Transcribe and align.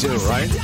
too, 0.00 0.16
right? 0.20 0.59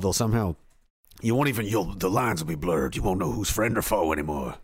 Too 0.00 0.06
they'll 0.06 0.12
somehow. 0.12 0.56
You 1.22 1.34
won't 1.34 1.48
even. 1.48 1.66
You'll, 1.66 1.84
the 1.84 2.10
lines 2.10 2.42
will 2.42 2.48
be 2.48 2.54
blurred. 2.54 2.96
You 2.96 3.02
won't 3.02 3.20
know 3.20 3.30
who's 3.30 3.50
friend 3.50 3.76
or 3.76 3.82
foe 3.82 4.12
anymore. 4.12 4.56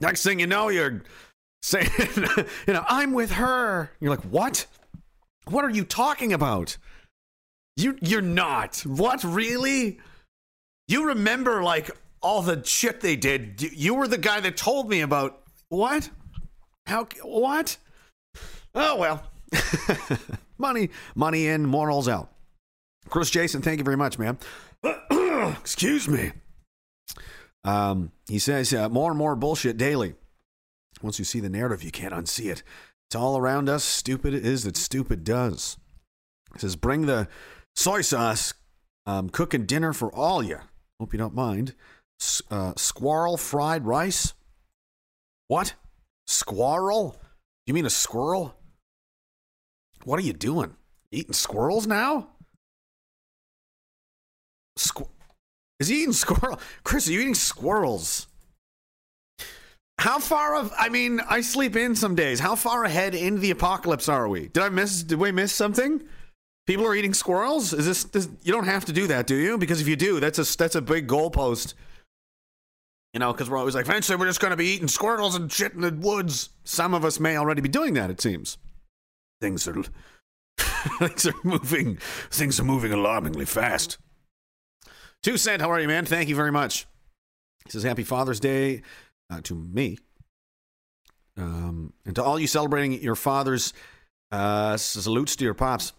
Next 0.00 0.22
thing 0.22 0.40
you 0.40 0.46
know, 0.46 0.68
you're 0.68 1.02
saying, 1.62 1.88
you 2.66 2.74
know, 2.74 2.84
I'm 2.88 3.12
with 3.12 3.32
her. 3.32 3.90
You're 4.00 4.10
like, 4.10 4.24
what? 4.24 4.66
What 5.48 5.64
are 5.64 5.70
you 5.70 5.84
talking 5.84 6.32
about? 6.32 6.76
You 7.76 7.98
you're 8.00 8.22
not. 8.22 8.80
What 8.80 9.22
really? 9.22 10.00
You 10.88 11.08
remember 11.08 11.62
like 11.62 11.90
all 12.20 12.42
the 12.42 12.64
shit 12.64 13.00
they 13.00 13.16
did. 13.16 13.62
You 13.62 13.94
were 13.94 14.08
the 14.08 14.18
guy 14.18 14.40
that 14.40 14.56
told 14.56 14.88
me 14.88 15.02
about 15.02 15.42
what? 15.68 16.10
How 16.86 17.06
what? 17.22 17.76
Oh 18.74 18.96
well. 18.96 19.22
money 20.58 20.90
money 21.14 21.46
in, 21.46 21.66
morals 21.66 22.08
out. 22.08 22.30
Chris 23.08 23.30
Jason, 23.30 23.62
thank 23.62 23.78
you 23.78 23.84
very 23.84 23.96
much, 23.96 24.18
man. 24.18 24.38
Excuse 25.60 26.08
me. 26.08 26.32
Um, 27.64 28.12
he 28.28 28.38
says 28.38 28.72
uh, 28.72 28.88
more 28.88 29.10
and 29.10 29.18
more 29.18 29.34
bullshit 29.36 29.76
daily. 29.76 30.14
Once 31.02 31.18
you 31.18 31.24
see 31.24 31.40
the 31.40 31.48
narrative, 31.48 31.82
you 31.82 31.90
can't 31.90 32.14
unsee 32.14 32.50
it. 32.50 32.62
It's 33.08 33.16
all 33.16 33.36
around 33.36 33.68
us. 33.68 33.84
Stupid 33.84 34.34
is 34.34 34.64
that 34.64 34.76
stupid 34.76 35.24
does. 35.24 35.76
He 36.54 36.60
says, 36.60 36.76
bring 36.76 37.06
the 37.06 37.28
soy 37.74 38.00
sauce, 38.00 38.54
um, 39.04 39.28
cooking 39.28 39.66
dinner 39.66 39.92
for 39.92 40.12
all 40.14 40.42
you. 40.42 40.58
Hope 40.98 41.12
you 41.12 41.18
don't 41.18 41.34
mind. 41.34 41.74
S- 42.20 42.42
uh, 42.50 42.72
squirrel 42.76 43.36
fried 43.36 43.84
rice. 43.84 44.32
What? 45.48 45.74
Squirrel? 46.26 47.16
You 47.66 47.74
mean 47.74 47.86
a 47.86 47.90
squirrel? 47.90 48.56
What 50.04 50.18
are 50.18 50.22
you 50.22 50.32
doing? 50.32 50.76
Eating 51.10 51.34
squirrels 51.34 51.86
now? 51.86 52.28
Squ- 54.78 55.08
is 55.80 55.88
he 55.88 56.02
eating 56.02 56.12
squirrel? 56.12 56.58
Chris, 56.84 57.08
are 57.08 57.12
you 57.12 57.20
eating 57.20 57.34
squirrels? 57.34 58.26
How 59.98 60.18
far 60.18 60.56
of? 60.56 60.72
I 60.78 60.88
mean, 60.88 61.20
I 61.28 61.40
sleep 61.40 61.74
in 61.74 61.96
some 61.96 62.14
days. 62.14 62.38
How 62.40 62.54
far 62.54 62.84
ahead 62.84 63.14
in 63.14 63.40
the 63.40 63.50
apocalypse 63.50 64.08
are 64.08 64.28
we? 64.28 64.48
Did 64.48 64.62
I 64.62 64.68
miss? 64.68 65.02
Did 65.02 65.18
we 65.18 65.32
miss 65.32 65.52
something? 65.52 66.02
People 66.66 66.86
are 66.86 66.94
eating 66.94 67.14
squirrels. 67.14 67.72
Is 67.72 67.86
this, 67.86 68.04
this? 68.04 68.28
You 68.42 68.52
don't 68.52 68.66
have 68.66 68.84
to 68.86 68.92
do 68.92 69.06
that, 69.06 69.26
do 69.26 69.36
you? 69.36 69.56
Because 69.56 69.80
if 69.80 69.88
you 69.88 69.96
do, 69.96 70.20
that's 70.20 70.38
a 70.38 70.56
that's 70.56 70.74
a 70.74 70.82
big 70.82 71.06
goalpost. 71.06 71.74
You 73.14 73.20
know, 73.20 73.32
because 73.32 73.48
we're 73.48 73.56
always 73.56 73.74
like, 73.74 73.86
eventually 73.86 74.16
we're 74.16 74.26
just 74.26 74.40
going 74.40 74.50
to 74.50 74.56
be 74.56 74.66
eating 74.66 74.88
squirrels 74.88 75.36
and 75.36 75.50
shit 75.50 75.72
in 75.72 75.80
the 75.80 75.90
woods. 75.90 76.50
Some 76.64 76.92
of 76.92 77.02
us 77.02 77.18
may 77.18 77.38
already 77.38 77.62
be 77.62 77.68
doing 77.68 77.94
that. 77.94 78.10
It 78.10 78.20
seems 78.20 78.58
things 79.40 79.66
are 79.66 79.82
things 80.98 81.26
are 81.26 81.34
moving. 81.42 81.98
Things 82.30 82.60
are 82.60 82.64
moving 82.64 82.92
alarmingly 82.92 83.46
fast. 83.46 83.96
Two 85.22 85.36
cent, 85.36 85.60
how 85.60 85.70
are 85.70 85.80
you, 85.80 85.88
man? 85.88 86.06
Thank 86.06 86.28
you 86.28 86.36
very 86.36 86.52
much. 86.52 86.86
He 87.64 87.70
says, 87.70 87.82
"Happy 87.82 88.04
Father's 88.04 88.40
Day 88.40 88.82
uh, 89.30 89.40
to 89.42 89.54
me, 89.54 89.98
um, 91.36 91.92
and 92.04 92.14
to 92.14 92.22
all 92.22 92.38
you 92.38 92.46
celebrating 92.46 92.92
your 93.02 93.16
fathers. 93.16 93.72
Uh, 94.32 94.76
salutes 94.76 95.36
to 95.36 95.44
your 95.44 95.54
pops. 95.54 95.92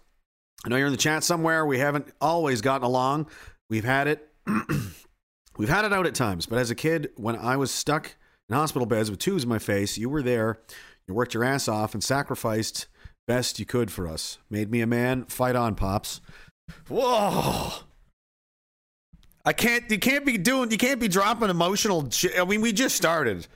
I 0.65 0.69
know 0.69 0.75
you're 0.75 0.87
in 0.87 0.93
the 0.93 0.97
chat 0.97 1.23
somewhere. 1.23 1.65
We 1.65 1.79
haven't 1.79 2.09
always 2.19 2.61
gotten 2.61 2.83
along. 2.85 3.27
We've 3.69 3.85
had 3.85 4.07
it. 4.07 4.29
We've 5.57 5.69
had 5.69 5.85
it 5.85 5.93
out 5.93 6.05
at 6.05 6.15
times. 6.15 6.45
But 6.45 6.59
as 6.59 6.69
a 6.69 6.75
kid, 6.75 7.09
when 7.15 7.35
I 7.35 7.57
was 7.57 7.71
stuck 7.71 8.15
in 8.49 8.55
hospital 8.55 8.85
beds 8.85 9.09
with 9.09 9.19
tubes 9.19 9.43
in 9.43 9.49
my 9.49 9.59
face, 9.59 9.97
you 9.97 10.09
were 10.09 10.21
there. 10.21 10.59
You 11.07 11.13
worked 11.13 11.33
your 11.33 11.43
ass 11.43 11.67
off 11.67 11.93
and 11.93 12.03
sacrificed 12.03 12.87
best 13.27 13.59
you 13.59 13.65
could 13.65 13.91
for 13.91 14.07
us. 14.07 14.39
Made 14.49 14.69
me 14.69 14.81
a 14.81 14.87
man. 14.87 15.25
Fight 15.25 15.55
on, 15.55 15.75
pops. 15.75 16.21
Whoa. 16.89 17.86
I 19.47 19.53
can't. 19.53 19.89
You 19.89 19.97
can't 19.97 20.25
be 20.25 20.37
doing. 20.37 20.71
You 20.71 20.77
can't 20.77 20.99
be 20.99 21.07
dropping 21.07 21.49
emotional. 21.49 22.09
I 22.37 22.43
mean, 22.43 22.59
we 22.59 22.73
just 22.73 22.97
started. 22.97 23.47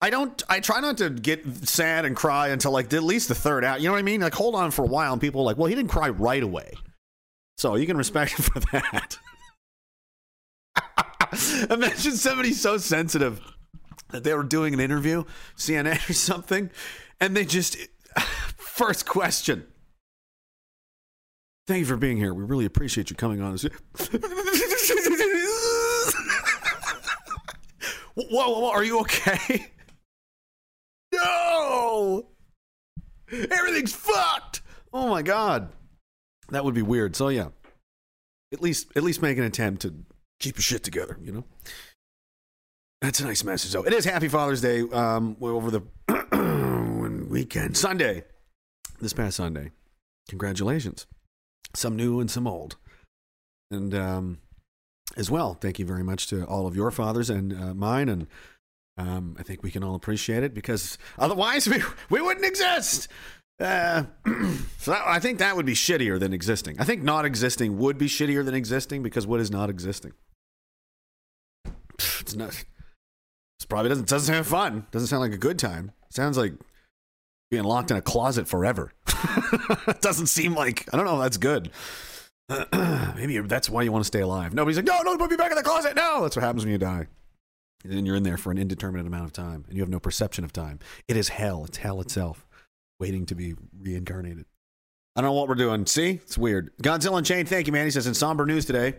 I 0.00 0.08
don't. 0.08 0.42
I 0.48 0.60
try 0.60 0.80
not 0.80 0.96
to 0.98 1.10
get 1.10 1.68
sad 1.68 2.06
and 2.06 2.16
cry 2.16 2.48
until 2.48 2.70
like 2.70 2.90
at 2.94 3.02
least 3.02 3.28
the 3.28 3.34
third 3.34 3.62
out. 3.62 3.82
You 3.82 3.88
know 3.88 3.92
what 3.92 3.98
I 3.98 4.04
mean? 4.04 4.22
Like 4.22 4.32
hold 4.32 4.54
on 4.54 4.70
for 4.70 4.84
a 4.86 4.88
while, 4.88 5.12
and 5.12 5.20
people 5.20 5.42
are 5.42 5.44
like, 5.44 5.58
well, 5.58 5.66
he 5.66 5.74
didn't 5.74 5.90
cry 5.90 6.08
right 6.08 6.42
away, 6.42 6.72
so 7.58 7.74
you 7.74 7.86
can 7.86 7.98
respect 7.98 8.32
him 8.38 8.42
for 8.42 8.60
that. 8.72 9.18
Imagine 11.70 12.12
somebody 12.12 12.54
so 12.54 12.78
sensitive 12.78 13.38
that 14.12 14.24
they 14.24 14.32
were 14.32 14.44
doing 14.44 14.72
an 14.72 14.80
interview, 14.80 15.24
CNN 15.58 16.08
or 16.08 16.14
something, 16.14 16.70
and 17.20 17.36
they 17.36 17.44
just 17.44 17.76
first 18.56 19.04
question. 19.04 19.66
Thank 21.66 21.80
you 21.80 21.86
for 21.86 21.96
being 21.96 22.16
here. 22.16 22.34
We 22.34 22.44
really 22.44 22.64
appreciate 22.64 23.10
you 23.10 23.16
coming 23.16 23.40
on. 23.40 23.56
whoa, 28.14 28.24
whoa, 28.30 28.58
whoa, 28.60 28.70
are 28.70 28.84
you 28.84 29.00
okay? 29.00 29.68
No! 31.14 32.26
Everything's 33.30 33.94
fucked! 33.94 34.62
Oh 34.94 35.08
my 35.08 35.20
god. 35.20 35.70
That 36.48 36.64
would 36.64 36.74
be 36.74 36.80
weird. 36.82 37.14
So 37.14 37.28
yeah. 37.28 37.48
At 38.50 38.62
least 38.62 38.88
at 38.96 39.02
least 39.02 39.20
make 39.20 39.36
an 39.36 39.44
attempt 39.44 39.82
to 39.82 39.94
keep 40.40 40.56
your 40.56 40.62
shit 40.62 40.82
together, 40.82 41.18
you 41.22 41.32
know? 41.32 41.44
That's 43.02 43.20
a 43.20 43.26
nice 43.26 43.44
message 43.44 43.72
though. 43.72 43.82
It 43.84 43.92
is 43.92 44.06
happy 44.06 44.28
Father's 44.28 44.62
Day 44.62 44.80
um 44.80 45.36
over 45.40 45.70
the 45.70 45.82
weekend. 47.28 47.76
Sunday. 47.76 48.24
This 49.00 49.12
past 49.12 49.36
Sunday. 49.36 49.70
Congratulations. 50.30 51.06
Some 51.74 51.96
new 51.96 52.20
and 52.20 52.30
some 52.30 52.46
old. 52.46 52.76
And 53.70 53.94
um 53.94 54.38
as 55.16 55.30
well, 55.30 55.54
thank 55.54 55.78
you 55.78 55.84
very 55.84 56.02
much 56.02 56.26
to 56.28 56.44
all 56.44 56.66
of 56.66 56.74
your 56.74 56.90
fathers 56.90 57.28
and 57.28 57.52
uh, 57.52 57.74
mine 57.74 58.08
and 58.08 58.26
um, 58.98 59.36
I 59.38 59.42
think 59.42 59.62
we 59.62 59.70
can 59.70 59.82
all 59.82 59.94
appreciate 59.94 60.42
it 60.42 60.54
because 60.54 60.98
otherwise 61.18 61.66
we, 61.68 61.82
we 62.10 62.20
wouldn't 62.20 62.44
exist. 62.44 63.08
Uh, 63.58 64.04
so 64.78 64.90
that, 64.90 65.02
I 65.06 65.18
think 65.18 65.38
that 65.38 65.56
would 65.56 65.66
be 65.66 65.74
shittier 65.74 66.18
than 66.18 66.32
existing. 66.32 66.76
I 66.78 66.84
think 66.84 67.02
not 67.02 67.24
existing 67.24 67.78
would 67.78 67.96
be 67.96 68.06
shittier 68.06 68.44
than 68.44 68.54
existing 68.54 69.02
because 69.02 69.26
what 69.26 69.40
is 69.40 69.50
not 69.50 69.70
existing? 69.70 70.12
It's 72.20 72.34
not. 72.34 72.48
It's 73.58 73.66
probably 73.68 73.88
doesn't 73.88 74.08
doesn't 74.08 74.34
sound 74.34 74.46
fun. 74.46 74.86
Doesn't 74.90 75.08
sound 75.08 75.20
like 75.20 75.32
a 75.32 75.38
good 75.38 75.58
time. 75.58 75.92
sounds 76.10 76.36
like 76.36 76.54
being 77.52 77.64
locked 77.64 77.90
in 77.90 77.98
a 77.98 78.02
closet 78.02 78.48
forever. 78.48 78.92
it 79.86 80.00
doesn't 80.00 80.26
seem 80.26 80.54
like 80.54 80.88
I 80.92 80.96
don't 80.96 81.04
know. 81.04 81.20
That's 81.20 81.36
good. 81.36 81.70
Maybe 83.14 83.38
that's 83.40 83.68
why 83.68 83.82
you 83.82 83.92
want 83.92 84.02
to 84.02 84.06
stay 84.06 84.20
alive. 84.20 84.54
Nobody's 84.54 84.76
like, 84.76 84.86
no, 84.86 85.02
no, 85.02 85.16
put 85.18 85.30
me 85.30 85.36
back 85.36 85.50
in 85.52 85.56
the 85.56 85.62
closet. 85.62 85.94
No, 85.94 86.22
that's 86.22 86.34
what 86.34 86.42
happens 86.42 86.64
when 86.64 86.72
you 86.72 86.78
die. 86.78 87.06
And 87.84 87.92
then 87.92 88.06
you're 88.06 88.16
in 88.16 88.22
there 88.22 88.38
for 88.38 88.50
an 88.50 88.58
indeterminate 88.58 89.06
amount 89.06 89.26
of 89.26 89.32
time, 89.32 89.64
and 89.68 89.76
you 89.76 89.82
have 89.82 89.90
no 89.90 90.00
perception 90.00 90.44
of 90.44 90.52
time. 90.52 90.78
It 91.08 91.16
is 91.16 91.28
hell. 91.28 91.64
It's 91.66 91.76
hell 91.76 92.00
itself, 92.00 92.46
waiting 92.98 93.26
to 93.26 93.34
be 93.34 93.54
reincarnated. 93.78 94.46
I 95.14 95.20
don't 95.20 95.30
know 95.30 95.34
what 95.34 95.48
we're 95.48 95.54
doing. 95.54 95.84
See, 95.84 96.20
it's 96.22 96.38
weird. 96.38 96.70
Godzilla 96.82 97.18
Unchained, 97.18 97.48
thank 97.48 97.66
you, 97.66 97.72
man. 97.72 97.84
He 97.84 97.90
says 97.90 98.06
in 98.06 98.14
somber 98.14 98.46
news 98.46 98.64
today, 98.64 98.94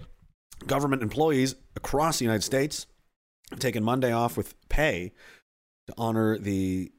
government 0.68 1.02
employees 1.02 1.56
across 1.76 2.20
the 2.20 2.26
United 2.26 2.44
States 2.44 2.86
have 3.50 3.60
taken 3.60 3.84
Monday 3.84 4.12
off 4.12 4.38
with 4.38 4.54
pay 4.70 5.12
to 5.88 5.94
honor 5.98 6.38
the 6.38 6.92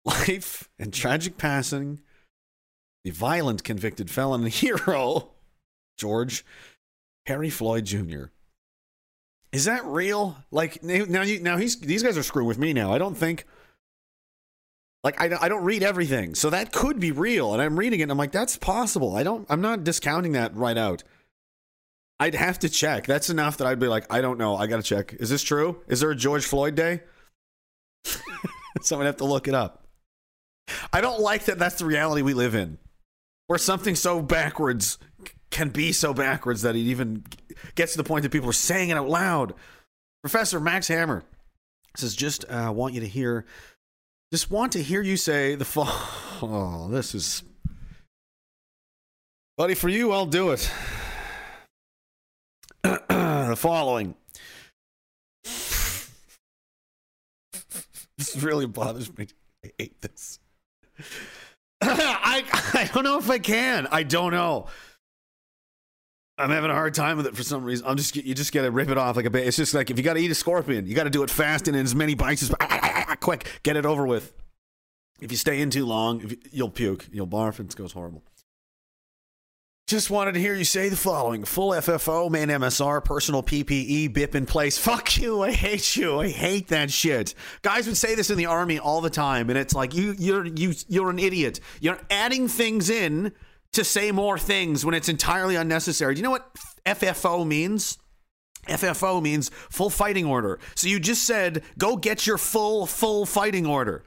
life 0.04 0.68
and 0.78 0.92
tragic 0.92 1.36
passing 1.36 2.00
the 3.04 3.10
violent 3.10 3.64
convicted 3.64 4.10
felon 4.10 4.42
and 4.44 4.52
hero, 4.52 5.30
George 5.98 6.44
Harry 7.26 7.50
Floyd 7.50 7.84
Jr. 7.84 8.24
Is 9.52 9.64
that 9.64 9.84
real? 9.84 10.36
Like 10.50 10.82
now, 10.82 11.22
you, 11.22 11.40
now 11.40 11.56
he's 11.56 11.80
these 11.80 12.02
guys 12.02 12.16
are 12.16 12.22
screwing 12.22 12.46
with 12.48 12.58
me 12.58 12.72
now. 12.72 12.92
I 12.92 12.98
don't 12.98 13.16
think. 13.16 13.46
Like 15.02 15.20
I, 15.20 15.34
I 15.40 15.48
don't 15.48 15.64
read 15.64 15.82
everything, 15.82 16.34
so 16.34 16.50
that 16.50 16.72
could 16.72 17.00
be 17.00 17.10
real, 17.10 17.54
and 17.54 17.62
I'm 17.62 17.78
reading 17.78 18.00
it. 18.00 18.04
and 18.04 18.12
I'm 18.12 18.18
like, 18.18 18.32
that's 18.32 18.58
possible. 18.58 19.16
I 19.16 19.22
don't. 19.22 19.46
I'm 19.48 19.62
not 19.62 19.82
discounting 19.82 20.32
that 20.32 20.54
right 20.54 20.76
out. 20.76 21.02
I'd 22.20 22.34
have 22.34 22.58
to 22.60 22.68
check. 22.68 23.06
That's 23.06 23.30
enough 23.30 23.56
that 23.56 23.66
I'd 23.66 23.80
be 23.80 23.88
like, 23.88 24.12
I 24.12 24.20
don't 24.20 24.38
know. 24.38 24.54
I 24.54 24.66
got 24.66 24.76
to 24.76 24.82
check. 24.82 25.14
Is 25.18 25.30
this 25.30 25.42
true? 25.42 25.80
Is 25.88 26.00
there 26.00 26.10
a 26.10 26.16
George 26.16 26.44
Floyd 26.44 26.74
Day? 26.74 27.00
Someone 28.82 29.06
have 29.06 29.16
to 29.16 29.24
look 29.24 29.48
it 29.48 29.54
up. 29.54 29.86
I 30.92 31.00
don't 31.00 31.20
like 31.20 31.44
that. 31.44 31.58
That's 31.58 31.76
the 31.76 31.84
reality 31.84 32.22
we 32.22 32.34
live 32.34 32.54
in, 32.54 32.78
where 33.46 33.58
something 33.58 33.94
so 33.94 34.22
backwards 34.22 34.98
can 35.50 35.70
be 35.70 35.92
so 35.92 36.14
backwards 36.14 36.62
that 36.62 36.76
it 36.76 36.80
even 36.80 37.24
gets 37.74 37.92
to 37.92 37.98
the 37.98 38.04
point 38.04 38.22
that 38.22 38.30
people 38.30 38.48
are 38.48 38.54
saying 38.54 38.90
it 38.90 38.96
out 38.96 39.08
loud. 39.08 39.54
Professor 40.22 40.60
Max 40.60 40.88
Hammer 40.88 41.24
says, 41.96 42.14
"Just 42.14 42.44
uh, 42.48 42.72
want 42.74 42.94
you 42.94 43.00
to 43.00 43.08
hear, 43.08 43.44
just 44.32 44.50
want 44.50 44.72
to 44.72 44.82
hear 44.82 45.02
you 45.02 45.16
say 45.16 45.54
the 45.54 45.64
fall." 45.64 45.92
Oh, 46.42 46.88
this 46.88 47.14
is, 47.14 47.42
buddy, 49.58 49.74
for 49.74 49.90
you, 49.90 50.10
I'll 50.10 50.24
do 50.24 50.52
it. 50.52 50.72
the 52.82 53.56
following. 53.58 54.14
this 55.44 56.08
really 58.38 58.66
bothers 58.66 59.14
me. 59.18 59.26
I 59.62 59.72
hate 59.78 60.00
this. 60.00 60.39
I 61.82 62.44
I 62.74 62.90
don't 62.92 63.04
know 63.04 63.18
if 63.18 63.30
I 63.30 63.38
can. 63.38 63.86
I 63.90 64.02
don't 64.02 64.32
know. 64.32 64.66
I'm 66.38 66.50
having 66.50 66.70
a 66.70 66.74
hard 66.74 66.94
time 66.94 67.18
with 67.18 67.26
it 67.26 67.36
for 67.36 67.42
some 67.42 67.64
reason. 67.64 67.86
I'm 67.86 67.96
just 67.96 68.16
you 68.16 68.34
just 68.34 68.52
gotta 68.52 68.70
rip 68.70 68.88
it 68.88 68.98
off 68.98 69.16
like 69.16 69.26
a 69.26 69.30
bit. 69.30 69.46
It's 69.46 69.56
just 69.56 69.74
like 69.74 69.90
if 69.90 69.98
you 69.98 70.02
gotta 70.02 70.20
eat 70.20 70.30
a 70.30 70.34
scorpion, 70.34 70.86
you 70.86 70.94
gotta 70.94 71.10
do 71.10 71.22
it 71.22 71.30
fast 71.30 71.68
and 71.68 71.76
in 71.76 71.84
as 71.84 71.94
many 71.94 72.14
bites 72.14 72.42
as 72.42 72.50
quick. 73.20 73.60
Get 73.62 73.76
it 73.76 73.84
over 73.84 74.06
with. 74.06 74.32
If 75.20 75.30
you 75.30 75.36
stay 75.36 75.60
in 75.60 75.68
too 75.68 75.84
long, 75.84 76.32
you'll 76.50 76.70
puke, 76.70 77.06
you'll 77.12 77.26
barf, 77.26 77.58
and 77.58 77.70
it 77.70 77.76
goes 77.76 77.92
horrible. 77.92 78.22
Just 79.90 80.08
wanted 80.08 80.34
to 80.34 80.40
hear 80.40 80.54
you 80.54 80.62
say 80.62 80.88
the 80.88 80.94
following 80.94 81.42
full 81.42 81.72
FFO, 81.72 82.30
man 82.30 82.46
MSR, 82.46 83.04
personal 83.04 83.42
PPE, 83.42 84.14
BIP 84.14 84.36
in 84.36 84.46
place. 84.46 84.78
Fuck 84.88 85.18
you. 85.18 85.42
I 85.42 85.50
hate 85.50 85.96
you. 85.96 86.20
I 86.20 86.28
hate 86.28 86.68
that 86.68 86.92
shit. 86.92 87.34
Guys 87.62 87.88
would 87.88 87.96
say 87.96 88.14
this 88.14 88.30
in 88.30 88.38
the 88.38 88.46
army 88.46 88.78
all 88.78 89.00
the 89.00 89.10
time, 89.10 89.50
and 89.50 89.58
it's 89.58 89.74
like 89.74 89.92
you 89.92 90.14
you're 90.16 90.46
you 90.46 90.74
you're 90.86 91.10
an 91.10 91.18
idiot. 91.18 91.58
You're 91.80 91.98
adding 92.08 92.46
things 92.46 92.88
in 92.88 93.32
to 93.72 93.82
say 93.82 94.12
more 94.12 94.38
things 94.38 94.84
when 94.84 94.94
it's 94.94 95.08
entirely 95.08 95.56
unnecessary. 95.56 96.14
Do 96.14 96.20
you 96.20 96.22
know 96.22 96.30
what 96.30 96.54
FFO 96.86 97.44
means? 97.44 97.98
FFO 98.68 99.20
means 99.20 99.48
full 99.70 99.90
fighting 99.90 100.24
order. 100.24 100.60
So 100.76 100.86
you 100.86 101.00
just 101.00 101.24
said, 101.24 101.64
go 101.78 101.96
get 101.96 102.28
your 102.28 102.38
full, 102.38 102.86
full 102.86 103.26
fighting 103.26 103.66
order. 103.66 104.04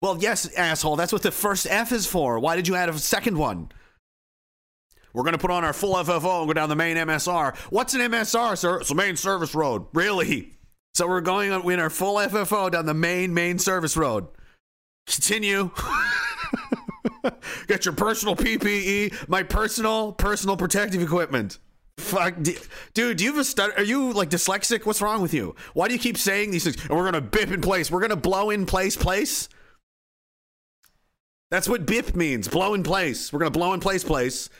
Well, 0.00 0.16
yes, 0.18 0.50
asshole. 0.54 0.96
That's 0.96 1.12
what 1.12 1.20
the 1.20 1.30
first 1.30 1.66
F 1.68 1.92
is 1.92 2.06
for. 2.06 2.38
Why 2.38 2.56
did 2.56 2.66
you 2.66 2.76
add 2.76 2.88
a 2.88 2.98
second 2.98 3.36
one? 3.36 3.68
We're 5.14 5.22
going 5.22 5.32
to 5.32 5.38
put 5.38 5.52
on 5.52 5.64
our 5.64 5.72
full 5.72 5.94
FFO 5.94 6.40
and 6.40 6.48
go 6.48 6.52
down 6.52 6.68
the 6.68 6.76
main 6.76 6.96
MSR. 6.96 7.56
What's 7.70 7.94
an 7.94 8.00
MSR, 8.00 8.58
sir? 8.58 8.80
It's 8.80 8.90
a 8.90 8.96
main 8.96 9.16
service 9.16 9.54
road. 9.54 9.86
Really? 9.94 10.50
So 10.94 11.06
we're 11.06 11.20
going 11.20 11.52
on 11.52 11.70
in 11.70 11.78
our 11.78 11.88
full 11.88 12.16
FFO 12.16 12.70
down 12.70 12.84
the 12.84 12.94
main, 12.94 13.32
main 13.32 13.58
service 13.60 13.96
road. 13.96 14.26
Continue. 15.06 15.70
Get 17.68 17.84
your 17.84 17.94
personal 17.94 18.34
PPE, 18.34 19.28
my 19.28 19.42
personal, 19.44 20.12
personal 20.12 20.56
protective 20.56 21.00
equipment. 21.00 21.58
Fuck, 21.96 22.34
dude, 22.92 23.16
do 23.16 23.24
you 23.24 23.30
have 23.30 23.38
a 23.38 23.44
stutter? 23.44 23.72
Are 23.76 23.84
you 23.84 24.12
like 24.12 24.30
dyslexic? 24.30 24.84
What's 24.84 25.00
wrong 25.00 25.22
with 25.22 25.32
you? 25.32 25.54
Why 25.74 25.86
do 25.86 25.94
you 25.94 26.00
keep 26.00 26.18
saying 26.18 26.50
these 26.50 26.64
things? 26.64 26.76
And 26.82 26.90
we're 26.90 27.04
gonna 27.04 27.20
bip 27.20 27.50
in 27.50 27.60
place. 27.60 27.90
We're 27.90 28.00
gonna 28.00 28.16
blow 28.16 28.50
in 28.50 28.66
place, 28.66 28.96
place. 28.96 29.48
That's 31.50 31.68
what 31.68 31.86
bip 31.86 32.16
means. 32.16 32.48
Blow 32.48 32.74
in 32.74 32.82
place. 32.82 33.32
We're 33.32 33.38
gonna 33.38 33.52
blow 33.52 33.72
in 33.74 33.80
place, 33.80 34.02
place 34.02 34.50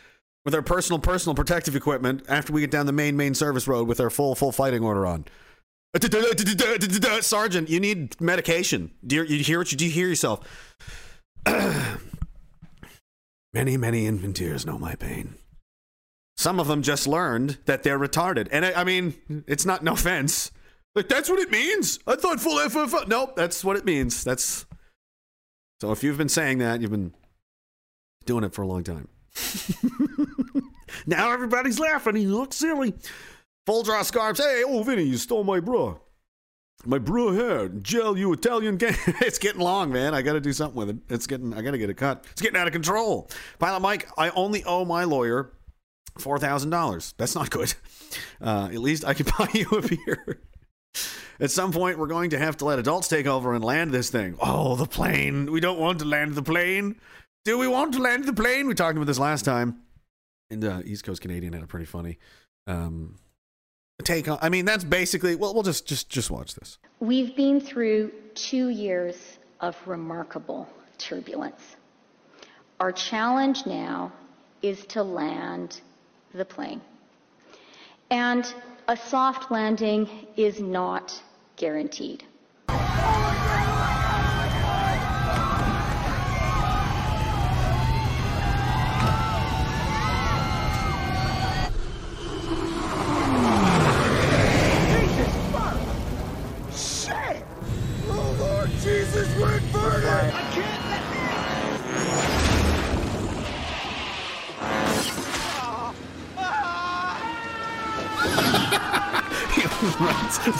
with 0.45 0.55
our 0.55 0.63
personal 0.63 0.99
personal 0.99 1.35
protective 1.35 1.75
equipment 1.75 2.25
after 2.29 2.53
we 2.53 2.61
get 2.61 2.71
down 2.71 2.87
the 2.87 2.93
main 2.93 3.17
main 3.17 3.35
service 3.35 3.67
road 3.67 3.89
with 3.89 4.01
our 4.01 4.11
full 4.11 4.35
full 4.35 4.53
fighting 4.53 4.83
order 4.83 5.07
on. 5.07 5.25
Sergeant, 7.23 7.71
you 7.71 7.79
need 7.79 8.21
medication. 8.21 8.91
Do 9.07 9.17
you, 9.17 9.23
you 9.23 9.45
hear 9.45 9.59
what 9.59 9.71
you 9.71 9.79
do? 9.79 9.85
You 9.85 9.93
hear 9.93 10.09
yourself? 10.09 10.41
many 13.53 13.77
many 13.77 14.07
infanteers 14.07 14.67
know 14.67 14.79
my 14.79 14.95
pain. 14.97 15.37
Some 16.37 16.59
of 16.59 16.67
them 16.67 16.83
just 16.83 17.07
learned 17.07 17.59
that 17.67 17.85
they're 17.85 17.99
retarded, 17.99 18.49
and 18.51 18.67
I, 18.67 18.81
I 18.81 18.85
mean, 18.85 19.15
it's 19.47 19.65
not 19.65 19.85
no 19.85 19.93
offense. 19.93 20.51
Like 20.97 21.09
that's 21.09 21.29
what 21.29 21.39
it 21.39 21.51
means. 21.51 22.01
I 22.07 22.17
thought 22.17 22.41
full 22.41 22.59
FFO. 22.59 23.07
Nope, 23.07 23.37
that's 23.37 23.65
what 23.65 23.77
it 23.77 23.85
means. 23.85 24.25
That's 24.25 24.67
so. 25.81 25.93
If 25.93 26.03
you've 26.03 26.19
been 26.19 26.29
saying 26.29 26.59
that, 26.59 26.81
you've 26.81 26.91
been 26.91 27.15
doing 28.27 28.43
it 28.45 28.53
for 28.53 28.63
a 28.63 28.67
long 28.67 28.83
time. 28.83 29.09
now 31.07 31.33
everybody's 31.33 31.79
laughing. 31.79 32.17
He 32.17 32.27
looks 32.27 32.57
silly. 32.57 32.95
Full 33.67 33.83
draw 33.83 34.03
scarves. 34.03 34.41
Hey, 34.41 34.63
oh, 34.67 34.83
Vinny, 34.83 35.05
you 35.05 35.17
stole 35.17 35.45
my 35.45 35.61
bra. 35.61 35.97
My 36.85 36.99
bra 36.99 37.33
hair. 37.33 37.69
Gel, 37.69 38.19
you 38.19 38.33
Italian 38.33 38.77
gang. 38.77 38.97
it's 39.07 39.39
getting 39.39 39.61
long, 39.61 39.91
man. 39.91 40.15
I 40.15 40.23
got 40.23 40.35
to 40.35 40.41
do 40.41 40.53
something 40.53 40.79
with 40.79 40.91
it. 40.91 40.97
It's 41.09 41.27
getting, 41.27 41.55
I 41.55 41.63
got 41.63 41.71
to 41.71 41.79
get 41.79 41.89
it 41.89 41.95
cut. 41.95 42.27
It's 42.33 42.43
getting 42.43 42.61
out 42.61 42.67
of 42.67 42.73
control. 42.73 43.31
Pilot 43.59 43.81
Mike, 43.81 44.09
I 44.19 44.31
only 44.31 44.65
owe 44.65 44.85
my 44.85 45.05
lawyer 45.05 45.53
$4,000. 46.19 47.15
That's 47.17 47.35
not 47.35 47.51
good. 47.51 47.75
Uh, 48.41 48.69
at 48.71 48.79
least 48.79 49.05
I 49.05 49.15
can 49.15 49.27
buy 49.39 49.49
you 49.55 49.67
a 49.71 49.83
beer. 49.83 50.41
At 51.41 51.51
some 51.51 51.73
point, 51.73 51.99
we're 51.99 52.07
going 52.07 52.31
to 52.31 52.39
have 52.39 52.59
to 52.59 52.65
let 52.65 52.79
adults 52.79 53.09
take 53.09 53.27
over 53.27 53.55
and 53.55 53.65
land 53.65 53.91
this 53.91 54.11
thing. 54.11 54.37
Oh, 54.41 54.77
the 54.77 54.87
plane. 54.87 55.51
We 55.51 55.61
don't 55.61 55.81
want 55.81 55.99
to 56.01 56.05
land 56.05 56.35
the 56.35 56.43
plane. 56.43 56.97
Do 57.45 57.59
we 57.59 57.67
want 57.67 57.95
to 57.95 58.01
land 58.01 58.25
the 58.25 58.33
plane? 58.33 58.69
We 58.69 58.75
talked 58.75 58.97
about 58.97 59.07
this 59.07 59.19
last 59.19 59.45
time. 59.45 59.81
And 60.51 60.65
uh, 60.65 60.81
East 60.85 61.05
Coast 61.05 61.21
Canadian 61.21 61.53
had 61.53 61.63
a 61.63 61.67
pretty 61.67 61.87
funny 61.87 62.19
um, 62.67 63.17
take 64.03 64.29
on. 64.29 64.39
I 64.43 64.49
mean, 64.49 64.65
that's 64.65 64.85
basically. 64.85 65.35
Well, 65.37 65.55
we'll 65.55 65.63
just 65.63 65.87
just 65.87 66.09
just 66.09 66.31
watch 66.31 66.55
this. 66.55 66.79
We've 67.01 67.35
been 67.37 67.61
through 67.61 68.13
two 68.35 68.69
years 68.69 69.17
of 69.61 69.77
remarkable 69.87 70.69
turbulence. 70.99 71.77
Our 72.81 72.93
challenge 72.93 73.67
now 73.67 74.13
is 74.63 74.85
to 74.87 75.03
land 75.03 75.81
the 76.35 76.45
plane, 76.45 76.81
and 78.11 78.53
a 78.89 78.97
soft 78.97 79.51
landing 79.51 80.09
is 80.37 80.61
not 80.61 81.23
guaranteed. 81.57 82.25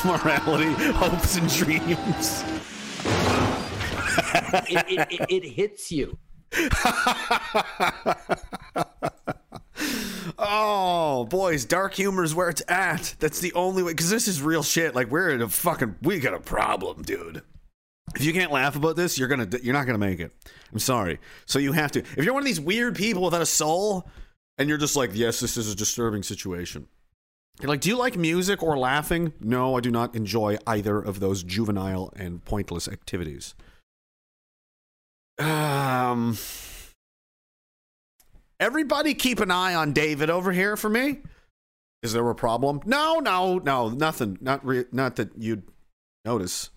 Morality, 0.05 0.73
hopes, 0.93 1.37
and 1.37 1.49
dreams. 1.49 2.45
it, 4.69 4.85
it, 4.89 5.09
it, 5.11 5.27
it 5.31 5.49
hits 5.49 5.91
you. 5.91 6.19
oh, 10.39 11.27
boys, 11.31 11.65
dark 11.65 11.95
humor 11.95 12.23
is 12.23 12.35
where 12.35 12.51
it's 12.51 12.63
at. 12.69 13.15
That's 13.19 13.41
the 13.41 13.53
only 13.55 13.83
way. 13.83 13.93
Because 13.93 14.11
this 14.11 14.29
is 14.29 14.43
real 14.43 14.63
shit. 14.63 14.95
Like 14.95 15.11
we're 15.11 15.31
in 15.31 15.43
a 15.43 15.49
fucking. 15.49 15.97
We 16.03 16.21
got 16.21 16.35
a 16.35 16.41
problem, 16.41 17.03
dude. 17.03 17.43
If 18.15 18.25
you 18.25 18.33
can't 18.33 18.53
laugh 18.53 18.77
about 18.77 18.97
this, 18.97 19.19
you're 19.19 19.29
gonna. 19.29 19.49
You're 19.63 19.75
not 19.75 19.87
gonna 19.87 19.99
make 19.99 20.21
it. 20.21 20.33
I'm 20.73 20.79
sorry. 20.79 21.19
So 21.47 21.59
you 21.59 21.73
have 21.73 21.93
to. 21.93 22.01
If 22.01 22.25
you're 22.25 22.35
one 22.35 22.43
of 22.43 22.47
these 22.47 22.61
weird 22.61 22.95
people 22.95 23.23
without 23.23 23.43
a 23.43 23.47
soul, 23.47 24.09
and 24.59 24.69
you're 24.69 24.79
just 24.79 24.97
like, 24.97 25.11
yes, 25.15 25.41
this 25.41 25.57
is 25.57 25.73
a 25.73 25.75
disturbing 25.75 26.23
situation. 26.23 26.89
You're 27.61 27.69
like, 27.69 27.81
do 27.81 27.89
you 27.89 27.97
like 27.97 28.17
music 28.17 28.63
or 28.63 28.77
laughing? 28.77 29.33
No, 29.41 29.77
I 29.77 29.81
do 29.81 29.91
not 29.91 30.15
enjoy 30.15 30.59
either 30.67 30.99
of 30.99 31.21
those 31.21 31.43
juvenile 31.43 32.13
and 32.17 32.45
pointless 32.45 32.89
activities. 32.89 33.55
Um, 35.39 36.37
everybody 38.61 39.15
keep 39.15 39.41
an 39.41 39.51
eye 39.51 39.75
on 39.75 39.93
David 39.93 40.31
over 40.31 40.53
here 40.53 40.77
for 40.77 40.89
me. 40.89 41.19
Is 42.03 42.13
there 42.13 42.29
a 42.29 42.35
problem? 42.35 42.81
No, 42.85 43.19
no, 43.19 43.59
no, 43.59 43.89
nothing. 43.89 44.37
Not 44.41 44.65
re- 44.65 44.85
not 44.93 45.17
that 45.17 45.31
you'd 45.39 45.63
notice. 46.25 46.71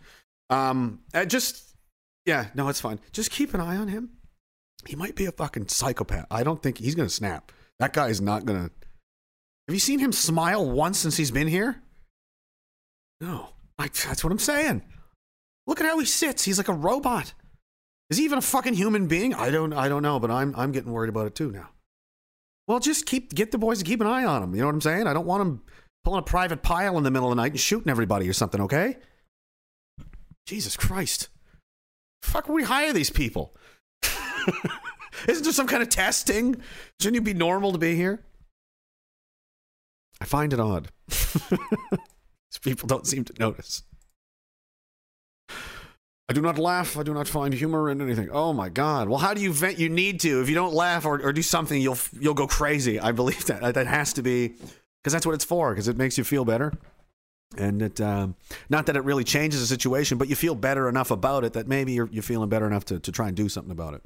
Um, 0.50 1.00
I 1.13 1.25
just 1.25 1.75
yeah, 2.25 2.48
no, 2.55 2.69
it's 2.69 2.81
fine. 2.81 3.00
Just 3.12 3.31
keep 3.31 3.53
an 3.53 3.62
eye 3.62 3.77
on 3.77 3.88
him. 3.88 4.12
he 4.86 4.96
might 4.96 5.15
be 5.15 5.25
a 5.25 5.31
fucking 5.31 5.67
psychopath. 5.67 6.27
I 6.31 6.43
don't 6.43 6.62
think 6.62 6.77
he's 6.77 6.96
gonna 6.96 7.10
snap. 7.10 7.51
That 7.79 7.93
guy 7.93 8.07
is 8.07 8.22
not 8.22 8.46
gonna. 8.46 8.72
Have 9.67 9.74
you 9.74 9.79
seen 9.79 10.00
him 10.00 10.12
smile 10.12 10.69
once 10.69 11.00
since 11.00 11.17
he's 11.17 11.31
been 11.31 11.47
here? 11.47 11.81
No. 13.19 13.50
I, 13.77 13.88
that's 13.88 14.24
what 14.24 14.31
I'm 14.31 14.39
saying. 14.39 14.83
Look 15.65 15.81
at 15.81 15.86
how 15.86 16.00
he 16.00 16.05
sits. 16.05 16.43
He's 16.43 16.57
like 16.57 16.69
a 16.69 16.74
robot. 16.74 17.33
Is 18.09 18.17
he 18.17 18.24
even 18.24 18.38
a 18.38 18.41
fucking 18.41 18.74
human 18.74 19.07
being? 19.07 19.33
I 19.33 19.50
don't. 19.50 19.74
I 19.74 19.89
don't 19.89 20.01
know. 20.01 20.19
But 20.19 20.31
I'm. 20.31 20.55
I'm 20.55 20.71
getting 20.71 20.91
worried 20.91 21.09
about 21.09 21.27
it 21.27 21.36
too 21.36 21.51
now. 21.51 21.69
Well, 22.67 22.79
just 22.79 23.05
keep 23.05 23.33
get 23.33 23.51
the 23.51 23.57
boys 23.57 23.79
to 23.79 23.86
keep 23.86 24.01
an 24.01 24.07
eye 24.07 24.24
on 24.24 24.41
him. 24.41 24.55
You 24.55 24.62
know 24.62 24.67
what 24.67 24.75
I'm 24.75 24.81
saying? 24.81 25.07
I 25.07 25.13
don't 25.13 25.25
want 25.25 25.41
him 25.41 25.62
pulling 26.03 26.19
a 26.19 26.24
private 26.24 26.63
Pyle 26.63 26.97
in 26.97 27.03
the 27.03 27.12
middle 27.12 27.29
of 27.29 27.36
the 27.36 27.41
night 27.41 27.51
and 27.51 27.59
shooting 27.59 27.89
everybody 27.89 28.29
or 28.29 28.33
something. 28.33 28.62
Okay? 28.62 28.97
Jesus 30.45 30.77
Christ! 30.77 31.27
Fuck, 32.21 32.47
we 32.47 32.63
hire 32.63 32.93
these 32.93 33.09
people. 33.09 33.53
Isn't 35.27 35.43
there 35.43 35.51
some 35.51 35.67
kind 35.67 35.83
of 35.83 35.89
testing? 35.89 36.62
Shouldn't 37.01 37.15
you 37.15 37.21
be 37.21 37.33
normal 37.33 37.74
to 37.74 37.77
be 37.77 37.95
here? 37.95 38.24
I 40.19 40.25
find 40.25 40.53
it 40.53 40.59
odd. 40.59 40.89
people 42.63 42.88
don't 42.88 43.05
seem 43.05 43.24
to 43.24 43.33
notice. 43.39 43.83
I 46.29 46.33
do 46.33 46.41
not 46.41 46.57
laugh. 46.57 46.97
I 46.97 47.03
do 47.03 47.13
not 47.13 47.27
find 47.27 47.53
humor 47.53 47.89
in 47.89 48.01
anything. 48.01 48.29
Oh 48.31 48.51
my 48.51 48.67
god. 48.67 49.07
Well, 49.07 49.19
how 49.19 49.33
do 49.33 49.41
you 49.41 49.53
vent? 49.53 49.79
You 49.79 49.88
need 49.88 50.19
to. 50.21 50.41
If 50.41 50.50
you 50.50 50.55
don't 50.55 50.74
laugh 50.74 51.05
or, 51.05 51.21
or 51.21 51.31
do 51.31 51.41
something, 51.41 51.81
you'll 51.81 51.97
you'll 52.19 52.33
go 52.33 52.47
crazy. 52.47 53.00
I 53.00 53.12
believe 53.13 53.45
that 53.45 53.75
that 53.75 53.88
has 53.88 54.13
to 54.13 54.21
be 54.21 54.50
because 54.50 55.13
that's 55.13 55.25
what 55.25 55.36
it's 55.36 55.45
for. 55.45 55.71
Because 55.71 55.88
it 55.88 55.95
makes 55.95 56.17
you 56.17 56.25
feel 56.25 56.43
better, 56.43 56.74
and 57.57 57.81
it 57.81 58.01
um, 58.01 58.36
not 58.69 58.88
that 58.88 58.97
it 58.97 59.05
really 59.05 59.24
changes 59.24 59.62
the 59.62 59.67
situation, 59.67 60.17
but 60.17 60.27
you 60.27 60.36
feel 60.36 60.55
better 60.55 60.89
enough 60.89 61.12
about 61.12 61.45
it 61.45 61.53
that 61.53 61.67
maybe 61.67 61.93
you're 61.93 62.09
you're 62.12 62.24
feeling 62.24 62.50
better 62.50 62.67
enough 62.67 62.83
to 62.86 63.00
to 63.00 63.12
try 63.12 63.27
and 63.29 63.38
do 63.38 63.47
something 63.47 63.71
about 63.71 63.93
it. 63.93 64.03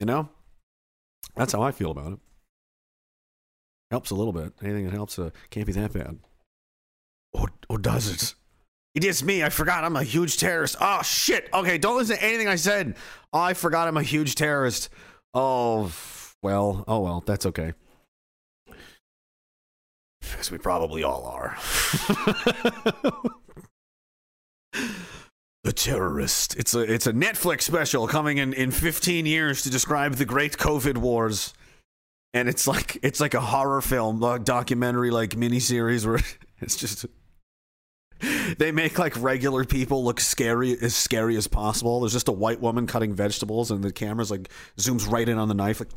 You 0.00 0.06
know, 0.06 0.28
that's 1.36 1.52
how 1.52 1.62
I 1.62 1.70
feel 1.70 1.92
about 1.92 2.14
it. 2.14 2.18
Helps 3.96 4.10
a 4.10 4.14
little 4.14 4.34
bit. 4.34 4.52
Anything 4.62 4.84
that 4.84 4.92
helps 4.92 5.18
uh, 5.18 5.30
can't 5.48 5.64
be 5.64 5.72
that 5.72 5.90
bad. 5.90 6.18
Or 7.32 7.48
or 7.70 7.78
does 7.78 8.12
it? 8.12 8.34
It 8.94 9.04
is 9.04 9.24
me. 9.24 9.42
I 9.42 9.48
forgot 9.48 9.84
I'm 9.84 9.96
a 9.96 10.02
huge 10.02 10.36
terrorist. 10.36 10.76
Oh 10.82 11.00
shit. 11.00 11.48
Okay, 11.54 11.78
don't 11.78 11.96
listen 11.96 12.18
to 12.18 12.22
anything 12.22 12.46
I 12.46 12.56
said. 12.56 12.96
Oh, 13.32 13.38
I 13.38 13.54
forgot 13.54 13.88
I'm 13.88 13.96
a 13.96 14.02
huge 14.02 14.34
terrorist. 14.34 14.90
Oh 15.32 15.90
well. 16.42 16.84
Oh 16.86 17.00
well. 17.00 17.22
That's 17.24 17.46
okay. 17.46 17.72
Because 20.20 20.50
we 20.50 20.58
probably 20.58 21.02
all 21.02 21.24
are. 21.24 21.56
the 25.64 25.72
terrorist. 25.74 26.54
It's 26.56 26.74
a 26.74 26.80
it's 26.80 27.06
a 27.06 27.14
Netflix 27.14 27.62
special 27.62 28.06
coming 28.06 28.36
in 28.36 28.52
in 28.52 28.72
15 28.72 29.24
years 29.24 29.62
to 29.62 29.70
describe 29.70 30.16
the 30.16 30.26
great 30.26 30.58
COVID 30.58 30.98
wars. 30.98 31.54
And 32.36 32.50
it's 32.50 32.66
like 32.66 32.98
it's 33.02 33.18
like 33.18 33.32
a 33.32 33.40
horror 33.40 33.80
film, 33.80 34.22
a 34.22 34.38
documentary 34.38 35.10
like 35.10 35.30
miniseries 35.30 36.04
where 36.04 36.20
it's 36.60 36.76
just 36.76 37.06
they 38.58 38.72
make 38.72 38.98
like 38.98 39.14
regular 39.22 39.64
people 39.64 40.04
look 40.04 40.20
scary 40.20 40.76
as 40.82 40.94
scary 40.94 41.38
as 41.38 41.46
possible. 41.48 42.00
There's 42.00 42.12
just 42.12 42.28
a 42.28 42.32
white 42.32 42.60
woman 42.60 42.86
cutting 42.86 43.14
vegetables, 43.14 43.70
and 43.70 43.82
the 43.82 43.90
camera's 43.90 44.30
like 44.30 44.50
zooms 44.76 45.10
right 45.10 45.26
in 45.26 45.38
on 45.38 45.48
the 45.48 45.54
knife, 45.54 45.80
like. 45.80 45.92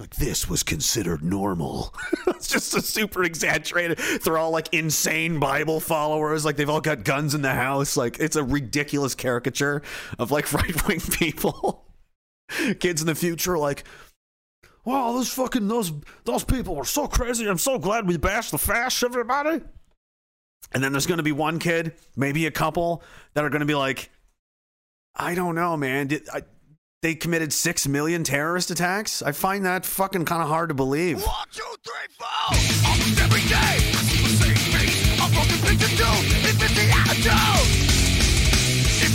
Like 0.00 0.16
this 0.16 0.50
was 0.50 0.64
considered 0.64 1.22
normal. 1.22 1.94
it's 2.26 2.48
just 2.48 2.74
a 2.74 2.82
super 2.82 3.22
exaggerated. 3.22 4.00
They're 4.24 4.38
all 4.38 4.50
like 4.50 4.74
insane 4.74 5.38
Bible 5.38 5.78
followers. 5.78 6.44
Like 6.44 6.56
they've 6.56 6.68
all 6.68 6.80
got 6.80 7.04
guns 7.04 7.32
in 7.32 7.42
the 7.42 7.54
house. 7.54 7.96
Like 7.96 8.18
it's 8.18 8.34
a 8.34 8.42
ridiculous 8.42 9.14
caricature 9.14 9.82
of 10.18 10.32
like 10.32 10.52
right 10.52 10.88
wing 10.88 10.98
people. 10.98 11.84
Kids 12.80 13.00
in 13.02 13.06
the 13.06 13.14
future, 13.14 13.56
like, 13.56 13.84
wow, 14.84 15.12
those 15.12 15.30
fucking 15.32 15.68
those 15.68 15.92
those 16.24 16.44
people 16.44 16.74
were 16.74 16.84
so 16.84 17.06
crazy. 17.06 17.46
I'm 17.46 17.58
so 17.58 17.78
glad 17.78 18.06
we 18.06 18.16
bashed 18.16 18.50
the 18.50 18.58
fash, 18.58 19.02
everybody. 19.02 19.60
And 20.72 20.82
then 20.82 20.92
there's 20.92 21.06
going 21.06 21.18
to 21.18 21.24
be 21.24 21.32
one 21.32 21.58
kid, 21.58 21.94
maybe 22.16 22.46
a 22.46 22.50
couple, 22.50 23.02
that 23.34 23.44
are 23.44 23.50
going 23.50 23.60
to 23.60 23.66
be 23.66 23.74
like, 23.74 24.10
I 25.14 25.34
don't 25.34 25.54
know, 25.54 25.76
man. 25.76 26.08
Did, 26.08 26.28
I, 26.32 26.42
they 27.02 27.14
committed 27.14 27.52
six 27.52 27.86
million 27.86 28.24
terrorist 28.24 28.70
attacks. 28.70 29.22
I 29.22 29.32
find 29.32 29.66
that 29.66 29.84
fucking 29.84 30.24
kind 30.24 30.42
of 30.42 30.48
hard 30.48 30.70
to 30.70 30.74
believe. 30.74 31.22
One, 31.22 31.46
two, 31.52 31.62
three, 31.84 31.92
four. 32.16 32.26
Almost 32.88 33.20
every 33.20 33.42
day, 33.42 33.78
see. 34.40 34.52
A 35.20 35.26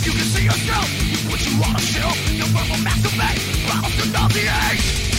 you 0.06 0.12
can 0.12 0.24
see 0.24 0.44
yourself, 0.44 0.88
what 1.30 1.44
you. 1.44 1.58
Bottles 3.66 3.96
to 3.96 4.38
age. 4.38 5.09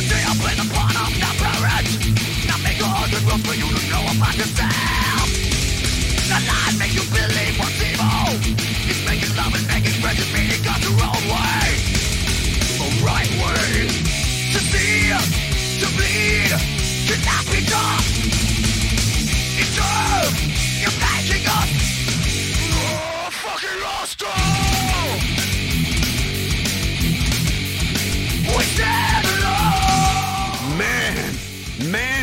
Today 0.00 0.24
I 0.24 0.32
play 0.40 0.56
the 0.56 0.64
part 0.72 0.96
of 0.96 1.12
the 1.12 1.30
parent. 1.44 1.88
Now 2.48 2.56
make 2.64 2.80
a 2.80 2.88
hundred 2.88 3.20
rules 3.20 3.44
for 3.44 3.52
you 3.52 3.68
to 3.68 3.82
know 3.92 4.00
about 4.16 4.32
yourself. 4.32 5.28
The 6.24 6.38
lie 6.40 6.72
make 6.80 6.96
you 6.96 7.04
believe 7.04 7.60
what's 7.60 7.76
evil. 7.84 8.32
It's 8.88 9.04
making 9.04 9.36
love 9.36 9.52
and 9.52 9.66
making 9.68 10.00
friends 10.00 10.24
and 10.24 10.32
meaning 10.32 10.56
got 10.64 10.80
your 10.80 10.96
own 11.04 11.22
way. 11.28 11.68
The 12.80 12.88
right 13.04 13.28
way 13.44 13.92
to 13.92 14.60
see, 14.72 15.12
to 15.12 15.86
bleed, 15.92 16.52
cannot 17.04 17.44
be 17.52 17.60
done. 17.68 18.04
It's 19.60 19.76
you're 20.80 20.96
making 20.96 21.44
us 21.44 21.70
oh, 22.72 23.28
fucking 23.36 23.78
lost. 23.84 24.59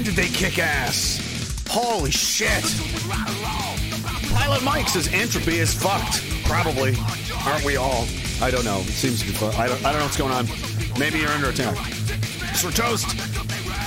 Did 0.08 0.16
they 0.16 0.30
kick 0.30 0.58
ass. 0.58 1.66
Holy 1.68 2.12
shit. 2.12 2.64
Pilot 4.34 4.64
Mike 4.64 4.88
says 4.88 5.10
entropy 5.10 5.58
is 5.58 5.74
fucked. 5.74 6.24
Probably. 6.46 6.96
Aren't 7.46 7.66
we 7.66 7.76
all? 7.76 8.06
I 8.42 8.50
don't 8.50 8.64
know. 8.64 8.80
It 8.80 8.94
seems 8.94 9.20
to 9.20 9.26
be 9.26 9.34
fun. 9.34 9.54
I 9.56 9.68
don't, 9.68 9.84
I 9.84 9.92
don't 9.92 10.00
know 10.00 10.06
what's 10.06 10.16
going 10.16 10.32
on. 10.32 10.48
Maybe 10.98 11.20
you're 11.20 11.30
under 11.32 11.50
attack. 11.50 11.76
Sir 12.56 12.72
Toast 12.72 13.20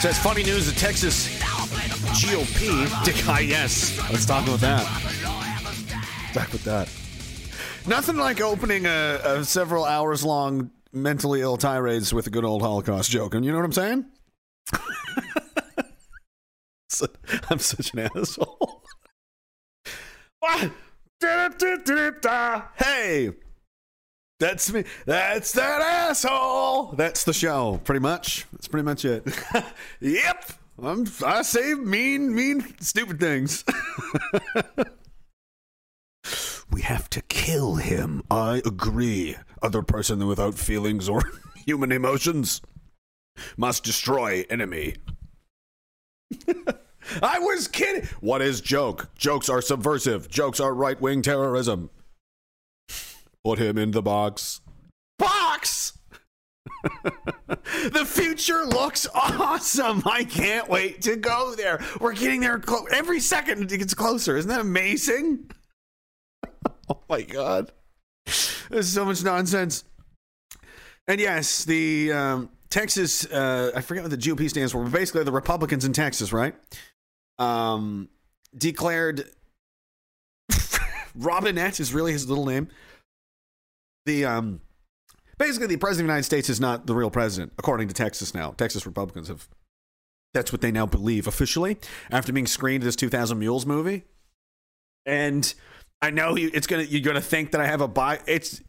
says 0.02 0.18
funny 0.18 0.42
news 0.42 0.70
the 0.70 0.78
Texas 0.78 1.40
GOP. 1.40 3.04
Dick 3.06 3.16
High, 3.16 3.40
yes. 3.40 3.98
Let's 4.10 4.26
talk 4.26 4.46
about 4.46 4.60
that. 4.60 4.84
Back 6.34 6.52
with 6.52 6.64
that. 6.64 6.90
Nothing 7.88 8.16
like 8.16 8.42
opening 8.42 8.84
a, 8.84 9.20
a 9.24 9.44
several 9.46 9.86
hours 9.86 10.22
long 10.22 10.70
mentally 10.92 11.40
ill 11.40 11.56
tirades 11.56 12.12
with 12.12 12.26
a 12.26 12.30
good 12.30 12.44
old 12.44 12.60
Holocaust 12.60 13.10
joke. 13.10 13.34
And 13.34 13.42
you 13.42 13.52
know 13.52 13.56
what 13.56 13.64
I'm 13.64 13.72
saying? 13.72 14.04
I'm 17.50 17.58
such 17.58 17.92
an 17.94 18.10
asshole. 18.14 18.82
Ah! 20.42 20.70
hey, 22.78 23.30
that's 24.38 24.72
me. 24.72 24.84
That's 25.04 25.52
that 25.52 25.82
asshole. 25.82 26.92
That's 26.92 27.24
the 27.24 27.34
show, 27.34 27.78
pretty 27.84 28.00
much. 28.00 28.46
That's 28.52 28.68
pretty 28.68 28.84
much 28.86 29.04
it. 29.04 29.22
yep. 30.00 30.50
I'm, 30.82 31.06
I 31.26 31.42
say 31.42 31.74
mean, 31.74 32.34
mean, 32.34 32.74
stupid 32.80 33.20
things. 33.20 33.64
we 36.70 36.80
have 36.80 37.10
to 37.10 37.20
kill 37.22 37.74
him. 37.74 38.22
I 38.30 38.62
agree. 38.64 39.36
Other 39.62 39.82
person 39.82 40.26
without 40.26 40.54
feelings 40.54 41.06
or 41.06 41.22
human 41.66 41.92
emotions 41.92 42.62
must 43.58 43.84
destroy 43.84 44.46
enemy. 44.48 44.94
I 47.22 47.38
was 47.38 47.68
kidding. 47.68 48.08
What 48.20 48.42
is 48.42 48.60
joke? 48.60 49.10
Jokes 49.16 49.48
are 49.48 49.62
subversive. 49.62 50.28
Jokes 50.28 50.60
are 50.60 50.74
right 50.74 51.00
wing 51.00 51.22
terrorism. 51.22 51.90
Put 53.44 53.58
him 53.58 53.78
in 53.78 53.92
the 53.92 54.02
box. 54.02 54.60
Box! 55.18 55.98
the 57.02 58.04
future 58.06 58.64
looks 58.64 59.06
awesome. 59.14 60.02
I 60.06 60.24
can't 60.24 60.68
wait 60.68 61.02
to 61.02 61.16
go 61.16 61.54
there. 61.54 61.82
We're 62.00 62.14
getting 62.14 62.40
there 62.40 62.58
clo- 62.58 62.86
every 62.92 63.20
second 63.20 63.72
it 63.72 63.78
gets 63.78 63.94
closer. 63.94 64.36
Isn't 64.36 64.50
that 64.50 64.60
amazing? 64.60 65.50
oh 66.88 67.00
my 67.08 67.22
god. 67.22 67.72
There's 68.70 68.88
so 68.88 69.04
much 69.04 69.22
nonsense. 69.22 69.84
And 71.08 71.20
yes, 71.20 71.64
the 71.64 72.12
um, 72.12 72.50
Texas, 72.70 73.26
uh, 73.26 73.72
I 73.74 73.80
forget 73.80 74.04
what 74.04 74.10
the 74.10 74.16
GOP 74.16 74.48
stands 74.48 74.72
for, 74.72 74.82
but 74.84 74.92
basically 74.92 75.24
the 75.24 75.32
Republicans 75.32 75.84
in 75.84 75.92
Texas, 75.92 76.32
right? 76.32 76.54
Um, 77.40 78.08
declared 78.56 79.24
Robinette 81.14 81.80
is 81.80 81.92
really 81.92 82.12
his 82.12 82.28
little 82.28 82.46
name. 82.46 82.68
The 84.06 84.24
um, 84.24 84.60
basically 85.38 85.66
the 85.66 85.76
president 85.76 86.04
of 86.04 86.08
the 86.08 86.12
United 86.12 86.24
States 86.24 86.48
is 86.48 86.60
not 86.60 86.86
the 86.86 86.94
real 86.94 87.10
president, 87.10 87.52
according 87.58 87.88
to 87.88 87.94
Texas 87.94 88.34
now. 88.34 88.52
Texas 88.52 88.86
Republicans 88.86 89.28
have 89.28 89.48
that's 90.32 90.52
what 90.52 90.60
they 90.60 90.70
now 90.70 90.86
believe 90.86 91.26
officially 91.26 91.76
after 92.10 92.32
being 92.32 92.46
screened 92.46 92.84
this 92.84 92.94
2000 92.94 93.38
Mules 93.38 93.66
movie. 93.66 94.04
And 95.04 95.52
I 96.00 96.10
know 96.10 96.36
you, 96.36 96.50
it's 96.54 96.66
gonna 96.66 96.84
you're 96.84 97.00
gonna 97.00 97.20
think 97.20 97.52
that 97.52 97.60
I 97.60 97.66
have 97.66 97.80
a 97.80 97.88
bias. 97.88 98.22
It's 98.26 98.62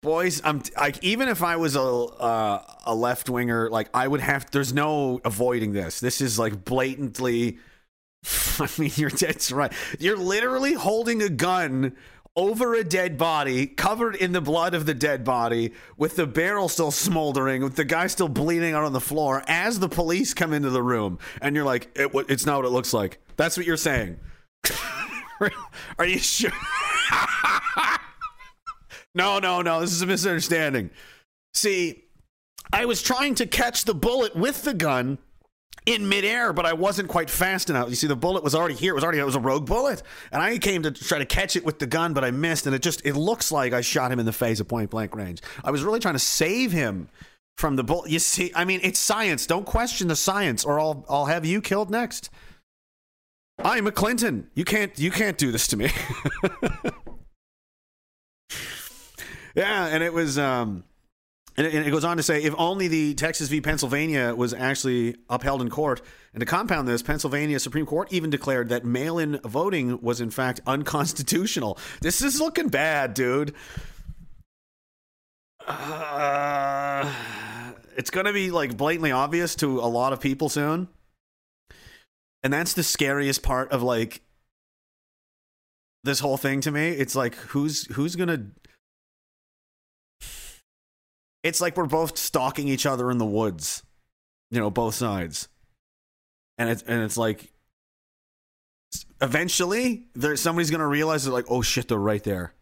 Boys, 0.00 0.40
I'm 0.44 0.62
like 0.76 1.02
even 1.02 1.28
if 1.28 1.42
I 1.42 1.56
was 1.56 1.74
a 1.74 1.82
uh, 1.82 2.62
a 2.86 2.94
left 2.94 3.28
winger, 3.28 3.68
like 3.68 3.88
I 3.92 4.06
would 4.06 4.20
have. 4.20 4.48
There's 4.50 4.72
no 4.72 5.20
avoiding 5.24 5.72
this. 5.72 5.98
This 5.98 6.20
is 6.20 6.38
like 6.38 6.64
blatantly. 6.64 7.58
I 8.60 8.68
mean, 8.78 8.92
you're 8.94 9.10
dead 9.10 9.50
right. 9.50 9.72
You're 9.98 10.16
literally 10.16 10.74
holding 10.74 11.20
a 11.20 11.28
gun 11.28 11.96
over 12.36 12.74
a 12.74 12.84
dead 12.84 13.18
body, 13.18 13.66
covered 13.66 14.14
in 14.14 14.30
the 14.30 14.40
blood 14.40 14.72
of 14.72 14.86
the 14.86 14.94
dead 14.94 15.24
body, 15.24 15.72
with 15.96 16.14
the 16.14 16.28
barrel 16.28 16.68
still 16.68 16.92
smoldering, 16.92 17.64
with 17.64 17.74
the 17.74 17.84
guy 17.84 18.06
still 18.06 18.28
bleeding 18.28 18.74
out 18.74 18.84
on 18.84 18.92
the 18.92 19.00
floor. 19.00 19.42
As 19.48 19.80
the 19.80 19.88
police 19.88 20.32
come 20.32 20.52
into 20.52 20.70
the 20.70 20.82
room, 20.82 21.18
and 21.42 21.56
you're 21.56 21.64
like, 21.64 21.90
it, 21.96 22.12
"It's 22.28 22.46
not 22.46 22.58
what 22.58 22.66
it 22.66 22.70
looks 22.70 22.94
like." 22.94 23.18
That's 23.36 23.56
what 23.56 23.66
you're 23.66 23.76
saying. 23.76 24.18
Are 25.98 26.06
you 26.06 26.18
sure? 26.18 26.52
no, 29.18 29.40
no, 29.40 29.60
no. 29.62 29.80
This 29.80 29.92
is 29.92 30.00
a 30.00 30.06
misunderstanding. 30.06 30.90
See, 31.52 32.04
I 32.72 32.86
was 32.86 33.02
trying 33.02 33.34
to 33.36 33.46
catch 33.46 33.84
the 33.84 33.94
bullet 33.94 34.36
with 34.36 34.62
the 34.62 34.74
gun 34.74 35.18
in 35.86 36.08
midair, 36.08 36.52
but 36.52 36.64
I 36.64 36.74
wasn't 36.74 37.08
quite 37.08 37.28
fast 37.28 37.68
enough. 37.68 37.88
You 37.88 37.96
see, 37.96 38.06
the 38.06 38.14
bullet 38.14 38.44
was 38.44 38.54
already 38.54 38.74
here. 38.74 38.92
It 38.92 38.94
was 38.94 39.02
already 39.02 39.18
it 39.18 39.24
was 39.24 39.34
a 39.34 39.40
rogue 39.40 39.66
bullet, 39.66 40.04
and 40.30 40.40
I 40.40 40.56
came 40.58 40.84
to 40.84 40.92
try 40.92 41.18
to 41.18 41.26
catch 41.26 41.56
it 41.56 41.64
with 41.64 41.80
the 41.80 41.86
gun, 41.86 42.14
but 42.14 42.22
I 42.22 42.30
missed, 42.30 42.66
and 42.66 42.76
it 42.76 42.82
just 42.82 43.04
it 43.04 43.14
looks 43.14 43.50
like 43.50 43.72
I 43.72 43.80
shot 43.80 44.12
him 44.12 44.20
in 44.20 44.26
the 44.26 44.32
face 44.32 44.60
at 44.60 44.68
point 44.68 44.90
blank 44.90 45.16
range. 45.16 45.42
I 45.64 45.72
was 45.72 45.82
really 45.82 45.98
trying 45.98 46.14
to 46.14 46.20
save 46.20 46.70
him 46.70 47.08
from 47.56 47.74
the 47.74 47.82
bullet. 47.82 48.10
You 48.10 48.20
see, 48.20 48.52
I 48.54 48.64
mean, 48.64 48.78
it's 48.84 49.00
science. 49.00 49.46
Don't 49.46 49.66
question 49.66 50.06
the 50.06 50.16
science, 50.16 50.64
or 50.64 50.78
I'll 50.78 51.04
I'll 51.08 51.26
have 51.26 51.44
you 51.44 51.60
killed 51.60 51.90
next. 51.90 52.30
I'm 53.58 53.88
a 53.88 53.92
Clinton. 53.92 54.48
You 54.54 54.64
can't 54.64 54.96
you 54.96 55.10
can't 55.10 55.36
do 55.36 55.50
this 55.50 55.66
to 55.68 55.76
me. 55.76 55.90
yeah, 59.58 59.86
and 59.86 60.02
it 60.02 60.12
was 60.12 60.38
um 60.38 60.84
and 61.56 61.66
it, 61.66 61.74
and 61.74 61.86
it 61.86 61.90
goes 61.90 62.04
on 62.04 62.16
to 62.16 62.22
say 62.22 62.42
if 62.42 62.54
only 62.56 62.88
the 62.88 63.14
Texas 63.14 63.48
v 63.48 63.60
Pennsylvania 63.60 64.34
was 64.34 64.54
actually 64.54 65.16
upheld 65.28 65.60
in 65.60 65.70
court. 65.70 66.00
And 66.32 66.40
to 66.40 66.46
compound 66.46 66.86
this, 66.86 67.02
Pennsylvania 67.02 67.58
Supreme 67.58 67.86
Court 67.86 68.12
even 68.12 68.30
declared 68.30 68.68
that 68.68 68.84
mail-in 68.84 69.40
voting 69.44 70.00
was 70.00 70.20
in 70.20 70.30
fact 70.30 70.60
unconstitutional. 70.66 71.78
This 72.00 72.22
is 72.22 72.40
looking 72.40 72.68
bad, 72.68 73.14
dude. 73.14 73.54
Uh, 75.66 77.12
it's 77.96 78.10
going 78.10 78.26
to 78.26 78.32
be 78.32 78.50
like 78.50 78.76
blatantly 78.76 79.12
obvious 79.12 79.54
to 79.56 79.80
a 79.80 79.88
lot 79.88 80.12
of 80.12 80.20
people 80.20 80.48
soon 80.48 80.88
and 82.42 82.52
that's 82.52 82.74
the 82.74 82.82
scariest 82.82 83.42
part 83.42 83.70
of 83.72 83.82
like 83.82 84.22
this 86.04 86.20
whole 86.20 86.36
thing 86.36 86.60
to 86.60 86.70
me 86.70 86.90
it's 86.90 87.14
like 87.14 87.34
who's 87.34 87.86
who's 87.94 88.16
gonna 88.16 88.46
it's 91.42 91.60
like 91.60 91.76
we're 91.76 91.86
both 91.86 92.16
stalking 92.18 92.68
each 92.68 92.86
other 92.86 93.10
in 93.10 93.18
the 93.18 93.26
woods 93.26 93.82
you 94.50 94.58
know 94.58 94.70
both 94.70 94.94
sides 94.94 95.48
and 96.56 96.70
it's 96.70 96.82
and 96.82 97.02
it's 97.02 97.16
like 97.16 97.52
eventually 99.20 100.06
there 100.14 100.36
somebody's 100.36 100.70
gonna 100.70 100.86
realize 100.86 101.24
they're 101.24 101.32
like 101.32 101.46
oh 101.48 101.62
shit 101.62 101.88
they're 101.88 101.98
right 101.98 102.24
there 102.24 102.54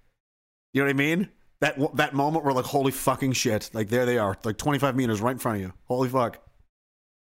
you 0.72 0.80
know 0.80 0.86
what 0.86 0.90
i 0.90 0.94
mean 0.94 1.28
that 1.60 1.96
that 1.96 2.14
moment 2.14 2.44
where 2.44 2.52
like 2.52 2.64
holy 2.64 2.92
fucking 2.92 3.32
shit 3.32 3.70
like 3.72 3.88
there 3.88 4.06
they 4.06 4.18
are 4.18 4.36
like 4.44 4.56
25 4.56 4.96
meters 4.96 5.20
right 5.20 5.32
in 5.32 5.38
front 5.38 5.56
of 5.56 5.62
you 5.62 5.72
holy 5.84 6.08
fuck 6.08 6.40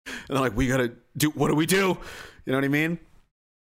and 0.06 0.14
they're 0.28 0.40
like 0.40 0.56
we 0.56 0.66
gotta 0.66 0.92
do 1.16 1.30
what 1.30 1.48
do 1.48 1.54
we 1.54 1.66
do 1.66 1.96
you 2.46 2.52
know 2.52 2.58
what 2.58 2.64
I 2.64 2.68
mean? 2.68 2.98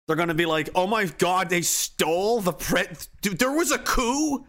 They're 0.07 0.15
to 0.15 0.33
be 0.33 0.45
like, 0.45 0.69
oh 0.75 0.87
my 0.87 1.05
God, 1.05 1.49
they 1.49 1.61
stole 1.61 2.41
the 2.41 2.53
pre. 2.53 2.83
Dude, 3.21 3.39
there 3.39 3.51
was 3.51 3.71
a 3.71 3.79
coup? 3.79 4.45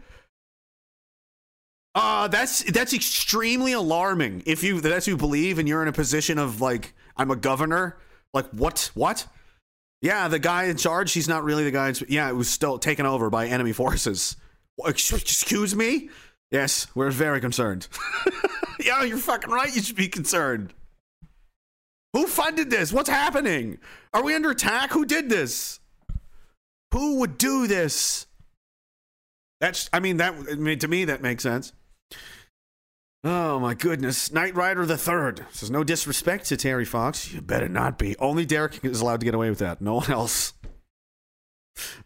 Uh, 1.95 2.27
that's 2.27 2.63
that's 2.71 2.93
extremely 2.93 3.73
alarming. 3.73 4.43
If 4.45 4.63
you 4.63 4.79
that's 4.79 5.07
you 5.07 5.17
believe 5.17 5.59
and 5.59 5.67
you're 5.67 5.81
in 5.81 5.87
a 5.87 5.93
position 5.93 6.37
of 6.37 6.61
like 6.61 6.93
I'm 7.17 7.31
a 7.31 7.35
governor, 7.35 7.97
like 8.33 8.47
what 8.51 8.91
what? 8.93 9.25
Yeah, 10.01 10.27
the 10.29 10.39
guy 10.39 10.65
in 10.65 10.77
charge, 10.77 11.11
he's 11.11 11.27
not 11.27 11.43
really 11.43 11.65
the 11.65 11.71
guy. 11.71 11.89
In, 11.89 11.95
yeah, 12.07 12.29
it 12.29 12.35
was 12.35 12.49
still 12.49 12.79
taken 12.79 13.05
over 13.05 13.29
by 13.29 13.47
enemy 13.47 13.73
forces. 13.73 14.37
Excuse 14.85 15.75
me? 15.75 16.09
Yes, 16.51 16.87
we're 16.95 17.11
very 17.11 17.41
concerned. 17.41 17.87
yeah, 18.79 19.03
you're 19.03 19.17
fucking 19.17 19.51
right. 19.51 19.75
You 19.75 19.81
should 19.81 19.97
be 19.97 20.07
concerned. 20.07 20.73
Who 22.13 22.25
funded 22.25 22.69
this? 22.69 22.91
What's 22.91 23.09
happening? 23.09 23.77
Are 24.13 24.23
we 24.23 24.33
under 24.33 24.51
attack? 24.51 24.91
Who 24.91 25.05
did 25.05 25.29
this? 25.29 25.79
Who 26.93 27.19
would 27.19 27.37
do 27.37 27.67
this? 27.67 28.25
That's, 29.59 29.89
I 29.93 29.99
mean, 29.99 30.17
that, 30.17 30.33
I 30.49 30.55
mean, 30.55 30.79
to 30.79 30.87
me, 30.87 31.05
that 31.05 31.21
makes 31.21 31.43
sense. 31.43 31.73
Oh 33.23 33.59
my 33.59 33.73
goodness. 33.73 34.31
Knight 34.31 34.55
Rider 34.55 34.85
the 34.85 34.97
Third 34.97 35.45
says, 35.51 35.69
no 35.69 35.83
disrespect 35.83 36.45
to 36.47 36.57
Terry 36.57 36.85
Fox. 36.85 37.33
You 37.33 37.41
better 37.41 37.67
not 37.67 37.97
be. 37.97 38.15
Only 38.17 38.45
Derek 38.45 38.83
is 38.83 39.01
allowed 39.01 39.19
to 39.19 39.25
get 39.25 39.35
away 39.35 39.49
with 39.49 39.59
that. 39.59 39.81
No 39.81 39.95
one 39.95 40.09
else. 40.09 40.53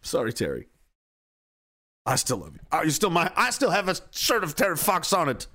Sorry, 0.01 0.33
Terry. 0.33 0.67
I 2.05 2.15
still 2.15 2.37
love 2.37 2.53
you. 2.53 2.59
Are 2.71 2.83
you 2.83 2.91
still 2.91 3.09
my, 3.09 3.31
I 3.35 3.51
still 3.51 3.69
have 3.69 3.87
a 3.87 3.95
shirt 4.11 4.43
of 4.43 4.55
Terry 4.55 4.75
Fox 4.75 5.13
on 5.13 5.29
it. 5.29 5.47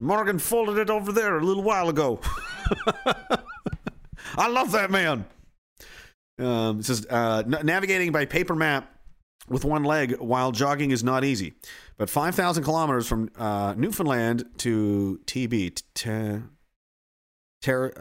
Morgan 0.00 0.38
folded 0.38 0.78
it 0.78 0.90
over 0.90 1.12
there 1.12 1.38
a 1.38 1.44
little 1.44 1.62
while 1.62 1.88
ago. 1.88 2.20
I 4.36 4.48
love 4.48 4.72
that 4.72 4.90
man. 4.90 5.26
Um, 6.38 6.80
it 6.80 6.86
says 6.86 7.06
uh, 7.08 7.44
navigating 7.46 8.10
by 8.10 8.24
paper 8.24 8.56
map 8.56 8.90
with 9.48 9.64
one 9.64 9.84
leg 9.84 10.18
while 10.18 10.52
jogging 10.52 10.90
is 10.90 11.04
not 11.04 11.24
easy. 11.24 11.54
But 11.96 12.10
5,000 12.10 12.64
kilometers 12.64 13.06
from 13.06 13.30
uh, 13.36 13.74
Newfoundland 13.76 14.44
to 14.58 15.20
TB, 15.26 15.82
t- 15.94 16.42
ter- 17.62 17.92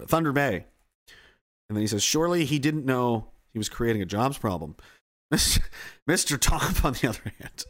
uh, 0.00 0.06
Thunder 0.06 0.32
Bay. 0.32 0.66
And 1.68 1.76
then 1.76 1.80
he 1.82 1.86
says, 1.86 2.02
surely 2.02 2.44
he 2.44 2.58
didn't 2.58 2.84
know 2.84 3.28
he 3.52 3.58
was 3.58 3.68
creating 3.68 4.02
a 4.02 4.06
jobs 4.06 4.38
problem. 4.38 4.76
Mr. 5.32 6.38
Top, 6.38 6.84
on 6.84 6.94
the 6.94 7.08
other 7.08 7.32
hand, 7.40 7.64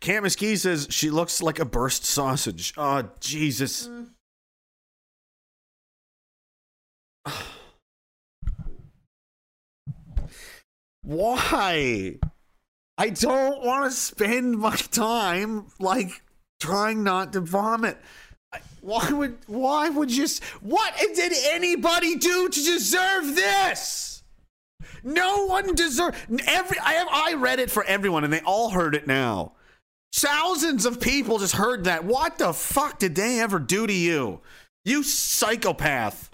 Cam 0.00 0.28
Ski 0.28 0.56
says 0.56 0.86
she 0.90 1.10
looks 1.10 1.42
like 1.42 1.58
a 1.58 1.64
burst 1.64 2.04
sausage. 2.04 2.74
Oh, 2.76 3.08
Jesus. 3.20 3.88
Mm. 3.88 4.10
Why? 11.04 12.18
I 12.96 13.10
don't 13.10 13.64
want 13.64 13.90
to 13.90 13.96
spend 13.96 14.58
my 14.58 14.76
time 14.76 15.66
like 15.78 16.22
trying 16.60 17.04
not 17.04 17.32
to 17.34 17.40
vomit. 17.40 17.98
Why 18.80 19.10
would 19.10 19.38
why 19.46 19.88
would 19.88 20.10
you 20.10 20.26
what 20.60 20.94
did 21.14 21.32
anybody 21.52 22.16
do 22.16 22.48
to 22.48 22.64
deserve 22.64 23.34
this? 23.34 24.22
No 25.02 25.46
one 25.46 25.74
deserve 25.74 26.14
every 26.46 26.78
I 26.78 26.92
have 26.94 27.08
I 27.10 27.34
read 27.34 27.58
it 27.58 27.70
for 27.70 27.84
everyone 27.84 28.24
and 28.24 28.32
they 28.32 28.40
all 28.40 28.70
heard 28.70 28.94
it 28.94 29.06
now. 29.06 29.52
Thousands 30.14 30.86
of 30.86 31.00
people 31.00 31.38
just 31.38 31.56
heard 31.56 31.84
that. 31.84 32.04
What 32.04 32.38
the 32.38 32.52
fuck 32.52 32.98
did 32.98 33.14
they 33.14 33.40
ever 33.40 33.58
do 33.58 33.86
to 33.86 33.92
you? 33.92 34.40
You 34.84 35.02
psychopath. 35.02 36.30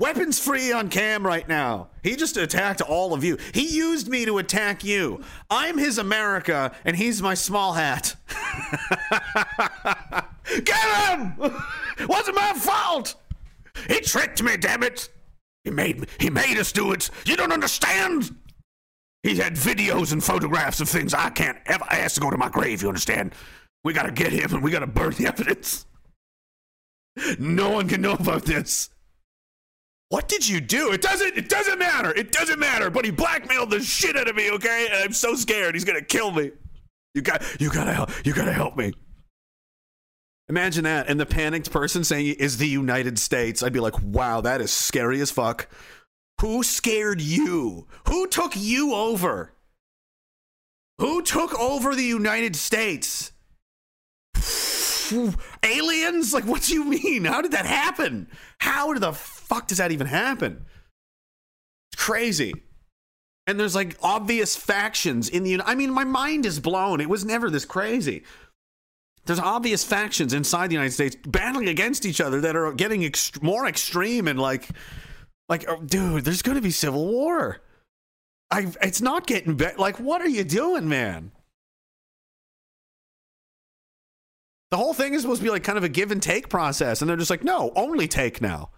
Weapons 0.00 0.38
free 0.38 0.72
on 0.72 0.88
cam 0.88 1.26
right 1.26 1.46
now. 1.46 1.88
He 2.02 2.16
just 2.16 2.38
attacked 2.38 2.80
all 2.80 3.12
of 3.12 3.22
you. 3.22 3.36
He 3.52 3.68
used 3.68 4.08
me 4.08 4.24
to 4.24 4.38
attack 4.38 4.82
you. 4.82 5.22
I'm 5.50 5.76
his 5.76 5.98
America, 5.98 6.74
and 6.86 6.96
he's 6.96 7.20
my 7.20 7.34
small 7.34 7.74
hat. 7.74 8.16
Get 10.64 11.10
him! 11.10 11.34
Wasn't 12.08 12.34
my 12.34 12.54
fault. 12.54 13.14
He 13.88 14.00
tricked 14.00 14.42
me, 14.42 14.56
damn 14.56 14.82
it. 14.82 15.10
He 15.64 15.70
made 15.70 16.00
me. 16.00 16.06
He 16.18 16.30
made 16.30 16.56
us 16.56 16.72
do 16.72 16.92
it. 16.92 17.10
You 17.26 17.36
don't 17.36 17.52
understand. 17.52 18.34
He 19.22 19.36
had 19.36 19.54
videos 19.54 20.14
and 20.14 20.24
photographs 20.24 20.80
of 20.80 20.88
things 20.88 21.12
I 21.12 21.28
can't 21.28 21.58
ever 21.66 21.84
ask 21.90 22.14
to 22.14 22.22
go 22.22 22.30
to 22.30 22.38
my 22.38 22.48
grave. 22.48 22.80
You 22.80 22.88
understand? 22.88 23.34
We 23.84 23.92
gotta 23.92 24.12
get 24.12 24.32
him, 24.32 24.54
and 24.54 24.62
we 24.62 24.70
gotta 24.70 24.86
burn 24.86 25.12
the 25.12 25.26
evidence. 25.26 25.84
No 27.38 27.70
one 27.70 27.86
can 27.86 28.00
know 28.00 28.12
about 28.12 28.44
this. 28.44 28.88
What 30.10 30.28
did 30.28 30.46
you 30.46 30.60
do? 30.60 30.90
It 30.92 31.02
doesn't 31.02 31.38
it 31.38 31.48
doesn't 31.48 31.78
matter. 31.78 32.10
It 32.10 32.32
doesn't 32.32 32.58
matter. 32.58 32.90
But 32.90 33.04
he 33.04 33.12
blackmailed 33.12 33.70
the 33.70 33.80
shit 33.80 34.16
out 34.16 34.28
of 34.28 34.34
me, 34.34 34.50
okay? 34.50 34.88
And 34.90 35.04
I'm 35.04 35.12
so 35.12 35.34
scared 35.36 35.74
he's 35.74 35.84
gonna 35.84 36.02
kill 36.02 36.32
me. 36.32 36.50
You 37.14 37.22
got 37.22 37.42
you 37.60 37.70
gotta 37.70 37.94
help 37.94 38.10
you 38.26 38.34
gotta 38.34 38.52
help 38.52 38.76
me. 38.76 38.92
Imagine 40.48 40.82
that. 40.82 41.08
And 41.08 41.20
the 41.20 41.26
panicked 41.26 41.70
person 41.70 42.02
saying 42.02 42.34
is 42.40 42.58
the 42.58 42.66
United 42.66 43.20
States. 43.20 43.62
I'd 43.62 43.72
be 43.72 43.78
like, 43.78 44.02
wow, 44.02 44.40
that 44.40 44.60
is 44.60 44.72
scary 44.72 45.20
as 45.20 45.30
fuck. 45.30 45.68
Who 46.40 46.64
scared 46.64 47.20
you? 47.20 47.86
Who 48.08 48.26
took 48.26 48.56
you 48.56 48.94
over? 48.94 49.52
Who 50.98 51.22
took 51.22 51.56
over 51.58 51.94
the 51.94 52.02
United 52.02 52.56
States? 52.56 53.30
Aliens? 55.62 56.34
Like, 56.34 56.46
what 56.46 56.62
do 56.62 56.74
you 56.74 56.84
mean? 56.84 57.24
How 57.24 57.42
did 57.42 57.52
that 57.52 57.66
happen? 57.66 58.26
How 58.58 58.92
did 58.92 59.02
the 59.02 59.12
fuck 59.50 59.66
does 59.66 59.78
that 59.78 59.90
even 59.90 60.06
happen? 60.06 60.64
It's 61.92 62.02
crazy. 62.02 62.54
And 63.46 63.58
there's 63.58 63.74
like 63.74 63.96
obvious 64.00 64.54
factions 64.54 65.28
in 65.28 65.42
the. 65.42 65.50
United. 65.50 65.68
I 65.68 65.74
mean, 65.74 65.90
my 65.90 66.04
mind 66.04 66.46
is 66.46 66.60
blown. 66.60 67.00
It 67.00 67.08
was 67.08 67.24
never 67.24 67.50
this 67.50 67.64
crazy. 67.64 68.22
There's 69.26 69.40
obvious 69.40 69.82
factions 69.84 70.32
inside 70.32 70.68
the 70.68 70.74
United 70.74 70.92
States 70.92 71.16
battling 71.26 71.68
against 71.68 72.06
each 72.06 72.20
other 72.20 72.40
that 72.42 72.56
are 72.56 72.72
getting 72.72 73.12
more 73.42 73.66
extreme 73.66 74.28
and 74.28 74.38
like, 74.38 74.68
like, 75.48 75.64
oh, 75.68 75.82
dude, 75.82 76.24
there's 76.24 76.42
going 76.42 76.56
to 76.56 76.62
be 76.62 76.70
civil 76.70 77.06
war. 77.06 77.60
I, 78.50 78.72
it's 78.82 79.02
not 79.02 79.26
getting 79.26 79.56
better. 79.56 79.76
Like, 79.78 79.98
what 80.00 80.22
are 80.22 80.28
you 80.28 80.44
doing, 80.44 80.88
man? 80.88 81.32
The 84.70 84.76
whole 84.76 84.94
thing 84.94 85.14
is 85.14 85.22
supposed 85.22 85.40
to 85.40 85.44
be 85.44 85.50
like 85.50 85.64
kind 85.64 85.78
of 85.78 85.84
a 85.84 85.88
give 85.88 86.12
and 86.12 86.22
take 86.22 86.48
process, 86.48 87.02
and 87.02 87.08
they're 87.08 87.16
just 87.16 87.30
like, 87.30 87.44
no, 87.44 87.72
only 87.74 88.06
take 88.06 88.40
now. 88.40 88.70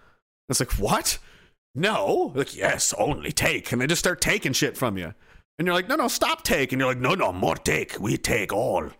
It's 0.53 0.61
like, 0.61 0.73
what? 0.79 1.19
No. 1.75 2.33
Like, 2.35 2.55
yes, 2.55 2.95
only 2.99 3.33
take. 3.33 3.73
And 3.73 3.81
they 3.81 3.87
just 3.87 4.01
start 4.01 4.21
taking 4.21 4.53
shit 4.53 4.77
from 4.77 4.97
you. 4.97 5.15
And 5.59 5.67
you're 5.67 5.75
like, 5.75 5.88
no, 5.88 5.97
no, 5.97 6.09
stop 6.09 6.45
take. 6.45 6.73
And 6.73 6.81
you're 6.81 6.88
like, 6.88 6.99
no, 6.99 7.15
no, 7.15 7.33
more 7.33 7.57
take. 7.57 7.99
We 7.99 8.17
take 8.17 8.53
all. 8.53 8.91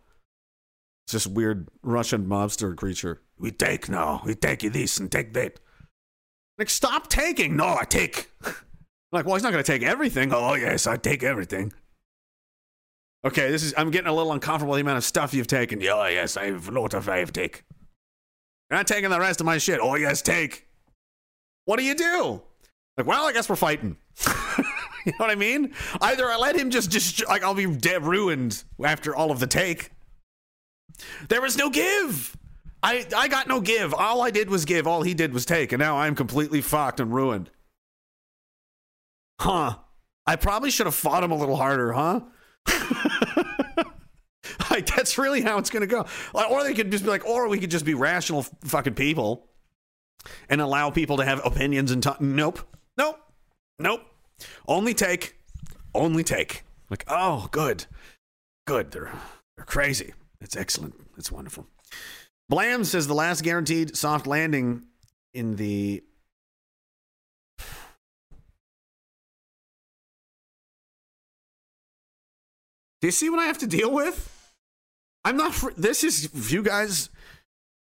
It's 1.07 1.13
this 1.13 1.27
weird 1.27 1.69
Russian 1.83 2.27
mobster 2.27 2.77
creature. 2.77 3.21
We 3.39 3.51
take 3.51 3.89
now. 3.89 4.23
We 4.25 4.35
take 4.35 4.61
this 4.61 4.99
and 4.99 5.11
take 5.11 5.33
that. 5.35 5.59
Like, 6.59 6.71
stop 6.71 7.09
taking. 7.09 7.57
No, 7.57 7.77
I 7.81 7.85
take. 7.85 8.31
like, 9.13 9.25
well, 9.25 9.35
he's 9.35 9.43
not 9.43 9.53
going 9.53 9.65
to 9.65 9.73
take 9.73 9.83
everything. 9.83 10.33
Oh, 10.33 10.51
oh, 10.51 10.55
yes, 10.55 10.87
I 10.87 10.97
take 10.97 11.23
everything. 11.23 11.73
Okay, 13.25 13.51
this 13.51 13.63
is. 13.63 13.75
I'm 13.77 13.91
getting 13.91 14.09
a 14.09 14.15
little 14.15 14.33
uncomfortable 14.33 14.73
with 14.73 14.79
the 14.79 14.83
amount 14.83 14.99
of 14.99 15.05
stuff 15.05 15.33
you've 15.33 15.47
taken. 15.47 15.81
Yeah, 15.81 16.09
yes, 16.09 16.37
I 16.37 16.47
have 16.47 16.69
a 16.69 16.73
lot 16.73 16.95
of 16.95 17.09
I 17.09 17.19
have 17.19 17.33
take. 17.33 17.65
You're 18.71 18.79
not 18.79 18.87
taking 18.87 19.11
the 19.11 19.21
rest 19.21 19.41
of 19.41 19.47
my 19.47 19.59
shit. 19.59 19.81
Oh, 19.81 19.95
yes, 19.95 20.23
take. 20.23 20.67
What 21.65 21.79
do 21.79 21.85
you 21.85 21.95
do? 21.95 22.43
Like, 22.97 23.07
well, 23.07 23.27
I 23.27 23.33
guess 23.33 23.49
we're 23.49 23.57
fighting. 23.57 23.97
you 25.07 25.13
know 25.13 25.19
what 25.19 25.31
I 25.31 25.35
mean? 25.35 25.73
Either 26.01 26.31
I 26.31 26.37
let 26.37 26.57
him 26.57 26.71
just, 26.71 26.91
just 26.91 27.27
like, 27.27 27.43
I'll 27.43 27.55
be 27.55 27.67
dead 27.67 28.05
ruined 28.05 28.63
after 28.83 29.15
all 29.15 29.31
of 29.31 29.41
the 29.41 29.47
take. 29.47 29.91
There 31.29 31.41
was 31.41 31.57
no 31.57 31.71
give. 31.71 32.37
I, 32.83 33.07
I 33.17 33.29
got 33.29 33.47
no 33.49 33.61
give. 33.61 33.95
All 33.95 34.23
I 34.23 34.31
did 34.31 34.51
was 34.51 34.65
give. 34.65 34.87
All 34.87 35.03
he 35.03 35.15
did 35.15 35.33
was 35.33 35.47
take. 35.47 35.73
And 35.73 35.81
now 35.81 35.99
I'm 35.99 36.15
completely 36.15 36.61
fucked 36.61 37.01
and 37.01 37.15
ruined. 37.15 37.51
Huh. 39.41 39.77
I 40.27 40.37
probably 40.37 40.71
should 40.71 40.87
have 40.87 40.95
fought 40.95 41.25
him 41.25 41.31
a 41.31 41.37
little 41.37 41.57
harder, 41.57 41.93
huh? 41.93 42.21
like, 44.71 44.87
that's 44.95 45.19
really 45.19 45.41
how 45.41 45.59
it's 45.59 45.71
to 45.71 45.87
go. 45.87 46.07
Or 46.35 46.63
they 46.63 46.75
could 46.75 46.91
just 46.91 47.05
be 47.05 47.11
like, 47.11 47.27
or 47.27 47.49
we 47.49 47.59
could 47.59 47.71
just 47.71 47.85
be 47.85 47.95
rational 47.95 48.43
fucking 48.65 48.95
people 48.95 49.49
and 50.49 50.61
allow 50.61 50.91
people 50.91 51.17
to 51.17 51.25
have 51.25 51.45
opinions 51.45 51.91
and 51.91 52.03
talk. 52.03 52.21
Nope. 52.21 52.61
Nope. 52.97 53.19
Nope. 53.79 54.03
Only 54.67 54.95
take. 54.95 55.37
Only 55.95 56.25
take. 56.25 56.65
Like, 56.91 57.05
oh, 57.09 57.49
good. 57.53 57.87
Good. 58.67 58.91
They're, 58.91 59.13
they're 59.57 59.65
crazy. 59.65 60.15
It's 60.41 60.57
excellent. 60.57 60.95
It's 61.17 61.31
wonderful. 61.31 61.67
Blam 62.49 62.85
says 62.85 63.07
the 63.07 63.15
last 63.15 63.43
guaranteed 63.43 63.97
soft 63.97 64.27
landing 64.27 64.83
in 65.33 65.57
the. 65.57 66.03
Do 73.01 73.09
you 73.09 73.11
see 73.11 73.31
what 73.31 73.41
I 73.41 73.47
have 73.47 73.59
to 73.59 73.67
deal 73.67 73.91
with? 73.91 74.53
I'm 75.25 75.37
not. 75.37 75.55
This 75.77 76.05
is 76.05 76.53
you 76.53 76.63
guys. 76.63 77.09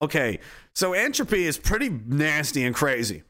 Okay, 0.05 0.39
so 0.75 0.93
entropy 0.93 1.47
is 1.47 1.57
pretty 1.57 1.89
nasty 1.89 2.63
and 2.63 2.75
crazy. 2.75 3.23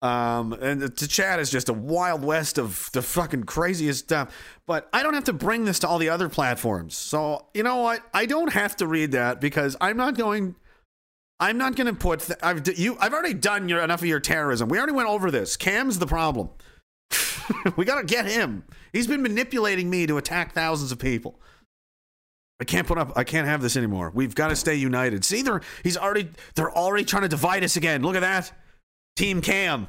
Um, 0.00 0.54
and 0.54 0.80
the, 0.80 0.88
the 0.88 1.06
chat 1.06 1.38
is 1.38 1.50
just 1.50 1.68
a 1.68 1.74
wild 1.74 2.24
west 2.24 2.56
of 2.56 2.88
the 2.94 3.02
fucking 3.02 3.44
craziest 3.44 4.04
stuff. 4.04 4.34
But 4.66 4.88
I 4.94 5.02
don't 5.02 5.12
have 5.12 5.24
to 5.24 5.34
bring 5.34 5.66
this 5.66 5.80
to 5.80 5.88
all 5.88 5.98
the 5.98 6.08
other 6.08 6.30
platforms. 6.30 6.96
So 6.96 7.44
you 7.52 7.62
know 7.62 7.76
what? 7.76 8.00
I 8.14 8.24
don't 8.24 8.54
have 8.54 8.74
to 8.76 8.86
read 8.86 9.12
that 9.12 9.38
because 9.42 9.76
I'm 9.82 9.98
not 9.98 10.16
going. 10.16 10.54
I'm 11.40 11.58
not 11.58 11.76
going 11.76 11.88
to 11.88 11.94
put. 11.94 12.20
Th- 12.20 12.38
I've 12.42 12.66
you. 12.78 12.96
I've 12.98 13.12
already 13.12 13.34
done 13.34 13.68
your, 13.68 13.82
enough 13.82 14.00
of 14.00 14.06
your 14.06 14.20
terrorism. 14.20 14.70
We 14.70 14.78
already 14.78 14.94
went 14.94 15.10
over 15.10 15.30
this. 15.30 15.58
Cam's 15.58 15.98
the 15.98 16.06
problem. 16.06 16.48
we 17.76 17.84
got 17.84 18.00
to 18.00 18.06
get 18.06 18.24
him. 18.24 18.64
He's 18.94 19.06
been 19.06 19.20
manipulating 19.22 19.90
me 19.90 20.06
to 20.06 20.16
attack 20.16 20.54
thousands 20.54 20.90
of 20.90 20.98
people. 20.98 21.38
I 22.64 22.66
can't 22.66 22.86
put 22.86 22.96
up. 22.96 23.12
I 23.14 23.24
can't 23.24 23.46
have 23.46 23.60
this 23.60 23.76
anymore. 23.76 24.10
We've 24.14 24.34
got 24.34 24.48
to 24.48 24.56
stay 24.56 24.74
united. 24.74 25.22
See, 25.22 25.42
they're 25.42 25.60
he's 25.82 25.98
already. 25.98 26.30
They're 26.54 26.74
already 26.74 27.04
trying 27.04 27.24
to 27.24 27.28
divide 27.28 27.62
us 27.62 27.76
again. 27.76 28.00
Look 28.00 28.16
at 28.16 28.20
that, 28.20 28.50
Team 29.16 29.42
Cam. 29.42 29.86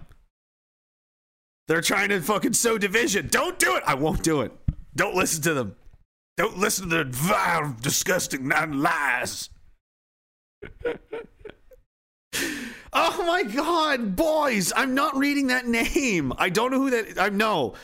They're 1.70 1.80
trying 1.80 2.10
to 2.10 2.20
fucking 2.20 2.52
sow 2.52 2.78
division. 2.78 3.30
Don't 3.32 3.58
do 3.58 3.78
it. 3.78 3.84
I 3.88 3.94
won't 3.94 4.24
do 4.24 4.42
it. 4.42 4.52
Don't 4.94 5.16
listen 5.16 5.42
to 5.44 5.54
them. 5.54 5.78
Don't 6.36 6.58
listen 6.58 6.90
to 6.90 6.96
their 6.96 7.06
vile, 7.06 7.74
disgusting 7.80 8.50
lies. 8.50 9.50
oh 12.92 13.24
my 13.26 13.44
god, 13.44 14.18
boys! 14.18 14.74
I'm 14.76 14.94
not 14.94 15.16
reading 15.16 15.48
that 15.48 15.66
name. 15.66 16.34
I 16.38 16.50
don't 16.50 16.72
know 16.72 16.82
who 16.82 16.90
that. 16.90 17.22
I 17.22 17.30
know. 17.30 17.76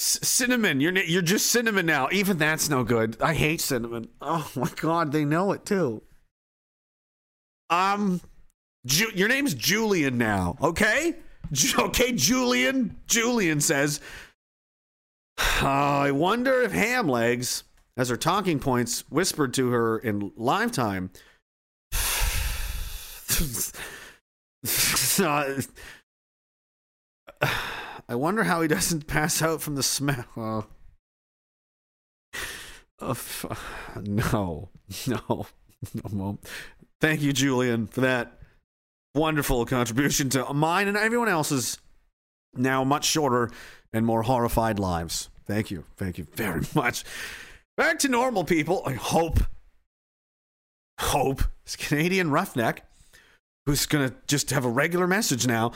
Cinnamon, 0.00 0.80
you're 0.80 0.96
you're 0.96 1.22
just 1.22 1.46
cinnamon 1.46 1.84
now. 1.84 2.08
Even 2.12 2.38
that's 2.38 2.68
no 2.68 2.84
good. 2.84 3.20
I 3.20 3.34
hate 3.34 3.60
cinnamon. 3.60 4.08
Oh 4.20 4.48
my 4.54 4.70
god, 4.76 5.10
they 5.10 5.24
know 5.24 5.50
it 5.50 5.66
too. 5.66 6.02
Um, 7.68 8.20
Ju- 8.86 9.10
your 9.14 9.26
name's 9.26 9.54
Julian 9.54 10.16
now, 10.16 10.56
okay? 10.62 11.16
Ju- 11.52 11.82
okay, 11.86 12.12
Julian. 12.12 12.96
Julian 13.08 13.60
says, 13.60 14.00
"I 15.60 16.12
wonder 16.12 16.62
if 16.62 16.70
ham 16.70 17.08
legs, 17.08 17.64
as 17.96 18.08
her 18.08 18.16
talking 18.16 18.60
points 18.60 19.02
whispered 19.10 19.52
to 19.54 19.70
her 19.70 19.98
in 19.98 20.30
live 20.36 20.70
time." 20.70 21.10
Uh, 25.20 25.60
I 28.08 28.14
wonder 28.14 28.44
how 28.44 28.62
he 28.62 28.68
doesn't 28.68 29.06
pass 29.06 29.42
out 29.42 29.60
from 29.60 29.74
the 29.74 29.82
smell. 29.82 30.24
Oh. 30.36 30.66
Oh, 33.00 33.16
no, 34.02 34.70
no, 35.06 35.46
no. 36.10 36.38
Thank 37.00 37.22
you, 37.22 37.32
Julian, 37.32 37.86
for 37.86 38.00
that 38.00 38.40
wonderful 39.14 39.64
contribution 39.66 40.30
to 40.30 40.52
mine 40.52 40.88
and 40.88 40.96
everyone 40.96 41.28
else's 41.28 41.78
now 42.54 42.82
much 42.82 43.04
shorter 43.04 43.50
and 43.92 44.04
more 44.04 44.22
horrified 44.22 44.80
lives. 44.80 45.28
Thank 45.46 45.70
you. 45.70 45.84
Thank 45.96 46.18
you 46.18 46.26
very 46.34 46.62
much. 46.74 47.04
Back 47.76 48.00
to 48.00 48.08
normal 48.08 48.42
people. 48.42 48.82
I 48.84 48.94
hope. 48.94 49.38
Hope. 50.98 51.42
This 51.64 51.76
Canadian 51.76 52.32
roughneck, 52.32 52.84
who's 53.64 53.86
going 53.86 54.08
to 54.08 54.16
just 54.26 54.50
have 54.50 54.64
a 54.64 54.70
regular 54.70 55.06
message 55.06 55.46
now, 55.46 55.72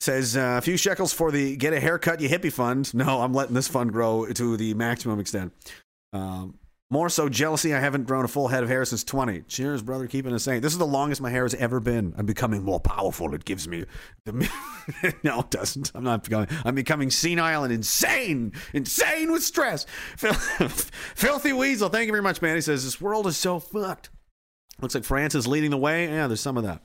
says 0.00 0.36
uh, 0.36 0.56
a 0.58 0.60
few 0.60 0.76
shekels 0.76 1.12
for 1.12 1.30
the 1.30 1.56
get 1.56 1.72
a 1.72 1.80
haircut 1.80 2.20
you 2.20 2.28
hippie 2.28 2.52
fund. 2.52 2.92
No, 2.98 3.20
I'm 3.22 3.32
letting 3.32 3.54
this 3.54 3.68
fund 3.68 3.92
grow 3.92 4.26
to 4.26 4.56
the 4.56 4.74
maximum 4.74 5.20
extent. 5.20 5.52
Um, 6.12 6.58
more 6.90 7.08
so 7.10 7.28
jealousy. 7.28 7.74
I 7.74 7.80
haven't 7.80 8.04
grown 8.06 8.24
a 8.24 8.28
full 8.28 8.48
head 8.48 8.62
of 8.62 8.68
hair 8.68 8.84
since 8.84 9.04
20. 9.04 9.42
Cheers, 9.42 9.82
brother. 9.82 10.06
Keeping 10.06 10.34
it 10.34 10.38
sane. 10.38 10.62
This 10.62 10.72
is 10.72 10.78
the 10.78 10.86
longest 10.86 11.20
my 11.20 11.28
hair 11.30 11.42
has 11.42 11.54
ever 11.54 11.80
been. 11.80 12.14
I'm 12.16 12.24
becoming 12.26 12.64
more 12.64 12.80
powerful. 12.80 13.34
It 13.34 13.44
gives 13.44 13.68
me. 13.68 13.84
The, 14.24 14.32
no, 15.22 15.40
it 15.40 15.50
doesn't. 15.50 15.92
I'm 15.94 16.04
not 16.04 16.24
becoming. 16.24 16.48
I'm 16.64 16.74
becoming 16.74 17.10
senile 17.10 17.62
and 17.64 17.72
insane. 17.72 18.52
Insane 18.72 19.30
with 19.30 19.42
stress. 19.42 19.84
Fil- 20.16 20.32
Filthy 21.14 21.52
Weasel. 21.52 21.90
Thank 21.90 22.06
you 22.06 22.12
very 22.12 22.22
much, 22.22 22.40
man. 22.40 22.54
He 22.54 22.62
says 22.62 22.84
this 22.84 23.00
world 23.00 23.26
is 23.26 23.36
so 23.36 23.58
fucked. 23.60 24.08
Looks 24.80 24.94
like 24.94 25.04
France 25.04 25.34
is 25.34 25.46
leading 25.46 25.70
the 25.70 25.76
way. 25.76 26.06
Yeah, 26.06 26.26
there's 26.26 26.40
some 26.40 26.56
of 26.56 26.64
that. 26.64 26.80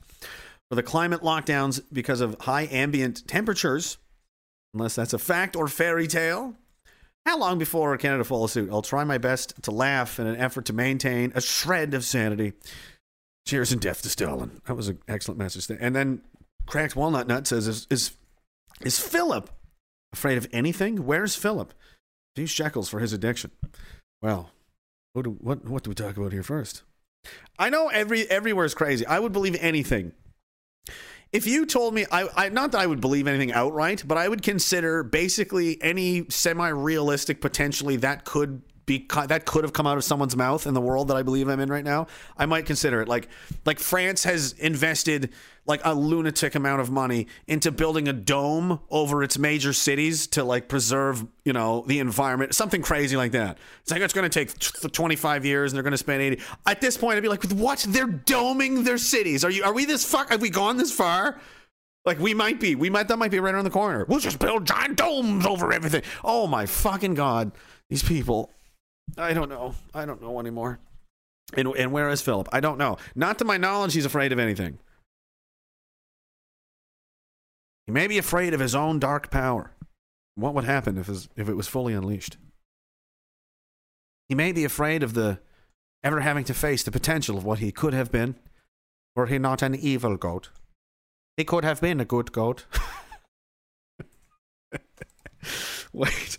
For 0.70 0.76
the 0.76 0.82
climate 0.82 1.20
lockdowns 1.20 1.82
because 1.92 2.20
of 2.20 2.36
high 2.40 2.68
ambient 2.70 3.26
temperatures, 3.28 3.98
unless 4.72 4.94
that's 4.94 5.12
a 5.12 5.18
fact 5.18 5.56
or 5.56 5.68
fairy 5.68 6.06
tale. 6.06 6.54
How 7.26 7.38
long 7.38 7.58
before 7.58 7.96
Canada 7.96 8.24
follows 8.24 8.52
suit? 8.52 8.68
I'll 8.70 8.82
try 8.82 9.04
my 9.04 9.18
best 9.18 9.62
to 9.62 9.70
laugh 9.70 10.18
in 10.18 10.26
an 10.26 10.36
effort 10.36 10.66
to 10.66 10.72
maintain 10.72 11.32
a 11.34 11.40
shred 11.40 11.94
of 11.94 12.04
sanity. 12.04 12.52
Cheers 13.46 13.72
and 13.72 13.80
death 13.80 14.02
to 14.02 14.08
Stalin. 14.08 14.60
That 14.66 14.74
was 14.74 14.88
an 14.88 14.98
excellent 15.08 15.38
message. 15.38 15.70
And 15.80 15.94
then 15.94 16.22
Cracked 16.66 16.96
Walnut 16.96 17.26
Nut 17.26 17.46
says, 17.46 17.68
Is, 17.68 17.86
is, 17.90 18.12
is 18.82 18.98
Philip 18.98 19.50
afraid 20.12 20.38
of 20.38 20.48
anything? 20.52 21.06
Where's 21.06 21.34
Philip? 21.34 21.72
A 21.72 22.40
few 22.40 22.46
shekels 22.46 22.88
for 22.88 23.00
his 23.00 23.12
addiction. 23.12 23.50
Well, 24.20 24.50
what 25.12 25.22
do, 25.22 25.30
what, 25.40 25.64
what 25.66 25.82
do 25.82 25.90
we 25.90 25.94
talk 25.94 26.16
about 26.16 26.32
here 26.32 26.42
first? 26.42 26.82
I 27.58 27.70
know 27.70 27.88
every 27.88 28.28
everywhere 28.30 28.66
is 28.66 28.74
crazy. 28.74 29.06
I 29.06 29.18
would 29.18 29.32
believe 29.32 29.56
anything. 29.60 30.12
If 31.34 31.48
you 31.48 31.66
told 31.66 31.94
me, 31.94 32.06
I, 32.12 32.28
I 32.36 32.48
not 32.50 32.70
that 32.72 32.80
I 32.80 32.86
would 32.86 33.00
believe 33.00 33.26
anything 33.26 33.52
outright, 33.52 34.04
but 34.06 34.16
I 34.16 34.28
would 34.28 34.40
consider 34.40 35.02
basically 35.02 35.82
any 35.82 36.26
semi-realistic 36.30 37.40
potentially 37.40 37.96
that 37.96 38.24
could 38.24 38.62
be 38.86 39.06
that 39.26 39.46
could 39.46 39.64
have 39.64 39.72
come 39.72 39.86
out 39.86 39.96
of 39.96 40.04
someone's 40.04 40.36
mouth 40.36 40.66
in 40.66 40.74
the 40.74 40.80
world 40.80 41.08
that 41.08 41.16
I 41.16 41.22
believe 41.22 41.48
I'm 41.48 41.60
in 41.60 41.70
right 41.70 41.84
now, 41.84 42.06
I 42.36 42.46
might 42.46 42.66
consider 42.66 43.00
it. 43.00 43.08
Like 43.08 43.28
like 43.64 43.78
France 43.78 44.24
has 44.24 44.52
invested 44.52 45.30
like 45.66 45.80
a 45.84 45.94
lunatic 45.94 46.54
amount 46.54 46.80
of 46.82 46.90
money 46.90 47.26
into 47.46 47.72
building 47.72 48.06
a 48.08 48.12
dome 48.12 48.80
over 48.90 49.22
its 49.22 49.38
major 49.38 49.72
cities 49.72 50.26
to 50.26 50.44
like 50.44 50.68
preserve, 50.68 51.26
you 51.44 51.54
know, 51.54 51.84
the 51.86 51.98
environment, 52.00 52.54
something 52.54 52.82
crazy 52.82 53.16
like 53.16 53.32
that. 53.32 53.56
It's 53.80 53.90
like 53.90 54.02
it's 54.02 54.12
going 54.12 54.28
to 54.28 54.44
take 54.46 54.58
t- 54.58 54.88
25 54.88 55.46
years 55.46 55.72
and 55.72 55.76
they're 55.76 55.82
going 55.82 55.92
to 55.92 55.98
spend 55.98 56.20
80. 56.20 56.42
At 56.66 56.80
this 56.80 56.96
point 56.96 57.16
I'd 57.16 57.22
be 57.22 57.28
like, 57.28 57.44
"What? 57.52 57.84
They're 57.88 58.06
doming 58.06 58.84
their 58.84 58.98
cities. 58.98 59.44
Are 59.44 59.50
you 59.50 59.64
are 59.64 59.72
we 59.72 59.84
this 59.86 60.04
fuck 60.04 60.30
have 60.30 60.42
we 60.42 60.50
gone 60.50 60.76
this 60.76 60.92
far?" 60.92 61.40
Like 62.04 62.18
we 62.18 62.34
might 62.34 62.60
be. 62.60 62.74
We 62.74 62.90
might 62.90 63.08
that 63.08 63.18
might 63.18 63.30
be 63.30 63.40
right 63.40 63.54
around 63.54 63.64
the 63.64 63.70
corner. 63.70 64.04
We'll 64.06 64.20
just 64.20 64.38
build 64.38 64.66
giant 64.66 64.96
domes 64.96 65.46
over 65.46 65.72
everything. 65.72 66.02
Oh 66.22 66.46
my 66.46 66.66
fucking 66.66 67.14
god. 67.14 67.52
These 67.88 68.02
people. 68.02 68.50
I 69.16 69.32
don't 69.32 69.48
know. 69.48 69.74
I 69.94 70.04
don't 70.04 70.22
know 70.22 70.40
anymore. 70.40 70.78
And 71.54 71.68
and 71.68 71.92
where 71.92 72.08
is 72.08 72.22
Philip? 72.22 72.48
I 72.52 72.60
don't 72.60 72.78
know. 72.78 72.96
Not 73.14 73.38
to 73.38 73.44
my 73.44 73.56
knowledge 73.56 73.94
he's 73.94 74.06
afraid 74.06 74.32
of 74.32 74.38
anything. 74.38 74.78
He 77.86 77.92
may 77.92 78.06
be 78.06 78.18
afraid 78.18 78.54
of 78.54 78.60
his 78.60 78.74
own 78.74 78.98
dark 78.98 79.30
power. 79.30 79.72
What 80.36 80.54
would 80.54 80.64
happen 80.64 80.98
if 80.98 81.06
his, 81.06 81.28
if 81.36 81.48
it 81.48 81.54
was 81.54 81.68
fully 81.68 81.92
unleashed? 81.92 82.38
He 84.28 84.34
may 84.34 84.52
be 84.52 84.64
afraid 84.64 85.02
of 85.02 85.14
the 85.14 85.38
ever 86.02 86.20
having 86.20 86.44
to 86.44 86.54
face 86.54 86.82
the 86.82 86.90
potential 86.90 87.36
of 87.36 87.44
what 87.44 87.58
he 87.58 87.70
could 87.70 87.92
have 87.92 88.10
been 88.10 88.36
were 89.14 89.26
he 89.26 89.38
not 89.38 89.62
an 89.62 89.74
evil 89.74 90.16
goat. 90.16 90.48
He 91.36 91.44
could 91.44 91.64
have 91.64 91.80
been 91.80 92.00
a 92.00 92.04
good 92.04 92.32
goat. 92.32 92.66
wait, 95.92 96.38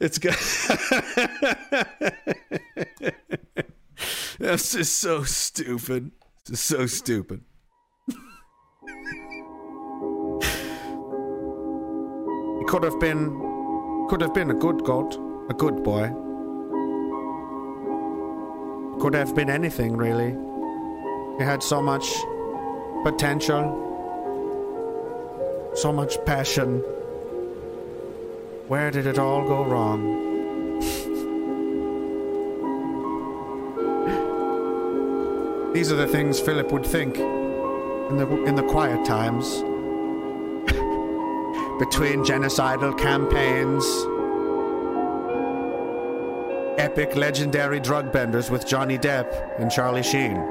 It's 0.00 0.18
good. 0.18 0.34
That's 4.38 4.72
just 4.72 4.98
so 4.98 5.22
stupid. 5.24 6.10
It's 6.40 6.50
just 6.50 6.64
so 6.64 6.86
stupid. 6.86 7.42
he 12.58 12.64
could 12.66 12.82
have 12.82 13.00
been, 13.00 14.06
could 14.08 14.20
have 14.20 14.34
been 14.34 14.50
a 14.50 14.54
good 14.54 14.84
god, 14.84 15.16
a 15.50 15.54
good 15.54 15.82
boy. 15.82 16.12
Could 19.00 19.14
have 19.14 19.34
been 19.34 19.50
anything, 19.50 19.96
really. 19.96 20.36
He 21.38 21.44
had 21.44 21.62
so 21.62 21.82
much 21.82 22.06
potential, 23.04 23.82
so 25.74 25.92
much 25.92 26.16
passion. 26.24 26.82
Where 28.68 28.90
did 28.90 29.06
it 29.06 29.16
all 29.16 29.46
go 29.46 29.64
wrong? 29.64 30.80
These 35.72 35.92
are 35.92 35.94
the 35.94 36.08
things 36.08 36.40
Philip 36.40 36.72
would 36.72 36.84
think 36.84 37.16
in 37.16 38.16
the 38.16 38.26
in 38.44 38.56
the 38.56 38.64
quiet 38.64 39.04
times 39.06 39.46
between 41.78 42.24
genocidal 42.24 42.98
campaigns 42.98 43.84
epic 46.76 47.14
legendary 47.14 47.78
drug 47.78 48.10
benders 48.12 48.50
with 48.50 48.66
Johnny 48.66 48.98
Depp 48.98 49.60
and 49.60 49.70
Charlie 49.70 50.02
Sheen. 50.02 50.42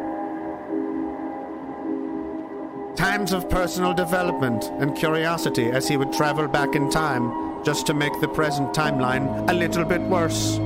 Times 2.96 3.34
of 3.34 3.50
personal 3.50 3.94
development 3.94 4.64
and 4.80 4.96
curiosity 4.96 5.66
as 5.66 5.86
he 5.90 5.98
would 5.98 6.14
travel 6.14 6.48
back 6.48 6.76
in 6.76 6.90
time 6.90 7.55
just 7.66 7.88
to 7.88 7.94
make 7.94 8.14
the 8.22 8.28
present 8.28 8.74
timeline 8.76 9.50
a 9.50 9.54
little 9.54 9.84
bit 9.84 10.02
worse. 10.02 10.58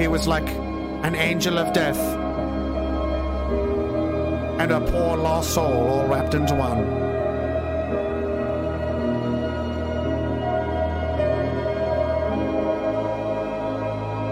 He 0.00 0.08
was 0.08 0.26
like 0.26 0.48
an 1.04 1.14
angel 1.14 1.58
of 1.58 1.72
death 1.72 1.98
and 4.60 4.72
a 4.72 4.80
poor 4.80 5.16
lost 5.16 5.54
soul 5.54 5.72
all 5.72 6.08
wrapped 6.08 6.34
into 6.34 6.54
one. 6.54 7.00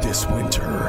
this 0.09 0.27
winter. 0.29 0.89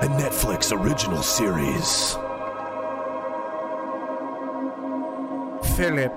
A 0.00 0.08
Netflix 0.18 0.72
original 0.76 1.22
series. 1.22 2.18
Philip. 5.78 6.12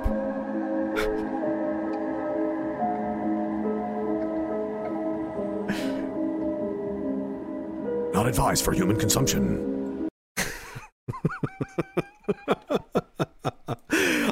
Not 8.11 8.27
advised 8.27 8.65
for 8.65 8.71
human 8.73 8.97
consumption. 8.97 10.07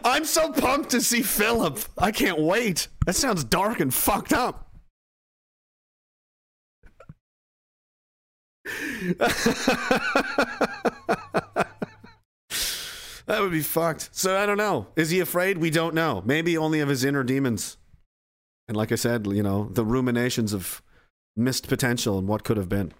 I'm 0.04 0.26
so 0.26 0.52
pumped 0.52 0.90
to 0.90 1.00
see 1.00 1.22
Philip. 1.22 1.78
I 1.96 2.12
can't 2.12 2.40
wait. 2.40 2.88
That 3.06 3.14
sounds 3.14 3.44
dark 3.44 3.82
and 3.82 3.94
fucked 3.94 4.34
up. 4.34 4.66
that 13.30 13.42
would 13.42 13.52
be 13.52 13.62
fucked. 13.62 14.10
So 14.12 14.36
I 14.36 14.48
don't 14.48 14.58
know. 14.58 14.88
Is 14.96 15.12
he 15.12 15.20
afraid? 15.20 15.60
We 15.60 15.70
don't 15.70 15.94
know. 15.94 16.24
Maybe 16.26 16.58
only 16.58 16.80
of 16.80 16.90
his 16.90 17.06
inner 17.06 17.24
demons. 17.24 17.78
And 18.68 18.76
like 18.76 18.92
I 18.92 18.96
said, 18.96 19.28
you 19.28 19.44
know, 19.44 19.70
the 19.72 19.86
ruminations 19.86 20.52
of 20.52 20.82
missed 21.36 21.68
potential 21.68 22.18
and 22.18 22.28
what 22.28 22.44
could 22.44 22.58
have 22.58 22.68
been. 22.68 22.92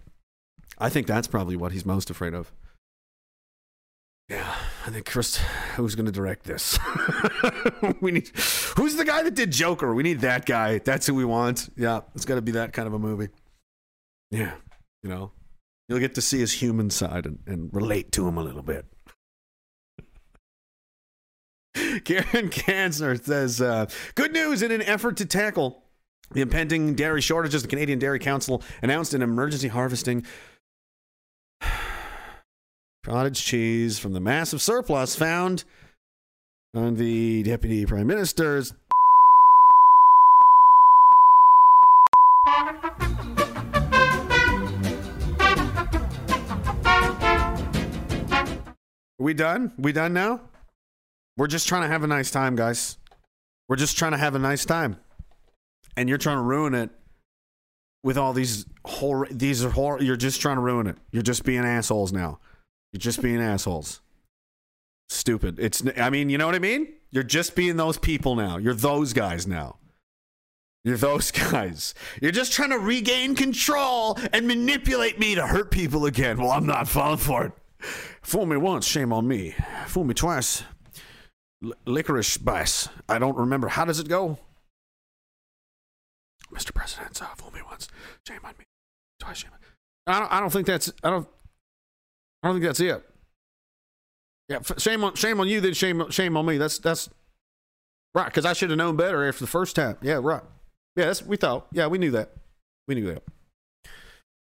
I 0.78 0.90
think 0.90 1.08
that's 1.08 1.28
probably 1.28 1.56
what 1.56 1.72
he's 1.72 1.84
most 1.84 2.12
afraid 2.12 2.36
of. 2.36 2.52
Yeah, 4.30 4.56
I 4.86 4.92
think 4.92 5.08
Chris, 5.08 5.38
who's 5.76 5.96
going 5.96 6.06
to 6.06 6.12
direct 6.12 6.44
this? 6.44 6.78
we 8.00 8.12
need. 8.12 8.28
Who's 8.78 8.98
the 8.98 9.06
guy 9.06 9.24
that 9.24 9.34
did 9.34 9.52
Joker? 9.52 9.96
We 9.96 10.04
need 10.04 10.22
that 10.22 10.46
guy. 10.46 10.78
That's 10.78 11.08
who 11.08 11.16
we 11.16 11.26
want. 11.26 11.72
Yeah, 11.76 12.02
it's 12.14 12.26
got 12.26 12.36
to 12.36 12.42
be 12.44 12.52
that 12.52 12.72
kind 12.72 12.88
of 12.88 12.94
a 12.94 13.00
movie. 13.00 13.30
Yeah, 14.30 14.54
you 15.02 15.10
know, 15.10 15.32
you'll 15.88 15.98
get 15.98 16.14
to 16.16 16.22
see 16.22 16.38
his 16.38 16.54
human 16.54 16.92
side 16.92 17.26
and, 17.26 17.40
and 17.48 17.74
relate 17.74 18.12
to 18.12 18.28
him 18.28 18.38
a 18.38 18.44
little 18.44 18.62
bit. 18.62 18.86
Karen 22.04 22.50
Kanzner 22.50 23.24
says, 23.24 23.62
uh, 23.62 23.86
"Good 24.16 24.34
news! 24.34 24.62
In 24.62 24.72
an 24.72 24.82
effort 24.82 25.18
to 25.18 25.26
tackle 25.26 25.82
the 26.32 26.42
impending 26.42 26.96
dairy 26.96 27.22
shortages, 27.22 27.62
the 27.62 27.68
Canadian 27.68 28.00
Dairy 28.00 28.20
Council 28.20 28.64
announced 28.82 29.14
an 29.14 29.22
emergency 29.22 29.68
harvesting." 29.68 30.26
cottage 33.04 33.44
cheese 33.44 33.98
from 33.98 34.14
the 34.14 34.20
massive 34.20 34.62
surplus 34.62 35.16
found 35.16 35.64
on 36.76 36.96
the 36.96 37.42
deputy 37.44 37.86
prime 37.86 38.08
minister's 38.08 38.74
Are 49.20 49.26
we 49.26 49.34
done? 49.34 49.74
We 49.78 49.92
done 49.92 50.14
now? 50.14 50.42
We're 51.40 51.48
just 51.48 51.70
trying 51.70 51.84
to 51.84 51.88
have 51.88 52.04
a 52.04 52.08
nice 52.08 52.32
time, 52.32 52.58
guys. 52.58 52.98
We're 53.70 53.78
just 53.78 53.98
trying 53.98 54.12
to 54.12 54.18
have 54.18 54.36
a 54.36 54.40
nice 54.40 54.66
time. 54.66 54.98
And 55.96 56.10
you're 56.10 56.18
trying 56.18 56.36
to 56.36 56.42
ruin 56.42 56.74
it 56.74 56.90
with 58.04 58.18
all 58.18 58.34
these 58.34 58.66
horror 58.84 59.28
these 59.32 59.64
are 59.64 59.70
horror 59.70 60.02
you're 60.02 60.18
just 60.18 60.42
trying 60.42 60.58
to 60.58 60.62
ruin 60.62 60.86
it. 60.86 60.98
You're 61.12 61.24
just 61.24 61.46
being 61.46 61.64
assholes 61.64 62.12
now. 62.12 62.40
You're 62.92 63.00
just 63.00 63.22
being 63.22 63.40
assholes. 63.40 64.02
Stupid. 65.08 65.60
It's. 65.60 65.82
I 65.98 66.10
mean, 66.10 66.30
you 66.30 66.38
know 66.38 66.46
what 66.46 66.56
I 66.56 66.60
mean. 66.60 66.90
You're 67.10 67.24
just 67.24 67.56
being 67.56 67.78
those 67.78 67.98
people 67.98 68.36
now. 68.36 68.58
You're 68.58 68.74
those 68.74 69.14
guys 69.14 69.48
now. 69.48 69.78
You're 70.84 70.98
those 70.98 71.32
guys. 71.52 71.94
You're 72.22 72.34
just 72.34 72.52
trying 72.52 72.72
to 72.72 72.80
regain 72.80 73.34
control 73.34 74.20
and 74.34 74.46
manipulate 74.46 75.18
me 75.20 75.36
to 75.36 75.48
hurt 75.48 75.72
people 75.72 76.06
again. 76.06 76.38
Well, 76.38 76.52
I'm 76.52 76.68
not 76.68 76.90
falling 76.90 77.18
for 77.18 77.46
it. 77.46 77.54
Fool 78.24 78.46
me 78.46 78.58
once, 78.58 78.86
shame 78.86 79.14
on 79.14 79.26
me. 79.26 79.56
Fool 79.88 80.04
me 80.04 80.14
twice. 80.14 80.64
Licorice 81.86 82.38
bias. 82.38 82.90
I 83.08 83.20
don't 83.20 83.38
remember. 83.38 83.68
How 83.68 83.86
does 83.86 84.00
it 84.00 84.08
go? 84.08 84.38
Mr. 86.54 86.74
President, 86.74 87.22
uh, 87.22 87.28
fool 87.36 87.52
me 87.52 87.62
once, 87.70 87.88
shame 88.28 88.40
on 88.44 88.54
me. 88.58 88.66
Twice, 89.20 89.38
shame 89.38 89.52
on 89.54 89.60
I 90.14 90.20
don't, 90.20 90.32
I 90.32 90.40
don't 90.40 90.50
think 90.50 90.66
that's. 90.66 90.92
I 91.04 91.10
don't. 91.10 91.28
I 92.42 92.48
don't 92.48 92.56
think 92.56 92.66
that's 92.66 92.80
it. 92.80 93.04
Yeah, 94.48 94.60
shame 94.78 95.04
on 95.04 95.14
shame 95.14 95.40
on 95.40 95.48
you. 95.48 95.62
Then 95.62 95.74
shame 95.74 96.10
shame 96.10 96.36
on 96.36 96.46
me. 96.46 96.58
That's 96.58 96.80
that's 96.80 97.10
right. 98.16 98.26
Because 98.26 98.46
I 98.46 98.54
should 98.54 98.72
have 98.72 98.78
known 98.78 98.96
better 98.96 99.28
after 99.28 99.42
the 99.42 99.50
first 99.50 99.76
time. 99.76 99.98
Yeah, 100.02 100.20
right. 100.24 100.42
Yeah, 100.96 101.06
that's 101.06 101.24
we 101.24 101.38
thought. 101.38 101.68
Yeah, 101.72 101.86
we 101.88 102.00
knew 102.00 102.12
that. 102.12 102.32
We 102.88 102.96
knew 102.96 103.06
that. 103.14 103.24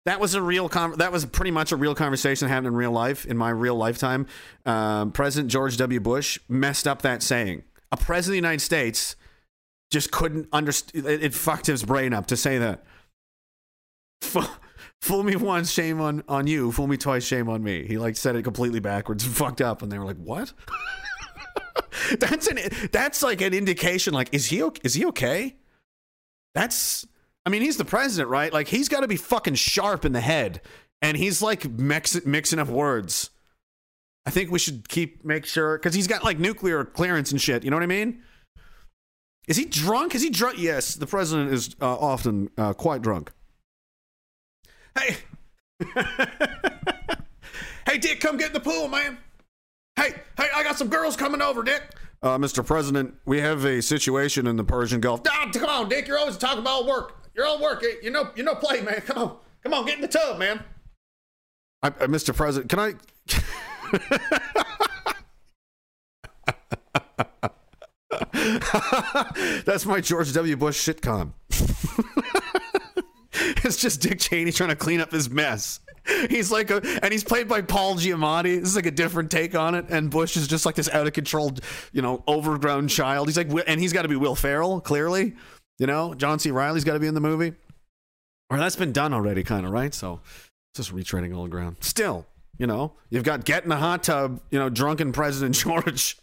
That 0.08 0.22
was 0.22 0.36
a 0.36 0.42
real 0.42 0.70
con- 0.70 0.98
that 1.00 1.12
was 1.12 1.26
pretty 1.26 1.52
much 1.52 1.74
a 1.74 1.76
real 1.76 1.94
conversation 1.94 2.48
happened 2.48 2.68
in 2.68 2.76
real 2.76 2.94
life 2.94 3.26
in 3.26 3.36
my 3.36 3.50
real 3.50 3.76
lifetime. 3.76 4.26
Um, 4.66 5.12
President 5.12 5.52
George 5.52 5.76
W. 5.76 6.00
Bush 6.00 6.40
messed 6.48 6.88
up 6.88 7.02
that 7.02 7.22
saying. 7.22 7.64
A 7.92 7.98
president 7.98 8.28
of 8.28 8.32
the 8.32 8.48
United 8.48 8.62
States 8.62 9.18
just 9.92 10.12
couldn't 10.12 10.48
understand. 10.54 11.06
It, 11.06 11.24
it 11.24 11.34
fucked 11.34 11.66
his 11.66 11.84
brain 11.84 12.14
up 12.14 12.28
to 12.28 12.38
say 12.38 12.58
that. 12.58 12.86
Fool, 15.02 15.24
me 15.24 15.36
once, 15.36 15.72
shame 15.72 16.00
on 16.00 16.24
on 16.30 16.48
you. 16.48 16.72
Fool 16.72 16.88
me 16.88 16.96
twice, 16.96 17.26
shame 17.26 17.50
on 17.50 17.62
me. 17.62 17.86
He 17.86 17.98
like 17.98 18.16
said 18.16 18.38
it 18.38 18.44
completely 18.44 18.80
backwards, 18.80 19.26
and 19.26 19.36
fucked 19.36 19.60
up, 19.60 19.82
and 19.82 19.92
they 19.92 20.00
were 20.00 20.06
like, 20.06 20.16
"What?" 20.24 20.54
that's 22.18 22.48
an 22.48 22.60
that's 22.94 23.22
like 23.22 23.42
an 23.42 23.54
indication. 23.54 24.14
Like, 24.14 24.30
is 24.32 24.46
he 24.46 24.64
is 24.86 24.94
he 24.94 25.06
okay? 25.08 25.58
That's 26.56 27.06
I 27.48 27.50
mean, 27.50 27.62
he's 27.62 27.78
the 27.78 27.86
president, 27.86 28.28
right? 28.28 28.52
Like 28.52 28.68
he's 28.68 28.90
got 28.90 29.00
to 29.00 29.08
be 29.08 29.16
fucking 29.16 29.56
sharp 29.56 30.04
in 30.04 30.12
the 30.12 30.20
head, 30.20 30.60
and 31.02 31.16
he's 31.16 31.42
like 31.42 31.64
mix, 31.70 32.26
mixing 32.26 32.60
up 32.60 32.68
words. 32.68 33.30
I 34.26 34.32
think 34.32 34.52
we 34.52 34.60
should 34.60 34.90
keep 34.90 35.24
make 35.24 35.46
sure 35.46 35.78
because 35.78 35.94
he's 35.94 36.08
got 36.08 36.26
like 36.26 36.40
nuclear 36.40 36.84
clearance 36.84 37.32
and 37.32 37.40
shit. 37.40 37.64
You 37.64 37.70
know 37.70 37.78
what 37.78 37.84
I 37.84 37.88
mean? 37.88 38.22
Is 39.48 39.56
he 39.56 39.64
drunk? 39.64 40.14
Is 40.14 40.22
he 40.22 40.30
drunk? 40.30 40.60
Yes, 40.60 40.96
the 40.96 41.08
president 41.08 41.54
is 41.54 41.74
uh, 41.82 41.86
often 41.86 42.50
uh, 42.58 42.74
quite 42.74 43.02
drunk. 43.02 43.32
Hey, 45.00 45.16
hey, 47.86 47.98
Dick, 47.98 48.20
come 48.20 48.36
get 48.36 48.48
in 48.48 48.54
the 48.56 48.60
pool, 48.60 48.90
man. 48.90 49.20
Hey, 49.96 50.16
hey, 50.36 50.48
I 50.54 50.64
got 50.64 50.78
some 50.78 50.90
girls 50.90 51.16
coming 51.16 51.42
over, 51.42 51.64
Dick. 51.64 51.96
Uh, 52.22 52.38
Mr. 52.38 52.66
President, 52.66 53.14
we 53.26 53.40
have 53.40 53.64
a 53.64 53.82
situation 53.82 54.48
in 54.48 54.58
the 54.58 54.66
Persian 54.66 55.00
Gulf. 55.00 55.22
Ah, 55.30 55.50
come 55.54 55.70
on, 55.70 55.88
Dick. 55.88 56.10
You're 56.10 56.20
always 56.20 56.36
talking 56.36 56.60
about 56.60 56.86
work. 56.86 57.17
You're 57.38 57.46
all 57.46 57.62
work. 57.62 57.86
You 58.02 58.10
know, 58.10 58.32
you 58.36 58.44
know, 58.44 58.56
play, 58.56 58.82
man. 58.82 59.02
Come 59.02 59.18
on, 59.20 59.38
come 59.62 59.74
on, 59.74 59.86
get 59.86 59.96
in 59.96 60.02
the 60.02 60.08
tub, 60.08 60.40
man. 60.40 60.64
I, 61.84 61.90
uh, 61.90 61.92
I, 62.02 62.08
Mr. 62.08 62.36
President, 62.36 62.70
can 62.70 62.80
I? 62.80 62.96
That's 69.66 69.86
my 69.86 70.02
George 70.02 70.34
W. 70.34 70.58
Bush 70.58 70.90
sitcom. 70.90 71.34
it's 73.64 73.78
just 73.78 74.02
Dick 74.02 74.20
Cheney 74.20 74.52
trying 74.52 74.70
to 74.70 74.76
clean 74.76 75.00
up 75.00 75.12
his 75.12 75.30
mess. 75.30 75.80
He's 76.30 76.52
like 76.52 76.72
a, 76.72 76.82
and 77.04 77.12
he's 77.12 77.24
played 77.24 77.48
by 77.48 77.62
Paul 77.62 77.96
Giamatti. 77.96 78.60
This 78.60 78.70
is 78.70 78.76
like 78.76 78.86
a 78.86 78.92
different 78.92 79.30
take 79.30 79.56
on 79.56 79.76
it. 79.76 79.86
And 79.90 80.10
Bush 80.10 80.38
is 80.38 80.48
just 80.48 80.66
like 80.66 80.76
this 80.76 80.90
out 80.90 81.06
of 81.06 81.14
control, 81.14 81.52
you 81.92 82.02
know, 82.02 82.24
overgrown 82.28 82.88
child. 82.88 83.28
He's 83.28 83.38
like, 83.38 83.50
and 83.68 83.80
he's 83.80 83.94
got 83.94 84.04
to 84.04 84.08
be 84.08 84.16
Will 84.16 84.36
Ferrell, 84.36 84.80
clearly. 84.80 85.36
You 85.80 85.88
know, 85.88 86.14
John 86.14 86.40
C. 86.40 86.52
Reilly's 86.52 86.84
got 86.84 86.94
to 86.94 87.00
be 87.00 87.08
in 87.08 87.14
the 87.14 87.22
movie. 87.22 87.54
Or 88.50 88.58
that's 88.58 88.76
been 88.76 88.92
done 88.92 89.14
already, 89.14 89.44
kind 89.44 89.66
of, 89.66 89.72
right? 89.72 89.94
So 89.94 90.22
just 90.74 90.94
retreading 90.94 91.36
old 91.36 91.50
ground. 91.50 91.78
Still, 91.82 92.26
you 92.58 92.66
know, 92.66 92.94
you've 93.10 93.24
got 93.24 93.46
get 93.46 93.64
in 93.64 93.70
the 93.70 93.78
hot 93.78 94.04
tub, 94.04 94.40
you 94.52 94.60
know, 94.60 94.70
drunken 94.70 95.12
President 95.12 95.56
George. 95.56 96.18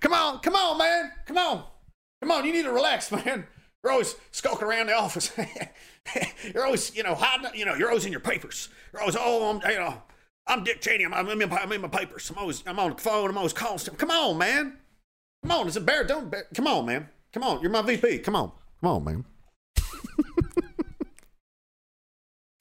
come 0.00 0.12
on, 0.12 0.38
come 0.40 0.54
on, 0.54 0.78
man. 0.78 1.12
Come 1.26 1.38
on. 1.38 1.64
Come 2.22 2.30
on, 2.30 2.46
you 2.46 2.52
need 2.52 2.64
to 2.64 2.72
relax, 2.72 3.12
man. 3.12 3.46
You're 3.84 3.92
always 3.92 4.16
skulking 4.32 4.66
around 4.66 4.86
the 4.86 4.94
office. 4.94 5.30
you're 6.54 6.64
always, 6.64 6.96
you 6.96 7.02
know, 7.02 7.14
hiding, 7.14 7.50
you 7.54 7.64
know, 7.64 7.74
you're 7.74 7.88
always 7.88 8.06
in 8.06 8.10
your 8.10 8.20
papers. 8.20 8.68
You're 8.92 9.02
always, 9.02 9.16
oh, 9.18 9.50
I'm, 9.50 9.70
you 9.70 9.78
know, 9.78 10.02
I'm 10.46 10.64
Dick 10.64 10.80
Cheney. 10.80 11.04
I'm, 11.04 11.12
I'm, 11.12 11.28
in, 11.28 11.48
my, 11.48 11.58
I'm 11.58 11.70
in 11.72 11.82
my 11.82 11.88
papers. 11.88 12.30
I'm 12.30 12.38
always, 12.38 12.64
I'm 12.66 12.78
on 12.78 12.90
the 12.90 12.96
phone. 12.96 13.28
I'm 13.28 13.36
always 13.36 13.52
calling. 13.52 13.78
Come 13.78 14.10
on, 14.10 14.38
man. 14.38 14.78
Come 15.42 15.52
on. 15.52 15.66
It's 15.66 15.76
a 15.76 15.80
bear. 15.80 16.04
Don't, 16.04 16.30
bear. 16.30 16.46
come 16.54 16.66
on, 16.66 16.86
man. 16.86 17.08
Come 17.36 17.44
on. 17.44 17.60
You're 17.60 17.70
my 17.70 17.82
VP. 17.82 18.20
Come 18.20 18.34
on. 18.34 18.50
Come 18.80 18.90
on, 18.90 19.04
man. 19.04 19.24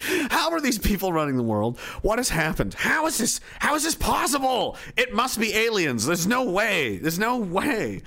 How 0.29 0.51
are 0.51 0.59
these 0.59 0.77
people 0.77 1.13
running 1.13 1.37
the 1.37 1.43
world? 1.43 1.79
What 2.01 2.19
has 2.19 2.27
happened? 2.27 2.73
How 2.73 3.07
is 3.07 3.17
this? 3.17 3.39
How 3.59 3.75
is 3.75 3.83
this 3.83 3.95
possible? 3.95 4.75
It 4.97 5.13
must 5.13 5.39
be 5.39 5.55
aliens. 5.55 6.05
There's 6.05 6.27
no 6.27 6.43
way. 6.43 6.97
There's 6.97 7.17
no 7.17 7.37
way. 7.37 8.01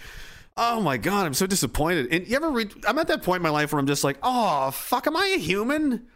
Oh 0.58 0.82
my 0.82 0.98
god, 0.98 1.24
I'm 1.24 1.32
so 1.32 1.46
disappointed. 1.46 2.12
And 2.12 2.28
you 2.28 2.36
ever 2.36 2.50
read? 2.50 2.74
I'm 2.86 2.98
at 2.98 3.08
that 3.08 3.22
point 3.22 3.38
in 3.38 3.44
my 3.44 3.48
life 3.48 3.72
where 3.72 3.80
I'm 3.80 3.86
just 3.86 4.04
like, 4.04 4.18
oh 4.22 4.70
fuck, 4.70 5.06
am 5.06 5.16
I 5.16 5.36
a 5.36 5.38
human? 5.38 6.06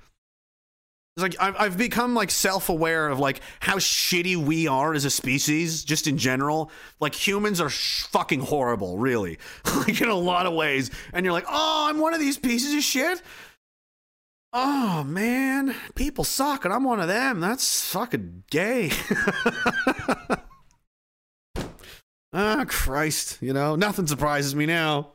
It's 1.17 1.23
like 1.23 1.37
I've, 1.39 1.55
I've 1.59 1.79
become 1.79 2.15
like 2.15 2.31
self-aware 2.31 3.09
of 3.09 3.19
like 3.19 3.41
how 3.61 3.77
shitty 3.77 4.37
we 4.37 4.67
are 4.67 4.95
as 4.95 5.05
a 5.05 5.11
species, 5.11 5.85
just 5.85 6.07
in 6.07 6.17
general. 6.17 6.71
Like 7.01 7.15
humans 7.15 7.61
are 7.61 7.69
fucking 7.69 8.41
horrible, 8.41 8.97
really, 8.97 9.39
like 9.77 10.01
in 10.01 10.09
a 10.09 10.15
lot 10.15 10.47
of 10.47 10.55
ways. 10.55 10.91
And 11.13 11.25
you're 11.25 11.35
like, 11.35 11.47
oh, 11.49 11.87
I'm 11.89 11.99
one 11.99 12.15
of 12.15 12.21
these 12.21 12.39
pieces 12.39 12.75
of 12.75 12.83
shit. 12.83 13.21
Oh 14.55 15.05
man, 15.05 15.75
people 15.95 16.25
suck, 16.25 16.65
and 16.65 16.73
I'm 16.73 16.85
one 16.85 17.01
of 17.01 17.09
them. 17.09 17.41
That's 17.41 17.91
fucking 17.91 18.45
gay. 18.51 18.91
Ah, 22.35 22.65
Christ, 22.67 23.39
you 23.43 23.53
know, 23.53 23.77
nothing 23.77 24.07
surprises 24.07 24.55
me 24.55 24.65
now. 24.65 25.13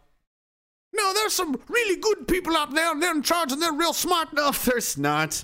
No, 0.93 1.13
there's 1.13 1.33
some 1.33 1.59
really 1.67 1.99
good 1.99 2.27
people 2.27 2.55
out 2.55 2.73
there, 2.73 2.91
and 2.91 3.01
they're 3.01 3.11
in 3.11 3.23
charge, 3.23 3.51
and 3.51 3.61
they're 3.61 3.73
real 3.73 3.93
smart. 3.93 4.33
No, 4.33 4.51
there's 4.51 4.97
not. 4.97 5.43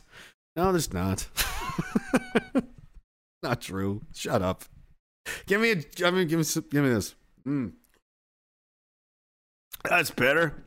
No, 0.55 0.71
there's 0.71 0.93
not. 0.93 1.27
not 3.43 3.61
true. 3.61 4.01
Shut 4.13 4.41
up. 4.41 4.63
Give 5.47 5.59
me 5.61 5.71
a. 5.71 6.05
I 6.07 6.11
mean, 6.11 6.27
give 6.27 6.37
me. 6.37 6.43
some- 6.43 6.65
Give 6.69 6.83
me 6.83 6.89
this. 6.89 7.15
Mm. 7.47 7.73
That's 9.83 10.11
better. 10.11 10.63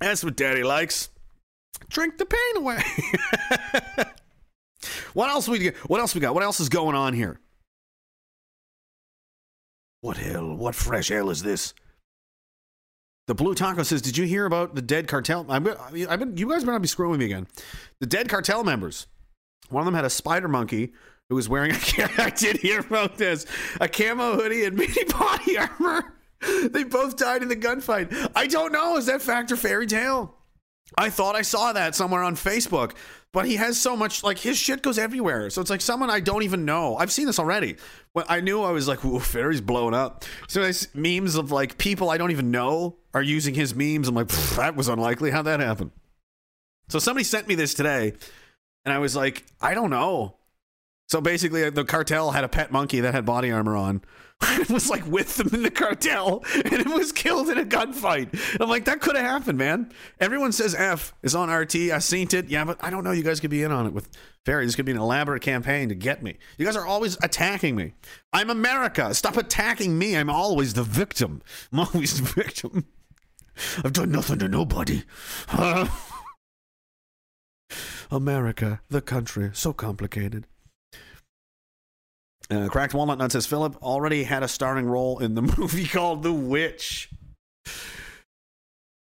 That's 0.00 0.22
what 0.22 0.36
Daddy 0.36 0.62
likes. 0.62 1.08
Drink 1.88 2.18
the 2.18 2.26
pain 2.26 2.56
away. 2.56 2.82
what 5.14 5.30
else 5.30 5.48
we? 5.48 5.58
Get 5.58 5.76
what 5.88 6.00
else 6.00 6.14
we 6.14 6.20
got? 6.20 6.34
What 6.34 6.42
else 6.42 6.60
is 6.60 6.68
going 6.68 6.94
on 6.94 7.12
here? 7.14 7.40
What 10.00 10.16
hell? 10.16 10.54
What 10.56 10.74
fresh 10.74 11.08
hell 11.08 11.30
is 11.30 11.42
this? 11.42 11.74
The 13.28 13.34
Blue 13.34 13.54
Taco 13.54 13.82
says, 13.84 14.02
"Did 14.02 14.16
you 14.16 14.24
hear 14.24 14.46
about 14.46 14.74
the 14.74 14.82
dead 14.82 15.06
cartel? 15.08 15.44
Been, 15.44 15.76
I've 16.08 16.18
been 16.18 16.36
you 16.36 16.48
guys 16.50 16.62
better 16.62 16.72
not 16.72 16.82
be 16.82 16.88
screwing 16.88 17.18
me 17.20 17.24
again. 17.26 17.46
The 18.00 18.06
dead 18.06 18.28
cartel 18.28 18.64
members. 18.64 19.06
One 19.72 19.82
of 19.82 19.86
them 19.86 19.94
had 19.94 20.04
a 20.04 20.10
spider 20.10 20.48
monkey 20.48 20.92
who 21.28 21.34
was 21.36 21.48
wearing 21.48 21.72
a. 21.72 21.74
I 22.18 22.30
did 22.30 22.58
hear 22.58 22.80
about 22.80 23.16
this. 23.16 23.46
A 23.80 23.88
camo 23.88 24.34
hoodie 24.34 24.64
and 24.64 24.76
mini 24.76 25.04
body 25.04 25.58
armor. 25.58 26.14
They 26.70 26.84
both 26.84 27.16
died 27.16 27.42
in 27.42 27.48
the 27.48 27.56
gunfight. 27.56 28.30
I 28.34 28.46
don't 28.46 28.72
know. 28.72 28.96
Is 28.96 29.06
that 29.06 29.22
fact 29.22 29.52
or 29.52 29.56
fairy 29.56 29.86
tale? 29.86 30.36
I 30.98 31.08
thought 31.08 31.36
I 31.36 31.42
saw 31.42 31.72
that 31.72 31.94
somewhere 31.94 32.22
on 32.22 32.34
Facebook, 32.34 32.92
but 33.32 33.46
he 33.46 33.56
has 33.56 33.80
so 33.80 33.96
much 33.96 34.22
like 34.22 34.38
his 34.38 34.58
shit 34.58 34.82
goes 34.82 34.98
everywhere. 34.98 35.48
So 35.50 35.60
it's 35.60 35.70
like 35.70 35.80
someone 35.80 36.10
I 36.10 36.20
don't 36.20 36.42
even 36.42 36.64
know. 36.64 36.96
I've 36.96 37.12
seen 37.12 37.26
this 37.26 37.38
already. 37.38 37.76
When 38.12 38.26
I 38.28 38.40
knew 38.40 38.62
I 38.62 38.72
was 38.72 38.88
like, 38.88 39.04
"Ooh, 39.04 39.20
Fairy's 39.20 39.60
blowing 39.60 39.94
up." 39.94 40.24
So 40.48 40.70
see 40.70 40.88
memes 40.94 41.36
of 41.36 41.50
like 41.50 41.78
people 41.78 42.10
I 42.10 42.18
don't 42.18 42.30
even 42.30 42.50
know 42.50 42.98
are 43.14 43.22
using 43.22 43.54
his 43.54 43.74
memes. 43.74 44.08
I'm 44.08 44.14
like, 44.14 44.28
that 44.56 44.76
was 44.76 44.88
unlikely. 44.88 45.30
How'd 45.30 45.46
that 45.46 45.60
happen? 45.60 45.92
So 46.88 46.98
somebody 46.98 47.24
sent 47.24 47.48
me 47.48 47.54
this 47.54 47.72
today, 47.72 48.14
and 48.84 48.92
I 48.92 48.98
was 48.98 49.14
like, 49.16 49.44
I 49.60 49.74
don't 49.74 49.90
know. 49.90 50.36
So 51.08 51.20
basically, 51.20 51.64
uh, 51.64 51.70
the 51.70 51.84
cartel 51.84 52.30
had 52.30 52.42
a 52.42 52.48
pet 52.48 52.72
monkey 52.72 53.00
that 53.00 53.12
had 53.12 53.26
body 53.26 53.50
armor 53.50 53.76
on. 53.76 54.02
It 54.44 54.70
was 54.70 54.90
like 54.90 55.06
with 55.06 55.36
them 55.36 55.50
in 55.52 55.62
the 55.62 55.70
cartel, 55.70 56.42
and 56.54 56.72
it 56.72 56.88
was 56.88 57.12
killed 57.12 57.48
in 57.48 57.58
a 57.58 57.64
gunfight. 57.64 58.58
I'm 58.60 58.68
like, 58.68 58.86
that 58.86 59.00
could 59.00 59.14
have 59.14 59.24
happened, 59.24 59.56
man. 59.56 59.92
Everyone 60.18 60.50
says 60.50 60.74
F 60.74 61.14
is 61.22 61.36
on 61.36 61.48
RT. 61.48 61.76
I 61.76 61.98
seen 62.00 62.26
it, 62.32 62.48
yeah, 62.48 62.64
but 62.64 62.82
I 62.82 62.90
don't 62.90 63.04
know. 63.04 63.12
You 63.12 63.22
guys 63.22 63.38
could 63.38 63.50
be 63.50 63.62
in 63.62 63.70
on 63.70 63.86
it 63.86 63.92
with 63.92 64.08
Ferry. 64.44 64.66
This 64.66 64.74
could 64.74 64.84
be 64.84 64.90
an 64.90 64.98
elaborate 64.98 65.42
campaign 65.42 65.90
to 65.90 65.94
get 65.94 66.24
me. 66.24 66.38
You 66.58 66.66
guys 66.66 66.74
are 66.74 66.84
always 66.84 67.16
attacking 67.22 67.76
me. 67.76 67.94
I'm 68.32 68.50
America. 68.50 69.14
Stop 69.14 69.36
attacking 69.36 69.96
me. 69.96 70.16
I'm 70.16 70.28
always 70.28 70.74
the 70.74 70.82
victim. 70.82 71.40
I'm 71.72 71.80
always 71.80 72.20
the 72.20 72.28
victim. 72.42 72.86
I've 73.84 73.92
done 73.92 74.10
nothing 74.10 74.40
to 74.40 74.48
nobody. 74.48 75.04
America, 78.12 78.80
the 78.90 79.00
country, 79.00 79.50
so 79.54 79.72
complicated. 79.72 80.46
Uh, 82.50 82.68
Cracked 82.68 82.92
Walnut 82.92 83.18
Nut 83.18 83.32
says 83.32 83.46
Philip 83.46 83.82
already 83.82 84.24
had 84.24 84.42
a 84.42 84.48
starring 84.48 84.86
role 84.86 85.18
in 85.18 85.34
the 85.34 85.42
movie 85.58 85.86
called 85.86 86.22
The 86.22 86.32
Witch. 86.32 87.08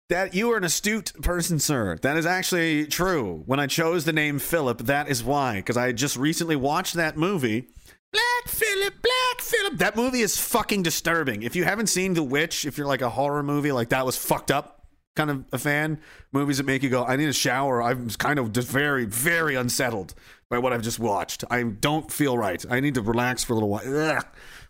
That 0.09 0.33
you 0.33 0.51
are 0.51 0.57
an 0.57 0.63
astute 0.63 1.13
person, 1.21 1.59
sir. 1.59 1.97
That 2.01 2.17
is 2.17 2.25
actually 2.25 2.85
true. 2.85 3.43
When 3.45 3.59
I 3.59 3.67
chose 3.67 4.05
the 4.05 4.13
name 4.13 4.39
Philip, 4.39 4.79
that 4.79 5.09
is 5.09 5.23
why, 5.23 5.57
because 5.57 5.77
I 5.77 5.91
just 5.91 6.17
recently 6.17 6.55
watched 6.55 6.93
that 6.95 7.17
movie. 7.17 7.67
Black 8.13 8.47
Philip, 8.47 8.93
Black 9.01 9.41
Philip. 9.41 9.77
That 9.77 9.95
movie 9.95 10.21
is 10.21 10.37
fucking 10.37 10.83
disturbing. 10.83 11.43
If 11.43 11.55
you 11.55 11.63
haven't 11.63 11.87
seen 11.87 12.13
The 12.13 12.23
Witch, 12.23 12.65
if 12.65 12.77
you're 12.77 12.87
like 12.87 13.01
a 13.01 13.09
horror 13.09 13.43
movie, 13.43 13.71
like 13.71 13.89
that 13.89 14.05
was 14.05 14.17
fucked 14.17 14.51
up 14.51 14.80
kind 15.15 15.29
of 15.29 15.45
a 15.51 15.57
fan, 15.57 15.99
movies 16.31 16.57
that 16.57 16.65
make 16.65 16.83
you 16.83 16.89
go, 16.89 17.03
I 17.03 17.15
need 17.15 17.29
a 17.29 17.33
shower. 17.33 17.81
I'm 17.81 18.09
kind 18.11 18.39
of 18.39 18.53
just 18.53 18.67
very, 18.67 19.05
very 19.05 19.55
unsettled 19.55 20.13
by 20.49 20.57
what 20.57 20.73
I've 20.73 20.81
just 20.81 20.99
watched. 20.99 21.43
I 21.49 21.63
don't 21.63 22.11
feel 22.11 22.37
right. 22.37 22.63
I 22.69 22.79
need 22.79 22.95
to 22.95 23.01
relax 23.01 23.43
for 23.43 23.53
a 23.53 23.55
little 23.55 23.69
while. 23.69 23.83
Ugh. 23.85 24.25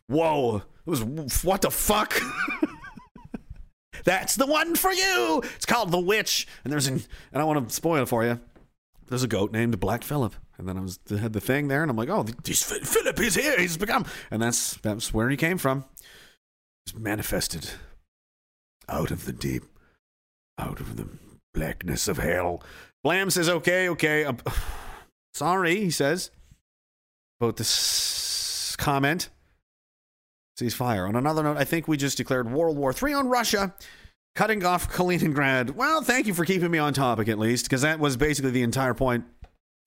Whoa. 0.07 0.55
It 0.57 0.89
was, 0.89 1.03
what 1.43 1.61
the 1.61 1.71
fuck? 1.71 2.19
That's 4.03 4.35
the 4.35 4.47
one 4.47 4.75
for 4.75 4.91
you. 4.91 5.41
It's 5.55 5.65
called 5.65 5.91
The 5.91 5.99
Witch. 5.99 6.47
And 6.63 6.73
there's 6.73 6.87
an, 6.87 7.03
and 7.31 7.41
I 7.41 7.45
want 7.45 7.67
to 7.67 7.73
spoil 7.73 8.01
it 8.01 8.07
for 8.07 8.23
you. 8.23 8.39
there's 9.07 9.23
a 9.23 9.27
goat 9.27 9.51
named 9.51 9.79
Black 9.79 10.03
Phillip. 10.03 10.33
And 10.57 10.67
then 10.69 10.77
I 10.77 10.81
was 10.81 10.99
had 11.09 11.33
the 11.33 11.41
thing 11.41 11.69
there, 11.69 11.81
and 11.81 11.89
I'm 11.89 11.97
like, 11.97 12.09
oh, 12.09 12.21
this 12.21 12.63
Philip 12.63 13.19
is 13.19 13.33
here. 13.33 13.59
He's 13.59 13.77
become, 13.77 14.05
and 14.29 14.39
that's 14.39 14.75
that's 14.75 15.11
where 15.11 15.27
he 15.27 15.35
came 15.35 15.57
from. 15.57 15.85
He's 16.85 16.93
manifested 16.93 17.71
out 18.87 19.09
of 19.09 19.25
the 19.25 19.33
deep, 19.33 19.63
out 20.61 20.79
of 20.79 20.95
the 20.95 21.07
blackness 21.53 22.07
of 22.07 22.17
hell. 22.17 22.63
Blam 23.03 23.29
says, 23.29 23.49
okay, 23.49 23.89
okay. 23.89 24.25
Uh, 24.25 24.33
sorry, 25.33 25.79
he 25.79 25.91
says 25.91 26.31
about 27.39 27.57
this 27.57 28.75
comment. 28.77 29.29
Ceasefire. 30.59 31.07
On 31.07 31.15
another 31.15 31.43
note, 31.43 31.57
I 31.57 31.63
think 31.63 31.87
we 31.87 31.97
just 31.97 32.17
declared 32.17 32.51
World 32.51 32.77
War 32.77 32.93
III 32.93 33.13
on 33.13 33.27
Russia, 33.29 33.73
cutting 34.35 34.63
off 34.63 34.91
Kaliningrad. 34.91 35.71
Well, 35.71 36.01
thank 36.01 36.27
you 36.27 36.33
for 36.33 36.45
keeping 36.45 36.69
me 36.69 36.77
on 36.77 36.93
topic 36.93 37.27
at 37.27 37.39
least, 37.39 37.65
because 37.65 37.81
that 37.81 37.99
was 37.99 38.15
basically 38.15 38.51
the 38.51 38.61
entire 38.61 38.93
point 38.93 39.25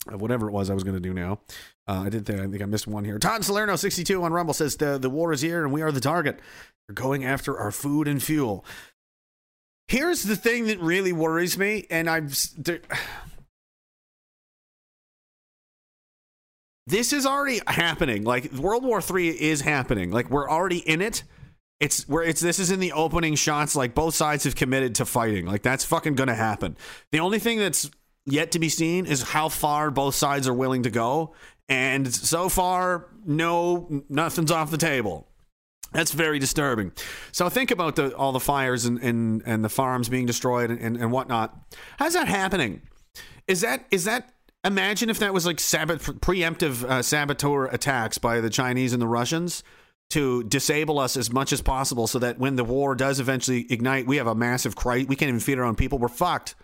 of 0.09 0.21
whatever 0.21 0.49
it 0.49 0.53
was 0.53 0.71
I 0.71 0.75
was 0.75 0.83
going 0.83 0.97
to 0.97 1.01
do 1.01 1.15
now. 1.15 1.41
Uh, 1.87 2.03
I 2.07 2.09
did 2.09 2.27
think 2.27 2.41
I 2.41 2.47
think 2.47 2.63
I 2.63 2.67
missed 2.67 2.87
one 2.87 3.05
here. 3.05 3.19
Todd 3.19 3.45
Salerno, 3.45 3.77
62 3.77 4.23
on 4.23 4.33
Rumble 4.33 4.55
says 4.55 4.77
the 4.77 4.99
the 4.99 5.11
war 5.11 5.33
is 5.33 5.41
here 5.41 5.65
and 5.65 5.73
we 5.73 5.83
are 5.83 5.93
the 5.93 6.01
target. 6.01 6.41
They're 6.89 6.95
going 6.95 7.25
after 7.25 7.59
our 7.59 7.71
food 7.71 8.09
and 8.09 8.23
fuel. 8.23 8.65
Here's 9.89 10.23
the 10.23 10.37
thing 10.37 10.67
that 10.67 10.81
really 10.81 11.13
worries 11.13 11.59
me, 11.59 11.87
and 11.91 12.09
I've. 12.09 12.37
There, 12.57 12.81
this 16.87 17.13
is 17.13 17.27
already 17.27 17.61
happening. 17.67 18.25
Like 18.25 18.53
World 18.53 18.85
War 18.85 19.01
Three 19.01 19.29
is 19.29 19.61
happening. 19.61 20.11
Like 20.11 20.31
we're 20.31 20.49
already 20.49 20.79
in 20.79 21.03
it. 21.03 21.23
It's 21.81 22.09
where 22.09 22.23
it's 22.23 22.41
this 22.41 22.59
is 22.59 22.71
in 22.71 22.81
the 22.81 22.93
opening 22.93 23.35
shots. 23.35 23.77
Like 23.77 23.95
both 23.95 24.15
sides 24.15 24.45
have 24.45 24.57
committed 24.57 24.95
to 24.97 25.05
fighting. 25.05 25.47
Like 25.47 25.63
that's 25.63 25.85
fucking 25.85 26.15
gonna 26.15 26.35
happen. 26.35 26.77
The 27.13 27.21
only 27.21 27.39
thing 27.39 27.59
that's 27.59 27.91
yet 28.27 28.53
to 28.53 28.59
be 28.59 28.71
seen 28.71 29.05
is 29.07 29.23
how 29.23 29.49
far 29.49 29.91
both 29.91 30.15
sides 30.15 30.49
are 30.49 30.55
willing 30.55 30.85
to 30.85 30.91
go. 30.91 31.35
And 31.69 32.13
so 32.15 32.49
far, 32.49 33.09
no, 33.25 34.03
nothing's 34.09 34.51
off 34.51 34.71
the 34.71 34.79
table. 34.79 35.29
That's 35.95 36.13
very 36.13 36.39
disturbing. 36.41 36.93
So 37.33 37.49
think 37.49 37.71
about 37.71 37.97
the, 37.97 38.15
all 38.17 38.33
the 38.33 38.41
fires 38.41 38.85
and, 38.85 38.99
and, 38.99 39.43
and 39.47 39.65
the 39.65 39.69
farms 39.69 40.09
being 40.09 40.27
destroyed 40.27 40.71
and, 40.71 40.81
and, 40.81 40.97
and 40.97 41.13
whatnot. 41.13 41.57
How's 41.99 42.15
that 42.15 42.29
happening? 42.29 42.83
Is 43.47 43.63
that 43.63 43.87
is 43.91 44.05
that? 44.05 44.31
Imagine 44.65 45.11
if 45.11 45.19
that 45.19 45.35
was 45.35 45.45
like 45.45 45.61
sabot, 45.61 46.01
preemptive 46.01 46.85
uh, 46.85 47.03
saboteur 47.03 47.67
attacks 47.67 48.17
by 48.17 48.41
the 48.41 48.49
Chinese 48.49 48.95
and 48.95 49.01
the 49.01 49.07
Russians 49.07 49.63
to 50.11 50.43
disable 50.45 50.99
us 50.99 51.17
as 51.17 51.31
much 51.31 51.53
as 51.53 51.61
possible, 51.61 52.07
so 52.07 52.19
that 52.19 52.39
when 52.39 52.57
the 52.57 52.65
war 52.65 52.95
does 52.95 53.21
eventually 53.21 53.67
ignite, 53.71 54.07
we 54.07 54.17
have 54.17 54.27
a 54.27 54.35
massive 54.35 54.75
crisis. 54.75 55.07
We 55.07 55.17
can't 55.17 55.29
even 55.29 55.41
feed 55.41 55.59
our 55.59 55.65
own 55.65 55.77
people. 55.77 55.99
We're 55.99 56.09
fucked. 56.09 56.55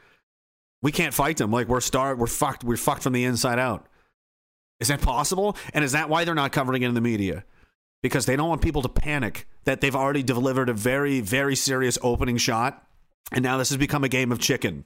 We 0.83 0.93
can't 0.93 1.13
fight 1.13 1.37
them. 1.37 1.51
Like 1.51 1.69
we're 1.69 1.81
starved. 1.81 2.21
We're 2.21 2.27
fucked. 2.27 2.65
We're 2.65 2.79
fucked 2.79 3.03
from 3.03 3.13
the 3.13 3.25
inside 3.25 3.59
out. 3.59 3.87
Is 4.81 4.89
that 4.89 5.03
possible? 5.03 5.57
And 5.75 5.85
is 5.85 5.93
that 5.93 6.09
why 6.09 6.25
they're 6.25 6.35
not 6.35 6.53
covering 6.53 6.83
it 6.83 6.89
in 6.89 6.95
the 6.95 7.01
media? 7.03 7.45
Because 8.03 8.27
they 8.27 8.37
don't 8.37 8.49
want 8.49 8.63
people 8.63 8.83
to 8.83 8.89
panic 8.89 9.47
that 9.65 9.81
they've 9.81 9.95
already 9.95 10.23
delivered 10.23 10.69
a 10.69 10.73
very, 10.73 11.21
very 11.21 11.55
serious 11.55 11.99
opening 12.03 12.39
shot, 12.39 12.87
and 13.31 13.43
now 13.43 13.59
this 13.59 13.69
has 13.69 13.77
become 13.77 14.05
a 14.05 14.09
game 14.09 14.33
of 14.33 14.39
chicken. 14.39 14.85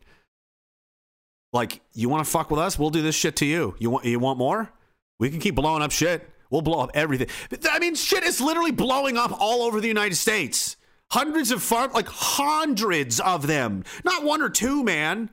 Like, 1.52 1.80
you 1.92 2.08
want 2.08 2.24
to 2.24 2.30
fuck 2.30 2.50
with 2.50 2.58
us? 2.58 2.78
We'll 2.78 2.90
do 2.90 3.02
this 3.02 3.14
shit 3.14 3.36
to 3.36 3.46
you. 3.46 3.76
You 3.78 3.90
want 3.90 4.04
you 4.04 4.18
want 4.18 4.38
more? 4.38 4.72
We 5.20 5.30
can 5.30 5.38
keep 5.38 5.54
blowing 5.54 5.82
up 5.82 5.92
shit. 5.92 6.28
We'll 6.50 6.62
blow 6.62 6.80
up 6.80 6.90
everything. 6.94 7.28
I 7.70 7.78
mean, 7.78 7.94
shit 7.94 8.24
is 8.24 8.40
literally 8.40 8.72
blowing 8.72 9.16
up 9.16 9.32
all 9.40 9.62
over 9.62 9.80
the 9.80 9.88
United 9.88 10.16
States. 10.16 10.76
Hundreds 11.12 11.50
of 11.52 11.62
farm, 11.62 11.92
like 11.92 12.08
hundreds 12.08 13.20
of 13.20 13.46
them, 13.46 13.84
not 14.04 14.24
one 14.24 14.42
or 14.42 14.48
two, 14.48 14.82
man. 14.82 15.30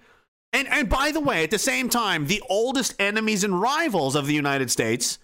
And 0.53 0.67
and 0.67 0.89
by 0.89 1.11
the 1.11 1.19
way, 1.19 1.43
at 1.43 1.51
the 1.51 1.59
same 1.59 1.89
time, 1.89 2.27
the 2.27 2.43
oldest 2.49 2.93
enemies 2.99 3.43
and 3.43 3.59
rivals 3.59 4.15
of 4.15 4.27
the 4.27 4.33
United 4.33 4.69
States 4.69 5.17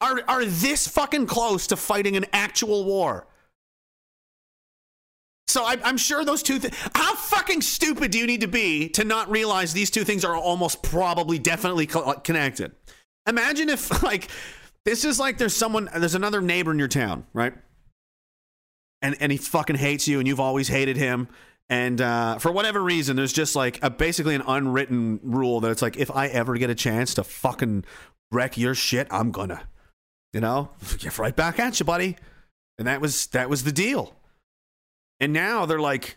are 0.00 0.20
are 0.28 0.44
this 0.44 0.86
fucking 0.88 1.26
close 1.26 1.66
to 1.68 1.76
fighting 1.76 2.16
an 2.16 2.26
actual 2.32 2.84
war. 2.84 3.26
So 5.48 5.64
I, 5.64 5.78
I'm 5.82 5.96
sure 5.96 6.24
those 6.24 6.42
two. 6.42 6.58
Th- 6.58 6.72
How 6.94 7.14
fucking 7.16 7.60
stupid 7.62 8.12
do 8.12 8.18
you 8.18 8.26
need 8.26 8.42
to 8.42 8.48
be 8.48 8.88
to 8.90 9.04
not 9.04 9.30
realize 9.30 9.72
these 9.72 9.90
two 9.90 10.04
things 10.04 10.24
are 10.24 10.36
almost 10.36 10.82
probably 10.82 11.38
definitely 11.38 11.86
co- 11.86 12.14
connected? 12.14 12.72
Imagine 13.26 13.68
if 13.68 14.02
like 14.04 14.28
this 14.84 15.04
is 15.04 15.18
like 15.18 15.38
there's 15.38 15.54
someone 15.54 15.88
there's 15.96 16.14
another 16.14 16.40
neighbor 16.40 16.70
in 16.70 16.78
your 16.78 16.88
town, 16.88 17.26
right? 17.32 17.52
And 19.02 19.16
and 19.20 19.32
he 19.32 19.38
fucking 19.38 19.76
hates 19.76 20.06
you, 20.06 20.18
and 20.18 20.28
you've 20.28 20.40
always 20.40 20.68
hated 20.68 20.96
him. 20.96 21.28
And 21.68 22.00
uh, 22.00 22.38
for 22.38 22.50
whatever 22.50 22.82
reason, 22.82 23.14
there's 23.16 23.32
just 23.32 23.54
like 23.54 23.78
a, 23.82 23.90
basically 23.90 24.34
an 24.34 24.42
unwritten 24.46 25.20
rule 25.22 25.60
that 25.60 25.70
it's 25.70 25.82
like 25.82 25.96
if 25.96 26.10
I 26.10 26.26
ever 26.26 26.56
get 26.58 26.68
a 26.68 26.74
chance 26.74 27.14
to 27.14 27.24
fucking 27.24 27.84
wreck 28.32 28.58
your 28.58 28.74
shit, 28.74 29.06
I'm 29.10 29.30
gonna, 29.30 29.62
you 30.32 30.40
know, 30.40 30.70
get 30.98 31.18
right 31.18 31.34
back 31.34 31.58
at 31.58 31.80
you, 31.80 31.86
buddy. 31.86 32.16
And 32.78 32.86
that 32.86 33.00
was 33.00 33.26
that 33.28 33.50
was 33.50 33.64
the 33.64 33.72
deal. 33.72 34.14
And 35.20 35.32
now 35.32 35.66
they're 35.66 35.80
like, 35.80 36.16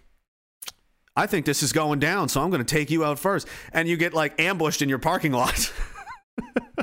I 1.15 1.27
think 1.27 1.45
this 1.45 1.61
is 1.61 1.73
going 1.73 1.99
down, 1.99 2.29
so 2.29 2.41
I'm 2.41 2.49
going 2.49 2.63
to 2.63 2.75
take 2.75 2.89
you 2.89 3.03
out 3.03 3.19
first. 3.19 3.47
And 3.73 3.87
you 3.87 3.97
get 3.97 4.13
like 4.13 4.39
ambushed 4.39 4.81
in 4.81 4.89
your 4.89 4.99
parking 4.99 5.31
lot. 5.33 5.71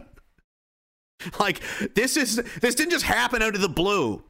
like 1.40 1.60
this 1.94 2.16
is 2.16 2.36
this 2.60 2.74
didn't 2.74 2.92
just 2.92 3.04
happen 3.04 3.42
out 3.42 3.54
of 3.54 3.60
the 3.60 3.68
blue. 3.68 4.22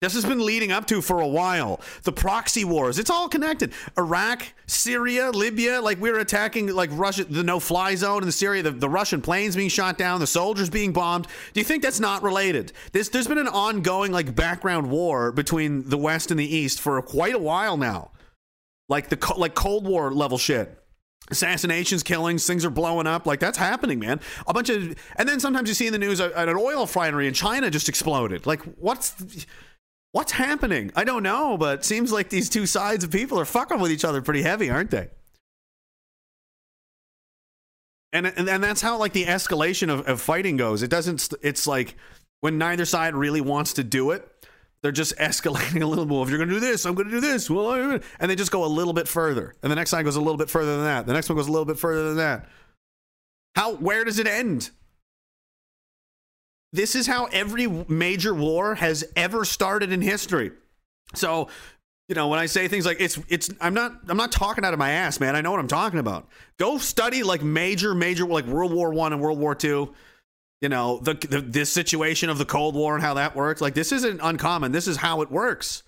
This 0.00 0.14
has 0.14 0.24
been 0.24 0.46
leading 0.46 0.72
up 0.72 0.86
to 0.86 1.02
for 1.02 1.20
a 1.20 1.28
while. 1.28 1.78
The 2.04 2.12
proxy 2.12 2.64
wars, 2.64 2.98
it's 2.98 3.10
all 3.10 3.28
connected. 3.28 3.74
Iraq, 3.98 4.44
Syria, 4.66 5.30
Libya, 5.30 5.82
like 5.82 6.00
we're 6.00 6.20
attacking 6.20 6.68
like 6.68 6.88
Russia, 6.94 7.24
the 7.24 7.44
no-fly 7.44 7.96
zone 7.96 8.22
in 8.22 8.32
Syria, 8.32 8.62
the, 8.62 8.70
the 8.70 8.88
Russian 8.88 9.20
planes 9.20 9.56
being 9.56 9.68
shot 9.68 9.98
down, 9.98 10.18
the 10.18 10.26
soldiers 10.26 10.70
being 10.70 10.94
bombed. 10.94 11.26
Do 11.52 11.60
you 11.60 11.64
think 11.64 11.82
that's 11.82 12.00
not 12.00 12.22
related? 12.22 12.72
This, 12.92 13.10
there's 13.10 13.28
been 13.28 13.36
an 13.36 13.48
ongoing 13.48 14.10
like 14.10 14.34
background 14.34 14.90
war 14.90 15.32
between 15.32 15.86
the 15.90 15.98
West 15.98 16.30
and 16.30 16.40
the 16.40 16.46
East 16.46 16.80
for 16.80 17.02
quite 17.02 17.34
a 17.34 17.38
while 17.38 17.76
now, 17.76 18.10
like 18.88 19.10
the 19.10 19.34
like 19.36 19.54
Cold 19.54 19.86
War 19.86 20.10
level 20.14 20.38
shit 20.38 20.78
assassinations, 21.30 22.02
killings, 22.02 22.44
things 22.44 22.64
are 22.64 22.70
blowing 22.70 23.06
up. 23.06 23.26
Like 23.26 23.38
that's 23.38 23.58
happening, 23.58 24.00
man. 24.00 24.18
A 24.48 24.54
bunch 24.54 24.68
of, 24.68 24.96
and 25.16 25.28
then 25.28 25.38
sometimes 25.38 25.68
you 25.68 25.74
see 25.74 25.86
in 25.86 25.92
the 25.92 25.98
news 25.98 26.18
an 26.18 26.48
oil 26.48 26.80
refinery 26.80 27.28
in 27.28 27.34
China 27.34 27.70
just 27.70 27.88
exploded. 27.88 28.46
Like 28.46 28.62
what's 28.78 29.14
what's 30.12 30.32
happening? 30.32 30.92
I 30.96 31.04
don't 31.04 31.22
know, 31.22 31.56
but 31.56 31.84
seems 31.84 32.12
like 32.12 32.30
these 32.30 32.48
two 32.48 32.66
sides 32.66 33.04
of 33.04 33.10
people 33.10 33.38
are 33.38 33.44
fucking 33.44 33.80
with 33.80 33.90
each 33.90 34.04
other 34.04 34.22
pretty 34.22 34.42
heavy, 34.42 34.70
aren't 34.70 34.90
they? 34.90 35.08
And 38.12 38.26
and, 38.26 38.48
and 38.48 38.62
that's 38.62 38.80
how 38.80 38.98
like 38.98 39.12
the 39.12 39.24
escalation 39.24 39.88
of, 39.88 40.06
of 40.08 40.20
fighting 40.20 40.56
goes. 40.56 40.82
It 40.82 40.90
doesn't. 40.90 41.32
It's 41.42 41.66
like 41.66 41.94
when 42.40 42.58
neither 42.58 42.84
side 42.84 43.14
really 43.14 43.40
wants 43.40 43.74
to 43.74 43.84
do 43.84 44.10
it. 44.10 44.26
They're 44.82 44.92
just 44.92 45.16
escalating 45.18 45.82
a 45.82 45.86
little 45.86 46.06
more. 46.06 46.24
If 46.24 46.30
you're 46.30 46.38
going 46.38 46.48
to 46.48 46.54
do 46.54 46.60
this, 46.60 46.86
I'm 46.86 46.94
going 46.94 47.08
to 47.08 47.12
do 47.12 47.20
this. 47.20 47.48
Well, 47.48 48.00
and 48.18 48.30
they 48.30 48.34
just 48.34 48.50
go 48.50 48.64
a 48.64 48.66
little 48.66 48.94
bit 48.94 49.06
further, 49.06 49.54
and 49.62 49.70
the 49.70 49.76
next 49.76 49.90
side 49.90 50.04
goes 50.04 50.16
a 50.16 50.20
little 50.20 50.38
bit 50.38 50.50
further 50.50 50.76
than 50.76 50.84
that. 50.84 51.06
The 51.06 51.12
next 51.12 51.28
one 51.28 51.36
goes 51.36 51.48
a 51.48 51.52
little 51.52 51.66
bit 51.66 51.78
further 51.78 52.08
than 52.08 52.16
that. 52.16 52.48
How? 53.54 53.74
Where 53.74 54.04
does 54.04 54.18
it 54.18 54.26
end? 54.26 54.70
This 56.72 56.94
is 56.94 57.06
how 57.06 57.26
every 57.26 57.66
major 57.88 58.32
war 58.32 58.76
has 58.76 59.04
ever 59.16 59.44
started 59.44 59.92
in 59.92 60.00
history. 60.00 60.52
So, 61.14 61.48
you 62.08 62.14
know, 62.14 62.28
when 62.28 62.38
I 62.38 62.46
say 62.46 62.68
things 62.68 62.86
like 62.86 63.00
it's 63.00 63.18
it's 63.28 63.50
I'm 63.60 63.74
not 63.74 63.92
I'm 64.08 64.16
not 64.16 64.32
talking 64.32 64.64
out 64.64 64.72
of 64.72 64.78
my 64.78 64.90
ass, 64.90 65.18
man. 65.18 65.34
I 65.34 65.40
know 65.40 65.50
what 65.50 65.60
I'm 65.60 65.68
talking 65.68 65.98
about. 65.98 66.28
Go 66.58 66.78
study 66.78 67.22
like 67.22 67.42
major 67.42 67.94
major 67.94 68.24
like 68.26 68.46
World 68.46 68.72
War 68.72 68.92
1 68.92 69.12
and 69.12 69.20
World 69.20 69.38
War 69.38 69.54
2 69.54 69.92
you 70.60 70.68
know 70.68 70.98
the, 70.98 71.14
the 71.14 71.40
this 71.40 71.72
situation 71.72 72.28
of 72.28 72.38
the 72.38 72.44
cold 72.44 72.74
war 72.74 72.94
and 72.94 73.02
how 73.02 73.14
that 73.14 73.34
works 73.34 73.60
like 73.60 73.74
this 73.74 73.92
isn't 73.92 74.20
uncommon 74.22 74.72
this 74.72 74.86
is 74.86 74.96
how 74.96 75.22
it 75.22 75.30
works 75.30 75.82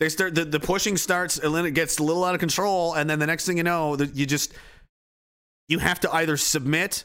they 0.00 0.08
start 0.08 0.34
the, 0.34 0.44
the 0.44 0.60
pushing 0.60 0.96
starts 0.96 1.38
and 1.38 1.54
then 1.54 1.66
it 1.66 1.72
gets 1.72 1.98
a 1.98 2.02
little 2.02 2.24
out 2.24 2.34
of 2.34 2.40
control 2.40 2.94
and 2.94 3.08
then 3.08 3.18
the 3.18 3.26
next 3.26 3.46
thing 3.46 3.56
you 3.56 3.62
know 3.62 3.96
that 3.96 4.14
you 4.16 4.26
just 4.26 4.52
you 5.68 5.78
have 5.78 6.00
to 6.00 6.12
either 6.12 6.36
submit 6.36 7.04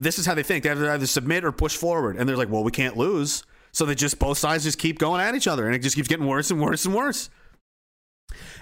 this 0.00 0.18
is 0.18 0.26
how 0.26 0.34
they 0.34 0.42
think. 0.42 0.62
They 0.62 0.70
have 0.70 0.78
to 0.78 0.90
either 0.90 1.06
submit 1.06 1.44
or 1.44 1.52
push 1.52 1.76
forward. 1.76 2.16
And 2.16 2.28
they're 2.28 2.36
like 2.36 2.50
well 2.50 2.64
we 2.64 2.72
can't 2.72 2.96
lose. 2.96 3.44
So 3.72 3.84
they 3.84 3.94
just 3.94 4.18
both 4.18 4.38
sides 4.38 4.64
just 4.64 4.78
keep 4.78 4.98
going 4.98 5.20
at 5.20 5.34
each 5.34 5.46
other. 5.46 5.66
And 5.66 5.74
it 5.74 5.80
just 5.80 5.94
keeps 5.94 6.08
getting 6.08 6.26
worse 6.26 6.50
and 6.50 6.60
worse 6.60 6.84
and 6.84 6.94
worse. 6.94 7.30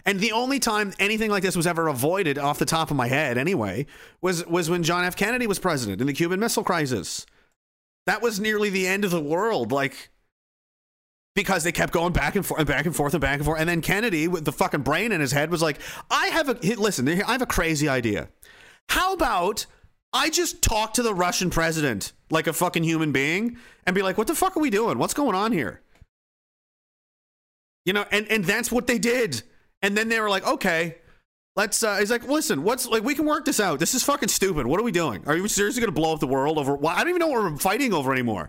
And 0.05 0.21
the 0.21 0.33
only 0.33 0.59
time 0.59 0.93
anything 0.99 1.31
like 1.31 1.43
this 1.43 1.57
was 1.57 1.67
ever 1.67 1.89
avoided 1.89 2.39
off 2.39 2.59
the 2.59 2.65
top 2.65 2.91
of 2.91 2.97
my 2.97 3.09
head 3.09 3.39
anyway 3.39 3.87
was 4.21 4.47
was 4.47 4.71
when 4.71 4.83
John 4.83 5.05
F. 5.05 5.17
Kennedy 5.17 5.47
was 5.47 5.59
president 5.59 6.01
in 6.01 6.07
the 6.07 6.13
Cuban 6.13 6.41
Missile 6.41 6.65
Crisis. 6.65 7.27
That 8.07 8.23
was 8.23 8.41
nearly 8.41 8.71
the 8.71 8.87
end 8.87 9.05
of 9.05 9.11
the 9.11 9.21
world 9.21 9.71
like 9.71 10.11
because 11.35 11.63
they 11.63 11.73
kept 11.73 11.93
going 11.93 12.13
back 12.13 12.35
and 12.35 12.45
forth 12.45 12.59
and 12.59 12.67
back 12.67 12.87
and 12.87 12.97
forth 12.97 13.15
and 13.15 13.21
back 13.21 13.37
and 13.37 13.45
forth. 13.45 13.61
And 13.61 13.69
then 13.69 13.81
Kennedy 13.81 14.29
with 14.29 14.45
the 14.45 14.53
fucking 14.53 14.81
brain 14.83 15.13
in 15.13 15.21
his 15.21 15.33
head 15.33 15.51
was 15.51 15.63
like, 15.63 15.79
"I 16.11 16.29
have 16.29 16.49
a 16.49 16.55
listen, 16.77 17.09
I 17.09 17.33
have 17.33 17.43
a 17.43 17.47
crazy 17.47 17.89
idea. 17.89 18.29
How 18.89 19.13
about 19.13 19.67
I 20.13 20.31
just 20.31 20.63
talk 20.63 20.95
to 20.95 21.03
the 21.03 21.15
Russian 21.15 21.51
president 21.51 22.13
like 22.31 22.47
a 22.47 22.53
fucking 22.53 22.85
human 22.85 23.13
being 23.13 23.59
and 23.87 23.95
be 23.95 24.03
like, 24.03 24.17
"What 24.19 24.27
the 24.27 24.35
fuck 24.35 24.57
are 24.57 24.61
we 24.61 24.71
doing? 24.71 24.99
What's 24.99 25.15
going 25.15 25.35
on 25.35 25.53
here?" 25.53 25.83
You 27.85 27.93
know, 27.93 28.05
and 28.11 28.27
and 28.29 28.45
that's 28.45 28.73
what 28.73 28.87
they 28.87 28.99
did. 28.99 29.43
And 29.81 29.97
then 29.97 30.09
they 30.09 30.19
were 30.19 30.29
like, 30.29 30.45
okay, 30.45 30.97
Let's. 31.59 31.83
Uh, 31.83 31.97
he's 31.97 32.09
like, 32.09 32.23
listen, 32.23 32.63
what's 32.63 32.87
like? 32.87 33.03
We 33.03 33.17
can 33.17 33.27
work 33.27 33.45
this 33.45 33.59
out. 33.59 33.81
This 33.81 33.93
is 33.93 34.05
fucking 34.05 34.29
stupid. 34.29 34.65
What 34.65 34.79
are 34.79 34.85
we 34.85 34.93
doing? 34.93 35.25
Are 35.27 35.37
you 35.37 35.49
seriously 35.49 35.81
going 35.81 35.93
to 35.93 36.01
blow 36.01 36.15
up 36.15 36.21
the 36.21 36.27
world 36.29 36.57
over? 36.57 36.77
Well, 36.77 36.95
I 36.95 37.01
don't 37.01 37.09
even 37.09 37.19
know 37.19 37.27
what 37.27 37.43
we're 37.43 37.57
fighting 37.57 37.93
over 37.93 38.13
anymore. 38.13 38.49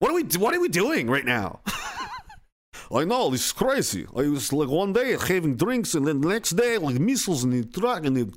What 0.00 0.10
are 0.10 0.14
we? 0.14 0.24
What 0.24 0.52
are 0.52 0.58
we 0.58 0.68
doing 0.68 1.08
right 1.08 1.24
now? 1.24 1.60
I 2.92 3.04
know 3.04 3.30
this 3.30 3.46
is 3.46 3.52
crazy. 3.52 4.06
I 4.16 4.22
was 4.22 4.52
like 4.52 4.68
one 4.68 4.92
day 4.92 5.12
having 5.12 5.54
drinks, 5.54 5.94
and 5.94 6.04
then 6.04 6.20
the 6.20 6.30
next 6.30 6.50
day 6.50 6.78
like 6.78 6.98
missiles 6.98 7.44
in 7.44 7.50
the 7.50 7.64
truck, 7.64 8.04
and 8.04 8.16
the, 8.16 8.34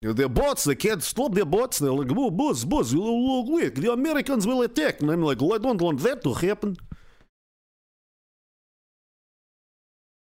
their 0.00 0.28
boats. 0.28 0.64
They 0.64 0.74
can't 0.74 1.02
stop 1.02 1.34
their 1.34 1.44
boats. 1.44 1.78
They're 1.78 1.92
like, 1.92 2.10
oh, 2.16 2.30
boss, 2.30 2.64
boss, 2.64 2.92
you 2.92 3.02
look 3.02 3.48
weak. 3.48 3.74
The 3.74 3.92
Americans 3.92 4.46
will 4.46 4.62
attack, 4.62 5.00
and 5.00 5.10
I'm 5.10 5.22
like, 5.22 5.40
well, 5.40 5.54
I 5.54 5.58
don't 5.58 5.80
want 5.80 6.00
that 6.00 6.22
to 6.24 6.34
happen. 6.34 6.76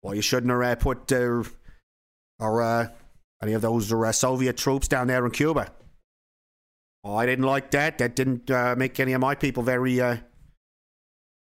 Well, 0.02 0.16
you 0.16 0.22
shouldn't 0.22 0.52
have 0.52 0.62
uh, 0.62 0.76
put 0.76 1.12
uh, 1.12 1.44
or 2.40 2.62
uh, 2.62 2.88
any 3.42 3.54
of 3.54 3.62
those 3.62 3.92
uh, 3.92 4.12
Soviet 4.12 4.58
troops 4.58 4.88
down 4.88 5.08
there 5.08 5.26
in 5.26 5.32
Cuba. 5.32 5.72
Oh, 7.06 7.16
I 7.16 7.26
didn't 7.26 7.46
like 7.46 7.72
that. 7.72 7.98
That 7.98 8.16
didn't 8.16 8.50
uh, 8.52 8.76
make 8.78 9.00
any 9.00 9.14
of 9.14 9.22
my 9.22 9.36
people 9.36 9.64
very. 9.64 10.00
Uh, 10.00 10.18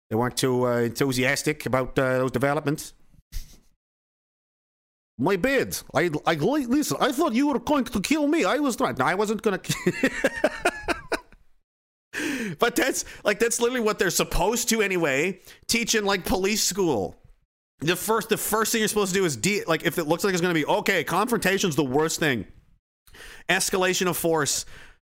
they 0.08 0.16
weren't 0.16 0.36
too 0.36 0.66
uh, 0.66 0.78
enthusiastic 0.78 1.66
about 1.66 1.98
uh, 1.98 2.18
those 2.18 2.32
developments. 2.32 2.92
My 5.20 5.36
bad. 5.36 5.76
I, 5.94 6.10
I 6.26 6.34
listen. 6.34 6.96
I 7.00 7.12
thought 7.12 7.34
you 7.34 7.48
were 7.48 7.58
going 7.58 7.84
to 7.84 8.00
kill 8.00 8.26
me. 8.26 8.44
I 8.44 8.56
was 8.56 8.76
trying. 8.76 8.96
No, 8.98 9.04
I 9.04 9.14
wasn't 9.14 9.42
gonna. 9.42 9.60
but 12.58 12.74
that's 12.74 13.04
like 13.22 13.38
that's 13.38 13.60
literally 13.60 13.80
what 13.80 13.98
they're 13.98 14.10
supposed 14.10 14.70
to 14.70 14.80
anyway. 14.80 15.40
Teach 15.68 15.94
in 15.94 16.06
like 16.06 16.24
police 16.24 16.64
school 16.64 17.20
the 17.80 17.96
first 17.96 18.28
the 18.28 18.36
first 18.36 18.72
thing 18.72 18.80
you're 18.80 18.88
supposed 18.88 19.14
to 19.14 19.20
do 19.20 19.24
is 19.24 19.36
de- 19.36 19.64
like 19.64 19.84
if 19.84 19.98
it 19.98 20.06
looks 20.06 20.22
like 20.22 20.32
it's 20.32 20.40
going 20.40 20.54
to 20.54 20.58
be 20.58 20.66
okay 20.66 21.02
confrontation's 21.02 21.76
the 21.76 21.84
worst 21.84 22.20
thing 22.20 22.46
escalation 23.48 24.06
of 24.06 24.16
force 24.16 24.64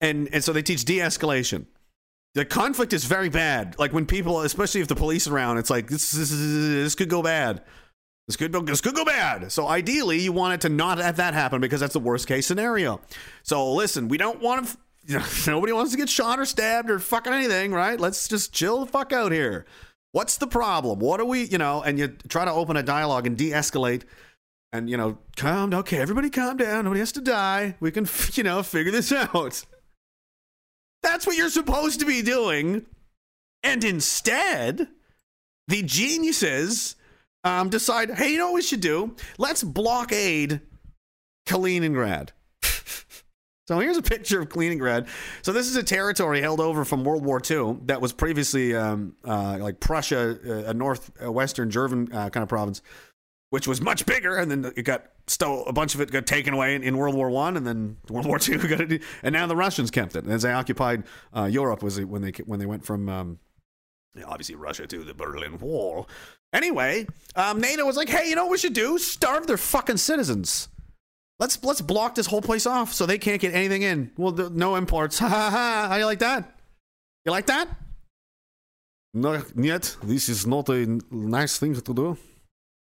and 0.02 0.30
and 0.34 0.44
so 0.44 0.54
they 0.54 0.62
teach 0.62 0.86
de-escalation 0.86 1.66
the 2.36 2.46
conflict 2.46 2.94
is 2.94 3.06
very 3.06 3.30
bad 3.30 3.78
like 3.80 3.94
when 3.94 4.06
people 4.06 4.42
especially 4.42 4.82
if 4.82 4.88
the 4.88 4.96
police 4.96 5.28
are 5.28 5.36
around 5.36 5.58
it's 5.58 5.70
like 5.70 5.90
this 5.90 6.12
this, 6.12 6.30
this 6.30 6.96
could 6.96 7.10
go 7.10 7.24
bad 7.24 7.64
this 8.28 8.36
could 8.36 8.52
this 8.66 8.82
could 8.82 8.96
go 8.96 9.06
bad 9.06 9.52
so 9.52 9.68
ideally 9.68 10.20
you 10.20 10.32
want 10.32 10.54
it 10.54 10.62
to 10.62 10.70
not 10.70 10.98
have 10.98 11.18
that 11.18 11.34
happen 11.34 11.62
because 11.62 11.80
that's 11.80 11.94
the 11.94 12.00
worst 12.00 12.28
case 12.28 12.46
scenario 12.46 13.00
so 13.44 13.74
listen 13.74 14.08
we 14.08 14.18
don't 14.18 14.42
want 14.42 14.68
to 14.68 14.78
you 15.06 15.18
know, 15.20 15.26
nobody 15.48 15.72
wants 15.72 15.92
to 15.92 15.98
get 15.98 16.10
shot 16.10 16.40
or 16.40 16.46
stabbed 16.46 16.90
or 16.90 17.00
fucking 17.00 17.34
anything 17.34 17.72
right 17.72 18.00
let's 18.00 18.28
just 18.28 18.54
chill 18.54 18.82
the 18.82 18.86
fuck 18.86 19.14
out 19.14 19.32
here 19.32 19.66
What's 20.18 20.38
the 20.38 20.48
problem? 20.48 20.98
What 20.98 21.20
are 21.20 21.26
we, 21.26 21.44
you 21.44 21.58
know, 21.60 21.84
and 21.84 22.00
you 22.00 22.08
try 22.08 22.44
to 22.44 22.52
open 22.52 22.78
a 22.78 22.82
dialogue 22.82 23.28
and 23.28 23.38
de 23.38 23.52
escalate 23.52 24.04
and, 24.74 24.90
you 24.90 24.98
know, 24.98 25.20
calm, 25.36 25.74
okay, 25.74 26.00
everybody 26.00 26.32
calm 26.32 26.58
down. 26.58 26.86
Nobody 26.86 27.02
has 27.02 27.12
to 27.14 27.22
die. 27.22 27.76
We 27.80 27.92
can, 27.92 28.08
you 28.34 28.42
know, 28.42 28.64
figure 28.64 28.92
this 28.92 29.12
out. 29.12 29.64
That's 31.04 31.28
what 31.28 31.38
you're 31.38 31.50
supposed 31.50 32.00
to 32.00 32.06
be 32.08 32.22
doing. 32.22 32.86
And 33.64 33.84
instead, 33.84 34.88
the 35.68 35.84
geniuses 35.84 36.96
um, 37.48 37.70
decide, 37.70 38.12
hey, 38.12 38.32
you 38.32 38.38
know 38.38 38.48
what 38.48 38.56
we 38.56 38.62
should 38.62 38.82
do? 38.82 39.16
Let's 39.38 39.64
blockade 39.64 40.62
Kaliningrad. 41.48 42.30
So 43.68 43.80
here's 43.80 43.98
a 43.98 44.02
picture 44.02 44.40
of 44.40 44.48
Kaliningrad. 44.48 45.10
So 45.42 45.52
this 45.52 45.68
is 45.68 45.76
a 45.76 45.84
territory 45.84 46.40
held 46.40 46.62
over 46.62 46.86
from 46.86 47.04
World 47.04 47.26
War 47.26 47.42
II 47.44 47.80
that 47.88 48.00
was 48.00 48.14
previously 48.14 48.74
um, 48.74 49.18
uh, 49.26 49.58
like 49.60 49.82
Prussia, 49.82 50.40
uh, 50.48 50.70
a 50.70 50.74
northwestern 50.74 51.70
German 51.70 52.10
uh, 52.14 52.30
kind 52.30 52.44
of 52.44 52.48
province, 52.48 52.82
which 53.50 53.68
was 53.68 53.82
much 53.82 54.06
bigger, 54.06 54.38
and 54.38 54.50
then 54.50 54.72
it 54.78 54.84
got 54.84 55.08
stole. 55.28 55.66
A 55.66 55.74
bunch 55.74 55.96
of 55.96 56.00
it 56.00 56.12
got 56.12 56.26
taken 56.26 56.54
away 56.54 56.76
in, 56.76 56.84
in 56.84 56.96
World 56.96 57.16
War 57.16 57.30
One, 57.30 57.58
and 57.58 57.68
then 57.68 57.98
World 58.10 58.26
War 58.26 58.40
II 58.42 58.58
got 58.70 58.80
it, 58.90 59.04
and 59.22 59.34
now 59.34 59.46
the 59.48 59.56
Russians 59.58 59.92
kept 59.92 60.16
it. 60.16 60.26
As 60.28 60.44
they 60.44 60.54
occupied 60.54 61.04
uh, 61.36 61.44
Europe, 61.52 61.84
was 61.84 62.00
when 62.00 62.22
they 62.22 62.32
when 62.46 62.60
they 62.60 62.66
went 62.66 62.86
from 62.86 63.10
um, 63.10 63.40
obviously 64.26 64.56
Russia 64.56 64.88
to 64.88 65.04
the 65.04 65.14
Berlin 65.14 65.58
Wall. 65.60 66.08
Anyway, 66.54 67.08
um, 67.36 67.60
NATO 67.60 67.86
was 67.86 67.98
like, 67.98 68.10
hey, 68.10 68.30
you 68.30 68.36
know 68.36 68.46
what 68.46 68.52
we 68.52 68.58
should 68.58 68.74
do? 68.74 68.98
Starve 68.98 69.48
their 69.48 69.58
fucking 69.58 69.98
citizens. 69.98 70.70
Let's 71.40 71.64
let's 71.64 71.82
block 71.82 72.16
this 72.16 72.26
whole 72.26 72.42
place 72.42 72.66
off 72.66 72.94
so 72.94 73.06
they 73.06 73.20
can't 73.20 73.40
get 73.40 73.54
anything 73.54 73.84
in. 73.84 74.12
Well, 74.18 74.32
no 74.34 74.76
imports. 74.76 75.20
Ha 75.28 75.28
ha! 75.28 75.88
How 75.90 75.96
you 75.98 76.06
like 76.06 76.20
that? 76.20 76.52
You 77.26 77.32
like 77.32 77.46
that? 77.46 77.68
No, 79.14 79.44
yet 79.56 79.98
this 80.04 80.30
is 80.30 80.48
not 80.48 80.70
a 80.70 81.00
nice 81.12 81.58
thing 81.60 81.76
to 81.76 81.94
do. 81.94 82.18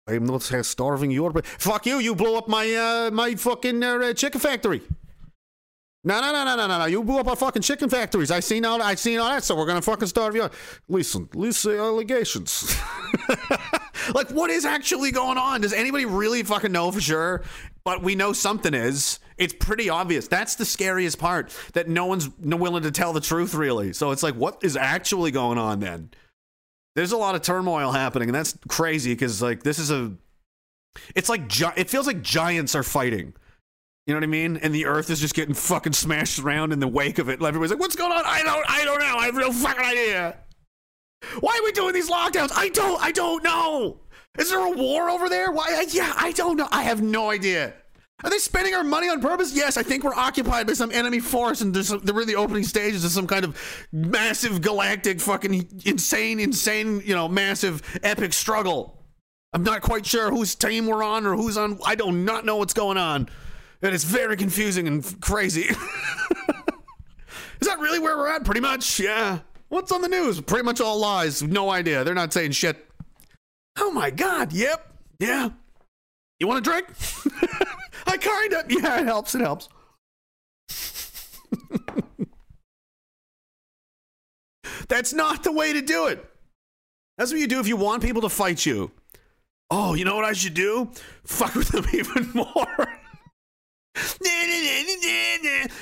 I'm 0.08 0.26
not 0.26 0.44
starving 0.44 1.12
Europe. 1.12 1.46
Fuck 1.46 1.86
you! 1.86 1.98
You 2.00 2.14
blow 2.14 2.38
up 2.38 2.48
my 2.48 2.76
uh, 2.76 3.12
my 3.12 3.36
fucking 3.36 3.82
uh, 3.82 4.14
chicken 4.14 4.40
factory. 4.40 4.82
No, 6.06 6.20
no, 6.20 6.34
no, 6.34 6.44
no, 6.44 6.56
no, 6.58 6.68
no, 6.68 6.80
no! 6.80 6.86
You 6.86 7.02
blew 7.02 7.20
up 7.20 7.28
our 7.28 7.36
fucking 7.36 7.62
chicken 7.62 7.90
factories. 7.90 8.30
I 8.30 8.42
seen 8.42 8.66
all. 8.66 8.82
I 8.82 8.96
seen 8.96 9.20
all 9.20 9.30
that. 9.30 9.44
So 9.44 9.56
we're 9.56 9.66
gonna 9.66 9.82
fucking 9.82 10.10
starve 10.10 10.36
you. 10.36 10.50
Listen, 10.90 11.30
listen, 11.34 11.80
uh, 11.80 11.84
allegations. 11.84 12.76
like, 14.14 14.30
what 14.32 14.50
is 14.50 14.66
actually 14.66 15.12
going 15.12 15.38
on? 15.38 15.62
Does 15.62 15.72
anybody 15.72 16.06
really 16.06 16.44
fucking 16.44 16.74
know 16.74 16.92
for 16.92 17.00
sure? 17.00 17.44
But 17.86 18.04
we 18.04 18.16
know 18.16 18.34
something 18.34 18.74
is. 18.74 19.20
It's 19.38 19.54
pretty 19.54 19.90
obvious. 19.90 20.28
That's 20.28 20.56
the 20.56 20.66
scariest 20.66 21.20
part. 21.20 21.56
That 21.72 21.88
no 21.88 22.06
one's 22.06 22.30
willing 22.38 22.84
to 22.84 22.92
tell 22.92 23.14
the 23.14 23.22
truth, 23.22 23.54
really. 23.54 23.94
So 23.94 24.12
it's 24.12 24.24
like, 24.24 24.36
what 24.36 24.60
is 24.62 24.76
actually 24.76 25.32
going 25.32 25.58
on 25.58 25.80
then? 25.80 26.12
There's 26.96 27.14
a 27.14 27.18
lot 27.18 27.36
of 27.36 27.42
turmoil 27.42 27.94
happening, 27.94 28.28
and 28.28 28.36
that's 28.36 28.58
crazy 28.68 29.14
because 29.14 29.42
like 29.42 29.64
this 29.64 29.80
is 29.80 29.90
a. 29.90 30.14
It's 31.16 31.30
like 31.30 31.44
it 31.78 31.90
feels 31.90 32.08
like 32.08 32.22
giants 32.22 32.76
are 32.76 32.84
fighting. 32.84 33.34
You 34.06 34.14
know 34.14 34.18
what 34.18 34.24
I 34.24 34.28
mean? 34.28 34.58
And 34.58 34.76
the 34.76 34.86
Earth 34.86 35.10
is 35.10 35.22
just 35.22 35.34
getting 35.34 35.54
fucking 35.54 35.94
smashed 35.94 36.40
around 36.40 36.74
in 36.74 36.80
the 36.80 36.88
wake 36.88 37.20
of 37.20 37.30
it. 37.30 37.42
Everybody's 37.42 37.72
like, 37.72 37.80
"What's 37.80 37.96
going 37.96 38.12
on? 38.12 38.24
I 38.26 38.44
don't, 38.44 38.66
I 38.70 38.84
don't 38.84 39.00
know. 39.00 39.18
I 39.18 39.26
have 39.26 39.36
no 39.36 39.52
fucking 39.52 39.84
idea. 39.84 40.38
Why 41.40 41.58
are 41.58 41.64
we 41.64 41.72
doing 41.72 41.94
these 41.94 42.10
lockdowns? 42.10 42.52
I 42.54 42.70
don't, 42.70 43.02
I 43.02 43.12
don't 43.12 43.44
know. 43.44 44.00
Is 44.38 44.50
there 44.50 44.60
a 44.60 44.72
war 44.72 45.10
over 45.10 45.30
there? 45.30 45.52
Why? 45.52 45.86
Yeah, 45.90 46.14
I 46.18 46.32
don't 46.34 46.58
know. 46.58 46.68
I 46.72 46.84
have 46.84 47.02
no 47.02 47.30
idea. 47.30 47.74
Are 48.24 48.30
they 48.30 48.38
spending 48.38 48.74
our 48.74 48.84
money 48.84 49.10
on 49.10 49.22
purpose? 49.22 49.54
Yes, 49.54 49.76
I 49.76 49.84
think 49.84 50.04
we're 50.04 50.16
occupied 50.16 50.68
by 50.68 50.74
some 50.74 50.92
enemy 50.92 51.20
force, 51.20 51.62
and 51.62 51.74
there's 51.74 51.90
some, 51.90 52.00
they're 52.00 52.20
in 52.22 52.28
the 52.28 52.36
opening 52.36 52.64
stages 52.64 53.04
of 53.04 53.12
some 53.12 53.28
kind 53.28 53.44
of 53.44 53.88
massive 53.92 54.62
galactic, 54.62 55.20
fucking 55.20 55.82
insane, 55.86 56.40
insane, 56.40 57.02
you 57.06 57.14
know, 57.16 57.28
massive 57.28 57.82
epic 58.02 58.32
struggle. 58.34 58.98
I'm 59.52 59.64
not 59.64 59.82
quite 59.82 60.06
sure 60.06 60.30
whose 60.30 60.56
team 60.56 60.88
we're 60.88 61.04
on 61.04 61.26
or 61.26 61.36
who's 61.36 61.58
on. 61.58 61.80
I 61.86 61.96
do 61.96 62.12
not 62.12 62.46
know 62.46 62.58
what's 62.58 62.74
going 62.74 62.98
on, 62.98 63.30
and 63.84 63.94
it's 63.94 64.06
very 64.06 64.36
confusing 64.38 64.88
and 64.88 65.22
crazy. 65.22 65.64
Is 67.62 67.68
that 67.68 67.80
really 67.80 68.00
where 68.00 68.18
we're 68.18 68.30
at? 68.30 68.44
Pretty 68.46 68.62
much, 68.62 69.00
yeah. 69.00 69.40
What's 69.70 69.92
on 69.92 70.02
the 70.02 70.08
news? 70.08 70.42
Pretty 70.42 70.64
much 70.64 70.82
all 70.82 70.98
lies. 71.00 71.44
No 71.44 71.70
idea. 71.70 72.04
They're 72.04 72.14
not 72.14 72.34
saying 72.34 72.52
shit. 72.52 72.90
Oh 73.78 73.92
my 73.92 74.10
god. 74.10 74.54
Yep. 74.54 74.88
Yeah. 75.20 75.50
You 76.40 76.48
want 76.48 76.66
a 76.66 76.70
drink? 76.70 76.88
I 78.08 78.18
kind 78.18 78.54
of. 78.54 78.72
Yeah, 78.72 79.02
it 79.02 79.06
helps. 79.06 79.36
It 79.36 79.42
helps. 79.42 79.70
That's 84.88 85.14
not 85.14 85.44
the 85.44 85.52
way 85.52 85.74
to 85.74 85.82
do 85.82 86.08
it. 86.08 86.26
That's 87.18 87.32
what 87.32 87.40
you 87.40 87.48
do 87.48 87.60
if 87.60 87.68
you 87.68 87.78
want 87.78 88.04
people 88.04 88.22
to 88.24 88.30
fight 88.30 88.66
you. 88.66 88.92
Oh, 89.70 89.94
you 89.94 90.06
know 90.06 90.16
what 90.16 90.26
I 90.26 90.34
should 90.34 90.54
do? 90.54 90.92
Fuck 91.24 91.56
with 91.56 91.70
them 91.70 91.86
even 91.94 92.30
more. 92.34 93.03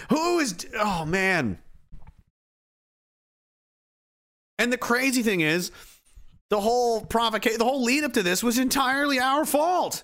Who 0.09 0.39
is. 0.39 0.68
Oh, 0.78 1.05
man. 1.05 1.57
And 4.59 4.72
the 4.72 4.78
crazy 4.78 5.24
thing 5.24 5.41
is, 5.41 5.72
the 6.49 6.59
whole 6.59 7.01
provocation, 7.01 7.57
the 7.57 7.66
whole 7.66 7.84
lead 7.84 8.03
up 8.03 8.14
to 8.14 8.24
this 8.24 8.43
was 8.43 8.59
entirely 8.59 9.20
our 9.20 9.45
fault. 9.45 10.03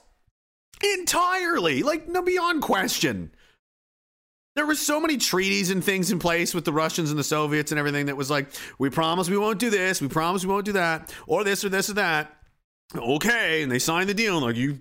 Entirely, 0.99 1.83
like 1.83 2.07
no 2.07 2.21
beyond 2.21 2.61
question. 2.61 3.31
There 4.55 4.65
were 4.65 4.75
so 4.75 4.99
many 4.99 5.17
treaties 5.17 5.69
and 5.69 5.83
things 5.83 6.11
in 6.11 6.17
place 6.17 6.55
with 6.55 6.65
the 6.65 6.73
Russians 6.73 7.11
and 7.11 7.19
the 7.19 7.23
Soviets 7.23 7.71
and 7.71 7.77
everything 7.77 8.07
that 8.07 8.17
was 8.17 8.31
like, 8.31 8.49
we 8.79 8.89
promise 8.89 9.29
we 9.29 9.37
won't 9.37 9.59
do 9.59 9.69
this, 9.69 10.01
we 10.01 10.07
promise 10.07 10.43
we 10.43 10.51
won't 10.51 10.65
do 10.65 10.71
that, 10.71 11.13
or 11.27 11.43
this 11.43 11.63
or 11.63 11.69
this 11.69 11.89
or 11.89 11.93
that. 11.93 12.33
Okay, 12.95 13.61
and 13.61 13.71
they 13.71 13.79
signed 13.79 14.09
the 14.09 14.13
deal. 14.13 14.39
Like 14.39 14.55
you 14.55 14.79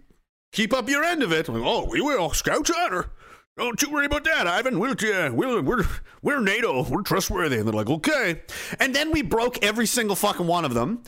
keep 0.53 0.73
up 0.73 0.89
your 0.89 1.05
end 1.05 1.23
of 1.23 1.33
it. 1.33 1.49
Like, 1.49 1.63
oh, 1.63 1.87
we 1.91 2.01
will, 2.01 2.33
Scout 2.33 2.65
Charter. 2.65 3.11
Don't 3.57 3.81
you 3.81 3.91
worry 3.91 4.07
about 4.07 4.25
that, 4.25 4.47
Ivan. 4.47 4.79
We'll, 4.79 4.93
uh, 4.93 5.33
we'll, 5.33 5.63
we're, 5.63 5.85
we're 6.23 6.41
NATO. 6.41 6.83
We're 6.83 7.03
trustworthy. 7.03 7.57
And 7.57 7.67
they're 7.67 7.73
like, 7.73 7.89
okay. 7.89 8.43
And 8.79 8.95
then 8.95 9.11
we 9.11 9.23
broke 9.23 9.65
every 9.65 9.87
single 9.87 10.15
fucking 10.15 10.47
one 10.47 10.67
of 10.67 10.75
them. 10.75 11.03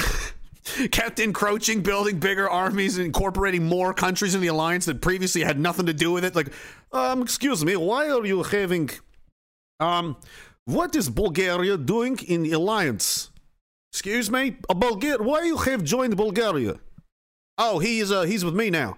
kept 0.91 1.19
encroaching, 1.19 1.81
building 1.81 2.19
bigger 2.19 2.49
armies, 2.49 2.97
and 2.97 3.05
incorporating 3.05 3.65
more 3.65 3.93
countries 3.93 4.35
in 4.35 4.41
the 4.41 4.47
alliance 4.47 4.85
that 4.85 5.01
previously 5.01 5.41
had 5.41 5.59
nothing 5.59 5.85
to 5.87 5.93
do 5.93 6.11
with 6.11 6.23
it. 6.23 6.35
Like, 6.35 6.53
um, 6.91 7.21
excuse 7.21 7.65
me, 7.65 7.75
why 7.75 8.09
are 8.09 8.25
you 8.25 8.43
having, 8.43 8.89
um, 9.79 10.17
what 10.65 10.95
is 10.95 11.09
Bulgaria 11.09 11.77
doing 11.77 12.19
in 12.27 12.43
the 12.43 12.53
alliance? 12.53 13.31
Excuse 13.91 14.31
me, 14.31 14.57
a 14.69 14.75
Bulgaria. 14.75 15.21
Why 15.21 15.43
you 15.43 15.57
have 15.57 15.83
joined 15.83 16.15
Bulgaria? 16.15 16.75
Oh, 17.57 17.79
he's 17.79 18.11
uh, 18.11 18.21
he's 18.21 18.45
with 18.45 18.55
me 18.55 18.69
now. 18.69 18.97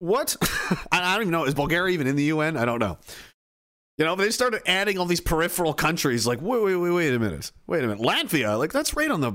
What? 0.00 0.36
I 0.92 1.14
don't 1.14 1.22
even 1.22 1.30
know. 1.30 1.44
Is 1.44 1.54
Bulgaria 1.54 1.94
even 1.94 2.06
in 2.06 2.16
the 2.16 2.24
UN? 2.24 2.56
I 2.56 2.64
don't 2.64 2.80
know. 2.80 2.98
You 3.98 4.06
know, 4.06 4.16
they 4.16 4.30
started 4.30 4.62
adding 4.66 4.98
all 4.98 5.04
these 5.04 5.20
peripheral 5.20 5.74
countries. 5.74 6.26
Like, 6.26 6.40
wait, 6.40 6.62
wait, 6.62 6.76
wait, 6.76 6.90
wait 6.90 7.14
a 7.14 7.18
minute. 7.18 7.52
Wait 7.66 7.84
a 7.84 7.86
minute. 7.86 8.02
Latvia, 8.02 8.58
like, 8.58 8.72
that's 8.72 8.96
right 8.96 9.10
on 9.10 9.20
the. 9.20 9.32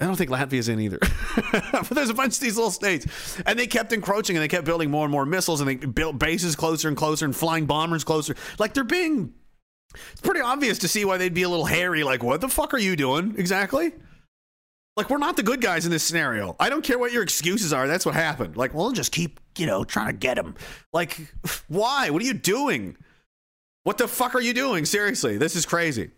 I 0.00 0.06
don't 0.06 0.16
think 0.16 0.30
Latvia's 0.30 0.68
in 0.68 0.80
either. 0.80 0.98
but 1.52 1.90
there's 1.90 2.10
a 2.10 2.14
bunch 2.14 2.34
of 2.34 2.40
these 2.40 2.56
little 2.56 2.72
states. 2.72 3.38
And 3.46 3.56
they 3.56 3.68
kept 3.68 3.92
encroaching 3.92 4.34
and 4.34 4.42
they 4.42 4.48
kept 4.48 4.64
building 4.64 4.90
more 4.90 5.04
and 5.04 5.12
more 5.12 5.24
missiles 5.24 5.60
and 5.60 5.68
they 5.68 5.76
built 5.76 6.18
bases 6.18 6.56
closer 6.56 6.88
and 6.88 6.96
closer 6.96 7.26
and 7.26 7.36
flying 7.36 7.66
bombers 7.66 8.02
closer. 8.02 8.34
Like, 8.58 8.74
they're 8.74 8.82
being. 8.82 9.34
It's 10.12 10.20
pretty 10.20 10.40
obvious 10.40 10.78
to 10.80 10.88
see 10.88 11.04
why 11.04 11.18
they'd 11.18 11.34
be 11.34 11.42
a 11.42 11.48
little 11.48 11.66
hairy. 11.66 12.02
Like, 12.02 12.24
what 12.24 12.40
the 12.40 12.48
fuck 12.48 12.74
are 12.74 12.78
you 12.78 12.96
doing 12.96 13.34
exactly? 13.38 13.92
Like, 14.96 15.10
we're 15.10 15.18
not 15.18 15.36
the 15.36 15.42
good 15.42 15.60
guys 15.60 15.84
in 15.84 15.92
this 15.92 16.02
scenario. 16.02 16.56
I 16.58 16.68
don't 16.68 16.82
care 16.82 16.98
what 16.98 17.12
your 17.12 17.22
excuses 17.22 17.72
are. 17.72 17.86
That's 17.86 18.04
what 18.04 18.14
happened. 18.14 18.56
Like, 18.56 18.74
we'll 18.74 18.92
just 18.92 19.12
keep, 19.12 19.38
you 19.60 19.66
know, 19.66 19.84
trying 19.84 20.06
to 20.06 20.12
get 20.14 20.38
him. 20.38 20.54
Like, 20.92 21.16
why? 21.68 22.10
What 22.10 22.22
are 22.22 22.24
you 22.24 22.34
doing? 22.34 22.96
What 23.84 23.98
the 23.98 24.08
fuck 24.08 24.34
are 24.34 24.40
you 24.40 24.54
doing? 24.54 24.84
Seriously, 24.84 25.36
this 25.36 25.54
is 25.54 25.66
crazy. 25.66 26.10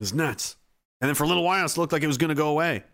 It's 0.00 0.14
nuts. 0.14 0.56
And 1.00 1.08
then 1.08 1.14
for 1.14 1.24
a 1.24 1.26
little 1.26 1.44
while, 1.44 1.64
it 1.64 1.76
looked 1.76 1.92
like 1.92 2.02
it 2.02 2.06
was 2.06 2.18
going 2.18 2.30
to 2.30 2.34
go 2.34 2.48
away. 2.48 2.84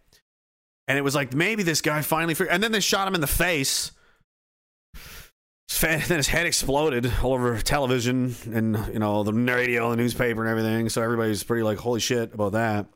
And 0.89 0.97
it 0.97 1.03
was 1.03 1.15
like 1.15 1.35
maybe 1.35 1.63
this 1.63 1.81
guy 1.81 2.03
finally 2.03 2.35
figured. 2.35 2.55
And 2.55 2.63
then 2.63 2.73
they 2.73 2.81
shot 2.81 3.07
him 3.07 3.15
in 3.15 3.21
the 3.21 3.27
face. 3.27 3.93
Then 5.81 6.01
his 6.01 6.29
head 6.29 6.47
exploded 6.47 7.13
all 7.23 7.35
over 7.35 7.61
television 7.61 8.35
and 8.51 8.79
you 8.95 8.99
know 8.99 9.25
the 9.25 9.33
radio, 9.35 9.91
the 9.91 9.97
newspaper, 9.97 10.41
and 10.41 10.49
everything. 10.49 10.89
So 10.89 11.03
everybody's 11.03 11.45
pretty 11.45 11.65
like, 11.65 11.77
holy 11.77 12.01
shit 12.01 12.33
about 12.33 12.53
that. 12.53 12.87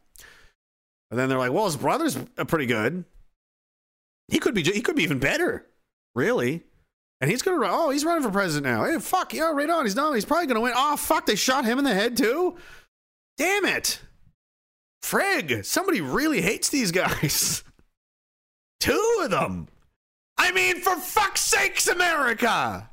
And 1.11 1.19
then 1.19 1.29
they're 1.29 1.37
like, 1.37 1.53
well, 1.53 1.67
his 1.67 1.77
brother's 1.77 2.17
pretty 2.47 2.67
good. 2.67 3.05
He 4.31 4.39
could 4.39 4.55
be. 4.55 4.63
He 4.63 4.81
could 4.81 4.97
be 4.97 5.03
even 5.03 5.19
better, 5.19 5.67
really. 6.15 6.63
And 7.21 7.31
he's 7.31 7.43
gonna. 7.43 7.59
run- 7.59 7.71
Oh, 7.73 7.91
he's 7.91 8.05
running 8.05 8.23
for 8.23 8.31
president 8.31 8.73
now. 8.73 8.85
Hey, 8.85 8.99
fuck 8.99 9.35
yeah, 9.35 9.51
right 9.53 9.69
on. 9.69 9.85
He's 9.85 9.95
done. 9.95 10.15
He's 10.15 10.25
probably 10.25 10.47
gonna 10.47 10.61
win. 10.61 10.73
Oh, 10.75 10.97
fuck! 10.97 11.27
They 11.27 11.37
shot 11.37 11.65
him 11.65 11.79
in 11.79 11.85
the 11.85 11.95
head 11.95 12.17
too. 12.17 12.57
Damn 13.37 13.65
it, 13.67 14.01
Frig! 15.03 15.65
Somebody 15.65 16.01
really 16.01 16.41
hates 16.41 16.69
these 16.69 16.93
guys. 16.93 17.63
Two 18.81 19.21
of 19.23 19.31
them. 19.31 19.69
I 20.39 20.53
mean, 20.53 20.81
for 20.81 20.97
fuck's 20.97 21.43
sakes, 21.43 21.87
America! 21.87 22.89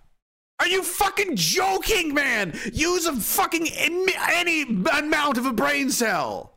Are 0.59 0.67
you 0.67 0.81
fucking 0.83 1.35
joking, 1.35 2.13
man? 2.13 2.59
Use 2.73 3.05
a 3.05 3.13
fucking 3.13 3.67
any 3.69 4.63
amount 4.63 5.37
of 5.37 5.45
a 5.45 5.53
brain 5.53 5.91
cell. 5.91 6.56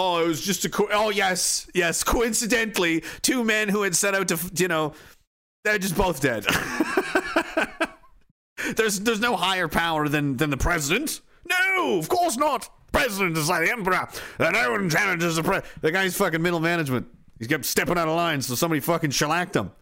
Oh, 0.00 0.22
it 0.22 0.28
was 0.28 0.40
just 0.40 0.64
a 0.64 0.68
co- 0.68 0.86
oh 0.92 1.10
yes, 1.10 1.68
yes. 1.74 2.04
Coincidentally, 2.04 3.02
two 3.20 3.42
men 3.42 3.68
who 3.68 3.82
had 3.82 3.96
set 3.96 4.14
out 4.14 4.28
to 4.28 4.38
you 4.54 4.68
know 4.68 4.92
they're 5.64 5.76
just 5.76 5.96
both 5.96 6.20
dead. 6.20 6.44
there's 8.76 9.00
there's 9.00 9.18
no 9.18 9.34
higher 9.34 9.66
power 9.66 10.08
than 10.08 10.36
than 10.36 10.50
the 10.50 10.56
president. 10.56 11.20
No, 11.44 11.98
of 11.98 12.08
course 12.08 12.36
not. 12.36 12.70
President 12.92 13.36
is 13.36 13.48
like 13.48 13.64
the 13.64 13.72
emperor. 13.72 14.08
And 14.38 14.52
no 14.52 14.70
one 14.70 14.88
challenges 14.88 15.34
the 15.34 15.42
pre. 15.42 15.62
The 15.80 15.90
guy's 15.90 16.16
fucking 16.16 16.42
middle 16.42 16.60
management. 16.60 17.08
He's 17.40 17.48
kept 17.48 17.64
stepping 17.64 17.98
out 17.98 18.06
of 18.06 18.14
line, 18.14 18.40
so 18.40 18.54
somebody 18.54 18.78
fucking 18.78 19.10
shellacked 19.10 19.56
him. 19.56 19.72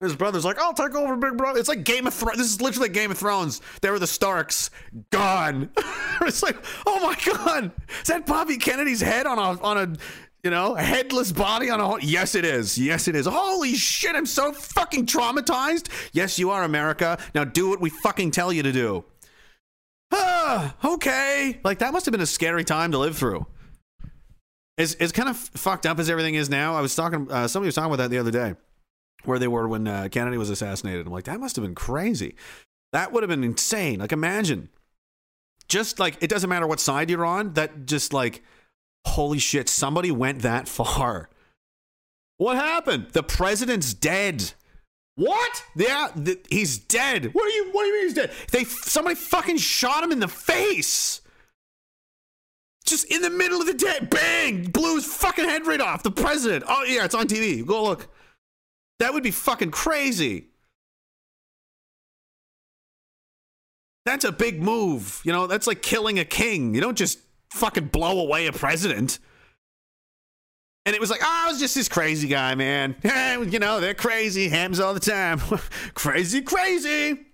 His 0.00 0.14
brother's 0.14 0.44
like, 0.44 0.60
I'll 0.60 0.74
take 0.74 0.94
over, 0.94 1.16
big 1.16 1.36
brother. 1.36 1.58
It's 1.58 1.68
like 1.68 1.82
Game 1.82 2.06
of 2.06 2.14
Thrones. 2.14 2.38
This 2.38 2.46
is 2.46 2.60
literally 2.60 2.88
Game 2.88 3.10
of 3.10 3.18
Thrones. 3.18 3.60
They 3.80 3.90
were 3.90 3.98
the 3.98 4.06
Starks. 4.06 4.70
Gone. 5.10 5.70
it's 6.22 6.42
like, 6.42 6.56
oh 6.86 7.00
my 7.00 7.16
god, 7.34 7.72
is 8.00 8.06
that 8.06 8.24
Bobby 8.24 8.58
Kennedy's 8.58 9.00
head 9.00 9.26
on 9.26 9.38
a 9.38 9.60
on 9.60 9.76
a 9.76 9.96
you 10.44 10.50
know 10.50 10.76
a 10.76 10.82
headless 10.82 11.32
body 11.32 11.68
on 11.68 11.80
a? 11.80 12.04
Yes, 12.04 12.36
it 12.36 12.44
is. 12.44 12.78
Yes, 12.78 13.08
it 13.08 13.16
is. 13.16 13.26
Holy 13.26 13.74
shit, 13.74 14.14
I'm 14.14 14.26
so 14.26 14.52
fucking 14.52 15.06
traumatized. 15.06 15.88
Yes, 16.12 16.38
you 16.38 16.50
are, 16.50 16.62
America. 16.62 17.18
Now 17.34 17.42
do 17.42 17.68
what 17.68 17.80
we 17.80 17.90
fucking 17.90 18.30
tell 18.30 18.52
you 18.52 18.62
to 18.62 18.70
do. 18.70 19.04
Ah, 20.12 20.76
okay. 20.84 21.58
Like 21.64 21.80
that 21.80 21.92
must 21.92 22.06
have 22.06 22.12
been 22.12 22.20
a 22.20 22.26
scary 22.26 22.62
time 22.62 22.92
to 22.92 22.98
live 22.98 23.16
through. 23.16 23.46
It's, 24.76 24.94
as 24.94 25.10
kind 25.10 25.28
of 25.28 25.36
fucked 25.36 25.86
up 25.86 25.98
as 25.98 26.08
everything 26.08 26.36
is 26.36 26.48
now. 26.48 26.76
I 26.76 26.82
was 26.82 26.94
talking. 26.94 27.28
Uh, 27.28 27.48
somebody 27.48 27.66
was 27.66 27.74
talking 27.74 27.92
about 27.92 28.00
that 28.04 28.10
the 28.10 28.18
other 28.18 28.30
day 28.30 28.54
where 29.24 29.38
they 29.38 29.48
were 29.48 29.68
when 29.68 29.86
uh, 29.86 30.08
Kennedy 30.10 30.38
was 30.38 30.50
assassinated. 30.50 31.06
I'm 31.06 31.12
like, 31.12 31.24
that 31.24 31.40
must 31.40 31.56
have 31.56 31.64
been 31.64 31.74
crazy. 31.74 32.34
That 32.92 33.12
would 33.12 33.22
have 33.22 33.28
been 33.28 33.44
insane. 33.44 34.00
Like, 34.00 34.12
imagine. 34.12 34.68
Just 35.68 35.98
like, 35.98 36.16
it 36.20 36.30
doesn't 36.30 36.48
matter 36.48 36.66
what 36.66 36.80
side 36.80 37.10
you're 37.10 37.26
on, 37.26 37.52
that 37.54 37.86
just 37.86 38.12
like, 38.12 38.42
holy 39.06 39.38
shit, 39.38 39.68
somebody 39.68 40.10
went 40.10 40.42
that 40.42 40.68
far. 40.68 41.28
What 42.38 42.56
happened? 42.56 43.08
The 43.12 43.22
president's 43.22 43.92
dead. 43.92 44.52
What? 45.16 45.64
Yeah, 45.74 46.12
he's 46.48 46.78
dead. 46.78 47.34
What 47.34 47.44
do 47.48 47.52
you 47.52 47.70
What 47.72 47.82
do 47.82 47.88
you 47.88 47.94
mean 47.94 48.02
he's 48.04 48.14
dead? 48.14 48.30
They 48.52 48.62
somebody 48.62 49.16
fucking 49.16 49.56
shot 49.56 50.04
him 50.04 50.12
in 50.12 50.20
the 50.20 50.28
face. 50.28 51.20
Just 52.86 53.12
in 53.12 53.20
the 53.20 53.28
middle 53.28 53.60
of 53.60 53.66
the 53.66 53.74
day, 53.74 53.98
bang! 54.08 54.62
Blew 54.70 54.94
his 54.94 55.04
fucking 55.04 55.44
head 55.44 55.66
right 55.66 55.80
off. 55.80 56.04
The 56.04 56.12
president. 56.12 56.64
Oh 56.68 56.84
yeah, 56.84 57.04
it's 57.04 57.16
on 57.16 57.26
TV. 57.26 57.66
Go 57.66 57.82
look. 57.82 58.08
That 58.98 59.14
would 59.14 59.22
be 59.22 59.30
fucking 59.30 59.70
crazy. 59.70 60.48
That's 64.04 64.24
a 64.24 64.32
big 64.32 64.62
move. 64.62 65.20
You 65.24 65.32
know, 65.32 65.46
that's 65.46 65.66
like 65.66 65.82
killing 65.82 66.18
a 66.18 66.24
king. 66.24 66.74
You 66.74 66.80
don't 66.80 66.96
just 66.96 67.18
fucking 67.52 67.88
blow 67.88 68.20
away 68.20 68.46
a 68.46 68.52
president. 68.52 69.18
And 70.86 70.94
it 70.94 71.00
was 71.00 71.10
like, 71.10 71.20
ah, 71.22 71.42
oh, 71.44 71.48
it 71.48 71.52
was 71.52 71.60
just 71.60 71.74
this 71.74 71.88
crazy 71.88 72.28
guy, 72.28 72.54
man. 72.54 72.96
you 73.50 73.58
know, 73.58 73.80
they're 73.80 73.92
crazy. 73.94 74.48
Hams 74.48 74.80
all 74.80 74.94
the 74.94 75.00
time. 75.00 75.38
crazy, 75.94 76.40
crazy. 76.40 77.26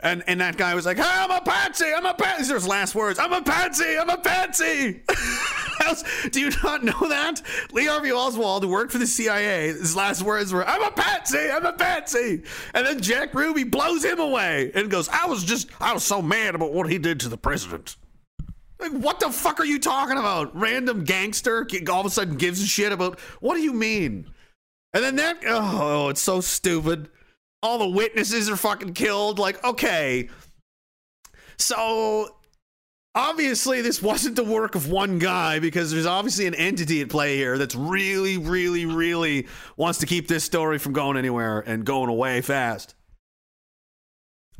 And 0.00 0.24
and 0.26 0.40
that 0.40 0.56
guy 0.56 0.74
was 0.74 0.84
like, 0.84 0.98
hey, 0.98 1.04
I'm 1.06 1.30
a 1.30 1.40
patsy. 1.40 1.86
I'm 1.96 2.04
a 2.04 2.12
patsy. 2.12 2.52
His 2.52 2.66
last 2.66 2.94
words. 2.94 3.18
I'm 3.18 3.32
a 3.32 3.40
patsy. 3.40 3.96
I'm 3.96 4.10
a 4.10 4.18
patsy. 4.18 5.02
How's- 5.82 6.04
Do 6.30 6.40
you 6.40 6.50
not 6.62 6.84
know 6.84 7.08
that? 7.08 7.42
Lee 7.72 7.86
Harvey 7.86 8.12
Oswald, 8.12 8.64
worked 8.64 8.92
for 8.92 8.98
the 8.98 9.06
CIA, 9.06 9.68
his 9.68 9.96
last 9.96 10.22
words 10.22 10.52
were, 10.52 10.66
I'm 10.66 10.82
a 10.82 10.90
patsy. 10.90 11.50
I'm 11.50 11.66
a 11.66 11.72
patsy. 11.72 12.42
And 12.74 12.86
then 12.86 13.00
Jack 13.00 13.34
Ruby 13.34 13.64
blows 13.64 14.04
him 14.04 14.20
away 14.20 14.70
and 14.74 14.90
goes, 14.90 15.08
I 15.08 15.26
was 15.26 15.44
just, 15.44 15.68
I 15.80 15.92
was 15.92 16.04
so 16.04 16.22
mad 16.22 16.54
about 16.54 16.72
what 16.72 16.90
he 16.90 16.98
did 16.98 17.20
to 17.20 17.28
the 17.28 17.36
president. 17.36 17.96
Like, 18.78 18.92
what 18.92 19.20
the 19.20 19.30
fuck 19.30 19.60
are 19.60 19.64
you 19.64 19.78
talking 19.78 20.18
about? 20.18 20.58
Random 20.58 21.04
gangster 21.04 21.66
all 21.88 22.00
of 22.00 22.06
a 22.06 22.10
sudden 22.10 22.36
gives 22.36 22.60
a 22.60 22.66
shit 22.66 22.92
about, 22.92 23.18
what 23.40 23.54
do 23.54 23.62
you 23.62 23.72
mean? 23.72 24.28
And 24.92 25.02
then 25.04 25.16
that, 25.16 25.38
oh, 25.46 26.08
it's 26.08 26.20
so 26.20 26.40
stupid. 26.40 27.08
All 27.62 27.78
the 27.78 27.88
witnesses 27.88 28.50
are 28.50 28.56
fucking 28.56 28.94
killed. 28.94 29.38
Like, 29.38 29.62
okay. 29.64 30.28
So, 31.58 32.36
obviously, 33.14 33.82
this 33.82 34.02
wasn't 34.02 34.36
the 34.36 34.44
work 34.44 34.74
of 34.74 34.90
one 34.90 35.18
guy 35.18 35.58
because 35.58 35.90
there's 35.90 36.06
obviously 36.06 36.46
an 36.46 36.54
entity 36.54 37.00
at 37.00 37.08
play 37.08 37.36
here 37.36 37.58
that's 37.58 37.74
really, 37.74 38.38
really, 38.38 38.86
really 38.86 39.46
wants 39.76 39.98
to 40.00 40.06
keep 40.06 40.28
this 40.28 40.44
story 40.44 40.78
from 40.78 40.92
going 40.92 41.16
anywhere 41.16 41.60
and 41.60 41.84
going 41.84 42.08
away 42.08 42.40
fast. 42.40 42.94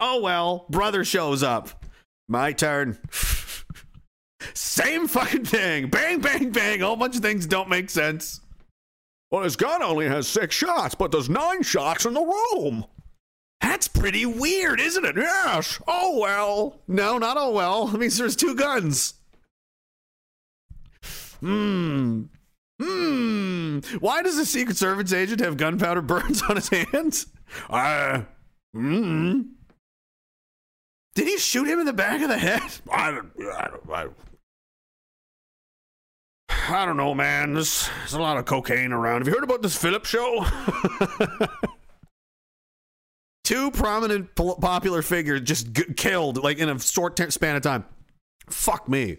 Oh 0.00 0.20
well, 0.20 0.66
brother 0.68 1.04
shows 1.04 1.42
up. 1.42 1.84
My 2.28 2.52
turn. 2.52 2.98
Same 4.54 5.06
fucking 5.06 5.44
thing. 5.44 5.88
Bang, 5.88 6.20
bang, 6.20 6.50
bang. 6.50 6.82
A 6.82 6.86
whole 6.86 6.96
bunch 6.96 7.16
of 7.16 7.22
things 7.22 7.46
don't 7.46 7.68
make 7.68 7.90
sense. 7.90 8.40
Well, 9.30 9.44
his 9.44 9.56
gun 9.56 9.82
only 9.82 10.08
has 10.08 10.28
six 10.28 10.54
shots, 10.54 10.94
but 10.94 11.10
there's 11.12 11.30
nine 11.30 11.62
shots 11.62 12.04
in 12.04 12.14
the 12.14 12.20
room. 12.20 12.84
That's 13.62 13.86
pretty 13.86 14.26
weird, 14.26 14.80
isn't 14.80 15.04
it? 15.04 15.16
Yes. 15.16 15.80
Oh 15.86 16.18
well. 16.18 16.80
No, 16.88 17.16
not 17.16 17.36
oh 17.38 17.52
well. 17.52 17.88
It 17.94 17.98
means 17.98 18.18
there's 18.18 18.36
two 18.36 18.54
guns. 18.56 19.14
Hmm. 21.40 22.24
Hmm. 22.80 23.78
Why 24.00 24.22
does 24.22 24.38
a 24.38 24.44
Secret 24.44 24.76
Service 24.76 25.12
agent 25.12 25.40
have 25.40 25.56
gunpowder 25.56 26.02
burns 26.02 26.42
on 26.42 26.56
his 26.56 26.68
hands? 26.68 27.26
I. 27.70 28.26
Hmm. 28.74 29.42
Did 31.14 31.28
he 31.28 31.38
shoot 31.38 31.68
him 31.68 31.78
in 31.78 31.86
the 31.86 31.92
back 31.92 32.20
of 32.22 32.28
the 32.28 32.38
head? 32.38 32.62
I, 32.90 33.10
don't. 33.10 33.30
I, 33.40 33.68
I, 33.92 34.06
I 36.70 36.84
don't 36.86 36.96
know, 36.96 37.14
man. 37.14 37.54
There's, 37.54 37.88
there's 37.98 38.14
a 38.14 38.20
lot 38.20 38.38
of 38.38 38.46
cocaine 38.46 38.92
around. 38.92 39.20
Have 39.20 39.28
you 39.28 39.34
heard 39.34 39.44
about 39.44 39.62
this 39.62 39.76
Phillips 39.76 40.08
show? 40.08 40.46
Two 43.44 43.70
prominent 43.72 44.34
popular 44.36 45.02
figures 45.02 45.40
just 45.40 45.72
g- 45.72 45.92
killed 45.96 46.42
like 46.42 46.58
in 46.58 46.68
a 46.68 46.78
short 46.78 47.16
t- 47.16 47.30
span 47.30 47.56
of 47.56 47.62
time. 47.62 47.84
Fuck 48.48 48.88
me. 48.88 49.18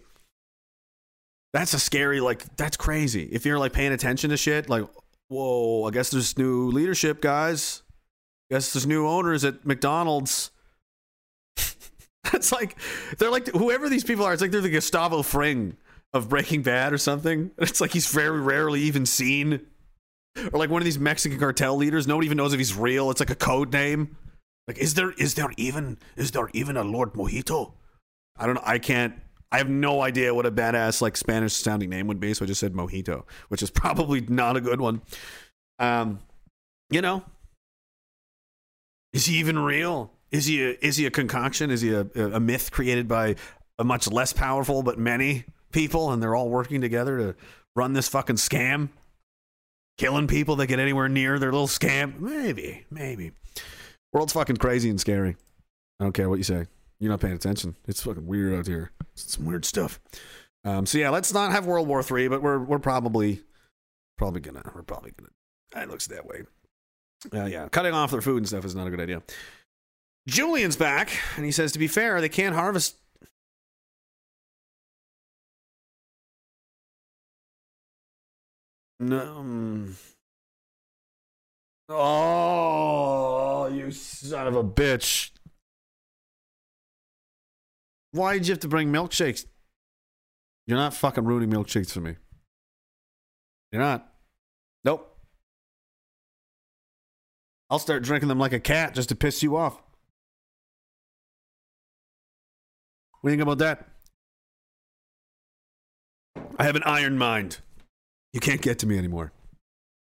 That's 1.52 1.74
a 1.74 1.78
scary 1.78 2.20
like 2.20 2.56
that's 2.56 2.76
crazy. 2.76 3.24
If 3.24 3.44
you're 3.46 3.58
like 3.58 3.72
paying 3.72 3.92
attention 3.92 4.30
to 4.30 4.36
shit, 4.36 4.68
like 4.68 4.84
whoa, 5.28 5.84
I 5.84 5.90
guess 5.90 6.10
there's 6.10 6.36
new 6.38 6.70
leadership, 6.70 7.20
guys. 7.20 7.82
I 8.50 8.54
Guess 8.54 8.72
there's 8.72 8.86
new 8.86 9.06
owners 9.06 9.44
at 9.44 9.64
McDonald's. 9.64 10.50
That's 12.32 12.52
like 12.52 12.76
they're 13.18 13.30
like 13.30 13.48
whoever 13.48 13.88
these 13.88 14.04
people 14.04 14.24
are. 14.24 14.32
It's 14.32 14.42
like 14.42 14.50
they're 14.50 14.60
the 14.60 14.70
Gustavo 14.70 15.22
Fring 15.22 15.76
of 16.12 16.28
Breaking 16.28 16.62
Bad 16.62 16.92
or 16.92 16.98
something. 16.98 17.50
It's 17.58 17.80
like 17.80 17.92
he's 17.92 18.06
very 18.06 18.40
rarely 18.40 18.80
even 18.82 19.06
seen. 19.06 19.66
Or 20.52 20.58
like 20.58 20.70
one 20.70 20.82
of 20.82 20.84
these 20.84 20.98
Mexican 20.98 21.38
cartel 21.38 21.76
leaders, 21.76 22.06
nobody 22.06 22.26
even 22.26 22.36
knows 22.36 22.52
if 22.52 22.58
he's 22.58 22.74
real. 22.74 23.10
It's 23.10 23.20
like 23.20 23.30
a 23.30 23.36
code 23.36 23.72
name. 23.72 24.16
Like, 24.66 24.78
is 24.78 24.94
there 24.94 25.12
is 25.12 25.34
there 25.34 25.50
even 25.56 25.98
is 26.16 26.30
there 26.32 26.48
even 26.52 26.76
a 26.76 26.84
Lord 26.84 27.12
Mojito? 27.12 27.74
I 28.36 28.46
don't 28.46 28.56
know. 28.56 28.62
I 28.64 28.78
can't. 28.78 29.14
I 29.52 29.58
have 29.58 29.68
no 29.68 30.02
idea 30.02 30.34
what 30.34 30.46
a 30.46 30.50
badass 30.50 31.00
like 31.00 31.16
Spanish 31.16 31.52
sounding 31.52 31.88
name 31.88 32.08
would 32.08 32.18
be, 32.18 32.34
so 32.34 32.44
I 32.44 32.48
just 32.48 32.58
said 32.58 32.72
Mojito, 32.72 33.24
which 33.48 33.62
is 33.62 33.70
probably 33.70 34.22
not 34.22 34.56
a 34.56 34.60
good 34.60 34.80
one. 34.80 35.02
Um, 35.78 36.20
you 36.90 37.00
know, 37.00 37.22
is 39.12 39.26
he 39.26 39.36
even 39.38 39.58
real? 39.58 40.10
Is 40.32 40.46
he 40.46 40.64
a, 40.64 40.76
is 40.80 40.96
he 40.96 41.06
a 41.06 41.10
concoction? 41.10 41.70
Is 41.70 41.80
he 41.80 41.94
a, 41.94 42.06
a 42.16 42.40
myth 42.40 42.72
created 42.72 43.06
by 43.06 43.36
a 43.78 43.84
much 43.84 44.10
less 44.10 44.32
powerful 44.32 44.82
but 44.82 44.98
many 44.98 45.44
people, 45.70 46.10
and 46.10 46.20
they're 46.20 46.34
all 46.34 46.48
working 46.48 46.80
together 46.80 47.18
to 47.18 47.34
run 47.76 47.92
this 47.92 48.08
fucking 48.08 48.36
scam, 48.36 48.88
killing 49.98 50.26
people 50.26 50.56
that 50.56 50.66
get 50.66 50.78
anywhere 50.78 51.08
near 51.08 51.38
their 51.38 51.52
little 51.52 51.66
scam? 51.66 52.18
Maybe, 52.20 52.84
maybe. 52.90 53.32
World's 54.12 54.32
fucking 54.32 54.56
crazy 54.56 54.90
and 54.90 55.00
scary. 55.00 55.36
I 56.00 56.04
don't 56.04 56.12
care 56.12 56.28
what 56.28 56.38
you 56.38 56.44
say. 56.44 56.66
You're 57.00 57.10
not 57.10 57.20
paying 57.20 57.34
attention. 57.34 57.76
It's 57.86 58.02
fucking 58.02 58.26
weird 58.26 58.54
out 58.54 58.66
here. 58.66 58.92
It's 59.12 59.36
some 59.36 59.44
weird 59.44 59.64
stuff. 59.64 60.00
Um, 60.64 60.86
so 60.86 60.98
yeah, 60.98 61.10
let's 61.10 61.34
not 61.34 61.52
have 61.52 61.66
World 61.66 61.88
War 61.88 62.02
Three, 62.02 62.28
but 62.28 62.42
we're 62.42 62.58
we're 62.58 62.78
probably 62.78 63.42
probably 64.16 64.40
gonna 64.40 64.62
we're 64.74 64.82
probably 64.82 65.12
gonna. 65.16 65.82
It 65.84 65.90
looks 65.90 66.06
that 66.06 66.26
way. 66.26 66.44
Uh, 67.32 67.46
yeah, 67.46 67.68
cutting 67.68 67.94
off 67.94 68.10
their 68.10 68.20
food 68.20 68.38
and 68.38 68.48
stuff 68.48 68.64
is 68.64 68.74
not 68.74 68.86
a 68.86 68.90
good 68.90 69.00
idea. 69.00 69.22
Julian's 70.26 70.76
back, 70.76 71.10
and 71.36 71.44
he 71.44 71.52
says, 71.52 71.72
to 71.72 71.78
be 71.78 71.86
fair, 71.88 72.20
they 72.20 72.28
can't 72.28 72.54
harvest. 72.54 72.96
No. 79.00 79.44
mm. 79.44 79.94
Oh, 81.88 83.66
you 83.66 83.90
son 83.90 84.46
of 84.46 84.56
a 84.56 84.64
bitch. 84.64 85.30
Why 88.12 88.34
did 88.34 88.46
you 88.46 88.52
have 88.52 88.60
to 88.60 88.68
bring 88.68 88.92
milkshakes? 88.92 89.44
You're 90.66 90.78
not 90.78 90.94
fucking 90.94 91.24
ruining 91.24 91.50
milkshakes 91.50 91.90
for 91.90 92.00
me. 92.00 92.16
You're 93.70 93.82
not. 93.82 94.08
Nope. 94.84 95.18
I'll 97.68 97.78
start 97.78 98.02
drinking 98.02 98.28
them 98.28 98.38
like 98.38 98.52
a 98.52 98.60
cat 98.60 98.94
just 98.94 99.08
to 99.10 99.14
piss 99.14 99.42
you 99.42 99.56
off. 99.56 99.82
What 103.20 103.30
do 103.30 103.34
you 103.34 103.38
think 103.38 103.42
about 103.42 103.58
that? 103.58 103.88
I 106.58 106.64
have 106.64 106.76
an 106.76 106.82
iron 106.84 107.18
mind. 107.18 107.58
You 108.34 108.40
can't 108.40 108.60
get 108.60 108.80
to 108.80 108.86
me 108.86 108.98
anymore. 108.98 109.32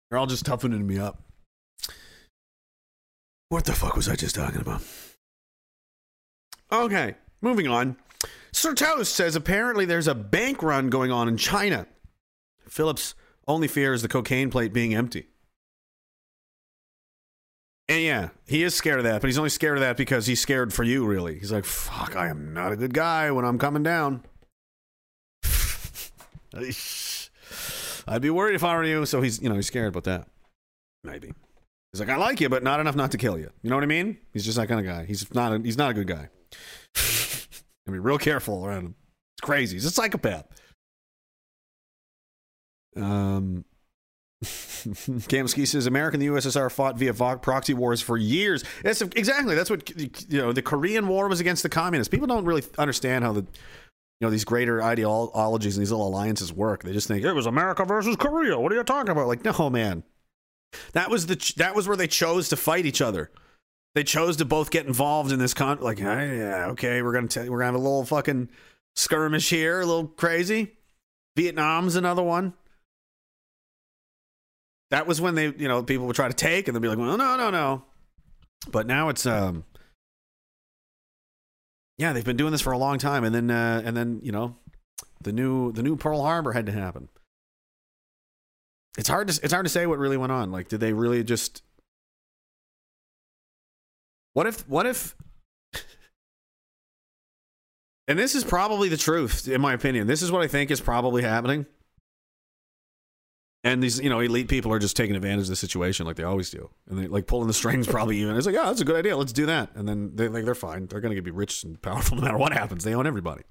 They're 0.08 0.18
all 0.18 0.26
just 0.26 0.46
toughening 0.46 0.86
me 0.86 0.98
up. 0.98 1.22
What 3.50 3.66
the 3.66 3.74
fuck 3.74 3.94
was 3.94 4.08
I 4.08 4.16
just 4.16 4.34
talking 4.34 4.62
about? 4.62 4.82
Okay, 6.72 7.14
moving 7.42 7.68
on. 7.68 7.96
Sir 8.52 8.74
Toast 8.74 9.14
says 9.14 9.36
apparently 9.36 9.84
there's 9.84 10.08
a 10.08 10.14
bank 10.14 10.62
run 10.62 10.88
going 10.88 11.12
on 11.12 11.28
in 11.28 11.36
China. 11.36 11.86
Phillips' 12.66 13.14
only 13.46 13.68
fear 13.68 13.92
is 13.92 14.00
the 14.00 14.08
cocaine 14.08 14.50
plate 14.50 14.72
being 14.72 14.94
empty. 14.94 15.26
And 17.86 18.02
yeah, 18.02 18.30
he 18.46 18.62
is 18.62 18.74
scared 18.74 18.98
of 18.98 19.04
that, 19.04 19.20
but 19.20 19.28
he's 19.28 19.38
only 19.38 19.50
scared 19.50 19.76
of 19.76 19.82
that 19.82 19.98
because 19.98 20.26
he's 20.26 20.40
scared 20.40 20.72
for 20.72 20.84
you, 20.84 21.06
really. 21.06 21.38
He's 21.38 21.52
like, 21.52 21.66
fuck, 21.66 22.16
I 22.16 22.28
am 22.28 22.54
not 22.54 22.72
a 22.72 22.76
good 22.76 22.94
guy 22.94 23.30
when 23.30 23.44
I'm 23.44 23.58
coming 23.58 23.82
down. 23.82 24.24
I'd 28.06 28.22
be 28.22 28.30
worried 28.30 28.54
if 28.54 28.64
I 28.64 28.76
were 28.76 28.84
you. 28.84 29.06
So 29.06 29.20
he's, 29.20 29.40
you 29.42 29.48
know, 29.48 29.54
he's 29.54 29.66
scared 29.66 29.88
about 29.88 30.04
that. 30.04 30.28
Maybe. 31.02 31.32
He's 31.92 32.00
like, 32.00 32.08
I 32.08 32.16
like 32.16 32.40
you, 32.40 32.48
but 32.48 32.62
not 32.62 32.80
enough 32.80 32.96
not 32.96 33.10
to 33.12 33.18
kill 33.18 33.38
you. 33.38 33.50
You 33.62 33.70
know 33.70 33.76
what 33.76 33.82
I 33.82 33.86
mean? 33.86 34.18
He's 34.32 34.44
just 34.44 34.56
that 34.58 34.68
kind 34.68 34.80
of 34.80 34.86
guy. 34.86 35.04
He's 35.06 35.32
not. 35.34 35.52
A, 35.52 35.58
he's 35.58 35.78
not 35.78 35.90
a 35.90 35.94
good 35.94 36.06
guy. 36.06 36.28
I 36.96 37.90
mean, 37.90 38.00
real 38.00 38.18
careful 38.18 38.66
around 38.66 38.86
him. 38.86 38.94
It's 39.38 39.46
crazy. 39.46 39.76
He's 39.76 39.84
a 39.84 39.90
psychopath. 39.90 40.46
Um. 42.96 43.64
Kamsky 44.44 45.66
says 45.66 45.86
America 45.86 46.16
and 46.16 46.22
the 46.22 46.26
USSR 46.26 46.70
fought 46.70 46.98
via 46.98 47.14
proxy 47.14 47.72
wars 47.72 48.02
for 48.02 48.18
years. 48.18 48.62
That's 48.82 49.00
exactly 49.00 49.54
that's 49.54 49.70
what 49.70 49.88
you 50.30 50.38
know. 50.38 50.52
The 50.52 50.60
Korean 50.60 51.08
War 51.08 51.28
was 51.28 51.40
against 51.40 51.62
the 51.62 51.70
communists. 51.70 52.10
People 52.10 52.26
don't 52.26 52.44
really 52.44 52.62
understand 52.76 53.24
how 53.24 53.32
the 53.32 53.46
you 54.20 54.26
know 54.26 54.30
these 54.30 54.44
greater 54.44 54.82
ideologies 54.82 55.76
and 55.76 55.82
these 55.82 55.90
little 55.90 56.08
alliances 56.08 56.52
work. 56.52 56.82
They 56.82 56.92
just 56.92 57.08
think 57.08 57.24
it 57.24 57.32
was 57.32 57.46
America 57.46 57.84
versus 57.84 58.16
Korea. 58.16 58.58
What 58.58 58.72
are 58.72 58.76
you 58.76 58.84
talking 58.84 59.10
about? 59.10 59.28
Like, 59.28 59.44
no, 59.44 59.70
man. 59.70 60.02
That 60.92 61.10
was 61.10 61.26
the 61.26 61.54
that 61.56 61.74
was 61.74 61.86
where 61.86 61.96
they 61.96 62.06
chose 62.06 62.48
to 62.50 62.56
fight 62.56 62.86
each 62.86 63.00
other. 63.00 63.30
They 63.94 64.04
chose 64.04 64.36
to 64.38 64.44
both 64.44 64.70
get 64.70 64.86
involved 64.86 65.32
in 65.32 65.38
this 65.38 65.54
con. 65.54 65.80
Like, 65.80 65.98
ah, 66.02 66.20
yeah, 66.20 66.66
okay, 66.70 67.02
we're 67.02 67.12
gonna 67.12 67.50
we're 67.50 67.58
gonna 67.58 67.64
have 67.64 67.74
a 67.74 67.78
little 67.78 68.04
fucking 68.04 68.50
skirmish 68.94 69.48
here, 69.50 69.80
a 69.80 69.86
little 69.86 70.08
crazy. 70.08 70.72
Vietnam's 71.36 71.96
another 71.96 72.22
one. 72.22 72.54
That 74.90 75.06
was 75.06 75.20
when 75.20 75.34
they, 75.34 75.46
you 75.46 75.68
know, 75.68 75.82
people 75.82 76.06
would 76.06 76.16
try 76.16 76.28
to 76.28 76.34
take 76.34 76.68
and 76.68 76.74
they'd 76.74 76.80
be 76.80 76.88
like, 76.88 76.98
well, 76.98 77.16
no, 77.16 77.36
no, 77.36 77.50
no. 77.50 77.84
But 78.70 78.86
now 78.86 79.08
it's, 79.08 79.26
um, 79.26 79.64
yeah, 81.98 82.12
they've 82.12 82.24
been 82.24 82.36
doing 82.36 82.52
this 82.52 82.60
for 82.60 82.72
a 82.72 82.78
long 82.78 82.98
time, 82.98 83.24
and 83.24 83.34
then, 83.34 83.50
uh, 83.50 83.82
and 83.84 83.96
then, 83.96 84.20
you 84.22 84.32
know, 84.32 84.56
the 85.22 85.32
new, 85.32 85.72
the 85.72 85.82
new 85.82 85.96
Pearl 85.96 86.22
Harbor 86.22 86.52
had 86.52 86.66
to 86.66 86.72
happen. 86.72 87.08
It's 88.98 89.08
hard 89.08 89.28
to, 89.28 89.40
it's 89.42 89.52
hard 89.52 89.66
to 89.66 89.70
say 89.70 89.86
what 89.86 89.98
really 89.98 90.16
went 90.16 90.32
on. 90.32 90.50
Like, 90.50 90.68
did 90.68 90.80
they 90.80 90.92
really 90.92 91.22
just? 91.24 91.62
What 94.32 94.46
if, 94.46 94.68
what 94.68 94.86
if? 94.86 95.14
and 98.08 98.18
this 98.18 98.34
is 98.34 98.44
probably 98.44 98.88
the 98.88 98.96
truth, 98.96 99.48
in 99.48 99.60
my 99.60 99.72
opinion. 99.72 100.06
This 100.06 100.22
is 100.22 100.30
what 100.32 100.42
I 100.42 100.46
think 100.46 100.70
is 100.70 100.80
probably 100.80 101.22
happening. 101.22 101.66
And 103.66 103.82
these, 103.82 103.98
you 103.98 104.08
know, 104.08 104.20
elite 104.20 104.46
people 104.46 104.72
are 104.72 104.78
just 104.78 104.96
taking 104.96 105.16
advantage 105.16 105.46
of 105.46 105.48
the 105.48 105.56
situation 105.56 106.06
like 106.06 106.14
they 106.14 106.22
always 106.22 106.50
do, 106.50 106.70
and 106.88 106.96
they 106.96 107.08
like 107.08 107.26
pulling 107.26 107.48
the 107.48 107.52
strings. 107.52 107.86
Probably 107.88 108.18
even 108.18 108.36
it's 108.36 108.46
like, 108.46 108.54
yeah, 108.54 108.66
that's 108.66 108.80
a 108.80 108.84
good 108.84 108.94
idea. 108.94 109.16
Let's 109.16 109.32
do 109.32 109.46
that. 109.46 109.74
And 109.74 109.88
then 109.88 110.12
they 110.14 110.28
like 110.28 110.44
they're 110.44 110.54
fine. 110.54 110.86
They're 110.86 111.00
going 111.00 111.10
to 111.10 111.16
get 111.16 111.24
be 111.24 111.32
rich 111.32 111.64
and 111.64 111.82
powerful 111.82 112.16
no 112.16 112.22
matter 112.22 112.38
what 112.38 112.52
happens. 112.52 112.84
They 112.84 112.94
own 112.94 113.08
everybody. 113.08 113.42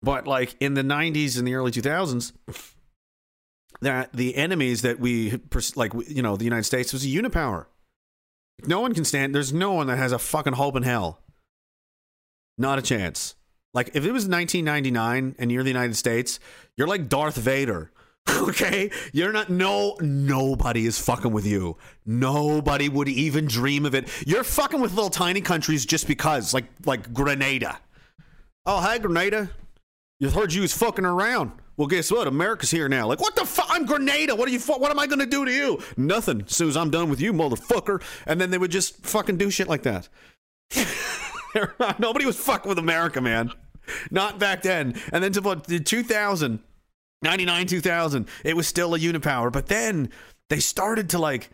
But 0.00 0.28
like 0.28 0.54
in 0.60 0.74
the 0.74 0.82
'90s 0.82 1.36
and 1.36 1.44
the 1.44 1.54
early 1.54 1.72
2000s, 1.72 2.32
that 3.80 4.12
the 4.12 4.36
enemies 4.36 4.82
that 4.82 5.00
we 5.00 5.40
like, 5.74 5.92
you 6.06 6.22
know, 6.22 6.36
the 6.36 6.44
United 6.44 6.64
States 6.64 6.92
was 6.92 7.04
a 7.04 7.08
unipower. 7.08 7.66
No 8.64 8.78
one 8.78 8.94
can 8.94 9.04
stand. 9.04 9.34
There's 9.34 9.52
no 9.52 9.72
one 9.72 9.88
that 9.88 9.98
has 9.98 10.12
a 10.12 10.20
fucking 10.20 10.52
hope 10.52 10.76
in 10.76 10.84
hell. 10.84 11.20
Not 12.56 12.78
a 12.78 12.82
chance. 12.82 13.34
Like 13.74 13.88
if 13.88 14.04
it 14.04 14.12
was 14.12 14.26
1999 14.26 15.34
and 15.38 15.52
you're 15.52 15.62
the 15.62 15.68
United 15.70 15.96
States, 15.96 16.40
you're 16.76 16.88
like 16.88 17.08
Darth 17.08 17.36
Vader. 17.36 17.90
Okay? 18.26 18.90
You're 19.12 19.32
not 19.32 19.50
no 19.50 19.96
nobody 20.00 20.86
is 20.86 20.98
fucking 20.98 21.30
with 21.32 21.44
you. 21.46 21.76
Nobody 22.06 22.88
would 22.88 23.08
even 23.08 23.46
dream 23.46 23.84
of 23.84 23.94
it. 23.94 24.08
You're 24.26 24.44
fucking 24.44 24.80
with 24.80 24.94
little 24.94 25.10
tiny 25.10 25.42
countries 25.42 25.84
just 25.84 26.06
because 26.08 26.54
like 26.54 26.64
like 26.86 27.12
Grenada. 27.12 27.78
Oh, 28.64 28.80
hi 28.80 28.96
Grenada. 28.96 29.50
You 30.20 30.30
heard 30.30 30.54
you 30.54 30.62
was 30.62 30.72
fucking 30.72 31.04
around. 31.04 31.52
Well, 31.76 31.88
guess 31.88 32.10
what? 32.10 32.26
America's 32.26 32.70
here 32.70 32.88
now. 32.88 33.06
Like, 33.08 33.20
what 33.20 33.34
the 33.36 33.44
fuck? 33.44 33.66
I'm 33.68 33.84
Grenada. 33.84 34.34
What 34.34 34.48
are 34.48 34.52
you? 34.52 34.60
Fu- 34.60 34.78
what 34.78 34.90
am 34.90 34.98
I 34.98 35.06
gonna 35.06 35.26
do 35.26 35.44
to 35.44 35.52
you? 35.52 35.82
Nothing. 35.96 36.42
As 36.42 36.56
soon 36.56 36.68
as 36.68 36.76
I'm 36.76 36.90
done 36.90 37.10
with 37.10 37.20
you, 37.20 37.32
motherfucker. 37.32 38.02
And 38.26 38.40
then 38.40 38.50
they 38.50 38.58
would 38.58 38.70
just 38.70 39.04
fucking 39.04 39.36
do 39.36 39.50
shit 39.50 39.68
like 39.68 39.82
that. 39.82 40.08
Nobody 41.98 42.24
was 42.26 42.36
fucking 42.36 42.68
with 42.68 42.78
America, 42.78 43.20
man. 43.20 43.50
Not 44.10 44.38
back 44.38 44.62
then. 44.62 44.94
And 45.12 45.22
then 45.22 45.32
to 45.32 45.40
what, 45.40 45.66
2000, 45.66 46.58
99, 47.22 47.66
2000, 47.66 48.28
it 48.44 48.56
was 48.56 48.66
still 48.66 48.94
a 48.94 48.98
unipower. 48.98 49.52
But 49.52 49.66
then 49.66 50.10
they 50.50 50.60
started 50.60 51.10
to 51.10 51.18
like, 51.18 51.50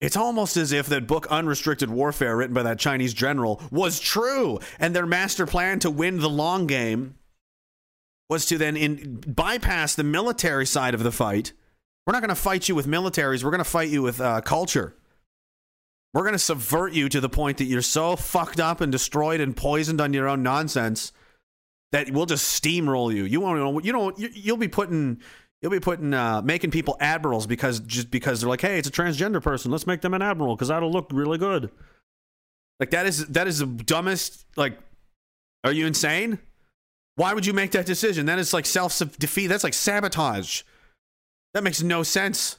it's 0.00 0.16
almost 0.16 0.56
as 0.56 0.72
if 0.72 0.86
that 0.86 1.06
book 1.06 1.26
Unrestricted 1.28 1.90
Warfare, 1.90 2.36
written 2.36 2.54
by 2.54 2.62
that 2.64 2.78
Chinese 2.78 3.14
general, 3.14 3.62
was 3.70 4.00
true. 4.00 4.58
And 4.78 4.94
their 4.94 5.06
master 5.06 5.46
plan 5.46 5.78
to 5.80 5.90
win 5.90 6.18
the 6.18 6.30
long 6.30 6.66
game 6.66 7.14
was 8.28 8.46
to 8.46 8.58
then 8.58 8.76
in, 8.76 9.22
bypass 9.26 9.94
the 9.94 10.04
military 10.04 10.66
side 10.66 10.94
of 10.94 11.02
the 11.02 11.12
fight. 11.12 11.52
We're 12.06 12.12
not 12.12 12.20
going 12.20 12.28
to 12.30 12.34
fight 12.34 12.68
you 12.68 12.74
with 12.74 12.86
militaries, 12.86 13.44
we're 13.44 13.50
going 13.50 13.58
to 13.58 13.64
fight 13.64 13.88
you 13.88 14.02
with 14.02 14.20
uh, 14.20 14.40
culture. 14.40 14.94
We're 16.12 16.22
going 16.22 16.34
to 16.34 16.38
subvert 16.38 16.92
you 16.92 17.08
to 17.08 17.20
the 17.20 17.28
point 17.28 17.58
that 17.58 17.64
you're 17.64 17.82
so 17.82 18.14
fucked 18.14 18.60
up 18.60 18.80
and 18.80 18.92
destroyed 18.92 19.40
and 19.40 19.56
poisoned 19.56 20.00
on 20.00 20.12
your 20.12 20.28
own 20.28 20.44
nonsense 20.44 21.12
that 21.94 22.10
we'll 22.10 22.26
just 22.26 22.60
steamroll 22.60 23.14
you. 23.14 23.22
You 23.22 23.40
won't. 23.40 23.84
You 23.84 23.92
don't. 23.92 24.18
You, 24.18 24.28
you'll 24.32 24.56
be 24.56 24.66
putting. 24.66 25.20
You'll 25.62 25.70
be 25.70 25.78
putting 25.78 26.12
uh, 26.12 26.42
making 26.42 26.72
people 26.72 26.96
admirals 26.98 27.46
because 27.46 27.78
just 27.78 28.10
because 28.10 28.40
they're 28.40 28.50
like, 28.50 28.62
hey, 28.62 28.78
it's 28.78 28.88
a 28.88 28.90
transgender 28.90 29.40
person. 29.40 29.70
Let's 29.70 29.86
make 29.86 30.00
them 30.00 30.12
an 30.12 30.20
admiral 30.20 30.56
because 30.56 30.68
that'll 30.68 30.90
look 30.90 31.06
really 31.12 31.38
good. 31.38 31.70
Like 32.80 32.90
that 32.90 33.06
is 33.06 33.24
that 33.28 33.46
is 33.46 33.60
the 33.60 33.66
dumbest. 33.66 34.44
Like, 34.56 34.76
are 35.62 35.70
you 35.70 35.86
insane? 35.86 36.40
Why 37.14 37.32
would 37.32 37.46
you 37.46 37.52
make 37.52 37.70
that 37.70 37.86
decision? 37.86 38.26
That 38.26 38.40
is 38.40 38.52
like 38.52 38.66
self 38.66 38.98
defeat. 39.16 39.46
That's 39.46 39.62
like 39.62 39.72
sabotage. 39.72 40.62
That 41.54 41.62
makes 41.62 41.80
no 41.80 42.02
sense. 42.02 42.58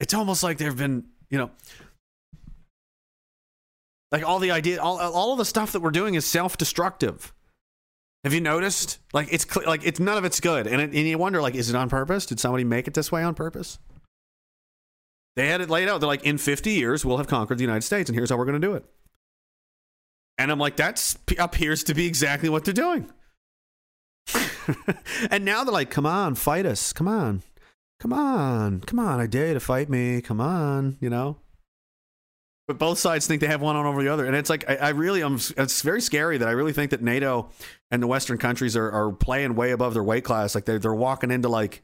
It's 0.00 0.14
almost 0.14 0.42
like 0.42 0.58
there 0.58 0.68
have 0.68 0.78
been, 0.78 1.04
you 1.28 1.38
know, 1.38 1.50
like 4.10 4.24
all 4.24 4.38
the 4.38 4.50
idea, 4.50 4.80
all 4.80 4.98
all 4.98 5.32
of 5.32 5.38
the 5.38 5.44
stuff 5.44 5.72
that 5.72 5.80
we're 5.80 5.90
doing 5.90 6.14
is 6.14 6.24
self-destructive. 6.24 7.32
Have 8.24 8.34
you 8.34 8.40
noticed? 8.40 8.98
Like 9.12 9.28
it's 9.30 9.46
like 9.56 9.84
it's 9.84 10.00
none 10.00 10.18
of 10.18 10.24
it's 10.24 10.40
good, 10.40 10.66
and 10.66 10.80
it, 10.80 10.90
and 10.92 10.94
you 10.94 11.18
wonder 11.18 11.40
like, 11.40 11.54
is 11.54 11.70
it 11.70 11.76
on 11.76 11.88
purpose? 11.88 12.26
Did 12.26 12.40
somebody 12.40 12.64
make 12.64 12.88
it 12.88 12.94
this 12.94 13.12
way 13.12 13.22
on 13.22 13.34
purpose? 13.34 13.78
They 15.36 15.46
had 15.48 15.60
it 15.60 15.70
laid 15.70 15.88
out. 15.88 16.00
They're 16.00 16.08
like, 16.08 16.24
in 16.24 16.38
50 16.38 16.72
years, 16.72 17.04
we'll 17.04 17.18
have 17.18 17.28
conquered 17.28 17.58
the 17.58 17.62
United 17.62 17.82
States, 17.82 18.10
and 18.10 18.16
here's 18.16 18.30
how 18.30 18.36
we're 18.36 18.44
going 18.44 18.60
to 18.60 18.66
do 18.66 18.74
it. 18.74 18.84
And 20.38 20.50
I'm 20.50 20.58
like, 20.58 20.76
that 20.76 21.14
appears 21.38 21.84
to 21.84 21.94
be 21.94 22.06
exactly 22.06 22.48
what 22.48 22.64
they're 22.64 22.74
doing. 22.74 23.10
and 25.30 25.44
now 25.44 25.64
they're 25.64 25.72
like, 25.72 25.90
come 25.90 26.06
on, 26.06 26.34
fight 26.34 26.66
us. 26.66 26.92
Come 26.92 27.08
on. 27.08 27.42
Come 28.00 28.12
on. 28.12 28.80
Come 28.80 28.98
on. 28.98 29.20
I 29.20 29.26
dare 29.26 29.48
you 29.48 29.54
to 29.54 29.60
fight 29.60 29.88
me. 29.88 30.20
Come 30.20 30.40
on. 30.40 30.96
You 31.00 31.10
know? 31.10 31.36
But 32.66 32.78
both 32.78 32.98
sides 32.98 33.26
think 33.26 33.40
they 33.40 33.48
have 33.48 33.60
one 33.60 33.76
on 33.76 33.86
over 33.86 34.02
the 34.02 34.08
other. 34.08 34.26
And 34.26 34.34
it's 34.34 34.50
like, 34.50 34.68
I, 34.68 34.76
I 34.76 34.88
really, 34.90 35.22
am. 35.22 35.34
it's 35.34 35.82
very 35.82 36.00
scary 36.00 36.38
that 36.38 36.48
I 36.48 36.52
really 36.52 36.72
think 36.72 36.92
that 36.92 37.02
NATO 37.02 37.50
and 37.90 38.02
the 38.02 38.06
Western 38.06 38.38
countries 38.38 38.76
are, 38.76 38.90
are 38.90 39.12
playing 39.12 39.54
way 39.54 39.72
above 39.72 39.94
their 39.94 40.04
weight 40.04 40.24
class. 40.24 40.54
Like 40.54 40.64
they're, 40.64 40.78
they're 40.78 40.94
walking 40.94 41.30
into 41.30 41.48
like, 41.48 41.82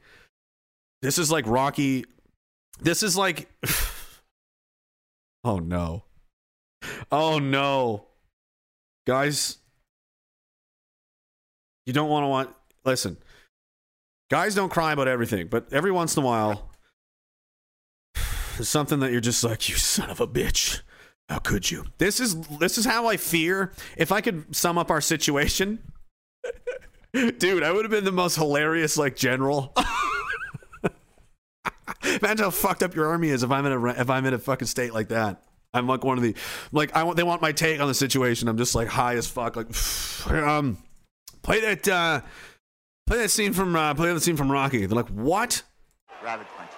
this 1.01 1.17
is 1.19 1.29
like 1.29 1.45
Rocky 1.45 2.05
this 2.79 3.03
is 3.03 3.17
like. 3.17 3.49
oh 5.43 5.59
no. 5.59 6.03
Oh 7.11 7.39
no. 7.39 8.05
Guys, 9.05 9.57
you 11.85 11.93
don't 11.93 12.09
want 12.09 12.23
to 12.23 12.27
want. 12.27 12.49
Listen, 12.83 13.17
guys 14.29 14.55
don't 14.55 14.69
cry 14.69 14.93
about 14.93 15.07
everything, 15.07 15.47
but 15.47 15.71
every 15.71 15.91
once 15.91 16.15
in 16.15 16.23
a 16.23 16.25
while, 16.25 16.69
there's 18.55 18.69
something 18.69 18.99
that 18.99 19.11
you're 19.11 19.21
just 19.21 19.43
like, 19.43 19.69
you 19.69 19.75
son 19.75 20.09
of 20.09 20.19
a 20.19 20.27
bitch. 20.27 20.81
How 21.29 21.39
could 21.39 21.69
you? 21.69 21.85
This 21.97 22.19
is 22.21 22.35
this 22.57 22.77
is 22.77 22.85
how 22.85 23.07
I 23.07 23.17
fear. 23.17 23.73
If 23.97 24.13
I 24.13 24.21
could 24.21 24.55
sum 24.55 24.77
up 24.77 24.89
our 24.89 25.01
situation, 25.01 25.79
dude, 27.13 27.63
I 27.63 27.71
would 27.71 27.83
have 27.83 27.91
been 27.91 28.05
the 28.05 28.13
most 28.13 28.35
hilarious 28.35 28.97
like 28.97 29.17
general. 29.17 29.73
Imagine 32.03 32.45
how 32.45 32.49
fucked 32.49 32.81
up 32.81 32.95
your 32.95 33.07
army 33.07 33.27
is 33.29 33.43
if 33.43 33.51
I'm 33.51 33.65
in 33.65 33.73
a 33.73 33.85
if 33.87 34.09
I'm 34.09 34.25
in 34.25 34.33
a 34.33 34.39
fucking 34.39 34.67
state 34.67 34.93
like 34.93 35.09
that. 35.09 35.43
I'm 35.73 35.85
like 35.85 36.05
one 36.05 36.17
of 36.17 36.23
the 36.23 36.33
like 36.71 36.95
I 36.95 37.03
want 37.03 37.17
they 37.17 37.23
want 37.23 37.41
my 37.41 37.51
take 37.51 37.81
on 37.81 37.89
the 37.89 37.93
situation. 37.93 38.47
I'm 38.47 38.57
just 38.57 38.73
like 38.73 38.87
high 38.87 39.15
as 39.15 39.27
fuck. 39.27 39.57
Like 39.57 39.67
um, 40.31 40.77
play 41.41 41.59
that 41.59 41.87
uh, 41.89 42.21
play 43.07 43.17
that 43.19 43.29
scene 43.29 43.53
from 43.53 43.75
uh, 43.75 43.93
play 43.95 44.13
that 44.13 44.19
scene 44.21 44.37
from 44.37 44.51
Rocky. 44.51 44.85
They're 44.85 44.95
like 44.95 45.07
what? 45.07 45.63
Rabbit 46.23 46.45
punches. 46.55 46.75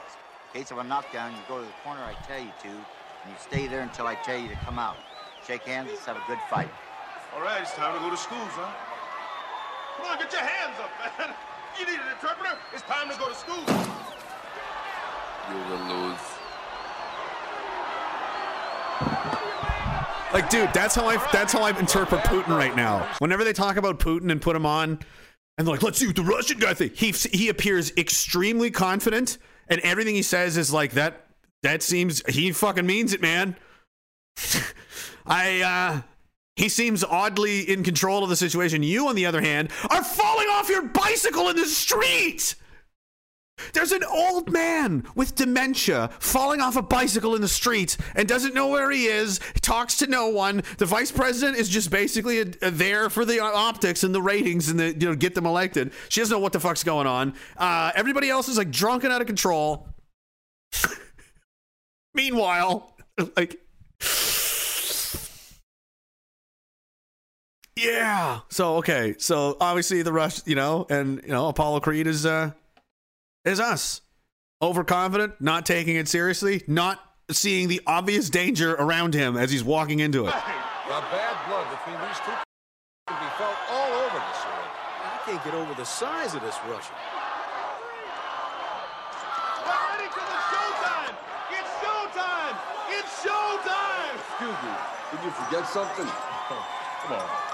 In 0.54 0.62
case 0.62 0.72
of 0.72 0.78
a 0.78 0.84
knockdown, 0.84 1.32
you 1.34 1.40
go 1.50 1.60
to 1.60 1.66
the 1.66 1.72
corner 1.84 2.02
I 2.02 2.14
tell 2.26 2.40
you 2.40 2.52
to, 2.62 2.70
and 2.70 3.28
you 3.28 3.36
stay 3.40 3.68
there 3.68 3.82
until 3.82 4.08
I 4.08 4.16
tell 4.16 4.38
you 4.38 4.48
to 4.48 4.56
come 4.58 4.80
out. 4.80 4.96
Shake 5.46 5.64
hands. 5.64 5.90
Let's 5.92 6.06
have 6.06 6.18
a 6.18 6.24
good 6.28 6.40
fight. 6.50 6.70
All 7.36 7.42
right, 7.42 7.62
it's 7.62 7.74
time 7.74 7.94
to 7.96 8.00
go 8.00 8.10
to 8.10 8.18
school, 8.18 8.38
son. 8.56 8.72
Come 9.98 10.06
on, 10.06 10.18
get 10.18 10.32
your 10.32 10.42
hands 10.42 10.76
up, 10.80 11.20
man. 11.20 11.36
You 11.80 11.86
need 11.86 12.00
an 12.00 12.12
interpreter. 12.12 12.58
It's 12.74 12.82
time 12.82 13.10
to 13.10 13.18
go 13.18 13.30
to 13.30 13.36
school. 13.36 13.64
You 15.50 15.56
will 15.70 16.10
lose. 16.10 16.20
Like, 20.34 20.50
dude, 20.50 20.74
that's 20.74 20.94
how 20.94 21.06
I 21.08 21.18
that's 21.32 21.54
how 21.54 21.62
I 21.62 21.70
interpret 21.80 22.22
Putin 22.22 22.50
right 22.50 22.76
now. 22.76 23.08
Whenever 23.20 23.44
they 23.46 23.54
talk 23.54 23.78
about 23.78 24.00
Putin 24.00 24.30
and 24.32 24.42
put 24.42 24.56
him 24.56 24.66
on, 24.66 25.00
and 25.60 25.68
they're 25.68 25.74
like, 25.74 25.84
let's 25.84 26.00
see 26.00 26.08
what 26.08 26.16
the 26.16 26.24
Russian 26.24 26.58
guy 26.58 26.74
thinks. 26.74 26.98
He 26.98 27.12
he 27.38 27.50
appears 27.50 27.92
extremely 27.98 28.72
confident, 28.72 29.38
and 29.68 29.82
everything 29.82 30.16
he 30.16 30.22
says 30.22 30.56
is 30.56 30.72
like 30.72 30.94
that. 30.94 31.28
That 31.64 31.84
seems 31.84 32.24
he 32.30 32.54
fucking 32.54 32.86
means 32.86 33.14
it, 33.14 33.22
man. 33.22 33.58
I 35.26 35.62
uh 35.62 36.02
he 36.56 36.70
seems 36.70 37.04
oddly 37.04 37.70
in 37.70 37.84
control 37.84 38.24
of 38.24 38.30
the 38.30 38.38
situation. 38.38 38.84
You, 38.84 39.10
on 39.10 39.16
the 39.16 39.26
other 39.26 39.42
hand, 39.42 39.70
are 39.90 40.04
falling 40.04 40.48
off 40.48 40.70
your 40.70 40.84
bicycle 40.84 41.50
in 41.50 41.58
the 41.58 41.66
street. 41.66 42.56
There's 43.74 43.92
an 43.92 44.04
old 44.04 44.52
man 44.52 45.06
with 45.16 45.36
dementia 45.36 46.10
falling 46.20 46.62
off 46.62 46.76
a 46.76 46.82
bicycle 46.82 47.36
in 47.36 47.42
the 47.42 47.48
street 47.48 47.98
and 48.16 48.28
doesn't 48.28 48.54
know 48.54 48.68
where 48.68 48.92
he 48.92 49.06
is, 49.06 49.40
talks 49.62 49.98
to 49.98 50.08
no 50.08 50.30
one. 50.30 50.64
The 50.78 50.86
vice 50.86 51.12
president 51.12 51.58
is 51.58 51.70
just 51.70 51.92
basically 51.92 52.42
a, 52.42 52.46
a 52.62 52.72
there 52.72 53.10
for 53.10 53.26
the 53.26 53.40
optics 53.40 54.04
and 54.04 54.14
the 54.14 54.22
ratings 54.22 54.70
and 54.70 54.80
the 54.80 54.94
you 54.94 55.08
know 55.08 55.16
get 55.16 55.36
them 55.36 55.46
elected. 55.46 55.92
She 56.10 56.22
doesn't 56.22 56.36
know 56.36 56.40
what 56.40 56.54
the 56.54 56.60
fuck's 56.60 56.84
going 56.84 57.08
on. 57.08 57.34
Uh, 57.58 57.92
everybody 57.96 58.30
else 58.30 58.48
is 58.48 58.58
like 58.58 58.72
drunk 58.72 59.04
and 59.04 59.14
out 59.14 59.22
of 59.22 59.28
control. 59.28 59.88
Meanwhile, 62.14 62.96
like 63.36 63.60
yeah. 67.76 68.40
So 68.50 68.78
okay. 68.78 69.16
So 69.18 69.58
obviously 69.60 70.02
the 70.02 70.14
rush, 70.14 70.46
you 70.46 70.56
know, 70.56 70.86
and 70.90 71.22
you 71.24 71.30
know 71.30 71.48
Apollo 71.48 71.82
Creed 71.82 72.08
is 72.08 72.26
uh 72.26 72.52
is 73.46 73.60
us. 73.60 74.02
Overconfident, 74.62 75.40
not 75.40 75.66
taking 75.66 75.96
it 75.96 76.08
seriously, 76.08 76.64
not 76.68 77.00
seeing 77.32 77.68
the 77.68 77.82
obvious 77.88 78.30
danger 78.30 78.74
around 78.76 79.14
him 79.14 79.38
as 79.38 79.52
he's 79.52 79.64
walking 79.64 80.00
into 80.00 80.26
it. 80.26 80.34
The 80.34 81.02
bad 81.12 81.48
blood 81.48 81.68
between 81.70 81.96
these 82.08 82.20
two 82.26 82.32
can 83.08 83.20
be 83.20 83.30
felt 83.38 83.56
all 83.70 83.92
over 84.04 84.18
this 84.18 84.42
ring. 84.44 84.70
I 85.04 85.22
can't 85.26 85.44
get 85.46 85.54
over 85.54 85.74
the 85.76 85.86
size 85.86 86.36
of 86.36 86.42
this 86.42 86.56
Russian. 86.68 86.96
We're 89.64 89.86
ready 89.96 90.10
for 90.12 90.26
the 90.26 90.40
showtime! 90.52 91.16
It's 91.56 91.72
showtime! 91.80 92.56
It's 92.92 93.14
showtime! 93.24 94.16
Excuse 94.18 94.60
me, 94.66 94.74
did 95.12 95.24
you 95.24 95.32
forget 95.32 95.68
something? 95.70 96.06
Come 97.08 97.14
on. 97.14 97.49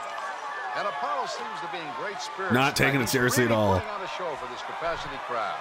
And 0.75 0.83
Apollo 0.87 1.27
seems 1.27 1.59
to 1.63 1.67
be 1.71 1.77
in 1.79 1.87
great 1.95 2.19
spirits. 2.19 2.53
Not 2.53 2.75
taking 2.75 2.99
it 2.99 3.07
seriously 3.07 3.45
at 3.45 3.51
all. 3.51 3.75
On 3.79 4.01
a 4.03 4.07
show 4.19 4.35
for 4.35 4.45
this 4.51 4.59
capacity 4.67 5.15
crowd. 5.23 5.55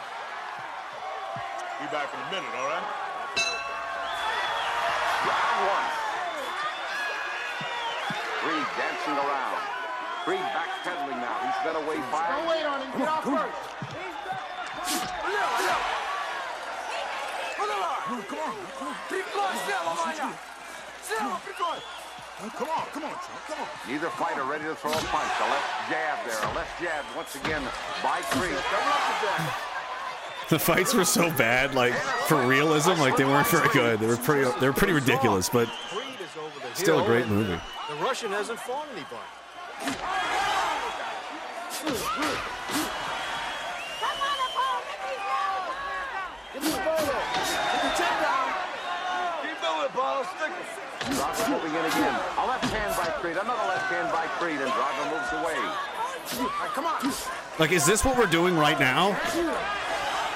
Be 1.79 1.87
back 1.95 2.11
in 2.11 2.19
a 2.19 2.29
minute, 2.35 2.51
all 2.59 2.67
right? 2.67 2.83
Round 5.23 5.71
one. 5.71 5.87
Creed 8.43 8.67
dancing 8.75 9.15
around. 9.15 9.63
Creed 10.27 10.43
backpedaling 10.51 11.23
now. 11.23 11.39
He's 11.47 11.63
been 11.63 11.79
away 11.79 12.03
five. 12.11 12.35
Don't 12.35 12.51
wait 12.51 12.67
on 12.67 12.83
him. 12.83 12.91
Get 12.99 13.07
off 13.09 13.23
first. 13.23 13.55
Come 18.05 18.21
on, 21.33 21.41
come 21.47 21.71
on, 21.71 21.79
come 22.39 22.69
on. 22.69 22.87
Come 22.93 23.05
on, 23.05 23.11
Trump, 23.11 23.47
come 23.47 23.61
on. 23.61 23.69
Neither 23.89 24.11
fighter 24.11 24.45
ready 24.45 24.65
to 24.65 24.75
throw 24.75 24.91
a 24.91 24.95
punch. 24.95 25.33
A 25.41 25.51
left 25.51 25.91
jab 25.91 26.19
there. 26.27 26.51
A 26.51 26.55
left 26.55 26.81
jab 26.81 27.05
once 27.17 27.35
again 27.37 27.63
by 28.03 28.21
Creed. 28.31 28.57
The 30.51 30.59
fights 30.59 30.93
were 30.95 31.05
so 31.05 31.31
bad, 31.33 31.75
like 31.75 31.95
for 32.29 32.47
realism, 32.47 32.93
like 32.93 33.17
they 33.17 33.25
weren't 33.25 33.47
very 33.47 33.69
good. 33.71 34.01
They 34.01 34.07
were 34.07 34.17
pretty, 34.17 34.51
they 34.61 34.67
were 34.67 34.73
pretty 34.73 34.93
ridiculous, 34.93 35.49
but 35.49 35.69
Creed 35.89 36.21
is 36.21 36.37
over 36.37 36.61
the 36.61 36.75
still 36.75 37.01
a 37.01 37.07
great 37.07 37.29
movie. 37.29 37.59
The 37.89 37.95
Russian 37.97 38.31
hasn't 38.31 38.59
fought 38.61 38.87
anybody. 38.93 39.21
Keep 49.43 49.61
moving, 49.63 49.85
Apollo. 49.87 50.25
Stick 50.25 50.51
it. 50.51 50.85
Drago 51.05 51.54
moving 51.65 51.79
in 51.79 51.87
again. 51.87 52.21
A 52.39 52.47
left 52.47 52.65
hand 52.65 52.95
by 52.97 53.07
Creed. 53.21 53.37
Another 53.37 53.69
left 53.69 53.91
hand 53.93 54.13
by 54.13 54.27
Creed. 54.39 54.61
And 54.61 54.71
Drago 54.71 55.05
moves 55.11 55.33
away. 55.33 56.55
come 56.75 56.87
on. 56.87 57.13
Like, 57.59 57.73
is 57.73 57.87
this 57.87 58.05
what 58.05 58.17
we're 58.19 58.27
doing 58.27 58.57
right 58.57 58.79
now? 58.79 59.19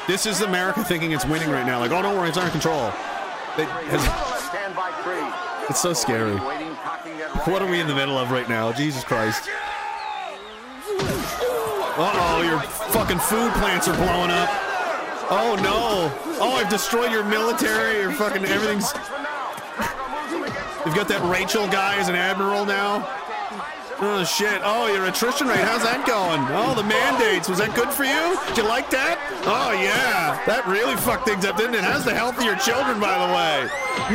This 0.06 0.24
is 0.26 0.40
America 0.40 0.82
thinking 0.84 1.12
it's 1.12 1.26
winning 1.26 1.50
right 1.50 1.66
now. 1.66 1.80
Like, 1.80 1.90
oh, 1.90 2.00
don't 2.00 2.16
worry, 2.16 2.28
it's 2.28 2.38
under 2.38 2.50
control. 2.50 2.86
It 3.58 3.66
has- 3.68 4.02
Another 4.02 4.30
left 4.30 4.54
hand 4.54 4.74
by 4.74 4.90
Creed. 5.02 5.68
it's 5.68 5.80
so 5.80 5.92
scary. 5.92 6.34
Waiting, 6.36 6.74
cocking 6.76 7.18
that 7.18 7.34
right 7.34 7.48
What 7.48 7.60
are 7.62 7.70
we 7.70 7.80
in 7.80 7.88
the 7.88 7.94
middle 7.94 8.16
of 8.16 8.30
right 8.30 8.48
now? 8.48 8.72
Jesus 8.72 9.04
Christ. 9.04 9.48
Uh 12.00 12.12
oh, 12.14 12.42
your 12.42 12.60
fucking 12.92 13.18
food 13.18 13.52
plants 13.54 13.88
are 13.88 13.96
blowing 13.96 14.30
up. 14.30 14.48
Oh 15.30 15.58
no. 15.60 16.14
Oh, 16.40 16.52
I've 16.52 16.70
destroyed 16.70 17.10
your 17.10 17.24
military. 17.24 18.00
Your 18.02 18.12
fucking 18.12 18.44
everything's. 18.44 18.92
You've 20.86 20.94
got 20.94 21.08
that 21.08 21.22
Rachel 21.30 21.66
guy 21.66 21.96
as 21.98 22.08
an 22.08 22.14
admiral 22.14 22.64
now. 22.64 23.06
Oh 24.00 24.22
shit! 24.22 24.60
Oh, 24.62 24.86
your 24.86 25.06
attrition 25.06 25.48
rate. 25.48 25.58
How's 25.58 25.82
that 25.82 26.06
going? 26.06 26.38
Oh, 26.54 26.72
the 26.74 26.84
mandates. 26.86 27.48
Was 27.48 27.58
that 27.58 27.74
good 27.74 27.90
for 27.90 28.04
you? 28.04 28.38
Did 28.46 28.58
you 28.58 28.62
like 28.62 28.90
that? 28.90 29.18
Oh 29.42 29.72
yeah, 29.74 30.38
that 30.46 30.64
really 30.68 30.94
fucked 30.94 31.26
things 31.26 31.44
up, 31.44 31.56
didn't 31.56 31.74
it? 31.74 31.82
How's 31.82 32.04
the 32.04 32.14
health 32.14 32.38
of 32.38 32.44
your 32.44 32.54
children, 32.62 33.00
by 33.00 33.18
the 33.18 33.26
way? 33.34 33.66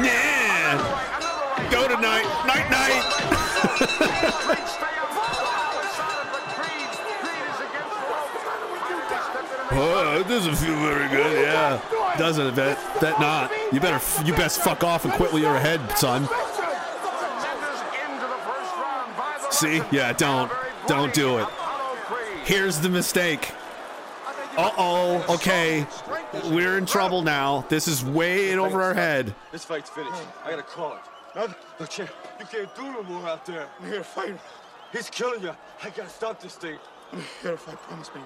Nah. 0.07 0.79
Go 1.69 1.87
tonight. 1.91 2.23
Night 2.47 2.71
night. 2.71 3.03
Oh, 9.75 10.19
it 10.19 10.27
doesn't 10.27 10.55
feel 10.55 10.75
very 10.75 11.09
good. 11.09 11.41
Yeah, 11.41 11.81
doesn't 12.17 12.45
it? 12.45 12.55
Bet 12.55 12.77
that 13.01 13.19
not. 13.19 13.51
You 13.73 13.79
better, 13.79 13.99
you 14.23 14.33
best 14.33 14.61
fuck 14.61 14.83
off 14.83 15.03
and 15.03 15.11
quit 15.13 15.31
while 15.31 15.41
you're 15.41 15.55
ahead, 15.55 15.81
son. 15.97 16.27
See? 19.53 19.81
Yeah, 19.91 20.13
don't, 20.13 20.51
don't 20.87 21.13
do 21.13 21.37
it. 21.37 21.47
Here's 22.43 22.79
the 22.79 22.89
mistake. 22.89 23.51
Uh 24.57 24.71
oh. 24.77 25.25
Okay, 25.35 25.85
we're 26.51 26.77
in 26.77 26.85
trouble 26.85 27.21
now. 27.21 27.65
This 27.69 27.87
is 27.87 28.03
way 28.03 28.51
in 28.51 28.59
over 28.59 28.81
our 28.81 28.93
head. 28.93 29.33
This 29.51 29.63
fight's 29.63 29.89
finished. 29.89 30.21
I 30.43 30.49
gotta 30.51 30.63
call 30.63 30.93
it. 30.95 30.99
No, 31.35 31.53
no, 31.79 31.85
Chip, 31.85 32.09
you 32.39 32.45
can't 32.45 32.75
do 32.75 32.83
no 32.83 33.03
more 33.03 33.27
out 33.27 33.45
there. 33.45 33.67
I'm 33.79 33.87
here 33.87 33.99
to 33.99 34.03
fight. 34.03 34.39
He's 34.91 35.09
killing 35.09 35.41
you. 35.41 35.55
I 35.83 35.89
gotta 35.91 36.09
stop 36.09 36.41
this 36.41 36.55
thing. 36.55 36.77
I'm 37.11 37.21
here 37.41 37.51
to 37.51 37.57
fight. 37.57 37.77
Promise 37.83 38.13
me. 38.15 38.21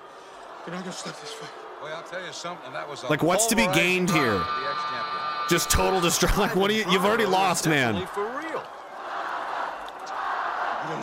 You're 0.65 0.75
not 0.75 0.83
gonna 0.83 0.93
stop 0.93 1.19
this 1.21 1.31
fight. 1.33 1.49
Well, 1.83 1.95
I'll 1.95 2.03
tell 2.03 2.25
you 2.25 2.33
something. 2.33 2.71
That 2.73 2.89
was 2.89 3.03
Like, 3.09 3.21
what's 3.21 3.45
to 3.47 3.55
be 3.55 3.67
gained 3.67 4.09
here? 4.09 4.31
for 4.31 4.37
the 4.39 4.69
ex-champion. 4.69 5.23
Just 5.49 5.69
total 5.69 6.01
destruction. 6.01 6.39
Like, 6.41 6.55
what 6.55 6.69
do 6.69 6.73
you? 6.73 6.83
You've 6.89 7.05
already 7.05 7.25
lost, 7.25 7.67
man. 7.67 8.05
For 8.07 8.25
real. 8.25 8.63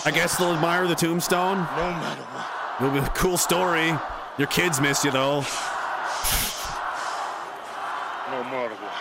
I 0.05 0.11
guess 0.11 0.37
they'll 0.37 0.55
admire 0.55 0.87
the 0.87 0.95
tombstone. 0.95 1.59
No 1.59 1.65
matter 1.65 2.23
what. 2.23 2.47
It'll 2.81 2.93
be 2.93 2.99
a 2.99 3.09
cool 3.11 3.37
story. 3.37 3.93
Your 4.39 4.49
kids 4.49 4.81
miss 4.81 5.05
you 5.05 5.11
though. 5.11 5.45
No 8.31 8.43
matter 8.45 8.75
what. 8.75 8.93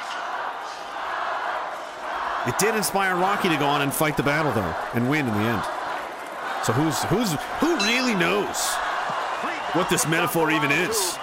It 2.47 2.59
did 2.59 2.75
inspire 2.75 3.15
Rocky 3.15 3.47
to 3.49 3.55
go 3.57 3.65
on 3.65 3.81
and 3.81 3.93
fight 3.93 4.17
the 4.17 4.23
battle 4.23 4.51
though, 4.51 4.75
and 4.93 5.09
win 5.09 5.27
in 5.27 5.33
the 5.33 5.39
end. 5.39 5.63
So 6.63 6.73
who's 6.73 7.01
who's 7.05 7.31
who 7.59 7.75
really 7.77 8.15
knows 8.15 8.67
what 9.73 9.89
this 9.89 10.05
metaphor 10.07 10.51
even 10.51 10.71
is? 10.71 11.17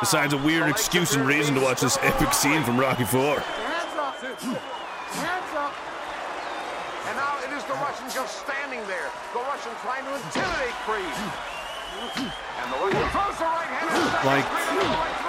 Besides 0.00 0.32
a 0.32 0.38
weird 0.38 0.68
excuse 0.68 1.14
and 1.14 1.26
reason 1.26 1.54
to 1.54 1.60
watch 1.60 1.80
this 1.80 1.98
epic 2.00 2.32
scene 2.32 2.62
from 2.64 2.78
Rocky 2.78 3.04
Four. 3.04 3.40
Hands 3.40 3.96
up. 3.98 4.14
Hands 5.14 5.54
up. 5.56 5.72
And 7.08 7.16
now 7.16 7.38
it 7.44 7.52
is 7.56 7.63
the 7.74 7.80
Russian 7.80 8.06
just 8.10 8.38
standing 8.46 8.78
there. 8.86 9.10
The 9.34 9.40
Russian 9.40 9.72
trying 9.82 10.04
to 10.04 10.14
intimidate 10.14 10.74
Creed. 10.86 11.14
And 12.14 12.70
the 12.70 12.78
throws 13.10 13.38
the 13.38 13.44
right 13.50 13.66
hand. 13.66 13.90
Like- 14.26 15.23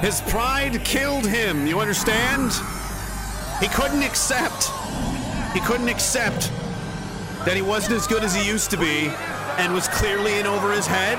His 0.00 0.22
pride 0.22 0.82
killed 0.82 1.26
him, 1.26 1.66
you 1.66 1.78
understand? 1.78 2.52
He 3.60 3.68
couldn't 3.68 4.02
accept. 4.02 4.70
He 5.52 5.60
couldn't 5.60 5.88
accept 5.88 6.50
that 7.44 7.52
he 7.54 7.60
wasn't 7.60 7.96
as 7.96 8.06
good 8.06 8.24
as 8.24 8.34
he 8.34 8.46
used 8.46 8.70
to 8.70 8.78
be 8.78 9.10
and 9.58 9.74
was 9.74 9.88
clearly 9.88 10.38
in 10.38 10.46
over 10.46 10.72
his 10.72 10.86
head. 10.86 11.18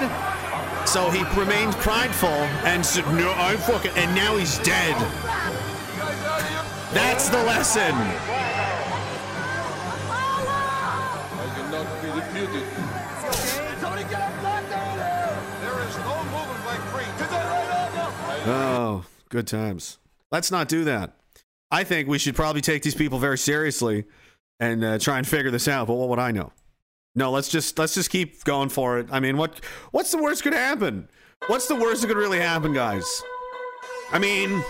So 0.87 1.11
he 1.11 1.23
remained 1.39 1.73
prideful 1.73 2.29
and 2.65 2.83
said, 2.83 3.05
No, 3.13 3.31
I'm 3.33 3.59
fucking. 3.59 3.91
And 3.95 4.15
now 4.15 4.35
he's 4.35 4.57
dead. 4.59 4.95
That's 6.91 7.29
the 7.29 7.43
lesson. 7.43 7.93
Good 19.31 19.47
times. 19.47 19.97
Let's 20.31 20.51
not 20.51 20.67
do 20.67 20.83
that. 20.83 21.15
I 21.71 21.83
think 21.83 22.07
we 22.07 22.19
should 22.19 22.35
probably 22.35 22.61
take 22.61 22.83
these 22.83 22.93
people 22.93 23.17
very 23.17 23.37
seriously 23.37 24.05
and 24.59 24.83
uh, 24.83 24.99
try 24.99 25.17
and 25.17 25.27
figure 25.27 25.49
this 25.49 25.67
out. 25.67 25.87
But 25.87 25.95
what 25.95 26.09
would 26.09 26.19
I 26.19 26.31
know? 26.31 26.51
No, 27.15 27.31
let's 27.31 27.49
just 27.49 27.79
let's 27.79 27.95
just 27.95 28.09
keep 28.09 28.43
going 28.43 28.69
for 28.69 28.99
it. 28.99 29.07
I 29.11 29.19
mean, 29.19 29.37
what 29.37 29.59
what's 29.91 30.11
the 30.11 30.21
worst 30.21 30.43
could 30.43 30.53
happen? 30.53 31.09
What's 31.47 31.67
the 31.67 31.75
worst 31.75 32.01
that 32.01 32.07
could 32.07 32.17
really 32.17 32.39
happen, 32.39 32.73
guys? 32.73 33.21
I 34.11 34.19
mean, 34.19 34.63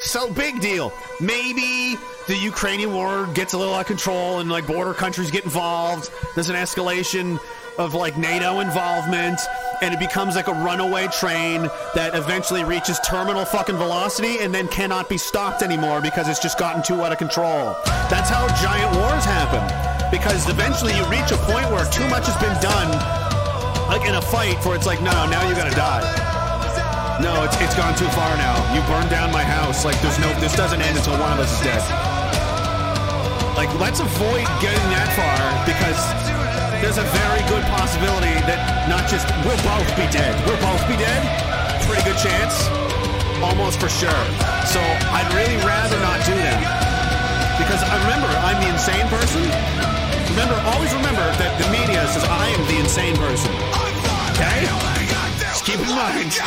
so 0.00 0.32
big 0.32 0.60
deal. 0.60 0.92
Maybe 1.20 1.96
the 2.26 2.36
Ukrainian 2.36 2.92
war 2.92 3.26
gets 3.34 3.52
a 3.52 3.58
little 3.58 3.74
out 3.74 3.82
of 3.82 3.86
control 3.86 4.40
and 4.40 4.50
like 4.50 4.66
border 4.66 4.94
countries 4.94 5.30
get 5.30 5.44
involved. 5.44 6.10
There's 6.34 6.50
an 6.50 6.56
escalation 6.56 7.38
of 7.78 7.94
like 7.94 8.16
NATO 8.16 8.60
involvement 8.60 9.40
and 9.80 9.94
it 9.94 10.00
becomes 10.00 10.34
like 10.34 10.48
a 10.48 10.52
runaway 10.52 11.06
train 11.08 11.70
that 11.94 12.14
eventually 12.14 12.64
reaches 12.64 12.98
terminal 13.06 13.44
fucking 13.44 13.76
velocity 13.76 14.40
and 14.40 14.52
then 14.52 14.66
cannot 14.68 15.08
be 15.08 15.16
stopped 15.16 15.62
anymore 15.62 16.00
because 16.00 16.28
it's 16.28 16.40
just 16.40 16.58
gotten 16.58 16.82
too 16.82 17.00
out 17.02 17.12
of 17.12 17.18
control. 17.18 17.78
That's 18.10 18.28
how 18.28 18.50
giant 18.58 18.90
wars 18.98 19.24
happen. 19.24 19.62
Because 20.10 20.50
eventually 20.50 20.92
you 20.98 21.04
reach 21.06 21.30
a 21.30 21.38
point 21.46 21.70
where 21.70 21.86
too 21.94 22.06
much 22.10 22.26
has 22.26 22.36
been 22.42 22.58
done 22.58 22.90
like 23.86 24.06
in 24.06 24.16
a 24.16 24.22
fight 24.22 24.58
where 24.66 24.74
it's 24.74 24.86
like 24.86 25.00
no, 25.00 25.14
now 25.30 25.46
you 25.48 25.54
gotta 25.54 25.74
die. 25.74 26.02
No, 27.22 27.44
it's 27.44 27.54
it's 27.62 27.74
gone 27.78 27.94
too 27.94 28.10
far 28.10 28.36
now. 28.36 28.58
You 28.74 28.82
burned 28.90 29.10
down 29.10 29.30
my 29.30 29.44
house. 29.44 29.84
Like 29.84 29.98
there's 30.02 30.18
no 30.18 30.28
this 30.40 30.54
doesn't 30.56 30.82
end 30.82 30.98
until 30.98 31.14
one 31.14 31.32
of 31.32 31.38
us 31.38 31.54
is 31.54 31.62
dead. 31.62 31.82
Like 33.54 33.70
let's 33.78 34.00
avoid 34.00 34.46
getting 34.58 34.88
that 34.90 35.10
far 35.14 35.38
because 35.62 35.98
there's 36.80 36.98
a 36.98 37.08
very 37.26 37.42
good 37.50 37.64
possibility 37.74 38.34
that 38.46 38.86
not 38.86 39.10
just 39.10 39.26
we'll 39.42 39.58
both 39.66 39.88
be 39.98 40.06
dead. 40.14 40.30
We'll 40.46 40.60
both 40.62 40.82
be 40.86 40.94
dead. 40.94 41.22
Pretty 41.86 42.04
good 42.06 42.18
chance. 42.18 42.70
Almost 43.42 43.82
for 43.82 43.90
sure. 43.90 44.24
So 44.66 44.78
I'd 45.10 45.26
really 45.34 45.58
rather 45.66 45.98
not 45.98 46.22
do 46.22 46.34
that. 46.38 46.58
Because 47.58 47.82
I 47.82 47.94
remember 48.06 48.30
I'm 48.46 48.58
the 48.62 48.70
insane 48.70 49.06
person. 49.10 49.42
Remember, 50.38 50.54
always 50.70 50.94
remember 50.94 51.26
that 51.42 51.52
the 51.58 51.66
media 51.74 52.06
says 52.14 52.22
I 52.22 52.46
am 52.54 52.62
the 52.70 52.78
insane 52.78 53.16
person. 53.16 53.50
Okay? 54.38 54.70
Just 55.42 55.64
keep 55.66 55.80
in 55.82 55.90
mind. 55.90 56.38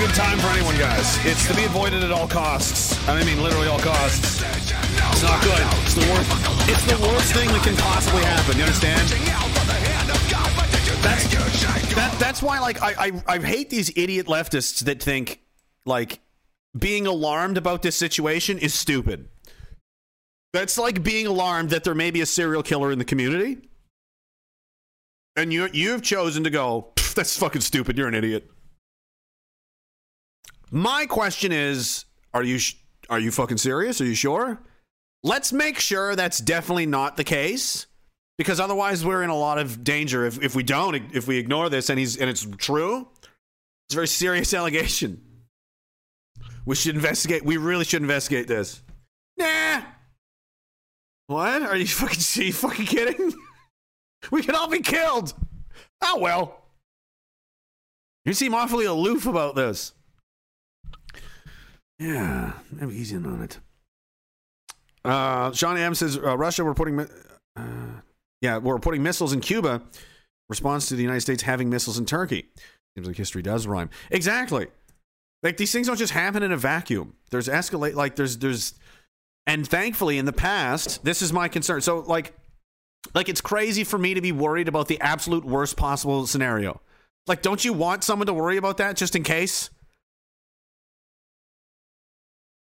Good 0.00 0.14
time 0.14 0.38
for 0.38 0.46
anyone, 0.46 0.74
guys. 0.78 1.18
It's 1.26 1.46
to 1.46 1.54
be 1.54 1.64
avoided 1.64 2.02
at 2.02 2.10
all 2.10 2.26
costs. 2.26 2.96
I 3.06 3.22
mean, 3.22 3.42
literally 3.42 3.68
all 3.68 3.78
costs. 3.78 4.40
It's 4.40 5.22
not 5.22 5.42
good. 5.42 5.60
It's 5.84 5.94
the 5.94 6.10
worst. 6.10 6.30
It's 6.70 6.84
the 6.86 7.06
worst 7.06 7.34
thing 7.34 7.48
that 7.48 7.62
can 7.62 7.76
possibly 7.76 8.22
happen. 8.22 8.56
You 8.56 8.64
understand? 8.64 9.06
That's 11.02 11.94
that, 11.94 12.16
That's 12.18 12.42
why, 12.42 12.60
like, 12.60 12.80
I, 12.80 12.94
I 12.98 13.34
I 13.34 13.38
hate 13.40 13.68
these 13.68 13.92
idiot 13.94 14.26
leftists 14.26 14.84
that 14.84 15.02
think 15.02 15.42
like 15.84 16.20
being 16.78 17.06
alarmed 17.06 17.58
about 17.58 17.82
this 17.82 17.94
situation 17.96 18.58
is 18.58 18.72
stupid. 18.72 19.28
That's 20.54 20.78
like 20.78 21.02
being 21.02 21.26
alarmed 21.26 21.70
that 21.70 21.84
there 21.84 21.94
may 21.94 22.10
be 22.10 22.22
a 22.22 22.26
serial 22.26 22.62
killer 22.62 22.90
in 22.90 22.98
the 22.98 23.04
community. 23.04 23.68
And 25.36 25.52
you 25.52 25.68
you've 25.74 26.00
chosen 26.00 26.44
to 26.44 26.50
go, 26.50 26.94
that's 27.14 27.36
fucking 27.36 27.60
stupid. 27.60 27.98
You're 27.98 28.08
an 28.08 28.14
idiot. 28.14 28.50
My 30.70 31.06
question 31.06 31.52
is, 31.52 32.04
are 32.32 32.42
you 32.42 32.58
sh- 32.58 32.76
are 33.08 33.18
you 33.18 33.30
fucking 33.30 33.58
serious? 33.58 34.00
Are 34.00 34.04
you 34.04 34.14
sure? 34.14 34.60
Let's 35.22 35.52
make 35.52 35.78
sure 35.78 36.14
that's 36.16 36.38
definitely 36.38 36.86
not 36.86 37.16
the 37.16 37.24
case. 37.24 37.86
Because 38.38 38.58
otherwise 38.58 39.04
we're 39.04 39.22
in 39.22 39.28
a 39.28 39.36
lot 39.36 39.58
of 39.58 39.84
danger 39.84 40.24
if, 40.24 40.42
if 40.42 40.54
we 40.54 40.62
don't 40.62 40.94
if 41.14 41.28
we 41.28 41.36
ignore 41.36 41.68
this 41.68 41.90
and 41.90 41.98
he's 41.98 42.16
and 42.16 42.30
it's 42.30 42.46
true. 42.56 43.06
It's 43.86 43.94
a 43.94 43.96
very 43.96 44.08
serious 44.08 44.54
allegation. 44.54 45.20
We 46.64 46.76
should 46.76 46.94
investigate. 46.94 47.44
We 47.44 47.56
really 47.58 47.84
should 47.84 48.00
investigate 48.00 48.48
this. 48.48 48.80
Nah. 49.36 49.82
What? 51.26 51.62
Are 51.62 51.76
you 51.76 51.86
fucking 51.86 52.18
are 52.42 52.46
you 52.46 52.52
fucking 52.52 52.86
kidding? 52.86 53.34
we 54.30 54.42
could 54.42 54.54
all 54.54 54.68
be 54.68 54.80
killed. 54.80 55.34
Oh 56.00 56.18
well. 56.18 56.62
You 58.24 58.32
seem 58.32 58.54
awfully 58.54 58.86
aloof 58.86 59.26
about 59.26 59.54
this. 59.54 59.92
Yeah, 62.00 62.54
maybe 62.72 62.94
he's 62.94 63.12
in 63.12 63.26
on 63.26 63.42
it. 63.42 63.58
Uh, 65.04 65.52
Sean 65.52 65.76
M 65.76 65.94
says 65.94 66.16
uh, 66.16 66.36
Russia 66.36 66.64
we're 66.64 66.74
putting, 66.74 66.98
uh, 66.98 68.00
yeah, 68.40 68.56
we're 68.56 68.78
putting 68.78 69.02
missiles 69.02 69.34
in 69.34 69.40
Cuba. 69.40 69.82
Response 70.48 70.88
to 70.88 70.96
the 70.96 71.02
United 71.02 71.20
States 71.20 71.42
having 71.42 71.68
missiles 71.68 71.98
in 71.98 72.06
Turkey. 72.06 72.48
Seems 72.96 73.06
like 73.06 73.16
history 73.16 73.42
does 73.42 73.66
rhyme. 73.66 73.90
Exactly. 74.10 74.66
Like 75.42 75.58
these 75.58 75.72
things 75.72 75.86
don't 75.86 75.96
just 75.96 76.12
happen 76.12 76.42
in 76.42 76.52
a 76.52 76.56
vacuum. 76.56 77.14
There's 77.30 77.48
escalate. 77.48 77.94
Like 77.94 78.16
there's 78.16 78.38
there's, 78.38 78.74
and 79.46 79.68
thankfully 79.68 80.18
in 80.18 80.24
the 80.24 80.32
past, 80.32 81.04
this 81.04 81.22
is 81.22 81.32
my 81.32 81.48
concern. 81.48 81.82
So 81.82 82.00
like, 82.00 82.34
like 83.14 83.28
it's 83.28 83.40
crazy 83.40 83.84
for 83.84 83.98
me 83.98 84.14
to 84.14 84.20
be 84.20 84.32
worried 84.32 84.68
about 84.68 84.88
the 84.88 85.00
absolute 85.00 85.44
worst 85.44 85.76
possible 85.76 86.26
scenario. 86.26 86.80
Like, 87.26 87.42
don't 87.42 87.64
you 87.64 87.72
want 87.72 88.04
someone 88.04 88.26
to 88.26 88.34
worry 88.34 88.56
about 88.56 88.78
that 88.78 88.96
just 88.96 89.14
in 89.14 89.22
case? 89.22 89.70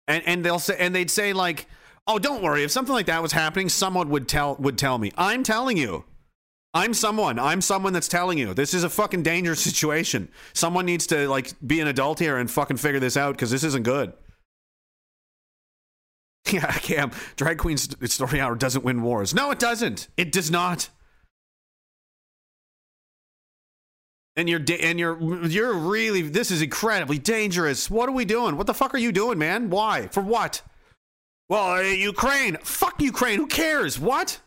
And 0.08 0.22
and 0.26 0.44
they'll 0.44 0.58
say 0.58 0.76
and 0.78 0.94
they'd 0.94 1.10
say 1.10 1.32
like 1.32 1.66
oh 2.06 2.18
don't 2.18 2.42
worry. 2.42 2.64
If 2.64 2.72
something 2.72 2.92
like 2.92 3.06
that 3.06 3.22
was 3.22 3.32
happening 3.32 3.68
someone 3.68 4.08
would 4.08 4.26
tell 4.26 4.56
would 4.56 4.78
tell 4.78 4.98
me. 4.98 5.12
I'm 5.16 5.44
telling 5.44 5.76
you. 5.76 6.04
I'm 6.74 6.92
someone. 6.92 7.38
I'm 7.38 7.62
someone 7.62 7.92
that's 7.92 8.08
telling 8.08 8.36
you. 8.36 8.52
This 8.52 8.74
is 8.74 8.84
a 8.84 8.90
fucking 8.90 9.22
dangerous 9.22 9.60
situation. 9.70 10.28
Someone 10.52 10.86
needs 10.86 11.06
to 11.08 11.28
like 11.28 11.52
be 11.64 11.80
an 11.80 11.86
adult 11.86 12.18
here 12.18 12.36
and 12.36 12.50
fucking 12.50 12.78
figure 12.78 13.00
this 13.00 13.16
out 13.16 13.34
because 13.34 13.50
this 13.50 13.64
isn't 13.64 13.84
good. 13.84 14.12
Yeah 16.50 16.72
cam 16.72 17.10
drag 17.36 17.58
queen 17.58 17.76
story 17.76 18.40
hour 18.40 18.54
doesn't 18.54 18.82
win 18.82 19.02
wars. 19.02 19.34
No 19.34 19.50
it 19.50 19.58
doesn't. 19.58 20.08
It 20.16 20.32
does 20.32 20.50
not 20.50 20.88
and 24.38 24.48
you're 24.48 24.62
and 24.80 25.00
you're 25.00 25.46
you're 25.46 25.74
really 25.74 26.22
this 26.22 26.50
is 26.52 26.62
incredibly 26.62 27.18
dangerous. 27.18 27.90
What 27.90 28.08
are 28.08 28.12
we 28.12 28.24
doing? 28.24 28.56
What 28.56 28.68
the 28.68 28.74
fuck 28.74 28.94
are 28.94 28.98
you 28.98 29.10
doing, 29.10 29.36
man? 29.36 29.68
Why? 29.68 30.06
For 30.12 30.22
what? 30.22 30.62
Well, 31.48 31.72
uh, 31.72 31.80
Ukraine. 31.80 32.56
Fuck 32.62 33.02
Ukraine. 33.02 33.38
Who 33.38 33.48
cares? 33.48 33.98
What? 33.98 34.40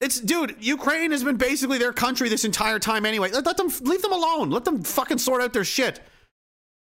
It's 0.00 0.20
dude. 0.20 0.56
Ukraine 0.60 1.10
has 1.10 1.24
been 1.24 1.36
basically 1.36 1.78
their 1.78 1.92
country 1.92 2.28
this 2.28 2.44
entire 2.44 2.78
time 2.78 3.04
anyway. 3.04 3.30
Let, 3.32 3.44
let 3.44 3.56
them 3.56 3.70
leave 3.80 4.02
them 4.02 4.12
alone. 4.12 4.50
Let 4.50 4.64
them 4.64 4.84
fucking 4.84 5.18
sort 5.18 5.42
out 5.42 5.52
their 5.52 5.64
shit. 5.64 6.00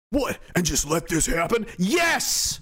What? 0.10 0.38
And 0.54 0.66
just 0.66 0.90
let 0.90 1.08
this 1.08 1.28
happen? 1.28 1.66
Yes. 1.78 2.60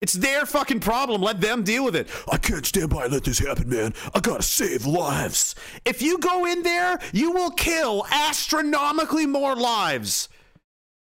It's 0.00 0.12
their 0.12 0.46
fucking 0.46 0.80
problem. 0.80 1.22
Let 1.22 1.40
them 1.40 1.64
deal 1.64 1.84
with 1.84 1.96
it. 1.96 2.08
I 2.30 2.36
can't 2.36 2.64
stand 2.64 2.90
by 2.90 3.04
and 3.04 3.12
let 3.12 3.24
this 3.24 3.40
happen, 3.40 3.68
man. 3.68 3.94
I 4.14 4.20
gotta 4.20 4.42
save 4.42 4.86
lives. 4.86 5.54
If 5.84 6.02
you 6.02 6.18
go 6.18 6.44
in 6.44 6.62
there, 6.62 7.00
you 7.12 7.32
will 7.32 7.50
kill 7.50 8.06
astronomically 8.10 9.26
more 9.26 9.56
lives. 9.56 10.28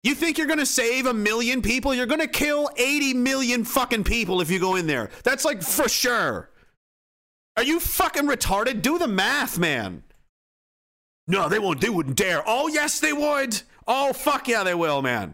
You 0.03 0.13
think 0.13 0.37
you're 0.37 0.45
gonna 0.45 0.67
save 0.67 1.07
a 1.07 1.13
million 1.15 1.63
people? 1.63 1.95
You're 1.95 2.05
gonna 2.05 2.27
kill 2.27 2.69
80 2.77 3.15
million 3.15 3.65
fucking 3.65 4.03
people 4.03 4.39
if 4.39 4.51
you 4.51 4.59
go 4.59 4.75
in 4.75 4.85
there. 4.85 5.09
That's 5.23 5.45
like 5.45 5.63
for 5.63 5.89
sure. 5.89 6.51
Are 7.57 7.63
you 7.63 7.79
fucking 7.79 8.27
retarded? 8.27 8.83
Do 8.83 8.99
the 8.99 9.07
math, 9.07 9.57
man. 9.57 10.03
No, 11.27 11.49
they 11.49 11.57
won't. 11.57 11.81
They 11.81 11.89
wouldn't 11.89 12.17
dare. 12.17 12.43
Oh, 12.45 12.67
yes, 12.67 12.99
they 12.99 13.13
would. 13.13 13.59
Oh, 13.87 14.13
fuck 14.13 14.47
yeah, 14.47 14.63
they 14.63 14.75
will, 14.75 15.01
man. 15.01 15.33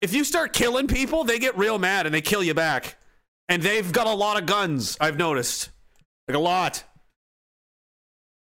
If 0.00 0.14
you 0.14 0.24
start 0.24 0.52
killing 0.52 0.86
people, 0.86 1.24
they 1.24 1.38
get 1.38 1.58
real 1.58 1.78
mad 1.78 2.06
and 2.06 2.14
they 2.14 2.22
kill 2.22 2.42
you 2.42 2.54
back. 2.54 2.96
And 3.48 3.62
they've 3.62 3.90
got 3.92 4.06
a 4.06 4.14
lot 4.14 4.38
of 4.38 4.46
guns, 4.46 4.96
I've 5.00 5.18
noticed. 5.18 5.70
Like 6.26 6.36
a 6.36 6.40
lot. 6.40 6.84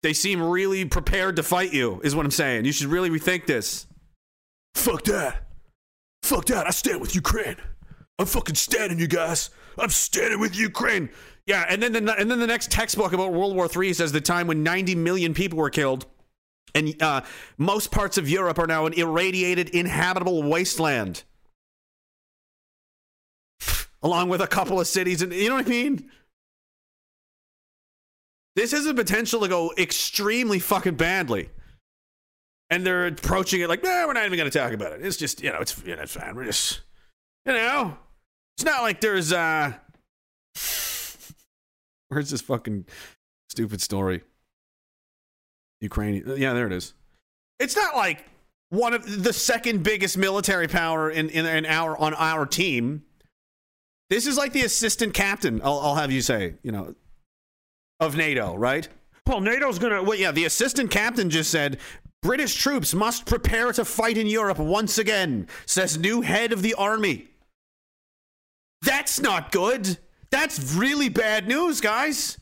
They 0.04 0.14
seem 0.14 0.42
really 0.42 0.86
prepared 0.86 1.36
to 1.36 1.44
fight 1.44 1.74
you, 1.74 2.00
is 2.04 2.16
what 2.16 2.26
I'm 2.26 2.32
saying. 2.32 2.66
You 2.66 2.72
should 2.72 2.88
really 2.88 3.10
rethink 3.10 3.46
this. 3.46 3.86
Fuck 4.76 5.04
that. 5.04 5.48
Fuck 6.24 6.46
that. 6.46 6.68
I 6.68 6.70
stand 6.70 7.02
with 7.02 7.16
Ukraine. 7.16 7.58
I'm 8.18 8.26
fucking 8.26 8.56
standing, 8.56 9.00
you 9.00 9.08
guys. 9.08 9.50
I'm 9.78 9.90
standing 9.90 10.40
with 10.40 10.56
Ukraine. 10.56 11.10
Yeah, 11.46 11.66
and 11.68 11.82
then 11.82 11.92
the, 11.94 12.14
and 12.18 12.30
then 12.30 12.40
the 12.40 12.48
next 12.48 12.72
textbook 12.72 13.14
about 13.14 13.34
World 13.34 13.56
War 13.56 13.68
III 13.76 13.94
says 13.94 14.12
the 14.12 14.22
time 14.22 14.48
when 14.48 14.64
90 14.64 14.96
million 14.96 15.34
people 15.34 15.58
were 15.58 15.72
killed, 15.72 16.06
and 16.76 17.02
uh, 17.02 17.22
most 17.58 17.92
parts 17.92 18.18
of 18.18 18.30
Europe 18.30 18.60
are 18.60 18.68
now 18.68 18.86
an 18.86 18.94
irradiated, 18.94 19.70
inhabitable 19.70 20.44
wasteland 20.44 21.24
along 24.04 24.30
with 24.30 24.42
a 24.42 24.48
couple 24.48 24.80
of 24.80 24.88
cities 24.88 25.22
and 25.22 25.32
you 25.34 25.50
know 25.50 25.56
what 25.56 25.66
I 25.66 25.70
mean? 25.70 26.10
This 28.56 28.72
has 28.72 28.86
the 28.86 28.94
potential 28.94 29.42
to 29.42 29.48
go 29.48 29.74
extremely 29.78 30.60
fucking 30.60 30.96
badly. 30.96 31.50
And 32.70 32.86
they're 32.86 33.08
approaching 33.08 33.62
it 33.62 33.70
like, 33.70 33.84
no, 33.84 34.06
we're 34.08 34.14
not 34.14 34.26
even 34.26 34.38
going 34.38 34.50
to 34.50 34.58
talk 34.58 34.72
about 34.72 34.94
it. 34.94 35.06
It's 35.06 35.18
just, 35.18 35.44
you 35.44 35.52
know, 35.52 35.60
it's, 35.60 35.82
you 35.86 35.96
know, 35.96 36.04
it's 36.04 36.16
fine. 36.16 36.36
We're 36.36 36.46
just, 36.46 36.82
you 37.46 37.54
know, 37.54 37.98
it's 38.56 38.64
not 38.66 38.82
like 38.82 39.02
there's, 39.02 39.34
uh, 39.34 39.74
where's 42.08 42.30
this 42.30 42.42
fucking 42.42 42.86
stupid 43.50 43.82
story? 43.82 44.22
Ukraine. 45.82 46.24
Yeah, 46.38 46.54
there 46.54 46.68
it 46.68 46.74
is. 46.74 46.94
It's 47.60 47.76
not 47.76 47.96
like 47.96 48.26
one 48.70 48.94
of 48.94 49.24
the 49.24 49.34
second 49.34 49.84
biggest 49.84 50.18
military 50.18 50.68
power 50.68 51.10
in, 51.10 51.30
in, 51.30 51.46
in 51.46 51.66
our, 51.66 51.98
on 51.98 52.14
our 52.14 52.46
team 52.46 53.04
this 54.12 54.28
is 54.28 54.36
like 54.38 54.52
the 54.52 54.64
assistant 54.64 55.14
captain, 55.14 55.62
I'll, 55.64 55.80
I'll 55.80 55.96
have 55.96 56.12
you 56.12 56.22
say, 56.22 56.56
you 56.64 56.74
know, 56.74 56.94
of 58.02 58.18
NATO, 58.18 58.58
right? 58.58 58.88
Well, 59.26 59.40
NATO's 59.40 59.80
gonna. 59.80 60.04
Well, 60.04 60.18
yeah, 60.18 60.32
the 60.32 60.44
assistant 60.44 60.92
captain 60.92 61.30
just 61.30 61.50
said 61.50 61.80
British 62.22 62.56
troops 62.56 62.94
must 62.94 63.26
prepare 63.26 63.72
to 63.72 63.86
fight 63.86 64.18
in 64.18 64.28
Europe 64.28 64.60
once 64.60 64.98
again, 64.98 65.48
says 65.66 65.98
new 65.98 66.20
head 66.20 66.52
of 66.52 66.62
the 66.62 66.74
army. 66.74 67.30
That's 68.82 69.22
not 69.22 69.54
good. 69.54 69.98
That's 70.30 70.76
really 70.76 71.08
bad 71.08 71.48
news, 71.48 71.80
guys. 71.80 72.38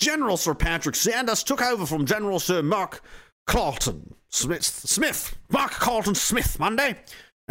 General 0.00 0.36
Sir 0.36 0.52
Patrick 0.52 0.96
Sanders 0.96 1.42
took 1.42 1.62
over 1.62 1.86
from 1.86 2.04
General 2.04 2.40
Sir 2.40 2.60
Mark 2.60 3.02
Carleton 3.46 4.14
Smith, 4.28 4.64
Smith, 4.64 5.36
Mark 5.50 5.72
Carleton 5.72 6.14
Smith 6.14 6.58
Monday, 6.60 6.96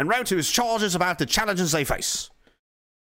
and 0.00 0.08
wrote 0.08 0.26
to 0.26 0.36
his 0.36 0.50
charges 0.50 0.94
about 0.94 1.18
the 1.18 1.26
challenges 1.26 1.72
they 1.72 1.84
face. 1.84 2.30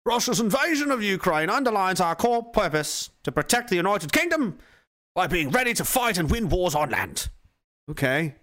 Russia's 0.06 0.42
invasion 0.42 0.92
of 0.92 1.02
Ukraine 1.02 1.50
underlines 1.50 2.02
our 2.02 2.14
core 2.14 2.44
purpose 2.44 3.10
to 3.24 3.32
protect 3.32 3.70
the 3.70 3.78
United 3.78 4.12
Kingdom 4.12 4.58
by 5.16 5.28
being 5.28 5.50
ready 5.50 5.74
to 5.76 5.86
fight 5.86 6.18
and 6.18 6.30
win 6.30 6.50
wars 6.50 6.76
on 6.76 6.90
land. 6.90 7.30
Okay. 7.90 8.36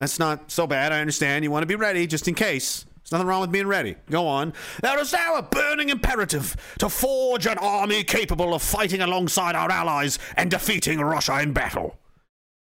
That's 0.00 0.18
not 0.18 0.50
so 0.50 0.66
bad. 0.66 0.90
I 0.90 1.00
understand. 1.00 1.44
You 1.44 1.50
want 1.50 1.64
to 1.64 1.66
be 1.66 1.74
ready 1.74 2.06
just 2.06 2.26
in 2.28 2.34
case. 2.34 2.86
There's 2.96 3.12
nothing 3.12 3.26
wrong 3.26 3.42
with 3.42 3.52
being 3.52 3.66
ready. 3.66 3.96
Go 4.10 4.26
on. 4.26 4.54
There 4.80 4.98
is 4.98 5.12
now 5.12 5.36
a 5.36 5.42
burning 5.42 5.90
imperative 5.90 6.56
to 6.78 6.88
forge 6.88 7.46
an 7.46 7.58
army 7.58 8.04
capable 8.04 8.54
of 8.54 8.62
fighting 8.62 9.02
alongside 9.02 9.54
our 9.54 9.70
allies 9.70 10.18
and 10.38 10.50
defeating 10.50 10.98
Russia 10.98 11.42
in 11.42 11.52
battle. 11.52 11.98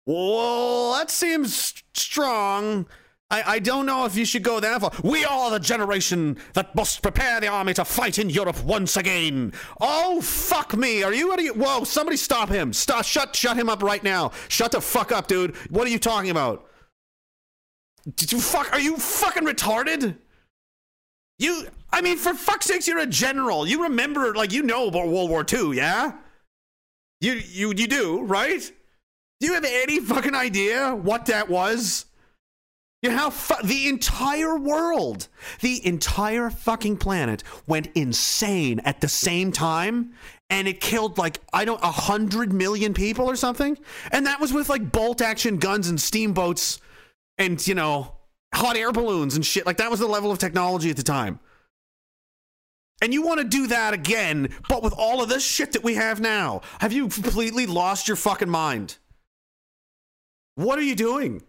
Well, 0.07 0.95
that 0.95 1.11
seems 1.11 1.75
strong. 1.93 2.87
I, 3.31 3.43
I 3.47 3.59
don't 3.61 3.86
know 3.86 4.05
if 4.07 4.16
you 4.16 4.24
should 4.24 4.43
go 4.43 4.59
there 4.59 4.78
for. 4.81 4.90
We 5.05 5.24
are 5.24 5.51
the 5.51 5.61
generation 5.61 6.36
that 6.55 6.74
must 6.74 7.01
prepare 7.01 7.40
the 7.40 7.47
army 7.47 7.74
to 7.74 7.85
fight 7.85 8.19
in 8.19 8.28
Europe 8.28 8.62
once 8.65 8.97
again. 8.97 9.52
Oh, 9.81 10.20
fuck 10.20 10.77
me. 10.77 11.05
Are 11.05 11.15
you, 11.15 11.31
are 11.31 11.55
whoa, 11.55 11.85
somebody 11.85 12.16
stop 12.16 12.48
him. 12.48 12.73
Stop, 12.73 13.05
shut, 13.05 13.36
shut 13.36 13.57
him 13.57 13.69
up 13.69 13.82
right 13.82 14.02
now. 14.02 14.32
Shut 14.48 14.73
the 14.73 14.81
fuck 14.81 15.12
up, 15.12 15.28
dude. 15.28 15.55
What 15.70 15.86
are 15.86 15.90
you 15.90 16.01
talking 16.01 16.31
about? 16.31 16.66
Did 18.16 18.32
you 18.32 18.40
fuck, 18.40 18.73
are 18.73 18.81
you 18.81 18.97
fucking 18.97 19.44
retarded? 19.44 20.16
You, 21.39 21.69
I 21.93 22.01
mean, 22.01 22.16
for 22.16 22.35
fuck's 22.35 22.66
sakes, 22.66 22.89
you're 22.89 22.98
a 22.98 23.07
general. 23.07 23.66
You 23.66 23.85
remember, 23.85 24.35
like, 24.35 24.52
you 24.52 24.62
know 24.62 24.89
about 24.89 25.09
World 25.09 25.31
War 25.31 25.44
II, 25.51 25.77
yeah? 25.77 26.12
You, 27.20 27.35
you, 27.35 27.73
you 27.77 27.86
do, 27.86 28.23
right? 28.23 28.61
Do 29.39 29.47
you 29.47 29.55
have 29.55 29.65
any 29.65 30.01
fucking 30.01 30.35
idea 30.35 30.94
what 30.94 31.27
that 31.27 31.48
was? 31.48 32.07
You 33.02 33.10
know 33.10 33.16
how 33.16 33.31
fu- 33.31 33.66
the 33.66 33.89
entire 33.89 34.59
world, 34.59 35.28
the 35.60 35.85
entire 35.86 36.51
fucking 36.51 36.98
planet 36.98 37.43
went 37.66 37.89
insane 37.94 38.81
at 38.81 39.01
the 39.01 39.09
same 39.09 39.52
time, 39.52 40.12
and 40.51 40.68
it 40.68 40.81
killed 40.81 41.16
like 41.16 41.40
I 41.52 41.64
don't 41.64 41.82
a 41.82 41.90
hundred 41.90 42.52
million 42.52 42.93
people 42.93 43.24
or 43.28 43.36
something, 43.36 43.78
and 44.12 44.27
that 44.27 44.39
was 44.39 44.52
with 44.52 44.68
like 44.68 44.93
bolt 44.93 45.22
action 45.22 45.56
guns 45.56 45.89
and 45.89 45.98
steamboats, 45.98 46.81
and 47.39 47.66
you 47.66 47.74
know 47.74 48.16
hot 48.52 48.77
air 48.77 48.93
balloons 48.93 49.35
and 49.35 49.47
shit. 49.47 49.64
Like 49.64 49.78
that 49.78 49.90
was 49.90 50.01
the 50.01 50.06
level 50.06 50.31
of 50.31 50.39
technology 50.39 50.90
at 50.90 50.97
the 50.97 51.02
time. 51.02 51.40
And 53.02 53.14
you 53.14 53.22
want 53.22 53.39
to 53.40 53.44
do 53.44 53.68
that 53.68 53.94
again, 53.94 54.52
but 54.68 54.82
with 54.82 54.93
all 54.93 55.22
of 55.22 55.31
this 55.31 55.43
shit 55.43 55.72
that 55.72 55.82
we 55.82 55.94
have 55.94 56.20
now? 56.20 56.60
Have 56.81 56.93
you 56.93 57.09
completely 57.09 57.64
lost 57.64 58.09
your 58.09 58.16
fucking 58.16 58.51
mind? 58.51 58.98
What 60.56 60.78
are 60.78 60.82
you 60.82 60.94
doing? 60.94 61.40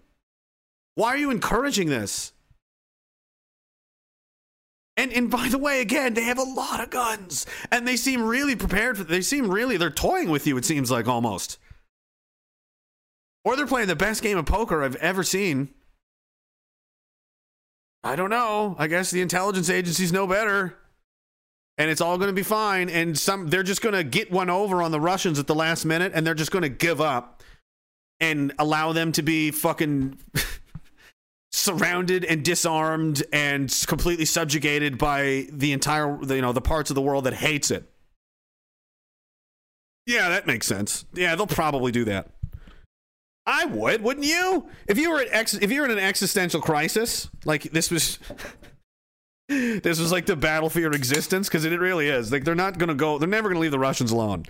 Why 0.95 1.09
are 1.09 1.17
you 1.17 1.31
encouraging 1.31 1.87
this? 1.87 2.33
And 4.97 5.13
and 5.13 5.31
by 5.31 5.47
the 5.47 5.57
way, 5.57 5.81
again, 5.81 6.13
they 6.13 6.23
have 6.23 6.37
a 6.37 6.43
lot 6.43 6.81
of 6.81 6.89
guns, 6.89 7.45
and 7.71 7.87
they 7.87 7.95
seem 7.95 8.21
really 8.21 8.55
prepared 8.55 8.97
for. 8.97 9.03
They 9.03 9.21
seem 9.21 9.49
really 9.49 9.77
they're 9.77 9.89
toying 9.89 10.29
with 10.29 10.45
you. 10.45 10.57
It 10.57 10.65
seems 10.65 10.91
like 10.91 11.07
almost, 11.07 11.57
or 13.43 13.55
they're 13.55 13.65
playing 13.65 13.87
the 13.87 13.95
best 13.95 14.21
game 14.21 14.37
of 14.37 14.45
poker 14.45 14.83
I've 14.83 14.97
ever 14.97 15.23
seen. 15.23 15.69
I 18.03 18.15
don't 18.15 18.29
know. 18.29 18.75
I 18.77 18.87
guess 18.87 19.11
the 19.11 19.21
intelligence 19.21 19.69
agencies 19.69 20.11
know 20.11 20.27
better. 20.27 20.77
And 21.77 21.89
it's 21.89 22.01
all 22.01 22.17
going 22.17 22.29
to 22.29 22.33
be 22.33 22.43
fine. 22.43 22.89
And 22.89 23.17
some 23.17 23.47
they're 23.47 23.63
just 23.63 23.81
going 23.81 23.95
to 23.95 24.03
get 24.03 24.31
one 24.31 24.49
over 24.49 24.83
on 24.83 24.91
the 24.91 24.99
Russians 24.99 25.39
at 25.39 25.47
the 25.47 25.55
last 25.55 25.85
minute, 25.85 26.11
and 26.13 26.27
they're 26.27 26.35
just 26.35 26.51
going 26.51 26.63
to 26.63 26.69
give 26.69 26.99
up 26.99 27.41
and 28.19 28.53
allow 28.59 28.91
them 28.91 29.11
to 29.13 29.23
be 29.23 29.51
fucking 29.51 30.17
surrounded 31.51 32.23
and 32.23 32.43
disarmed 32.43 33.23
and 33.33 33.73
completely 33.87 34.25
subjugated 34.25 34.97
by 34.97 35.47
the 35.51 35.73
entire 35.73 36.17
you 36.23 36.41
know 36.41 36.53
the 36.53 36.61
parts 36.61 36.89
of 36.89 36.95
the 36.95 37.01
world 37.01 37.25
that 37.25 37.33
hates 37.33 37.71
it. 37.71 37.89
Yeah 40.05 40.29
that 40.29 40.47
makes 40.47 40.65
sense. 40.67 41.05
Yeah 41.13 41.35
they'll 41.35 41.47
probably 41.47 41.91
do 41.91 42.05
that. 42.05 42.29
I 43.45 43.65
would 43.65 44.01
wouldn't 44.01 44.25
you? 44.25 44.67
If 44.87 44.97
you 44.97 45.11
were 45.11 45.19
at 45.21 45.27
ex- 45.31 45.53
if 45.55 45.71
you 45.71 45.81
were 45.81 45.85
in 45.85 45.91
an 45.91 45.99
existential 45.99 46.61
crisis 46.61 47.29
like 47.43 47.63
this 47.63 47.91
was 47.91 48.17
this 49.49 49.99
was 49.99 50.11
like 50.11 50.25
the 50.27 50.37
battle 50.37 50.69
for 50.69 50.79
your 50.79 50.93
existence 50.93 51.49
because 51.49 51.65
it 51.65 51.77
really 51.77 52.07
is. 52.07 52.31
Like 52.31 52.45
they're 52.45 52.55
not 52.55 52.77
gonna 52.77 52.95
go 52.95 53.17
they're 53.17 53.27
never 53.27 53.49
gonna 53.49 53.59
leave 53.59 53.71
the 53.71 53.79
russians 53.79 54.11
alone. 54.11 54.45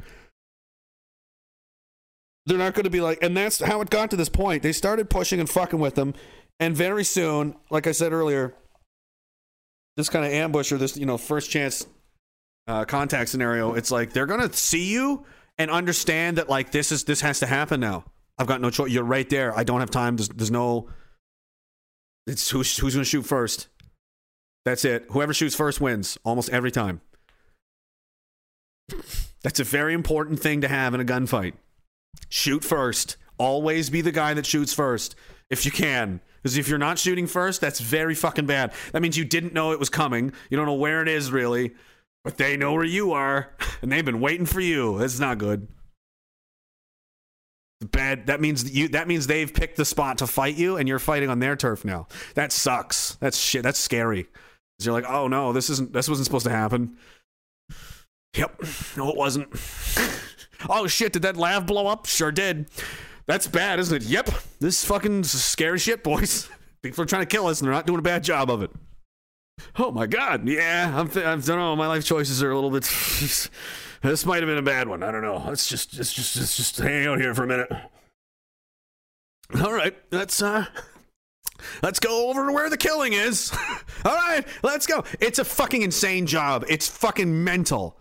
They're 2.46 2.58
not 2.58 2.74
going 2.74 2.86
to 2.86 2.90
be 2.90 3.02
like, 3.02 3.20
and 3.22 3.38
that's 3.38 3.60
how 3.60 3.82
it 3.82 3.92
got 3.92 4.10
to 4.12 4.16
this 4.16 4.30
point. 4.30 4.64
They 4.64 4.72
started 4.72 5.12
pushing 5.12 5.40
and 5.40 5.48
fucking 5.48 5.80
with 5.80 5.94
them, 5.94 6.16
and 6.62 6.78
very 6.78 7.04
soon, 7.04 7.56
like 7.72 7.88
I 7.88 7.92
said 7.92 8.14
earlier, 8.14 8.54
this 9.98 10.10
kind 10.10 10.24
of 10.24 10.32
ambush 10.32 10.72
or 10.72 10.78
this, 10.78 10.96
you 10.96 11.08
know, 11.08 11.18
first 11.18 11.50
chance 11.50 11.86
uh, 12.68 12.86
contact 12.86 13.30
scenario, 13.30 13.74
it's 13.74 13.92
like 13.92 14.14
they're 14.14 14.28
to 14.50 14.56
see 14.56 14.94
you 14.94 15.26
and 15.58 15.72
understand 15.72 16.38
that 16.38 16.48
like 16.48 16.72
this 16.72 16.92
is 16.92 17.04
this 17.04 17.20
has 17.22 17.40
to 17.40 17.48
happen 17.48 17.80
now. 17.80 18.06
I've 18.38 18.48
got 18.48 18.62
no 18.62 18.70
choice. 18.70 18.92
You're 18.92 19.04
right 19.04 19.30
there. 19.30 19.58
I 19.58 19.64
don't 19.64 19.80
have 19.80 19.90
time. 19.90 20.16
There's, 20.16 20.30
there's 20.30 20.52
no. 20.52 20.88
It's 22.28 22.50
who's 22.50 22.78
who's 22.78 22.94
to 23.04 23.04
shoot 23.04 23.24
first. 23.24 23.68
That's 24.64 24.86
it. 24.86 25.06
Whoever 25.10 25.34
shoots 25.34 25.56
first 25.56 25.82
wins 25.82 26.18
almost 26.24 26.50
every 26.50 26.72
time. 26.72 27.02
That's 29.44 29.60
a 29.60 29.64
very 29.64 29.96
important 29.96 30.40
thing 30.40 30.62
to 30.62 30.68
have 30.68 30.94
in 30.94 31.02
a 31.02 31.06
gunfight. 31.06 31.54
Shoot 32.30 32.64
first. 32.64 33.18
Always 33.40 33.90
be 33.90 34.02
the 34.02 34.12
guy 34.12 34.36
that 34.36 34.46
shoots 34.46 34.74
first 34.74 35.16
if 35.50 35.66
you 35.66 35.72
can. 35.72 36.22
Because 36.42 36.58
if 36.58 36.68
you're 36.68 36.80
not 36.80 36.98
shooting 36.98 37.28
first, 37.28 37.62
that's 37.62 37.80
very 37.80 38.16
fucking 38.16 38.46
bad. 38.48 38.74
That 38.94 39.02
means 39.02 39.18
you 39.18 39.26
didn't 39.26 39.54
know 39.54 39.72
it 39.72 39.80
was 39.80 39.90
coming. 39.90 40.34
You 40.50 40.58
don't 40.58 40.66
know 40.66 40.74
where 40.74 41.02
it 41.02 41.08
is 41.08 41.32
really, 41.32 41.76
but 42.24 42.38
they 42.38 42.58
know 42.58 42.74
where 42.74 42.84
you 42.84 43.12
are, 43.12 43.54
and 43.82 43.92
they've 43.92 44.06
been 44.06 44.20
waiting 44.20 44.46
for 44.46 44.60
you. 44.60 44.98
That's 44.98 45.20
not 45.20 45.38
good. 45.38 45.68
Bad. 47.92 48.28
That 48.28 48.42
means 48.42 48.72
you. 48.72 48.90
That 48.90 49.08
means 49.08 49.28
they've 49.28 49.52
picked 49.52 49.78
the 49.78 49.86
spot 49.86 50.20
to 50.20 50.28
fight 50.28 50.56
you, 50.56 50.78
and 50.78 50.88
you're 50.88 51.00
fighting 51.00 51.30
on 51.30 51.40
their 51.40 51.56
turf 51.56 51.84
now. 51.84 52.08
That 52.36 52.52
sucks. 52.52 53.16
That's 53.16 53.38
shit. 53.38 53.64
That's 53.64 53.80
scary. 53.80 54.28
you're 54.80 54.94
like, 54.94 55.10
oh 55.10 55.28
no, 55.28 55.52
this 55.52 55.70
isn't. 55.72 55.92
This 55.92 56.08
wasn't 56.08 56.26
supposed 56.26 56.46
to 56.46 56.52
happen. 56.52 56.98
Yep. 58.36 58.64
No, 58.98 59.10
it 59.10 59.18
wasn't. 59.18 59.50
oh 60.70 60.86
shit! 60.86 61.12
Did 61.14 61.24
that 61.24 61.38
lav 61.38 61.66
blow 61.66 61.88
up? 61.88 62.06
Sure 62.06 62.32
did. 62.32 62.70
That's 63.26 63.48
bad, 63.48 63.80
isn't 63.80 64.04
it? 64.04 64.08
Yep. 64.08 64.26
This 64.60 64.82
is 64.82 64.86
fucking 64.86 65.24
scary 65.24 65.80
shit, 65.80 66.04
boys. 66.04 66.50
People 66.82 67.04
are 67.04 67.08
trying 67.08 67.22
to 67.22 67.28
kill 67.28 67.48
us, 67.48 67.60
and 67.60 67.68
they're 67.68 67.74
not 67.74 67.86
doing 67.86 68.00
a 68.00 68.04
bad 68.04 68.24
job 68.24 68.50
of 68.50 68.64
it. 68.64 68.72
Oh 69.78 69.92
my 69.92 70.08
god. 70.08 70.48
Yeah, 70.48 70.92
I'm. 70.98 71.10
Th- 71.10 71.26
I 71.26 71.36
don't 71.36 71.48
know. 71.48 71.76
My 71.76 71.88
life 71.88 72.04
choices 72.04 72.42
are 72.42 72.52
a 72.52 72.56
little 72.56 72.72
bit. 72.72 72.84
this 74.02 74.26
might 74.26 74.42
have 74.42 74.48
been 74.48 74.58
a 74.58 74.64
bad 74.64 74.88
one. 74.88 75.04
I 75.04 75.12
don't 75.12 75.22
know. 75.22 75.44
Let's 75.48 75.68
just, 75.68 75.96
let's 75.98 76.12
just, 76.12 76.36
let's 76.36 76.58
just 76.58 76.78
hang 76.78 77.06
out 77.06 77.20
here 77.20 77.36
for 77.36 77.44
a 77.44 77.48
minute. 77.48 77.72
All 79.62 79.74
right. 79.74 79.96
Let's 80.12 80.42
uh. 80.42 80.66
Let's 81.84 82.00
go 82.00 82.30
over 82.30 82.48
to 82.48 82.54
where 82.54 82.70
the 82.70 82.78
killing 82.78 83.14
is. 83.14 83.52
All 84.06 84.16
right, 84.16 84.46
let's 84.64 84.86
go. 84.86 85.04
It's 85.20 85.40
a 85.40 85.46
fucking 85.46 85.82
insane 85.82 86.26
job. 86.26 86.66
It's 86.68 86.88
fucking 86.88 87.44
mental. 87.44 87.98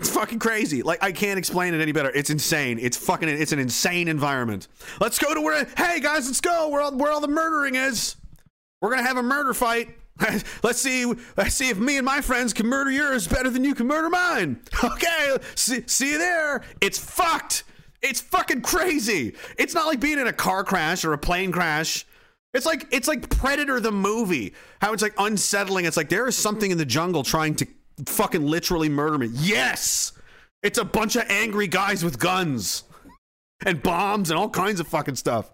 It's 0.00 0.10
fucking 0.10 0.40
crazy. 0.40 0.82
Like 0.82 1.02
I 1.02 1.12
can't 1.12 1.38
explain 1.38 1.72
it 1.72 1.80
any 1.80 1.92
better. 1.92 2.10
It's 2.10 2.30
insane. 2.30 2.78
It's 2.80 2.96
fucking. 2.96 3.28
It's 3.28 3.52
an 3.52 3.58
insane 3.58 4.08
environment. 4.08 4.68
Let's 5.00 5.18
go 5.18 5.32
to 5.34 5.40
where. 5.40 5.64
Hey 5.76 6.00
guys, 6.00 6.26
let's 6.26 6.40
go. 6.40 6.68
Where 6.68 6.82
all, 6.82 6.96
where 6.96 7.12
all 7.12 7.20
the 7.20 7.28
murdering 7.28 7.76
is. 7.76 8.16
We're 8.80 8.90
gonna 8.90 9.06
have 9.06 9.16
a 9.16 9.22
murder 9.22 9.54
fight. 9.54 9.96
let's 10.62 10.80
see. 10.80 11.12
Let's 11.36 11.54
see 11.54 11.70
if 11.70 11.78
me 11.78 11.96
and 11.96 12.04
my 12.04 12.20
friends 12.20 12.52
can 12.52 12.66
murder 12.66 12.90
yours 12.90 13.28
better 13.28 13.50
than 13.50 13.64
you 13.64 13.74
can 13.74 13.86
murder 13.86 14.10
mine. 14.10 14.60
Okay. 14.84 15.36
See, 15.54 15.84
see 15.86 16.12
you 16.12 16.18
there. 16.18 16.62
It's 16.80 16.98
fucked. 16.98 17.64
It's 18.02 18.20
fucking 18.20 18.60
crazy. 18.60 19.34
It's 19.56 19.74
not 19.74 19.86
like 19.86 20.00
being 20.00 20.18
in 20.18 20.26
a 20.26 20.32
car 20.32 20.64
crash 20.64 21.04
or 21.04 21.12
a 21.12 21.18
plane 21.18 21.52
crash. 21.52 22.04
It's 22.52 22.66
like 22.66 22.86
it's 22.90 23.08
like 23.08 23.30
Predator 23.30 23.80
the 23.80 23.92
movie. 23.92 24.54
How 24.80 24.92
it's 24.92 25.02
like 25.02 25.14
unsettling. 25.18 25.84
It's 25.84 25.96
like 25.96 26.08
there 26.08 26.26
is 26.26 26.36
something 26.36 26.70
in 26.70 26.78
the 26.78 26.84
jungle 26.84 27.22
trying 27.22 27.54
to 27.56 27.66
fucking 28.06 28.46
literally 28.46 28.88
murder 28.88 29.18
me. 29.18 29.28
Yes. 29.32 30.12
It's 30.62 30.78
a 30.78 30.84
bunch 30.84 31.16
of 31.16 31.24
angry 31.28 31.66
guys 31.66 32.02
with 32.02 32.18
guns 32.18 32.84
and 33.64 33.82
bombs 33.82 34.30
and 34.30 34.38
all 34.38 34.48
kinds 34.48 34.80
of 34.80 34.88
fucking 34.88 35.16
stuff. 35.16 35.50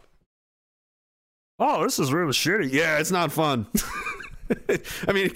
Oh, 1.58 1.82
this 1.82 1.98
is 1.98 2.12
really 2.12 2.32
shitty. 2.32 2.72
Yeah, 2.72 2.98
it's 2.98 3.10
not 3.10 3.32
fun. 3.32 3.66
I 5.08 5.12
mean, 5.12 5.30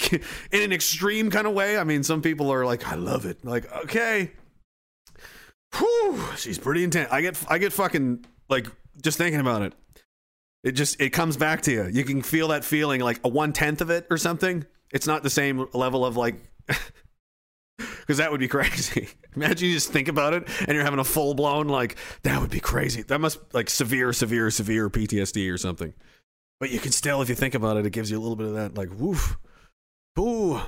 in 0.53 0.63
an 0.63 0.73
extreme 0.73 1.31
kind 1.31 1.47
of 1.47 1.53
way. 1.53 1.79
I 1.79 1.85
mean, 1.85 2.03
some 2.03 2.23
people 2.23 2.53
are 2.53 2.65
like, 2.65 2.89
I 2.89 2.95
love 2.95 3.27
it. 3.27 3.45
Like, 3.45 3.71
okay. 3.85 4.33
Whew, 5.77 6.23
she's 6.37 6.59
pretty 6.59 6.85
intense. 6.85 7.11
I 7.11 7.21
get 7.21 7.43
I 7.49 7.59
get 7.59 7.73
fucking 7.73 8.25
like 8.49 8.67
just 9.03 9.19
thinking 9.19 9.41
about 9.41 9.63
it. 9.63 9.75
It 10.63 10.73
just 10.73 11.01
it 11.01 11.11
comes 11.11 11.37
back 11.37 11.63
to 11.63 11.73
you. 11.73 11.89
You 11.89 12.05
can 12.05 12.23
feel 12.23 12.49
that 12.49 12.65
feeling 12.65 13.01
like 13.01 13.21
a 13.25 13.29
one 13.29 13.53
tenth 13.53 13.81
of 13.81 13.91
it 13.91 14.07
or 14.09 14.17
something. 14.17 14.65
It's 14.93 15.07
not 15.07 15.23
the 15.23 15.31
same 15.31 15.67
level 15.75 16.07
of 16.07 16.17
like 16.17 16.37
because 17.79 18.19
that 18.19 18.31
would 18.31 18.41
be 18.41 18.49
crazy. 18.49 19.09
Imagine 19.37 19.69
you 19.69 19.75
just 19.75 19.91
think 19.91 20.09
about 20.09 20.35
it 20.35 20.49
and 20.61 20.75
you're 20.75 20.85
having 20.85 21.01
a 21.01 21.05
full 21.05 21.35
blown 21.35 21.69
like 21.69 21.97
that 22.23 22.41
would 22.41 22.51
be 22.51 22.61
crazy. 22.61 23.03
That 23.03 23.21
must 23.21 23.39
like 23.53 23.71
severe, 23.71 24.13
severe, 24.13 24.51
severe 24.51 24.91
PTSD 24.91 25.53
or 25.53 25.59
something. 25.59 25.95
But 26.61 26.71
you 26.71 26.79
can 26.79 26.93
still, 26.93 27.21
if 27.21 27.29
you 27.29 27.35
think 27.35 27.55
about 27.55 27.77
it, 27.77 27.87
it 27.87 27.91
gives 27.91 28.11
you 28.11 28.19
a 28.19 28.23
little 28.23 28.37
bit 28.37 28.47
of 28.47 28.55
that 28.55 28.77
like 28.77 28.91
woof, 28.97 29.37
ooh. 30.19 30.61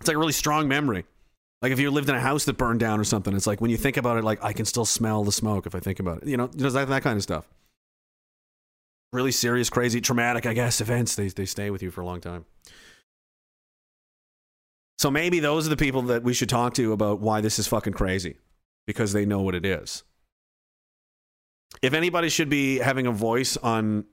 It's 0.00 0.08
like 0.08 0.16
a 0.16 0.18
really 0.18 0.32
strong 0.32 0.68
memory. 0.68 1.04
Like 1.62 1.72
if 1.72 1.80
you 1.80 1.90
lived 1.90 2.08
in 2.08 2.14
a 2.14 2.20
house 2.20 2.46
that 2.46 2.56
burned 2.56 2.80
down 2.80 2.98
or 2.98 3.04
something, 3.04 3.34
it's 3.34 3.46
like 3.46 3.60
when 3.60 3.70
you 3.70 3.76
think 3.76 3.96
about 3.96 4.16
it, 4.16 4.24
like 4.24 4.42
I 4.42 4.52
can 4.52 4.64
still 4.64 4.86
smell 4.86 5.24
the 5.24 5.32
smoke 5.32 5.66
if 5.66 5.74
I 5.74 5.80
think 5.80 6.00
about 6.00 6.22
it. 6.22 6.28
You 6.28 6.36
know, 6.36 6.46
there's 6.46 6.72
that, 6.72 6.88
that 6.88 7.02
kind 7.02 7.16
of 7.16 7.22
stuff. 7.22 7.46
Really 9.12 9.32
serious, 9.32 9.68
crazy, 9.68 10.00
traumatic, 10.00 10.46
I 10.46 10.54
guess, 10.54 10.80
events. 10.80 11.16
They 11.16 11.28
they 11.28 11.44
stay 11.44 11.70
with 11.70 11.82
you 11.82 11.90
for 11.90 12.00
a 12.00 12.06
long 12.06 12.20
time. 12.20 12.46
So 15.00 15.10
maybe 15.10 15.40
those 15.40 15.66
are 15.66 15.70
the 15.70 15.78
people 15.78 16.02
that 16.02 16.22
we 16.24 16.34
should 16.34 16.50
talk 16.50 16.74
to 16.74 16.92
about 16.92 17.20
why 17.20 17.40
this 17.40 17.58
is 17.58 17.66
fucking 17.66 17.94
crazy 17.94 18.36
because 18.86 19.14
they 19.14 19.24
know 19.24 19.40
what 19.40 19.54
it 19.54 19.64
is. 19.64 20.02
If 21.80 21.94
anybody 21.94 22.28
should 22.28 22.50
be 22.50 22.80
having 22.80 23.06
a 23.06 23.10
voice 23.10 23.56
on 23.56 24.04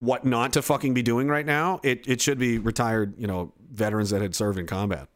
what 0.00 0.24
not 0.24 0.54
to 0.54 0.62
fucking 0.62 0.94
be 0.94 1.02
doing 1.02 1.28
right 1.28 1.44
now, 1.44 1.80
it, 1.82 2.08
it 2.08 2.22
should 2.22 2.38
be 2.38 2.56
retired, 2.56 3.12
you 3.18 3.26
know, 3.26 3.52
veterans 3.70 4.08
that 4.08 4.22
had 4.22 4.34
served 4.34 4.58
in 4.58 4.66
combat. 4.66 5.08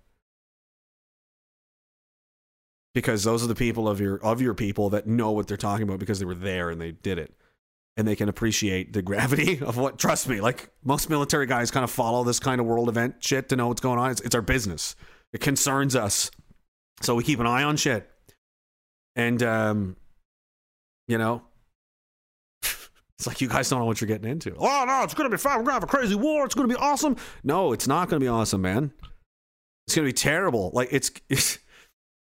Because 2.93 3.25
those 3.25 3.43
are 3.43 3.47
the 3.47 3.55
people 3.55 3.89
of 3.89 4.03
your 4.03 4.23
of 4.23 4.43
your 4.43 4.53
people 4.53 4.91
that 4.91 5.07
know 5.07 5.31
what 5.31 5.47
they're 5.47 5.57
talking 5.57 5.85
about 5.85 5.99
because 5.99 6.19
they 6.19 6.27
were 6.27 6.35
there 6.35 6.69
and 6.69 6.79
they 6.79 6.93
did 6.93 7.19
it. 7.19 7.33
And 7.97 8.07
they 8.07 8.17
can 8.17 8.29
appreciate 8.29 8.93
the 8.93 9.03
gravity 9.03 9.61
of 9.63 9.77
what 9.77 9.99
trust 9.99 10.29
me, 10.29 10.41
like 10.41 10.71
most 10.85 11.11
military 11.11 11.47
guys 11.47 11.71
kind 11.71 11.85
of 11.85 11.91
follow 11.91 12.25
this 12.25 12.39
kind 12.39 12.61
of 12.61 12.67
world 12.67 12.89
event 12.89 13.17
shit 13.21 13.49
to 13.51 13.57
know 13.57 13.69
what's 13.69 13.81
going 13.81 13.99
on. 13.99 14.11
It's, 14.11 14.21
it's 14.21 14.35
our 14.35 14.43
business. 14.43 14.97
It 15.33 15.41
concerns 15.41 15.95
us. 15.97 16.31
So 17.03 17.15
we 17.15 17.25
keep 17.25 17.41
an 17.41 17.47
eye 17.47 17.63
on 17.63 17.77
shit. 17.77 18.09
And 19.17 19.43
um 19.43 19.97
you 21.09 21.19
know, 21.19 21.43
It's 23.21 23.27
like 23.27 23.43
you 23.43 23.49
guys 23.49 23.69
don't 23.69 23.81
know 23.81 23.85
what 23.85 24.01
you're 24.01 24.09
getting 24.09 24.31
into. 24.31 24.55
Oh 24.59 24.85
no, 24.87 25.03
it's 25.03 25.13
gonna 25.13 25.29
be 25.29 25.37
fun. 25.37 25.59
We're 25.59 25.65
gonna 25.65 25.75
have 25.75 25.83
a 25.83 25.87
crazy 25.87 26.15
war. 26.15 26.47
It's 26.47 26.55
gonna 26.55 26.69
be 26.69 26.75
awesome. 26.77 27.17
No, 27.45 27.73
it's 27.73 27.87
not 27.87 28.09
gonna 28.09 28.21
be 28.21 28.29
awesome, 28.29 28.63
man. 28.63 28.93
It's 29.87 29.95
gonna 29.95 30.07
be 30.07 30.15
terrible. 30.15 30.71
Like 30.73 30.89
it's, 30.91 31.11
it's 31.29 31.59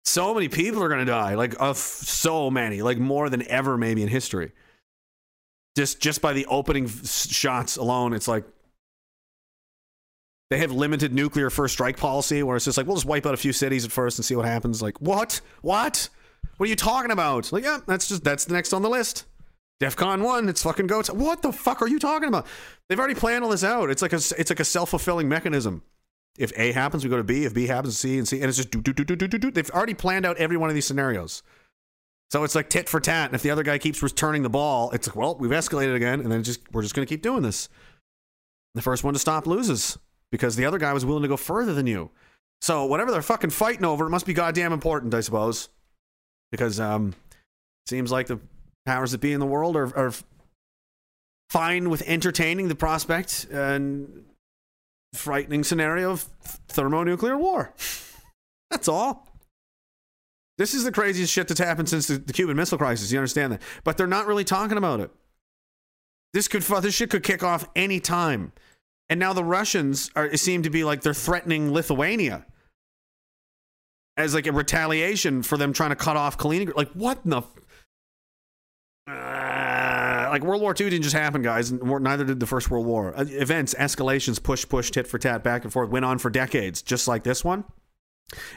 so 0.03 0.36
many 0.36 0.48
people 0.48 0.84
are 0.84 0.90
gonna 0.90 1.03
die. 1.06 1.34
Like 1.34 1.56
of 1.60 1.77
so 1.77 2.52
many, 2.52 2.84
like 2.84 2.99
more 2.99 3.32
than 3.32 3.48
ever 3.48 3.80
maybe 3.80 4.03
in 4.03 4.10
history. 4.10 4.52
Just 5.76 6.00
just 6.00 6.22
by 6.22 6.34
the 6.34 6.46
opening 6.46 6.88
shots 6.88 7.76
alone, 7.78 8.14
it's 8.14 8.28
like 8.28 8.46
they 10.50 10.58
have 10.60 10.72
limited 10.72 11.14
nuclear 11.14 11.50
first 11.50 11.74
strike 11.74 11.98
policy 11.98 12.44
where 12.44 12.56
it's 12.56 12.66
just 12.66 12.78
like 12.78 12.88
we'll 12.88 12.96
just 12.96 13.08
wipe 13.08 13.26
out 13.26 13.34
a 13.34 13.38
few 13.38 13.52
cities 13.52 13.84
at 13.84 13.92
first 13.92 14.18
and 14.18 14.26
see 14.26 14.36
what 14.36 14.46
happens. 14.46 14.82
Like 14.82 15.00
what? 15.02 15.42
What? 15.62 16.10
What 16.58 16.68
are 16.68 16.70
you 16.70 16.76
talking 16.76 17.12
about? 17.12 17.52
Like 17.52 17.64
yeah, 17.64 17.80
that's 17.86 18.08
just 18.08 18.24
that's 18.24 18.46
the 18.46 18.54
next 18.54 18.72
on 18.72 18.82
the 18.82 18.90
list. 18.90 19.26
DefCon 19.82 20.22
one, 20.22 20.48
it's 20.48 20.64
fucking 20.64 20.88
goats. 20.88 21.10
What 21.10 21.42
the 21.42 21.52
fuck 21.52 21.82
are 21.82 21.88
you 21.88 22.00
talking 22.00 22.30
about? 22.30 22.48
They've 22.88 23.00
already 23.00 23.16
planned 23.16 23.44
all 23.44 23.50
this 23.50 23.64
out. 23.64 23.90
It's 23.90 24.02
like 24.02 24.14
a 24.14 24.18
it's 24.38 24.50
like 24.50 24.60
a 24.60 24.66
self 24.66 24.92
fulfilling 24.92 25.28
mechanism. 25.28 25.82
If 26.38 26.52
A 26.58 26.72
happens, 26.72 27.04
we 27.04 27.10
go 27.10 27.18
to 27.18 27.24
B. 27.24 27.46
If 27.46 27.54
B 27.54 27.68
happens, 27.68 27.98
C 27.98 28.18
and 28.18 28.28
C, 28.28 28.38
and 28.38 28.48
it's 28.48 28.58
just 28.58 28.72
do 28.72 28.82
do 28.82 28.94
do 28.94 29.04
do 29.04 29.16
do 29.16 29.28
do 29.28 29.38
do. 29.38 29.52
They've 29.52 29.70
already 29.72 29.94
planned 29.94 30.26
out 30.26 30.38
every 30.38 30.58
one 30.58 30.70
of 30.70 30.76
these 30.76 30.86
scenarios. 30.86 31.44
So 32.36 32.44
it's 32.44 32.53
like 32.53 32.68
tit 32.68 32.90
for 32.90 32.99
tat. 32.99 33.28
And 33.28 33.36
if 33.36 33.44
the 33.44 33.49
other 33.49 33.64
guy 33.64 33.78
keeps 33.78 34.03
returning 34.03 34.44
the 34.44 34.49
ball, 34.49 34.91
it's 34.91 35.07
like, 35.07 35.16
well, 35.16 35.38
we've 35.38 35.52
escalated 35.52 35.95
again, 35.95 36.20
and 36.20 36.30
then 36.30 36.44
just 36.44 36.60
we're 36.74 36.82
just 36.82 36.94
going 36.94 37.07
to 37.07 37.10
keep 37.10 37.22
doing 37.22 37.44
this. 37.44 37.70
The 38.74 38.82
first 38.82 39.06
one 39.06 39.14
to 39.14 39.20
stop 39.22 39.48
loses 39.48 39.98
because 40.34 40.57
the 40.57 40.66
other 40.66 40.78
guy 40.78 40.91
was 40.91 41.06
willing 41.06 41.22
to 41.22 41.30
go 41.30 41.38
further 41.38 41.74
than 41.74 41.88
you. 41.88 42.12
So 42.60 42.84
whatever 42.84 43.14
they're 43.14 43.22
fucking 43.22 43.52
fighting 43.52 43.86
over, 43.86 44.07
it 44.07 44.10
must 44.10 44.26
be 44.26 44.34
goddamn 44.34 44.74
important, 44.74 45.14
I 45.14 45.22
suppose. 45.22 45.70
Because 46.52 46.78
um, 46.78 47.16
seems 47.88 48.12
like 48.12 48.28
the 48.28 48.41
powers 48.86 49.14
that 49.14 49.22
be 49.22 49.32
in 49.32 49.40
the 49.40 49.45
world 49.45 49.78
are, 49.78 49.98
are 49.98 50.12
fine 51.49 51.90
with 51.90 52.02
entertaining 52.06 52.68
the 52.68 52.76
prospect 52.76 53.48
and 53.49 54.26
frightening 55.14 55.64
scenario 55.64 56.12
of 56.12 56.24
thermonuclear 56.68 57.38
war. 57.38 57.74
That's 58.70 58.90
all. 58.90 59.26
This 60.57 60.73
is 60.73 60.84
the 60.84 60.91
craziest 60.91 61.34
shit 61.34 61.48
that's 61.48 61.60
happened 61.60 61.90
since 61.90 62.07
the, 62.07 62.18
the 62.18 62.34
Cuban 62.34 62.56
Missile 62.56 62.77
Crisis. 62.77 63.11
You 63.11 63.19
understand 63.19 63.53
that? 63.53 63.61
But 63.84 63.98
they're 63.98 64.07
not 64.07 64.27
really 64.27 64.45
talking 64.45 64.77
about 64.77 64.99
it. 64.99 65.11
This 66.34 66.48
could 66.48 66.61
this 66.61 66.94
shit 66.94 67.10
could 67.10 67.23
kick 67.23 67.44
off 67.44 67.68
any 67.76 67.99
time, 67.99 68.52
and 69.10 69.19
now 69.19 69.34
the 69.34 69.44
Russians 69.44 70.11
are 70.15 70.36
seem 70.36 70.64
to 70.64 70.69
be 70.69 70.84
like 70.84 71.02
they're 71.02 71.14
threatening 71.14 71.72
Lithuania 71.72 72.45
as 74.18 74.34
like 74.34 74.48
a 74.48 74.52
retaliation 74.52 75.44
for 75.44 75.57
them 75.57 75.73
trying 75.73 75.91
to 75.91 75.95
cut 75.95 76.18
off 76.18 76.38
Kaliningrad. 76.38 76.76
Like 76.76 76.91
what 76.91 77.19
the 77.23 77.38
f- 77.38 77.52
uh, 79.07 80.27
like 80.30 80.44
World 80.44 80.61
War 80.61 80.72
II 80.72 80.90
didn't 80.90 81.03
just 81.03 81.15
happen, 81.15 81.41
guys, 81.41 81.72
neither 81.72 82.26
did 82.26 82.40
the 82.40 82.48
First 82.48 82.69
World 82.69 82.86
War. 82.86 83.18
Uh, 83.18 83.26
events, 83.30 83.73
escalations, 83.76 84.41
push, 84.41 84.68
push, 84.68 84.91
tit 84.91 85.07
for 85.07 85.18
tat, 85.18 85.44
back 85.44 85.64
and 85.64 85.72
forth, 85.72 85.90
went 85.90 86.06
on 86.06 86.18
for 86.18 86.30
decades, 86.30 86.82
just 86.82 87.07
like 87.07 87.23
this 87.23 87.44
one. 87.44 87.64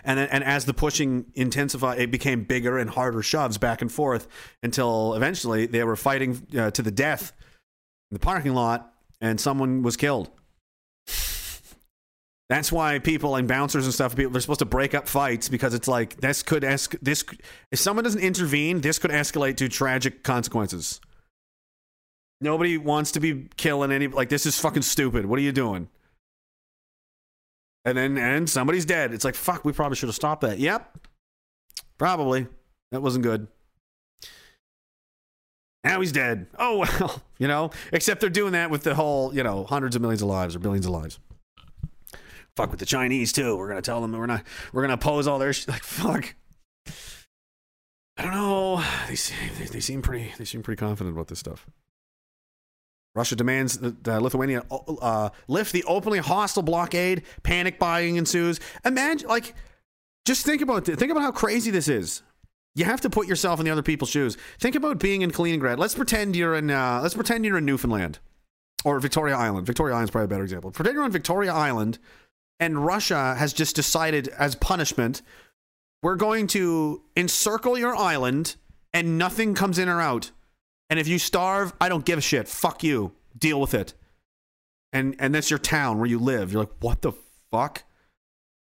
And 0.04 0.18
and 0.18 0.44
as 0.44 0.64
the 0.64 0.74
pushing 0.74 1.26
intensified, 1.34 2.00
it 2.00 2.10
became 2.10 2.44
bigger 2.44 2.78
and 2.78 2.90
harder 2.90 3.22
shoves 3.22 3.58
back 3.58 3.82
and 3.82 3.90
forth 3.90 4.28
until 4.62 5.14
eventually 5.14 5.66
they 5.66 5.84
were 5.84 5.96
fighting 5.96 6.46
uh, 6.56 6.70
to 6.72 6.82
the 6.82 6.90
death 6.90 7.32
in 8.10 8.14
the 8.14 8.20
parking 8.20 8.54
lot, 8.54 8.92
and 9.20 9.40
someone 9.40 9.82
was 9.82 9.96
killed. 9.96 10.30
That's 12.48 12.72
why 12.72 12.98
people 12.98 13.36
and 13.36 13.46
bouncers 13.46 13.84
and 13.84 13.92
stuff, 13.92 14.16
people 14.16 14.32
they're 14.32 14.40
supposed 14.40 14.60
to 14.60 14.64
break 14.64 14.94
up 14.94 15.06
fights 15.06 15.50
because 15.50 15.74
it's 15.74 15.86
like 15.86 16.16
this 16.20 16.42
could 16.42 16.62
esc- 16.62 16.98
this 17.02 17.22
if 17.70 17.78
someone 17.78 18.04
doesn't 18.04 18.22
intervene, 18.22 18.80
this 18.80 18.98
could 18.98 19.10
escalate 19.10 19.56
to 19.56 19.68
tragic 19.68 20.22
consequences. 20.22 21.00
Nobody 22.40 22.78
wants 22.78 23.12
to 23.12 23.20
be 23.20 23.48
killing 23.56 23.92
any 23.92 24.06
like 24.06 24.30
this 24.30 24.46
is 24.46 24.58
fucking 24.58 24.82
stupid. 24.82 25.26
What 25.26 25.38
are 25.38 25.42
you 25.42 25.52
doing? 25.52 25.88
And 27.84 27.96
then 27.96 28.18
and 28.18 28.48
somebody's 28.48 28.84
dead. 28.84 29.12
It's 29.12 29.24
like 29.24 29.34
fuck, 29.34 29.64
we 29.64 29.72
probably 29.72 29.96
should 29.96 30.08
have 30.08 30.16
stopped 30.16 30.42
that. 30.42 30.58
Yep. 30.58 30.98
Probably. 31.96 32.46
That 32.92 33.02
wasn't 33.02 33.24
good. 33.24 33.48
Now 35.84 36.00
he's 36.00 36.12
dead. 36.12 36.46
Oh 36.58 36.78
well, 37.00 37.22
you 37.38 37.48
know, 37.48 37.70
except 37.92 38.20
they're 38.20 38.30
doing 38.30 38.52
that 38.52 38.70
with 38.70 38.82
the 38.82 38.94
whole, 38.94 39.34
you 39.34 39.42
know, 39.42 39.64
hundreds 39.64 39.96
of 39.96 40.02
millions 40.02 40.22
of 40.22 40.28
lives 40.28 40.54
or 40.54 40.58
billions 40.58 40.86
of 40.86 40.92
lives 40.92 41.18
fuck 42.58 42.72
with 42.72 42.80
the 42.80 42.86
Chinese 42.86 43.32
too. 43.32 43.56
We're 43.56 43.68
gonna 43.68 43.82
tell 43.82 44.00
them 44.00 44.10
we're 44.10 44.26
not 44.26 44.42
we're 44.72 44.82
gonna 44.82 44.94
oppose 44.94 45.28
all 45.28 45.38
their 45.38 45.52
sh- 45.52 45.68
like 45.68 45.84
fuck. 45.84 46.34
I 48.16 48.22
don't 48.22 48.32
know. 48.32 48.84
They 49.06 49.14
seem 49.14 49.36
they, 49.60 49.66
they 49.66 49.80
seem 49.80 50.02
pretty 50.02 50.34
they 50.38 50.44
seem 50.44 50.64
pretty 50.64 50.80
confident 50.80 51.14
about 51.14 51.28
this 51.28 51.38
stuff. 51.38 51.68
Russia 53.18 53.36
demands 53.36 53.78
that 53.78 54.08
uh, 54.08 54.18
Lithuania 54.20 54.62
uh, 54.70 55.30
lift 55.48 55.72
the 55.72 55.84
openly 55.84 56.18
hostile 56.20 56.62
blockade. 56.62 57.24
Panic 57.42 57.78
buying 57.78 58.16
ensues. 58.16 58.60
Imagine, 58.84 59.28
like, 59.28 59.54
just 60.24 60.46
think 60.46 60.62
about 60.62 60.88
it. 60.88 60.98
Think 60.98 61.10
about 61.10 61.22
how 61.22 61.32
crazy 61.32 61.70
this 61.70 61.88
is. 61.88 62.22
You 62.76 62.84
have 62.84 63.00
to 63.00 63.10
put 63.10 63.26
yourself 63.26 63.58
in 63.58 63.66
the 63.66 63.72
other 63.72 63.82
people's 63.82 64.10
shoes. 64.10 64.36
Think 64.60 64.76
about 64.76 65.00
being 65.00 65.22
in 65.22 65.32
Kaliningrad. 65.32 65.78
Let's 65.78 65.96
pretend 65.96 66.36
you're 66.36 66.54
in. 66.54 66.70
Uh, 66.70 67.00
let's 67.02 67.14
pretend 67.14 67.44
you're 67.44 67.58
in 67.58 67.64
Newfoundland 67.64 68.20
or 68.84 69.00
Victoria 69.00 69.36
Island. 69.36 69.66
Victoria 69.66 69.94
Island's 69.94 70.12
probably 70.12 70.26
a 70.26 70.28
better 70.28 70.44
example. 70.44 70.70
Pretend 70.70 70.94
you're 70.94 71.04
on 71.04 71.10
Victoria 71.10 71.52
Island 71.52 71.98
and 72.60 72.84
Russia 72.84 73.34
has 73.36 73.52
just 73.52 73.76
decided 73.76 74.28
as 74.28 74.54
punishment, 74.54 75.22
we're 76.02 76.16
going 76.16 76.46
to 76.48 77.02
encircle 77.16 77.76
your 77.78 77.96
island 77.96 78.56
and 78.92 79.18
nothing 79.18 79.54
comes 79.54 79.78
in 79.78 79.88
or 79.88 80.00
out. 80.00 80.30
And 80.90 80.98
if 80.98 81.08
you 81.08 81.18
starve, 81.18 81.72
I 81.80 81.88
don't 81.88 82.04
give 82.04 82.18
a 82.18 82.22
shit. 82.22 82.48
Fuck 82.48 82.82
you. 82.82 83.12
Deal 83.36 83.60
with 83.60 83.74
it. 83.74 83.94
And 84.92 85.16
and 85.18 85.34
that's 85.34 85.50
your 85.50 85.58
town 85.58 85.98
where 85.98 86.06
you 86.06 86.18
live. 86.18 86.52
You're 86.52 86.62
like, 86.62 86.72
what 86.80 87.02
the 87.02 87.12
fuck? 87.50 87.84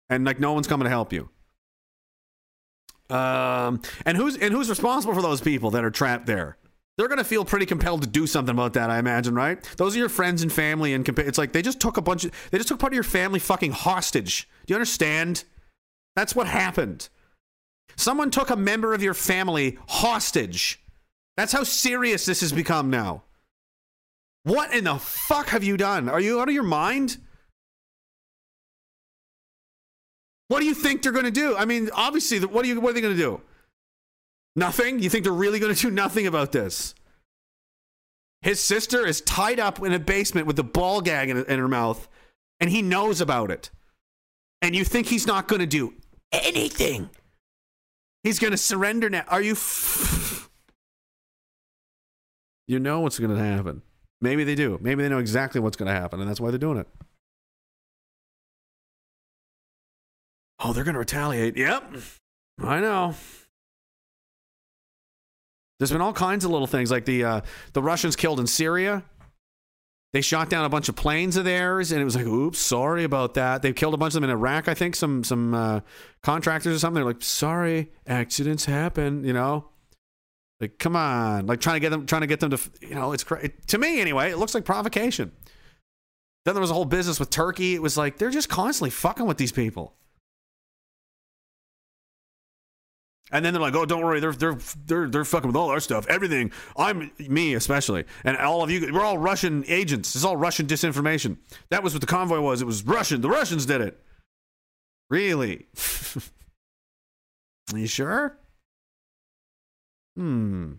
And 0.08 0.24
like 0.24 0.40
no 0.40 0.52
one's 0.52 0.66
coming 0.66 0.84
to 0.84 0.90
help 0.90 1.12
you. 1.12 1.28
Um 3.08 3.80
and 4.04 4.16
who's 4.16 4.36
and 4.36 4.52
who's 4.52 4.68
responsible 4.68 5.14
for 5.14 5.22
those 5.22 5.40
people 5.40 5.70
that 5.70 5.84
are 5.84 5.90
trapped 5.90 6.26
there? 6.26 6.56
They're 7.00 7.08
to 7.08 7.24
feel 7.24 7.46
pretty 7.46 7.64
compelled 7.64 8.02
to 8.02 8.08
do 8.08 8.26
something 8.26 8.54
about 8.54 8.74
that, 8.74 8.90
I 8.90 8.98
imagine, 8.98 9.34
right? 9.34 9.62
Those 9.78 9.96
are 9.96 9.98
your 9.98 10.10
friends 10.10 10.42
and 10.42 10.52
family, 10.52 10.92
and 10.92 11.02
compa- 11.02 11.26
it's 11.26 11.38
like 11.38 11.52
they 11.52 11.62
just 11.62 11.80
took 11.80 11.96
a 11.96 12.02
bunch 12.02 12.26
of, 12.26 12.32
they 12.50 12.58
just 12.58 12.68
took 12.68 12.78
part 12.78 12.92
of 12.92 12.94
your 12.94 13.04
family 13.04 13.38
fucking 13.38 13.72
hostage. 13.72 14.46
Do 14.66 14.72
you 14.72 14.76
understand? 14.76 15.44
That's 16.14 16.36
what 16.36 16.46
happened. 16.46 17.08
Someone 17.96 18.30
took 18.30 18.50
a 18.50 18.56
member 18.56 18.92
of 18.92 19.02
your 19.02 19.14
family 19.14 19.78
hostage. 19.88 20.84
That's 21.40 21.54
how 21.54 21.64
serious 21.64 22.26
this 22.26 22.42
has 22.42 22.52
become 22.52 22.90
now. 22.90 23.22
What 24.42 24.74
in 24.74 24.84
the 24.84 24.96
fuck 24.96 25.48
have 25.48 25.64
you 25.64 25.78
done? 25.78 26.10
Are 26.10 26.20
you 26.20 26.38
out 26.38 26.48
of 26.48 26.54
your 26.54 26.62
mind? 26.62 27.16
What 30.48 30.60
do 30.60 30.66
you 30.66 30.74
think 30.74 31.00
they're 31.00 31.12
going 31.12 31.24
to 31.24 31.30
do? 31.30 31.56
I 31.56 31.64
mean, 31.64 31.88
obviously, 31.94 32.40
what 32.40 32.66
are 32.66 32.68
you? 32.68 32.78
What 32.78 32.90
are 32.90 32.92
they 32.92 33.00
going 33.00 33.16
to 33.16 33.22
do? 33.22 33.40
Nothing? 34.54 34.98
You 34.98 35.08
think 35.08 35.24
they're 35.24 35.32
really 35.32 35.58
going 35.58 35.74
to 35.74 35.80
do 35.80 35.90
nothing 35.90 36.26
about 36.26 36.52
this? 36.52 36.94
His 38.42 38.60
sister 38.60 39.06
is 39.06 39.22
tied 39.22 39.58
up 39.58 39.82
in 39.82 39.94
a 39.94 39.98
basement 39.98 40.46
with 40.46 40.58
a 40.58 40.62
ball 40.62 41.00
gag 41.00 41.30
in, 41.30 41.38
in 41.38 41.58
her 41.58 41.68
mouth, 41.68 42.06
and 42.60 42.68
he 42.68 42.82
knows 42.82 43.22
about 43.22 43.50
it. 43.50 43.70
And 44.60 44.76
you 44.76 44.84
think 44.84 45.06
he's 45.06 45.26
not 45.26 45.48
going 45.48 45.60
to 45.60 45.66
do 45.66 45.94
anything? 46.32 47.08
He's 48.24 48.38
going 48.38 48.50
to 48.50 48.58
surrender 48.58 49.08
now. 49.08 49.24
Are 49.28 49.40
you? 49.40 49.52
F- 49.52 50.19
you 52.70 52.78
know 52.78 53.00
what's 53.00 53.18
going 53.18 53.36
to 53.36 53.42
happen. 53.42 53.82
Maybe 54.20 54.44
they 54.44 54.54
do. 54.54 54.78
Maybe 54.80 55.02
they 55.02 55.08
know 55.08 55.18
exactly 55.18 55.60
what's 55.60 55.76
going 55.76 55.92
to 55.92 56.00
happen, 56.00 56.20
and 56.20 56.28
that's 56.30 56.40
why 56.40 56.50
they're 56.50 56.58
doing 56.58 56.78
it. 56.78 56.86
Oh, 60.60 60.72
they're 60.72 60.84
going 60.84 60.94
to 60.94 61.00
retaliate. 61.00 61.56
Yep. 61.56 61.94
I 62.62 62.78
know. 62.78 63.14
There's 65.78 65.90
been 65.90 66.00
all 66.00 66.12
kinds 66.12 66.44
of 66.44 66.52
little 66.52 66.68
things 66.68 66.92
like 66.92 67.06
the 67.06 67.24
uh, 67.24 67.40
the 67.72 67.82
Russians 67.82 68.14
killed 68.14 68.38
in 68.38 68.46
Syria. 68.46 69.02
They 70.12 70.20
shot 70.20 70.48
down 70.48 70.64
a 70.64 70.68
bunch 70.68 70.88
of 70.88 70.94
planes 70.94 71.36
of 71.36 71.44
theirs, 71.44 71.90
and 71.90 72.00
it 72.00 72.04
was 72.04 72.14
like, 72.14 72.26
"Oops, 72.26 72.58
sorry 72.58 73.02
about 73.02 73.34
that." 73.34 73.62
They 73.62 73.72
killed 73.72 73.94
a 73.94 73.96
bunch 73.96 74.10
of 74.10 74.20
them 74.20 74.24
in 74.24 74.30
Iraq, 74.30 74.68
I 74.68 74.74
think. 74.74 74.94
Some 74.94 75.24
some 75.24 75.54
uh, 75.54 75.80
contractors 76.22 76.76
or 76.76 76.78
something. 76.78 76.96
They're 76.96 77.12
like, 77.12 77.22
"Sorry, 77.22 77.90
accidents 78.06 78.66
happen," 78.66 79.24
you 79.24 79.32
know. 79.32 79.69
Like, 80.60 80.78
come 80.78 80.94
on, 80.94 81.46
like 81.46 81.60
trying 81.60 81.76
to 81.76 81.80
get 81.80 81.88
them, 81.90 82.04
trying 82.06 82.20
to 82.20 82.26
get 82.26 82.40
them 82.40 82.50
to, 82.50 82.58
you 82.82 82.94
know, 82.94 83.12
it's 83.12 83.24
cra- 83.24 83.48
to 83.48 83.78
me 83.78 84.00
anyway. 84.00 84.30
It 84.30 84.36
looks 84.36 84.54
like 84.54 84.64
provocation. 84.64 85.32
Then 86.44 86.54
there 86.54 86.60
was 86.60 86.70
a 86.70 86.74
whole 86.74 86.84
business 86.84 87.18
with 87.18 87.30
Turkey. 87.30 87.74
It 87.74 87.82
was 87.82 87.96
like 87.96 88.18
they're 88.18 88.30
just 88.30 88.48
constantly 88.48 88.90
fucking 88.90 89.26
with 89.26 89.38
these 89.38 89.52
people. 89.52 89.94
And 93.32 93.44
then 93.44 93.54
they're 93.54 93.62
like, 93.62 93.74
"Oh, 93.76 93.86
don't 93.86 94.02
worry, 94.04 94.18
they're 94.20 94.32
they're 94.32 94.58
they're 94.86 95.08
they're 95.08 95.24
fucking 95.24 95.46
with 95.46 95.56
all 95.56 95.68
our 95.70 95.78
stuff, 95.80 96.06
everything. 96.08 96.50
I'm 96.76 97.12
me 97.18 97.54
especially, 97.54 98.04
and 98.24 98.36
all 98.36 98.62
of 98.62 98.70
you. 98.70 98.92
We're 98.92 99.04
all 99.04 99.18
Russian 99.18 99.64
agents. 99.68 100.16
It's 100.16 100.24
all 100.24 100.36
Russian 100.36 100.66
disinformation. 100.66 101.36
That 101.68 101.82
was 101.82 101.94
what 101.94 102.00
the 102.00 102.08
convoy 102.08 102.40
was. 102.40 102.60
It 102.60 102.64
was 102.64 102.82
Russian. 102.84 103.20
The 103.20 103.28
Russians 103.28 103.66
did 103.66 103.82
it. 103.82 104.02
Really? 105.10 105.66
Are 107.72 107.78
you 107.78 107.86
sure? 107.86 108.36
Hmm. 110.20 110.72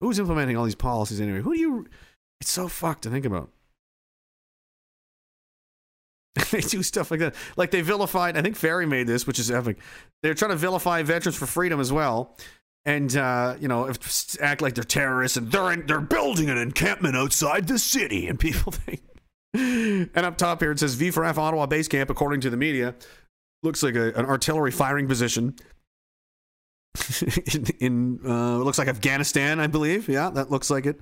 Who's 0.00 0.20
implementing 0.20 0.56
all 0.56 0.64
these 0.64 0.76
policies 0.76 1.20
anyway? 1.20 1.40
Who 1.40 1.52
do 1.52 1.58
you? 1.58 1.86
It's 2.40 2.50
so 2.50 2.68
fucked 2.68 3.02
to 3.02 3.10
think 3.10 3.24
about. 3.24 3.50
they 6.52 6.60
do 6.60 6.80
stuff 6.84 7.10
like 7.10 7.18
that. 7.18 7.34
Like 7.56 7.72
they 7.72 7.80
vilified. 7.80 8.36
I 8.36 8.42
think 8.42 8.54
Ferry 8.54 8.86
made 8.86 9.08
this, 9.08 9.26
which 9.26 9.40
is 9.40 9.50
epic. 9.50 9.78
They're 10.22 10.34
trying 10.34 10.52
to 10.52 10.56
vilify 10.56 11.02
veterans 11.02 11.34
for 11.34 11.46
freedom 11.46 11.80
as 11.80 11.92
well, 11.92 12.36
and 12.84 13.16
uh, 13.16 13.56
you 13.58 13.66
know, 13.66 13.92
act 14.40 14.62
like 14.62 14.76
they're 14.76 14.84
terrorists 14.84 15.36
and 15.36 15.50
they're 15.50 15.72
in, 15.72 15.86
they're 15.86 16.00
building 16.00 16.48
an 16.48 16.56
encampment 16.56 17.16
outside 17.16 17.66
the 17.66 17.80
city, 17.80 18.28
and 18.28 18.38
people 18.38 18.70
think. 18.72 19.02
And 19.54 20.16
up 20.18 20.38
top 20.38 20.60
here 20.60 20.70
it 20.70 20.78
says 20.78 20.94
V 20.94 21.10
for 21.10 21.24
F 21.24 21.36
Ottawa 21.36 21.66
base 21.66 21.88
camp, 21.88 22.10
according 22.10 22.42
to 22.42 22.50
the 22.50 22.56
media, 22.56 22.94
looks 23.64 23.82
like 23.82 23.96
a, 23.96 24.12
an 24.12 24.24
artillery 24.24 24.70
firing 24.70 25.08
position 25.08 25.56
in, 27.54 27.66
in 27.80 28.20
uh, 28.26 28.58
looks 28.58 28.78
like 28.78 28.88
Afghanistan, 28.88 29.60
I 29.60 29.66
believe. 29.66 30.08
Yeah, 30.08 30.30
that 30.30 30.50
looks 30.50 30.70
like 30.70 30.86
it. 30.86 31.00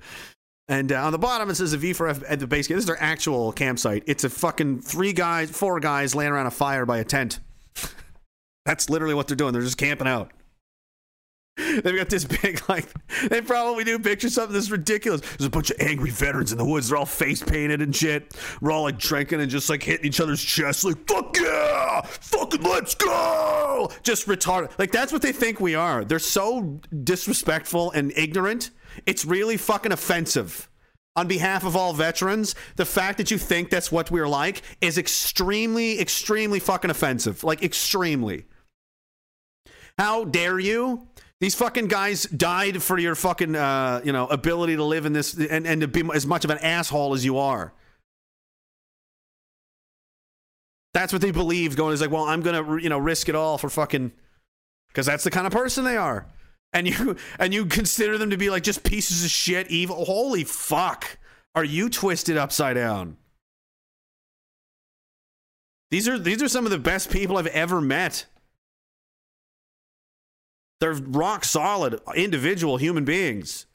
And 0.67 0.91
uh, 0.91 1.03
on 1.03 1.11
the 1.11 1.19
bottom 1.19 1.49
it 1.49 1.55
says 1.55 1.71
the 1.71 1.77
V 1.77 1.93
for 1.93 2.07
F 2.07 2.23
at 2.27 2.39
the 2.39 2.47
base 2.47 2.67
camp. 2.67 2.77
This 2.77 2.83
is 2.83 2.87
their 2.87 3.01
actual 3.01 3.51
campsite. 3.51 4.03
It's 4.07 4.23
a 4.23 4.29
fucking 4.29 4.81
three 4.81 5.11
guys, 5.13 5.51
four 5.51 5.79
guys 5.79 6.15
laying 6.15 6.31
around 6.31 6.45
a 6.45 6.51
fire 6.51 6.85
by 6.85 6.99
a 6.99 7.03
tent. 7.03 7.39
That's 8.65 8.89
literally 8.89 9.13
what 9.13 9.27
they're 9.27 9.35
doing. 9.35 9.53
They're 9.53 9.61
just 9.61 9.77
camping 9.77 10.07
out. 10.07 10.31
They've 11.83 11.95
got 11.95 12.09
this 12.09 12.25
big, 12.25 12.61
like, 12.69 12.85
they 13.29 13.41
probably 13.41 13.83
do 13.83 13.99
picture 13.99 14.29
something 14.29 14.53
that's 14.53 14.69
ridiculous. 14.69 15.21
There's 15.21 15.47
a 15.47 15.49
bunch 15.49 15.71
of 15.71 15.77
angry 15.79 16.09
veterans 16.09 16.51
in 16.51 16.57
the 16.57 16.65
woods. 16.65 16.89
They're 16.89 16.97
all 16.97 17.05
face 17.05 17.43
painted 17.43 17.81
and 17.81 17.95
shit. 17.95 18.35
We're 18.61 18.71
all 18.71 18.83
like 18.83 18.97
drinking 18.97 19.41
and 19.41 19.49
just 19.49 19.69
like 19.69 19.83
hitting 19.83 20.05
each 20.05 20.19
other's 20.19 20.41
chests, 20.43 20.83
like, 20.83 21.07
fuck 21.07 21.35
yeah! 21.37 22.01
Fucking 22.01 22.63
let's 22.63 22.95
go! 22.95 23.91
Just 24.03 24.27
retarded. 24.27 24.71
Like, 24.79 24.91
that's 24.91 25.13
what 25.13 25.21
they 25.21 25.31
think 25.31 25.59
we 25.59 25.75
are. 25.75 26.03
They're 26.03 26.19
so 26.19 26.79
disrespectful 27.03 27.91
and 27.91 28.11
ignorant. 28.15 28.71
It's 29.05 29.25
really 29.25 29.57
fucking 29.57 29.91
offensive. 29.91 30.67
On 31.17 31.27
behalf 31.27 31.65
of 31.65 31.75
all 31.75 31.91
veterans, 31.91 32.55
the 32.77 32.85
fact 32.85 33.17
that 33.17 33.31
you 33.31 33.37
think 33.37 33.69
that's 33.69 33.91
what 33.91 34.09
we're 34.11 34.29
like 34.29 34.61
is 34.79 34.97
extremely, 34.97 35.99
extremely 35.99 36.59
fucking 36.59 36.89
offensive. 36.89 37.43
Like, 37.43 37.61
extremely. 37.63 38.45
How 39.97 40.23
dare 40.23 40.57
you? 40.57 41.07
These 41.41 41.55
fucking 41.55 41.87
guys 41.87 42.25
died 42.25 42.83
for 42.83 42.99
your 42.99 43.15
fucking, 43.15 43.55
uh, 43.55 44.01
you 44.03 44.11
know, 44.11 44.27
ability 44.27 44.75
to 44.75 44.83
live 44.83 45.07
in 45.07 45.13
this 45.13 45.33
and, 45.33 45.65
and 45.65 45.81
to 45.81 45.87
be 45.87 46.07
as 46.13 46.27
much 46.27 46.45
of 46.45 46.51
an 46.51 46.59
asshole 46.59 47.15
as 47.15 47.25
you 47.25 47.39
are. 47.39 47.73
That's 50.93 51.11
what 51.11 51.23
they 51.23 51.31
believe. 51.31 51.75
Going 51.75 51.95
is 51.95 52.01
like, 52.01 52.11
well, 52.11 52.25
I'm 52.25 52.41
gonna, 52.41 52.79
you 52.79 52.89
know, 52.89 52.99
risk 52.99 53.27
it 53.27 53.33
all 53.33 53.57
for 53.57 53.71
fucking, 53.71 54.11
because 54.89 55.07
that's 55.07 55.23
the 55.23 55.31
kind 55.31 55.47
of 55.47 55.51
person 55.51 55.83
they 55.83 55.97
are. 55.97 56.27
And 56.73 56.87
you 56.87 57.15
and 57.39 57.55
you 57.55 57.65
consider 57.65 58.19
them 58.19 58.29
to 58.29 58.37
be 58.37 58.51
like 58.51 58.61
just 58.61 58.83
pieces 58.83 59.25
of 59.25 59.31
shit, 59.31 59.71
evil. 59.71 60.05
Holy 60.05 60.43
fuck, 60.43 61.17
are 61.55 61.63
you 61.63 61.89
twisted 61.89 62.37
upside 62.37 62.75
down? 62.75 63.17
These 65.89 66.07
are 66.07 66.19
these 66.19 66.43
are 66.43 66.47
some 66.47 66.65
of 66.65 66.71
the 66.71 66.77
best 66.77 67.09
people 67.09 67.37
I've 67.37 67.47
ever 67.47 67.81
met. 67.81 68.27
They're 70.81 70.93
rock 70.93 71.45
solid 71.45 72.01
individual 72.15 72.77
human 72.77 73.05
beings. 73.05 73.67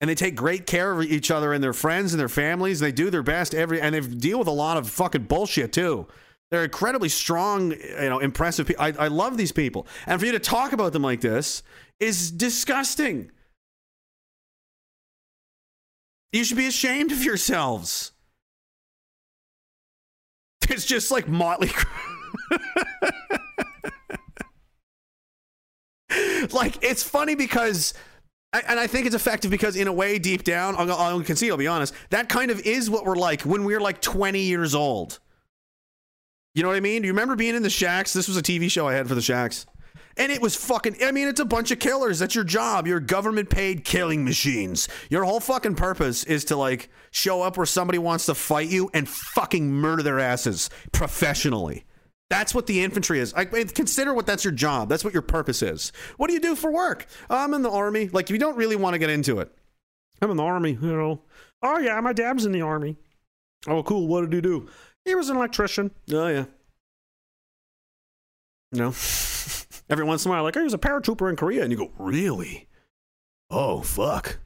And 0.00 0.10
they 0.10 0.14
take 0.14 0.36
great 0.36 0.66
care 0.66 0.92
of 0.92 1.02
each 1.02 1.30
other 1.30 1.52
and 1.52 1.64
their 1.64 1.72
friends 1.72 2.12
and 2.12 2.20
their 2.20 2.28
families. 2.28 2.80
And 2.80 2.86
They 2.86 2.92
do 2.92 3.08
their 3.08 3.22
best 3.22 3.54
every 3.54 3.80
and 3.80 3.94
they 3.94 4.00
deal 4.00 4.38
with 4.38 4.48
a 4.48 4.52
lot 4.52 4.76
of 4.76 4.88
fucking 4.90 5.24
bullshit 5.24 5.72
too. 5.72 6.06
They're 6.50 6.64
incredibly 6.64 7.08
strong, 7.08 7.72
you 7.72 8.10
know, 8.10 8.18
impressive 8.18 8.66
people. 8.66 8.84
I, 8.84 8.92
I 8.98 9.08
love 9.08 9.38
these 9.38 9.52
people. 9.52 9.86
And 10.06 10.20
for 10.20 10.26
you 10.26 10.32
to 10.32 10.38
talk 10.38 10.74
about 10.74 10.92
them 10.92 11.02
like 11.02 11.22
this 11.22 11.62
is 11.98 12.30
disgusting. 12.30 13.30
You 16.32 16.44
should 16.44 16.58
be 16.58 16.66
ashamed 16.66 17.10
of 17.10 17.24
yourselves. 17.24 18.12
It's 20.68 20.84
just 20.84 21.10
like 21.10 21.26
Motley 21.26 21.70
like 26.52 26.82
it's 26.82 27.02
funny 27.02 27.34
because 27.34 27.94
and 28.52 28.78
I 28.78 28.86
think 28.86 29.06
it's 29.06 29.14
effective 29.14 29.50
because, 29.50 29.76
in 29.76 29.88
a 29.88 29.92
way, 29.92 30.18
deep 30.18 30.44
down, 30.44 30.76
I'll, 30.76 30.92
I'll 30.92 31.22
concede, 31.22 31.50
I'll 31.50 31.56
be 31.56 31.66
honest, 31.66 31.94
that 32.10 32.28
kind 32.28 32.50
of 32.50 32.60
is 32.60 32.90
what 32.90 33.06
we're 33.06 33.16
like 33.16 33.42
when 33.42 33.64
we're 33.64 33.80
like 33.80 34.02
20 34.02 34.40
years 34.40 34.74
old. 34.74 35.20
You 36.54 36.62
know 36.62 36.68
what 36.68 36.76
I 36.76 36.80
mean? 36.80 37.00
Do 37.00 37.06
you 37.06 37.14
remember 37.14 37.34
being 37.34 37.54
in 37.54 37.62
the 37.62 37.70
Shacks? 37.70 38.12
This 38.12 38.28
was 38.28 38.36
a 38.36 38.42
TV 38.42 38.70
show 38.70 38.86
I 38.86 38.92
had 38.92 39.08
for 39.08 39.14
the 39.14 39.22
Shacks. 39.22 39.64
And 40.18 40.30
it 40.30 40.42
was 40.42 40.54
fucking, 40.54 40.96
I 41.02 41.10
mean, 41.10 41.28
it's 41.28 41.40
a 41.40 41.46
bunch 41.46 41.70
of 41.70 41.78
killers. 41.78 42.18
That's 42.18 42.34
your 42.34 42.44
job. 42.44 42.86
You're 42.86 43.00
government 43.00 43.48
paid 43.48 43.86
killing 43.86 44.22
machines. 44.22 44.86
Your 45.08 45.24
whole 45.24 45.40
fucking 45.40 45.76
purpose 45.76 46.22
is 46.24 46.44
to 46.46 46.56
like 46.56 46.90
show 47.10 47.40
up 47.40 47.56
where 47.56 47.64
somebody 47.64 47.98
wants 47.98 48.26
to 48.26 48.34
fight 48.34 48.68
you 48.68 48.90
and 48.92 49.08
fucking 49.08 49.72
murder 49.72 50.02
their 50.02 50.20
asses 50.20 50.68
professionally. 50.92 51.86
That's 52.32 52.54
what 52.54 52.66
the 52.66 52.82
infantry 52.82 53.20
is. 53.20 53.34
I 53.34 53.44
consider 53.44 54.14
what 54.14 54.24
that's 54.24 54.42
your 54.42 54.54
job. 54.54 54.88
That's 54.88 55.04
what 55.04 55.12
your 55.12 55.20
purpose 55.20 55.60
is. 55.60 55.92
What 56.16 56.28
do 56.28 56.32
you 56.32 56.40
do 56.40 56.54
for 56.54 56.72
work? 56.72 57.04
I'm 57.28 57.52
in 57.52 57.60
the 57.60 57.70
army. 57.70 58.08
Like, 58.08 58.30
you 58.30 58.38
don't 58.38 58.56
really 58.56 58.74
want 58.74 58.94
to 58.94 58.98
get 58.98 59.10
into 59.10 59.40
it. 59.40 59.54
I'm 60.22 60.30
in 60.30 60.38
the 60.38 60.42
army, 60.42 60.78
you 60.80 60.96
know. 60.96 61.20
Oh, 61.62 61.76
yeah, 61.76 62.00
my 62.00 62.14
dad's 62.14 62.46
in 62.46 62.52
the 62.52 62.62
army. 62.62 62.96
Oh, 63.66 63.82
cool. 63.82 64.08
What 64.08 64.22
did 64.22 64.32
he 64.32 64.40
do? 64.40 64.66
He 65.04 65.14
was 65.14 65.28
an 65.28 65.36
electrician. 65.36 65.90
Oh, 66.10 66.28
yeah. 66.28 66.46
No. 68.72 68.86
Every 69.90 70.04
once 70.06 70.24
in 70.24 70.30
a 70.30 70.32
while, 70.32 70.44
like, 70.44 70.54
he 70.54 70.62
was 70.62 70.72
a 70.72 70.78
paratrooper 70.78 71.28
in 71.28 71.36
Korea. 71.36 71.64
And 71.64 71.70
you 71.70 71.76
go, 71.76 71.90
really? 71.98 72.66
Oh, 73.50 73.82
fuck. 73.82 74.38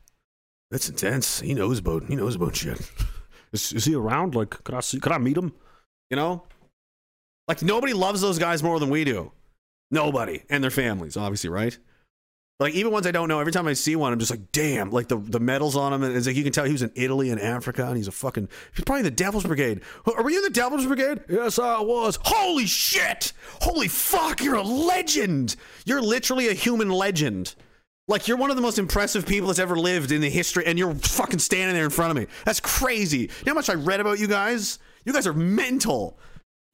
That's 0.72 0.88
intense. 0.88 1.38
He 1.38 1.54
knows 1.54 1.78
about, 1.78 2.06
he 2.08 2.16
knows 2.16 2.34
about 2.34 2.56
shit. 2.56 2.80
Is, 3.52 3.72
is 3.72 3.84
he 3.84 3.94
around? 3.94 4.34
Like, 4.34 4.50
could 4.50 4.74
I 4.74 4.80
see, 4.80 4.98
could 4.98 5.12
I 5.12 5.18
meet 5.18 5.36
him? 5.36 5.52
You 6.10 6.16
know? 6.16 6.42
Like 7.48 7.62
nobody 7.62 7.92
loves 7.92 8.20
those 8.20 8.38
guys 8.38 8.62
more 8.62 8.80
than 8.80 8.90
we 8.90 9.04
do. 9.04 9.32
Nobody 9.90 10.42
and 10.50 10.62
their 10.62 10.70
families, 10.70 11.16
obviously, 11.16 11.50
right? 11.50 11.78
Like 12.58 12.72
even 12.74 12.90
ones 12.90 13.06
I 13.06 13.10
don't 13.10 13.28
know, 13.28 13.38
every 13.38 13.52
time 13.52 13.68
I 13.68 13.74
see 13.74 13.96
one, 13.96 14.14
I'm 14.14 14.18
just 14.18 14.30
like, 14.30 14.50
damn! 14.50 14.90
Like 14.90 15.08
the 15.08 15.18
the 15.18 15.38
medals 15.38 15.76
on 15.76 15.92
him, 15.92 16.02
and 16.02 16.16
it's 16.16 16.26
like 16.26 16.36
you 16.36 16.42
can 16.42 16.52
tell 16.52 16.64
he 16.64 16.72
was 16.72 16.82
in 16.82 16.90
Italy 16.94 17.28
and 17.28 17.38
Africa, 17.38 17.86
and 17.86 17.98
he's 17.98 18.08
a 18.08 18.12
fucking. 18.12 18.48
He's 18.74 18.84
probably 18.84 19.02
the 19.02 19.10
Devil's 19.10 19.44
Brigade. 19.44 19.82
Are 20.06 20.22
we 20.22 20.36
in 20.36 20.42
the 20.42 20.50
Devil's 20.50 20.86
Brigade? 20.86 21.20
Yes, 21.28 21.58
I 21.58 21.80
was. 21.80 22.18
Holy 22.22 22.64
shit! 22.64 23.34
Holy 23.60 23.88
fuck! 23.88 24.42
You're 24.42 24.54
a 24.54 24.62
legend. 24.62 25.56
You're 25.84 26.00
literally 26.00 26.48
a 26.48 26.54
human 26.54 26.88
legend. 26.88 27.54
Like 28.08 28.26
you're 28.26 28.38
one 28.38 28.48
of 28.48 28.56
the 28.56 28.62
most 28.62 28.78
impressive 28.78 29.26
people 29.26 29.48
that's 29.48 29.58
ever 29.58 29.76
lived 29.76 30.10
in 30.10 30.22
the 30.22 30.30
history, 30.30 30.64
and 30.64 30.78
you're 30.78 30.94
fucking 30.94 31.40
standing 31.40 31.74
there 31.74 31.84
in 31.84 31.90
front 31.90 32.10
of 32.10 32.16
me. 32.16 32.26
That's 32.46 32.60
crazy. 32.60 33.18
You 33.18 33.28
know 33.44 33.52
how 33.52 33.54
much 33.54 33.68
I 33.68 33.74
read 33.74 34.00
about 34.00 34.18
you 34.18 34.28
guys? 34.28 34.78
You 35.04 35.12
guys 35.12 35.26
are 35.26 35.34
mental. 35.34 36.18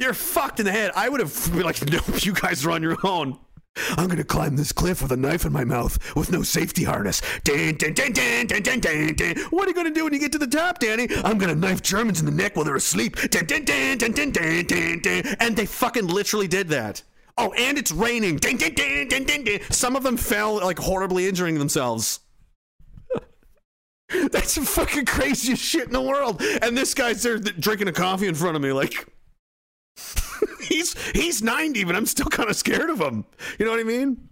You're 0.03 0.15
fucked 0.15 0.59
in 0.59 0.67
the 0.67 0.73
head. 0.73 0.91
I 0.97 1.09
would 1.09 1.21
have 1.21 1.33
been 1.53 1.63
like, 1.63 1.81
nope, 1.89 2.25
you 2.25 2.33
guys 2.33 2.67
are 2.67 2.73
on 2.73 2.83
your 2.83 2.97
own. 3.05 3.39
I'm 3.91 4.09
gonna 4.09 4.25
climb 4.25 4.57
this 4.57 4.73
cliff 4.73 5.01
with 5.01 5.13
a 5.13 5.17
knife 5.17 5.45
in 5.45 5.53
my 5.53 5.65
mouth 5.65 5.97
with 6.17 6.33
no 6.33 6.43
safety 6.43 6.83
harness. 6.83 7.23
Dun, 7.45 7.77
dun, 7.77 7.95
dun, 7.95 8.13
dun, 8.13 8.49
dun, 8.49 8.63
dun, 8.63 8.81
dun, 8.81 9.15
dun. 9.15 9.37
What 9.51 9.67
are 9.67 9.69
you 9.69 9.75
gonna 9.75 9.95
do 9.95 10.03
when 10.03 10.13
you 10.13 10.19
get 10.19 10.33
to 10.33 10.39
the 10.39 10.47
top, 10.49 10.81
Danny? 10.81 11.07
I'm 11.23 11.39
gonna 11.39 11.55
knife 11.55 11.83
Germans 11.83 12.19
in 12.19 12.27
the 12.27 12.33
neck 12.33 12.57
while 12.57 12.65
they're 12.65 12.75
asleep. 12.75 13.15
Dun, 13.31 13.47
dun, 13.47 13.65
dun, 13.65 13.97
dun, 13.97 14.11
dun, 14.11 14.33
dun, 14.33 14.67
dun, 14.67 14.99
dun. 14.99 15.37
And 15.39 15.57
they 15.57 15.67
fucking 15.67 16.09
literally 16.09 16.49
did 16.49 16.69
that. 16.71 17.01
Oh, 17.39 17.53
and 17.53 17.79
it's 17.79 17.93
raining. 17.93 18.39
Dun, 18.39 18.57
dun, 18.57 18.75
dun, 18.75 19.07
dun, 19.09 19.25
dun, 19.25 19.45
dun. 19.45 19.61
Some 19.71 19.95
of 19.95 20.03
them 20.03 20.17
fell 20.17 20.57
like 20.57 20.81
horribly 20.81 21.29
injuring 21.29 21.61
themselves. 21.61 22.19
That's 24.33 24.57
the 24.57 24.63
fucking 24.63 25.07
craziest 25.07 25.63
shit 25.63 25.87
in 25.87 25.93
the 25.93 26.03
world. 26.03 26.43
And 26.61 26.77
this 26.77 26.93
guy's 26.93 27.23
there 27.23 27.39
drinking 27.39 27.87
a 27.87 27.93
coffee 27.93 28.27
in 28.27 28.35
front 28.35 28.57
of 28.57 28.63
me, 28.63 28.73
like. 28.73 29.07
He's 30.63 30.95
he's 31.13 31.43
90, 31.43 31.85
but 31.85 31.97
I'm 31.97 32.07
still 32.07 32.27
kind 32.27 32.49
of 32.49 32.57
scared 32.57 32.91
of 32.91 33.01
him. 33.01 33.25
You 33.59 33.65
know 33.65 33.73
what 33.73 33.81
I 33.81 33.85
mean? 33.85 34.29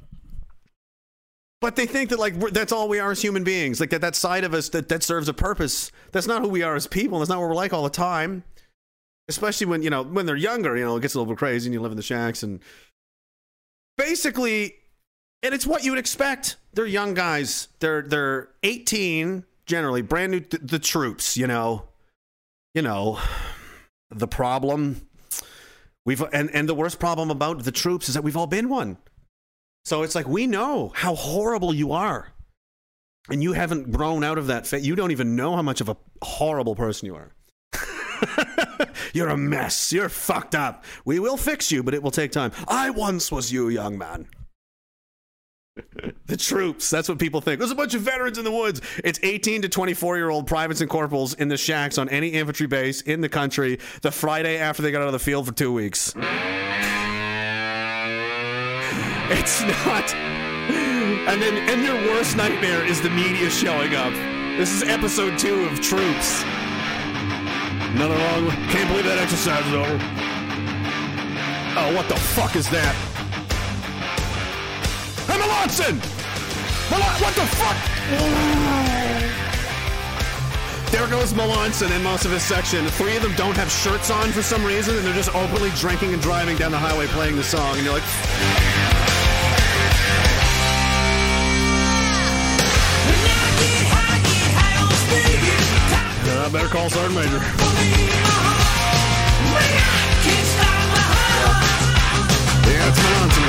But 1.61 1.77
they 1.77 1.87
think 1.87 2.09
that 2.11 2.19
like 2.19 2.39
that's 2.53 2.73
all 2.73 2.89
we 2.89 2.99
are 2.99 3.11
as 3.11 3.21
human 3.21 3.45
beings. 3.45 3.81
Like 3.81 3.91
that 3.91 4.01
that 4.01 4.17
side 4.17 4.45
of 4.45 4.55
us 4.55 4.71
that 4.71 4.89
that 4.89 5.03
serves 5.03 5.29
a 5.29 5.35
purpose. 5.35 5.93
That's 6.13 6.27
not 6.27 6.41
who 6.41 6.49
we 6.49 6.63
are 6.63 6.75
as 6.75 6.87
people. 6.87 7.19
That's 7.19 7.29
not 7.29 7.39
what 7.39 7.49
we're 7.49 7.55
like 7.55 7.75
all 7.75 7.83
the 7.83 7.91
time. 7.91 8.45
Especially 9.29 9.67
when 9.67 9.83
you 9.83 9.91
know 9.91 10.03
when 10.03 10.25
they're 10.25 10.37
younger. 10.37 10.77
You 10.77 10.85
know 10.85 10.97
it 10.97 11.01
gets 11.01 11.15
a 11.15 11.19
little 11.19 11.33
bit 11.33 11.39
crazy 11.39 11.69
and 11.69 11.75
you 11.75 11.81
live 11.81 11.93
in 11.93 11.97
the 11.97 12.03
shacks 12.03 12.43
and 12.43 12.61
basically, 13.99 14.75
and 15.43 15.55
it's 15.55 15.67
what 15.67 15.85
you 15.85 15.93
would 15.93 15.99
expect. 15.99 16.57
They're 16.73 16.87
young 16.87 17.13
guys. 17.13 17.69
They're 17.81 18.03
they're 18.03 18.49
18 18.63 19.45
generally, 19.67 20.01
brand 20.01 20.33
new. 20.33 20.41
Th- 20.41 20.63
the 20.65 20.79
troops. 20.79 21.37
You 21.37 21.47
know, 21.47 21.89
you 22.75 22.81
know, 22.81 23.21
the 24.11 24.27
problem 24.27 25.03
We've 26.07 26.23
and 26.33 26.51
and 26.55 26.69
the 26.69 26.75
worst 26.75 26.99
problem 26.99 27.31
about 27.31 27.65
the 27.65 27.73
troops 27.73 28.09
is 28.09 28.15
that 28.15 28.23
we've 28.23 28.37
all 28.37 28.47
been 28.47 28.69
one. 28.69 28.97
So 29.85 30.03
it's 30.03 30.15
like 30.15 30.29
we 30.29 30.47
know 30.47 30.93
how 30.95 31.15
horrible 31.15 31.75
you 31.75 31.93
are. 31.93 32.33
And 33.29 33.43
you 33.43 33.53
haven't 33.53 33.93
grown 33.93 34.25
out 34.25 34.39
of 34.39 34.49
that 34.49 34.67
fa- 34.67 34.81
you 34.81 34.97
don't 34.97 35.11
even 35.11 35.37
know 35.37 35.55
how 35.55 35.63
much 35.63 35.81
of 35.81 35.89
a 35.89 35.97
horrible 36.23 36.75
person 36.75 37.07
you 37.07 37.17
are. 37.17 37.33
You're 39.13 39.29
a 39.29 39.37
mess. 39.37 39.93
You're 39.93 40.09
fucked 40.09 40.55
up. 40.55 40.85
We 41.05 41.19
will 41.19 41.37
fix 41.37 41.71
you, 41.71 41.83
but 41.83 41.95
it 41.95 42.03
will 42.03 42.11
take 42.11 42.33
time. 42.33 42.53
I 42.67 42.91
once 42.91 43.31
was 43.31 43.53
you, 43.53 43.69
young 43.69 43.99
man. 43.99 44.27
The 46.27 46.37
troops. 46.37 46.91
That's 46.91 47.09
what 47.09 47.19
people 47.19 47.41
think. 47.41 47.59
There's 47.59 47.71
a 47.71 47.77
bunch 47.77 47.95
of 47.95 48.03
veterans 48.03 48.39
in 48.39 48.45
the 48.45 48.53
woods. 48.53 48.81
It's 49.03 49.19
18 49.23 49.63
to 49.63 49.69
24 49.69 50.17
year 50.17 50.31
old 50.31 50.47
privates 50.47 50.81
and 50.81 50.89
corporals 50.89 51.35
in 51.35 51.49
the 51.49 51.57
shacks 51.57 51.99
on 51.99 52.09
any 52.09 52.29
infantry 52.29 52.67
base 52.67 53.01
in 53.01 53.21
the 53.21 53.29
country 53.29 53.79
the 54.03 54.13
Friday 54.13 54.59
after 54.59 54.83
they 54.83 54.93
got 54.93 55.03
out 55.03 55.09
of 55.09 55.13
the 55.13 55.19
field 55.19 55.47
for 55.47 55.53
two 55.53 55.73
weeks. 55.73 56.15
It's 59.33 59.63
not. 59.63 60.15
And 60.15 61.41
then, 61.41 61.57
and 61.69 61.85
your 61.85 61.95
worst 62.13 62.37
nightmare 62.37 62.85
is 62.85 63.01
the 63.01 63.11
media 63.11 63.49
showing 63.51 63.95
up. 63.95 64.13
This 64.57 64.73
is 64.73 64.83
episode 64.89 65.39
two 65.39 65.65
of 65.67 65.81
Troops. 65.81 66.43
Nothing 67.95 68.19
wrong. 68.19 68.51
Can't 68.71 68.89
believe 68.89 69.05
that 69.05 69.19
exercise 69.21 69.67
is 69.67 69.75
over. 69.75 69.99
Oh, 71.79 71.95
what 71.95 72.09
the 72.09 72.17
fuck 72.17 72.57
is 72.57 72.69
that? 72.71 73.10
Emma 75.31 75.47
Watson! 75.47 75.97
Mel- 76.91 77.01
what 77.23 77.35
the 77.35 77.47
fuck? 77.55 77.77
There 80.91 81.07
goes 81.07 81.33
Melanson 81.33 81.95
in 81.95 82.03
most 82.03 82.25
of 82.25 82.33
his 82.33 82.43
section. 82.43 82.85
Three 82.89 83.17
of 83.17 83.23
them 83.23 83.33
don't 83.37 83.57
have 83.57 83.71
shirts 83.71 84.11
on 84.11 84.33
for 84.33 84.43
some 84.43 84.65
reason, 84.65 84.97
and 84.97 85.07
they're 85.07 85.15
just 85.15 85.33
openly 85.35 85.71
drinking 85.77 86.13
and 86.13 86.21
driving 86.21 86.57
down 86.57 86.73
the 86.73 86.79
highway 86.79 87.07
playing 87.07 87.37
the 87.37 87.45
song. 87.45 87.77
And 87.77 87.85
you're 87.85 87.95
like, 87.95 88.03
I 96.27 96.47
uh, 96.47 96.51
better 96.51 96.69
call 96.69 96.91
Sergeant 96.91 97.15
Major. 97.15 97.39
Yeah, 102.67 102.89
it's 102.89 102.99
Melanson 102.99 103.40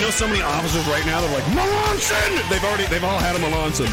know 0.00 0.10
so 0.10 0.26
many 0.26 0.40
officers 0.40 0.86
right 0.86 1.04
now. 1.04 1.20
They're 1.20 1.34
like 1.34 1.44
Melanson. 1.52 2.48
They've 2.48 2.64
already, 2.64 2.86
they've 2.86 3.04
all 3.04 3.18
had 3.18 3.36
a 3.36 3.38
Melanson. 3.38 3.86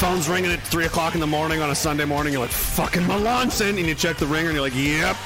Phone's 0.00 0.28
ringing 0.28 0.50
at 0.50 0.60
three 0.60 0.86
o'clock 0.86 1.14
in 1.14 1.20
the 1.20 1.26
morning 1.26 1.60
on 1.62 1.70
a 1.70 1.74
Sunday 1.74 2.04
morning. 2.04 2.32
You're 2.32 2.42
like 2.42 2.50
fucking 2.50 3.02
Melanson, 3.02 3.78
and 3.78 3.86
you 3.86 3.94
check 3.94 4.16
the 4.16 4.26
ringer, 4.26 4.48
and 4.48 4.54
you're 4.54 4.64
like, 4.64 4.74
yep. 4.74 5.16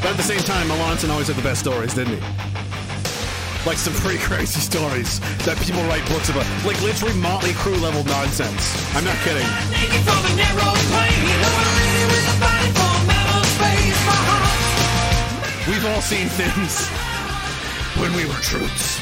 But 0.00 0.10
at 0.10 0.16
the 0.16 0.22
same 0.22 0.40
time, 0.40 0.68
Melanson 0.68 1.10
always 1.10 1.28
had 1.28 1.36
the 1.36 1.42
best 1.42 1.60
stories, 1.60 1.94
didn't 1.94 2.20
he? 2.20 2.59
Like 3.66 3.78
some 3.78 3.92
pretty 3.94 4.18
crazy 4.28 4.60
stories 4.60 5.20
that 5.44 5.58
people 5.60 5.82
write 5.84 6.06
books 6.08 6.28
about. 6.28 6.46
Like 6.64 6.80
literally 6.82 7.14
Motley 7.20 7.52
Crue 7.52 7.80
level 7.80 8.04
nonsense. 8.04 8.74
I'm 8.96 9.04
not 9.04 9.16
kidding. 9.24 9.46
We've 15.68 15.86
all 15.86 16.00
seen 16.00 16.28
things 16.28 16.88
when 18.00 18.12
we 18.14 18.24
were 18.26 18.40
troops. 18.40 19.00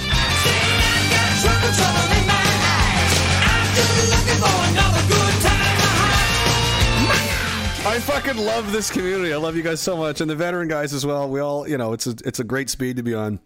I 7.86 7.98
fucking 8.00 8.36
love 8.36 8.70
this 8.72 8.90
community. 8.90 9.32
I 9.32 9.36
love 9.36 9.56
you 9.56 9.62
guys 9.62 9.80
so 9.80 9.96
much, 9.96 10.20
and 10.20 10.28
the 10.28 10.36
veteran 10.36 10.68
guys 10.68 10.92
as 10.92 11.06
well. 11.06 11.28
We 11.28 11.40
all, 11.40 11.66
you 11.66 11.78
know, 11.78 11.92
it's 11.92 12.06
a 12.06 12.14
it's 12.24 12.38
a 12.40 12.44
great 12.44 12.68
speed 12.68 12.96
to 12.96 13.02
be 13.02 13.14
on, 13.14 13.40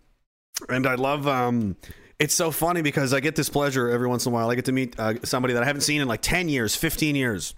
and 0.68 0.86
I 0.86 0.94
love. 0.94 1.26
um 1.26 1.76
It's 2.18 2.34
so 2.34 2.50
funny 2.50 2.82
because 2.82 3.12
I 3.12 3.20
get 3.20 3.34
this 3.36 3.48
pleasure 3.48 3.88
every 3.88 4.06
once 4.06 4.26
in 4.26 4.32
a 4.32 4.34
while. 4.34 4.50
I 4.50 4.54
get 4.54 4.66
to 4.66 4.72
meet 4.72 4.98
uh, 4.98 5.14
somebody 5.24 5.54
that 5.54 5.62
I 5.62 5.66
haven't 5.66 5.82
seen 5.82 6.00
in 6.00 6.08
like 6.08 6.22
ten 6.22 6.48
years, 6.48 6.74
fifteen 6.76 7.16
years. 7.16 7.54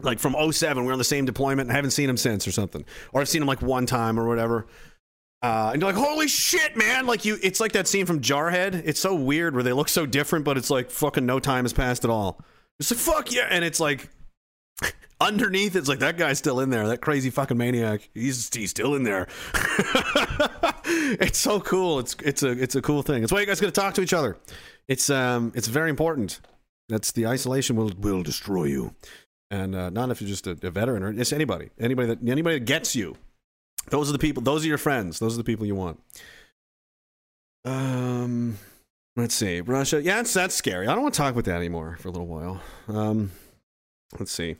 Like 0.00 0.18
from 0.18 0.34
07, 0.52 0.84
we're 0.84 0.92
on 0.92 0.98
the 0.98 1.04
same 1.04 1.24
deployment 1.24 1.68
and 1.68 1.70
I 1.72 1.76
haven't 1.76 1.92
seen 1.92 2.10
him 2.10 2.16
since 2.16 2.48
or 2.48 2.52
something. 2.52 2.84
Or 3.12 3.20
I've 3.20 3.28
seen 3.28 3.42
him 3.42 3.46
like 3.46 3.62
one 3.62 3.86
time 3.86 4.18
or 4.18 4.26
whatever. 4.26 4.66
Uh, 5.40 5.70
and 5.72 5.80
you're 5.80 5.92
like, 5.92 6.02
holy 6.04 6.26
shit, 6.26 6.76
man! 6.76 7.06
Like 7.06 7.24
you, 7.24 7.38
it's 7.42 7.60
like 7.60 7.72
that 7.72 7.86
scene 7.86 8.04
from 8.06 8.20
Jarhead. 8.20 8.82
It's 8.86 8.98
so 8.98 9.14
weird 9.14 9.54
where 9.54 9.62
they 9.62 9.72
look 9.72 9.88
so 9.88 10.04
different, 10.06 10.44
but 10.44 10.56
it's 10.56 10.70
like 10.70 10.90
fucking 10.90 11.26
no 11.26 11.38
time 11.38 11.64
has 11.64 11.72
passed 11.72 12.02
at 12.04 12.10
all. 12.10 12.40
It's 12.80 12.90
like 12.90 12.98
fuck 12.98 13.30
yeah, 13.32 13.46
and 13.50 13.64
it's 13.64 13.78
like 13.78 14.08
underneath, 15.24 15.76
it's 15.76 15.88
like 15.88 16.00
that 16.00 16.16
guy's 16.16 16.38
still 16.38 16.60
in 16.60 16.70
there. 16.70 16.86
That 16.88 17.00
crazy 17.00 17.30
fucking 17.30 17.56
maniac. 17.56 18.08
He's 18.14 18.48
he's 18.54 18.70
still 18.70 18.94
in 18.94 19.02
there. 19.02 19.26
it's 20.84 21.38
so 21.38 21.60
cool. 21.60 21.98
It's 21.98 22.16
it's 22.24 22.42
a 22.42 22.50
it's 22.50 22.76
a 22.76 22.82
cool 22.82 23.02
thing. 23.02 23.22
It's 23.22 23.32
why 23.32 23.40
you 23.40 23.46
guys 23.46 23.60
got 23.60 23.68
to 23.68 23.72
talk 23.72 23.94
to 23.94 24.02
each 24.02 24.12
other. 24.12 24.36
It's 24.88 25.10
um 25.10 25.52
it's 25.54 25.68
very 25.68 25.90
important. 25.90 26.40
That's 26.88 27.12
the 27.12 27.26
isolation 27.26 27.76
will 27.76 27.92
will 27.98 28.22
destroy 28.22 28.64
you, 28.64 28.94
and 29.50 29.74
uh, 29.74 29.90
not 29.90 30.10
if 30.10 30.20
you're 30.20 30.28
just 30.28 30.46
a, 30.46 30.52
a 30.62 30.70
veteran 30.70 31.02
or 31.02 31.18
it's 31.18 31.32
anybody 31.32 31.70
anybody 31.80 32.08
that 32.08 32.18
anybody 32.28 32.58
that 32.58 32.66
gets 32.66 32.94
you. 32.94 33.16
Those 33.90 34.08
are 34.08 34.12
the 34.12 34.18
people. 34.18 34.42
Those 34.42 34.64
are 34.64 34.68
your 34.68 34.78
friends. 34.78 35.18
Those 35.18 35.34
are 35.34 35.38
the 35.38 35.44
people 35.44 35.66
you 35.66 35.74
want. 35.74 36.00
Um, 37.64 38.58
let's 39.16 39.34
see. 39.34 39.60
Russia. 39.60 40.02
Yeah, 40.02 40.16
that's 40.16 40.34
that's 40.34 40.54
scary. 40.54 40.86
I 40.86 40.94
don't 40.94 41.02
want 41.02 41.14
to 41.14 41.18
talk 41.18 41.32
about 41.32 41.44
that 41.44 41.56
anymore 41.56 41.96
for 42.00 42.08
a 42.08 42.10
little 42.10 42.26
while. 42.26 42.60
Um, 42.88 43.30
let's 44.18 44.32
see. 44.32 44.56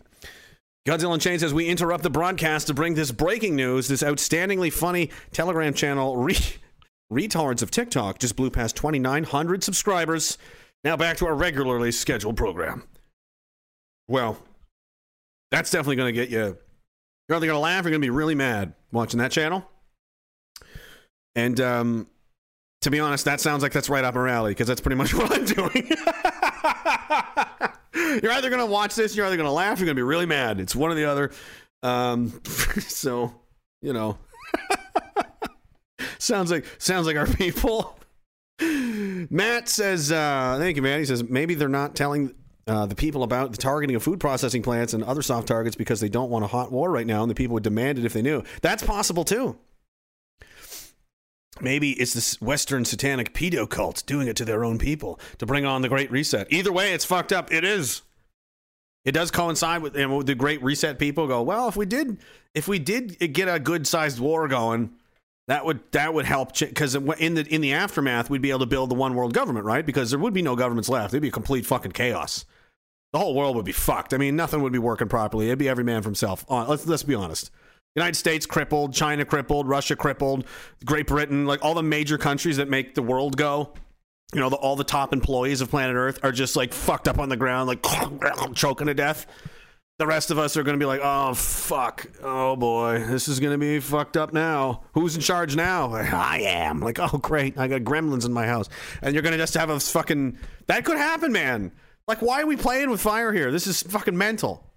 Godzilla 0.87 1.19
Chain 1.19 1.39
says 1.39 1.55
we 1.55 1.67
interrupt 1.67 2.03
the 2.03 2.11
broadcast 2.11 2.67
to 2.67 2.75
bring 2.75 2.95
this 2.95 3.11
breaking 3.11 3.57
news. 3.57 3.89
This 3.89 4.03
outstandingly 4.03 4.71
funny 4.71 5.11
Telegram 5.33 5.73
channel, 5.73 6.17
re- 6.17 6.37
retards 7.13 7.63
of 7.63 7.71
TikTok, 7.71 8.19
just 8.19 8.37
blew 8.37 8.51
past 8.51 8.77
2,900 8.77 9.65
subscribers. 9.65 10.37
Now 10.83 10.97
back 10.97 11.17
to 11.19 11.27
our 11.27 11.35
regularly 11.35 11.91
scheduled 11.91 12.37
program. 12.37 12.83
Well, 14.09 14.39
that's 15.51 15.71
definitely 15.71 15.97
going 15.97 16.13
to 16.15 16.21
get 16.21 16.29
you. 16.29 16.59
You're 17.29 17.37
either 17.37 17.47
going 17.47 17.57
to 17.57 17.61
laugh 17.61 17.85
or 17.85 17.89
you're 17.89 17.93
going 17.93 18.03
to 18.03 18.07
be 18.07 18.11
really 18.11 18.35
mad 18.35 18.75
watching 18.93 19.19
that 19.21 19.33
channel. 19.33 19.67
And 21.35 21.59
um, 21.61 22.07
to 22.85 22.91
be 22.91 23.01
honest, 23.01 23.25
that 23.25 23.41
sounds 23.41 23.63
like 23.63 23.73
that's 23.73 23.89
right 23.89 24.05
up 24.05 24.15
our 24.15 24.29
alley 24.29 24.51
because 24.51 24.69
that's 24.69 24.83
pretty 24.83 24.97
much 24.97 25.15
what 25.15 25.33
I'm 25.33 25.45
doing. 25.47 25.89
you're 28.23 28.33
either 28.33 28.51
to 28.51 28.67
watch 28.67 28.95
this, 28.95 29.17
you're 29.17 29.25
either 29.27 29.39
to 29.39 29.51
laugh, 29.51 29.79
you're 29.79 29.89
to 29.89 29.95
be 29.95 30.03
really 30.03 30.27
mad. 30.27 30.61
It's 30.61 30.77
one 30.77 30.91
or 30.91 30.95
the 30.95 31.07
other. 31.07 31.31
Um, 31.83 32.41
so, 32.45 33.35
you 33.81 33.95
know, 33.95 34.19
sounds 36.19 36.51
like 36.51 36.67
sounds 36.79 37.07
like 37.07 37.17
our 37.17 37.27
people. 37.27 37.99
Matt 38.61 39.69
says, 39.71 40.13
uh, 40.13 40.57
thank 40.59 40.77
you, 40.77 40.83
man. 40.83 40.99
He 40.99 41.07
says 41.07 41.25
maybe 41.25 41.55
they're 41.55 41.69
not 41.69 41.97
telling 41.97 42.35
uh, 42.67 42.85
the 42.85 42.95
people 42.95 43.23
about 43.23 43.51
the 43.51 43.57
targeting 43.57 43.97
of 43.97 44.03
food 44.03 44.21
processing 44.21 44.63
plants 44.63 44.93
and 44.93 45.03
other 45.05 45.23
soft 45.23 45.49
targets 45.49 45.75
because 45.75 46.01
they 46.01 46.11
don't 46.11 46.29
want 46.29 46.45
a 46.45 46.49
hot 46.49 46.71
war 46.71 46.91
right 46.91 47.07
now, 47.07 47.23
and 47.23 47.31
the 47.31 47.35
people 47.35 47.55
would 47.55 47.63
demand 47.63 47.99
it 47.99 48.05
if 48.05 48.13
they 48.13 48.23
knew. 48.23 48.43
That's 48.61 48.83
possible 48.83 49.25
too. 49.25 49.59
Maybe 51.61 51.93
it's 51.93 52.15
this 52.15 52.41
Western 52.41 52.85
satanic 52.85 53.33
pedo 53.33 53.69
cult 53.69 54.03
doing 54.07 54.27
it 54.27 54.37
to 54.37 54.45
their 54.45 54.65
own 54.65 54.79
people 54.79 55.21
to 55.39 55.47
bring 55.47 55.65
on 55.65 55.83
the 55.83 55.89
Great 55.89 56.11
Reset. 56.11 56.53
Either 56.53 56.73
way, 56.73 56.93
it's 56.93 57.05
fucked 57.05 57.33
up. 57.33 57.53
It 57.53 57.65
is. 57.65 58.03
It 59.05 59.13
does 59.13 59.31
coincide 59.31 59.83
with, 59.83 59.97
and 59.97 60.17
with 60.17 60.27
the 60.27 60.35
Great 60.35 60.63
Reset. 60.63 60.99
People 60.99 61.27
go, 61.27 61.43
well, 61.43 61.69
if 61.69 61.77
we 61.77 61.87
did, 61.87 62.19
if 62.55 62.67
we 62.67 62.79
did 62.79 63.19
get 63.33 63.49
a 63.49 63.61
good 63.61 63.87
sized 63.87 64.19
war 64.19 64.49
going, 64.49 64.91
that 65.47 65.65
would 65.65 65.81
that 65.93 66.15
would 66.15 66.25
help 66.25 66.59
because 66.59 66.95
in 66.95 67.35
the 67.35 67.47
in 67.55 67.61
the 67.61 67.75
aftermath 67.75 68.31
we'd 68.31 68.41
be 68.41 68.49
able 68.49 68.61
to 68.61 68.67
build 68.67 68.91
the 68.91 68.95
one 68.95 69.15
world 69.15 69.35
government, 69.35 69.67
right? 69.67 69.85
Because 69.85 70.11
there 70.11 70.19
would 70.19 70.33
be 70.33 70.43
no 70.43 70.57
governments 70.57 70.89
left. 70.89 71.13
It'd 71.13 71.23
be 71.23 71.31
complete 71.31 71.67
fucking 71.67 71.93
chaos. 71.93 72.47
The 73.13 73.19
whole 73.19 73.35
world 73.35 73.55
would 73.55 73.67
be 73.67 73.73
fucked. 73.73 74.15
I 74.15 74.17
mean, 74.17 74.37
nothing 74.37 74.63
would 74.63 74.73
be 74.73 74.79
working 74.79 75.09
properly. 75.09 75.47
It'd 75.47 75.59
be 75.59 75.69
every 75.69 75.85
man 75.85 76.03
for 76.03 76.09
himself. 76.09 76.47
Let's 76.49 76.87
let's 76.87 77.03
be 77.03 77.15
honest. 77.15 77.51
United 77.95 78.17
States 78.17 78.45
crippled, 78.47 78.93
China 78.93 79.25
crippled, 79.25 79.69
Russia 79.69 79.95
crippled, 79.95 80.47
Great 80.85 81.07
Britain, 81.07 81.47
like 81.47 81.65
all 81.65 81.75
the 81.75 81.83
major 81.83 82.19
countries 82.19 82.57
that 82.57 82.69
make 82.69 82.95
the 82.95 83.03
world 83.03 83.37
go. 83.37 83.73
You 84.33 84.41
know, 84.41 84.49
the, 84.49 84.57
all 84.57 84.75
the 84.75 84.85
top 84.85 85.13
employees 85.13 85.61
of 85.61 85.71
planet 85.71 85.95
Earth 85.95 86.19
are 86.25 86.33
just 86.33 86.57
like 86.57 86.73
fucked 86.73 87.07
up 87.07 87.19
on 87.19 87.29
the 87.29 87.37
ground, 87.37 87.69
like 87.69 87.85
choking 88.55 88.89
to 88.89 88.95
death. 88.95 89.27
The 89.99 90.09
rest 90.09 90.33
of 90.33 90.41
us 90.41 90.57
are 90.57 90.65
going 90.65 90.77
to 90.77 90.83
be 90.83 90.89
like, 90.89 91.01
oh, 91.05 91.35
fuck. 91.35 92.05
Oh, 92.21 92.57
boy. 92.57 92.99
This 93.07 93.29
is 93.29 93.39
going 93.39 93.53
to 93.53 93.59
be 93.59 93.79
fucked 93.79 94.17
up 94.17 94.33
now. 94.33 94.83
Who's 94.93 95.15
in 95.15 95.23
charge 95.23 95.55
now? 95.55 95.95
I 95.95 96.41
am. 96.41 96.81
Like, 96.81 96.99
oh, 96.99 97.17
great. 97.19 97.57
I 97.57 97.69
got 97.69 97.83
gremlins 97.83 98.27
in 98.27 98.33
my 98.33 98.45
house. 98.45 98.69
And 99.03 99.15
you're 99.15 99.23
going 99.23 99.35
to 99.35 99.39
just 99.39 99.55
have 99.55 99.71
a 99.71 99.79
fucking. 99.79 100.37
That 100.67 100.85
could 100.85 100.97
happen, 100.97 101.31
man. 101.31 101.71
Like, 102.09 102.23
why 102.23 102.43
are 102.43 102.47
we 102.47 102.57
playing 102.57 102.91
with 102.91 103.01
fire 103.01 103.33
here? 103.33 103.53
This 103.53 103.69
is 103.69 103.85
fucking 103.85 104.19
mental. 104.19 104.69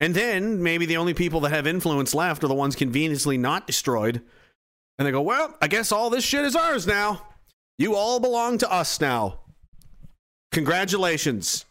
And 0.00 0.14
then 0.14 0.62
maybe 0.62 0.86
the 0.86 0.98
only 0.98 1.14
people 1.14 1.40
that 1.40 1.50
have 1.50 1.66
influence 1.66 2.14
left 2.14 2.44
are 2.44 2.48
the 2.48 2.54
ones 2.54 2.76
conveniently 2.76 3.38
not 3.38 3.66
destroyed. 3.66 4.22
And 4.98 5.06
they 5.06 5.12
go, 5.12 5.22
well, 5.22 5.56
I 5.60 5.68
guess 5.68 5.92
all 5.92 6.10
this 6.10 6.24
shit 6.24 6.44
is 6.44 6.56
ours 6.56 6.86
now. 6.86 7.26
You 7.78 7.94
all 7.94 8.20
belong 8.20 8.58
to 8.58 8.70
us 8.70 9.00
now. 9.00 9.40
Congratulations. 10.52 11.64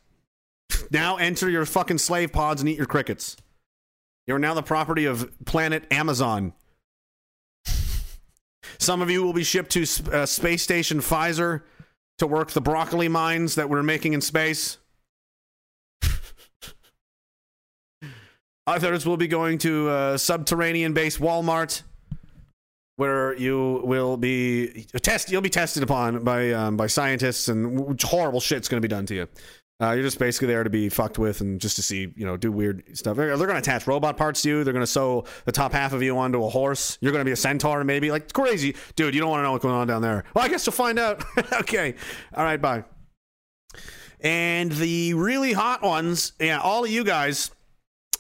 Now 0.92 1.18
enter 1.18 1.50
your 1.50 1.66
fucking 1.66 1.98
slave 1.98 2.32
pods 2.32 2.62
and 2.62 2.70
eat 2.70 2.78
your 2.78 2.86
crickets. 2.86 3.38
You're 4.28 4.40
now 4.40 4.54
the 4.54 4.64
property 4.64 5.06
of 5.06 5.32
planet 5.46 5.86
Amazon. 5.92 6.54
Some 8.78 9.02
of 9.02 9.10
you 9.10 9.24
will 9.24 9.34
be 9.34 9.44
shipped 9.44 9.72
to 9.72 9.86
uh, 10.12 10.26
space 10.26 10.64
station 10.64 11.00
Pfizer 11.00 11.62
to 12.18 12.28
work 12.28 12.52
the 12.52 12.62
broccoli 12.62 13.08
mines 13.08 13.56
that 13.56 13.70
we're 13.70 13.84
making 13.84 14.14
in 14.14 14.22
space. 14.22 14.78
Others 18.68 19.06
will 19.06 19.18
be 19.18 19.28
going 19.28 19.58
to 19.60 19.90
uh, 19.90 20.18
subterranean 20.18 20.94
base 20.94 21.18
Walmart, 21.18 21.84
where 22.96 23.36
you 23.38 23.82
will 23.84 24.18
be 24.18 24.88
test. 25.02 25.32
You'll 25.32 25.42
be 25.42 25.50
tested 25.50 25.84
upon 25.84 26.24
by 26.24 26.52
um, 26.52 26.76
by 26.76 26.88
scientists, 26.88 27.48
and 27.48 28.02
horrible 28.02 28.40
shit's 28.40 28.68
going 28.68 28.82
to 28.82 28.88
be 28.88 28.92
done 28.92 29.06
to 29.08 29.16
you. 29.16 29.28
Uh, 29.82 29.92
you're 29.92 30.04
just 30.04 30.20
basically 30.20 30.48
there 30.48 30.64
to 30.64 30.70
be 30.70 30.88
fucked 30.88 31.20
with 31.20 31.42
and 31.42 31.60
just 31.60 31.76
to 31.76 31.82
see, 31.82 32.14
you 32.16 32.26
know, 32.26 32.38
do 32.38 32.50
weird 32.50 32.82
stuff. 32.98 33.18
They're, 33.18 33.38
they're 33.38 33.46
going 33.46 33.62
to 33.62 33.70
attach 33.70 33.88
robot 33.88 34.16
parts 34.16 34.42
to 34.44 34.50
you. 34.50 34.64
They're 34.64 34.72
going 34.72 34.86
to 34.86 34.88
sew 34.88 35.26
the 35.44 35.52
top 35.52 35.74
half 35.74 35.92
of 35.92 36.02
you 36.02 36.18
onto 36.18 36.46
a 36.46 36.50
horse. 36.50 36.98
You're 37.02 37.12
going 37.12 37.20
to 37.20 37.26
be 37.26 37.34
a 37.34 37.38
centaur, 37.38 37.84
maybe. 37.84 38.10
Like, 38.10 38.24
it's 38.24 38.34
crazy. 38.34 38.74
Dude, 38.96 39.14
you 39.14 39.20
don't 39.20 39.30
want 39.30 39.40
to 39.40 39.44
know 39.44 39.52
what's 39.52 39.64
going 39.64 39.76
on 39.76 39.86
down 39.86 40.02
there. 40.02 40.24
Well, 40.34 40.46
I 40.46 40.48
guess 40.48 40.66
you'll 40.66 40.74
find 40.74 40.98
out. 40.98 41.26
okay. 41.54 41.96
All 42.34 42.46
right, 42.46 42.62
bye. 42.62 42.86
And 44.22 44.72
the 44.72 45.14
really 45.14 45.52
hot 45.52 45.82
ones, 45.82 46.32
yeah, 46.40 46.60
all 46.62 46.86
of 46.86 46.90
you 46.90 47.04
guys, 47.04 47.52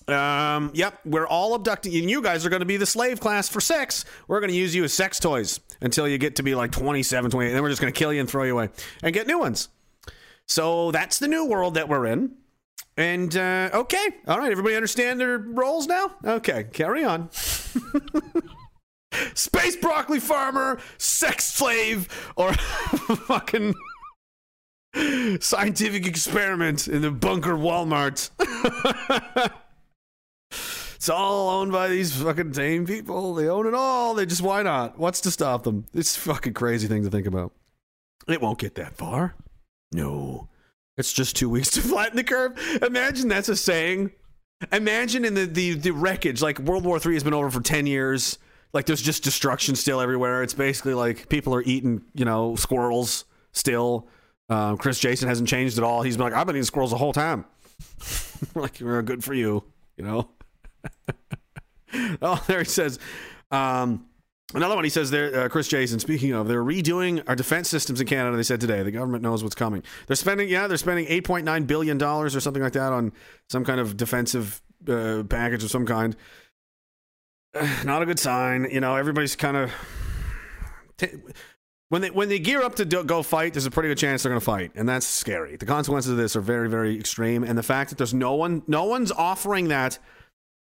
um, 0.07 0.71
yep, 0.73 0.99
we're 1.05 1.27
all 1.27 1.55
abducting. 1.55 1.95
And 1.95 2.09
you 2.09 2.21
guys 2.21 2.45
are 2.45 2.49
going 2.49 2.61
to 2.61 2.65
be 2.65 2.77
the 2.77 2.85
slave 2.85 3.19
class 3.19 3.49
for 3.49 3.59
sex. 3.59 4.05
We're 4.27 4.39
going 4.39 4.51
to 4.51 4.57
use 4.57 4.75
you 4.75 4.83
as 4.83 4.93
sex 4.93 5.19
toys 5.19 5.59
until 5.81 6.07
you 6.07 6.17
get 6.17 6.37
to 6.37 6.43
be 6.43 6.55
like 6.55 6.71
27, 6.71 7.31
28. 7.31 7.53
Then 7.53 7.61
we're 7.61 7.69
just 7.69 7.81
going 7.81 7.93
to 7.93 7.97
kill 7.97 8.13
you 8.13 8.19
and 8.19 8.29
throw 8.29 8.43
you 8.43 8.53
away 8.53 8.69
and 9.03 9.13
get 9.13 9.27
new 9.27 9.39
ones. 9.39 9.69
So 10.47 10.91
that's 10.91 11.19
the 11.19 11.27
new 11.27 11.45
world 11.45 11.73
that 11.73 11.89
we're 11.89 12.05
in. 12.05 12.35
And 12.97 13.35
uh, 13.35 13.71
okay, 13.73 14.07
all 14.27 14.39
right, 14.39 14.51
everybody 14.51 14.75
understand 14.75 15.19
their 15.19 15.37
roles 15.37 15.87
now? 15.87 16.11
Okay, 16.23 16.65
carry 16.71 17.03
on. 17.03 17.29
Space 19.33 19.75
broccoli 19.75 20.19
farmer, 20.19 20.79
sex 20.97 21.45
slave, 21.45 22.07
or 22.35 22.53
fucking 22.53 23.73
scientific 25.41 26.05
experiment 26.05 26.87
in 26.87 27.01
the 27.01 27.11
bunker 27.11 27.55
Walmart. 27.55 28.29
it's 30.95 31.09
all 31.09 31.49
owned 31.49 31.71
by 31.71 31.87
these 31.87 32.15
fucking 32.21 32.53
same 32.53 32.85
people. 32.85 33.33
They 33.33 33.47
own 33.47 33.67
it 33.67 33.73
all. 33.73 34.13
They 34.13 34.25
just 34.25 34.41
why 34.41 34.63
not? 34.63 34.97
What's 34.97 35.21
to 35.21 35.31
stop 35.31 35.63
them? 35.63 35.85
It's 35.93 36.17
a 36.17 36.19
fucking 36.21 36.53
crazy 36.53 36.87
thing 36.87 37.03
to 37.03 37.09
think 37.09 37.27
about. 37.27 37.51
It 38.27 38.41
won't 38.41 38.59
get 38.59 38.75
that 38.75 38.95
far. 38.95 39.35
No. 39.91 40.49
It's 40.97 41.13
just 41.13 41.35
two 41.35 41.49
weeks 41.49 41.69
to 41.71 41.81
flatten 41.81 42.15
the 42.15 42.23
curve. 42.23 42.57
Imagine 42.81 43.27
that's 43.27 43.49
a 43.49 43.55
saying. 43.55 44.11
Imagine 44.71 45.25
in 45.25 45.33
the, 45.33 45.45
the, 45.45 45.73
the 45.73 45.91
wreckage, 45.91 46.41
like 46.41 46.59
World 46.59 46.85
War 46.85 46.99
III 47.03 47.13
has 47.13 47.23
been 47.23 47.33
over 47.33 47.51
for 47.51 47.61
10 47.61 47.87
years. 47.87 48.37
Like 48.73 48.85
there's 48.85 49.01
just 49.01 49.23
destruction 49.23 49.75
still 49.75 50.01
everywhere. 50.01 50.43
It's 50.43 50.53
basically 50.53 50.93
like 50.93 51.29
people 51.29 51.53
are 51.55 51.61
eating, 51.63 52.03
you 52.13 52.25
know, 52.25 52.55
squirrels 52.55 53.25
still. 53.51 54.07
Um, 54.49 54.77
Chris 54.77 54.99
Jason 54.99 55.27
hasn't 55.27 55.49
changed 55.49 55.77
at 55.77 55.83
all. 55.83 56.01
He's 56.01 56.17
been 56.17 56.25
like, 56.25 56.33
I've 56.33 56.47
been 56.47 56.55
eating 56.55 56.63
squirrels 56.63 56.91
the 56.91 56.97
whole 56.97 57.13
time. 57.13 57.45
like, 58.55 58.77
good 58.79 59.23
for 59.23 59.33
you, 59.33 59.63
you 59.97 60.03
know? 60.03 60.29
oh, 62.21 62.43
there 62.47 62.59
he 62.59 62.65
says, 62.65 62.99
um, 63.51 64.05
Another 64.53 64.75
one, 64.75 64.83
he 64.83 64.89
says 64.91 65.09
there, 65.09 65.45
uh, 65.45 65.49
Chris 65.49 65.67
Jason, 65.67 65.99
speaking 65.99 66.31
of, 66.31 66.47
they're 66.47 66.63
redoing 66.63 67.21
our 67.27 67.35
defense 67.35 67.67
systems 67.67 67.99
in 67.99 68.05
Canada, 68.05 68.37
they 68.37 68.43
said 68.43 68.61
today. 68.61 68.83
The 68.83 68.91
government 68.91 69.23
knows 69.23 69.43
what's 69.43 69.55
coming. 69.55 69.81
They're 70.05 70.15
spending, 70.15 70.47
yeah, 70.47 70.67
they're 70.67 70.77
spending 70.77 71.07
$8.9 71.07 71.67
billion 71.67 72.01
or 72.01 72.29
something 72.29 72.61
like 72.61 72.73
that 72.73 72.93
on 72.93 73.11
some 73.49 73.65
kind 73.65 73.79
of 73.79 73.97
defensive 73.97 74.61
uh, 74.87 75.23
package 75.27 75.63
of 75.63 75.71
some 75.71 75.85
kind. 75.85 76.15
not 77.83 78.03
a 78.03 78.05
good 78.05 78.19
sign. 78.19 78.67
You 78.71 78.81
know, 78.81 78.95
everybody's 78.95 79.35
kind 79.35 79.57
of. 79.57 79.71
T- 80.97 81.07
when 81.89 82.01
they 82.01 82.09
when 82.09 82.29
they 82.29 82.39
gear 82.39 82.63
up 82.63 82.75
to 82.75 82.85
do, 82.85 83.03
go 83.03 83.21
fight, 83.23 83.53
there's 83.53 83.65
a 83.65 83.71
pretty 83.71 83.89
good 83.89 83.97
chance 83.97 84.23
they're 84.23 84.31
going 84.31 84.39
to 84.39 84.45
fight, 84.45 84.71
and 84.75 84.89
that's 84.89 85.05
scary. 85.05 85.55
The 85.55 85.65
consequences 85.65 86.11
of 86.11 86.17
this 86.17 86.35
are 86.35 86.41
very, 86.41 86.69
very 86.69 86.97
extreme, 86.97 87.43
and 87.43 87.57
the 87.57 87.63
fact 87.63 87.89
that 87.89 87.97
there's 87.97 88.13
no 88.13 88.33
one, 88.33 88.63
no 88.67 88.85
one's 88.85 89.11
offering 89.11 89.67
that 89.67 89.99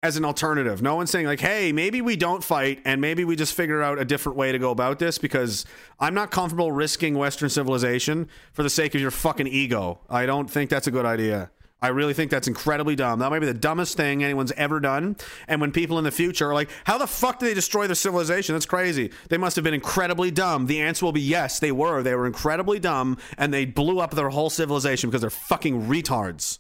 as 0.03 0.17
an 0.17 0.25
alternative. 0.25 0.81
No 0.81 0.95
one's 0.95 1.11
saying 1.11 1.27
like, 1.27 1.41
"Hey, 1.41 1.73
maybe 1.73 2.01
we 2.01 2.15
don't 2.15 2.45
fight 2.45 2.81
and 2.85 3.01
maybe 3.01 3.25
we 3.25 3.35
just 3.35 3.55
figure 3.55 3.83
out 3.83 3.99
a 3.99 4.05
different 4.05 4.39
way 4.39 4.53
to 4.53 4.59
go 4.59 4.71
about 4.71 4.99
this 4.99 5.19
because 5.19 5.65
I'm 5.99 6.15
not 6.15 6.31
comfortable 6.31 6.71
risking 6.71 7.15
western 7.15 7.49
civilization 7.49 8.29
for 8.53 8.63
the 8.63 8.71
sake 8.71 8.95
of 8.95 9.01
your 9.01 9.11
fucking 9.11 9.49
ego." 9.49 9.99
I 10.09 10.27
don't 10.27 10.49
think 10.49 10.71
that's 10.71 10.87
a 10.87 10.93
good 10.93 11.05
idea. 11.05 11.51
I 11.81 11.89
really 11.89 12.13
think 12.13 12.33
that's 12.33 12.49
incredibly 12.49 12.97
dumb. 12.97 13.21
That 13.21 13.31
might 13.31 13.39
be 13.39 13.47
the 13.47 13.55
dumbest 13.55 13.97
thing 13.97 14.25
anyone's 14.25 14.51
ever 14.53 14.81
done. 14.81 15.17
And 15.47 15.61
when 15.61 15.71
people 15.71 15.99
in 15.99 16.05
the 16.05 16.11
future 16.11 16.51
are 16.51 16.55
like, 16.55 16.71
"How 16.85 16.99
the 16.99 17.07
fuck 17.07 17.39
did 17.39 17.47
they 17.47 17.55
destroy 17.55 17.87
their 17.87 17.95
civilization?" 17.97 18.55
That's 18.55 18.67
crazy. 18.67 19.11
They 19.29 19.37
must 19.37 19.57
have 19.57 19.65
been 19.65 19.75
incredibly 19.75 20.31
dumb. 20.31 20.67
The 20.67 20.81
answer 20.81 21.05
will 21.05 21.13
be 21.13 21.21
yes, 21.21 21.59
they 21.59 21.73
were. 21.73 22.03
They 22.05 22.15
were 22.15 22.27
incredibly 22.27 22.79
dumb 22.79 23.17
and 23.37 23.53
they 23.53 23.65
blew 23.65 23.99
up 23.99 24.13
their 24.13 24.31
whole 24.31 24.51
civilization 24.51 25.11
because 25.11 25.23
they're 25.23 25.31
fucking 25.31 25.89
retards. 25.89 26.59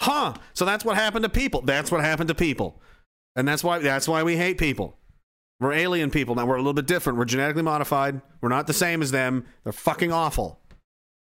Huh. 0.00 0.34
So 0.54 0.64
that's 0.64 0.84
what 0.84 0.96
happened 0.96 1.22
to 1.24 1.28
people. 1.28 1.62
That's 1.62 1.90
what 1.90 2.02
happened 2.02 2.28
to 2.28 2.34
people. 2.34 2.80
And 3.34 3.46
that's 3.46 3.62
why 3.64 3.78
that's 3.78 4.08
why 4.08 4.22
we 4.22 4.36
hate 4.36 4.58
people. 4.58 4.98
We're 5.58 5.72
alien 5.72 6.10
people 6.10 6.34
now. 6.34 6.46
We're 6.46 6.56
a 6.56 6.60
little 6.60 6.74
bit 6.74 6.86
different. 6.86 7.18
We're 7.18 7.24
genetically 7.24 7.62
modified. 7.62 8.20
We're 8.40 8.50
not 8.50 8.66
the 8.66 8.74
same 8.74 9.00
as 9.00 9.10
them. 9.10 9.46
They're 9.64 9.72
fucking 9.72 10.12
awful. 10.12 10.60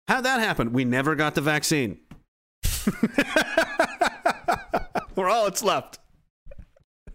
How'd 0.09 0.25
that 0.25 0.41
happen? 0.41 0.73
We 0.73 0.85
never 0.85 1.15
got 1.15 1.35
the 1.35 1.41
vaccine. 1.41 1.99
We're 5.17 5.29
all 5.29 5.45
that's 5.45 5.63
left. 5.63 5.99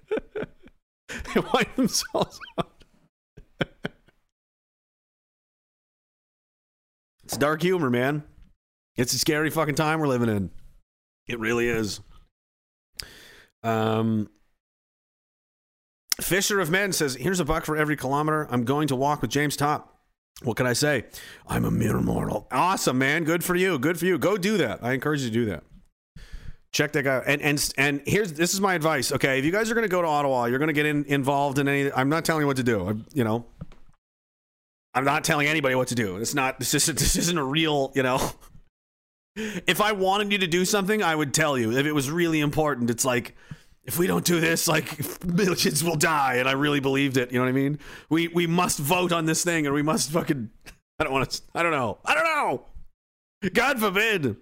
they 0.10 1.40
wipe 1.54 1.76
themselves 1.76 2.40
out. 2.60 2.84
it's 7.24 7.38
dark 7.38 7.62
humor, 7.62 7.90
man. 7.90 8.24
It's 8.98 9.14
a 9.14 9.20
scary 9.20 9.50
fucking 9.50 9.76
time 9.76 10.00
we're 10.00 10.08
living 10.08 10.30
in. 10.30 10.50
It 11.32 11.40
really 11.40 11.68
is. 11.68 12.02
Um, 13.64 14.30
Fisher 16.20 16.60
of 16.60 16.70
Men 16.70 16.92
says, 16.92 17.16
"Here's 17.16 17.40
a 17.40 17.46
buck 17.46 17.66
for 17.66 17.78
every 17.78 17.96
kilometer. 17.96 18.48
I'm 18.52 18.66
going 18.66 18.88
to 18.90 18.96
walk 18.96 19.22
with 19.22 19.32
James 19.32 19.56
Topp. 19.56 19.98
What 20.44 20.58
can 20.58 20.66
I 20.66 20.74
say? 20.74 21.06
I'm 21.48 21.66
a 21.66 21.72
mere 21.72 22.00
mortal. 22.02 22.48
Awesome, 22.52 22.98
man. 22.98 23.24
Good 23.24 23.44
for 23.44 23.56
you. 23.56 23.78
Good 23.80 23.98
for 24.00 24.06
you. 24.06 24.18
Go 24.18 24.38
do 24.38 24.58
that. 24.58 24.84
I 24.84 24.94
encourage 24.94 25.22
you 25.22 25.28
to 25.30 25.34
do 25.34 25.46
that. 25.46 25.64
Check 26.74 26.94
that 26.94 27.04
guy. 27.04 27.22
And 27.26 27.42
and 27.42 27.74
and 27.78 28.02
here's 28.06 28.34
this 28.34 28.54
is 28.54 28.62
my 28.62 28.74
advice. 28.74 29.12
Okay, 29.12 29.40
if 29.40 29.46
you 29.46 29.52
guys 29.52 29.70
are 29.70 29.74
going 29.74 29.86
to 29.86 29.92
go 29.92 30.02
to 30.02 30.08
Ottawa, 30.08 30.46
you're 30.46 30.60
going 30.60 30.68
to 30.68 30.74
get 30.74 30.86
in, 30.86 31.06
involved 31.06 31.60
in 31.60 31.68
any. 31.68 31.92
I'm 31.92 32.10
not 32.10 32.26
telling 32.26 32.42
you 32.42 32.48
what 32.48 32.58
to 32.58 32.64
do. 32.64 32.90
I, 32.90 32.94
you 33.14 33.24
know, 33.24 33.46
I'm 34.94 35.06
not 35.06 35.24
telling 35.24 35.48
anybody 35.48 35.76
what 35.76 35.90
to 35.90 35.96
do. 35.96 36.18
It's 36.18 36.34
not. 36.34 36.60
This 36.60 36.74
isn't. 36.74 36.98
This 37.00 37.16
isn't 37.16 37.38
a 37.38 37.44
real. 37.44 37.92
You 37.96 38.04
know." 38.04 38.32
If 39.36 39.80
I 39.80 39.94
wanted 39.94 40.32
you 40.32 40.38
to 40.40 40.48
do 40.48 40.66
something, 40.66 41.02
I 41.02 41.16
would 41.16 41.34
tell 41.34 41.58
you. 41.58 41.72
If 41.72 41.86
it 41.86 41.94
was 41.94 42.12
really 42.12 42.42
important, 42.42 42.90
it's 42.90 43.06
like 43.06 43.36
if 43.84 43.98
we 43.98 44.08
don't 44.08 44.26
do 44.26 44.40
this, 44.40 44.68
like 44.68 45.26
millions 45.26 45.84
will 45.84 45.96
die, 45.96 46.36
and 46.36 46.48
I 46.48 46.54
really 46.54 46.80
believed 46.80 47.18
it. 47.18 47.32
You 47.32 47.40
know 47.40 47.46
what 47.46 47.50
I 47.50 47.54
mean? 47.54 47.80
We 48.10 48.28
we 48.28 48.48
must 48.48 48.80
vote 48.80 49.12
on 49.12 49.26
this 49.26 49.44
thing, 49.44 49.66
and 49.66 49.74
we 49.74 49.82
must 49.82 50.12
fucking. 50.12 50.50
I 51.00 51.04
don't 51.04 51.14
want 51.14 51.32
to. 51.32 51.42
I 51.56 51.64
don't 51.64 51.72
know. 51.72 51.98
I 52.06 52.14
don't 52.14 52.26
know. 52.26 52.66
God 53.54 53.80
forbid. 53.80 54.38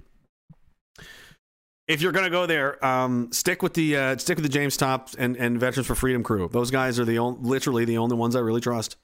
If 1.87 2.01
you're 2.01 2.11
gonna 2.11 2.29
go 2.29 2.45
there, 2.45 2.83
um, 2.85 3.31
stick 3.31 3.63
with 3.63 3.73
the 3.73 3.95
uh, 3.95 4.17
stick 4.17 4.37
with 4.37 4.43
the 4.43 4.49
James 4.49 4.75
Topp 4.77 5.09
and, 5.17 5.37
and 5.37 5.59
Veterans 5.59 5.87
for 5.87 5.95
Freedom 5.95 6.21
crew. 6.21 6.49
Those 6.51 6.69
guys 6.69 6.99
are 6.99 7.05
the 7.05 7.17
only, 7.19 7.39
literally 7.41 7.85
the 7.85 7.97
only 7.97 8.15
ones 8.15 8.35
I 8.35 8.39
really 8.39 8.61
trust. 8.61 8.97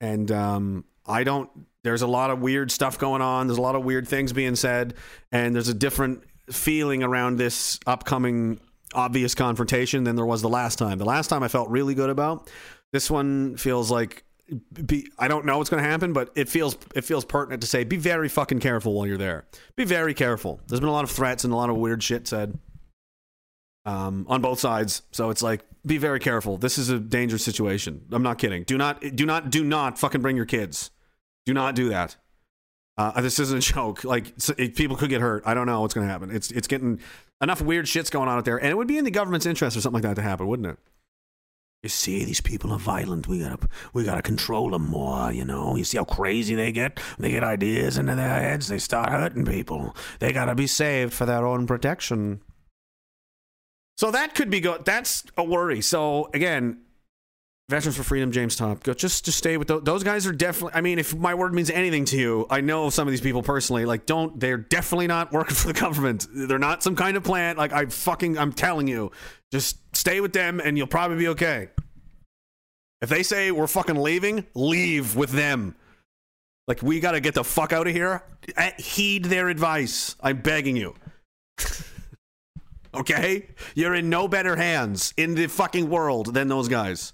And 0.00 0.30
um, 0.30 0.84
I 1.06 1.24
don't 1.24 1.50
there's 1.82 2.02
a 2.02 2.06
lot 2.06 2.30
of 2.30 2.40
weird 2.40 2.70
stuff 2.70 2.98
going 2.98 3.22
on. 3.22 3.46
There's 3.46 3.58
a 3.58 3.62
lot 3.62 3.74
of 3.74 3.84
weird 3.84 4.06
things 4.06 4.32
being 4.32 4.56
said, 4.56 4.94
and 5.32 5.54
there's 5.54 5.68
a 5.68 5.74
different 5.74 6.22
feeling 6.50 7.02
around 7.02 7.36
this 7.36 7.78
upcoming 7.86 8.60
obvious 8.92 9.34
confrontation 9.34 10.04
than 10.04 10.16
there 10.16 10.26
was 10.26 10.42
the 10.42 10.48
last 10.48 10.78
time. 10.78 10.98
The 10.98 11.04
last 11.04 11.28
time 11.28 11.42
I 11.42 11.48
felt 11.48 11.68
really 11.70 11.94
good 11.94 12.10
about. 12.10 12.50
This 12.92 13.10
one 13.10 13.56
feels 13.56 13.90
like 13.90 14.24
be, 14.84 15.08
I 15.18 15.28
don't 15.28 15.44
know 15.44 15.58
what's 15.58 15.70
going 15.70 15.82
to 15.82 15.88
happen, 15.88 16.12
but 16.12 16.30
it 16.34 16.48
feels 16.48 16.76
it 16.94 17.04
feels 17.04 17.24
pertinent 17.24 17.62
to 17.62 17.68
say 17.68 17.84
be 17.84 17.96
very 17.96 18.28
fucking 18.28 18.60
careful 18.60 18.94
while 18.94 19.06
you're 19.06 19.16
there. 19.16 19.46
Be 19.76 19.84
very 19.84 20.14
careful. 20.14 20.60
There's 20.66 20.80
been 20.80 20.88
a 20.88 20.92
lot 20.92 21.04
of 21.04 21.10
threats 21.10 21.44
and 21.44 21.52
a 21.52 21.56
lot 21.56 21.70
of 21.70 21.76
weird 21.76 22.02
shit 22.02 22.26
said 22.26 22.58
um, 23.84 24.26
on 24.28 24.42
both 24.42 24.58
sides, 24.58 25.02
so 25.12 25.30
it's 25.30 25.42
like 25.42 25.64
be 25.86 25.98
very 25.98 26.18
careful. 26.18 26.56
This 26.58 26.78
is 26.78 26.90
a 26.90 26.98
dangerous 26.98 27.44
situation. 27.44 28.02
I'm 28.10 28.22
not 28.22 28.38
kidding. 28.38 28.64
Do 28.64 28.76
not 28.76 29.00
do 29.14 29.24
not 29.24 29.50
do 29.50 29.62
not 29.62 29.98
fucking 29.98 30.20
bring 30.20 30.36
your 30.36 30.46
kids. 30.46 30.90
Do 31.46 31.54
not 31.54 31.74
do 31.74 31.88
that. 31.88 32.16
Uh, 32.96 33.20
this 33.20 33.38
isn't 33.38 33.58
a 33.58 33.60
joke. 33.72 34.04
Like 34.04 34.32
it, 34.58 34.76
people 34.76 34.96
could 34.96 35.10
get 35.10 35.20
hurt. 35.20 35.42
I 35.46 35.54
don't 35.54 35.66
know 35.66 35.80
what's 35.80 35.94
going 35.94 36.06
to 36.06 36.12
happen. 36.12 36.30
It's 36.30 36.50
it's 36.50 36.68
getting 36.68 37.00
enough 37.40 37.62
weird 37.62 37.88
shit's 37.88 38.10
going 38.10 38.28
on 38.28 38.38
out 38.38 38.44
there, 38.44 38.58
and 38.58 38.68
it 38.68 38.76
would 38.76 38.88
be 38.88 38.98
in 38.98 39.04
the 39.04 39.10
government's 39.10 39.46
interest 39.46 39.76
or 39.76 39.80
something 39.80 40.02
like 40.02 40.08
that 40.08 40.20
to 40.20 40.22
happen, 40.22 40.46
wouldn't 40.46 40.68
it? 40.68 40.78
You 41.82 41.88
see, 41.88 42.26
these 42.26 42.42
people 42.42 42.72
are 42.72 42.78
violent. 42.78 43.26
We 43.26 43.38
gotta, 43.38 43.58
we 43.94 44.04
gotta 44.04 44.20
control 44.20 44.70
them 44.70 44.86
more. 44.86 45.32
You 45.32 45.46
know, 45.46 45.76
you 45.76 45.84
see 45.84 45.96
how 45.96 46.04
crazy 46.04 46.54
they 46.54 46.72
get. 46.72 47.00
They 47.18 47.30
get 47.30 47.42
ideas 47.42 47.96
into 47.96 48.14
their 48.16 48.28
heads. 48.28 48.68
They 48.68 48.78
start 48.78 49.08
hurting 49.08 49.46
people. 49.46 49.96
They 50.18 50.32
gotta 50.32 50.54
be 50.54 50.66
saved 50.66 51.14
for 51.14 51.24
their 51.24 51.46
own 51.46 51.66
protection. 51.66 52.42
So 53.96 54.10
that 54.10 54.34
could 54.34 54.50
be 54.50 54.60
good. 54.60 54.84
That's 54.84 55.24
a 55.38 55.44
worry. 55.44 55.80
So 55.80 56.28
again, 56.34 56.82
Veterans 57.70 57.96
for 57.96 58.02
Freedom, 58.02 58.32
James 58.32 58.56
Topp. 58.56 58.82
Go, 58.82 58.92
just, 58.92 59.24
just 59.24 59.38
stay 59.38 59.56
with 59.56 59.68
those. 59.68 59.82
Those 59.82 60.02
guys 60.02 60.26
are 60.26 60.32
definitely. 60.32 60.72
I 60.74 60.80
mean, 60.80 60.98
if 60.98 61.14
my 61.14 61.34
word 61.34 61.54
means 61.54 61.70
anything 61.70 62.04
to 62.06 62.18
you, 62.18 62.46
I 62.50 62.60
know 62.60 62.90
some 62.90 63.06
of 63.06 63.12
these 63.12 63.20
people 63.20 63.42
personally. 63.42 63.84
Like, 63.84 64.06
don't. 64.06 64.38
They're 64.38 64.58
definitely 64.58 65.06
not 65.06 65.32
working 65.32 65.54
for 65.56 65.68
the 65.68 65.72
government. 65.72 66.26
They're 66.34 66.58
not 66.58 66.82
some 66.82 66.96
kind 66.96 67.16
of 67.16 67.22
plant. 67.22 67.58
Like, 67.58 67.72
I 67.72 67.86
fucking. 67.86 68.36
I'm 68.36 68.52
telling 68.52 68.88
you, 68.88 69.12
just 69.52 69.78
stay 69.96 70.20
with 70.20 70.32
them, 70.32 70.60
and 70.60 70.76
you'll 70.76 70.88
probably 70.88 71.16
be 71.16 71.28
okay. 71.28 71.68
If 73.00 73.08
they 73.08 73.22
say 73.22 73.50
we're 73.52 73.68
fucking 73.68 73.96
leaving, 73.96 74.46
leave 74.54 75.14
with 75.14 75.30
them. 75.30 75.76
Like, 76.66 76.82
we 76.82 77.00
got 77.00 77.12
to 77.12 77.20
get 77.20 77.34
the 77.34 77.44
fuck 77.44 77.72
out 77.72 77.86
of 77.86 77.92
here. 77.92 78.22
Heed 78.78 79.24
their 79.26 79.48
advice. 79.48 80.16
I'm 80.20 80.42
begging 80.42 80.76
you. 80.76 80.94
okay? 82.94 83.48
You're 83.74 83.94
in 83.94 84.10
no 84.10 84.28
better 84.28 84.56
hands 84.56 85.14
in 85.16 85.34
the 85.34 85.46
fucking 85.46 85.88
world 85.88 86.34
than 86.34 86.48
those 86.48 86.68
guys. 86.68 87.12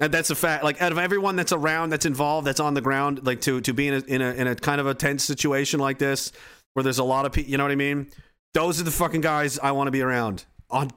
And 0.00 0.12
that's 0.12 0.30
a 0.30 0.34
fact. 0.34 0.64
Like 0.64 0.80
out 0.80 0.92
of 0.92 0.98
everyone 0.98 1.36
that's 1.36 1.52
around, 1.52 1.90
that's 1.90 2.06
involved, 2.06 2.46
that's 2.46 2.60
on 2.60 2.74
the 2.74 2.80
ground, 2.80 3.26
like 3.26 3.42
to 3.42 3.60
to 3.60 3.74
be 3.74 3.88
in 3.88 3.94
a 3.94 3.98
in 4.06 4.22
a 4.22 4.32
in 4.32 4.46
a 4.46 4.54
kind 4.54 4.80
of 4.80 4.86
a 4.86 4.94
tense 4.94 5.24
situation 5.24 5.78
like 5.78 5.98
this, 5.98 6.32
where 6.72 6.82
there's 6.82 6.98
a 6.98 7.04
lot 7.04 7.26
of 7.26 7.32
people. 7.32 7.50
You 7.50 7.58
know 7.58 7.64
what 7.64 7.72
I 7.72 7.76
mean? 7.76 8.10
Those 8.54 8.80
are 8.80 8.84
the 8.84 8.90
fucking 8.90 9.20
guys 9.20 9.58
I 9.58 9.72
want 9.72 9.88
to 9.88 9.92
be 9.92 10.00
around. 10.00 10.46
On 10.70 10.90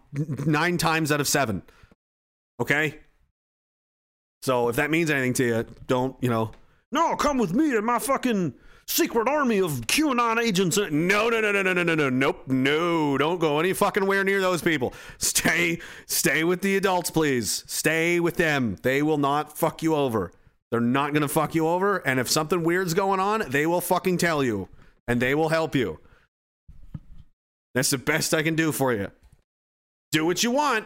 nine 0.45 0.77
times 0.77 1.11
out 1.11 1.19
of 1.19 1.27
seven. 1.27 1.63
Okay. 2.59 2.99
So 4.43 4.69
if 4.69 4.75
that 4.75 4.91
means 4.91 5.09
anything 5.09 5.33
to 5.33 5.43
you, 5.45 5.65
don't 5.87 6.15
you 6.21 6.29
know? 6.29 6.51
No, 6.91 7.15
come 7.15 7.37
with 7.37 7.53
me 7.53 7.75
and 7.75 7.85
my 7.85 7.99
fucking 7.99 8.53
secret 8.87 9.27
army 9.27 9.59
of 9.59 9.71
QAnon 9.87 10.41
agents. 10.41 10.77
No, 10.77 11.29
no, 11.29 11.41
no, 11.41 11.51
no, 11.51 11.61
no, 11.63 11.73
no, 11.73 11.83
no, 11.83 11.95
no, 11.95 12.09
nope, 12.09 12.47
no. 12.47 13.17
Don't 13.17 13.39
go 13.39 13.59
any 13.59 13.73
fucking 13.73 14.05
where 14.05 14.23
near 14.23 14.41
those 14.41 14.61
people. 14.61 14.93
Stay, 15.17 15.79
stay 16.05 16.43
with 16.43 16.61
the 16.61 16.75
adults, 16.75 17.11
please. 17.11 17.63
Stay 17.67 18.19
with 18.19 18.35
them. 18.35 18.77
They 18.83 19.01
will 19.01 19.17
not 19.17 19.57
fuck 19.57 19.83
you 19.83 19.95
over. 19.95 20.31
They're 20.71 20.79
not 20.79 21.13
gonna 21.13 21.27
fuck 21.27 21.53
you 21.53 21.67
over. 21.67 21.97
And 21.97 22.19
if 22.19 22.29
something 22.29 22.63
weird's 22.63 22.93
going 22.93 23.19
on, 23.19 23.43
they 23.49 23.65
will 23.65 23.81
fucking 23.81 24.17
tell 24.17 24.43
you, 24.43 24.69
and 25.07 25.21
they 25.21 25.35
will 25.35 25.49
help 25.49 25.75
you. 25.75 25.99
That's 27.75 27.89
the 27.89 27.97
best 27.97 28.33
I 28.33 28.43
can 28.43 28.55
do 28.55 28.71
for 28.71 28.93
you. 28.93 29.11
Do 30.11 30.25
what 30.25 30.43
you 30.43 30.51
want. 30.51 30.85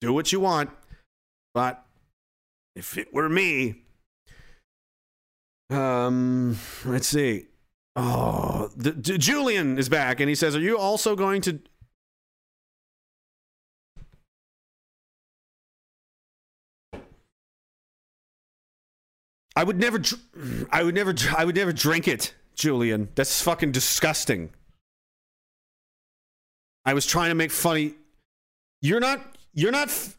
Do 0.00 0.12
what 0.12 0.32
you 0.32 0.40
want. 0.40 0.70
But 1.54 1.84
if 2.76 2.96
it 2.96 3.12
were 3.12 3.28
me, 3.28 3.82
um, 5.70 6.56
let's 6.84 7.08
see. 7.08 7.46
Oh, 7.96 8.70
the, 8.76 8.92
the- 8.92 9.18
Julian 9.18 9.78
is 9.78 9.88
back, 9.88 10.20
and 10.20 10.28
he 10.28 10.34
says, 10.34 10.54
"Are 10.56 10.60
you 10.60 10.78
also 10.78 11.16
going 11.16 11.40
to?" 11.42 11.60
I 19.56 19.64
would 19.64 19.78
never. 19.78 20.00
I 20.70 20.82
would 20.82 20.94
never. 20.94 21.14
I 21.36 21.44
would 21.44 21.56
never 21.56 21.72
drink 21.72 22.06
it, 22.06 22.34
Julian. 22.54 23.08
That's 23.14 23.42
fucking 23.42 23.72
disgusting. 23.72 24.50
I 26.84 26.94
was 26.94 27.06
trying 27.06 27.30
to 27.30 27.34
make 27.34 27.50
funny. 27.50 27.94
You're 28.80 29.00
not. 29.00 29.36
You're 29.52 29.72
not. 29.72 29.88
f- 29.88 30.16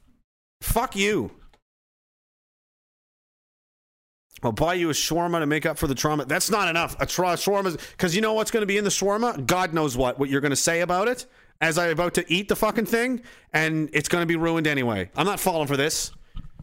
Fuck 0.62 0.96
you. 0.96 1.32
I'll 4.44 4.52
buy 4.52 4.76
you 4.76 4.90
a 4.90 4.94
shawarma 4.94 5.40
to 5.40 5.46
make 5.46 5.66
up 5.66 5.78
for 5.78 5.88
the 5.88 5.96
trauma. 5.96 6.26
That's 6.26 6.50
not 6.50 6.68
enough. 6.68 6.96
A 7.00 7.06
tra- 7.06 7.36
shawarma, 7.36 7.80
because 7.92 8.16
you 8.16 8.22
know 8.22 8.34
what's 8.34 8.52
going 8.52 8.62
to 8.62 8.68
be 8.68 8.78
in 8.78 8.84
the 8.84 8.90
shawarma? 8.90 9.46
God 9.46 9.74
knows 9.74 9.98
what. 9.98 10.20
What 10.20 10.30
you're 10.30 10.42
going 10.42 10.52
to 10.52 10.56
say 10.56 10.82
about 10.82 11.08
it 11.08 11.26
as 11.62 11.78
I'm 11.78 11.92
about 11.92 12.14
to 12.14 12.34
eat 12.34 12.48
the 12.48 12.56
fucking 12.56 12.86
thing, 12.86 13.22
and 13.54 13.90
it's 13.92 14.08
going 14.08 14.22
to 14.22 14.26
be 14.26 14.38
ruined 14.38 14.66
anyway. 14.66 15.10
I'm 15.16 15.26
not 15.26 15.40
falling 15.40 15.68
for 15.68 15.76
this. 15.76 16.12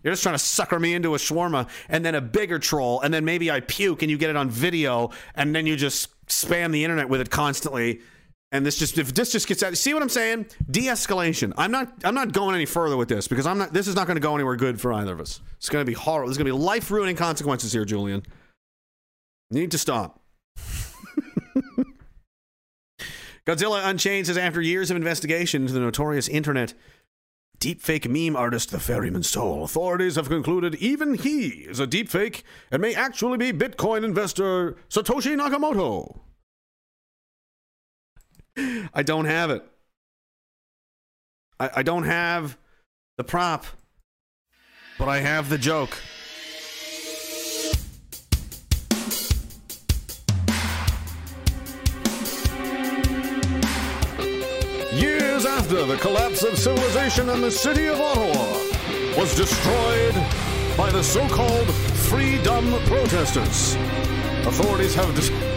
You're 0.03 0.13
just 0.13 0.23
trying 0.23 0.35
to 0.35 0.39
sucker 0.39 0.79
me 0.79 0.95
into 0.95 1.15
a 1.15 1.19
shawarma 1.19 1.69
and 1.89 2.05
then 2.05 2.15
a 2.15 2.21
bigger 2.21 2.59
troll, 2.59 3.01
and 3.01 3.13
then 3.13 3.25
maybe 3.25 3.51
I 3.51 3.61
puke 3.61 4.03
and 4.03 4.11
you 4.11 4.17
get 4.17 4.31
it 4.31 4.37
on 4.37 4.49
video, 4.49 5.11
and 5.35 5.55
then 5.55 5.67
you 5.67 5.77
just 5.77 6.11
spam 6.27 6.73
the 6.73 6.85
internet 6.85 7.09
with 7.09 7.21
it 7.21 7.31
constantly. 7.31 8.01
And 8.53 8.65
this 8.65 8.79
just 8.79 8.97
if 8.97 9.13
this 9.13 9.33
just 9.33 9.49
gets 9.49 9.63
out, 9.63 9.77
see 9.77 9.93
what 9.93 10.03
I'm 10.03 10.09
saying? 10.09 10.47
De-escalation. 10.71 11.53
I'm 11.59 11.73
not 11.73 11.93
I'm 12.05 12.15
not 12.15 12.33
going 12.33 12.55
any 12.55 12.67
further 12.67 12.97
with 12.97 13.09
this 13.09 13.27
because 13.27 13.47
I'm 13.47 13.59
not. 13.59 13.73
This 13.73 13.89
is 13.89 13.97
not 13.97 14.07
going 14.07 14.17
to 14.17 14.21
go 14.21 14.35
anywhere 14.35 14.57
good 14.57 14.81
for 14.81 14.93
either 14.93 15.13
of 15.13 15.21
us. 15.21 15.41
It's 15.57 15.69
going 15.69 15.85
to 15.85 15.87
be 15.87 15.95
horrible. 15.95 16.29
There's 16.29 16.39
going 16.39 16.47
to 16.47 16.53
be 16.53 16.59
life 16.59 16.91
ruining 16.91 17.17
consequences 17.17 17.73
here, 17.73 17.85
Julian. 17.85 18.23
You 19.51 19.61
need 19.61 19.73
to 19.73 19.79
stop. 19.79 20.21
Godzilla 23.47 23.87
Unchained 23.87 24.27
says 24.27 24.39
after 24.39 24.61
years 24.61 24.91
of 24.91 24.97
investigation 24.97 25.63
into 25.63 25.73
the 25.75 25.81
notorious 25.81 26.29
internet 26.29 26.75
deepfake 27.59 28.09
meme 28.09 28.37
artist 28.37 28.71
the 28.71 28.79
ferryman 28.79 29.23
Soul, 29.23 29.65
authorities 29.65 30.17
have 30.17 30.29
concluded 30.29 30.75
even 30.77 31.15
he 31.15 31.49
is 31.49 31.81
a 31.81 31.87
deepfake 31.87 32.43
and 32.71 32.83
may 32.83 32.95
actually 32.95 33.39
be 33.39 33.53
Bitcoin 33.53 34.05
investor 34.05 34.77
Satoshi 34.89 35.37
Nakamoto. 35.37 36.21
I 38.57 39.03
don't 39.03 39.27
have 39.27 39.51
it. 39.51 39.65
I, 41.61 41.71
I 41.77 41.83
don't 41.83 42.05
have 42.05 42.57
the 43.19 43.25
prop, 43.25 43.67
but 44.99 45.09
I 45.09 45.19
have 45.21 45.49
the 45.49 45.59
joke. 45.59 45.97
Years 54.95 55.45
after 55.45 55.85
the 55.85 55.99
collapse 56.01 56.43
of 56.43 56.59
civilization 56.59 57.29
and 57.29 57.43
the 57.43 57.51
city 57.51 57.87
of 57.87 58.01
Ottawa 58.01 58.53
was 59.19 59.37
destroyed 59.37 60.15
by 60.77 60.91
the 60.91 61.03
so 61.03 61.27
called 61.29 61.69
freedom 62.09 62.65
protesters, 62.85 63.75
authorities 64.47 64.95
have. 64.95 65.15
Dis- 65.15 65.56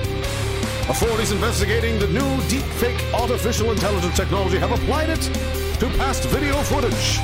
authorities 0.90 1.32
investigating 1.32 2.00
the 2.00 2.08
new 2.08 2.30
deepfake 2.50 3.00
artificial 3.14 3.72
intelligence 3.72 4.16
technology 4.16 4.58
have 4.58 4.72
applied 4.72 5.10
it 5.10 5.22
to 5.80 5.88
past 5.98 6.24
video 6.30 6.56
footage. 6.64 7.20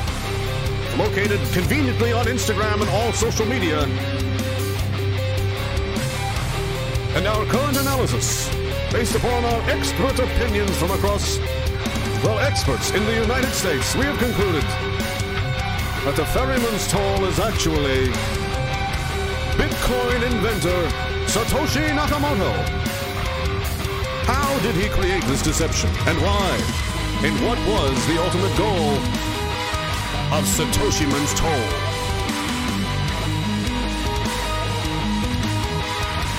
Located 0.98 1.40
conveniently 1.52 2.14
on 2.14 2.28
Instagram 2.28 2.80
and 2.82 2.90
all 2.92 3.12
social 3.12 3.46
media. 3.48 3.82
And 7.16 7.26
our 7.26 7.46
current 7.46 7.78
analysis, 7.78 8.48
based 8.92 9.16
upon 9.16 9.44
our 9.44 9.62
expert 9.70 10.20
opinions 10.20 10.78
from 10.78 10.92
across 10.92 11.40
well, 12.24 12.40
experts 12.40 12.92
in 12.92 13.04
the 13.06 13.14
United 13.14 13.52
States, 13.52 13.96
we 13.96 14.06
have 14.06 14.18
concluded 14.18 14.64
that 16.06 16.16
the 16.16 16.26
ferryman's 16.26 16.88
toll 16.88 17.26
is 17.26 17.40
actually 17.40 18.08
Bitcoin 19.58 20.22
inventor 20.32 20.90
Satoshi 21.26 21.90
Nakamoto. 21.98 22.95
How 24.26 24.60
did 24.60 24.76
he 24.76 24.90
create 24.90 25.24
this 25.26 25.44
deception 25.44 25.90
and 26.08 26.18
why? 26.20 26.58
And 27.24 27.36
what 27.46 27.60
was 27.68 28.08
the 28.08 28.20
ultimate 28.22 28.58
goal 28.58 28.98
of 30.34 30.44
Satoshi 30.46 31.08
Man's 31.08 31.34
toll? 31.36 31.96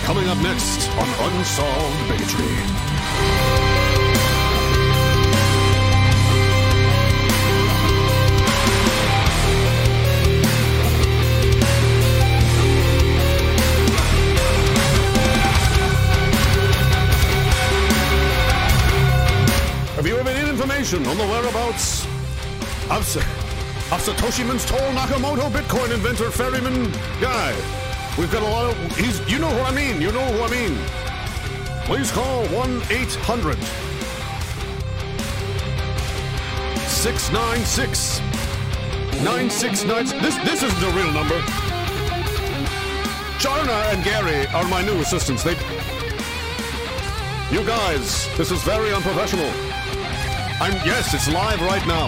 Coming 0.05 0.29
up 0.29 0.39
next 0.39 0.91
on 0.99 1.09
Unsolved 1.31 2.09
Bigotry. 2.09 3.66
Information 20.87 21.11
on 21.11 21.19
the 21.19 21.25
whereabouts 21.33 22.05
of, 22.91 23.17
of 23.93 24.01
Satoshi 24.01 24.45
Toll 24.69 24.79
Nakamoto, 24.93 25.51
Bitcoin 25.51 25.93
inventor, 25.93 26.31
ferryman 26.31 26.93
guy? 27.21 27.53
We've 28.17 28.31
got 28.31 28.43
a 28.43 28.47
lot 28.47 28.71
of. 28.71 28.97
He's. 28.97 29.21
You 29.29 29.39
know 29.39 29.49
who 29.49 29.61
I 29.63 29.73
mean. 29.73 30.01
You 30.01 30.13
know 30.13 30.25
who 30.25 30.43
I 30.45 30.51
mean. 30.51 30.79
Please 31.87 32.11
call 32.13 32.47
1 32.47 32.83
800 32.91 33.59
696 36.89 38.21
969. 39.25 40.05
This, 40.23 40.37
this 40.37 40.63
isn't 40.63 40.83
a 40.83 40.91
real 40.97 41.13
number. 41.13 41.39
Charna 43.39 43.93
and 43.93 44.05
Gary 44.05 44.47
are 44.55 44.69
my 44.69 44.83
new 44.83 45.01
assistants. 45.01 45.43
They. 45.43 45.57
You 47.51 47.65
guys, 47.65 48.29
this 48.37 48.51
is 48.51 48.63
very 48.63 48.93
unprofessional. 48.93 49.76
I'm 50.59 50.73
yes, 50.87 51.13
it's 51.13 51.31
live 51.31 51.61
right 51.61 51.87
now. 51.87 52.07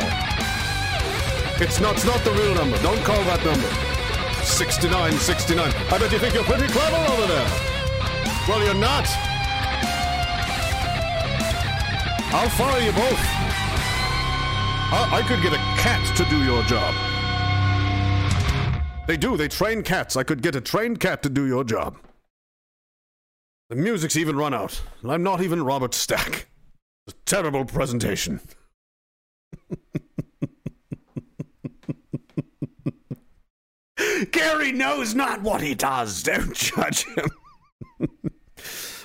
It's 1.61 1.81
not, 1.81 1.97
it's 1.97 2.07
not 2.07 2.25
the 2.25 2.31
real 2.33 2.55
number. 2.55 2.79
Don't 2.79 3.05
call 3.05 3.23
that 3.25 3.45
number. 3.45 3.69
6969. 4.43 5.71
I 5.93 5.99
bet 5.99 6.11
you 6.11 6.19
think 6.19 6.33
you're 6.33 6.45
pretty 6.45 6.67
clever 6.73 7.13
over 7.13 7.27
there. 7.27 7.47
Well, 8.49 8.65
you're 8.65 8.73
not. 8.73 9.07
I'll 12.33 12.49
fire 12.49 12.81
you 12.81 12.93
both. 12.93 13.21
I, 14.91 15.21
I 15.21 15.23
could 15.29 15.43
get 15.43 15.53
a 15.53 15.63
cat 15.77 16.17
to 16.17 16.25
do 16.31 16.43
your 16.43 16.63
job. 16.63 16.95
They 19.07 19.19
do. 19.19 19.37
They 19.37 19.49
train 19.49 19.83
cats. 19.83 20.17
I 20.17 20.23
could 20.23 20.41
get 20.41 20.57
a 20.57 20.61
trained 20.63 21.01
cat 21.01 21.23
to 21.25 21.29
do 21.29 21.47
your 21.47 21.65
job. 21.65 21.99
The 23.69 23.77
music's 23.77 24.17
even 24.17 24.37
run 24.37 24.55
out, 24.55 24.81
and 25.03 25.13
I'm 25.13 25.23
not 25.23 25.43
even 25.43 25.63
Robert 25.63 25.93
Stack. 25.93 26.47
A 27.09 27.13
terrible 27.25 27.65
presentation. 27.65 28.41
Gary 34.31 34.73
knows 34.73 35.15
not 35.15 35.43
what 35.43 35.61
he 35.61 35.75
does. 35.75 36.23
Don't 36.23 36.55
judge 36.55 37.05
him. 37.07 37.27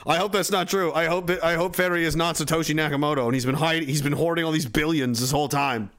I 0.06 0.18
hope 0.18 0.34
that's 0.34 0.52
not 0.52 0.68
true. 0.68 0.92
I 0.92 1.06
hope 1.06 1.28
that, 1.28 1.44
I 1.44 1.56
hope 1.56 1.76
Ferry 1.76 2.04
is 2.04 2.16
not 2.16 2.36
Satoshi 2.36 2.76
Nakamoto, 2.76 3.26
and 3.26 3.34
he's 3.34 3.46
been 3.46 3.56
hiding. 3.56 3.88
He's 3.88 4.02
been 4.02 4.12
hoarding 4.12 4.44
all 4.44 4.52
these 4.52 4.66
billions 4.66 5.22
this 5.22 5.32
whole 5.32 5.48
time. 5.48 5.92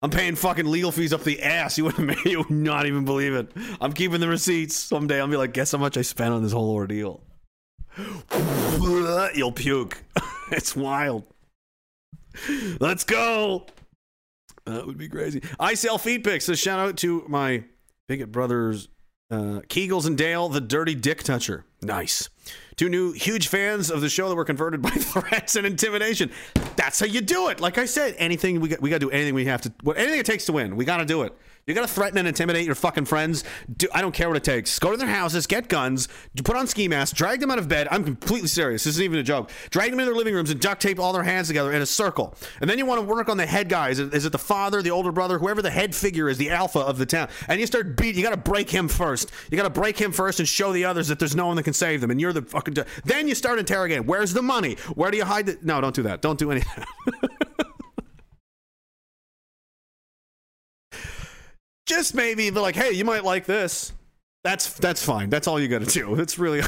I'm 0.00 0.10
paying 0.10 0.34
fucking 0.34 0.66
legal 0.66 0.90
fees 0.90 1.12
up 1.12 1.22
the 1.22 1.42
ass. 1.42 1.76
You 1.78 1.84
wouldn't, 1.84 2.24
you 2.24 2.38
would 2.38 2.50
not 2.50 2.86
even 2.86 3.04
believe 3.04 3.34
it. 3.34 3.52
I'm 3.80 3.92
keeping 3.92 4.20
the 4.20 4.28
receipts. 4.28 4.76
Someday 4.76 5.20
I'll 5.20 5.28
be 5.28 5.36
like, 5.36 5.52
guess 5.52 5.72
how 5.72 5.78
much 5.78 5.96
I 5.96 6.02
spent 6.02 6.32
on 6.32 6.42
this 6.42 6.52
whole 6.52 6.70
ordeal. 6.70 7.20
You'll 9.34 9.52
puke. 9.52 10.02
it's 10.56 10.76
wild. 10.76 11.24
Let's 12.78 13.04
go. 13.04 13.66
That 14.66 14.86
would 14.86 14.98
be 14.98 15.08
crazy. 15.08 15.42
I 15.58 15.74
sell 15.74 15.96
feed 15.98 16.24
pics. 16.24 16.44
So 16.44 16.54
shout 16.54 16.78
out 16.78 16.98
to 16.98 17.24
my 17.26 17.64
bigot 18.06 18.30
brothers, 18.30 18.88
uh, 19.30 19.62
Kegels 19.68 20.06
and 20.06 20.16
Dale, 20.16 20.50
the 20.50 20.60
dirty 20.60 20.94
dick 20.94 21.22
toucher. 21.22 21.64
Nice. 21.80 22.28
Two 22.76 22.90
new 22.90 23.12
huge 23.12 23.48
fans 23.48 23.90
of 23.90 24.02
the 24.02 24.10
show 24.10 24.28
that 24.28 24.34
were 24.34 24.44
converted 24.44 24.82
by 24.82 24.90
threats 24.90 25.56
and 25.56 25.66
intimidation. 25.66 26.30
That's 26.76 27.00
how 27.00 27.06
you 27.06 27.22
do 27.22 27.48
it. 27.48 27.60
Like 27.60 27.78
I 27.78 27.86
said, 27.86 28.14
anything 28.18 28.60
we 28.60 28.68
got, 28.68 28.82
we 28.82 28.90
got 28.90 29.00
to 29.00 29.06
do 29.06 29.10
anything 29.10 29.34
we 29.34 29.46
have 29.46 29.62
to, 29.62 29.72
what, 29.82 29.96
anything 29.96 30.20
it 30.20 30.26
takes 30.26 30.44
to 30.46 30.52
win. 30.52 30.76
We 30.76 30.84
got 30.84 30.98
to 30.98 31.06
do 31.06 31.22
it. 31.22 31.34
You 31.64 31.74
got 31.74 31.82
to 31.82 31.94
threaten 31.94 32.18
and 32.18 32.26
intimidate 32.26 32.66
your 32.66 32.74
fucking 32.74 33.04
friends. 33.04 33.44
Do, 33.76 33.86
I 33.94 34.00
don't 34.00 34.12
care 34.12 34.26
what 34.26 34.36
it 34.36 34.42
takes. 34.42 34.80
Go 34.80 34.90
to 34.90 34.96
their 34.96 35.06
houses, 35.06 35.46
get 35.46 35.68
guns, 35.68 36.08
put 36.42 36.56
on 36.56 36.66
ski 36.66 36.88
masks, 36.88 37.16
drag 37.16 37.38
them 37.38 37.52
out 37.52 37.58
of 37.58 37.68
bed. 37.68 37.86
I'm 37.88 38.02
completely 38.02 38.48
serious. 38.48 38.82
This 38.82 38.94
isn't 38.94 39.04
even 39.04 39.20
a 39.20 39.22
joke. 39.22 39.48
Drag 39.70 39.92
them 39.92 40.00
into 40.00 40.10
their 40.10 40.18
living 40.18 40.34
rooms 40.34 40.50
and 40.50 40.60
duct 40.60 40.82
tape 40.82 40.98
all 40.98 41.12
their 41.12 41.22
hands 41.22 41.46
together 41.46 41.72
in 41.72 41.80
a 41.80 41.86
circle. 41.86 42.34
And 42.60 42.68
then 42.68 42.78
you 42.78 42.86
want 42.86 43.00
to 43.00 43.06
work 43.06 43.28
on 43.28 43.36
the 43.36 43.46
head 43.46 43.68
guy. 43.68 43.90
Is 43.90 44.00
it, 44.00 44.12
is 44.12 44.26
it 44.26 44.32
the 44.32 44.38
father, 44.38 44.82
the 44.82 44.90
older 44.90 45.12
brother, 45.12 45.38
whoever 45.38 45.62
the 45.62 45.70
head 45.70 45.94
figure 45.94 46.28
is, 46.28 46.36
the 46.36 46.50
alpha 46.50 46.80
of 46.80 46.98
the 46.98 47.06
town? 47.06 47.28
And 47.46 47.60
you 47.60 47.66
start 47.66 47.96
beat. 47.96 48.16
You 48.16 48.24
got 48.24 48.30
to 48.30 48.36
break 48.36 48.68
him 48.68 48.88
first. 48.88 49.30
You 49.48 49.56
got 49.56 49.62
to 49.62 49.70
break 49.70 49.96
him 49.96 50.10
first 50.10 50.40
and 50.40 50.48
show 50.48 50.72
the 50.72 50.84
others 50.84 51.06
that 51.08 51.20
there's 51.20 51.36
no 51.36 51.46
one 51.46 51.54
that 51.56 51.62
can 51.62 51.74
save 51.74 52.00
them. 52.00 52.10
And 52.10 52.20
you're 52.20 52.32
the 52.32 52.42
fucking. 52.42 52.74
Then 53.04 53.28
you 53.28 53.36
start 53.36 53.60
interrogating. 53.60 54.04
Where's 54.06 54.32
the 54.32 54.42
money? 54.42 54.78
Where 54.96 55.12
do 55.12 55.16
you 55.16 55.24
hide 55.24 55.48
it? 55.48 55.62
No, 55.62 55.80
don't 55.80 55.94
do 55.94 56.02
that. 56.02 56.22
Don't 56.22 56.40
do 56.40 56.50
anything. 56.50 56.84
just 61.86 62.14
maybe 62.14 62.50
be 62.50 62.58
like, 62.60 62.76
hey, 62.76 62.92
you 62.92 63.04
might 63.04 63.24
like 63.24 63.44
this. 63.46 63.92
That's 64.44 64.74
that's 64.74 65.04
fine. 65.04 65.30
That's 65.30 65.46
all 65.46 65.60
you 65.60 65.68
got 65.68 65.82
to 65.82 65.86
do. 65.86 66.14
It's 66.20 66.38
really. 66.38 66.60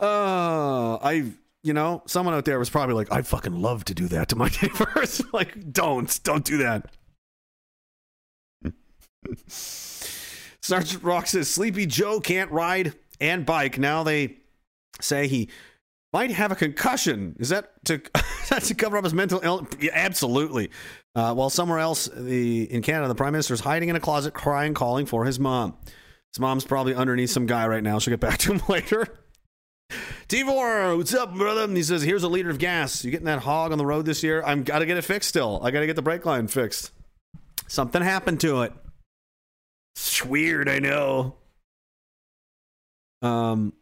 uh, 0.00 0.96
I 0.96 1.32
you 1.62 1.72
know 1.72 2.02
someone 2.06 2.34
out 2.34 2.44
there 2.44 2.58
was 2.58 2.70
probably 2.70 2.94
like, 2.94 3.10
I'd 3.12 3.26
fucking 3.26 3.60
love 3.60 3.84
to 3.86 3.94
do 3.94 4.06
that 4.08 4.28
to 4.28 4.36
my 4.36 4.50
neighbors. 4.62 5.22
like, 5.32 5.72
don't 5.72 6.20
don't 6.24 6.44
do 6.44 6.58
that. 6.58 6.92
Sergeant 9.48 11.02
Rock 11.02 11.26
says 11.26 11.48
Sleepy 11.48 11.86
Joe 11.86 12.20
can't 12.20 12.50
ride 12.50 12.94
and 13.20 13.44
bike. 13.46 13.78
Now 13.78 14.02
they 14.02 14.36
say 15.00 15.26
he 15.26 15.48
might 16.12 16.30
have 16.30 16.52
a 16.52 16.54
concussion. 16.56 17.36
Is 17.38 17.50
that 17.50 17.72
to 17.86 17.98
that 18.50 18.62
to 18.64 18.74
cover 18.74 18.96
up 18.96 19.04
his 19.04 19.14
mental 19.14 19.40
illness? 19.42 19.72
Yeah, 19.80 19.92
absolutely. 19.94 20.70
Uh, 21.14 21.34
while 21.34 21.50
somewhere 21.50 21.78
else, 21.78 22.08
the 22.14 22.64
in 22.72 22.82
Canada, 22.82 23.08
the 23.08 23.14
prime 23.14 23.32
minister 23.32 23.54
is 23.54 23.60
hiding 23.60 23.88
in 23.88 23.96
a 23.96 24.00
closet, 24.00 24.34
crying, 24.34 24.74
calling 24.74 25.06
for 25.06 25.24
his 25.24 25.38
mom. 25.38 25.76
His 26.32 26.40
mom's 26.40 26.64
probably 26.64 26.94
underneath 26.94 27.30
some 27.30 27.46
guy 27.46 27.66
right 27.66 27.82
now. 27.82 27.98
She'll 27.98 28.12
get 28.12 28.20
back 28.20 28.38
to 28.38 28.52
him 28.52 28.62
later. 28.68 29.06
Tivor, 30.28 30.96
what's 30.98 31.14
up, 31.14 31.34
brother? 31.34 31.62
And 31.62 31.76
he 31.76 31.82
says, 31.82 32.02
"Here's 32.02 32.22
a 32.22 32.28
liter 32.28 32.50
of 32.50 32.58
gas. 32.58 33.04
You 33.04 33.10
getting 33.10 33.26
that 33.26 33.40
hog 33.40 33.72
on 33.72 33.78
the 33.78 33.86
road 33.86 34.04
this 34.04 34.22
year? 34.22 34.42
I'm 34.44 34.62
got 34.62 34.80
to 34.80 34.86
get 34.86 34.98
it 34.98 35.02
fixed. 35.02 35.30
Still, 35.30 35.60
I 35.62 35.70
got 35.70 35.80
to 35.80 35.86
get 35.86 35.96
the 35.96 36.02
brake 36.02 36.26
line 36.26 36.48
fixed. 36.48 36.92
Something 37.66 38.02
happened 38.02 38.40
to 38.40 38.62
it. 38.62 38.72
It's 39.96 40.24
weird, 40.24 40.68
I 40.68 40.78
know. 40.78 41.36
Um, 43.22 43.72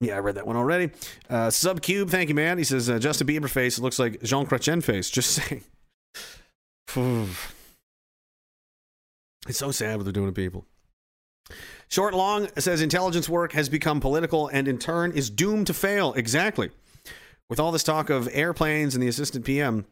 yeah, 0.00 0.14
I 0.16 0.18
read 0.18 0.36
that 0.36 0.46
one 0.46 0.56
already. 0.56 0.90
Uh, 1.28 1.48
Subcube, 1.48 2.08
thank 2.10 2.28
you, 2.28 2.34
man. 2.34 2.58
He 2.58 2.64
says 2.64 2.88
uh, 2.88 2.98
Justin 2.98 3.26
Bieber 3.26 3.48
face 3.48 3.78
It 3.78 3.82
looks 3.82 3.98
like 3.98 4.22
Jean 4.22 4.46
Chrétien 4.46 4.82
face. 4.82 5.10
Just 5.10 5.30
saying. 5.42 5.64
it's 9.48 9.58
so 9.58 9.70
sad 9.70 9.96
what 9.96 10.04
they're 10.04 10.12
doing 10.12 10.28
to 10.28 10.32
people. 10.32 10.64
Short 11.88 12.14
Long 12.14 12.48
says 12.58 12.82
intelligence 12.82 13.28
work 13.28 13.52
has 13.52 13.68
become 13.68 14.00
political 14.00 14.48
and 14.48 14.68
in 14.68 14.78
turn 14.78 15.12
is 15.12 15.30
doomed 15.30 15.66
to 15.68 15.74
fail. 15.74 16.12
Exactly. 16.14 16.70
With 17.48 17.58
all 17.58 17.72
this 17.72 17.82
talk 17.82 18.10
of 18.10 18.28
airplanes 18.32 18.94
and 18.94 19.02
the 19.02 19.08
assistant 19.08 19.44
PM, 19.46 19.86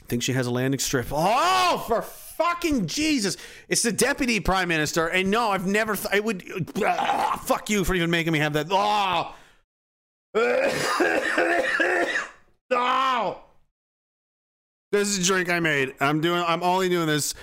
I 0.00 0.06
think 0.06 0.22
she 0.22 0.32
has 0.32 0.46
a 0.46 0.50
landing 0.50 0.80
strip. 0.80 1.08
Oh, 1.12 1.84
for 1.86 2.00
fucking 2.00 2.86
Jesus! 2.86 3.36
It's 3.68 3.82
the 3.82 3.92
deputy 3.92 4.40
prime 4.40 4.68
minister, 4.68 5.08
and 5.08 5.30
no, 5.30 5.50
I've 5.50 5.66
never. 5.66 5.94
Th- 5.94 6.08
I 6.10 6.20
would. 6.20 6.72
Uh, 6.82 7.36
fuck 7.36 7.68
you 7.68 7.84
for 7.84 7.94
even 7.94 8.10
making 8.10 8.32
me 8.32 8.38
have 8.38 8.54
that. 8.54 8.68
Oh. 8.70 9.34
no. 12.70 13.38
This 14.90 15.08
is 15.08 15.18
a 15.18 15.24
drink 15.24 15.50
I 15.50 15.60
made. 15.60 15.94
I'm 16.00 16.20
doing. 16.20 16.42
I'm 16.46 16.62
only 16.62 16.88
doing 16.88 17.06
this 17.06 17.34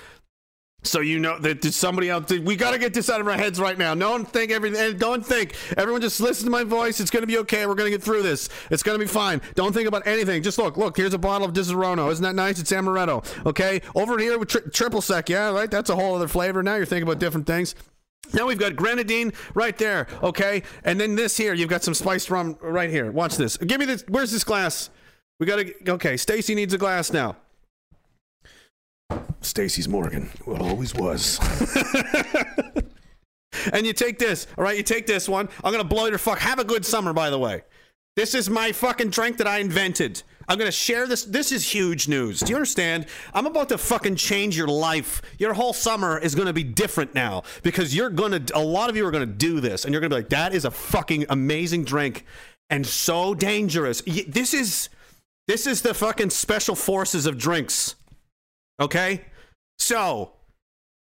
so 0.84 1.02
you 1.02 1.20
know 1.20 1.38
that 1.40 1.64
somebody 1.74 2.10
else. 2.10 2.32
We 2.32 2.56
got 2.56 2.72
to 2.72 2.80
get 2.80 2.94
this 2.94 3.10
out 3.10 3.20
of 3.20 3.28
our 3.28 3.34
heads 3.34 3.60
right 3.60 3.78
now. 3.78 3.94
No 3.94 4.12
one 4.12 4.26
think 4.26 4.52
everything. 4.52 4.98
Don't 4.98 5.26
think. 5.26 5.56
Everyone 5.78 6.02
just 6.02 6.22
listen 6.22 6.46
to 6.46 6.52
my 6.52 6.64
voice. 6.64 7.00
It's 7.00 7.10
to 7.22 7.28
be 7.28 7.38
okay. 7.40 7.66
We're 7.66 7.76
to 7.76 7.98
get 7.98 8.04
through 8.04 8.24
this. 8.24 8.50
It's 8.72 8.84
to 8.98 9.04
be 9.04 9.10
fine. 9.10 9.42
Don't 9.56 9.74
think 9.74 9.88
about 9.88 10.08
anything. 10.08 10.42
Just 10.42 10.58
look. 10.58 10.78
Look. 10.78 10.96
Here's 10.96 11.14
a 11.14 11.18
bottle 11.18 11.48
of 11.48 11.54
Disaronno. 11.54 12.12
Isn't 12.12 12.24
that 12.24 12.36
nice? 12.36 12.60
It's 12.60 12.72
amaretto. 12.72 13.26
Okay. 13.46 13.82
Over 13.94 14.18
here 14.18 14.40
with 14.40 14.50
tri- 14.50 14.62
triple 14.72 15.02
sec. 15.02 15.30
Yeah, 15.30 15.52
right. 15.52 15.70
That's 15.70 15.90
a 15.90 15.96
whole 15.96 16.16
other 16.16 16.28
flavor. 16.28 16.64
Now 16.64 16.76
you're 16.76 16.86
thinking 16.86 17.04
about 17.04 17.20
different 17.20 17.46
things. 17.46 17.76
Now 18.34 18.48
we've 18.48 18.60
got 18.60 18.76
grenadine 18.76 19.34
right 19.54 19.78
there, 19.78 20.08
okay? 20.24 20.64
And 20.84 21.00
then 21.00 21.16
this 21.16 21.38
here, 21.38 21.54
you've 21.54 21.70
got 21.70 21.84
some 21.84 21.94
spiced 21.94 22.30
rum 22.30 22.58
right 22.62 22.90
here. 22.90 23.12
Watch 23.12 23.38
this. 23.38 23.58
Give 23.58 23.80
me 23.80 23.86
this. 23.86 24.04
Where's 24.08 24.32
this 24.32 24.44
glass? 24.44 24.90
We 25.40 25.46
got 25.46 25.58
to. 25.58 25.92
Okay, 25.92 26.18
Stacy 26.18 26.56
needs 26.56 26.74
a 26.74 26.78
glass 26.78 27.14
now. 27.14 27.38
Stacy's 29.42 29.88
Morgan. 29.88 30.30
Well, 30.46 30.62
always 30.62 30.94
was. 30.94 31.40
and 33.74 33.86
you 33.86 33.94
take 33.94 34.20
this, 34.20 34.48
all 34.58 34.64
right? 34.64 34.78
You 34.78 34.84
take 34.84 35.08
this 35.08 35.30
one. 35.30 35.50
I'm 35.64 35.72
gonna 35.72 35.84
blow 35.84 36.08
your 36.08 36.18
fuck. 36.18 36.40
Have 36.40 36.60
a 36.60 36.66
good 36.66 36.86
summer, 36.86 37.14
by 37.14 37.30
the 37.30 37.40
way. 37.40 37.64
This 38.16 38.36
is 38.36 38.50
my 38.50 38.74
fucking 38.74 39.12
drink 39.12 39.38
that 39.38 39.48
I 39.48 39.60
invented. 39.60 40.24
I'm 40.50 40.58
gonna 40.58 40.72
share 40.72 41.08
this. 41.08 41.24
This 41.24 41.52
is 41.52 41.72
huge 41.72 42.08
news. 42.08 42.40
Do 42.42 42.50
you 42.50 42.56
understand? 42.56 43.06
I'm 43.34 43.46
about 43.46 43.70
to 43.70 43.78
fucking 43.78 44.16
change 44.16 44.58
your 44.58 44.68
life. 44.68 45.22
Your 45.38 45.54
whole 45.54 45.74
summer 45.74 46.18
is 46.18 46.36
gonna 46.36 46.54
be 46.54 46.64
different 46.64 47.16
now 47.16 47.44
because 47.64 47.96
you're 47.96 48.10
gonna. 48.10 48.42
A 48.54 48.60
lot 48.60 48.90
of 48.90 48.98
you 48.98 49.06
are 49.06 49.12
gonna 49.12 49.26
do 49.26 49.62
this, 49.62 49.86
and 49.86 49.94
you're 49.94 50.02
gonna 50.02 50.10
be 50.10 50.16
like, 50.16 50.30
"That 50.30 50.54
is 50.54 50.66
a 50.66 50.72
fucking 50.72 51.28
amazing 51.30 51.86
drink, 51.86 52.26
and 52.70 52.86
so 52.86 53.34
dangerous." 53.34 54.02
This 54.02 54.54
is. 54.54 54.90
This 55.48 55.66
is 55.66 55.82
the 55.82 55.96
fucking 55.96 56.30
special 56.30 56.76
forces 56.76 57.26
of 57.26 57.40
drinks. 57.40 57.96
Okay? 58.80 59.26
So, 59.80 60.34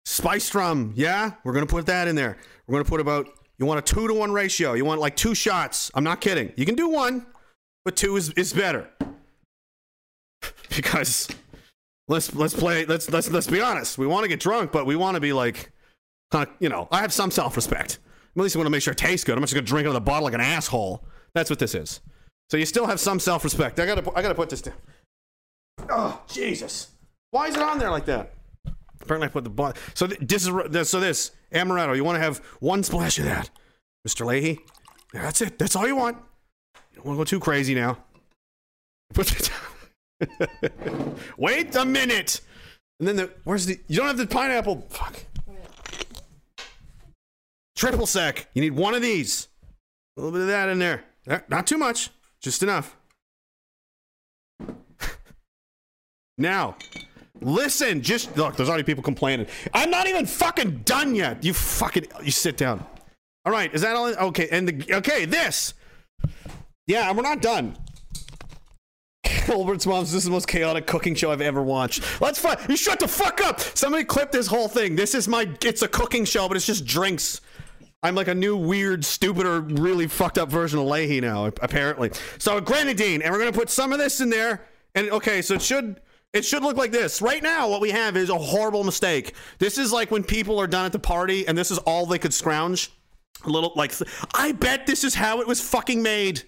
spiced 0.05 0.53
rum, 0.53 0.91
yeah? 0.97 1.31
We're 1.45 1.53
going 1.53 1.65
to 1.65 1.73
put 1.73 1.85
that 1.85 2.09
in 2.09 2.17
there. 2.17 2.37
We're 2.67 2.73
going 2.73 2.83
to 2.83 2.89
put 2.89 2.99
about, 2.99 3.29
you 3.57 3.65
want 3.65 3.79
a 3.79 3.81
two 3.81 4.05
to 4.05 4.13
one 4.13 4.33
ratio. 4.33 4.73
You 4.73 4.83
want 4.83 4.99
like 4.99 5.15
two 5.15 5.33
shots. 5.33 5.91
I'm 5.95 6.03
not 6.03 6.19
kidding. 6.19 6.51
You 6.57 6.65
can 6.65 6.75
do 6.75 6.89
one, 6.89 7.25
but 7.85 7.95
two 7.95 8.17
is, 8.17 8.31
is 8.31 8.51
better. 8.51 8.89
because 10.75 11.27
let's 12.07 12.33
let's 12.35 12.53
play 12.53 12.85
let's 12.85 13.09
let's 13.11 13.29
let's 13.29 13.47
be 13.47 13.61
honest. 13.61 13.97
We 13.97 14.07
want 14.07 14.23
to 14.23 14.27
get 14.27 14.39
drunk, 14.39 14.71
but 14.71 14.85
we 14.85 14.95
want 14.95 15.15
to 15.15 15.21
be 15.21 15.33
like 15.33 15.71
you 16.59 16.69
know, 16.69 16.87
I 16.91 17.01
have 17.01 17.13
some 17.13 17.29
self-respect. 17.29 17.99
At 18.35 18.41
least 18.41 18.55
I 18.55 18.59
want 18.59 18.65
to 18.65 18.71
make 18.71 18.81
sure 18.81 18.93
it 18.93 18.97
tastes 18.97 19.23
good. 19.23 19.33
I'm 19.33 19.41
not 19.41 19.49
just 19.49 19.55
to 19.55 19.61
drink 19.61 19.85
out 19.85 19.89
of 19.89 19.93
the 19.93 20.01
bottle 20.01 20.23
like 20.23 20.33
an 20.33 20.41
asshole. 20.41 21.05
That's 21.35 21.49
what 21.49 21.59
this 21.59 21.75
is. 21.75 22.01
So 22.49 22.57
you 22.57 22.65
still 22.65 22.87
have 22.87 22.99
some 22.99 23.19
self-respect. 23.19 23.79
I 23.79 23.85
got 23.85 24.03
to 24.03 24.11
I 24.15 24.21
got 24.21 24.29
to 24.29 24.35
put 24.35 24.49
this 24.49 24.61
down. 24.61 24.73
Oh, 25.89 26.21
Jesus. 26.27 26.89
Why 27.31 27.47
is 27.47 27.55
it 27.55 27.61
on 27.61 27.79
there 27.79 27.91
like 27.91 28.05
that? 28.05 28.33
Apparently, 29.01 29.27
I 29.27 29.31
put 29.31 29.43
the 29.43 29.49
bottle. 29.49 29.81
So 29.93 30.07
th- 30.07 30.19
this 30.21 30.47
is 30.47 30.89
so 30.89 30.99
this 30.99 31.31
amaretto. 31.51 31.95
You 31.95 32.03
want 32.03 32.15
to 32.15 32.21
have 32.21 32.37
one 32.59 32.83
splash 32.83 33.17
of 33.19 33.25
that, 33.25 33.49
Mr. 34.07 34.25
Lahey. 34.25 34.59
That's 35.13 35.41
it. 35.41 35.59
That's 35.59 35.75
all 35.75 35.87
you 35.87 35.95
want. 35.95 36.17
You 36.91 36.97
don't 36.97 37.05
want 37.05 37.17
to 37.17 37.19
go 37.19 37.25
too 37.25 37.39
crazy 37.39 37.75
now. 37.75 37.97
Put 39.13 39.27
the- 39.27 39.51
Wait 41.37 41.75
a 41.75 41.85
minute. 41.85 42.41
And 42.99 43.07
then 43.07 43.15
the 43.15 43.31
where's 43.43 43.65
the? 43.65 43.79
You 43.87 43.97
don't 43.97 44.07
have 44.07 44.17
the 44.17 44.27
pineapple. 44.27 44.85
Fuck. 44.89 45.25
Triple 47.75 48.05
sec. 48.05 48.47
You 48.53 48.61
need 48.61 48.73
one 48.73 48.93
of 48.93 49.01
these. 49.01 49.47
A 50.15 50.21
little 50.21 50.31
bit 50.31 50.41
of 50.41 50.47
that 50.47 50.69
in 50.69 50.79
there. 50.79 51.03
Eh, 51.27 51.39
Not 51.49 51.67
too 51.67 51.77
much. 51.77 52.11
Just 52.39 52.63
enough. 52.63 52.95
now, 56.37 56.75
listen. 57.41 58.01
Just 58.01 58.37
look. 58.37 58.55
There's 58.55 58.69
already 58.69 58.83
people 58.83 59.03
complaining. 59.03 59.47
I'm 59.73 59.89
not 59.89 60.07
even 60.07 60.25
fucking 60.25 60.83
done 60.85 61.15
yet. 61.15 61.43
You 61.43 61.53
fucking. 61.53 62.05
You 62.23 62.31
sit 62.31 62.57
down. 62.57 62.85
All 63.45 63.51
right. 63.51 63.73
Is 63.73 63.81
that 63.81 63.95
all? 63.95 64.07
Okay. 64.07 64.47
And 64.49 64.67
the 64.67 64.95
okay. 64.97 65.25
This. 65.25 65.73
Yeah. 66.87 67.11
We're 67.11 67.23
not 67.23 67.41
done. 67.41 67.75
Colbert's 69.43 69.85
Moms, 69.85 70.11
this 70.11 70.19
is 70.19 70.25
the 70.25 70.31
most 70.31 70.47
chaotic 70.47 70.87
cooking 70.87 71.15
show 71.15 71.31
I've 71.31 71.41
ever 71.41 71.61
watched. 71.61 72.21
Let's 72.21 72.39
fight. 72.39 72.59
You 72.69 72.77
shut 72.77 72.99
the 72.99 73.07
fuck 73.07 73.41
up. 73.41 73.59
Somebody 73.59 74.05
clip 74.05 74.31
this 74.31 74.47
whole 74.47 74.67
thing. 74.67 74.95
This 74.95 75.13
is 75.13 75.27
my, 75.27 75.49
it's 75.61 75.81
a 75.81 75.87
cooking 75.87 76.25
show, 76.25 76.47
but 76.47 76.55
it's 76.55 76.65
just 76.65 76.85
drinks. 76.85 77.41
I'm 78.01 78.15
like 78.15 78.27
a 78.27 78.35
new, 78.35 78.55
weird, 78.55 79.03
stupid, 79.03 79.45
or 79.45 79.61
really 79.61 80.07
fucked 80.07 80.37
up 80.37 80.49
version 80.49 80.79
of 80.79 80.85
Lahey 80.85 81.21
now, 81.21 81.45
apparently. 81.45 82.11
So 82.37 82.59
grenadine, 82.61 83.21
and 83.21 83.31
we're 83.31 83.39
gonna 83.39 83.51
put 83.51 83.69
some 83.69 83.93
of 83.93 83.99
this 83.99 84.21
in 84.21 84.29
there. 84.29 84.65
And 84.95 85.09
okay, 85.09 85.41
so 85.41 85.55
it 85.55 85.61
should, 85.61 86.01
it 86.33 86.45
should 86.45 86.63
look 86.63 86.77
like 86.77 86.91
this. 86.91 87.21
Right 87.21 87.43
now, 87.43 87.69
what 87.69 87.81
we 87.81 87.91
have 87.91 88.15
is 88.15 88.29
a 88.29 88.37
horrible 88.37 88.83
mistake. 88.83 89.33
This 89.59 89.77
is 89.77 89.91
like 89.91 90.11
when 90.11 90.23
people 90.23 90.59
are 90.59 90.67
done 90.67 90.85
at 90.85 90.91
the 90.91 90.99
party, 90.99 91.47
and 91.47 91.57
this 91.57 91.71
is 91.71 91.77
all 91.79 92.05
they 92.05 92.19
could 92.19 92.33
scrounge. 92.33 92.91
A 93.45 93.49
little 93.49 93.73
like, 93.75 93.93
I 94.33 94.53
bet 94.53 94.85
this 94.85 95.03
is 95.03 95.15
how 95.15 95.41
it 95.41 95.47
was 95.47 95.59
fucking 95.59 96.01
made. 96.01 96.43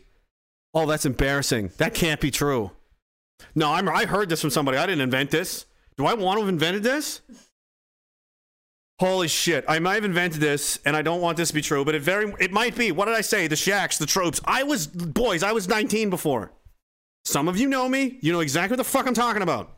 Oh, 0.74 0.86
that's 0.86 1.06
embarrassing. 1.06 1.72
That 1.78 1.94
can't 1.94 2.20
be 2.20 2.32
true. 2.32 2.72
No, 3.54 3.72
I'm, 3.72 3.88
I 3.88 4.06
heard 4.06 4.30
this 4.30 4.42
from 4.42 4.50
somebody. 4.50 4.78
I 4.78 4.86
didn't 4.86 5.02
invent 5.02 5.32
this. 5.32 5.66
Do 5.98 6.06
I 6.06 6.14
want 6.14 6.38
to 6.38 6.42
have 6.42 6.50
invented 6.50 6.84
this? 6.84 7.22
Holy 9.00 9.28
shit! 9.28 9.66
I 9.68 9.80
might 9.80 9.96
have 9.96 10.06
invented 10.06 10.40
this, 10.40 10.80
and 10.86 10.96
I 10.96 11.02
don't 11.02 11.20
want 11.20 11.36
this 11.36 11.50
to 11.50 11.54
be 11.54 11.62
true, 11.62 11.84
but 11.84 11.96
it 11.96 12.02
very 12.02 12.34
it 12.40 12.52
might 12.52 12.78
be. 12.78 12.94
What 12.94 13.06
did 13.06 13.16
I 13.16 13.22
say? 13.22 13.48
The 13.48 13.56
shacks, 13.58 13.98
the 13.98 14.06
tropes. 14.06 14.40
I 14.46 14.64
was 14.64 14.88
boys. 14.88 15.44
I 15.44 15.52
was 15.52 15.68
19 15.68 16.10
before. 16.10 16.54
Some 17.26 17.50
of 17.50 17.58
you 17.58 17.68
know 17.68 17.90
me. 17.90 18.20
You 18.22 18.32
know 18.32 18.40
exactly 18.40 18.76
what 18.76 18.78
the 18.78 18.90
fuck 18.90 19.06
I'm 19.06 19.14
talking 19.14 19.42
about. 19.42 19.78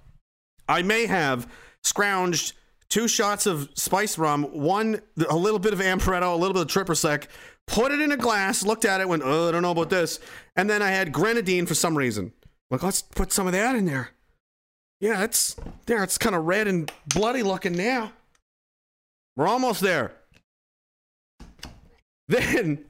I 0.68 0.84
may 0.84 1.08
have 1.08 1.52
scrounged 1.84 2.54
two 2.90 3.08
shots 3.08 3.46
of 3.46 3.70
spice 3.74 4.18
rum, 4.18 4.44
one 4.44 5.02
a 5.30 5.36
little 5.36 5.60
bit 5.60 5.74
of 5.74 5.80
amaretto, 5.80 6.34
a 6.34 6.36
little 6.36 6.54
bit 6.54 6.62
of 6.64 6.68
triple 6.68 6.96
sec, 6.96 7.28
put 7.66 7.92
it 7.92 8.00
in 8.00 8.12
a 8.12 8.18
glass, 8.18 8.64
looked 8.64 8.86
at 8.86 9.02
it, 9.02 9.08
went, 9.08 9.24
oh, 9.26 9.50
I 9.50 9.52
don't 9.52 9.62
know 9.62 9.72
about 9.72 9.90
this, 9.90 10.20
and 10.56 10.70
then 10.70 10.82
I 10.82 10.90
had 10.90 11.12
grenadine 11.12 11.66
for 11.66 11.76
some 11.76 11.98
reason. 11.98 12.34
Like, 12.70 12.84
let's 12.84 13.02
put 13.02 13.32
some 13.32 13.48
of 13.48 13.54
that 13.54 13.76
in 13.76 13.86
there. 13.86 14.12
Yeah, 15.00 15.24
it's 15.24 15.56
there. 15.86 16.04
It's 16.04 16.18
kind 16.18 16.36
of 16.36 16.46
red 16.46 16.68
and 16.68 16.92
bloody 17.14 17.44
looking 17.44 17.76
now. 17.76 18.12
We're 19.36 19.48
almost 19.48 19.82
there. 19.82 20.14
Then, 22.30 22.84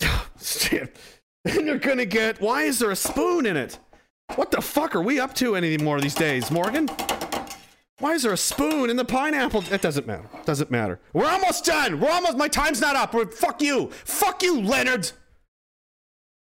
shit. 0.42 0.96
Then 1.44 1.64
you're 1.64 1.78
gonna 1.78 2.04
get. 2.04 2.40
Why 2.40 2.64
is 2.64 2.80
there 2.80 2.90
a 2.90 2.96
spoon 2.96 3.46
in 3.46 3.56
it? 3.56 3.78
What 4.34 4.50
the 4.50 4.60
fuck 4.60 4.96
are 4.96 5.00
we 5.00 5.20
up 5.20 5.32
to 5.34 5.54
anymore 5.54 6.00
these 6.00 6.16
days, 6.16 6.50
Morgan? 6.50 6.88
Why 8.00 8.14
is 8.14 8.24
there 8.24 8.32
a 8.32 8.36
spoon 8.36 8.90
in 8.90 8.96
the 8.96 9.04
pineapple? 9.04 9.62
It 9.70 9.80
doesn't 9.80 10.08
matter. 10.08 10.28
Doesn't 10.44 10.72
matter. 10.72 10.98
We're 11.12 11.30
almost 11.30 11.64
done. 11.64 12.00
We're 12.00 12.10
almost. 12.10 12.36
My 12.36 12.48
time's 12.48 12.80
not 12.80 12.96
up. 12.96 13.14
We're, 13.14 13.30
fuck 13.30 13.62
you. 13.62 13.90
Fuck 13.90 14.42
you, 14.42 14.60
Leonard. 14.60 15.12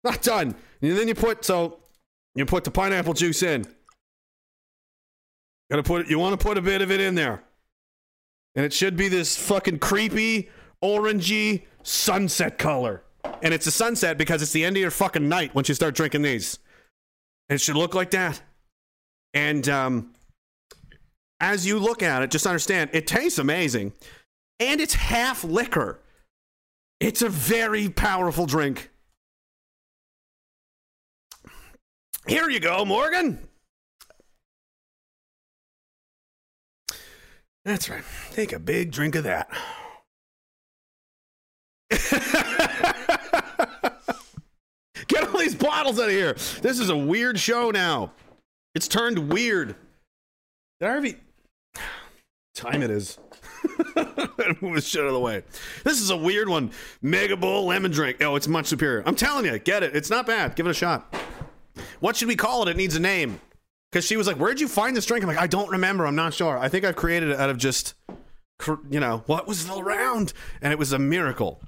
Not 0.05 0.21
done. 0.21 0.55
And 0.81 0.97
then 0.97 1.09
you 1.09 1.15
put 1.15 1.43
so 1.43 1.80
you 2.35 2.45
put 2.45 2.63
the 2.63 2.71
pineapple 2.71 3.13
juice 3.13 3.43
in. 3.43 3.65
Gotta 5.69 5.83
put 5.83 6.07
you 6.07 6.19
want 6.19 6.39
to 6.39 6.45
put 6.45 6.57
a 6.57 6.61
bit 6.61 6.81
of 6.81 6.91
it 6.91 6.99
in 6.99 7.15
there. 7.15 7.43
And 8.55 8.65
it 8.65 8.73
should 8.73 8.97
be 8.97 9.07
this 9.07 9.37
fucking 9.37 9.79
creepy, 9.79 10.49
orangey 10.83 11.63
sunset 11.83 12.57
color. 12.57 13.03
And 13.41 13.53
it's 13.53 13.67
a 13.67 13.71
sunset 13.71 14.17
because 14.17 14.41
it's 14.41 14.51
the 14.51 14.65
end 14.65 14.75
of 14.75 14.81
your 14.81 14.91
fucking 14.91 15.27
night 15.27 15.55
once 15.55 15.69
you 15.69 15.75
start 15.75 15.95
drinking 15.95 16.23
these. 16.23 16.59
And 17.49 17.55
it 17.55 17.61
should 17.61 17.77
look 17.77 17.95
like 17.95 18.11
that. 18.11 18.41
And 19.33 19.67
um 19.69 20.13
as 21.39 21.65
you 21.65 21.79
look 21.79 22.03
at 22.03 22.21
it, 22.21 22.31
just 22.31 22.45
understand 22.45 22.91
it 22.93 23.07
tastes 23.07 23.39
amazing. 23.39 23.93
And 24.59 24.79
it's 24.79 24.93
half 24.93 25.43
liquor. 25.43 25.99
It's 26.99 27.23
a 27.23 27.29
very 27.29 27.89
powerful 27.89 28.45
drink. 28.45 28.90
Here 32.27 32.49
you 32.49 32.59
go, 32.59 32.85
Morgan. 32.85 33.39
That's 37.63 37.89
right. 37.89 38.03
Take 38.31 38.53
a 38.53 38.59
big 38.59 38.91
drink 38.91 39.15
of 39.15 39.23
that. 39.25 39.49
Get 45.07 45.27
all 45.27 45.39
these 45.39 45.55
bottles 45.55 45.99
out 45.99 46.05
of 46.05 46.11
here. 46.11 46.33
This 46.61 46.79
is 46.79 46.89
a 46.89 46.97
weird 46.97 47.39
show 47.39 47.69
now. 47.69 48.13
It's 48.73 48.87
turned 48.87 49.31
weird. 49.31 49.75
Did 50.79 50.89
I. 50.89 51.15
Time 52.55 52.81
it 52.81 52.89
is. 52.89 53.19
Move 54.61 54.75
this 54.75 54.87
shit 54.87 55.01
out 55.01 55.07
of 55.07 55.13
the 55.13 55.19
way. 55.19 55.43
This 55.83 56.01
is 56.01 56.09
a 56.09 56.17
weird 56.17 56.49
one. 56.49 56.71
Mega 57.01 57.37
Bowl 57.37 57.67
lemon 57.67 57.91
drink. 57.91 58.17
Oh, 58.21 58.35
it's 58.35 58.47
much 58.47 58.67
superior. 58.67 59.03
I'm 59.05 59.15
telling 59.15 59.45
you, 59.45 59.59
get 59.59 59.83
it. 59.83 59.95
It's 59.95 60.09
not 60.09 60.25
bad. 60.25 60.55
Give 60.55 60.65
it 60.65 60.71
a 60.71 60.73
shot. 60.73 61.13
What 62.01 62.17
should 62.17 62.27
we 62.27 62.35
call 62.35 62.63
it? 62.63 62.67
It 62.67 62.77
needs 62.77 62.95
a 62.95 62.99
name. 62.99 63.39
Because 63.91 64.05
she 64.05 64.17
was 64.17 64.27
like, 64.27 64.37
Where'd 64.37 64.59
you 64.59 64.67
find 64.67 64.97
this 64.97 65.05
drink? 65.05 65.23
I'm 65.23 65.29
like, 65.29 65.37
I 65.37 65.47
don't 65.47 65.69
remember. 65.69 66.05
I'm 66.05 66.15
not 66.15 66.33
sure. 66.33 66.57
I 66.57 66.67
think 66.67 66.83
I've 66.83 66.95
created 66.95 67.29
it 67.29 67.39
out 67.39 67.49
of 67.49 67.57
just, 67.57 67.93
you 68.89 68.99
know, 68.99 69.23
what 69.27 69.47
was 69.47 69.69
around? 69.69 70.33
And 70.61 70.73
it 70.73 70.79
was 70.79 70.91
a 70.91 70.99
miracle. 70.99 71.61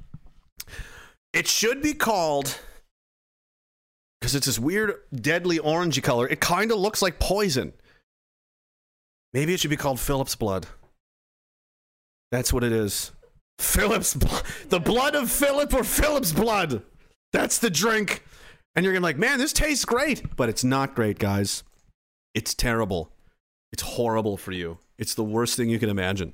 It 1.34 1.48
should 1.48 1.82
be 1.82 1.94
called, 1.94 2.60
because 4.20 4.36
it's 4.36 4.46
this 4.46 4.60
weird, 4.60 4.94
deadly 5.14 5.60
orangey 5.60 6.02
color. 6.02 6.28
It 6.28 6.40
kind 6.40 6.72
of 6.72 6.78
looks 6.78 7.02
like 7.02 7.20
poison. 7.20 7.74
Maybe 9.34 9.54
it 9.54 9.60
should 9.60 9.72
be 9.72 9.78
called 9.78 10.00
Philip's 10.00 10.36
blood. 10.36 10.68
That's 12.32 12.54
what 12.54 12.64
it 12.64 12.72
is. 12.72 13.12
Philip's 13.60 14.14
blood. 14.14 14.44
The 14.70 14.80
blood 14.80 15.16
of 15.16 15.32
Philip 15.32 15.74
or 15.74 15.84
Philip's 15.84 16.32
blood. 16.32 16.84
That's 17.32 17.58
the 17.58 17.70
drink. 17.70 18.24
And 18.76 18.84
you're 18.84 18.94
gonna 18.94 19.02
be 19.02 19.06
like, 19.06 19.18
man, 19.18 19.40
this 19.40 19.54
tastes 19.54 19.86
great. 19.86 20.36
But 20.36 20.50
it's 20.50 20.64
not 20.64 20.96
great, 20.96 21.20
guys. 21.20 21.64
It's 22.34 22.54
terrible. 22.54 23.12
It's 23.72 23.84
horrible 23.84 24.38
for 24.38 24.52
you. 24.52 24.80
It's 24.98 25.14
the 25.14 25.24
worst 25.24 25.58
thing 25.58 25.70
you 25.70 25.80
can 25.80 25.90
imagine. 25.90 26.34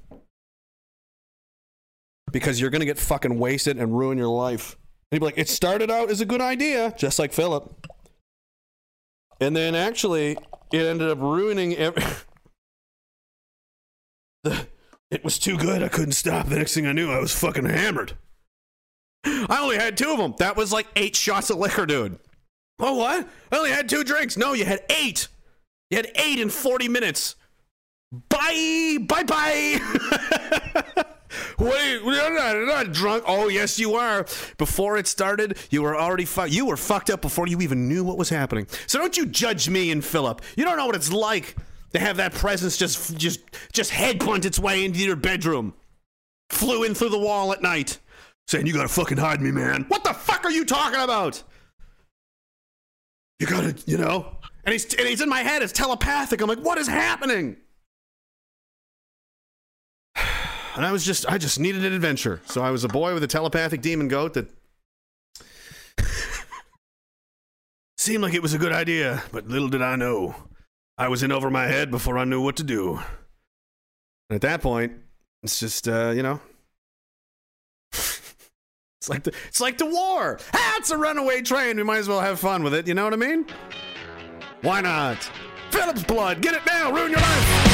Because 2.31 2.61
you're 2.61 2.69
gonna 2.69 2.85
get 2.85 2.97
fucking 2.97 3.37
wasted 3.37 3.77
and 3.77 3.97
ruin 3.97 4.17
your 4.17 4.27
life. 4.27 4.77
And 5.11 5.17
you'd 5.17 5.19
be 5.19 5.25
like, 5.25 5.37
it 5.37 5.49
started 5.49 5.89
out 5.89 6.09
as 6.09 6.21
a 6.21 6.25
good 6.25 6.41
idea, 6.41 6.93
just 6.97 7.19
like 7.19 7.33
Philip. 7.33 7.87
And 9.41 9.55
then 9.55 9.73
actually, 9.75 10.37
it 10.71 10.85
ended 10.85 11.09
up 11.09 11.19
ruining 11.19 11.75
every. 11.75 12.03
the, 14.43 14.67
it 15.09 15.23
was 15.23 15.39
too 15.39 15.57
good. 15.57 15.81
I 15.81 15.87
couldn't 15.87 16.11
stop. 16.11 16.47
The 16.47 16.57
next 16.57 16.73
thing 16.73 16.85
I 16.85 16.91
knew, 16.91 17.11
I 17.11 17.19
was 17.19 17.33
fucking 17.33 17.65
hammered. 17.65 18.13
I 19.25 19.59
only 19.59 19.77
had 19.77 19.97
two 19.97 20.11
of 20.11 20.17
them. 20.17 20.35
That 20.37 20.55
was 20.55 20.71
like 20.71 20.87
eight 20.95 21.15
shots 21.15 21.49
of 21.49 21.57
liquor, 21.57 21.85
dude. 21.85 22.19
Oh, 22.80 22.95
what? 22.95 23.27
I 23.51 23.57
only 23.57 23.72
had 23.72 23.89
two 23.89 24.03
drinks. 24.03 24.38
No, 24.38 24.53
you 24.53 24.65
had 24.65 24.81
eight. 24.89 25.27
You 25.89 25.97
had 25.97 26.11
eight 26.15 26.39
in 26.39 26.49
40 26.49 26.88
minutes. 26.88 27.35
Bye. 28.30 28.97
Bye 29.01 29.23
bye. 29.23 31.03
Wait, 31.60 32.01
you're 32.01 32.34
not, 32.34 32.56
you're 32.56 32.65
not 32.65 32.91
drunk. 32.91 33.23
Oh, 33.27 33.49
yes, 33.49 33.77
you 33.77 33.95
are. 33.95 34.26
Before 34.57 34.97
it 34.97 35.07
started, 35.07 35.57
you 35.69 35.84
were 35.84 35.95
already 35.95 36.26
fu- 36.26 36.45
you 36.47 36.65
were 36.65 36.77
fucked 36.77 37.10
up 37.10 37.22
before 37.22 37.47
you 37.47 37.61
even 37.61 37.88
knew 37.88 38.03
what 38.03 38.18
was 38.18 38.30
happening. 38.30 38.65
So 38.88 38.97
don't 38.97 39.15
you 39.15 39.26
judge 39.26 39.69
me 39.69 39.91
and 39.91 40.03
Philip. 40.03 40.41
You 40.56 40.65
don't 40.65 40.77
know 40.77 40.88
what 40.88 40.95
it's 40.95 41.11
like 41.11 41.56
to 41.93 41.99
have 41.99 42.18
that 42.18 42.34
presence 42.34 42.77
just 42.77 43.18
just 43.18 43.41
just 43.73 43.91
head 43.91 44.19
headbutt 44.19 44.45
its 44.45 44.57
way 44.60 44.85
into 44.85 44.99
your 44.99 45.15
bedroom. 45.15 45.73
Flew 46.49 46.84
in 46.84 46.95
through 46.95 47.10
the 47.10 47.19
wall 47.19 47.51
at 47.51 47.61
night, 47.61 47.99
saying, 48.47 48.65
"You 48.65 48.73
gotta 48.73 48.88
fucking 48.88 49.18
hide 49.18 49.41
me, 49.41 49.51
man." 49.51 49.85
What 49.88 50.03
the 50.03 50.14
fuck 50.14 50.45
are 50.45 50.51
you 50.51 50.65
talking 50.65 50.99
about? 50.99 51.43
You 53.39 53.47
gotta, 53.47 53.75
you 53.85 53.97
know. 53.97 54.35
And 54.65 54.73
he's 54.73 54.93
and 54.93 55.07
he's 55.07 55.21
in 55.21 55.29
my 55.29 55.39
head. 55.39 55.61
It's 55.61 55.71
telepathic. 55.71 56.41
I'm 56.41 56.47
like, 56.47 56.59
what 56.59 56.77
is 56.77 56.87
happening? 56.87 57.57
And 60.75 60.85
I 60.85 60.91
was 60.93 61.03
just, 61.03 61.25
I 61.25 61.37
just 61.39 61.59
needed 61.59 61.83
an 61.83 61.91
adventure. 61.91 62.41
So 62.45 62.61
I 62.61 62.71
was 62.71 62.85
a 62.85 62.87
boy 62.87 63.13
with 63.13 63.23
a 63.23 63.27
telepathic 63.27 63.81
demon 63.81 64.07
goat 64.07 64.35
that 64.35 64.47
seemed 67.97 68.23
like 68.23 68.33
it 68.33 68.41
was 68.41 68.53
a 68.53 68.57
good 68.57 68.71
idea, 68.71 69.23
but 69.33 69.47
little 69.47 69.67
did 69.67 69.81
I 69.81 69.97
know. 69.97 70.35
I 70.97 71.09
was 71.09 71.21
in 71.21 71.33
over 71.33 71.49
my 71.49 71.65
head 71.65 71.91
before 71.91 72.17
I 72.17 72.23
knew 72.23 72.41
what 72.41 72.55
to 72.57 72.63
do. 72.63 72.97
And 74.29 74.35
at 74.35 74.41
that 74.41 74.61
point, 74.61 74.93
it's 75.43 75.59
just, 75.59 75.87
uh, 75.87 76.11
you 76.11 76.23
know, 76.23 76.39
it's 78.99 79.07
like 79.07 79.23
the, 79.23 79.34
it's 79.47 79.61
like 79.61 79.77
the 79.77 79.85
war. 79.85 80.38
Ah, 80.53 80.76
it's 80.77 80.91
a 80.91 80.97
runaway 80.97 81.41
train. 81.41 81.77
We 81.77 81.84
might 81.84 81.99
as 81.99 82.09
well 82.09 82.19
have 82.19 82.38
fun 82.38 82.63
with 82.63 82.73
it. 82.73 82.85
You 82.85 82.93
know 82.93 83.05
what 83.05 83.13
I 83.13 83.15
mean? 83.15 83.45
Why 84.61 84.81
not? 84.81 85.31
Philip's 85.71 86.03
blood. 86.03 86.41
Get 86.41 86.53
it 86.53 86.65
now. 86.65 86.91
Ruin 86.91 87.11
your 87.11 87.21
life. 87.21 87.68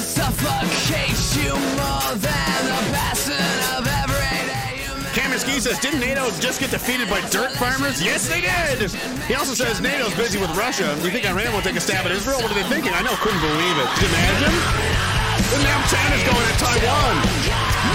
Suffocates 0.00 1.36
you 1.36 1.52
more 1.52 2.14
than 2.14 2.64
the 2.66 2.98
of 3.76 3.88
says, 5.68 5.78
didn't 5.80 6.00
NATO 6.00 6.30
just 6.38 6.60
get 6.60 6.70
defeated 6.70 7.10
by 7.10 7.20
dirt 7.28 7.52
farmers? 7.52 8.02
Yes, 8.02 8.28
they 8.28 8.40
did. 8.40 8.90
He 9.26 9.34
also 9.34 9.54
says 9.54 9.80
NATO's 9.80 10.14
busy 10.14 10.38
with 10.38 10.54
Russia. 10.56 10.96
You 11.02 11.10
think 11.10 11.26
Iran 11.26 11.52
will 11.52 11.60
take 11.60 11.76
a 11.76 11.80
stab 11.80 12.06
at 12.06 12.12
Israel? 12.12 12.40
What 12.40 12.50
are 12.50 12.54
they 12.54 12.62
thinking? 12.68 12.92
I 12.94 13.02
know, 13.02 13.12
couldn't 13.16 13.40
believe 13.40 13.76
it. 13.76 13.86
Could 13.92 14.02
you 14.02 14.08
imagine? 14.08 14.54
And 15.52 15.62
now 15.66 15.82
China's 15.90 16.22
going 16.24 16.46
at 16.46 16.58
Taiwan. 16.62 17.16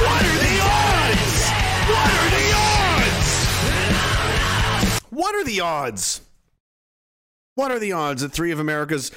What 0.04 0.22
are 0.28 0.40
the 0.44 0.60
odds? 0.62 1.50
What 1.90 2.12
are 2.20 2.30
the 2.36 2.48
odds? 2.60 3.32
What 5.10 5.36
are 5.36 5.44
the 5.44 5.62
odds? 5.62 6.22
What 7.56 7.72
are 7.72 7.80
the 7.80 7.94
odds 7.94 8.22
that 8.24 8.32
three 8.34 8.52
of 8.52 8.60
America's 8.60 9.12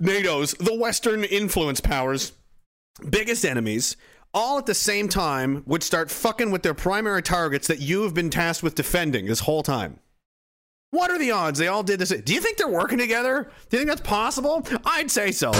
NATO's, 0.00 0.52
the 0.54 0.74
Western 0.74 1.24
influence 1.24 1.80
powers, 1.80 2.32
biggest 3.08 3.44
enemies, 3.44 3.96
all 4.32 4.58
at 4.58 4.66
the 4.66 4.74
same 4.74 5.08
time 5.08 5.62
would 5.66 5.82
start 5.82 6.10
fucking 6.10 6.50
with 6.50 6.62
their 6.62 6.74
primary 6.74 7.22
targets 7.22 7.68
that 7.68 7.80
you 7.80 8.02
have 8.02 8.14
been 8.14 8.30
tasked 8.30 8.62
with 8.62 8.74
defending 8.74 9.26
this 9.26 9.40
whole 9.40 9.62
time? 9.62 10.00
What 10.90 11.10
are 11.10 11.18
the 11.18 11.30
odds 11.32 11.58
they 11.58 11.68
all 11.68 11.82
did 11.82 11.98
this? 11.98 12.10
Do 12.10 12.34
you 12.34 12.40
think 12.40 12.56
they're 12.56 12.68
working 12.68 12.98
together? 12.98 13.50
Do 13.68 13.76
you 13.76 13.84
think 13.84 13.88
that's 13.88 14.08
possible? 14.08 14.66
I'd 14.84 15.10
say 15.10 15.32
so. 15.32 15.52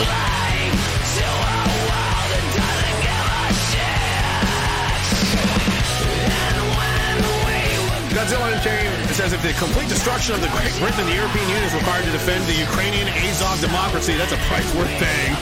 Godzilla 8.15 8.55
Unchained 8.55 9.04
says 9.15 9.33
if 9.33 9.43
the 9.43 9.53
complete 9.65 9.89
destruction 9.89 10.35
of 10.35 10.41
the 10.41 10.49
Great 10.49 10.73
Britain 10.81 10.99
and 10.99 11.09
the 11.09 11.15
European 11.15 11.47
Union 11.47 11.63
is 11.63 11.73
required 11.73 12.05
to 12.05 12.11
defend 12.11 12.45
the 12.47 12.55
Ukrainian 12.55 13.07
Azov 13.07 13.61
democracy, 13.61 14.15
that's 14.15 14.33
a 14.33 14.37
price 14.51 14.67
worth 14.75 14.91
paying. 14.99 15.33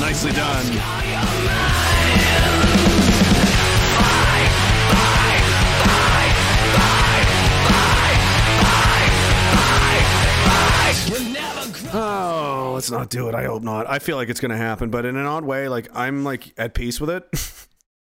Nicely 0.00 0.32
done. 0.32 0.66
Oh, 11.92 12.72
let's 12.74 12.90
not 12.90 13.08
do 13.08 13.28
it. 13.28 13.36
I 13.36 13.44
hope 13.44 13.62
not. 13.62 13.88
I 13.88 14.00
feel 14.00 14.16
like 14.16 14.28
it's 14.28 14.40
going 14.40 14.50
to 14.50 14.56
happen, 14.56 14.90
but 14.90 15.04
in 15.04 15.16
an 15.16 15.26
odd 15.26 15.44
way, 15.44 15.68
like 15.68 15.86
I'm 15.94 16.24
like 16.24 16.54
at 16.58 16.74
peace 16.74 17.00
with 17.00 17.10
it. 17.10 17.66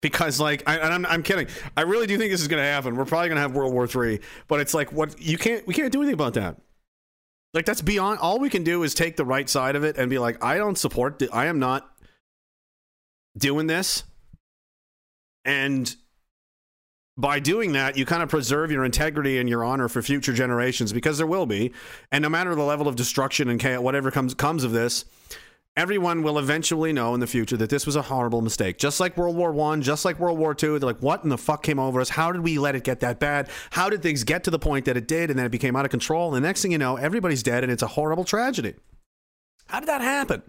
because 0.02 0.38
like 0.38 0.62
I, 0.66 0.76
and 0.76 0.92
I'm, 0.92 1.06
I'm 1.06 1.22
kidding. 1.22 1.46
I 1.74 1.82
really 1.82 2.06
do 2.06 2.18
think 2.18 2.30
this 2.30 2.42
is 2.42 2.48
going 2.48 2.62
to 2.62 2.68
happen. 2.68 2.96
We're 2.96 3.06
probably 3.06 3.28
going 3.28 3.36
to 3.36 3.42
have 3.42 3.54
world 3.54 3.72
war 3.72 3.86
three 3.86 4.20
but 4.48 4.60
it's 4.60 4.74
like 4.74 4.92
what 4.92 5.18
you 5.18 5.38
can't 5.38 5.66
we 5.66 5.72
can't 5.72 5.90
do 5.90 6.00
anything 6.00 6.14
about 6.14 6.34
that. 6.34 6.58
Like 7.54 7.64
that's 7.64 7.80
beyond 7.80 8.18
all 8.18 8.38
we 8.38 8.50
can 8.50 8.64
do 8.64 8.82
is 8.82 8.92
take 8.92 9.16
the 9.16 9.24
right 9.24 9.48
side 9.48 9.76
of 9.76 9.84
it 9.84 9.96
and 9.96 10.10
be 10.10 10.18
like 10.18 10.42
i 10.44 10.58
don't 10.58 10.76
support 10.76 11.18
th- 11.18 11.30
i 11.32 11.46
am 11.46 11.58
not 11.58 11.88
doing 13.38 13.66
this. 13.66 14.04
And 15.44 15.94
by 17.16 17.40
doing 17.40 17.72
that 17.72 17.96
you 17.96 18.06
kind 18.06 18.22
of 18.22 18.28
preserve 18.28 18.70
your 18.70 18.84
integrity 18.84 19.38
and 19.38 19.48
your 19.48 19.64
honor 19.64 19.88
for 19.88 20.02
future 20.02 20.32
generations 20.32 20.92
because 20.92 21.18
there 21.18 21.26
will 21.26 21.46
be. 21.46 21.72
And 22.10 22.22
no 22.22 22.28
matter 22.28 22.54
the 22.54 22.62
level 22.62 22.88
of 22.88 22.96
destruction 22.96 23.48
and 23.48 23.60
chaos 23.60 23.80
whatever 23.82 24.10
comes 24.10 24.34
comes 24.34 24.64
of 24.64 24.72
this 24.72 25.04
everyone 25.76 26.22
will 26.22 26.38
eventually 26.38 26.92
know 26.92 27.14
in 27.14 27.20
the 27.20 27.26
future 27.26 27.56
that 27.56 27.70
this 27.70 27.86
was 27.86 27.96
a 27.96 28.02
horrible 28.02 28.42
mistake. 28.42 28.78
Just 28.78 29.00
like 29.00 29.16
World 29.16 29.36
War 29.36 29.52
One, 29.52 29.82
just 29.82 30.04
like 30.04 30.18
World 30.18 30.38
War 30.38 30.54
Two, 30.54 30.78
they're 30.78 30.86
like, 30.86 31.02
"What 31.02 31.24
in 31.24 31.30
the 31.30 31.38
fuck 31.38 31.62
came 31.62 31.78
over 31.78 32.00
us? 32.00 32.10
How 32.10 32.32
did 32.32 32.42
we 32.42 32.58
let 32.58 32.74
it 32.74 32.84
get 32.84 33.00
that 33.00 33.18
bad? 33.18 33.48
How 33.70 33.88
did 33.88 34.02
things 34.02 34.24
get 34.24 34.44
to 34.44 34.50
the 34.50 34.58
point 34.58 34.84
that 34.84 34.96
it 34.96 35.08
did, 35.08 35.30
and 35.30 35.38
then 35.38 35.46
it 35.46 35.52
became 35.52 35.76
out 35.76 35.84
of 35.84 35.90
control? 35.90 36.34
And 36.34 36.36
the 36.36 36.46
next 36.46 36.62
thing 36.62 36.72
you 36.72 36.78
know, 36.78 36.96
everybody's 36.96 37.42
dead, 37.42 37.62
and 37.62 37.72
it's 37.72 37.82
a 37.82 37.88
horrible 37.88 38.24
tragedy. 38.24 38.74
How 39.66 39.80
did 39.80 39.88
that 39.88 40.00
happen? 40.02 40.42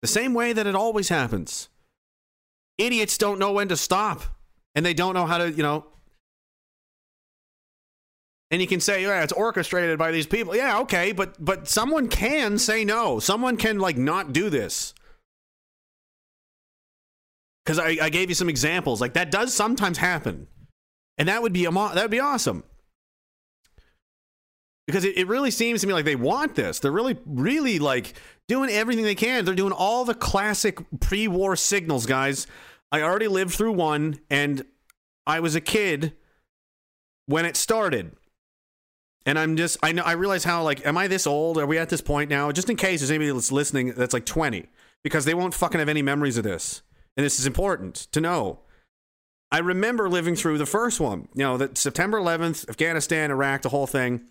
The 0.00 0.08
same 0.08 0.34
way 0.34 0.52
that 0.52 0.66
it 0.66 0.74
always 0.74 1.08
happens. 1.08 1.68
Idiots 2.76 3.16
don't 3.16 3.38
know 3.38 3.52
when 3.52 3.68
to 3.68 3.76
stop, 3.76 4.22
and 4.74 4.84
they 4.84 4.94
don't 4.94 5.14
know 5.14 5.26
how 5.26 5.38
to, 5.38 5.50
you 5.50 5.62
know, 5.62 5.86
and 8.50 8.60
you 8.60 8.66
can 8.66 8.80
say, 8.80 9.02
yeah, 9.02 9.22
it's 9.22 9.32
orchestrated 9.32 9.98
by 9.98 10.10
these 10.12 10.26
people. 10.26 10.54
Yeah, 10.54 10.78
okay, 10.80 11.12
but 11.12 11.42
but 11.42 11.68
someone 11.68 12.08
can 12.08 12.58
say 12.58 12.84
no. 12.84 13.18
Someone 13.18 13.56
can 13.56 13.78
like 13.78 13.96
not 13.96 14.32
do 14.32 14.50
this. 14.50 14.94
Because 17.64 17.78
I, 17.78 17.96
I 18.02 18.10
gave 18.10 18.28
you 18.28 18.34
some 18.34 18.48
examples. 18.48 19.00
Like 19.00 19.14
that 19.14 19.30
does 19.30 19.54
sometimes 19.54 19.98
happen, 19.98 20.46
and 21.18 21.28
that 21.28 21.42
would 21.42 21.52
be 21.52 21.64
a 21.64 21.70
that 21.70 21.96
would 21.96 22.10
be 22.10 22.20
awesome. 22.20 22.64
Because 24.86 25.04
it, 25.04 25.16
it 25.16 25.26
really 25.28 25.50
seems 25.50 25.80
to 25.80 25.86
me 25.86 25.94
like 25.94 26.04
they 26.04 26.14
want 26.14 26.54
this. 26.54 26.78
They're 26.78 26.92
really, 26.92 27.16
really 27.24 27.78
like 27.78 28.12
doing 28.48 28.68
everything 28.68 29.04
they 29.04 29.14
can. 29.14 29.46
They're 29.46 29.54
doing 29.54 29.72
all 29.72 30.04
the 30.04 30.14
classic 30.14 30.78
pre-war 31.00 31.56
signals, 31.56 32.04
guys. 32.04 32.46
I 32.92 33.00
already 33.00 33.28
lived 33.28 33.54
through 33.54 33.72
one, 33.72 34.20
and 34.28 34.64
I 35.26 35.40
was 35.40 35.54
a 35.54 35.60
kid 35.62 36.12
when 37.24 37.46
it 37.46 37.56
started 37.56 38.14
and 39.26 39.38
I'm 39.38 39.56
just 39.56 39.78
I 39.82 39.92
know 39.92 40.02
I 40.02 40.12
realize 40.12 40.44
how 40.44 40.62
like 40.62 40.84
am 40.86 40.96
I 40.96 41.08
this 41.08 41.26
old? 41.26 41.58
Are 41.58 41.66
we 41.66 41.78
at 41.78 41.88
this 41.88 42.00
point 42.00 42.30
now? 42.30 42.52
Just 42.52 42.70
in 42.70 42.76
case 42.76 43.00
there's 43.00 43.10
anybody 43.10 43.30
that's 43.30 43.52
listening 43.52 43.92
that's 43.92 44.14
like 44.14 44.26
20 44.26 44.66
because 45.02 45.24
they 45.24 45.34
won't 45.34 45.54
fucking 45.54 45.78
have 45.78 45.88
any 45.88 46.02
memories 46.02 46.36
of 46.36 46.44
this. 46.44 46.82
And 47.16 47.24
this 47.24 47.38
is 47.38 47.46
important 47.46 47.94
to 48.12 48.20
know. 48.20 48.60
I 49.52 49.58
remember 49.58 50.08
living 50.08 50.34
through 50.34 50.58
the 50.58 50.66
first 50.66 50.98
one, 50.98 51.28
you 51.34 51.44
know, 51.44 51.56
that 51.58 51.78
September 51.78 52.18
11th, 52.18 52.68
Afghanistan, 52.68 53.30
Iraq, 53.30 53.62
the 53.62 53.68
whole 53.68 53.86
thing. 53.86 54.22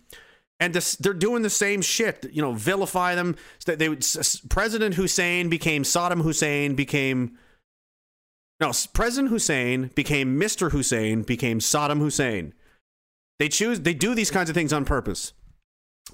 And 0.60 0.74
this, 0.74 0.96
they're 0.96 1.14
doing 1.14 1.42
the 1.42 1.50
same 1.50 1.80
shit, 1.80 2.28
you 2.30 2.42
know, 2.42 2.52
vilify 2.52 3.14
them. 3.14 3.36
They 3.64 3.88
would, 3.88 4.04
President 4.50 4.96
Hussein 4.96 5.48
became 5.48 5.82
Saddam 5.82 6.22
Hussein, 6.22 6.74
became 6.74 7.38
no, 8.60 8.72
President 8.92 9.30
Hussein 9.30 9.90
became 9.94 10.38
Mr. 10.38 10.70
Hussein, 10.70 11.22
became 11.22 11.58
Saddam 11.58 11.98
Hussein. 11.98 12.54
They 13.38 13.48
choose. 13.48 13.80
They 13.80 13.94
do 13.94 14.14
these 14.14 14.30
kinds 14.30 14.48
of 14.48 14.54
things 14.54 14.72
on 14.72 14.84
purpose. 14.84 15.32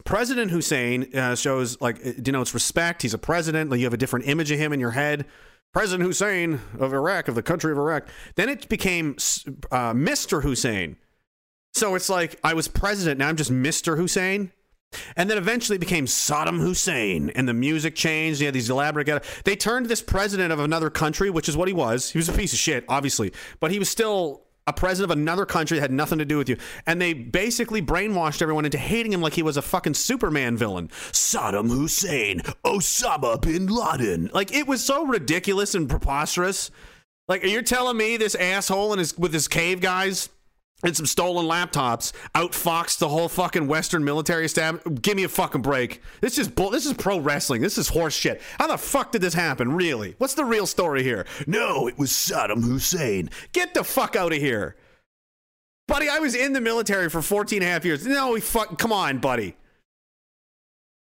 President 0.05 0.51
Hussein 0.51 1.15
uh, 1.15 1.35
shows 1.35 1.81
like 1.81 1.99
it 2.05 2.23
denotes 2.23 2.55
respect. 2.55 3.03
He's 3.03 3.15
a 3.15 3.19
president. 3.19 3.71
Like 3.71 3.81
you 3.81 3.87
have 3.87 3.95
a 3.95 3.99
different 3.99 4.29
image 4.29 4.51
of 4.51 4.59
him 4.59 4.73
in 4.73 4.81
your 4.81 4.93
head. 4.93 5.27
President 5.73 6.07
Hussein 6.07 6.61
of 6.79 6.93
Iraq, 6.93 7.29
of 7.29 7.35
the 7.35 7.43
country 7.43 7.71
of 7.71 7.79
Iraq. 7.79 8.09
Then 8.35 8.49
it 8.49 8.69
became 8.69 9.13
uh, 9.71 9.93
Mr. 9.93 10.43
Hussein. 10.43 10.97
So 11.73 11.95
it's 11.95 12.09
like 12.09 12.39
I 12.43 12.55
was 12.55 12.67
president. 12.67 13.19
Now 13.19 13.29
I'm 13.29 13.37
just 13.37 13.53
Mr. 13.53 13.97
Hussein. 13.97 14.53
And 15.17 15.31
then 15.31 15.39
eventually 15.39 15.79
became 15.79 16.07
Saddam 16.07 16.59
Hussein, 16.59 17.31
and 17.37 17.49
the 17.49 17.55
music 17.55 17.95
changed. 17.95 18.41
He 18.41 18.47
had 18.47 18.55
these 18.55 18.71
elaborate. 18.71 19.23
They 19.45 19.55
turned 19.55 19.87
this 19.87 20.03
president 20.03 20.53
of 20.53 20.59
another 20.59 20.91
country, 20.91 21.31
which 21.31 21.49
is 21.49 21.57
what 21.57 21.69
he 21.69 21.75
was. 21.75 22.11
He 22.11 22.19
was 22.19 22.29
a 22.29 22.33
piece 22.33 22.53
of 22.53 22.59
shit, 22.59 22.85
obviously, 22.89 23.33
but 23.61 23.71
he 23.71 23.79
was 23.79 23.89
still 23.89 24.47
a 24.71 24.73
president 24.73 25.13
of 25.13 25.19
another 25.19 25.45
country 25.45 25.77
that 25.77 25.83
had 25.83 25.93
nothing 25.93 26.19
to 26.19 26.25
do 26.25 26.39
with 26.39 26.49
you. 26.49 26.57
And 26.87 27.01
they 27.01 27.13
basically 27.13 27.83
brainwashed 27.83 28.41
everyone 28.41 28.65
into 28.65 28.79
hating 28.79 29.13
him 29.13 29.21
like 29.21 29.35
he 29.35 29.43
was 29.43 29.57
a 29.57 29.63
fucking 29.63 29.95
Superman 29.95 30.57
villain. 30.57 30.89
Saddam 31.13 31.69
Hussein, 31.69 32.41
Osama 32.65 33.41
bin 33.41 33.67
Laden. 33.67 34.31
Like 34.33 34.55
it 34.55 34.67
was 34.67 34.83
so 34.83 35.05
ridiculous 35.05 35.75
and 35.75 35.89
preposterous. 35.89 36.71
Like 37.29 37.45
you're 37.45 37.63
telling 37.63 37.97
me 37.97 38.17
this 38.17 38.35
asshole 38.35 38.93
and 38.93 38.99
his 38.99 39.17
with 39.19 39.33
his 39.33 39.49
cave 39.49 39.81
guys 39.81 40.31
and 40.83 40.97
some 40.97 41.07
stolen 41.07 41.47
laptops 41.47 42.13
outfoxed 42.35 42.99
the 42.99 43.09
whole 43.09 43.29
fucking 43.29 43.67
Western 43.67 44.05
military 44.05 44.49
staff. 44.49 44.81
Give 45.01 45.17
me 45.17 45.25
a 45.25 45.29
fucking 45.29 45.63
break. 45.63 46.03
This 46.21 46.39
is 46.39 46.49
bull. 46.49 46.71
This 46.71 46.87
is 46.87 46.95
pro 46.95 47.19
wrestling. 47.19 47.63
This 47.63 47.79
is 47.79 47.89
horse 47.89 48.15
shit. 48.15 48.41
How 48.59 48.67
the 48.67 48.79
fuck 48.79 49.13
did 49.13 49.21
this 49.21 49.35
happen? 49.35 49.73
Really? 49.73 50.15
What's 50.19 50.35
the 50.35 50.45
real 50.45 50.67
story 50.67 51.03
here? 51.03 51.27
No, 51.47 51.87
it 51.89 51.99
was 51.99 52.11
Saddam 52.11 52.65
Hussein. 52.65 53.31
Get 53.53 53.75
the 53.75 53.85
fuck 53.85 54.17
out 54.17 54.33
of 54.33 54.39
here, 54.39 54.77
buddy. 55.87 56.09
I 56.09 56.19
was 56.19 56.35
in 56.35 56.53
the 56.53 56.61
military 56.61 57.09
for 57.11 57.23
14 57.23 57.63
and 57.63 57.69
a 57.69 57.73
half 57.73 57.85
years. 57.85 58.07
No, 58.07 58.39
fuck. 58.39 58.79
Come 58.79 58.93
on, 58.93 59.19
buddy. 59.19 59.57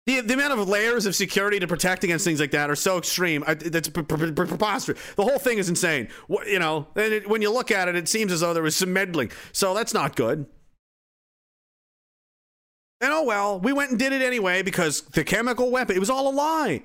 The, 0.07 0.21
the 0.21 0.35
amount 0.35 0.57
of 0.57 0.69
layers 0.69 1.05
of 1.05 1.15
security 1.15 1.59
to 1.59 1.67
protect 1.67 2.05
against 2.05 2.23
things 2.23 2.39
like 2.39 2.51
that 2.51 2.69
are 2.69 2.77
so 2.77 2.97
extreme. 2.97 3.43
That's 3.45 3.89
pre- 3.89 4.03
pre- 4.03 4.31
pre- 4.31 4.47
preposterous. 4.47 4.97
The 5.17 5.23
whole 5.23 5.37
thing 5.37 5.57
is 5.57 5.67
insane. 5.67 6.07
You 6.29 6.59
know, 6.59 6.87
and 6.95 7.13
it, 7.13 7.29
when 7.29 7.41
you 7.41 7.51
look 7.51 7.71
at 7.71 7.89
it, 7.89 7.95
it 7.97 8.07
seems 8.07 8.31
as 8.31 8.39
though 8.39 8.53
there 8.53 8.63
was 8.63 8.77
some 8.77 8.93
meddling. 8.93 9.31
So 9.51 9.73
that's 9.73 9.93
not 9.93 10.15
good. 10.15 10.45
And 13.01 13.11
oh 13.11 13.23
well, 13.23 13.59
we 13.59 13.73
went 13.73 13.91
and 13.91 13.99
did 13.99 14.13
it 14.13 14.21
anyway 14.21 14.63
because 14.63 15.01
the 15.01 15.25
chemical 15.25 15.69
weapon, 15.69 15.97
it 15.97 15.99
was 15.99 16.09
all 16.09 16.29
a 16.29 16.31
lie. 16.31 16.83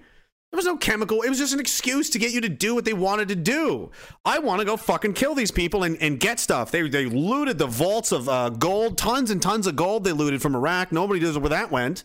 There 0.51 0.59
was 0.59 0.67
no 0.67 0.77
chemical. 0.77 1.23
It 1.23 1.31
was 1.31 1.39
just 1.39 1.55
an 1.55 1.61
excuse 1.61 2.11
to 2.11 2.19
get 2.19 2.33
you 2.33 2.43
to 2.43 2.49
do 2.49 2.75
what 2.75 2.85
they 2.85 2.93
wanted 2.93 3.29
to 3.29 3.37
do. 3.37 3.91
I 4.23 4.39
want 4.41 4.59
to 4.59 4.67
go 4.67 4.77
fucking 4.77 5.15
kill 5.15 5.35
these 5.35 5.51
people 5.51 5.85
and, 5.85 5.97
and 6.03 6.21
get 6.21 6.39
stuff. 6.41 6.71
They, 6.71 6.87
they 6.89 7.07
looted 7.07 7.57
the 7.57 7.67
vaults 7.67 8.13
of 8.13 8.29
uh, 8.29 8.51
gold, 8.51 8.99
tons 8.99 9.31
and 9.31 9.41
tons 9.41 9.67
of 9.67 9.77
gold 9.77 10.05
they 10.05 10.13
looted 10.13 10.43
from 10.43 10.55
Iraq. 10.55 10.93
Nobody 10.93 11.21
knows 11.21 11.39
where 11.39 11.49
that 11.49 11.71
went. 11.71 12.05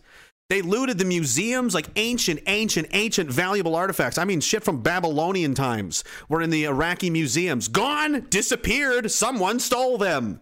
They 0.50 0.62
looted 0.62 0.98
the 0.98 1.06
museums, 1.06 1.74
like 1.74 1.88
ancient, 1.98 2.40
ancient, 2.48 2.88
ancient 2.92 3.30
valuable 3.30 3.76
artifacts. 3.76 4.18
I 4.18 4.24
mean, 4.24 4.40
shit 4.40 4.64
from 4.64 4.82
Babylonian 4.82 5.54
times 5.54 6.06
were 6.30 6.42
in 6.42 6.50
the 6.50 6.64
Iraqi 6.64 7.10
museums. 7.10 7.68
Gone, 7.68 8.28
disappeared. 8.30 9.12
Someone 9.12 9.60
stole 9.60 9.98
them. 9.98 10.40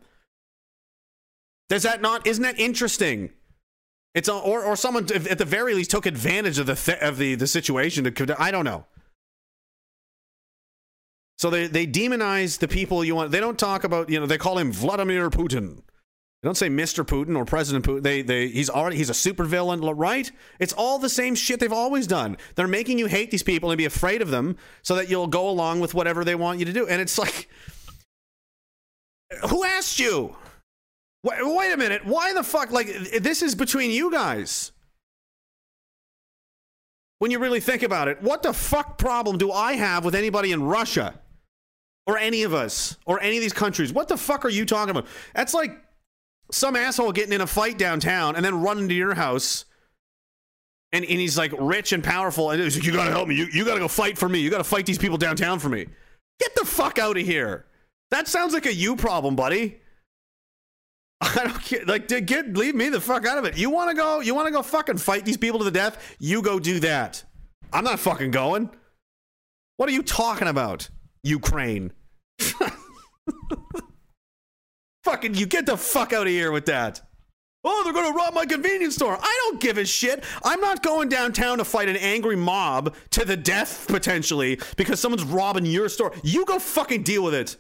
Does 1.70 1.84
that 1.84 2.02
not? 2.02 2.28
Isn't 2.28 2.44
that 2.44 2.60
interesting? 2.60 3.32
It's 4.14 4.30
a, 4.30 4.34
or 4.34 4.64
or 4.64 4.76
someone 4.76 5.12
at 5.12 5.40
the 5.40 5.46
very 5.46 5.74
least 5.74 5.90
took 5.90 6.06
advantage 6.06 6.60
of 6.60 6.68
the 6.68 6.76
th- 6.76 7.00
of 7.00 7.18
the 7.18 7.34
the 7.34 7.48
situation 7.48 8.04
to. 8.04 8.36
I 8.40 8.52
don't 8.52 8.66
know. 8.66 8.86
So 11.38 11.50
they 11.50 11.66
they 11.66 11.88
demonize 11.88 12.60
the 12.60 12.68
people 12.68 13.04
you 13.04 13.16
want. 13.16 13.32
They 13.32 13.40
don't 13.40 13.58
talk 13.58 13.84
about 13.84 14.10
you 14.10 14.20
know 14.20 14.28
they 14.28 14.38
call 14.38 14.60
him 14.60 14.72
Vladimir 14.72 15.32
Putin. 15.32 15.82
They 16.46 16.48
don't 16.48 16.58
say 16.58 16.70
Mr. 16.70 17.04
Putin 17.04 17.36
or 17.36 17.44
President 17.44 17.84
Putin. 17.84 18.04
They 18.04 18.22
they 18.22 18.50
he's 18.50 18.70
already 18.70 18.98
he's 18.98 19.10
a 19.10 19.14
supervillain, 19.14 19.82
right? 19.98 20.32
It's 20.60 20.74
all 20.74 21.00
the 21.00 21.10
same 21.10 21.34
shit 21.34 21.60
they've 21.60 21.74
always 21.74 22.06
done. 22.06 22.38
They're 22.54 22.68
making 22.68 23.00
you 23.00 23.08
hate 23.08 23.32
these 23.32 23.42
people 23.42 23.72
and 23.72 23.80
be 23.80 23.86
afraid 23.86 24.22
of 24.22 24.30
them 24.30 24.56
so 24.84 24.94
that 24.94 25.10
you'll 25.10 25.26
go 25.26 25.50
along 25.50 25.80
with 25.80 25.96
whatever 25.96 26.24
they 26.24 26.36
want 26.36 26.60
you 26.60 26.66
to 26.66 26.72
do. 26.72 26.86
And 26.86 27.02
it's 27.02 27.18
like, 27.18 27.50
who 29.50 29.64
asked 29.64 29.98
you? 29.98 30.36
Wait, 31.24 31.40
wait 31.42 31.74
a 31.74 31.78
minute. 31.78 32.06
Why 32.06 32.32
the 32.32 32.44
fuck? 32.44 32.70
Like, 32.70 32.94
this 33.22 33.42
is 33.42 33.56
between 33.56 33.90
you 33.90 34.12
guys. 34.12 34.72
When 37.18 37.32
you 37.32 37.40
really 37.40 37.60
think 37.60 37.82
about 37.82 38.08
it, 38.08 38.22
what 38.22 38.44
the 38.44 38.54
fuck 38.54 39.00
problem 39.00 39.40
do 39.40 39.52
I 39.52 39.74
have 39.74 40.06
with 40.06 40.14
anybody 40.14 40.52
in 40.52 40.62
Russia? 40.62 41.20
Or 42.06 42.20
any 42.20 42.44
of 42.44 42.54
us? 42.54 42.98
Or 43.08 43.20
any 43.20 43.38
of 43.38 43.42
these 43.42 43.52
countries? 43.52 43.92
What 43.92 44.10
the 44.10 44.18
fuck 44.18 44.46
are 44.46 44.50
you 44.50 44.64
talking 44.64 44.92
about? 44.92 45.08
That's 45.34 45.56
like 45.56 45.82
some 46.52 46.76
asshole 46.76 47.12
getting 47.12 47.34
in 47.34 47.42
a 47.42 47.48
fight 47.48 47.78
downtown 47.78 48.36
and 48.36 48.44
then 48.44 48.62
running 48.62 48.88
to 48.90 48.96
your 48.96 49.16
house. 49.16 49.66
And, 50.92 51.04
and 51.04 51.20
he's 51.20 51.38
like 51.38 51.52
rich 51.58 51.92
and 51.92 52.04
powerful. 52.04 52.52
And 52.52 52.62
he's 52.62 52.78
like, 52.78 52.86
You 52.86 52.94
gotta 52.94 53.12
help 53.12 53.28
me. 53.28 53.36
You, 53.36 53.48
you 53.52 53.66
gotta 53.66 53.80
go 53.80 53.88
fight 53.88 54.18
for 54.18 54.30
me. 54.30 54.40
You 54.40 54.50
gotta 54.50 54.64
fight 54.64 54.86
these 54.86 54.98
people 54.98 55.18
downtown 55.18 55.60
for 55.60 55.70
me. 55.70 55.88
Get 56.40 56.56
the 56.56 56.66
fuck 56.66 57.00
out 57.00 57.18
of 57.18 57.26
here. 57.26 57.66
That 58.12 58.28
sounds 58.28 58.54
like 58.54 58.66
a 58.66 58.74
you 58.74 58.96
problem, 58.96 59.36
buddy. 59.36 59.82
I 61.22 61.44
don't 61.44 61.62
care. 61.62 61.84
Like, 61.86 62.08
get 62.08 62.54
leave 62.56 62.76
me 62.76 62.90
the 62.90 63.02
fuck 63.02 63.26
out 63.26 63.38
of 63.38 63.46
it. 63.46 63.58
You 63.58 63.70
want 63.70 63.90
to 63.90 63.96
go? 63.96 64.20
You 64.20 64.36
want 64.36 64.48
to 64.48 64.52
go 64.52 64.62
fucking 64.62 64.98
fight 64.98 65.26
these 65.26 65.38
people 65.38 65.60
to 65.60 65.66
the 65.66 65.72
death? 65.72 66.16
You 66.20 66.42
go 66.42 66.60
do 66.60 66.80
that. 66.82 67.24
I'm 67.74 67.84
not 67.84 68.00
fucking 68.00 68.32
going. 68.32 68.70
What 69.78 69.90
are 69.90 69.94
you 69.94 70.04
talking 70.04 70.48
about, 70.48 70.90
Ukraine? 71.24 71.92
fucking, 75.06 75.36
you 75.36 75.46
get 75.46 75.66
the 75.66 75.78
fuck 75.78 76.12
out 76.12 76.28
of 76.28 76.34
here 76.34 76.52
with 76.52 76.66
that. 76.66 77.02
Oh, 77.64 77.84
they're 77.84 77.94
going 77.94 78.12
to 78.12 78.18
rob 78.18 78.34
my 78.34 78.46
convenience 78.46 78.96
store. 78.96 79.18
I 79.20 79.40
don't 79.44 79.62
give 79.62 79.78
a 79.78 79.86
shit. 79.86 80.24
I'm 80.44 80.60
not 80.62 80.84
going 80.84 81.10
downtown 81.10 81.58
to 81.60 81.66
fight 81.66 81.90
an 81.90 81.96
angry 81.96 82.36
mob 82.36 82.96
to 83.12 83.26
the 83.26 83.38
death 83.38 83.88
potentially 83.88 84.60
because 84.78 85.00
someone's 85.00 85.24
robbing 85.24 85.66
your 85.66 85.90
store. 85.90 86.14
You 86.24 86.46
go 86.46 86.60
fucking 86.60 87.04
deal 87.04 87.24
with 87.24 87.34
it. 87.34 87.56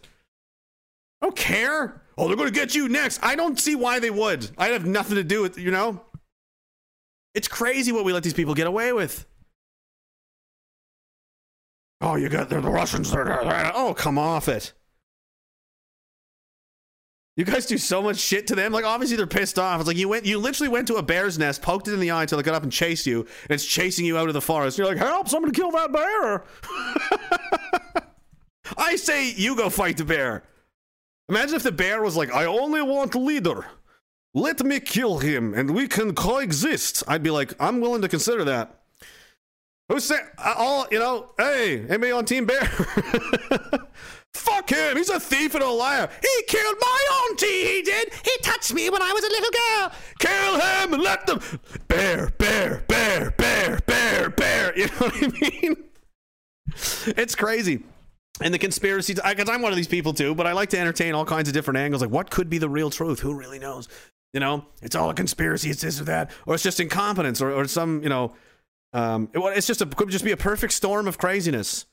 I 1.21 1.27
don't 1.27 1.35
care. 1.35 2.03
Oh, 2.17 2.27
they're 2.27 2.37
going 2.37 2.51
to 2.51 2.53
get 2.53 2.75
you 2.75 2.87
next. 2.87 3.19
I 3.23 3.35
don't 3.35 3.59
see 3.59 3.75
why 3.75 3.99
they 3.99 4.11
would. 4.11 4.49
I 4.57 4.67
have 4.67 4.85
nothing 4.85 5.15
to 5.15 5.23
do 5.23 5.41
with, 5.41 5.57
you 5.57 5.71
know? 5.71 6.01
It's 7.33 7.47
crazy 7.47 7.91
what 7.91 8.05
we 8.05 8.13
let 8.13 8.23
these 8.23 8.33
people 8.33 8.53
get 8.53 8.67
away 8.67 8.93
with. 8.93 9.25
Oh, 11.99 12.15
you 12.15 12.29
got 12.29 12.49
the 12.49 12.59
Russians. 12.59 13.11
they're 13.11 13.39
all 13.39 13.45
right 13.45 13.71
Oh, 13.73 13.93
come 13.93 14.19
off 14.19 14.47
it. 14.47 14.73
You 17.37 17.43
guys 17.43 17.65
do 17.65 17.77
so 17.77 18.01
much 18.01 18.17
shit 18.17 18.47
to 18.47 18.55
them. 18.55 18.71
Like 18.71 18.85
obviously 18.85 19.17
they're 19.17 19.27
pissed 19.27 19.59
off. 19.59 19.79
It's 19.81 19.87
like 19.87 19.97
you 19.97 20.07
went, 20.07 20.25
you 20.25 20.39
literally 20.39 20.69
went 20.69 20.87
to 20.87 20.95
a 20.95 21.03
bear's 21.03 21.37
nest, 21.37 21.61
poked 21.61 21.87
it 21.87 21.93
in 21.93 21.99
the 21.99 22.11
eye 22.11 22.21
until 22.21 22.39
it 22.39 22.43
got 22.43 22.55
up 22.55 22.63
and 22.63 22.71
chased 22.71 23.05
you, 23.05 23.21
and 23.21 23.51
it's 23.51 23.65
chasing 23.65 24.05
you 24.05 24.17
out 24.17 24.29
of 24.29 24.33
the 24.33 24.41
forest. 24.41 24.77
You're 24.77 24.87
like, 24.87 24.97
help! 24.97 25.27
Somebody 25.27 25.53
kill 25.53 25.71
that 25.71 25.91
bear. 25.91 26.45
I 28.77 28.95
say 28.95 29.31
you 29.31 29.55
go 29.55 29.69
fight 29.69 29.97
the 29.97 30.05
bear. 30.05 30.43
Imagine 31.27 31.55
if 31.55 31.63
the 31.63 31.71
bear 31.71 32.01
was 32.01 32.15
like, 32.15 32.33
I 32.33 32.45
only 32.45 32.81
want 32.81 33.15
leader. 33.15 33.65
Let 34.33 34.63
me 34.63 34.79
kill 34.79 35.19
him 35.19 35.53
and 35.53 35.71
we 35.71 35.87
can 35.87 36.13
coexist. 36.13 37.03
I'd 37.07 37.23
be 37.23 37.31
like, 37.31 37.53
I'm 37.59 37.79
willing 37.79 38.01
to 38.01 38.07
consider 38.07 38.43
that. 38.45 38.81
Who's 39.89 40.03
saying, 40.05 40.25
uh, 40.37 40.55
all, 40.57 40.87
you 40.91 40.99
know, 40.99 41.31
hey, 41.37 41.79
anybody 41.79 42.11
on 42.11 42.25
Team 42.25 42.45
Bear? 42.45 42.69
Fuck 44.35 44.69
him. 44.69 44.97
He's 44.97 45.09
a 45.09 45.19
thief 45.19 45.55
and 45.55 45.63
a 45.63 45.69
liar. 45.69 46.09
He 46.21 46.43
killed 46.47 46.75
my 46.79 47.27
auntie. 47.29 47.45
He 47.45 47.81
did. 47.81 48.13
He 48.23 48.31
touched 48.41 48.73
me 48.73 48.89
when 48.89 49.01
I 49.01 49.11
was 49.13 49.23
a 49.23 49.29
little 49.29 49.51
girl. 49.51 49.91
Kill 50.19 50.59
him 50.59 51.01
let 51.01 51.25
them. 51.25 51.39
Bear, 51.87 52.29
bear, 52.37 52.83
bear, 52.87 53.31
bear, 53.31 53.79
bear, 53.87 54.29
bear. 54.29 54.77
You 54.77 54.87
know 54.87 54.93
what 54.97 55.15
I 55.15 55.27
mean? 55.39 55.75
It's 57.17 57.35
crazy 57.35 57.83
and 58.41 58.53
the 58.53 58.57
conspiracy 58.57 59.13
because 59.13 59.49
i'm 59.49 59.61
one 59.61 59.71
of 59.71 59.77
these 59.77 59.87
people 59.87 60.13
too 60.13 60.35
but 60.35 60.45
i 60.45 60.51
like 60.51 60.69
to 60.69 60.77
entertain 60.77 61.13
all 61.13 61.25
kinds 61.25 61.47
of 61.47 61.53
different 61.53 61.77
angles 61.77 62.01
like 62.01 62.11
what 62.11 62.29
could 62.29 62.49
be 62.49 62.57
the 62.57 62.67
real 62.67 62.89
truth 62.89 63.19
who 63.19 63.33
really 63.33 63.59
knows 63.59 63.87
you 64.33 64.39
know 64.39 64.65
it's 64.81 64.95
all 64.95 65.09
a 65.09 65.13
conspiracy 65.13 65.69
it's 65.69 65.81
this 65.81 66.01
or 66.01 66.03
that 66.03 66.29
or 66.45 66.53
it's 66.53 66.63
just 66.63 66.79
incompetence 66.79 67.41
or, 67.41 67.51
or 67.51 67.65
some 67.67 68.03
you 68.03 68.09
know 68.09 68.33
um, 68.93 69.29
it, 69.33 69.39
it's 69.57 69.67
just 69.67 69.81
a 69.81 69.85
could 69.85 70.09
just 70.09 70.25
be 70.25 70.31
a 70.31 70.37
perfect 70.37 70.73
storm 70.73 71.07
of 71.07 71.17
craziness 71.17 71.85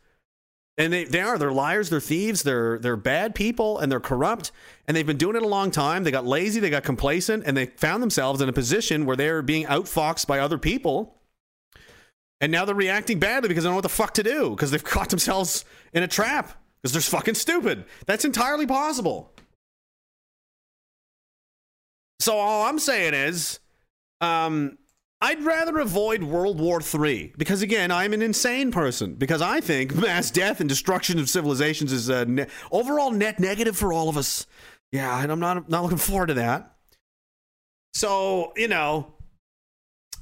and 0.78 0.93
they, 0.93 1.05
they 1.05 1.20
are 1.20 1.39
they're 1.39 1.53
liars 1.53 1.90
they're 1.90 2.01
thieves 2.01 2.43
they're 2.43 2.78
they're 2.78 2.97
bad 2.97 3.35
people 3.35 3.78
and 3.78 3.93
they're 3.93 4.01
corrupt 4.01 4.53
and 4.89 4.97
they've 4.97 5.07
been 5.07 5.19
doing 5.19 5.36
it 5.36 5.43
a 5.43 5.49
long 5.49 5.70
time 5.70 6.03
they 6.03 6.11
got 6.11 6.27
lazy 6.27 6.61
they 6.61 6.70
got 6.70 6.82
complacent 6.82 7.44
and 7.47 7.57
they 7.57 7.66
found 7.66 8.03
themselves 8.03 8.40
in 8.40 8.49
a 8.49 8.53
position 8.53 9.05
where 9.05 9.16
they're 9.16 9.43
being 9.43 9.66
outfoxed 9.66 10.27
by 10.27 10.39
other 10.39 10.59
people 10.59 11.19
and 12.43 12.51
now 12.51 12.65
they're 12.65 12.74
reacting 12.74 13.20
badly 13.20 13.49
because 13.49 13.62
they 13.62 13.69
don't 13.69 13.74
know 13.74 13.77
what 13.77 13.82
the 13.82 13.89
fuck 13.89 14.15
to 14.15 14.23
do 14.24 14.51
because 14.51 14.73
they've 14.73 14.82
caught 14.94 15.11
themselves 15.11 15.65
in 15.93 16.03
a 16.03 16.09
trap 16.09 16.59
because 16.82 16.93
they're 16.93 17.01
fucking 17.01 17.35
stupid. 17.35 17.85
That's 18.07 18.24
entirely 18.24 18.66
possible. 18.66 19.32
So 22.19 22.36
all 22.36 22.66
I'm 22.66 22.81
saying 22.81 23.15
is, 23.15 23.61
um, 24.20 24.77
I'd 25.23 25.44
rather 25.44 25.78
avoid 25.78 26.24
World 26.24 26.59
War 26.59 26.81
III 26.82 27.32
because, 27.39 27.62
again, 27.62 27.93
I'm 27.93 28.12
an 28.12 28.23
insane 28.23 28.73
person. 28.73 29.15
Because 29.15 29.40
I 29.40 29.61
think 29.61 29.94
mass 29.94 30.32
death 30.32 30.59
and 30.59 30.69
destruction 30.69 31.20
of 31.20 31.31
civilizations 31.31 31.93
is 31.93 32.09
a 32.09 32.24
ne- 32.24 32.47
overall 32.73 33.12
net 33.12 33.39
negative 33.39 33.77
for 33.77 33.93
all 33.93 34.09
of 34.09 34.16
us. 34.16 34.49
Yeah, 34.90 35.23
and 35.23 35.31
I'm 35.31 35.39
not 35.39 35.70
not 35.70 35.85
looking 35.85 35.99
forward 35.99 36.27
to 36.27 36.35
that. 36.35 36.74
So 37.94 38.53
you 38.57 38.66
know, 38.66 39.15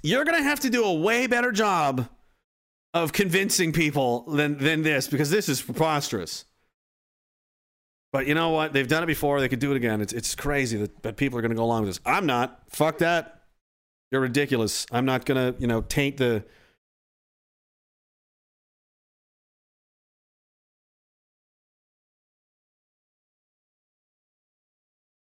you're 0.03 0.25
gonna 0.25 0.43
have 0.43 0.61
to 0.61 0.71
do 0.71 0.85
a 0.85 0.93
way 0.93 1.27
better 1.27 1.51
job 1.51 2.07
of 2.93 3.13
convincing 3.13 3.73
people 3.73 4.31
than 4.31 4.59
than 4.59 4.83
this 4.83 5.09
because 5.09 5.31
this 5.31 5.49
is 5.49 5.63
preposterous. 5.63 6.45
But 8.13 8.27
you 8.27 8.35
know 8.35 8.51
what? 8.51 8.75
They've 8.75 8.89
done 8.89 9.03
it 9.03 9.07
before. 9.07 9.41
They 9.41 9.49
could 9.49 9.61
do 9.61 9.73
it 9.73 9.77
again. 9.77 10.03
It's 10.03 10.13
it's 10.13 10.35
crazy 10.35 10.77
that, 10.77 11.03
that 11.05 11.17
people 11.17 11.39
are 11.39 11.43
going 11.43 11.53
to 11.53 11.57
go 11.57 11.65
along 11.65 11.83
with 11.83 11.91
this. 11.91 12.01
I'm 12.05 12.27
not. 12.27 12.61
Fuck 12.69 12.99
that. 12.99 13.40
You're 14.11 14.21
ridiculous. 14.21 14.87
I'm 14.91 15.05
not 15.05 15.25
to, 15.37 15.61
you 15.61 15.67
know, 15.67 15.83
taint 15.83 16.17
the 16.17 16.45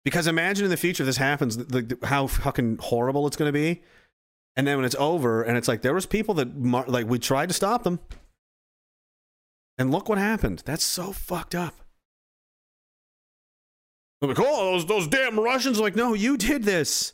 Because 0.09 0.27
imagine 0.27 0.65
in 0.65 0.70
the 0.70 0.78
future 0.78 1.02
if 1.02 1.06
this 1.06 1.19
happens, 1.19 1.59
the, 1.59 1.82
the, 1.82 2.06
how 2.06 2.28
fucking 2.28 2.78
horrible 2.81 3.27
it's 3.27 3.36
going 3.36 3.48
to 3.48 3.52
be. 3.52 3.82
And 4.56 4.66
then 4.66 4.77
when 4.77 4.86
it's 4.86 4.97
over, 4.98 5.43
and 5.43 5.59
it's 5.59 5.69
like 5.69 5.82
there 5.82 5.93
was 5.93 6.06
people 6.06 6.32
that 6.36 6.89
like 6.89 7.06
we 7.06 7.19
tried 7.19 7.51
to 7.51 7.52
stop 7.52 7.85
them, 7.85 8.01
and 9.77 9.90
look 9.90 10.09
what 10.09 10.16
happened. 10.16 10.62
That's 10.65 10.82
so 10.82 11.12
fucked 11.12 11.55
up. 11.55 11.74
I'm 14.23 14.28
like, 14.28 14.40
oh, 14.40 14.73
those 14.73 14.86
those 14.86 15.06
damn 15.09 15.39
Russians! 15.39 15.78
like, 15.78 15.94
no, 15.94 16.15
you 16.15 16.39
did 16.39 16.62
this. 16.62 17.12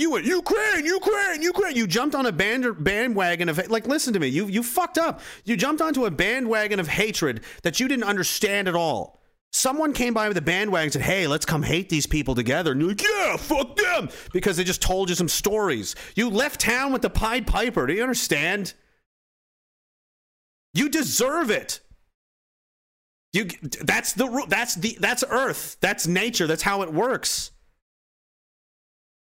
You 0.00 0.12
went 0.12 0.24
Ukraine, 0.24 0.86
Ukraine, 0.86 1.42
Ukraine. 1.42 1.76
You 1.76 1.86
jumped 1.86 2.14
on 2.14 2.24
a 2.24 2.32
band, 2.32 2.82
bandwagon 2.82 3.50
of 3.50 3.68
like. 3.68 3.86
Listen 3.86 4.14
to 4.14 4.18
me. 4.18 4.28
You 4.28 4.46
you 4.46 4.62
fucked 4.62 4.96
up. 4.96 5.20
You 5.44 5.58
jumped 5.58 5.82
onto 5.82 6.06
a 6.06 6.10
bandwagon 6.10 6.80
of 6.80 6.88
hatred 6.88 7.42
that 7.64 7.80
you 7.80 7.86
didn't 7.86 8.04
understand 8.04 8.66
at 8.66 8.74
all. 8.74 9.20
Someone 9.52 9.92
came 9.92 10.14
by 10.14 10.28
with 10.28 10.38
a 10.38 10.42
bandwagon 10.42 10.84
and 10.84 10.92
said, 10.94 11.02
Hey, 11.02 11.26
let's 11.26 11.44
come 11.44 11.62
hate 11.62 11.90
these 11.90 12.06
people 12.06 12.34
together. 12.34 12.72
And 12.72 12.80
you're 12.80 12.90
like, 12.90 13.02
Yeah, 13.02 13.36
fuck 13.36 13.76
them. 13.76 14.08
Because 14.32 14.56
they 14.56 14.64
just 14.64 14.80
told 14.80 15.10
you 15.10 15.14
some 15.14 15.28
stories. 15.28 15.94
You 16.14 16.30
left 16.30 16.60
town 16.60 16.94
with 16.94 17.02
the 17.02 17.10
Pied 17.10 17.46
Piper. 17.46 17.86
Do 17.86 17.92
you 17.92 18.02
understand? 18.02 18.72
You 20.72 20.88
deserve 20.88 21.50
it. 21.50 21.80
You 23.34 23.48
that's 23.82 24.14
the 24.14 24.46
that's 24.48 24.76
the 24.76 24.96
that's 24.98 25.24
earth. 25.28 25.76
That's 25.80 26.06
nature. 26.06 26.46
That's 26.46 26.62
how 26.62 26.80
it 26.80 26.90
works. 26.90 27.50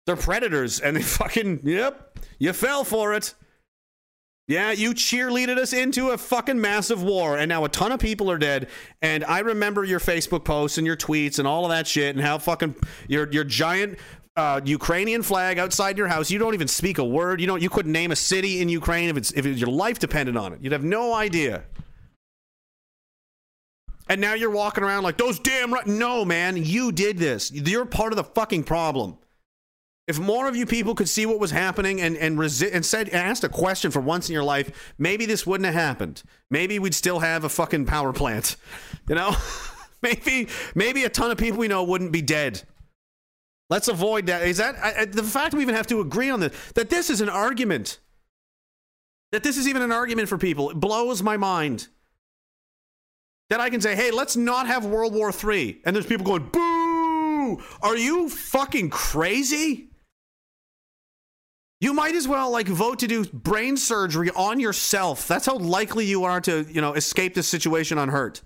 They're 0.07 0.15
predators 0.15 0.79
and 0.79 0.95
they 0.95 1.01
fucking 1.03 1.59
yep, 1.63 2.17
you 2.39 2.53
fell 2.53 2.83
for 2.83 3.13
it. 3.13 3.35
Yeah, 4.47 4.71
you 4.71 4.93
cheerleaded 4.93 5.57
us 5.57 5.73
into 5.73 6.11
a 6.11 6.17
fucking 6.17 6.59
massive 6.59 7.03
war, 7.03 7.37
and 7.37 7.49
now 7.49 7.65
a 7.65 7.69
ton 7.69 7.91
of 7.91 7.99
people 7.99 8.31
are 8.31 8.37
dead. 8.37 8.69
And 9.01 9.25
I 9.25 9.39
remember 9.39 9.83
your 9.83 9.99
Facebook 9.99 10.45
posts 10.45 10.77
and 10.77 10.87
your 10.87 10.95
tweets 10.95 11.37
and 11.37 11.45
all 11.45 11.65
of 11.65 11.71
that 11.71 11.85
shit, 11.85 12.15
and 12.15 12.23
how 12.23 12.37
fucking 12.37 12.75
your 13.09 13.29
your 13.29 13.43
giant 13.43 13.99
uh, 14.37 14.61
Ukrainian 14.63 15.21
flag 15.21 15.59
outside 15.59 15.97
your 15.97 16.07
house. 16.07 16.31
You 16.31 16.39
don't 16.39 16.53
even 16.53 16.69
speak 16.69 16.97
a 16.97 17.03
word. 17.03 17.41
You 17.41 17.47
don't. 17.47 17.61
You 17.61 17.69
couldn't 17.69 17.91
name 17.91 18.13
a 18.13 18.15
city 18.15 18.61
in 18.61 18.69
Ukraine 18.69 19.09
if 19.09 19.17
it's 19.17 19.31
if 19.33 19.45
it, 19.45 19.57
your 19.57 19.69
life 19.69 19.99
depended 19.99 20.37
on 20.37 20.53
it. 20.53 20.59
You'd 20.61 20.71
have 20.71 20.83
no 20.85 21.13
idea. 21.13 21.65
And 24.07 24.21
now 24.21 24.33
you're 24.33 24.49
walking 24.49 24.85
around 24.85 25.03
like 25.03 25.17
those 25.17 25.39
damn 25.39 25.73
right. 25.73 25.85
No, 25.85 26.23
man, 26.23 26.55
you 26.55 26.93
did 26.93 27.17
this. 27.17 27.51
You're 27.51 27.85
part 27.85 28.13
of 28.13 28.15
the 28.15 28.23
fucking 28.23 28.63
problem. 28.63 29.17
If 30.07 30.19
more 30.19 30.47
of 30.47 30.55
you 30.55 30.65
people 30.65 30.95
could 30.95 31.09
see 31.09 31.25
what 31.25 31.37
was 31.39 31.51
happening 31.51 31.99
and 31.99 32.15
and 32.15 32.39
and 32.39 32.85
said 32.85 33.09
asked 33.09 33.43
a 33.43 33.49
question 33.49 33.91
for 33.91 33.99
once 33.99 34.29
in 34.29 34.33
your 34.33 34.43
life, 34.43 34.93
maybe 34.97 35.25
this 35.25 35.45
wouldn't 35.45 35.65
have 35.65 35.75
happened. 35.75 36.23
Maybe 36.49 36.79
we'd 36.79 36.95
still 36.95 37.19
have 37.19 37.43
a 37.43 37.49
fucking 37.49 37.85
power 37.85 38.13
plant. 38.13 38.55
You 39.09 39.15
know, 39.15 39.37
maybe 40.01 40.49
maybe 40.75 41.05
a 41.05 41.09
ton 41.09 41.31
of 41.31 41.37
people 41.37 41.59
we 41.59 41.69
know 41.69 41.81
wouldn't 41.85 42.11
be 42.11 42.21
dead. 42.21 42.61
Let's 43.69 43.87
avoid 43.87 44.25
that. 44.27 44.43
Is 44.43 44.57
that 44.57 44.75
I, 44.81 45.05
the 45.05 45.23
fact 45.23 45.53
we 45.53 45.61
even 45.61 45.75
have 45.75 45.87
to 45.87 46.01
agree 46.01 46.29
on 46.29 46.41
this? 46.41 46.53
That 46.73 46.89
this 46.89 47.09
is 47.09 47.21
an 47.21 47.29
argument. 47.29 47.99
That 49.31 49.43
this 49.43 49.57
is 49.57 49.65
even 49.67 49.81
an 49.81 49.93
argument 49.93 50.27
for 50.27 50.37
people. 50.37 50.69
It 50.69 50.79
blows 50.79 51.23
my 51.23 51.37
mind. 51.37 51.87
That 53.49 53.61
I 53.61 53.69
can 53.69 53.79
say, 53.79 53.95
hey, 53.95 54.11
let's 54.11 54.35
not 54.35 54.67
have 54.67 54.85
World 54.85 55.13
War 55.13 55.31
III. 55.31 55.81
And 55.85 55.95
there's 55.95 56.05
people 56.05 56.25
going, 56.25 56.49
boo! 56.51 57.61
Are 57.81 57.95
you 57.95 58.29
fucking 58.29 58.89
crazy? 58.89 59.86
You 61.79 61.93
might 61.93 62.15
as 62.15 62.27
well 62.27 62.51
like 62.51 62.67
vote 62.67 62.99
to 62.99 63.07
do 63.07 63.25
brain 63.25 63.77
surgery 63.77 64.31
on 64.35 64.59
yourself. 64.59 65.27
That's 65.27 65.45
how 65.45 65.57
likely 65.57 66.05
you 66.05 66.23
are 66.23 66.41
to, 66.41 66.65
you 66.69 66.81
know, 66.81 66.93
escape 66.93 67.35
this 67.35 67.47
situation 67.47 67.97
unhurt. 67.99 68.41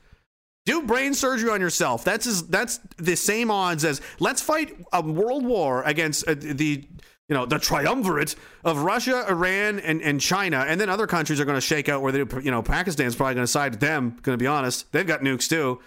Do 0.65 0.83
brain 0.83 1.13
surgery 1.13 1.49
on 1.49 1.61
yourself. 1.61 2.03
That's 2.03 2.27
as, 2.27 2.45
that's 2.47 2.79
the 2.97 3.15
same 3.15 3.49
odds 3.49 3.83
as 3.85 4.01
let's 4.19 4.41
fight 4.41 4.77
a 4.93 5.01
world 5.01 5.45
war 5.45 5.81
against 5.83 6.27
uh, 6.27 6.35
the 6.35 6.87
you 7.27 7.35
know 7.35 7.45
the 7.45 7.57
triumvirate 7.57 8.35
of 8.63 8.79
Russia, 8.79 9.25
Iran, 9.27 9.79
and, 9.79 10.01
and 10.01 10.19
China, 10.19 10.65
and 10.67 10.79
then 10.79 10.89
other 10.89 11.07
countries 11.07 11.39
are 11.39 11.45
going 11.45 11.57
to 11.57 11.61
shake 11.61 11.89
out 11.89 12.01
where 12.01 12.11
they 12.11 12.19
you 12.43 12.51
know 12.51 12.61
Pakistan's 12.61 13.15
probably 13.15 13.35
going 13.35 13.45
to 13.45 13.51
side 13.51 13.71
with 13.71 13.79
them. 13.79 14.17
Going 14.21 14.37
to 14.37 14.41
be 14.43 14.47
honest, 14.47 14.91
they've 14.91 15.07
got 15.07 15.21
nukes 15.21 15.49
too. 15.49 15.79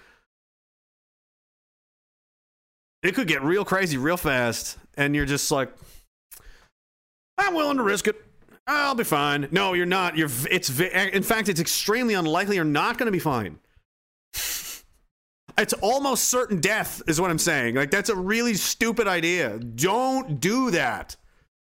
It 3.03 3.15
could 3.15 3.29
get 3.29 3.43
real 3.43 3.65
crazy 3.65 3.99
real 3.99 4.17
fast, 4.17 4.79
and 4.97 5.15
you're 5.15 5.27
just 5.27 5.51
like, 5.53 5.71
I'm 7.39 7.55
willing 7.55 7.77
to 7.77 7.83
risk 7.83 8.09
it. 8.09 8.17
I'll 8.67 8.95
be 8.95 9.05
fine. 9.05 9.49
No, 9.51 9.75
you're 9.75 9.87
not. 9.87 10.17
You're. 10.17 10.31
It's. 10.51 10.71
In 10.81 11.23
fact, 11.23 11.49
it's 11.49 11.61
extremely 11.61 12.15
unlikely 12.15 12.57
you're 12.57 12.65
not 12.65 12.97
going 12.97 13.07
to 13.07 13.13
be 13.13 13.19
fine. 13.19 13.59
It's 15.57 15.73
almost 15.75 16.25
certain 16.25 16.61
death, 16.61 17.01
is 17.07 17.21
what 17.21 17.31
I'm 17.31 17.39
saying. 17.39 17.77
Like 17.77 17.91
that's 17.91 18.09
a 18.09 18.17
really 18.17 18.55
stupid 18.55 19.07
idea. 19.07 19.59
Don't 19.59 20.41
do 20.41 20.71
that. 20.73 21.17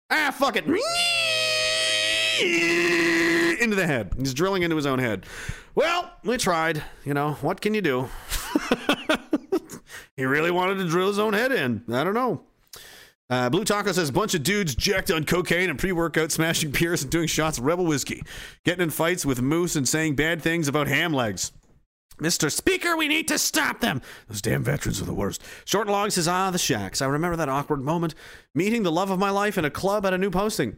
Ah, 0.10 0.34
fuck 0.36 0.56
it. 0.56 0.66
Into 3.62 3.76
the 3.76 3.88
head. 3.88 4.14
He's 4.18 4.34
drilling 4.34 4.64
into 4.64 4.76
his 4.76 4.86
own 4.86 5.00
head. 5.00 5.26
Well, 5.74 6.12
we 6.24 6.38
tried. 6.38 6.84
You 7.04 7.14
know, 7.14 7.34
what 7.42 7.62
can 7.62 7.74
you 7.74 7.82
do? 7.82 8.10
he 10.18 10.26
really 10.26 10.52
wanted 10.52 10.78
to 10.80 10.88
drill 10.88 11.08
his 11.08 11.20
own 11.20 11.34
head 11.34 11.52
in. 11.52 11.84
I 11.92 12.04
don't 12.04 12.14
know. 12.14 12.44
Uh, 13.30 13.49
Blue 13.49 13.65
Taco 13.65 13.91
says 13.91 14.10
a 14.10 14.14
bunch 14.14 14.35
of 14.35 14.43
dudes 14.43 14.76
jacked 14.76 15.10
on 15.10 15.23
cocaine 15.26 15.69
and 15.69 15.80
pre-workout, 15.80 16.31
smashing 16.31 16.69
beers 16.72 17.02
and 17.02 17.11
doing 17.11 17.27
shots 17.27 17.57
of 17.57 17.65
Rebel 17.65 17.85
whiskey, 17.85 18.22
getting 18.64 18.84
in 18.84 18.89
fights 18.91 19.26
with 19.26 19.41
Moose 19.41 19.76
and 19.76 19.88
saying 19.88 20.15
bad 20.15 20.41
things 20.41 20.68
about 20.68 20.88
ham 20.88 21.11
legs. 21.11 21.52
Mr. 22.19 22.52
Speaker, 22.52 22.95
we 22.95 23.07
need 23.07 23.27
to 23.27 23.38
stop 23.38 23.81
them. 23.81 24.02
Those 24.30 24.41
damn 24.41 24.64
veterans 24.64 25.02
are 25.02 25.06
the 25.06 25.14
worst. 25.14 25.41
Short 25.65 25.88
and 25.88 25.91
Long 25.91 26.10
says, 26.11 26.27
Ah, 26.27 26.49
the 26.49 26.57
shacks. 26.57 27.02
I 27.02 27.07
remember 27.07 27.35
that 27.35 27.49
awkward 27.49 27.81
moment 27.81 28.15
meeting 28.53 28.84
the 28.84 28.91
love 28.91 29.10
of 29.10 29.19
my 29.19 29.31
life 29.31 29.57
in 29.57 29.65
a 29.65 29.69
club 29.69 30.06
at 30.06 30.14
a 30.14 30.18
new 30.18 30.30
posting. 30.30 30.77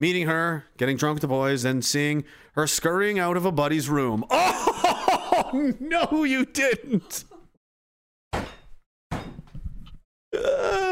Meeting 0.00 0.26
her, 0.26 0.64
getting 0.76 0.96
drunk 0.96 1.14
with 1.16 1.22
the 1.22 1.28
boys, 1.28 1.64
and 1.64 1.84
seeing 1.84 2.24
her 2.52 2.66
scurrying 2.66 3.18
out 3.18 3.36
of 3.36 3.44
a 3.46 3.52
buddy's 3.52 3.88
room. 3.88 4.24
Oh, 5.50 5.72
no, 5.80 6.24
you 6.24 6.44
didn't. 6.44 7.24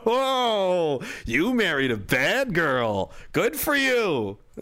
Whoa, 0.00 1.02
you 1.26 1.54
married 1.54 1.90
a 1.90 1.96
bad 1.96 2.54
girl. 2.54 3.12
Good 3.32 3.56
for 3.56 3.74
you. 3.74 4.38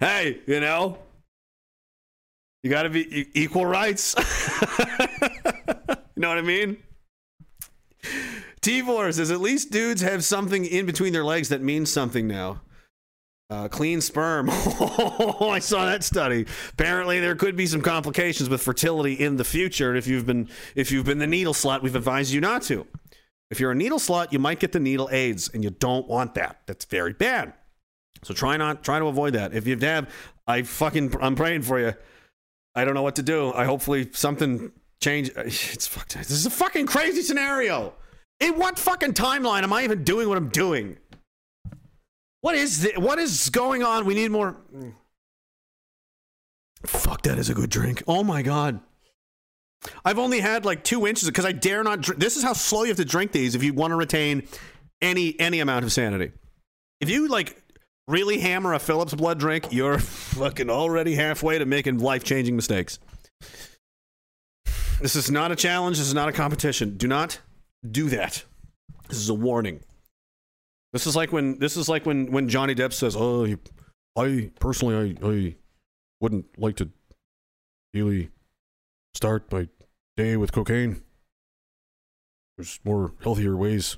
hey, 0.00 0.40
you 0.46 0.60
know, 0.60 0.98
you 2.62 2.70
got 2.70 2.84
to 2.84 2.90
be 2.90 3.28
equal 3.34 3.66
rights. 3.66 4.14
you 4.78 4.84
know 6.16 6.28
what 6.28 6.38
I 6.38 6.42
mean? 6.42 6.76
T4 8.62 9.14
says 9.14 9.30
at 9.30 9.40
least 9.40 9.70
dudes 9.72 10.02
have 10.02 10.24
something 10.24 10.64
in 10.64 10.86
between 10.86 11.12
their 11.12 11.24
legs 11.24 11.48
that 11.48 11.60
means 11.60 11.92
something 11.92 12.26
now. 12.28 12.60
Uh, 13.52 13.68
clean 13.68 14.00
sperm. 14.00 14.48
Oh, 15.04 15.50
I 15.50 15.58
saw 15.58 15.86
that 15.86 16.04
study. 16.04 16.46
Apparently, 16.72 17.20
there 17.20 17.34
could 17.34 17.56
be 17.56 17.66
some 17.66 17.82
complications 17.82 18.48
with 18.48 18.62
fertility 18.62 19.14
in 19.14 19.36
the 19.36 19.44
future. 19.44 19.94
If 19.94 20.06
you've 20.06 20.24
been 20.24 20.48
if 20.74 20.90
you've 20.90 21.04
been 21.04 21.18
the 21.18 21.26
needle 21.26 21.52
slot, 21.54 21.82
we've 21.82 21.94
advised 21.94 22.32
you 22.32 22.40
not 22.40 22.62
to. 22.62 22.86
If 23.50 23.60
you're 23.60 23.72
a 23.72 23.74
needle 23.74 23.98
slot, 23.98 24.32
you 24.32 24.38
might 24.38 24.60
get 24.60 24.72
the 24.72 24.80
needle 24.80 25.08
AIDS, 25.12 25.50
and 25.52 25.62
you 25.62 25.70
don't 25.70 26.08
want 26.08 26.34
that. 26.34 26.60
That's 26.66 26.84
very 26.84 27.12
bad. 27.12 27.52
So 28.22 28.32
try 28.32 28.56
not 28.56 28.82
try 28.84 28.98
to 28.98 29.06
avoid 29.06 29.34
that. 29.34 29.52
If 29.52 29.66
you 29.66 29.76
have, 29.78 30.08
I 30.46 30.62
fucking 30.62 31.16
I'm 31.20 31.34
praying 31.34 31.62
for 31.62 31.78
you. 31.78 31.92
I 32.74 32.84
don't 32.84 32.94
know 32.94 33.02
what 33.02 33.16
to 33.16 33.22
do. 33.22 33.52
I 33.52 33.64
hopefully 33.64 34.08
something 34.12 34.72
change. 35.00 35.30
It's 35.36 35.86
fucked. 35.86 36.14
This 36.14 36.30
is 36.30 36.46
a 36.46 36.50
fucking 36.50 36.86
crazy 36.86 37.22
scenario. 37.22 37.94
In 38.40 38.58
what 38.58 38.78
fucking 38.78 39.12
timeline 39.12 39.62
am 39.62 39.72
I 39.72 39.84
even 39.84 40.04
doing 40.04 40.28
what 40.28 40.38
I'm 40.38 40.48
doing? 40.48 40.96
What 42.42 42.56
is 42.56 42.82
this? 42.82 42.98
What 42.98 43.18
is 43.18 43.48
going 43.50 43.82
on? 43.82 44.04
We 44.04 44.14
need 44.14 44.30
more. 44.30 44.56
Fuck, 46.84 47.22
that 47.22 47.38
is 47.38 47.48
a 47.48 47.54
good 47.54 47.70
drink. 47.70 48.02
Oh 48.06 48.22
my 48.22 48.42
god. 48.42 48.80
I've 50.04 50.18
only 50.18 50.40
had 50.40 50.64
like 50.64 50.84
two 50.84 51.06
inches 51.06 51.28
because 51.28 51.46
I 51.46 51.52
dare 51.52 51.82
not. 51.82 52.00
Drink. 52.00 52.20
This 52.20 52.36
is 52.36 52.42
how 52.42 52.52
slow 52.52 52.82
you 52.82 52.88
have 52.88 52.96
to 52.98 53.04
drink 53.04 53.32
these 53.32 53.54
if 53.54 53.62
you 53.62 53.72
want 53.72 53.92
to 53.92 53.96
retain 53.96 54.46
any 55.00 55.38
any 55.38 55.60
amount 55.60 55.84
of 55.84 55.92
sanity. 55.92 56.32
If 57.00 57.08
you 57.08 57.28
like 57.28 57.56
really 58.08 58.38
hammer 58.38 58.74
a 58.74 58.80
Phillips 58.80 59.14
blood 59.14 59.38
drink, 59.38 59.68
you're 59.70 59.98
fucking 60.00 60.68
already 60.68 61.14
halfway 61.14 61.58
to 61.58 61.64
making 61.64 61.98
life 61.98 62.24
changing 62.24 62.56
mistakes. 62.56 62.98
This 65.00 65.14
is 65.14 65.30
not 65.30 65.52
a 65.52 65.56
challenge. 65.56 65.98
This 65.98 66.08
is 66.08 66.14
not 66.14 66.28
a 66.28 66.32
competition. 66.32 66.96
Do 66.96 67.06
not 67.06 67.38
do 67.88 68.08
that. 68.08 68.44
This 69.08 69.18
is 69.18 69.28
a 69.28 69.34
warning. 69.34 69.80
This 70.92 71.06
is 71.06 71.16
like 71.16 71.32
when 71.32 71.58
this 71.58 71.76
is 71.76 71.88
like 71.88 72.04
when 72.04 72.30
when 72.30 72.48
Johnny 72.48 72.74
Depp 72.74 72.92
says, 72.92 73.16
"Oh, 73.16 73.44
he, 73.44 73.56
I 74.16 74.50
personally, 74.60 75.16
I, 75.22 75.26
I 75.26 75.56
wouldn't 76.20 76.46
like 76.58 76.76
to 76.76 76.90
really 77.94 78.30
start 79.14 79.50
my 79.50 79.68
day 80.16 80.36
with 80.36 80.52
cocaine. 80.52 81.02
There's 82.58 82.78
more 82.84 83.12
healthier 83.22 83.56
ways, 83.56 83.96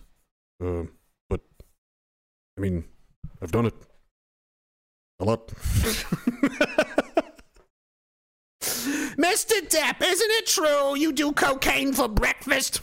uh, 0.64 0.84
but 1.28 1.40
I 2.56 2.60
mean, 2.60 2.84
I've 3.42 3.50
done 3.52 3.66
it 3.66 3.74
a 5.18 5.24
lot." 5.24 5.48
Mr. 9.16 9.60
Depp, 9.68 10.02
isn't 10.02 10.30
it 10.30 10.46
true 10.46 10.96
you 10.96 11.12
do 11.12 11.32
cocaine 11.32 11.92
for 11.92 12.08
breakfast? 12.08 12.80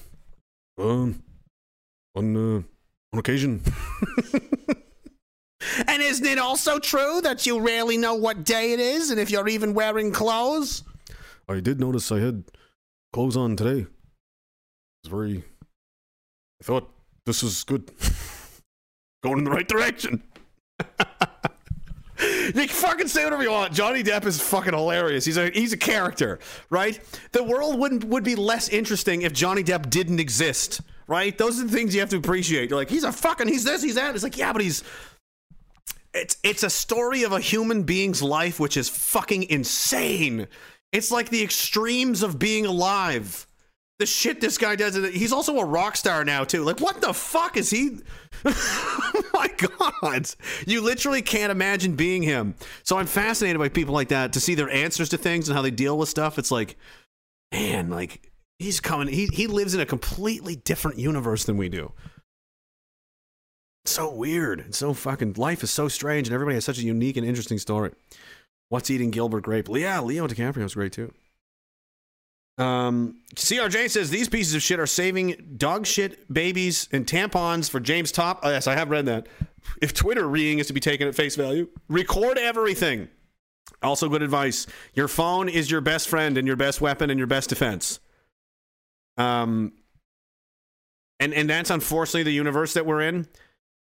Um, 0.77 1.23
on 2.15 2.57
uh, 2.57 2.61
on 3.13 3.19
occasion. 3.19 3.61
And 5.87 6.01
isn't 6.01 6.25
it 6.25 6.39
also 6.39 6.79
true 6.79 7.21
that 7.21 7.45
you 7.45 7.59
rarely 7.59 7.97
know 7.97 8.15
what 8.15 8.43
day 8.43 8.73
it 8.73 8.79
is 8.79 9.11
and 9.11 9.19
if 9.19 9.29
you're 9.29 9.47
even 9.47 9.73
wearing 9.73 10.11
clothes? 10.11 10.83
I 11.47 11.59
did 11.59 11.79
notice 11.79 12.11
I 12.11 12.19
had 12.19 12.43
clothes 13.13 13.37
on 13.37 13.55
today. 13.55 13.81
It 13.81 13.87
was 15.03 15.11
very. 15.11 15.43
I 16.61 16.63
thought 16.63 16.91
this 17.25 17.43
was 17.43 17.63
good. 17.63 17.91
Going 19.23 19.39
in 19.39 19.43
the 19.43 19.51
right 19.51 19.67
direction. 19.67 20.23
you 22.19 22.53
can 22.53 22.67
fucking 22.67 23.07
say 23.07 23.23
whatever 23.23 23.43
you 23.43 23.51
want. 23.51 23.73
Johnny 23.73 24.03
Depp 24.03 24.25
is 24.25 24.41
fucking 24.41 24.73
hilarious. 24.73 25.25
He's 25.25 25.37
a 25.37 25.49
he's 25.51 25.73
a 25.73 25.77
character, 25.77 26.39
right? 26.69 26.99
The 27.31 27.43
world 27.43 27.77
wouldn't 27.77 28.05
would 28.05 28.23
be 28.23 28.35
less 28.35 28.69
interesting 28.69 29.21
if 29.21 29.33
Johnny 29.33 29.63
Depp 29.63 29.89
didn't 29.89 30.19
exist, 30.19 30.81
right? 31.11 31.37
Those 31.37 31.59
are 31.59 31.65
the 31.65 31.71
things 31.71 31.93
you 31.93 31.99
have 31.99 32.09
to 32.11 32.17
appreciate. 32.17 32.69
You're 32.69 32.79
like, 32.79 32.89
he's 32.89 33.03
a 33.03 33.11
fucking 33.11 33.49
he's 33.49 33.65
this, 33.65 33.83
he's 33.83 33.95
that. 33.95 34.15
It's 34.15 34.23
like, 34.23 34.37
yeah, 34.37 34.53
but 34.53 34.61
he's 34.61 34.81
it's 36.13 36.37
it's 36.41 36.63
a 36.63 36.69
story 36.69 37.23
of 37.23 37.33
a 37.33 37.39
human 37.39 37.83
being's 37.83 38.21
life 38.21 38.59
which 38.59 38.77
is 38.77 38.87
fucking 38.87 39.43
insane. 39.49 40.47
It's 40.93 41.11
like 41.11 41.29
the 41.29 41.43
extremes 41.43 42.23
of 42.23 42.39
being 42.39 42.65
alive. 42.65 43.45
The 43.99 44.05
shit 44.05 44.41
this 44.41 44.57
guy 44.57 44.75
does. 44.77 44.95
He's 45.13 45.33
also 45.33 45.57
a 45.59 45.65
rock 45.65 45.95
star 45.95 46.23
now 46.23 46.43
too. 46.45 46.63
Like, 46.63 46.79
what 46.79 47.01
the 47.01 47.13
fuck 47.13 47.55
is 47.55 47.69
he? 47.69 47.99
oh 48.45 49.21
my 49.33 49.49
god! 50.01 50.29
You 50.65 50.81
literally 50.81 51.21
can't 51.21 51.51
imagine 51.51 51.95
being 51.95 52.23
him. 52.23 52.55
So 52.83 52.97
I'm 52.97 53.05
fascinated 53.05 53.59
by 53.59 53.69
people 53.69 53.93
like 53.93 54.07
that 54.07 54.33
to 54.33 54.39
see 54.39 54.55
their 54.55 54.69
answers 54.69 55.09
to 55.09 55.17
things 55.17 55.49
and 55.49 55.55
how 55.55 55.61
they 55.61 55.71
deal 55.71 55.97
with 55.97 56.09
stuff. 56.09 56.39
It's 56.39 56.51
like, 56.51 56.77
man, 57.51 57.89
like 57.89 58.30
he's 58.61 58.79
coming. 58.79 59.07
He 59.07 59.27
he 59.27 59.47
lives 59.47 59.73
in 59.73 59.81
a 59.81 59.85
completely 59.85 60.55
different 60.55 60.97
universe 60.99 61.45
than 61.45 61.57
we 61.57 61.69
do. 61.69 61.91
It's 63.83 63.93
so 63.93 64.13
weird. 64.13 64.61
It's 64.61 64.77
so 64.77 64.93
fucking. 64.93 65.33
Life 65.33 65.63
is 65.63 65.71
so 65.71 65.87
strange, 65.87 66.27
and 66.27 66.33
everybody 66.33 66.55
has 66.55 66.65
such 66.65 66.77
a 66.77 66.83
unique 66.83 67.17
and 67.17 67.25
interesting 67.25 67.57
story. 67.57 67.91
What's 68.69 68.89
eating 68.89 69.11
Gilbert 69.11 69.41
Grape? 69.41 69.67
Yeah, 69.69 69.99
Leo 70.01 70.27
DiCaprio 70.27 70.63
is 70.63 70.75
great 70.75 70.93
too. 70.93 71.13
Um, 72.57 73.21
CRJ 73.35 73.89
says 73.89 74.09
these 74.11 74.29
pieces 74.29 74.53
of 74.53 74.61
shit 74.61 74.79
are 74.79 74.85
saving 74.85 75.55
dog 75.57 75.87
shit 75.87 76.31
babies 76.31 76.87
and 76.91 77.07
tampons 77.07 77.69
for 77.69 77.79
James 77.79 78.11
Topp. 78.11 78.41
Oh, 78.43 78.49
yes, 78.49 78.67
I 78.67 78.75
have 78.75 78.89
read 78.91 79.07
that. 79.07 79.27
If 79.81 79.93
Twitter 79.93 80.27
reading 80.27 80.59
is 80.59 80.67
to 80.67 80.73
be 80.73 80.79
taken 80.79 81.07
at 81.07 81.15
face 81.15 81.35
value, 81.35 81.69
record 81.89 82.37
everything. 82.37 83.09
Also, 83.81 84.09
good 84.09 84.21
advice. 84.21 84.67
Your 84.93 85.07
phone 85.07 85.49
is 85.49 85.71
your 85.71 85.81
best 85.81 86.07
friend 86.07 86.37
and 86.37 86.45
your 86.45 86.55
best 86.55 86.81
weapon 86.81 87.09
and 87.09 87.17
your 87.17 87.27
best 87.27 87.49
defense. 87.49 87.99
Um, 89.17 89.73
and 91.19 91.33
and 91.33 91.49
that's 91.49 91.69
unfortunately 91.69 92.23
the 92.23 92.31
universe 92.31 92.73
that 92.73 92.85
we're 92.85 93.01
in, 93.01 93.27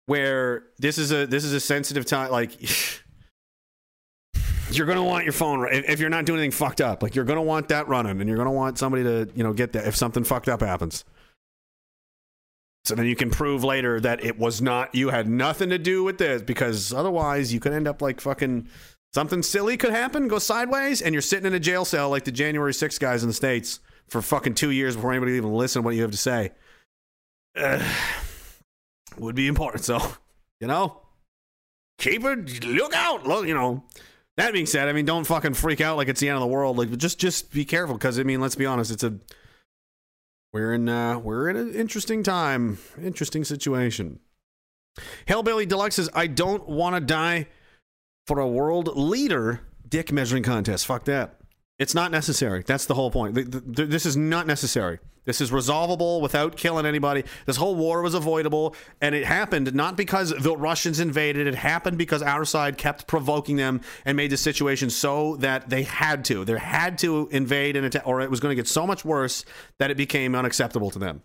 where 0.06 0.64
this 0.78 0.98
is 0.98 1.12
a 1.12 1.26
this 1.26 1.44
is 1.44 1.52
a 1.52 1.60
sensitive 1.60 2.06
time. 2.06 2.30
Like. 2.30 2.60
you're 4.70 4.86
gonna 4.86 5.04
want 5.04 5.24
your 5.24 5.32
phone 5.32 5.68
if 5.70 6.00
you're 6.00 6.10
not 6.10 6.24
doing 6.24 6.40
anything 6.40 6.50
fucked 6.50 6.80
up. 6.80 7.02
Like 7.02 7.14
you're 7.14 7.24
gonna 7.24 7.42
want 7.42 7.68
that 7.68 7.86
running, 7.86 8.20
and 8.20 8.28
you're 8.28 8.38
gonna 8.38 8.50
want 8.50 8.78
somebody 8.78 9.04
to 9.04 9.28
you 9.34 9.44
know 9.44 9.52
get 9.52 9.72
that 9.74 9.86
if 9.86 9.94
something 9.94 10.24
fucked 10.24 10.48
up 10.48 10.60
happens. 10.60 11.04
So 12.84 12.94
then 12.94 13.06
you 13.06 13.16
can 13.16 13.30
prove 13.30 13.64
later 13.64 13.98
that 14.00 14.22
it 14.22 14.38
was 14.38 14.60
not 14.60 14.94
you 14.94 15.08
had 15.08 15.28
nothing 15.28 15.70
to 15.70 15.78
do 15.78 16.04
with 16.04 16.18
this 16.18 16.42
because 16.42 16.92
otherwise 16.92 17.52
you 17.52 17.60
could 17.60 17.72
end 17.72 17.88
up 17.88 18.02
like 18.02 18.20
fucking 18.20 18.68
something 19.14 19.42
silly 19.42 19.76
could 19.76 19.92
happen, 19.92 20.28
go 20.28 20.38
sideways, 20.38 21.00
and 21.00 21.14
you're 21.14 21.22
sitting 21.22 21.46
in 21.46 21.54
a 21.54 21.60
jail 21.60 21.84
cell 21.84 22.10
like 22.10 22.24
the 22.24 22.32
January 22.32 22.74
6 22.74 22.98
guys 22.98 23.22
in 23.22 23.28
the 23.28 23.34
states 23.34 23.80
for 24.08 24.22
fucking 24.22 24.54
two 24.54 24.70
years 24.70 24.96
before 24.96 25.12
anybody 25.12 25.32
even 25.32 25.52
listen 25.52 25.82
to 25.82 25.86
what 25.86 25.94
you 25.94 26.02
have 26.02 26.10
to 26.10 26.16
say. 26.16 26.52
Uh, 27.56 27.82
would 29.18 29.34
be 29.34 29.48
important. 29.48 29.84
So 29.84 30.00
you 30.60 30.66
know, 30.66 31.00
keep 31.98 32.24
it. 32.24 32.64
Look 32.64 32.94
out. 32.94 33.26
Look, 33.26 33.46
you 33.46 33.54
know. 33.54 33.84
That 34.36 34.52
being 34.52 34.66
said, 34.66 34.88
I 34.88 34.92
mean, 34.92 35.04
don't 35.04 35.24
fucking 35.24 35.54
freak 35.54 35.80
out 35.80 35.96
like 35.96 36.08
it's 36.08 36.18
the 36.20 36.28
end 36.28 36.34
of 36.34 36.40
the 36.40 36.48
world. 36.48 36.76
Like, 36.76 36.96
just 36.96 37.20
just 37.20 37.52
be 37.52 37.64
careful 37.64 37.94
because 37.94 38.18
I 38.18 38.24
mean, 38.24 38.40
let's 38.40 38.56
be 38.56 38.66
honest, 38.66 38.90
it's 38.90 39.04
a 39.04 39.14
we're 40.52 40.72
in 40.72 40.88
uh 40.88 41.18
we're 41.18 41.48
in 41.48 41.56
an 41.56 41.74
interesting 41.74 42.22
time, 42.22 42.78
interesting 43.00 43.44
situation. 43.44 44.18
Hellbilly 45.26 45.68
Deluxe 45.68 45.96
says, 45.96 46.08
I 46.14 46.26
don't 46.26 46.68
want 46.68 46.96
to 46.96 47.00
die 47.00 47.48
for 48.26 48.38
a 48.38 48.48
world 48.48 48.96
leader 48.96 49.60
dick 49.88 50.12
measuring 50.12 50.42
contest. 50.42 50.86
Fuck 50.86 51.04
that. 51.04 51.40
It's 51.78 51.94
not 51.94 52.12
necessary. 52.12 52.62
That's 52.64 52.86
the 52.86 52.94
whole 52.94 53.10
point. 53.10 53.34
Th- 53.34 53.50
th- 53.50 53.64
th- 53.76 53.88
This 53.88 54.06
is 54.06 54.16
not 54.16 54.46
necessary. 54.46 55.00
This 55.24 55.40
is 55.40 55.50
resolvable 55.50 56.20
without 56.20 56.56
killing 56.56 56.84
anybody. 56.86 57.24
This 57.46 57.56
whole 57.56 57.74
war 57.74 58.02
was 58.02 58.14
avoidable, 58.14 58.76
and 59.00 59.14
it 59.14 59.24
happened 59.24 59.74
not 59.74 59.96
because 59.96 60.30
the 60.38 60.54
Russians 60.56 61.00
invaded. 61.00 61.46
It 61.46 61.54
happened 61.54 61.96
because 61.96 62.22
our 62.22 62.44
side 62.44 62.76
kept 62.76 63.06
provoking 63.06 63.56
them 63.56 63.80
and 64.04 64.16
made 64.16 64.30
the 64.30 64.36
situation 64.36 64.90
so 64.90 65.36
that 65.36 65.70
they 65.70 65.82
had 65.82 66.26
to. 66.26 66.44
They 66.44 66.58
had 66.58 66.98
to 66.98 67.28
invade 67.32 67.74
and 67.74 67.86
attack, 67.86 68.06
or 68.06 68.20
it 68.20 68.30
was 68.30 68.38
going 68.38 68.54
to 68.54 68.56
get 68.56 68.68
so 68.68 68.86
much 68.86 69.04
worse 69.04 69.44
that 69.78 69.90
it 69.90 69.96
became 69.96 70.34
unacceptable 70.34 70.90
to 70.90 70.98
them. 70.98 71.22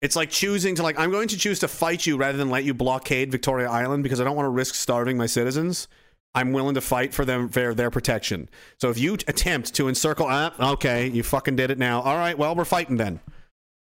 It's 0.00 0.14
like 0.14 0.30
choosing 0.30 0.76
to 0.76 0.84
like 0.84 0.98
I'm 0.98 1.10
going 1.10 1.28
to 1.28 1.36
choose 1.36 1.58
to 1.58 1.68
fight 1.68 2.06
you 2.06 2.16
rather 2.16 2.38
than 2.38 2.48
let 2.48 2.62
you 2.62 2.72
blockade 2.72 3.32
Victoria 3.32 3.68
Island 3.68 4.04
because 4.04 4.20
I 4.20 4.24
don't 4.24 4.36
want 4.36 4.46
to 4.46 4.50
risk 4.50 4.76
starving 4.76 5.16
my 5.16 5.26
citizens. 5.26 5.88
I'm 6.34 6.52
willing 6.52 6.74
to 6.74 6.80
fight 6.80 7.14
for 7.14 7.24
them 7.24 7.48
for 7.48 7.74
their 7.74 7.90
protection. 7.90 8.48
So 8.80 8.90
if 8.90 8.98
you 8.98 9.14
attempt 9.14 9.74
to 9.74 9.88
encircle, 9.88 10.26
ah, 10.28 10.72
okay, 10.72 11.08
you 11.08 11.22
fucking 11.22 11.56
did 11.56 11.70
it 11.70 11.78
now. 11.78 12.00
All 12.02 12.16
right, 12.16 12.36
well 12.38 12.54
we're 12.54 12.64
fighting 12.64 12.96
then. 12.96 13.20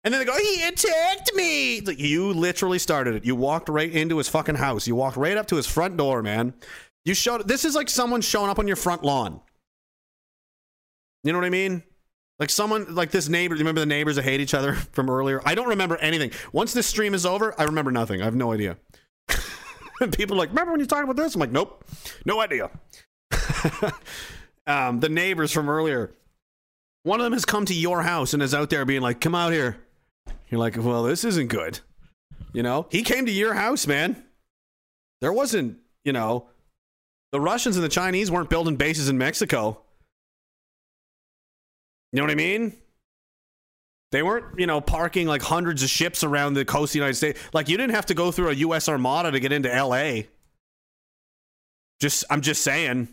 And 0.03 0.15
then 0.15 0.21
they 0.21 0.25
go, 0.25 0.39
he 0.39 0.63
attacked 0.63 1.35
me. 1.35 1.81
Like, 1.83 1.99
you 1.99 2.33
literally 2.33 2.79
started 2.79 3.17
it. 3.17 3.25
You 3.25 3.37
walked 3.37 3.69
right 3.69 3.91
into 3.91 4.17
his 4.17 4.29
fucking 4.29 4.55
house. 4.55 4.87
You 4.87 4.95
walked 4.95 5.19
right 5.19 5.37
up 5.37 5.47
to 5.49 5.57
his 5.57 5.67
front 5.67 5.97
door, 5.99 6.23
man. 6.23 6.55
You 7.05 7.15
showed. 7.15 7.47
This 7.47 7.65
is 7.65 7.75
like 7.75 7.91
someone 7.91 8.21
showing 8.23 8.51
up 8.51 8.59
on 8.59 8.67
your 8.67 8.77
front 8.77 9.03
lawn. 9.03 9.41
You 11.23 11.33
know 11.33 11.39
what 11.39 11.45
I 11.45 11.51
mean? 11.51 11.83
Like 12.39 12.49
someone, 12.49 12.95
like 12.95 13.11
this 13.11 13.29
neighbor. 13.29 13.55
Remember 13.55 13.81
the 13.81 13.87
neighbors 13.87 14.17
that 14.17 14.23
hate 14.23 14.41
each 14.41 14.55
other 14.55 14.73
from 14.93 15.11
earlier? 15.11 15.43
I 15.45 15.55
don't 15.55 15.69
remember 15.69 15.97
anything. 15.99 16.31
Once 16.53 16.73
this 16.73 16.87
stream 16.87 17.13
is 17.13 17.27
over, 17.27 17.55
I 17.59 17.65
remember 17.65 17.91
nothing. 17.91 18.23
I 18.23 18.25
have 18.25 18.35
no 18.35 18.53
idea. 18.53 18.79
And 20.03 20.17
people 20.17 20.37
are 20.37 20.39
like, 20.39 20.49
remember 20.49 20.73
when 20.73 20.81
you 20.81 20.87
talked 20.87 21.05
about 21.05 21.17
this? 21.17 21.35
I'm 21.35 21.41
like, 21.41 21.53
nope, 21.53 21.85
no 22.25 22.41
idea. 22.41 22.71
um, 24.67 25.01
the 25.01 25.11
neighbors 25.11 25.53
from 25.53 25.69
earlier, 25.69 26.11
one 27.03 27.21
of 27.21 27.25
them 27.25 27.35
has 27.35 27.45
come 27.45 27.67
to 27.67 27.75
your 27.75 28.01
house 28.01 28.33
and 28.33 28.43
is 28.43 28.55
out 28.55 28.71
there 28.71 28.87
being 28.87 29.03
like, 29.03 29.21
come 29.21 29.35
out 29.35 29.53
here. 29.53 29.77
You're 30.49 30.59
like, 30.59 30.77
well, 30.79 31.03
this 31.03 31.23
isn't 31.25 31.49
good. 31.49 31.81
You 32.55 32.63
know, 32.63 32.87
he 32.91 33.03
came 33.03 33.27
to 33.27 33.33
your 33.33 33.53
house, 33.55 33.87
man. 33.87 34.25
There 35.21 35.33
wasn't, 35.33 35.79
you 36.03 36.13
know, 36.15 36.47
the 37.31 37.41
Russians 37.41 37.77
and 37.77 37.85
the 37.85 37.91
Chinese 37.91 38.31
weren't 38.31 38.51
building 38.51 38.77
bases 38.77 39.09
in 39.11 39.19
Mexico. 39.19 39.83
You 42.13 42.17
know 42.17 42.23
what 42.23 42.33
I 42.33 42.37
mean? 42.37 42.77
They 44.13 44.23
weren't, 44.23 44.59
you 44.59 44.67
know, 44.67 44.81
parking 44.81 45.27
like 45.27 45.43
hundreds 45.43 45.83
of 45.83 45.91
ships 45.91 46.25
around 46.25 46.55
the 46.55 46.65
coast 46.65 46.91
of 46.91 46.93
the 46.95 46.99
United 46.99 47.15
States. 47.15 47.41
Like 47.53 47.69
you 47.69 47.77
didn't 47.77 47.95
have 47.95 48.07
to 48.07 48.15
go 48.15 48.33
through 48.33 48.51
a 48.51 48.55
U.S. 48.55 48.89
Armada 48.89 49.31
to 49.31 49.39
get 49.39 49.53
into 49.53 49.73
L.A. 49.73 50.29
Just, 52.01 52.25
I'm 52.29 52.41
just 52.41 52.65
saying. 52.65 53.09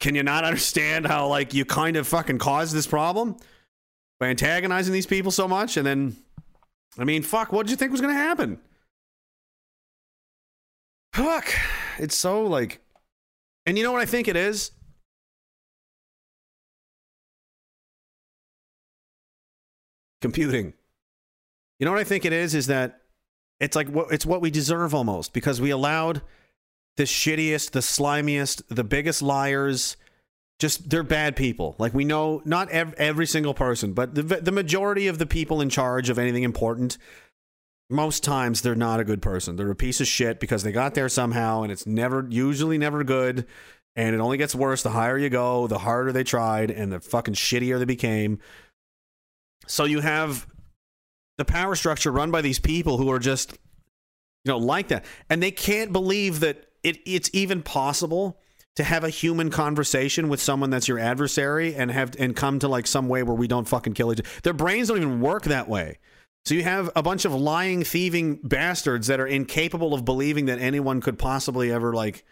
Can 0.00 0.14
you 0.14 0.22
not 0.22 0.44
understand 0.44 1.06
how 1.06 1.28
like 1.28 1.54
you 1.54 1.64
kind 1.64 1.96
of 1.96 2.06
fucking 2.06 2.38
caused 2.38 2.74
this 2.74 2.86
problem 2.86 3.36
by 4.18 4.26
antagonizing 4.26 4.92
these 4.92 5.06
people 5.06 5.30
so 5.30 5.48
much? 5.48 5.76
And 5.76 5.86
then, 5.86 6.16
I 6.98 7.04
mean, 7.04 7.22
fuck, 7.22 7.52
what 7.52 7.66
did 7.66 7.70
you 7.70 7.76
think 7.76 7.92
was 7.92 8.00
going 8.00 8.14
to 8.14 8.20
happen? 8.20 8.58
Fuck, 11.14 11.46
it's 11.98 12.16
so 12.16 12.42
like, 12.42 12.80
and 13.64 13.78
you 13.78 13.84
know 13.84 13.92
what 13.92 14.00
I 14.00 14.06
think 14.06 14.28
it 14.28 14.36
is? 14.36 14.72
Computing. 20.22 20.72
You 21.78 21.84
know 21.84 21.92
what 21.92 22.00
I 22.00 22.04
think 22.04 22.24
it 22.24 22.32
is? 22.32 22.54
Is 22.54 22.68
that 22.68 23.00
it's 23.60 23.76
like 23.76 23.88
what 23.88 24.12
it's 24.12 24.24
what 24.24 24.40
we 24.40 24.50
deserve 24.50 24.94
almost 24.94 25.32
because 25.32 25.60
we 25.60 25.70
allowed 25.70 26.22
the 26.96 27.04
shittiest, 27.04 27.70
the 27.72 27.80
slimiest, 27.80 28.62
the 28.68 28.84
biggest 28.84 29.22
liars. 29.22 29.96
Just 30.58 30.90
they're 30.90 31.02
bad 31.02 31.34
people. 31.34 31.74
Like 31.78 31.92
we 31.92 32.04
know, 32.04 32.40
not 32.44 32.70
ev- 32.70 32.94
every 32.94 33.26
single 33.26 33.54
person, 33.54 33.92
but 33.92 34.14
the 34.14 34.22
the 34.22 34.52
majority 34.52 35.08
of 35.08 35.18
the 35.18 35.26
people 35.26 35.60
in 35.60 35.68
charge 35.68 36.08
of 36.08 36.18
anything 36.18 36.44
important. 36.44 36.98
Most 37.90 38.24
times 38.24 38.62
they're 38.62 38.74
not 38.74 39.00
a 39.00 39.04
good 39.04 39.20
person. 39.20 39.56
They're 39.56 39.70
a 39.70 39.76
piece 39.76 40.00
of 40.00 40.06
shit 40.06 40.40
because 40.40 40.62
they 40.62 40.72
got 40.72 40.94
there 40.94 41.10
somehow, 41.10 41.62
and 41.62 41.70
it's 41.70 41.86
never, 41.86 42.26
usually 42.30 42.78
never 42.78 43.04
good. 43.04 43.46
And 43.94 44.14
it 44.14 44.20
only 44.20 44.38
gets 44.38 44.54
worse 44.54 44.82
the 44.82 44.90
higher 44.90 45.18
you 45.18 45.28
go, 45.28 45.66
the 45.66 45.80
harder 45.80 46.10
they 46.10 46.24
tried, 46.24 46.70
and 46.70 46.90
the 46.90 47.00
fucking 47.00 47.34
shittier 47.34 47.78
they 47.78 47.84
became. 47.84 48.38
So 49.66 49.84
you 49.84 50.00
have 50.00 50.46
the 51.38 51.44
power 51.44 51.74
structure 51.74 52.12
run 52.12 52.30
by 52.30 52.42
these 52.42 52.58
people 52.58 52.98
who 52.98 53.10
are 53.10 53.18
just, 53.18 53.52
you 54.44 54.52
know, 54.52 54.58
like 54.58 54.88
that, 54.88 55.04
and 55.30 55.42
they 55.42 55.50
can't 55.50 55.92
believe 55.92 56.40
that 56.40 56.66
it, 56.82 56.98
it's 57.06 57.30
even 57.32 57.62
possible 57.62 58.40
to 58.76 58.84
have 58.84 59.04
a 59.04 59.10
human 59.10 59.50
conversation 59.50 60.28
with 60.28 60.40
someone 60.40 60.70
that's 60.70 60.88
your 60.88 60.98
adversary 60.98 61.74
and 61.74 61.90
have 61.90 62.14
and 62.18 62.34
come 62.34 62.58
to 62.58 62.68
like 62.68 62.86
some 62.86 63.08
way 63.08 63.22
where 63.22 63.34
we 63.34 63.46
don't 63.46 63.68
fucking 63.68 63.92
kill 63.92 64.12
each 64.12 64.20
other. 64.20 64.28
Their 64.42 64.54
brains 64.54 64.88
don't 64.88 64.96
even 64.96 65.20
work 65.20 65.44
that 65.44 65.68
way. 65.68 65.98
So 66.44 66.54
you 66.54 66.64
have 66.64 66.90
a 66.96 67.02
bunch 67.02 67.24
of 67.24 67.34
lying, 67.34 67.84
thieving 67.84 68.40
bastards 68.42 69.06
that 69.06 69.20
are 69.20 69.26
incapable 69.26 69.94
of 69.94 70.04
believing 70.04 70.46
that 70.46 70.58
anyone 70.58 71.00
could 71.00 71.18
possibly 71.18 71.70
ever 71.70 71.92
like 71.92 72.24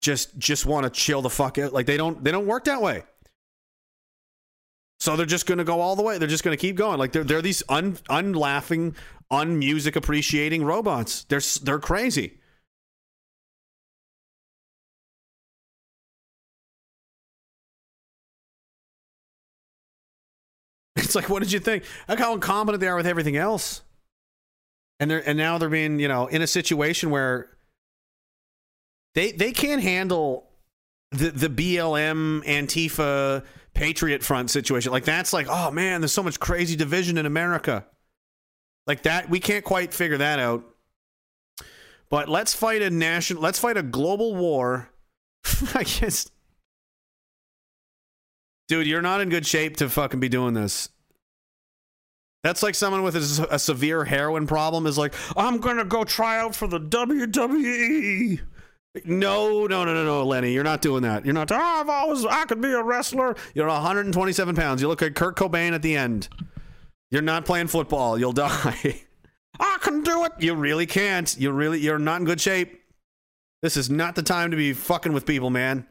just 0.00 0.36
just 0.38 0.66
want 0.66 0.84
to 0.84 0.90
chill 0.90 1.22
the 1.22 1.30
fuck 1.30 1.58
out. 1.58 1.72
Like 1.72 1.86
they 1.86 1.96
don't 1.96 2.22
they 2.24 2.32
don't 2.32 2.46
work 2.46 2.64
that 2.64 2.80
way. 2.80 3.04
So 5.00 5.16
they're 5.16 5.26
just 5.26 5.46
going 5.46 5.58
to 5.58 5.64
go 5.64 5.80
all 5.80 5.96
the 5.96 6.02
way. 6.02 6.18
They're 6.18 6.28
just 6.28 6.44
going 6.44 6.56
to 6.56 6.60
keep 6.60 6.76
going. 6.76 6.98
Like 6.98 7.12
they're 7.12 7.24
they're 7.24 7.42
these 7.42 7.62
un 7.68 7.94
unlaughing, 8.08 8.94
unmusic 9.32 9.96
appreciating 9.96 10.64
robots. 10.64 11.24
They're 11.24 11.42
they're 11.62 11.78
crazy. 11.78 12.38
It's 21.08 21.14
like, 21.14 21.30
what 21.30 21.42
did 21.42 21.52
you 21.52 21.60
think? 21.60 21.84
Look 22.06 22.18
how 22.18 22.34
incompetent 22.34 22.82
they 22.82 22.88
are 22.88 22.96
with 22.96 23.06
everything 23.06 23.36
else. 23.36 23.80
And 25.00 25.10
they're 25.10 25.26
and 25.26 25.38
now 25.38 25.56
they're 25.56 25.70
being, 25.70 26.00
you 26.00 26.08
know, 26.08 26.26
in 26.26 26.42
a 26.42 26.46
situation 26.46 27.08
where 27.08 27.48
they 29.14 29.32
they 29.32 29.52
can't 29.52 29.82
handle 29.82 30.50
the 31.12 31.30
the 31.30 31.48
BLM 31.48 32.44
Antifa 32.44 33.42
Patriot 33.78 34.24
Front 34.24 34.50
situation. 34.50 34.90
Like 34.90 35.04
that's 35.04 35.32
like, 35.32 35.46
oh 35.48 35.70
man, 35.70 36.00
there's 36.00 36.12
so 36.12 36.24
much 36.24 36.40
crazy 36.40 36.74
division 36.74 37.16
in 37.16 37.26
America. 37.26 37.86
Like 38.88 39.04
that, 39.04 39.30
we 39.30 39.38
can't 39.38 39.64
quite 39.64 39.94
figure 39.94 40.18
that 40.18 40.40
out. 40.40 40.64
But 42.10 42.28
let's 42.28 42.54
fight 42.54 42.82
a 42.82 42.90
national. 42.90 43.40
Let's 43.40 43.60
fight 43.60 43.76
a 43.76 43.84
global 43.84 44.34
war. 44.34 44.90
I 45.74 45.84
guess, 45.84 46.28
dude, 48.66 48.88
you're 48.88 49.00
not 49.00 49.20
in 49.20 49.28
good 49.28 49.46
shape 49.46 49.76
to 49.76 49.88
fucking 49.88 50.18
be 50.18 50.28
doing 50.28 50.54
this. 50.54 50.88
That's 52.42 52.64
like 52.64 52.74
someone 52.74 53.04
with 53.04 53.14
a, 53.14 53.48
a 53.54 53.58
severe 53.60 54.04
heroin 54.04 54.48
problem 54.48 54.88
is 54.88 54.98
like, 54.98 55.14
I'm 55.36 55.58
gonna 55.58 55.84
go 55.84 56.02
try 56.02 56.40
out 56.40 56.56
for 56.56 56.66
the 56.66 56.80
WWE. 56.80 58.40
No, 59.04 59.66
no, 59.66 59.84
no, 59.84 59.94
no, 59.94 60.04
no, 60.04 60.24
Lenny, 60.24 60.52
you're 60.52 60.64
not 60.64 60.82
doing 60.82 61.02
that. 61.02 61.24
You're 61.24 61.34
not. 61.34 61.50
Oh, 61.52 61.56
I've 61.56 61.88
always, 61.88 62.24
I 62.24 62.44
could 62.44 62.60
be 62.60 62.72
a 62.72 62.82
wrestler. 62.82 63.36
You're 63.54 63.66
127 63.66 64.54
pounds. 64.54 64.82
You 64.82 64.88
look 64.88 65.00
like 65.00 65.14
Kurt 65.14 65.36
Cobain 65.36 65.72
at 65.72 65.82
the 65.82 65.96
end. 65.96 66.28
You're 67.10 67.22
not 67.22 67.44
playing 67.44 67.68
football. 67.68 68.18
You'll 68.18 68.32
die. 68.34 69.02
I 69.60 69.78
can 69.80 70.02
do 70.02 70.24
it. 70.24 70.32
You 70.38 70.54
really 70.54 70.86
can't. 70.86 71.36
You 71.38 71.50
really, 71.50 71.80
you're 71.80 71.98
not 71.98 72.20
in 72.20 72.26
good 72.26 72.40
shape. 72.40 72.80
This 73.62 73.76
is 73.76 73.90
not 73.90 74.14
the 74.14 74.22
time 74.22 74.50
to 74.52 74.56
be 74.56 74.72
fucking 74.72 75.12
with 75.12 75.26
people, 75.26 75.50
man. 75.50 75.86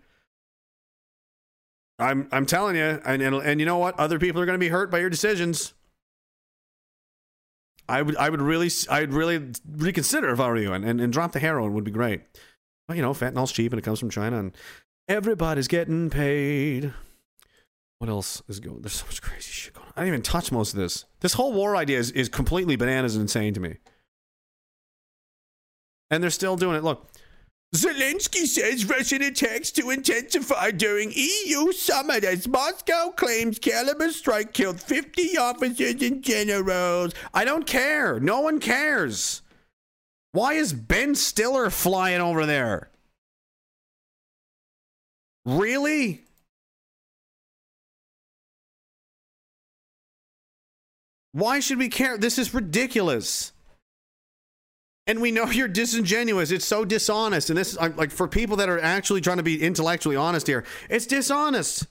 I'm, 2.00 2.28
I'm 2.32 2.46
telling 2.46 2.76
you, 2.76 3.02
and, 3.04 3.22
and, 3.22 3.36
and 3.36 3.60
you 3.60 3.66
know 3.66 3.78
what? 3.78 4.00
Other 4.00 4.20
people 4.20 4.42
are 4.42 4.46
going 4.46 4.58
to 4.58 4.64
be 4.64 4.70
hurt 4.70 4.92
by 4.92 5.00
your 5.00 5.10
decisions. 5.10 5.74
I 7.90 8.02
would, 8.02 8.16
I 8.18 8.30
would 8.30 8.42
really, 8.42 8.70
I'd 8.90 9.14
really 9.14 9.52
reconsider 9.66 10.30
if 10.30 10.40
I 10.40 10.48
were 10.50 10.58
you, 10.58 10.74
and, 10.74 10.86
and, 10.86 11.02
and 11.02 11.12
drop 11.12 11.32
the 11.32 11.40
heroin 11.40 11.74
would 11.74 11.84
be 11.84 11.92
great. 11.92 12.22
Well, 12.88 12.96
you 12.96 13.02
know, 13.02 13.14
fentanyl's 13.14 13.52
cheap 13.52 13.72
and 13.72 13.80
it 13.80 13.84
comes 13.84 14.00
from 14.00 14.10
China, 14.10 14.40
and 14.40 14.56
everybody's 15.08 15.68
getting 15.68 16.10
paid. 16.10 16.94
What 18.00 18.10
else 18.10 18.44
is 18.48 18.60
going? 18.60 18.82
There's 18.82 18.94
so 18.94 19.06
much 19.08 19.22
crazy 19.22 19.52
shit 19.52 19.74
going 19.74 19.88
on. 19.88 19.94
I 19.96 20.02
didn't 20.02 20.14
even 20.14 20.22
touch 20.22 20.52
most 20.52 20.74
of 20.74 20.80
this. 20.80 21.06
This 21.22 21.34
whole 21.34 21.52
war 21.52 21.76
idea 21.76 21.98
is, 21.98 22.12
is 22.12 22.30
completely 22.30 22.76
bananas 22.76 23.16
and 23.16 23.24
insane 23.24 23.54
to 23.56 23.60
me. 23.60 23.78
And 26.12 26.22
they're 26.22 26.30
still 26.30 26.56
doing 26.56 26.78
it. 26.78 26.84
Look, 26.84 27.10
Zelensky 27.76 28.46
says 28.46 28.86
Russian 28.86 29.22
attacks 29.24 29.72
to 29.72 29.90
intensify 29.90 30.72
during 30.72 31.12
EU 31.14 31.74
summit 31.74 32.24
as 32.24 32.48
Moscow 32.48 33.10
claims 33.10 33.60
Kalibr 33.60 34.12
strike 34.12 34.54
killed 34.54 34.80
50 34.80 35.38
officers 35.38 36.02
and 36.02 36.24
generals. 36.24 37.14
I 37.34 37.44
don't 37.44 37.66
care. 37.66 38.22
No 38.22 38.40
one 38.40 38.60
cares. 38.60 39.42
Why 40.32 40.54
is 40.54 40.74
Ben 40.74 41.16
Stiller 41.16 41.70
flying 41.70 42.22
over 42.22 42.46
there? 42.46 42.90
Really? 45.46 46.24
Why 51.32 51.60
should 51.60 51.78
we 51.78 51.90
care? 51.90 52.18
This 52.18 52.38
is 52.38 52.54
ridiculous. 52.54 53.52
And 55.06 55.22
we 55.22 55.32
know 55.32 55.46
you're 55.52 55.68
disingenuous. 55.68 56.52
It's 56.52 56.66
so 56.66 56.84
dishonest. 56.84 57.50
And 57.50 57.58
this 57.58 57.74
is 57.74 57.78
like 57.78 58.12
for 58.12 58.28
people 58.28 58.58
that 58.58 58.70
are 58.70 58.80
actually 58.80 59.22
trying 59.22 59.38
to 59.38 59.44
be 59.44 59.62
intellectually 59.62 60.16
honest 60.16 60.48
here, 60.48 60.64
it's 60.90 61.06
dishonest. 61.06 61.88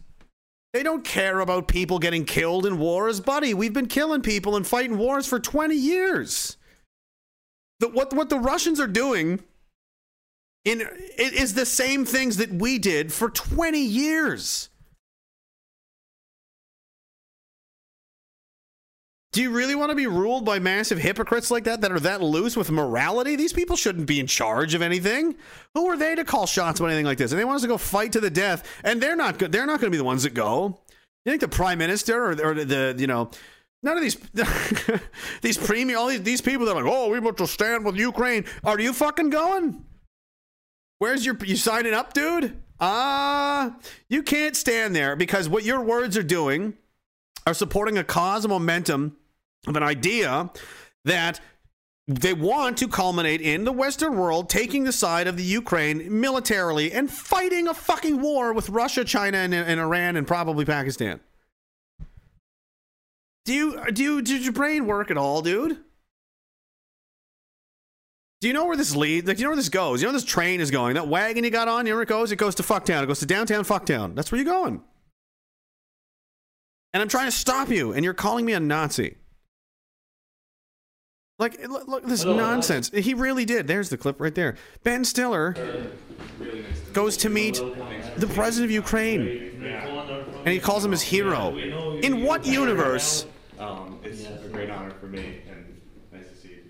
They 0.73 0.83
don't 0.83 1.05
care 1.05 1.41
about 1.41 1.69
people 1.69 1.99
getting 1.99 2.25
killed 2.25 2.67
in 2.67 2.79
wars, 2.79 3.21
buddy. 3.21 3.55
We've 3.55 3.73
been 3.73 3.87
killing 3.87 4.21
people 4.21 4.57
and 4.57 4.67
fighting 4.67 4.99
wars 4.99 5.27
for 5.27 5.41
20 5.41 5.75
years. 5.75 6.59
The, 7.81 7.89
what 7.89 8.13
what 8.15 8.31
the 8.31 8.39
Russians 8.39 8.81
are 8.81 8.87
doing 8.87 9.41
in 10.65 10.81
it 10.81 11.33
is 11.33 11.55
the 11.55 11.67
same 11.67 12.05
things 12.05 12.39
that 12.39 12.53
we 12.53 12.79
did 12.79 13.13
for 13.13 13.31
20 13.31 13.79
years. 13.79 14.69
Do 19.37 19.43
you 19.43 19.51
really 19.51 19.75
want 19.75 19.91
to 19.91 19.95
be 19.95 20.07
ruled 20.07 20.47
by 20.47 20.59
massive 20.59 20.97
hypocrites 20.97 21.51
like 21.51 21.65
that 21.65 21.83
that 21.83 21.93
are 21.93 22.01
that 22.01 22.23
loose 22.23 22.57
with 22.57 22.71
morality? 22.71 23.37
These 23.37 23.53
people 23.53 23.77
shouldn't 23.77 24.07
be 24.07 24.19
in 24.19 24.27
charge 24.27 24.73
of 24.73 24.81
anything. 24.81 25.37
Who 25.75 25.87
are 25.89 25.97
they 25.97 26.15
to 26.15 26.25
call 26.25 26.47
shots 26.47 26.81
about 26.81 26.89
anything 26.89 27.05
like 27.05 27.19
this? 27.19 27.33
And 27.33 27.39
they 27.39 27.45
want 27.45 27.57
us 27.57 27.63
to 27.63 27.69
go 27.69 27.77
fight 27.77 28.13
to 28.13 28.21
the 28.21 28.31
death, 28.31 28.67
and 28.83 28.99
they're 28.99 29.15
not 29.15 29.39
good. 29.39 29.53
They're 29.53 29.67
not 29.67 29.79
going 29.79 29.93
to 29.93 29.95
be 29.95 29.99
the 29.99 30.05
ones 30.05 30.23
that 30.23 30.33
go. 30.33 30.81
You 31.27 31.33
think 31.33 31.43
the 31.43 31.49
prime 31.49 31.77
minister 31.77 32.25
or, 32.25 32.31
or 32.31 32.55
the 32.55 32.95
you 32.97 33.07
know 33.07 33.31
none 33.87 33.97
of 33.97 34.03
these 34.03 34.17
these 35.43 35.57
premier 35.57 35.97
all 35.97 36.09
these, 36.09 36.23
these 36.23 36.41
people 36.43 36.67
that 36.67 36.73
are 36.73 36.83
like 36.83 36.93
oh 36.93 37.09
we 37.09 37.19
want 37.21 37.39
to 37.39 37.47
stand 37.47 37.85
with 37.85 37.97
Ukraine 37.97 38.45
are 38.65 38.79
you 38.79 38.93
fucking 38.93 39.31
going? 39.31 39.85
Where's 40.99 41.25
your 41.25 41.37
you 41.45 41.57
signing 41.57 41.95
up, 41.95 42.13
dude? 42.13 42.57
Ah, 42.81 43.69
uh, 43.69 43.71
you 44.09 44.23
can't 44.23 44.55
stand 44.55 44.95
there 44.95 45.17
because 45.17 45.49
what 45.49 45.65
your 45.65 45.81
words 45.81 46.17
are 46.17 46.23
doing 46.23 46.75
are 47.47 47.55
supporting 47.55 47.97
a 47.97 48.05
cause 48.05 48.45
of 48.45 48.51
momentum 48.51 49.17
of 49.67 49.77
an 49.77 49.83
idea 49.83 50.51
that 51.05 51.41
they 52.09 52.35
want 52.35 52.77
to 52.79 52.89
culminate 52.89 53.41
in 53.41 53.65
the 53.65 53.73
Western 53.73 54.17
world 54.17 54.49
taking 54.49 54.85
the 54.85 54.93
side 54.93 55.27
of 55.27 55.37
the 55.37 55.43
Ukraine 55.43 56.21
militarily 56.21 56.93
and 56.93 57.11
fighting 57.11 57.67
a 57.67 57.75
fucking 57.75 58.21
war 58.21 58.53
with 58.53 58.69
Russia, 58.69 59.05
China, 59.05 59.39
and, 59.39 59.53
and 59.55 59.81
Iran, 59.81 60.17
and 60.17 60.27
probably 60.27 60.65
Pakistan. 60.65 61.21
Do 63.47 63.55
you 63.55 63.81
do 63.93 64.03
you, 64.03 64.23
did 64.23 64.43
your 64.43 64.53
brain 64.53 64.87
work 64.87 65.11
at 65.11 65.17
all, 65.17 65.41
dude? 65.41 65.79
Do 68.41 68.49
you 68.49 68.53
know 68.53 68.67
where 68.67 68.77
this 68.77 68.95
leads? 68.95 69.27
Like, 69.27 69.39
do 69.39 69.41
you 69.41 69.45
know 69.45 69.51
where 69.51 69.57
this 69.57 69.69
goes? 69.71 70.03
You 70.03 70.07
know 70.07 70.13
where 70.13 70.21
this 70.21 70.29
train 70.29 70.61
is 70.61 70.71
going? 70.71 70.95
That 70.95 71.09
wagon 71.09 71.45
you 71.45 71.51
got 71.51 71.69
on, 71.69 71.87
you 71.87 71.93
know 71.93 71.97
where 71.97 72.03
it 72.03 72.09
goes? 72.09 72.33
It 72.33 72.37
goes 72.37 72.57
to 72.57 72.63
Fucktown. 72.63 73.03
It 73.03 73.07
goes 73.07 73.21
to 73.21 73.27
downtown 73.27 73.65
Fucktown. 73.65 74.15
That's 74.15 74.31
where 74.31 74.41
you're 74.41 74.53
going. 74.53 74.83
And 76.93 77.01
I'm 77.01 77.09
trying 77.09 77.27
to 77.27 77.37
stop 77.37 77.71
you, 77.71 77.93
and 77.93 78.05
you're 78.05 78.15
calling 78.15 78.45
me 78.45 78.53
a 78.53 78.61
Nazi. 78.61 79.17
Like, 81.39 81.67
look, 81.69 81.87
look 81.87 82.05
this 82.05 82.25
nonsense. 82.25 82.91
He 82.91 83.15
really 83.15 83.45
did. 83.45 83.67
There's 83.67 83.91
the 83.91 83.97
clip 83.97 84.21
right 84.21 84.35
there. 84.35 84.57
Ben 84.83 85.05
Stiller 85.05 85.55
goes 86.93 87.17
to 87.19 87.29
meet 87.29 87.61
the 88.17 88.27
president 88.27 88.67
of 88.67 88.71
Ukraine, 88.71 89.63
and 89.65 90.49
he 90.49 90.59
calls 90.59 90.85
him 90.85 90.91
his 90.91 91.03
hero. 91.03 91.57
In 91.57 92.23
what 92.23 92.45
universe? 92.45 93.27
Um, 93.59 94.01
it's 94.03 94.25
a 94.25 94.49
great 94.53 94.71
honor 94.71 94.91
for 94.91 95.07
me, 95.07 95.41
and 95.51 95.81
nice 96.13 96.29
to 96.29 96.37
see 96.37 96.49
you. 96.49 96.63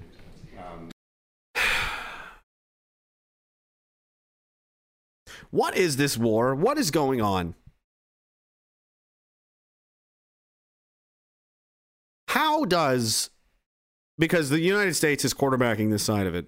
Um, 0.58 0.90
what 5.50 5.76
is 5.76 5.96
this 5.96 6.16
war? 6.16 6.54
What 6.54 6.78
is 6.78 6.90
going 6.90 7.20
on? 7.20 7.54
How 12.28 12.64
does 12.64 13.30
because 14.18 14.50
the 14.50 14.60
United 14.60 14.94
States 14.94 15.24
is 15.24 15.34
quarterbacking 15.34 15.90
this 15.90 16.02
side 16.02 16.26
of 16.26 16.34
it. 16.34 16.46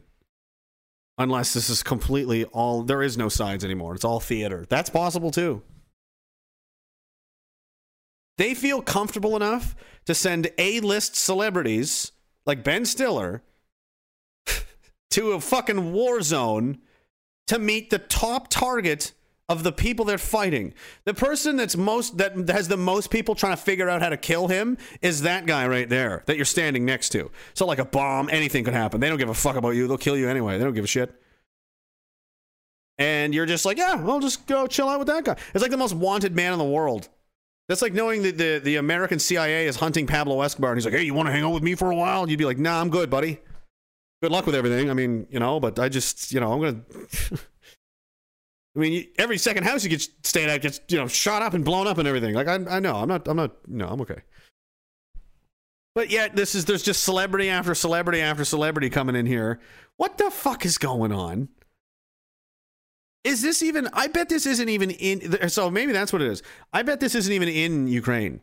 Unless 1.18 1.52
this 1.52 1.68
is 1.68 1.82
completely 1.82 2.44
all 2.46 2.82
there 2.82 3.02
is 3.02 3.18
no 3.18 3.28
sides 3.28 3.64
anymore. 3.64 3.94
It's 3.94 4.04
all 4.04 4.20
theater. 4.20 4.64
That's 4.68 4.88
possible 4.88 5.30
too. 5.30 5.62
They 8.38 8.54
feel 8.54 8.80
comfortable 8.80 9.36
enough 9.36 9.76
to 10.06 10.14
send 10.14 10.50
A-list 10.56 11.16
celebrities 11.16 12.12
like 12.46 12.64
Ben 12.64 12.86
Stiller 12.86 13.42
to 15.10 15.32
a 15.32 15.40
fucking 15.40 15.92
war 15.92 16.22
zone 16.22 16.78
to 17.48 17.58
meet 17.58 17.90
the 17.90 17.98
top 17.98 18.48
target 18.48 19.12
of 19.48 19.64
the 19.64 19.72
people 19.72 20.04
they're 20.04 20.18
fighting. 20.18 20.74
The 21.04 21.14
person 21.14 21.56
that's 21.56 21.76
most 21.76 22.18
that 22.18 22.48
has 22.48 22.68
the 22.68 22.76
most 22.76 23.10
people 23.10 23.34
trying 23.34 23.56
to 23.56 23.62
figure 23.62 23.88
out 23.88 24.02
how 24.02 24.10
to 24.10 24.16
kill 24.16 24.46
him 24.46 24.76
is 25.00 25.22
that 25.22 25.46
guy 25.46 25.66
right 25.66 25.88
there 25.88 26.22
that 26.26 26.36
you're 26.36 26.44
standing 26.44 26.84
next 26.84 27.08
to. 27.10 27.30
So 27.54 27.66
like 27.66 27.78
a 27.78 27.84
bomb, 27.84 28.28
anything 28.30 28.64
could 28.64 28.74
happen. 28.74 29.00
They 29.00 29.08
don't 29.08 29.18
give 29.18 29.30
a 29.30 29.34
fuck 29.34 29.56
about 29.56 29.70
you. 29.70 29.88
They'll 29.88 29.98
kill 29.98 30.16
you 30.16 30.28
anyway. 30.28 30.58
They 30.58 30.64
don't 30.64 30.74
give 30.74 30.84
a 30.84 30.88
shit. 30.88 31.14
And 32.98 33.34
you're 33.34 33.46
just 33.46 33.64
like, 33.64 33.78
yeah, 33.78 34.02
I'll 34.06 34.20
just 34.20 34.46
go 34.46 34.66
chill 34.66 34.88
out 34.88 34.98
with 34.98 35.08
that 35.08 35.24
guy. 35.24 35.36
It's 35.54 35.62
like 35.62 35.70
the 35.70 35.76
most 35.76 35.94
wanted 35.94 36.34
man 36.36 36.52
in 36.52 36.58
the 36.58 36.64
world. 36.64 37.08
That's 37.68 37.82
like 37.82 37.92
knowing 37.92 38.22
that 38.22 38.38
the, 38.38 38.60
the 38.62 38.76
American 38.76 39.18
CIA 39.18 39.66
is 39.66 39.76
hunting 39.76 40.06
Pablo 40.06 40.40
Escobar 40.40 40.70
and 40.72 40.78
he's 40.78 40.86
like, 40.86 40.94
hey, 40.94 41.02
you 41.02 41.12
want 41.12 41.26
to 41.26 41.32
hang 41.32 41.42
out 41.42 41.52
with 41.52 41.62
me 41.62 41.74
for 41.74 41.90
a 41.90 41.94
while? 41.94 42.22
And 42.22 42.30
you'd 42.30 42.38
be 42.38 42.46
like, 42.46 42.58
nah, 42.58 42.80
I'm 42.80 42.88
good, 42.88 43.10
buddy. 43.10 43.40
Good 44.22 44.32
luck 44.32 44.46
with 44.46 44.54
everything. 44.54 44.90
I 44.90 44.94
mean, 44.94 45.26
you 45.30 45.38
know, 45.38 45.60
but 45.60 45.78
I 45.78 45.88
just, 45.88 46.32
you 46.32 46.40
know, 46.40 46.52
I'm 46.52 46.60
going 46.60 46.84
to. 47.10 47.38
I 48.76 48.80
mean, 48.80 49.08
every 49.18 49.38
second 49.38 49.64
house 49.64 49.82
you 49.82 49.90
get 49.90 50.06
staying 50.22 50.48
at 50.48 50.62
gets 50.62 50.80
you 50.88 50.98
know 50.98 51.08
shot 51.08 51.42
up 51.42 51.52
and 51.52 51.64
blown 51.64 51.86
up 51.86 51.98
and 51.98 52.06
everything. 52.06 52.34
Like 52.34 52.46
I, 52.46 52.54
I 52.54 52.78
know, 52.78 52.94
I'm 52.94 53.08
not, 53.08 53.26
I'm 53.26 53.36
not, 53.36 53.56
no, 53.66 53.88
I'm 53.88 54.00
okay. 54.02 54.22
But 55.96 56.10
yet, 56.10 56.36
this 56.36 56.54
is 56.54 56.64
there's 56.64 56.84
just 56.84 57.02
celebrity 57.02 57.48
after 57.48 57.74
celebrity 57.74 58.20
after 58.20 58.44
celebrity 58.44 58.88
coming 58.88 59.16
in 59.16 59.26
here. 59.26 59.58
What 59.96 60.16
the 60.16 60.30
fuck 60.30 60.64
is 60.64 60.78
going 60.78 61.10
on? 61.10 61.48
Is 63.28 63.42
this 63.42 63.62
even? 63.62 63.90
I 63.92 64.06
bet 64.06 64.30
this 64.30 64.46
isn't 64.46 64.70
even 64.70 64.90
in. 64.90 65.50
So 65.50 65.70
maybe 65.70 65.92
that's 65.92 66.14
what 66.14 66.22
it 66.22 66.28
is. 66.28 66.42
I 66.72 66.82
bet 66.82 66.98
this 66.98 67.14
isn't 67.14 67.30
even 67.30 67.50
in 67.50 67.86
Ukraine. 67.86 68.40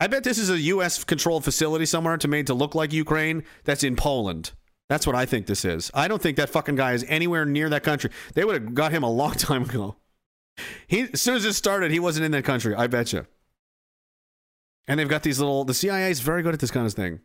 I 0.00 0.06
bet 0.06 0.24
this 0.24 0.38
is 0.38 0.48
a 0.48 0.58
U.S. 0.58 1.04
controlled 1.04 1.44
facility 1.44 1.84
somewhere 1.84 2.16
to 2.16 2.26
made 2.26 2.46
to 2.46 2.54
look 2.54 2.74
like 2.74 2.90
Ukraine. 2.90 3.44
That's 3.64 3.84
in 3.84 3.96
Poland. 3.96 4.52
That's 4.88 5.06
what 5.06 5.14
I 5.14 5.26
think 5.26 5.44
this 5.44 5.62
is. 5.62 5.90
I 5.92 6.08
don't 6.08 6.22
think 6.22 6.38
that 6.38 6.48
fucking 6.48 6.76
guy 6.76 6.92
is 6.94 7.04
anywhere 7.06 7.44
near 7.44 7.68
that 7.68 7.82
country. 7.82 8.10
They 8.32 8.46
would 8.46 8.54
have 8.54 8.74
got 8.74 8.92
him 8.92 9.02
a 9.02 9.10
long 9.10 9.32
time 9.34 9.64
ago. 9.64 9.96
he 10.86 11.02
as 11.12 11.20
soon 11.20 11.36
as 11.36 11.44
it 11.44 11.52
started, 11.52 11.90
he 11.90 12.00
wasn't 12.00 12.24
in 12.24 12.32
that 12.32 12.44
country. 12.44 12.74
I 12.74 12.86
bet 12.86 13.12
you. 13.12 13.26
And 14.86 14.98
they've 14.98 15.06
got 15.06 15.22
these 15.22 15.38
little. 15.38 15.64
The 15.64 15.74
CIA 15.74 16.10
is 16.10 16.20
very 16.20 16.42
good 16.42 16.54
at 16.54 16.60
this 16.60 16.70
kind 16.70 16.86
of 16.86 16.94
thing. 16.94 17.20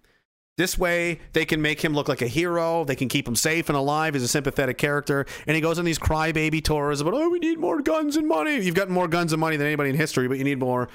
This 0.55 0.77
way, 0.77 1.19
they 1.34 1.45
can 1.45 1.61
make 1.63 1.84
him 1.84 1.95
look 1.95 2.07
like 2.07 2.21
a 2.21 2.27
hero. 2.27 2.85
They 2.85 2.95
can 2.95 3.07
keep 3.07 3.27
him 3.27 3.35
safe 3.35 3.69
and 3.69 3.77
alive 3.77 4.15
as 4.15 4.21
a 4.21 4.27
sympathetic 4.27 4.77
character. 4.77 5.25
And 5.47 5.55
he 5.55 5.61
goes 5.61 5.80
on 5.80 5.85
these 5.85 5.97
crybaby 5.97 6.63
tours 6.63 7.01
about, 7.01 7.15
oh, 7.15 7.30
we 7.30 7.39
need 7.39 7.57
more 7.57 7.81
guns 7.81 8.17
and 8.17 8.27
money. 8.27 8.61
You've 8.61 8.75
got 8.75 8.89
more 8.89 9.07
guns 9.07 9.34
and 9.34 9.39
money 9.39 9.57
than 9.57 9.65
anybody 9.65 9.89
in 9.89 9.95
history, 9.95 10.27
but 10.27 10.38
you 10.38 10.43
need 10.43 10.59
more. 10.59 10.89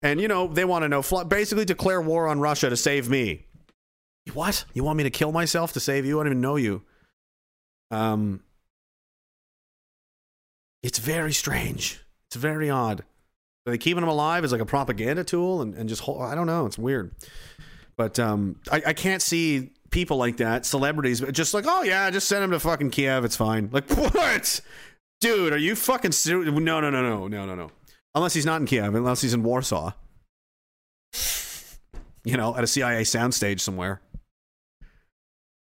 And, 0.00 0.20
you 0.20 0.28
know, 0.28 0.48
they 0.48 0.64
want 0.64 0.84
to 0.84 0.88
know, 0.88 1.02
basically 1.24 1.66
declare 1.66 2.00
war 2.00 2.28
on 2.28 2.40
Russia 2.40 2.70
to 2.70 2.76
save 2.76 3.10
me. 3.10 3.44
What? 4.32 4.64
You 4.72 4.84
want 4.84 4.96
me 4.96 5.04
to 5.04 5.10
kill 5.10 5.32
myself 5.32 5.74
to 5.74 5.80
save 5.80 6.06
you? 6.06 6.18
I 6.18 6.22
don't 6.22 6.32
even 6.32 6.40
know 6.40 6.56
you. 6.56 6.82
Um, 7.90 8.42
it's 10.82 10.98
very 10.98 11.32
strange. 11.32 12.02
It's 12.28 12.36
very 12.36 12.70
odd. 12.70 13.04
Are 13.66 13.70
they 13.70 13.78
keeping 13.78 14.02
him 14.02 14.08
alive 14.08 14.44
as 14.44 14.52
like 14.52 14.60
a 14.60 14.66
propaganda 14.66 15.24
tool 15.24 15.62
and, 15.62 15.74
and 15.74 15.88
just 15.88 16.06
I 16.06 16.34
don't 16.34 16.46
know. 16.46 16.66
It's 16.66 16.76
weird. 16.78 17.14
But 17.96 18.18
um, 18.18 18.60
I, 18.70 18.82
I 18.86 18.92
can't 18.92 19.22
see 19.22 19.70
people 19.90 20.16
like 20.16 20.38
that, 20.38 20.66
celebrities, 20.66 21.20
but 21.20 21.32
just 21.32 21.54
like, 21.54 21.64
oh 21.66 21.82
yeah, 21.82 22.10
just 22.10 22.28
send 22.28 22.42
him 22.42 22.50
to 22.50 22.60
fucking 22.60 22.90
Kiev. 22.90 23.24
It's 23.24 23.36
fine. 23.36 23.68
Like 23.72 23.88
what, 23.96 24.60
dude? 25.20 25.52
Are 25.52 25.58
you 25.58 25.76
fucking 25.76 26.12
serious? 26.12 26.52
No, 26.52 26.58
no, 26.58 26.90
no, 26.90 26.90
no, 26.90 27.28
no, 27.28 27.46
no, 27.46 27.54
no. 27.54 27.70
Unless 28.14 28.34
he's 28.34 28.46
not 28.46 28.60
in 28.60 28.66
Kiev, 28.66 28.94
unless 28.94 29.20
he's 29.22 29.34
in 29.34 29.42
Warsaw. 29.42 29.92
You 32.24 32.36
know, 32.36 32.56
at 32.56 32.64
a 32.64 32.66
CIA 32.66 33.02
soundstage 33.02 33.60
somewhere. 33.60 34.00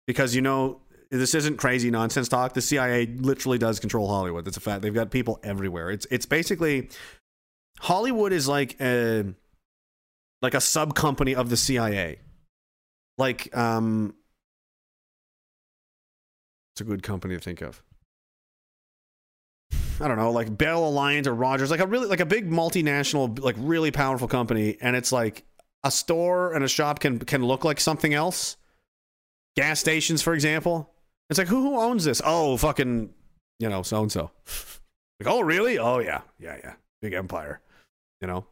Because 0.06 0.34
you 0.34 0.42
know, 0.42 0.80
this 1.10 1.34
isn't 1.34 1.58
crazy 1.58 1.90
nonsense 1.90 2.28
talk. 2.28 2.54
The 2.54 2.62
CIA 2.62 3.06
literally 3.06 3.58
does 3.58 3.80
control 3.80 4.08
Hollywood. 4.08 4.44
That's 4.44 4.56
a 4.56 4.60
fact. 4.60 4.82
They've 4.82 4.94
got 4.94 5.10
people 5.10 5.40
everywhere. 5.42 5.90
It's 5.90 6.06
it's 6.10 6.26
basically 6.26 6.88
Hollywood 7.80 8.32
is 8.32 8.48
like 8.48 8.80
a 8.80 9.34
like 10.46 10.54
a 10.54 10.60
sub 10.60 10.94
company 10.94 11.34
of 11.34 11.50
the 11.50 11.56
CIA. 11.56 12.20
Like 13.18 13.54
um 13.56 14.14
it's 16.72 16.82
a 16.82 16.84
good 16.84 17.02
company 17.02 17.34
to 17.34 17.40
think 17.40 17.62
of. 17.62 17.82
I 20.00 20.06
don't 20.06 20.18
know, 20.18 20.30
like 20.30 20.56
Bell 20.56 20.86
Alliance 20.86 21.26
or 21.26 21.34
Rogers, 21.34 21.68
like 21.68 21.80
a 21.80 21.86
really 21.86 22.06
like 22.06 22.20
a 22.20 22.26
big 22.26 22.48
multinational, 22.48 23.40
like 23.40 23.56
really 23.58 23.90
powerful 23.90 24.28
company, 24.28 24.76
and 24.80 24.94
it's 24.94 25.10
like 25.10 25.44
a 25.82 25.90
store 25.90 26.52
and 26.52 26.62
a 26.62 26.68
shop 26.68 27.00
can 27.00 27.18
can 27.18 27.42
look 27.42 27.64
like 27.64 27.80
something 27.80 28.14
else. 28.14 28.56
Gas 29.56 29.80
stations, 29.80 30.22
for 30.22 30.32
example. 30.32 30.92
It's 31.28 31.38
like 31.40 31.48
who 31.48 31.62
who 31.62 31.80
owns 31.80 32.04
this? 32.04 32.22
Oh, 32.24 32.56
fucking, 32.56 33.10
you 33.58 33.68
know, 33.68 33.82
so 33.82 34.02
and 34.02 34.12
so. 34.12 34.30
Like, 35.18 35.32
oh 35.32 35.40
really? 35.40 35.78
Oh 35.78 35.98
yeah, 35.98 36.20
yeah, 36.38 36.58
yeah. 36.62 36.74
Big 37.02 37.14
empire. 37.14 37.60
You 38.20 38.28
know. 38.28 38.46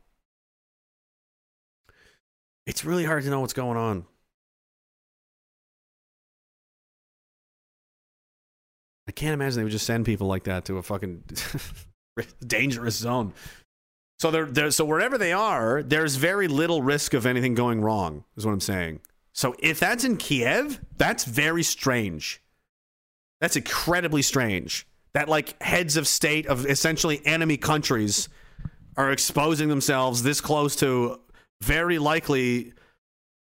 It's 2.66 2.85
really 2.85 3.05
hard 3.05 3.24
to 3.24 3.31
know 3.31 3.41
what's 3.41 3.53
going 3.53 3.77
on. 3.77 4.07
I 9.07 9.12
can't 9.12 9.35
imagine 9.35 9.59
they 9.59 9.65
would 9.65 9.73
just 9.73 9.86
send 9.86 10.07
people 10.07 10.27
like 10.27 10.45
that 10.45 10.65
to 10.66 10.78
a 10.78 10.82
fucking 10.82 11.24
dangerous 12.47 12.97
zone. 12.97 13.34
So 14.18 14.31
they're, 14.31 14.47
they're 14.47 14.70
so 14.70 14.84
wherever 14.84 15.18
they 15.18 15.33
are, 15.33 15.83
there's 15.83 16.17
very 16.17 16.49
little 16.49 16.81
risk 16.81 17.12
of 17.12 17.26
anything 17.26 17.55
going 17.55 17.83
wrong. 17.83 18.25
Is 18.36 18.47
what 18.47 18.52
I'm 18.52 18.60
saying. 18.60 19.01
So 19.33 19.55
if 19.59 19.78
that's 19.81 20.05
in 20.05 20.17
Kiev, 20.17 20.81
that's 20.97 21.25
very 21.25 21.62
strange. 21.62 22.41
That's 23.41 23.57
incredibly 23.57 24.23
strange. 24.23 24.86
That 25.12 25.28
like 25.28 25.60
heads 25.62 25.97
of 25.97 26.09
state 26.09 26.47
of 26.47 26.65
essentially 26.67 27.20
enemy 27.26 27.57
countries 27.57 28.28
are 28.97 29.10
exposing 29.10 29.68
themselves 29.68 30.23
this 30.23 30.41
close 30.41 30.76
to 30.76 31.20
very 31.65 31.99
likely 31.99 32.73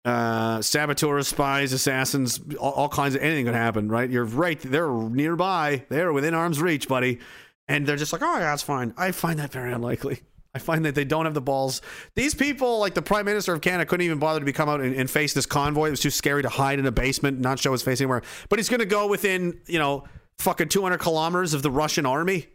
uh, 0.06 0.62
saboteurs, 0.62 1.28
spies, 1.28 1.74
assassins, 1.74 2.40
all, 2.60 2.72
all 2.72 2.90
kinds 2.90 3.16
of 3.16 3.22
anything 3.22 3.46
could 3.46 3.54
happen, 3.54 3.90
right? 3.90 4.10
You're 4.10 4.26
right. 4.26 4.60
They're 4.60 4.90
nearby. 4.90 5.86
They're 5.90 6.14
within 6.14 6.34
arm's 6.34 6.62
reach, 6.62 6.88
buddy. 6.88 7.20
And 7.68 7.86
they're 7.86 7.98
just 7.98 8.14
like, 8.14 8.22
oh, 8.22 8.34
yeah, 8.36 8.40
that's 8.40 8.64
fine. 8.64 8.94
I 8.98 9.12
find 9.12 9.38
that 9.40 9.52
very 9.52 9.74
unlikely. 9.74 10.22
I 10.56 10.60
find 10.60 10.86
that 10.86 10.96
they 10.96 11.04
don't 11.04 11.26
have 11.26 11.34
the 11.34 11.42
balls. 11.42 11.82
These 12.16 12.34
people, 12.34 12.80
like 12.80 12.94
the 12.94 13.02
Prime 13.02 13.26
Minister 13.26 13.54
of 13.54 13.62
Canada, 13.62 13.86
couldn't 13.86 14.06
even 14.06 14.18
bother 14.18 14.44
to 14.44 14.54
come 14.54 14.70
out 14.70 14.80
and, 14.80 14.96
and 14.96 15.10
face 15.10 15.34
this 15.34 15.46
convoy. 15.46 15.88
It 15.88 15.92
was 15.92 16.00
too 16.00 16.10
scary 16.10 16.42
to 16.42 16.50
hide 16.50 16.80
in 16.80 16.86
a 16.86 16.92
basement, 16.92 17.40
not 17.40 17.60
show 17.60 17.74
his 17.74 17.84
face 17.84 18.00
anywhere. 18.00 18.24
But 18.50 18.60
he's 18.60 18.70
going 18.70 18.80
to 18.80 18.86
go 18.86 19.08
within, 19.08 19.60
you 19.68 19.78
know, 19.78 20.06
fucking 20.40 20.70
200 20.70 21.00
kilometers 21.00 21.54
of 21.54 21.64
the 21.64 21.72
Russian 21.72 22.06
army 22.06 22.48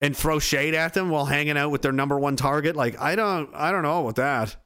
and 0.00 0.16
throw 0.16 0.38
shade 0.38 0.74
at 0.74 0.94
them 0.94 1.10
while 1.10 1.26
hanging 1.26 1.58
out 1.58 1.70
with 1.70 1.82
their 1.82 1.92
number 1.92 2.18
one 2.18 2.36
target. 2.36 2.76
Like, 2.76 2.98
I 3.00 3.16
don't, 3.16 3.50
I 3.54 3.72
don't 3.72 3.82
know 3.82 4.00
about 4.00 4.16
that. 4.16 4.56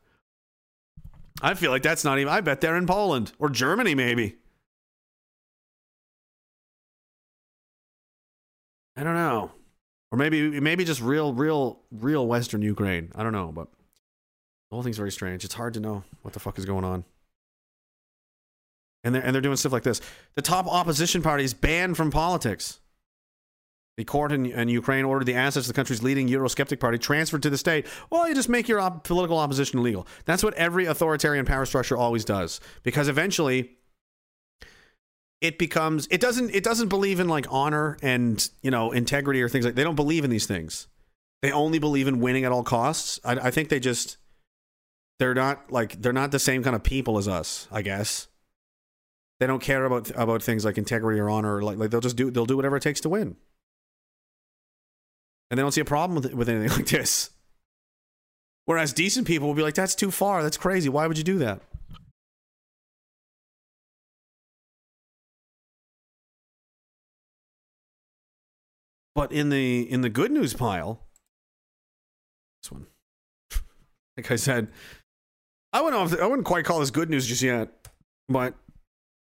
I 1.42 1.54
feel 1.54 1.70
like 1.70 1.82
that's 1.82 2.04
not 2.04 2.18
even. 2.18 2.32
I 2.32 2.40
bet 2.40 2.60
they're 2.60 2.76
in 2.76 2.86
Poland 2.86 3.32
or 3.38 3.48
Germany, 3.48 3.94
maybe. 3.94 4.36
I 8.96 9.02
don't 9.02 9.14
know, 9.14 9.50
or 10.12 10.18
maybe 10.18 10.60
maybe 10.60 10.84
just 10.84 11.00
real, 11.00 11.34
real, 11.34 11.80
real 11.90 12.26
Western 12.26 12.62
Ukraine. 12.62 13.10
I 13.16 13.24
don't 13.24 13.32
know, 13.32 13.50
but 13.52 13.68
the 14.70 14.76
whole 14.76 14.82
thing's 14.82 14.96
very 14.96 15.10
strange. 15.10 15.44
It's 15.44 15.54
hard 15.54 15.74
to 15.74 15.80
know 15.80 16.04
what 16.22 16.32
the 16.32 16.40
fuck 16.40 16.58
is 16.58 16.64
going 16.64 16.84
on. 16.84 17.04
And 19.02 19.14
they're 19.14 19.22
and 19.22 19.34
they're 19.34 19.42
doing 19.42 19.56
stuff 19.56 19.72
like 19.72 19.82
this. 19.82 20.00
The 20.36 20.42
top 20.42 20.66
opposition 20.66 21.22
party 21.22 21.42
is 21.42 21.54
banned 21.54 21.96
from 21.96 22.12
politics. 22.12 22.78
The 23.97 24.05
court 24.05 24.32
in, 24.32 24.47
in, 24.47 24.68
Ukraine 24.68 25.05
ordered 25.05 25.26
the 25.26 25.34
assets 25.34 25.66
of 25.66 25.68
the 25.68 25.76
country's 25.76 26.02
leading 26.02 26.28
Eurosceptic 26.28 26.81
party 26.81 26.98
transferred 26.98 27.42
to 27.44 27.50
the 27.50 27.58
state. 27.58 27.86
Well, 28.10 28.28
you 28.28 28.34
just 28.34 28.48
make 28.48 28.68
your 28.68 28.81
op- 28.81 29.05
political 29.05 29.39
opposition 29.39 29.78
illegal. 29.78 30.06
That's 30.24 30.42
what 30.42 30.55
every 30.55 30.86
authoritarian 30.86 31.44
power 31.44 31.64
structure 31.64 31.97
always 31.97 32.24
does, 32.24 32.60
because 32.82 33.06
eventually 33.06 33.76
it 35.40 35.58
becomes 35.58 36.08
it 36.10 36.20
doesn't 36.20 36.52
it 36.55 36.64
doesn't 36.64 36.89
believe 36.89 37.20
in 37.20 37.28
like 37.28 37.47
honor 37.50 37.97
and 38.02 38.48
you 38.62 38.70
know 38.70 38.90
integrity 38.90 39.42
or 39.42 39.48
things 39.48 39.64
like 39.64 39.76
they 39.76 39.84
don't 39.84 39.94
believe 39.94 40.24
in 40.24 40.31
these 40.31 40.47
things. 40.47 40.89
They 41.42 41.52
only 41.52 41.78
believe 41.78 42.08
in 42.08 42.18
winning 42.18 42.44
at 42.44 42.50
all 42.50 42.64
costs. 42.64 43.20
I, 43.24 43.32
I 43.32 43.50
think 43.52 43.68
they 43.68 43.78
just 43.78 44.16
they're 45.20 45.34
not 45.34 45.70
like 45.70 46.02
they're 46.02 46.12
not 46.12 46.32
the 46.32 46.40
same 46.40 46.64
kind 46.64 46.74
of 46.74 46.82
people 46.82 47.16
as 47.16 47.28
us. 47.28 47.68
I 47.70 47.82
guess 47.82 48.26
they 49.39 49.47
don't 49.47 49.62
care 49.62 49.84
about 49.84 50.10
about 50.16 50.42
things 50.42 50.64
like 50.64 50.78
integrity 50.78 51.20
or 51.20 51.31
honor. 51.31 51.58
Or 51.58 51.62
like 51.62 51.78
like 51.78 51.90
they'll 51.90 52.00
just 52.00 52.16
do 52.16 52.32
they'll 52.32 52.47
do 52.47 52.56
whatever 52.56 52.76
it 52.76 52.82
takes 52.82 53.00
to 53.02 53.08
win 53.08 53.36
and 55.50 55.58
they 55.58 55.62
don't 55.62 55.73
see 55.73 55.81
a 55.81 55.84
problem 55.84 56.20
with, 56.20 56.32
with 56.34 56.48
anything 56.48 56.68
like 56.76 56.86
this. 56.86 57.31
Whereas 58.66 58.92
decent 58.92 59.26
people 59.26 59.47
will 59.47 59.55
be 59.55 59.62
like, 59.62 59.74
that's 59.74 59.94
too 59.94 60.10
far. 60.10 60.42
That's 60.42 60.56
crazy. 60.56 60.89
Why 60.89 61.06
would 61.06 61.18
you 61.18 61.24
do 61.24 61.39
that? 61.39 61.60
But 69.14 69.31
in 69.31 69.48
the 69.48 69.82
in 69.90 70.00
the 70.00 70.08
good 70.08 70.32
news 70.32 70.55
pile, 70.55 71.00
this 72.62 72.73
one, 72.73 72.86
like 74.16 74.31
I 74.31 74.36
said, 74.36 74.68
I 75.73 75.81
wouldn't 75.81 76.20
I 76.20 76.26
wouldn't 76.26 76.47
quite 76.47 76.64
call 76.64 76.81
this 76.81 76.90
good 76.90 77.10
news 77.10 77.26
just 77.26 77.42
yet. 77.42 77.89
But 78.28 78.55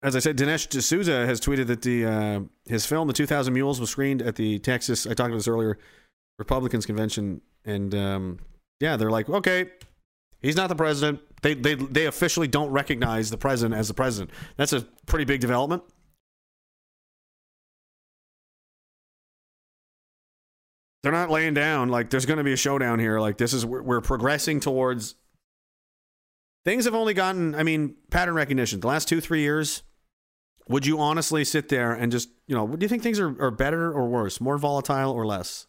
as 0.02 0.14
I 0.14 0.20
said, 0.20 0.36
Dinesh 0.36 0.68
D'Souza 0.68 1.26
has 1.26 1.40
tweeted 1.40 1.66
that 1.66 1.82
the 1.82 2.06
uh, 2.06 2.40
his 2.66 2.86
film, 2.86 3.08
The 3.08 3.14
2,000 3.14 3.52
Mules, 3.52 3.80
was 3.80 3.90
screened 3.90 4.22
at 4.22 4.36
the 4.36 4.58
Texas. 4.60 5.06
I 5.06 5.10
talked 5.10 5.28
about 5.28 5.38
this 5.38 5.48
earlier. 5.48 5.78
Republicans 6.40 6.86
convention, 6.86 7.42
and 7.66 7.94
um, 7.94 8.38
yeah, 8.80 8.96
they're 8.96 9.10
like, 9.10 9.28
okay, 9.28 9.66
he's 10.40 10.56
not 10.56 10.70
the 10.70 10.74
president. 10.74 11.20
They 11.42 11.54
they 11.54 11.74
they 11.74 12.06
officially 12.06 12.48
don't 12.48 12.70
recognize 12.70 13.30
the 13.30 13.36
president 13.36 13.78
as 13.78 13.88
the 13.88 13.94
president. 13.94 14.30
That's 14.56 14.72
a 14.72 14.80
pretty 15.06 15.26
big 15.26 15.40
development. 15.40 15.84
They're 21.02 21.12
not 21.12 21.30
laying 21.30 21.54
down 21.54 21.90
like 21.90 22.10
there's 22.10 22.26
going 22.26 22.38
to 22.38 22.44
be 22.44 22.54
a 22.54 22.56
showdown 22.58 22.98
here. 22.98 23.20
Like 23.20 23.36
this 23.36 23.52
is 23.52 23.64
we're, 23.64 23.82
we're 23.82 24.00
progressing 24.00 24.60
towards. 24.60 25.14
Things 26.64 26.86
have 26.86 26.94
only 26.94 27.14
gotten. 27.14 27.54
I 27.54 27.62
mean, 27.62 27.96
pattern 28.10 28.34
recognition. 28.34 28.80
The 28.80 28.86
last 28.86 29.08
two 29.08 29.20
three 29.20 29.40
years, 29.40 29.82
would 30.68 30.86
you 30.86 30.98
honestly 30.98 31.44
sit 31.44 31.68
there 31.68 31.92
and 31.92 32.10
just 32.10 32.30
you 32.46 32.56
know? 32.56 32.66
Do 32.66 32.82
you 32.82 32.88
think 32.88 33.02
things 33.02 33.20
are, 33.20 33.40
are 33.42 33.50
better 33.50 33.92
or 33.92 34.08
worse, 34.08 34.40
more 34.40 34.56
volatile 34.56 35.12
or 35.12 35.26
less? 35.26 35.66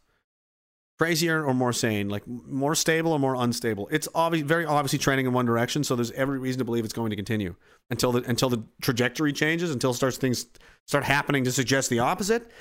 Crazier 1.02 1.44
or 1.44 1.52
more 1.52 1.74
sane 1.74 2.10
like 2.10 2.22
more 2.28 2.76
stable 2.76 3.12
or 3.12 3.18
more 3.18 3.34
unstable. 3.34 3.90
It's 3.92 4.08
obviously 4.14 4.48
very 4.48 4.66
obviously 4.66 5.00
trending 5.00 5.26
in 5.26 5.34
one 5.34 5.48
direction 5.48 5.84
so 5.84 5.96
there's 5.96 6.12
every 6.12 6.38
reason 6.38 6.60
to 6.60 6.64
believe 6.64 6.86
it's 6.86 6.94
going 6.94 7.10
to 7.10 7.16
continue 7.16 7.56
until 7.90 8.12
the 8.12 8.22
until 8.30 8.50
the 8.50 8.64
trajectory 8.84 9.34
changes 9.34 9.72
until 9.72 9.96
starts 9.96 10.18
things 10.18 10.46
start 10.86 11.04
happening 11.04 11.44
to 11.46 11.52
suggest 11.52 11.90
the 11.90 11.98
opposite. 11.98 12.52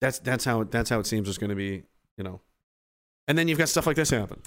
That's 0.00 0.18
that's 0.18 0.44
how 0.44 0.64
that's 0.64 0.90
how 0.90 0.98
it 0.98 1.06
seems 1.06 1.28
it's 1.28 1.38
going 1.38 1.50
to 1.50 1.54
be 1.54 1.84
you 2.16 2.24
know. 2.24 2.40
And 3.28 3.38
then 3.38 3.46
you've 3.46 3.58
got 3.58 3.68
stuff 3.68 3.86
like 3.86 3.94
this 3.94 4.10
happen. 4.10 4.42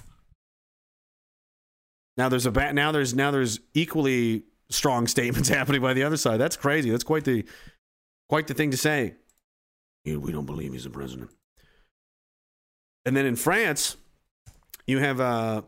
Now 2.18 2.28
there's 2.28 2.44
a 2.44 2.50
ba- 2.50 2.74
now 2.74 2.92
there's 2.92 3.14
now 3.14 3.30
there's 3.30 3.60
equally 3.72 4.42
strong 4.68 5.06
statements 5.06 5.48
happening 5.58 5.80
by 5.80 5.94
the 5.94 6.02
other 6.02 6.18
side. 6.18 6.36
That's 6.36 6.56
crazy. 6.56 6.90
That's 6.90 7.02
quite 7.02 7.24
the 7.24 7.46
quite 8.28 8.46
the 8.46 8.52
thing 8.52 8.72
to 8.72 8.76
say. 8.76 9.14
We 10.04 10.32
don't 10.32 10.44
believe 10.44 10.74
he's 10.74 10.84
the 10.84 10.90
president 10.90 11.30
And 13.04 13.16
then 13.16 13.26
in 13.26 13.36
France, 13.36 13.96
you 14.86 14.98
have 14.98 15.20
uh, 15.20 15.62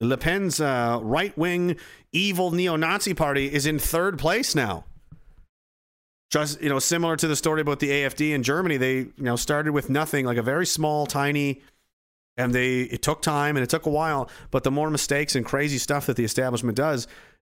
Le 0.00 0.16
Pen's 0.16 0.60
uh, 0.60 0.98
right 1.02 1.36
wing 1.36 1.76
evil 2.12 2.50
neo 2.50 2.76
Nazi 2.76 3.14
party 3.14 3.52
is 3.52 3.66
in 3.66 3.78
third 3.78 4.18
place 4.18 4.54
now. 4.54 4.84
Just 6.30 6.60
you 6.60 6.68
know, 6.68 6.78
similar 6.78 7.16
to 7.16 7.28
the 7.28 7.36
story 7.36 7.60
about 7.60 7.78
the 7.78 7.90
AFD 7.90 8.32
in 8.34 8.42
Germany, 8.42 8.76
they 8.76 8.94
you 8.96 9.12
know 9.18 9.36
started 9.36 9.72
with 9.72 9.88
nothing, 9.88 10.26
like 10.26 10.38
a 10.38 10.42
very 10.42 10.66
small, 10.66 11.06
tiny, 11.06 11.62
and 12.36 12.52
they 12.52 12.80
it 12.82 13.02
took 13.02 13.22
time 13.22 13.56
and 13.56 13.62
it 13.62 13.70
took 13.70 13.86
a 13.86 13.90
while. 13.90 14.28
But 14.50 14.64
the 14.64 14.70
more 14.70 14.90
mistakes 14.90 15.36
and 15.36 15.46
crazy 15.46 15.78
stuff 15.78 16.06
that 16.06 16.16
the 16.16 16.24
establishment 16.24 16.76
does, 16.76 17.06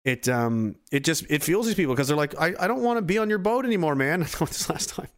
it 0.05 0.29
um 0.29 0.75
it 0.91 1.05
just 1.05 1.25
it 1.31 1.43
fuels 1.43 1.67
these 1.67 1.77
people 1.77 1.95
because 1.95 2.09
they're 2.09 2.17
like, 2.17 2.39
I, 2.39 2.55
I 2.59 2.67
don't 2.67 2.83
want 2.83 2.99
to 2.99 3.03
be 3.03 3.17
on 3.17 3.31
your 3.31 3.39
boat 3.39 3.65
anymore, 3.65 3.95
man. 3.95 4.23
I 4.41 4.45
this 4.45 4.69
last 4.69 4.91
time. 4.91 5.09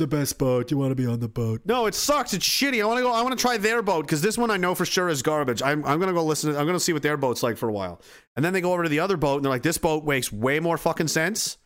The 0.00 0.06
best 0.08 0.38
boat. 0.38 0.70
You 0.70 0.78
want 0.78 0.90
to 0.90 0.96
be 0.96 1.06
on 1.06 1.20
the 1.20 1.28
boat. 1.28 1.60
No, 1.64 1.86
it 1.86 1.94
sucks. 1.94 2.34
It's 2.34 2.46
shitty. 2.46 2.82
I 2.82 2.86
want 2.86 2.98
to 2.98 3.02
go. 3.02 3.12
I 3.12 3.22
want 3.22 3.38
to 3.38 3.40
try 3.40 3.56
their 3.56 3.82
boat 3.82 4.06
because 4.06 4.20
this 4.20 4.36
one 4.36 4.50
I 4.50 4.56
know 4.56 4.74
for 4.74 4.84
sure 4.84 5.08
is 5.08 5.22
garbage. 5.22 5.62
I'm, 5.62 5.84
I'm 5.84 6.00
gonna 6.00 6.12
go 6.12 6.24
listen. 6.24 6.52
To, 6.52 6.58
I'm 6.58 6.66
gonna 6.66 6.80
see 6.80 6.92
what 6.92 7.02
their 7.02 7.16
boat's 7.16 7.42
like 7.44 7.56
for 7.56 7.68
a 7.68 7.72
while, 7.72 8.00
and 8.34 8.44
then 8.44 8.52
they 8.52 8.60
go 8.60 8.72
over 8.72 8.82
to 8.82 8.88
the 8.88 8.98
other 8.98 9.16
boat 9.16 9.36
and 9.36 9.44
they're 9.44 9.52
like, 9.52 9.62
"This 9.62 9.78
boat 9.78 10.04
makes 10.04 10.32
way 10.32 10.58
more 10.58 10.76
fucking 10.76 11.08
sense." 11.08 11.58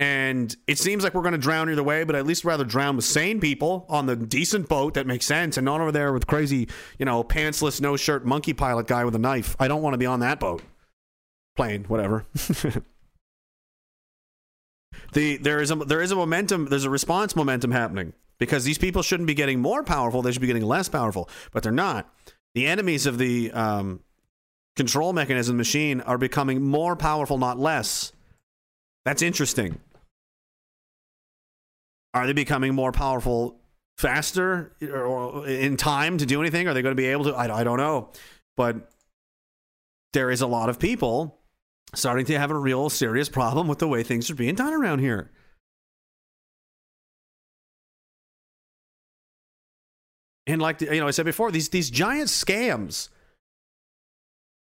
And 0.00 0.54
it 0.68 0.78
seems 0.78 1.02
like 1.02 1.14
we're 1.14 1.22
gonna 1.22 1.38
drown 1.38 1.68
either 1.68 1.82
way, 1.82 2.04
but 2.04 2.14
at 2.14 2.24
least 2.24 2.44
rather 2.44 2.64
drown 2.64 2.94
with 2.94 3.04
sane 3.04 3.40
people 3.40 3.84
on 3.88 4.06
the 4.06 4.14
decent 4.14 4.68
boat 4.68 4.94
that 4.94 5.08
makes 5.08 5.26
sense, 5.26 5.56
and 5.56 5.64
not 5.64 5.80
over 5.80 5.90
there 5.90 6.12
with 6.12 6.28
crazy, 6.28 6.68
you 7.00 7.04
know, 7.04 7.24
pantsless, 7.24 7.80
no 7.80 7.96
shirt 7.96 8.24
monkey 8.24 8.52
pilot 8.52 8.86
guy 8.86 9.04
with 9.04 9.16
a 9.16 9.18
knife. 9.18 9.56
I 9.58 9.66
don't 9.66 9.82
want 9.82 9.94
to 9.94 9.98
be 9.98 10.06
on 10.06 10.20
that 10.20 10.38
boat. 10.38 10.62
Plane, 11.56 11.84
whatever. 11.88 12.26
the 15.12 15.36
there 15.38 15.60
is 15.60 15.70
a 15.70 15.76
there 15.76 16.02
is 16.02 16.10
a 16.10 16.16
momentum 16.16 16.66
there's 16.66 16.84
a 16.84 16.90
response 16.90 17.34
momentum 17.34 17.70
happening 17.70 18.12
because 18.38 18.64
these 18.64 18.78
people 18.78 19.02
shouldn't 19.02 19.26
be 19.26 19.34
getting 19.34 19.60
more 19.60 19.82
powerful 19.82 20.22
they 20.22 20.32
should 20.32 20.40
be 20.40 20.46
getting 20.46 20.64
less 20.64 20.88
powerful 20.88 21.28
but 21.52 21.62
they're 21.62 21.72
not. 21.72 22.12
The 22.54 22.66
enemies 22.66 23.06
of 23.06 23.18
the 23.18 23.52
um, 23.52 24.00
control 24.76 25.12
mechanism 25.12 25.56
machine 25.56 26.00
are 26.00 26.18
becoming 26.18 26.62
more 26.62 26.96
powerful 26.96 27.38
not 27.38 27.58
less. 27.58 28.12
That's 29.04 29.22
interesting. 29.22 29.80
Are 32.14 32.26
they 32.26 32.32
becoming 32.32 32.74
more 32.74 32.92
powerful 32.92 33.60
faster 33.98 34.72
or 34.82 35.46
in 35.46 35.76
time 35.76 36.18
to 36.18 36.26
do 36.26 36.40
anything? 36.40 36.68
Are 36.68 36.74
they 36.74 36.82
going 36.82 36.96
to 36.96 37.00
be 37.00 37.06
able 37.06 37.24
to? 37.24 37.34
I, 37.34 37.60
I 37.60 37.64
don't 37.64 37.78
know. 37.78 38.10
But 38.56 38.90
there 40.12 40.30
is 40.30 40.40
a 40.40 40.46
lot 40.46 40.68
of 40.68 40.78
people 40.78 41.38
starting 41.94 42.26
to 42.26 42.38
have 42.38 42.50
a 42.50 42.58
real 42.58 42.90
serious 42.90 43.28
problem 43.28 43.68
with 43.68 43.78
the 43.78 43.88
way 43.88 44.02
things 44.02 44.30
are 44.30 44.34
being 44.34 44.54
done 44.54 44.72
around 44.72 44.98
here. 44.98 45.30
And 50.46 50.62
like 50.62 50.80
you 50.80 51.00
know, 51.00 51.08
I 51.08 51.10
said 51.10 51.26
before, 51.26 51.50
these 51.50 51.68
these 51.68 51.90
giant 51.90 52.28
scams. 52.28 53.10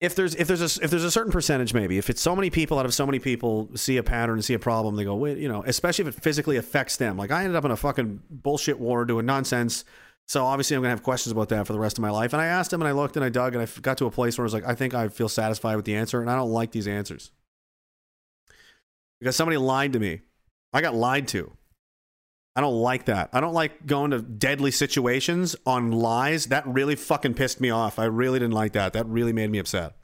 If 0.00 0.14
there's 0.14 0.34
if 0.34 0.46
there's 0.46 0.60
a 0.60 0.84
if 0.84 0.90
there's 0.90 1.04
a 1.04 1.10
certain 1.10 1.32
percentage, 1.32 1.74
maybe 1.74 1.98
if 1.98 2.10
it's 2.10 2.20
so 2.20 2.36
many 2.36 2.50
people 2.50 2.78
out 2.78 2.86
of 2.86 2.94
so 2.94 3.06
many 3.06 3.18
people 3.18 3.68
see 3.74 3.96
a 3.96 4.02
pattern 4.02 4.42
see 4.42 4.54
a 4.54 4.58
problem, 4.58 4.96
they 4.96 5.04
go, 5.04 5.14
wait, 5.14 5.38
you 5.38 5.48
know, 5.48 5.62
especially 5.66 6.06
if 6.06 6.16
it 6.16 6.22
physically 6.22 6.56
affects 6.56 6.96
them. 6.96 7.16
Like 7.16 7.30
I 7.30 7.42
ended 7.42 7.56
up 7.56 7.64
in 7.64 7.70
a 7.70 7.76
fucking 7.76 8.22
bullshit 8.30 8.78
war 8.78 9.04
doing 9.04 9.26
nonsense. 9.26 9.84
So 10.28 10.44
obviously 10.44 10.76
I'm 10.76 10.82
gonna 10.82 10.90
have 10.90 11.02
questions 11.02 11.32
about 11.32 11.48
that 11.48 11.66
for 11.66 11.72
the 11.72 11.78
rest 11.78 11.98
of 11.98 12.02
my 12.02 12.10
life. 12.10 12.32
And 12.32 12.42
I 12.42 12.46
asked 12.46 12.72
him, 12.72 12.80
and 12.80 12.88
I 12.88 12.92
looked, 12.92 13.16
and 13.16 13.24
I 13.24 13.30
dug, 13.30 13.54
and 13.54 13.62
I 13.62 13.80
got 13.80 13.98
to 13.98 14.06
a 14.06 14.10
place 14.10 14.36
where 14.36 14.44
I 14.44 14.46
was 14.46 14.54
like, 14.54 14.66
I 14.66 14.74
think 14.74 14.94
I 14.94 15.08
feel 15.08 15.28
satisfied 15.28 15.76
with 15.76 15.84
the 15.84 15.96
answer, 15.96 16.20
and 16.20 16.30
I 16.30 16.36
don't 16.36 16.50
like 16.50 16.72
these 16.72 16.86
answers 16.86 17.32
because 19.20 19.36
somebody 19.36 19.56
lied 19.56 19.92
to 19.94 19.98
me. 19.98 20.20
I 20.72 20.80
got 20.80 20.94
lied 20.94 21.28
to. 21.28 21.52
I 22.54 22.60
don't 22.60 22.74
like 22.74 23.04
that. 23.04 23.30
I 23.32 23.40
don't 23.40 23.54
like 23.54 23.86
going 23.86 24.10
to 24.10 24.20
deadly 24.20 24.72
situations 24.72 25.54
on 25.64 25.92
lies. 25.92 26.46
That 26.46 26.66
really 26.66 26.96
fucking 26.96 27.34
pissed 27.34 27.60
me 27.60 27.70
off. 27.70 27.98
I 27.98 28.06
really 28.06 28.40
didn't 28.40 28.54
like 28.54 28.72
that. 28.72 28.92
That 28.94 29.06
really 29.06 29.32
made 29.32 29.50
me 29.50 29.58
upset. 29.58 29.94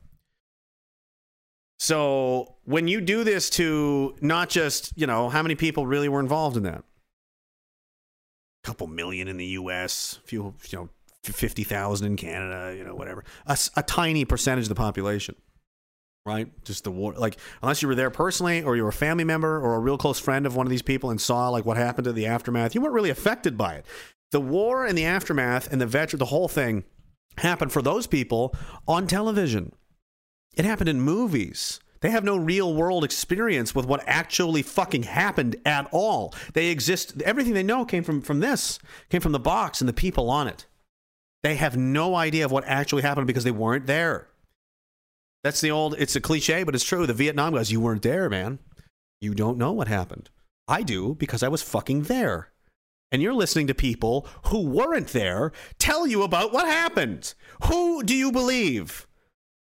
So 1.80 2.54
when 2.64 2.86
you 2.86 3.00
do 3.00 3.24
this 3.24 3.50
to 3.50 4.14
not 4.20 4.48
just, 4.48 4.92
you 4.96 5.06
know, 5.06 5.28
how 5.28 5.42
many 5.42 5.56
people 5.56 5.86
really 5.86 6.08
were 6.08 6.20
involved 6.20 6.56
in 6.56 6.62
that? 6.62 6.84
A 8.64 8.66
couple 8.66 8.86
million 8.86 9.28
in 9.28 9.36
the 9.36 9.46
US, 9.46 10.18
a 10.24 10.26
few, 10.26 10.54
you 10.68 10.78
know, 10.78 10.88
50,000 11.22 12.06
in 12.06 12.16
Canada, 12.16 12.74
you 12.76 12.84
know, 12.84 12.94
whatever. 12.94 13.24
A 13.46 13.82
tiny 13.82 14.24
percentage 14.24 14.64
of 14.64 14.68
the 14.70 14.74
population 14.74 15.36
right? 16.26 16.48
Just 16.64 16.84
the 16.84 16.90
war, 16.90 17.12
like 17.14 17.36
unless 17.62 17.82
you 17.82 17.88
were 17.88 17.94
there 17.94 18.10
personally, 18.10 18.62
or 18.62 18.76
you 18.76 18.82
were 18.82 18.88
a 18.88 18.92
family 18.92 19.24
member, 19.24 19.60
or 19.60 19.74
a 19.74 19.78
real 19.78 19.98
close 19.98 20.18
friend 20.18 20.46
of 20.46 20.56
one 20.56 20.66
of 20.66 20.70
these 20.70 20.82
people, 20.82 21.10
and 21.10 21.20
saw 21.20 21.48
like 21.50 21.64
what 21.64 21.76
happened 21.76 22.06
to 22.06 22.12
the 22.12 22.26
aftermath, 22.26 22.74
you 22.74 22.80
weren't 22.80 22.94
really 22.94 23.10
affected 23.10 23.58
by 23.58 23.74
it. 23.74 23.86
The 24.32 24.40
war 24.40 24.86
and 24.86 24.96
the 24.96 25.04
aftermath 25.04 25.70
and 25.70 25.80
the 25.80 25.86
veteran, 25.86 26.18
the 26.18 26.26
whole 26.26 26.48
thing 26.48 26.84
happened 27.38 27.72
for 27.72 27.82
those 27.82 28.06
people 28.06 28.54
on 28.88 29.06
television. 29.06 29.72
It 30.56 30.64
happened 30.64 30.88
in 30.88 31.00
movies. 31.00 31.80
They 32.00 32.10
have 32.10 32.24
no 32.24 32.36
real 32.36 32.74
world 32.74 33.04
experience 33.04 33.74
with 33.74 33.86
what 33.86 34.04
actually 34.06 34.62
fucking 34.62 35.04
happened 35.04 35.56
at 35.64 35.88
all. 35.90 36.34
They 36.52 36.68
exist. 36.68 37.20
Everything 37.22 37.54
they 37.54 37.62
know 37.62 37.84
came 37.84 38.04
from 38.04 38.20
from 38.20 38.40
this, 38.40 38.78
came 39.08 39.20
from 39.20 39.32
the 39.32 39.38
box 39.38 39.80
and 39.80 39.88
the 39.88 39.94
people 39.94 40.30
on 40.30 40.48
it. 40.48 40.66
They 41.42 41.56
have 41.56 41.76
no 41.76 42.14
idea 42.14 42.44
of 42.44 42.52
what 42.52 42.64
actually 42.64 43.02
happened 43.02 43.26
because 43.26 43.44
they 43.44 43.50
weren't 43.50 43.86
there. 43.86 44.28
That's 45.42 45.60
the 45.60 45.70
old, 45.70 45.94
it's 45.98 46.16
a 46.16 46.20
cliche, 46.20 46.64
but 46.64 46.74
it's 46.74 46.84
true. 46.84 47.06
The 47.06 47.12
Vietnam 47.12 47.52
guys, 47.52 47.70
you 47.70 47.80
weren't 47.80 48.00
there, 48.00 48.30
man. 48.30 48.60
You 49.20 49.34
don't 49.34 49.58
know 49.58 49.72
what 49.72 49.88
happened. 49.88 50.30
I 50.66 50.82
do 50.82 51.14
because 51.14 51.42
I 51.42 51.48
was 51.48 51.62
fucking 51.62 52.04
there. 52.04 52.50
And 53.12 53.20
you're 53.20 53.34
listening 53.34 53.66
to 53.66 53.74
people 53.74 54.26
who 54.46 54.66
weren't 54.66 55.08
there 55.08 55.52
tell 55.78 56.06
you 56.06 56.22
about 56.22 56.52
what 56.52 56.66
happened. 56.66 57.34
Who 57.64 58.02
do 58.02 58.14
you 58.14 58.32
believe? 58.32 59.06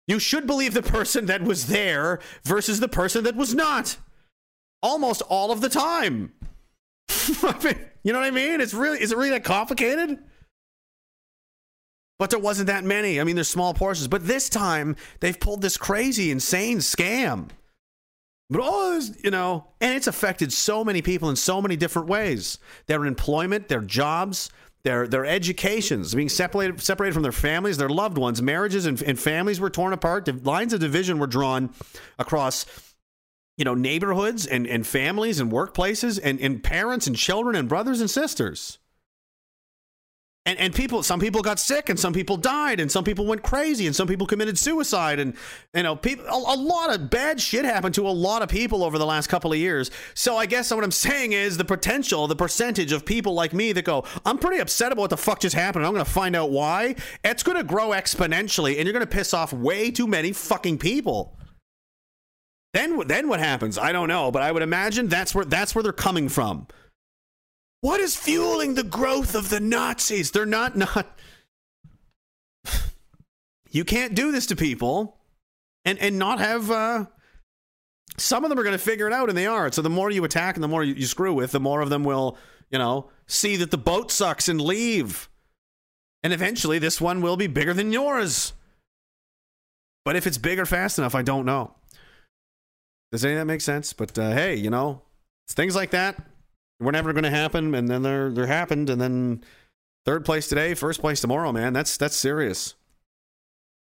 You 0.06 0.18
should 0.18 0.46
believe 0.46 0.74
the 0.74 0.82
person 0.82 1.26
that 1.26 1.42
was 1.42 1.66
there 1.66 2.20
versus 2.44 2.80
the 2.80 2.88
person 2.88 3.24
that 3.24 3.36
was 3.36 3.54
not. 3.54 3.96
Almost 4.82 5.22
all 5.22 5.50
of 5.50 5.60
the 5.60 5.68
time. 5.68 6.32
You 8.06 8.12
know 8.12 8.20
what 8.20 8.28
I 8.28 8.30
mean? 8.30 8.60
It's 8.60 8.72
really 8.72 9.02
is 9.02 9.10
it 9.10 9.18
really 9.18 9.30
that 9.30 9.42
complicated? 9.42 10.20
But 12.20 12.30
there 12.30 12.38
wasn't 12.38 12.68
that 12.68 12.84
many. 12.84 13.20
I 13.20 13.24
mean, 13.24 13.34
there's 13.34 13.48
small 13.48 13.74
portions. 13.74 14.06
But 14.06 14.28
this 14.28 14.48
time, 14.48 14.94
they've 15.18 15.38
pulled 15.38 15.60
this 15.60 15.76
crazy, 15.76 16.30
insane 16.30 16.78
scam. 16.78 17.48
But 18.48 18.60
oh, 18.60 18.64
all 18.64 18.90
this, 18.92 19.12
you 19.24 19.32
know, 19.32 19.66
and 19.80 19.96
it's 19.96 20.06
affected 20.06 20.52
so 20.52 20.84
many 20.84 21.02
people 21.02 21.30
in 21.30 21.36
so 21.36 21.60
many 21.60 21.74
different 21.74 22.06
ways. 22.06 22.60
Their 22.86 23.04
employment, 23.06 23.66
their 23.66 23.80
jobs, 23.80 24.50
their 24.86 25.08
their 25.08 25.26
educations, 25.26 26.14
being 26.14 26.28
separated 26.28 26.80
separated 26.80 27.12
from 27.12 27.24
their 27.24 27.32
families, 27.32 27.76
their 27.76 27.88
loved 27.88 28.16
ones, 28.16 28.40
marriages 28.40 28.86
and, 28.86 29.02
and 29.02 29.18
families 29.18 29.58
were 29.58 29.68
torn 29.68 29.92
apart. 29.92 30.44
Lines 30.44 30.72
of 30.72 30.78
division 30.78 31.18
were 31.18 31.26
drawn 31.26 31.70
across 32.20 32.66
you 33.56 33.64
know 33.64 33.74
neighborhoods 33.74 34.46
and, 34.46 34.64
and 34.64 34.86
families 34.86 35.40
and 35.40 35.50
workplaces 35.50 36.20
and, 36.22 36.38
and 36.40 36.62
parents 36.62 37.08
and 37.08 37.16
children 37.16 37.56
and 37.56 37.68
brothers 37.68 38.00
and 38.00 38.08
sisters 38.08 38.78
and 40.46 40.58
and 40.60 40.74
people 40.74 41.02
some 41.02 41.20
people 41.20 41.42
got 41.42 41.58
sick 41.58 41.90
and 41.90 41.98
some 41.98 42.12
people 42.12 42.36
died 42.36 42.80
and 42.80 42.90
some 42.90 43.04
people 43.04 43.26
went 43.26 43.42
crazy 43.42 43.86
and 43.86 43.94
some 43.94 44.06
people 44.08 44.26
committed 44.26 44.56
suicide 44.56 45.18
and 45.18 45.34
you 45.74 45.82
know 45.82 45.96
people 45.96 46.24
a, 46.26 46.54
a 46.54 46.56
lot 46.56 46.94
of 46.94 47.10
bad 47.10 47.40
shit 47.40 47.64
happened 47.64 47.94
to 47.94 48.08
a 48.08 48.10
lot 48.10 48.42
of 48.42 48.48
people 48.48 48.84
over 48.84 48.96
the 48.96 49.04
last 49.04 49.26
couple 49.26 49.52
of 49.52 49.58
years. 49.58 49.90
So 50.14 50.36
i 50.36 50.46
guess 50.46 50.72
what 50.72 50.84
i'm 50.84 50.92
saying 50.92 51.32
is 51.32 51.56
the 51.56 51.64
potential 51.64 52.26
the 52.28 52.36
percentage 52.36 52.92
of 52.92 53.04
people 53.04 53.34
like 53.34 53.52
me 53.52 53.72
that 53.72 53.84
go 53.84 54.04
i'm 54.24 54.38
pretty 54.38 54.60
upset 54.60 54.92
about 54.92 55.02
what 55.02 55.10
the 55.10 55.16
fuck 55.16 55.40
just 55.40 55.54
happened 55.54 55.84
i'm 55.84 55.92
gonna 55.92 56.04
find 56.04 56.36
out 56.36 56.50
why 56.50 56.94
it's 57.24 57.42
gonna 57.42 57.64
grow 57.64 57.90
exponentially 57.90 58.76
and 58.76 58.84
you're 58.84 58.92
gonna 58.92 59.06
piss 59.06 59.34
off 59.34 59.52
way 59.52 59.90
too 59.90 60.06
many 60.06 60.32
fucking 60.32 60.78
people. 60.78 61.36
Then 62.72 63.06
then 63.08 63.28
what 63.28 63.40
happens? 63.40 63.78
I 63.78 63.90
don't 63.90 64.08
know 64.08 64.30
but 64.30 64.42
i 64.42 64.52
would 64.52 64.62
imagine 64.62 65.08
that's 65.08 65.34
where 65.34 65.44
that's 65.44 65.74
where 65.74 65.82
they're 65.82 65.92
coming 65.92 66.28
from 66.28 66.68
what 67.86 68.00
is 68.00 68.16
fueling 68.16 68.74
the 68.74 68.82
growth 68.82 69.36
of 69.36 69.48
the 69.48 69.60
Nazis? 69.60 70.32
They're 70.32 70.44
not 70.44 70.76
not. 70.76 71.06
You 73.70 73.84
can't 73.84 74.14
do 74.14 74.32
this 74.32 74.46
to 74.46 74.56
people, 74.56 75.18
and 75.84 75.96
and 76.00 76.18
not 76.18 76.40
have. 76.40 76.68
Uh, 76.68 77.06
some 78.16 78.42
of 78.42 78.50
them 78.50 78.58
are 78.58 78.64
going 78.64 78.76
to 78.76 78.82
figure 78.82 79.06
it 79.06 79.12
out, 79.12 79.28
and 79.28 79.38
they 79.38 79.46
are. 79.46 79.70
So 79.70 79.82
the 79.82 79.90
more 79.90 80.10
you 80.10 80.24
attack 80.24 80.56
and 80.56 80.64
the 80.64 80.68
more 80.68 80.82
you, 80.82 80.94
you 80.94 81.06
screw 81.06 81.32
with, 81.32 81.52
the 81.52 81.60
more 81.60 81.80
of 81.80 81.90
them 81.90 82.02
will, 82.02 82.38
you 82.70 82.78
know, 82.78 83.10
see 83.26 83.54
that 83.56 83.70
the 83.70 83.78
boat 83.78 84.10
sucks 84.10 84.48
and 84.48 84.60
leave. 84.60 85.28
And 86.24 86.32
eventually, 86.32 86.80
this 86.80 87.00
one 87.00 87.20
will 87.20 87.36
be 87.36 87.46
bigger 87.46 87.74
than 87.74 87.92
yours. 87.92 88.52
But 90.04 90.16
if 90.16 90.26
it's 90.26 90.38
big 90.38 90.58
or 90.58 90.66
fast 90.66 90.98
enough, 90.98 91.14
I 91.14 91.22
don't 91.22 91.44
know. 91.44 91.74
Does 93.12 93.24
any 93.24 93.34
of 93.34 93.40
that 93.40 93.44
make 93.44 93.60
sense? 93.60 93.92
But 93.92 94.18
uh, 94.18 94.32
hey, 94.32 94.56
you 94.56 94.70
know, 94.70 95.02
things 95.48 95.76
like 95.76 95.90
that 95.90 96.16
were 96.80 96.92
never 96.92 97.12
going 97.12 97.24
to 97.24 97.30
happen, 97.30 97.74
and 97.74 97.88
then 97.88 98.02
they're 98.02 98.30
they're 98.30 98.46
happened, 98.46 98.90
and 98.90 99.00
then 99.00 99.42
third 100.04 100.24
place 100.24 100.48
today, 100.48 100.74
first 100.74 101.00
place 101.00 101.20
tomorrow. 101.20 101.52
Man, 101.52 101.72
that's 101.72 101.96
that's 101.96 102.16
serious. 102.16 102.74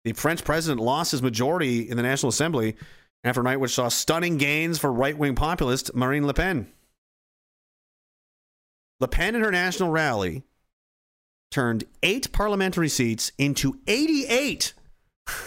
The 0.03 0.13
French 0.13 0.43
president 0.43 0.81
lost 0.81 1.11
his 1.11 1.21
majority 1.21 1.87
in 1.87 1.95
the 1.95 2.03
National 2.03 2.29
Assembly 2.29 2.75
after 3.23 3.41
a 3.41 3.43
night 3.43 3.59
which 3.59 3.75
saw 3.75 3.87
stunning 3.87 4.37
gains 4.37 4.79
for 4.79 4.91
right 4.91 5.17
wing 5.17 5.35
populist 5.35 5.93
Marine 5.93 6.25
Le 6.25 6.33
Pen. 6.33 6.67
Le 8.99 9.07
Pen 9.07 9.35
in 9.35 9.41
her 9.41 9.51
national 9.51 9.89
rally 9.89 10.43
turned 11.51 11.83
eight 12.01 12.31
parliamentary 12.31 12.89
seats 12.89 13.31
into 13.37 13.79
88. 13.87 14.73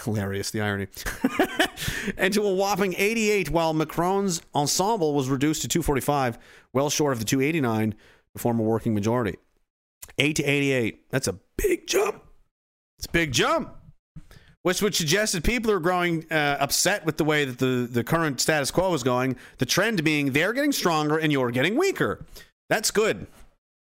Hilarious, 0.04 0.50
the 0.50 0.60
irony. 0.60 0.88
and 2.16 2.32
to 2.34 2.42
a 2.42 2.54
whopping 2.54 2.94
88, 2.96 3.50
while 3.50 3.72
Macron's 3.72 4.42
ensemble 4.54 5.14
was 5.14 5.28
reduced 5.28 5.62
to 5.62 5.68
245, 5.68 6.38
well 6.72 6.90
short 6.90 7.12
of 7.12 7.18
the 7.18 7.24
289 7.24 7.94
to 8.34 8.38
form 8.38 8.60
a 8.60 8.62
working 8.62 8.94
majority. 8.94 9.38
8 10.18 10.36
to 10.36 10.42
88. 10.44 11.10
That's 11.10 11.28
a 11.28 11.38
big 11.56 11.86
jump. 11.86 12.22
It's 12.98 13.06
a 13.06 13.10
big 13.10 13.32
jump. 13.32 13.74
Which 14.62 14.80
would 14.80 14.94
suggest 14.94 15.34
that 15.34 15.44
people 15.44 15.70
are 15.70 15.78
growing 15.78 16.24
uh, 16.30 16.56
upset 16.58 17.04
with 17.04 17.18
the 17.18 17.24
way 17.24 17.44
that 17.44 17.58
the, 17.58 17.86
the 17.90 18.02
current 18.02 18.40
status 18.40 18.70
quo 18.70 18.94
is 18.94 19.02
going. 19.02 19.36
The 19.58 19.66
trend 19.66 20.02
being 20.04 20.32
they're 20.32 20.54
getting 20.54 20.72
stronger 20.72 21.18
and 21.18 21.30
you're 21.30 21.50
getting 21.50 21.76
weaker. 21.76 22.24
That's 22.70 22.90
good. 22.90 23.26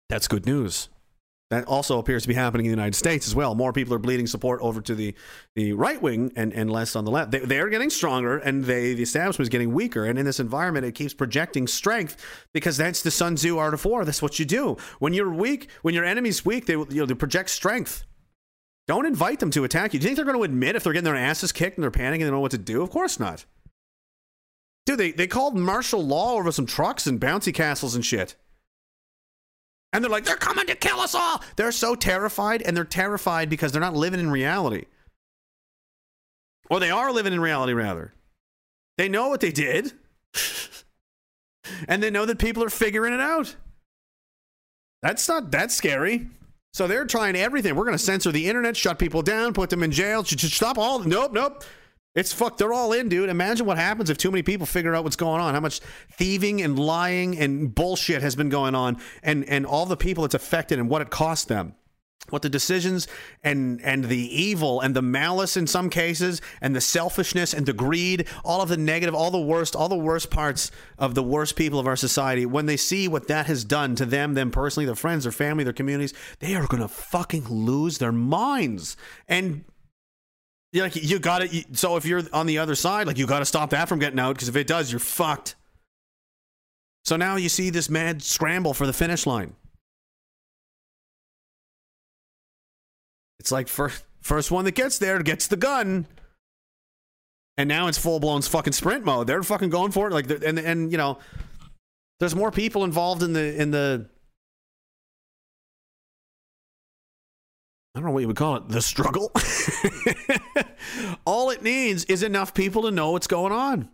That's 0.08 0.26
good 0.26 0.44
news. 0.44 0.88
That 1.52 1.66
also 1.66 1.98
appears 1.98 2.22
to 2.22 2.28
be 2.28 2.34
happening 2.34 2.64
in 2.64 2.70
the 2.70 2.76
United 2.76 2.94
States 2.94 3.26
as 3.26 3.34
well. 3.34 3.54
More 3.54 3.74
people 3.74 3.92
are 3.92 3.98
bleeding 3.98 4.26
support 4.26 4.62
over 4.62 4.80
to 4.80 4.94
the, 4.94 5.14
the 5.54 5.74
right 5.74 6.00
wing 6.00 6.32
and, 6.34 6.50
and 6.54 6.70
less 6.70 6.96
on 6.96 7.04
the 7.04 7.10
left. 7.10 7.30
They, 7.30 7.40
they're 7.40 7.68
getting 7.68 7.90
stronger 7.90 8.38
and 8.38 8.64
they, 8.64 8.94
the 8.94 9.02
establishment 9.02 9.44
is 9.44 9.48
getting 9.50 9.74
weaker. 9.74 10.06
And 10.06 10.18
in 10.18 10.24
this 10.24 10.40
environment, 10.40 10.86
it 10.86 10.94
keeps 10.94 11.12
projecting 11.12 11.66
strength 11.66 12.16
because 12.54 12.78
that's 12.78 13.02
the 13.02 13.10
Sun 13.10 13.34
Tzu 13.34 13.58
art 13.58 13.74
of 13.74 13.84
war. 13.84 14.06
That's 14.06 14.22
what 14.22 14.38
you 14.38 14.46
do. 14.46 14.78
When 14.98 15.12
you're 15.12 15.30
weak, 15.30 15.68
when 15.82 15.94
your 15.94 16.06
enemy's 16.06 16.42
weak, 16.42 16.64
they, 16.64 16.72
you 16.72 16.86
know, 16.88 17.04
they 17.04 17.12
project 17.12 17.50
strength. 17.50 18.04
Don't 18.88 19.04
invite 19.04 19.38
them 19.38 19.50
to 19.50 19.64
attack 19.64 19.92
you. 19.92 20.00
Do 20.00 20.04
you 20.04 20.08
think 20.08 20.16
they're 20.16 20.24
going 20.24 20.38
to 20.38 20.44
admit 20.44 20.74
if 20.74 20.84
they're 20.84 20.94
getting 20.94 21.04
their 21.04 21.16
asses 21.16 21.52
kicked 21.52 21.76
and 21.76 21.84
they're 21.84 21.90
panicking 21.90 22.12
and 22.12 22.20
they 22.22 22.26
don't 22.28 22.36
know 22.36 22.40
what 22.40 22.52
to 22.52 22.56
do? 22.56 22.80
Of 22.80 22.88
course 22.88 23.20
not. 23.20 23.44
Dude, 24.86 24.98
they, 24.98 25.12
they 25.12 25.26
called 25.26 25.54
martial 25.54 26.02
law 26.02 26.32
over 26.32 26.50
some 26.50 26.64
trucks 26.64 27.06
and 27.06 27.20
bouncy 27.20 27.52
castles 27.52 27.94
and 27.94 28.02
shit. 28.02 28.36
And 29.92 30.02
they're 30.02 30.10
like, 30.10 30.24
they're 30.24 30.36
coming 30.36 30.66
to 30.66 30.74
kill 30.74 31.00
us 31.00 31.14
all. 31.14 31.42
They're 31.56 31.72
so 31.72 31.94
terrified, 31.94 32.62
and 32.62 32.76
they're 32.76 32.84
terrified 32.84 33.50
because 33.50 33.72
they're 33.72 33.80
not 33.80 33.94
living 33.94 34.20
in 34.20 34.30
reality. 34.30 34.86
Or 36.70 36.80
they 36.80 36.90
are 36.90 37.12
living 37.12 37.32
in 37.32 37.40
reality, 37.40 37.74
rather. 37.74 38.14
They 38.96 39.08
know 39.08 39.28
what 39.28 39.40
they 39.40 39.52
did, 39.52 39.92
and 41.88 42.02
they 42.02 42.10
know 42.10 42.24
that 42.24 42.38
people 42.38 42.64
are 42.64 42.70
figuring 42.70 43.12
it 43.12 43.20
out. 43.20 43.56
That's 45.02 45.28
not 45.28 45.50
that 45.50 45.72
scary. 45.72 46.28
So 46.72 46.86
they're 46.86 47.04
trying 47.04 47.36
everything. 47.36 47.74
We're 47.74 47.84
going 47.84 47.98
to 47.98 48.02
censor 48.02 48.32
the 48.32 48.48
internet, 48.48 48.76
shut 48.76 48.98
people 48.98 49.20
down, 49.20 49.52
put 49.52 49.68
them 49.68 49.82
in 49.82 49.90
jail, 49.90 50.24
stop 50.24 50.78
all. 50.78 51.00
Nope, 51.00 51.32
nope. 51.32 51.64
It's 52.14 52.32
fucked. 52.32 52.58
They're 52.58 52.74
all 52.74 52.92
in, 52.92 53.08
dude. 53.08 53.30
Imagine 53.30 53.64
what 53.64 53.78
happens 53.78 54.10
if 54.10 54.18
too 54.18 54.30
many 54.30 54.42
people 54.42 54.66
figure 54.66 54.94
out 54.94 55.02
what's 55.02 55.16
going 55.16 55.40
on. 55.40 55.54
How 55.54 55.60
much 55.60 55.80
thieving 56.10 56.60
and 56.60 56.78
lying 56.78 57.38
and 57.38 57.74
bullshit 57.74 58.20
has 58.20 58.36
been 58.36 58.50
going 58.50 58.74
on, 58.74 58.98
and 59.22 59.44
and 59.44 59.64
all 59.64 59.86
the 59.86 59.96
people 59.96 60.24
it's 60.24 60.34
affected 60.34 60.78
and 60.78 60.90
what 60.90 61.00
it 61.00 61.10
cost 61.10 61.48
them. 61.48 61.74
What 62.28 62.42
the 62.42 62.50
decisions 62.50 63.08
and 63.42 63.80
and 63.82 64.04
the 64.04 64.42
evil 64.42 64.80
and 64.80 64.94
the 64.94 65.02
malice 65.02 65.56
in 65.56 65.66
some 65.66 65.90
cases 65.90 66.40
and 66.60 66.76
the 66.76 66.80
selfishness 66.80 67.52
and 67.52 67.66
the 67.66 67.72
greed, 67.72 68.28
all 68.44 68.60
of 68.60 68.68
the 68.68 68.76
negative, 68.76 69.14
all 69.14 69.30
the 69.30 69.40
worst, 69.40 69.74
all 69.74 69.88
the 69.88 69.96
worst 69.96 70.30
parts 70.30 70.70
of 70.98 71.14
the 71.14 71.22
worst 71.22 71.56
people 71.56 71.80
of 71.80 71.86
our 71.86 71.96
society. 71.96 72.46
When 72.46 72.66
they 72.66 72.76
see 72.76 73.08
what 73.08 73.26
that 73.26 73.46
has 73.46 73.64
done 73.64 73.96
to 73.96 74.06
them, 74.06 74.34
them 74.34 74.52
personally, 74.52 74.86
their 74.86 74.94
friends, 74.94 75.24
their 75.24 75.32
family, 75.32 75.64
their 75.64 75.72
communities, 75.72 76.14
they 76.38 76.54
are 76.54 76.66
gonna 76.66 76.88
fucking 76.88 77.48
lose 77.48 77.98
their 77.98 78.12
minds. 78.12 78.96
And 79.26 79.64
yeah, 80.72 80.84
like 80.84 80.96
you 80.96 81.18
got 81.18 81.40
to. 81.40 81.64
So 81.74 81.96
if 81.96 82.06
you're 82.06 82.22
on 82.32 82.46
the 82.46 82.58
other 82.58 82.74
side, 82.74 83.06
like 83.06 83.18
you 83.18 83.26
got 83.26 83.40
to 83.40 83.44
stop 83.44 83.70
that 83.70 83.88
from 83.88 83.98
getting 83.98 84.18
out 84.18 84.34
because 84.34 84.48
if 84.48 84.56
it 84.56 84.66
does, 84.66 84.90
you're 84.90 85.00
fucked. 85.00 85.54
So 87.04 87.16
now 87.16 87.36
you 87.36 87.50
see 87.50 87.68
this 87.68 87.90
mad 87.90 88.22
scramble 88.22 88.72
for 88.72 88.86
the 88.86 88.92
finish 88.92 89.26
line. 89.26 89.54
It's 93.38 93.52
like 93.52 93.68
first 93.68 94.04
first 94.22 94.50
one 94.50 94.64
that 94.64 94.74
gets 94.74 94.98
there 94.98 95.22
gets 95.22 95.46
the 95.46 95.56
gun, 95.56 96.06
and 97.58 97.68
now 97.68 97.88
it's 97.88 97.98
full 97.98 98.18
blown 98.18 98.40
fucking 98.40 98.72
sprint 98.72 99.04
mode. 99.04 99.26
They're 99.26 99.42
fucking 99.42 99.68
going 99.68 99.92
for 99.92 100.08
it. 100.08 100.14
Like 100.14 100.30
and 100.30 100.58
and 100.58 100.90
you 100.90 100.96
know, 100.96 101.18
there's 102.18 102.34
more 102.34 102.50
people 102.50 102.84
involved 102.84 103.22
in 103.22 103.34
the 103.34 103.60
in 103.60 103.72
the. 103.72 104.08
I 107.94 107.98
don't 107.98 108.06
know 108.06 108.12
what 108.12 108.20
you 108.20 108.28
would 108.28 108.36
call 108.36 108.56
it. 108.56 108.68
The 108.68 108.80
struggle. 108.80 109.30
All 111.24 111.50
it 111.50 111.62
needs 111.62 112.04
is 112.04 112.22
enough 112.22 112.54
people 112.54 112.82
to 112.82 112.90
know 112.90 113.10
what's 113.12 113.26
going 113.26 113.52
on. 113.52 113.88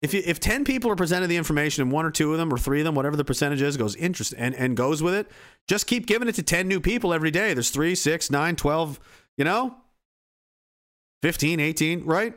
If 0.00 0.14
you, 0.14 0.22
if 0.24 0.40
ten 0.40 0.64
people 0.64 0.90
are 0.90 0.96
presented 0.96 1.28
the 1.28 1.36
information 1.36 1.82
and 1.82 1.92
one 1.92 2.04
or 2.04 2.10
two 2.10 2.32
of 2.32 2.38
them 2.38 2.52
or 2.52 2.58
three 2.58 2.80
of 2.80 2.84
them, 2.84 2.94
whatever 2.94 3.16
the 3.16 3.24
percentage 3.24 3.62
is, 3.62 3.76
goes 3.76 3.94
interest 3.94 4.34
and, 4.36 4.54
and 4.56 4.76
goes 4.76 5.02
with 5.02 5.14
it, 5.14 5.30
just 5.68 5.86
keep 5.86 6.06
giving 6.06 6.26
it 6.28 6.34
to 6.34 6.42
ten 6.42 6.66
new 6.66 6.80
people 6.80 7.14
every 7.14 7.30
day. 7.30 7.54
There's 7.54 7.70
three, 7.70 7.94
six, 7.94 8.28
nine, 8.28 8.56
twelve, 8.56 8.98
you 9.36 9.44
know, 9.44 9.76
15, 11.22 11.60
18, 11.60 12.04
right? 12.04 12.34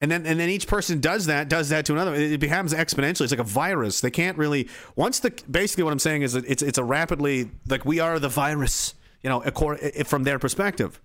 And 0.00 0.10
then 0.10 0.26
and 0.26 0.38
then 0.38 0.48
each 0.48 0.68
person 0.68 1.00
does 1.00 1.26
that, 1.26 1.48
does 1.48 1.70
that 1.70 1.84
to 1.86 1.92
another. 1.92 2.14
It 2.14 2.32
it 2.32 2.40
becomes 2.40 2.72
exponentially. 2.72 3.22
It's 3.22 3.32
like 3.32 3.40
a 3.40 3.44
virus. 3.44 4.00
They 4.00 4.12
can't 4.12 4.38
really 4.38 4.68
once 4.94 5.18
the 5.18 5.32
basically 5.50 5.82
what 5.82 5.92
I'm 5.92 5.98
saying 5.98 6.22
is 6.22 6.34
that 6.34 6.44
it's 6.46 6.62
it's 6.62 6.78
a 6.78 6.84
rapidly 6.84 7.50
like 7.68 7.84
we 7.84 7.98
are 7.98 8.20
the 8.20 8.28
virus, 8.28 8.94
you 9.22 9.30
know, 9.30 9.40
from 9.40 10.24
their 10.24 10.38
perspective. 10.38 11.00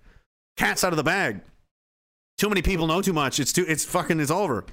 Cat's 0.56 0.84
out 0.84 0.92
of 0.92 0.96
the 0.96 1.02
bag. 1.02 1.40
Too 2.38 2.48
many 2.48 2.62
people 2.62 2.86
know 2.86 3.02
too 3.02 3.12
much. 3.12 3.38
It's 3.38 3.52
too 3.52 3.64
it's 3.66 3.84
fucking 3.84 4.20
it's 4.20 4.30
over. 4.30 4.64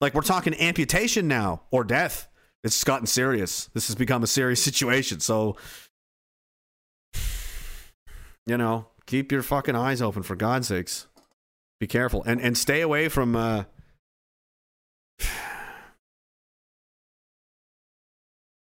Like 0.00 0.14
we're 0.14 0.22
talking 0.22 0.54
amputation 0.54 1.28
now 1.28 1.62
or 1.70 1.84
death. 1.84 2.28
It's 2.64 2.82
gotten 2.84 3.06
serious. 3.06 3.70
This 3.74 3.86
has 3.88 3.96
become 3.96 4.22
a 4.22 4.26
serious 4.26 4.62
situation. 4.70 5.20
So 5.20 5.56
you 8.46 8.56
know, 8.56 8.86
keep 9.06 9.30
your 9.30 9.42
fucking 9.42 9.76
eyes 9.76 10.00
open 10.02 10.22
for 10.22 10.34
God's 10.36 10.68
sakes. 10.68 11.06
Be 11.78 11.86
careful 11.86 12.22
and 12.24 12.40
and 12.40 12.56
stay 12.58 12.80
away 12.80 13.08
from 13.08 13.36
uh 13.36 13.64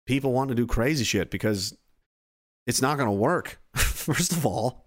people 0.07 0.33
wanting 0.33 0.57
to 0.57 0.63
do 0.63 0.67
crazy 0.67 1.05
shit 1.05 1.31
because 1.31 1.77
it's 2.67 2.83
not 2.83 2.97
going 2.97 3.09
to 3.09 3.13
work. 3.13 3.61
First 3.75 4.33
of 4.33 4.47
all, 4.47 4.87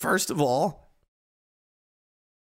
first 0.00 0.30
of 0.30 0.40
all, 0.40 0.92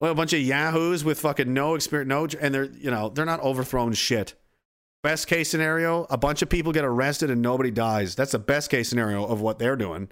well, 0.00 0.12
a 0.12 0.14
bunch 0.14 0.32
of 0.32 0.40
yahoos 0.40 1.04
with 1.04 1.20
fucking 1.20 1.52
no 1.52 1.74
experience, 1.74 2.08
no, 2.08 2.26
and 2.40 2.54
they're 2.54 2.64
you 2.64 2.90
know 2.90 3.08
they're 3.08 3.24
not 3.24 3.40
overthrown 3.40 3.92
shit. 3.92 4.34
Best 5.02 5.28
case 5.28 5.50
scenario, 5.50 6.06
a 6.10 6.16
bunch 6.16 6.42
of 6.42 6.48
people 6.48 6.72
get 6.72 6.84
arrested 6.84 7.30
and 7.30 7.42
nobody 7.42 7.70
dies. 7.70 8.14
That's 8.14 8.32
the 8.32 8.38
best 8.38 8.70
case 8.70 8.88
scenario 8.88 9.24
of 9.24 9.40
what 9.40 9.58
they're 9.58 9.76
doing. 9.76 10.08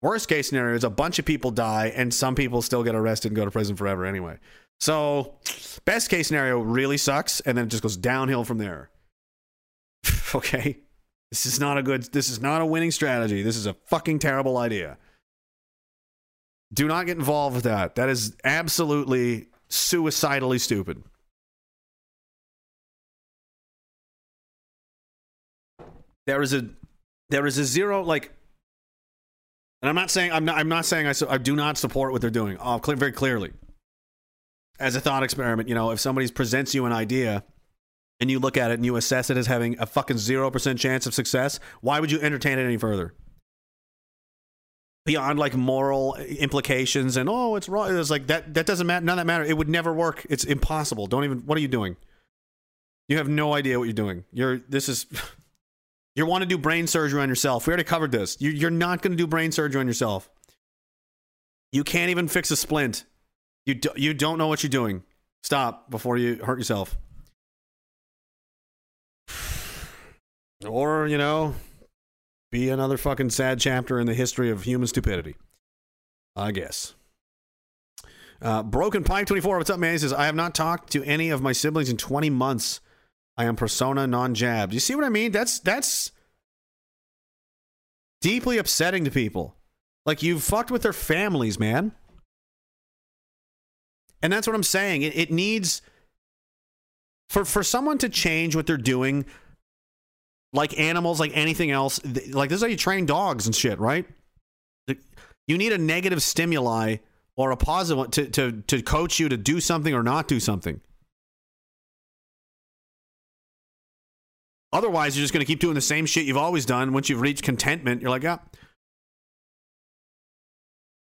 Worst 0.00 0.28
case 0.28 0.48
scenario 0.48 0.74
is 0.74 0.84
a 0.84 0.90
bunch 0.90 1.18
of 1.18 1.24
people 1.24 1.50
die 1.50 1.92
and 1.94 2.12
some 2.12 2.34
people 2.34 2.62
still 2.62 2.82
get 2.82 2.94
arrested 2.94 3.28
and 3.28 3.36
go 3.36 3.44
to 3.44 3.50
prison 3.50 3.76
forever 3.76 4.04
anyway. 4.06 4.38
So, 4.80 5.34
best 5.84 6.08
case 6.08 6.28
scenario 6.28 6.60
really 6.60 6.96
sucks 6.96 7.40
and 7.40 7.56
then 7.56 7.66
it 7.66 7.68
just 7.68 7.82
goes 7.82 7.96
downhill 7.96 8.42
from 8.42 8.58
there. 8.58 8.90
okay? 10.34 10.78
This 11.32 11.46
is 11.46 11.58
not 11.58 11.78
a 11.78 11.82
good 11.82 12.02
this 12.12 12.28
is 12.28 12.42
not 12.42 12.60
a 12.60 12.66
winning 12.66 12.90
strategy. 12.90 13.42
This 13.42 13.56
is 13.56 13.64
a 13.64 13.72
fucking 13.86 14.18
terrible 14.18 14.58
idea. 14.58 14.98
Do 16.74 16.86
not 16.86 17.06
get 17.06 17.16
involved 17.16 17.54
with 17.54 17.64
that. 17.64 17.94
That 17.94 18.10
is 18.10 18.36
absolutely 18.44 19.46
suicidally 19.70 20.58
stupid. 20.58 21.02
There 26.26 26.42
is 26.42 26.52
a 26.52 26.68
there 27.30 27.46
is 27.46 27.56
a 27.56 27.64
zero 27.64 28.02
like 28.02 28.30
and 29.80 29.88
I'm 29.88 29.94
not 29.94 30.10
saying 30.10 30.32
I'm 30.32 30.44
not 30.44 30.58
I'm 30.58 30.68
not 30.68 30.84
saying 30.84 31.06
I, 31.06 31.14
I 31.30 31.38
do 31.38 31.56
not 31.56 31.78
support 31.78 32.12
what 32.12 32.20
they're 32.20 32.28
doing. 32.28 32.58
Oh, 32.60 32.76
very 32.78 33.12
clearly. 33.12 33.52
As 34.78 34.96
a 34.96 35.00
thought 35.00 35.22
experiment, 35.22 35.66
you 35.66 35.74
know, 35.74 35.92
if 35.92 36.00
somebody 36.00 36.30
presents 36.30 36.74
you 36.74 36.84
an 36.84 36.92
idea 36.92 37.42
and 38.22 38.30
you 38.30 38.38
look 38.38 38.56
at 38.56 38.70
it 38.70 38.74
and 38.74 38.84
you 38.84 38.94
assess 38.94 39.30
it 39.30 39.36
as 39.36 39.48
having 39.48 39.76
a 39.80 39.84
fucking 39.84 40.16
0% 40.16 40.78
chance 40.78 41.08
of 41.08 41.12
success, 41.12 41.58
why 41.80 41.98
would 41.98 42.12
you 42.12 42.20
entertain 42.20 42.56
it 42.56 42.62
any 42.62 42.76
further? 42.76 43.14
Beyond 45.04 45.40
like 45.40 45.56
moral 45.56 46.14
implications 46.14 47.16
and 47.16 47.28
oh, 47.28 47.56
it's 47.56 47.68
wrong. 47.68 47.98
It's 47.98 48.10
like 48.10 48.28
that 48.28 48.54
that 48.54 48.64
doesn't 48.64 48.86
matter. 48.86 49.04
None 49.04 49.18
of 49.18 49.22
that 49.22 49.26
matter. 49.26 49.42
It 49.42 49.58
would 49.58 49.68
never 49.68 49.92
work. 49.92 50.24
It's 50.30 50.44
impossible. 50.44 51.08
Don't 51.08 51.24
even 51.24 51.38
what 51.40 51.58
are 51.58 51.60
you 51.60 51.66
doing? 51.66 51.96
You 53.08 53.16
have 53.16 53.28
no 53.28 53.54
idea 53.54 53.80
what 53.80 53.86
you're 53.86 53.92
doing. 53.92 54.22
You're 54.32 54.58
this 54.68 54.88
is 54.88 55.06
you 56.14 56.24
want 56.24 56.42
to 56.42 56.46
do 56.46 56.56
brain 56.56 56.86
surgery 56.86 57.20
on 57.20 57.28
yourself. 57.28 57.66
We 57.66 57.72
already 57.72 57.82
covered 57.82 58.12
this. 58.12 58.40
You, 58.40 58.52
you're 58.52 58.70
not 58.70 59.02
going 59.02 59.10
to 59.10 59.16
do 59.16 59.26
brain 59.26 59.50
surgery 59.50 59.80
on 59.80 59.88
yourself. 59.88 60.30
You 61.72 61.82
can't 61.82 62.10
even 62.10 62.28
fix 62.28 62.52
a 62.52 62.56
splint. 62.56 63.04
You 63.66 63.74
do, 63.74 63.90
you 63.96 64.14
don't 64.14 64.38
know 64.38 64.46
what 64.46 64.62
you're 64.62 64.70
doing. 64.70 65.02
Stop 65.42 65.90
before 65.90 66.16
you 66.16 66.36
hurt 66.36 66.58
yourself. 66.58 66.96
Or 70.64 71.06
you 71.06 71.18
know, 71.18 71.54
be 72.50 72.68
another 72.68 72.96
fucking 72.96 73.30
sad 73.30 73.60
chapter 73.60 73.98
in 73.98 74.06
the 74.06 74.14
history 74.14 74.50
of 74.50 74.62
human 74.62 74.86
stupidity. 74.86 75.36
I 76.36 76.52
guess. 76.52 76.94
Uh, 78.40 78.62
Broken 78.62 79.04
Pipe 79.04 79.28
24, 79.28 79.58
what's 79.58 79.70
up, 79.70 79.78
man? 79.78 79.92
He 79.92 79.98
says, 79.98 80.12
I 80.12 80.26
have 80.26 80.34
not 80.34 80.54
talked 80.54 80.90
to 80.92 81.04
any 81.04 81.30
of 81.30 81.40
my 81.40 81.52
siblings 81.52 81.88
in 81.88 81.96
20 81.96 82.28
months. 82.30 82.80
I 83.36 83.44
am 83.44 83.54
persona 83.54 84.06
non 84.06 84.34
jabbed. 84.34 84.74
You 84.74 84.80
see 84.80 84.94
what 84.94 85.04
I 85.04 85.08
mean? 85.08 85.32
That's 85.32 85.58
that's 85.60 86.10
deeply 88.20 88.58
upsetting 88.58 89.04
to 89.04 89.10
people. 89.10 89.56
Like 90.04 90.22
you've 90.22 90.42
fucked 90.42 90.70
with 90.70 90.82
their 90.82 90.92
families, 90.92 91.58
man. 91.58 91.92
And 94.22 94.32
that's 94.32 94.46
what 94.46 94.54
I'm 94.54 94.62
saying. 94.62 95.02
It, 95.02 95.16
it 95.16 95.30
needs 95.30 95.82
for 97.30 97.44
for 97.44 97.62
someone 97.62 97.98
to 97.98 98.08
change 98.08 98.54
what 98.54 98.66
they're 98.66 98.76
doing 98.76 99.24
like 100.52 100.78
animals, 100.78 101.18
like 101.18 101.32
anything 101.34 101.70
else, 101.70 102.00
like 102.30 102.50
this 102.50 102.56
is 102.56 102.62
how 102.62 102.68
you 102.68 102.76
train 102.76 103.06
dogs 103.06 103.46
and 103.46 103.54
shit, 103.54 103.78
right? 103.78 104.06
You 105.48 105.58
need 105.58 105.72
a 105.72 105.78
negative 105.78 106.22
stimuli 106.22 106.96
or 107.36 107.50
a 107.50 107.56
positive 107.56 107.98
one 107.98 108.10
to, 108.12 108.26
to, 108.28 108.62
to 108.62 108.82
coach 108.82 109.18
you 109.18 109.28
to 109.28 109.36
do 109.36 109.60
something 109.60 109.94
or 109.94 110.02
not 110.02 110.28
do 110.28 110.38
something. 110.38 110.80
Otherwise, 114.72 115.16
you're 115.16 115.22
just 115.22 115.34
going 115.34 115.44
to 115.44 115.46
keep 115.46 115.60
doing 115.60 115.74
the 115.74 115.80
same 115.80 116.06
shit 116.06 116.24
you've 116.24 116.36
always 116.36 116.64
done. 116.64 116.92
Once 116.92 117.08
you've 117.08 117.20
reached 117.20 117.42
contentment, 117.42 118.00
you're 118.00 118.10
like, 118.10 118.22
yeah. 118.22 118.38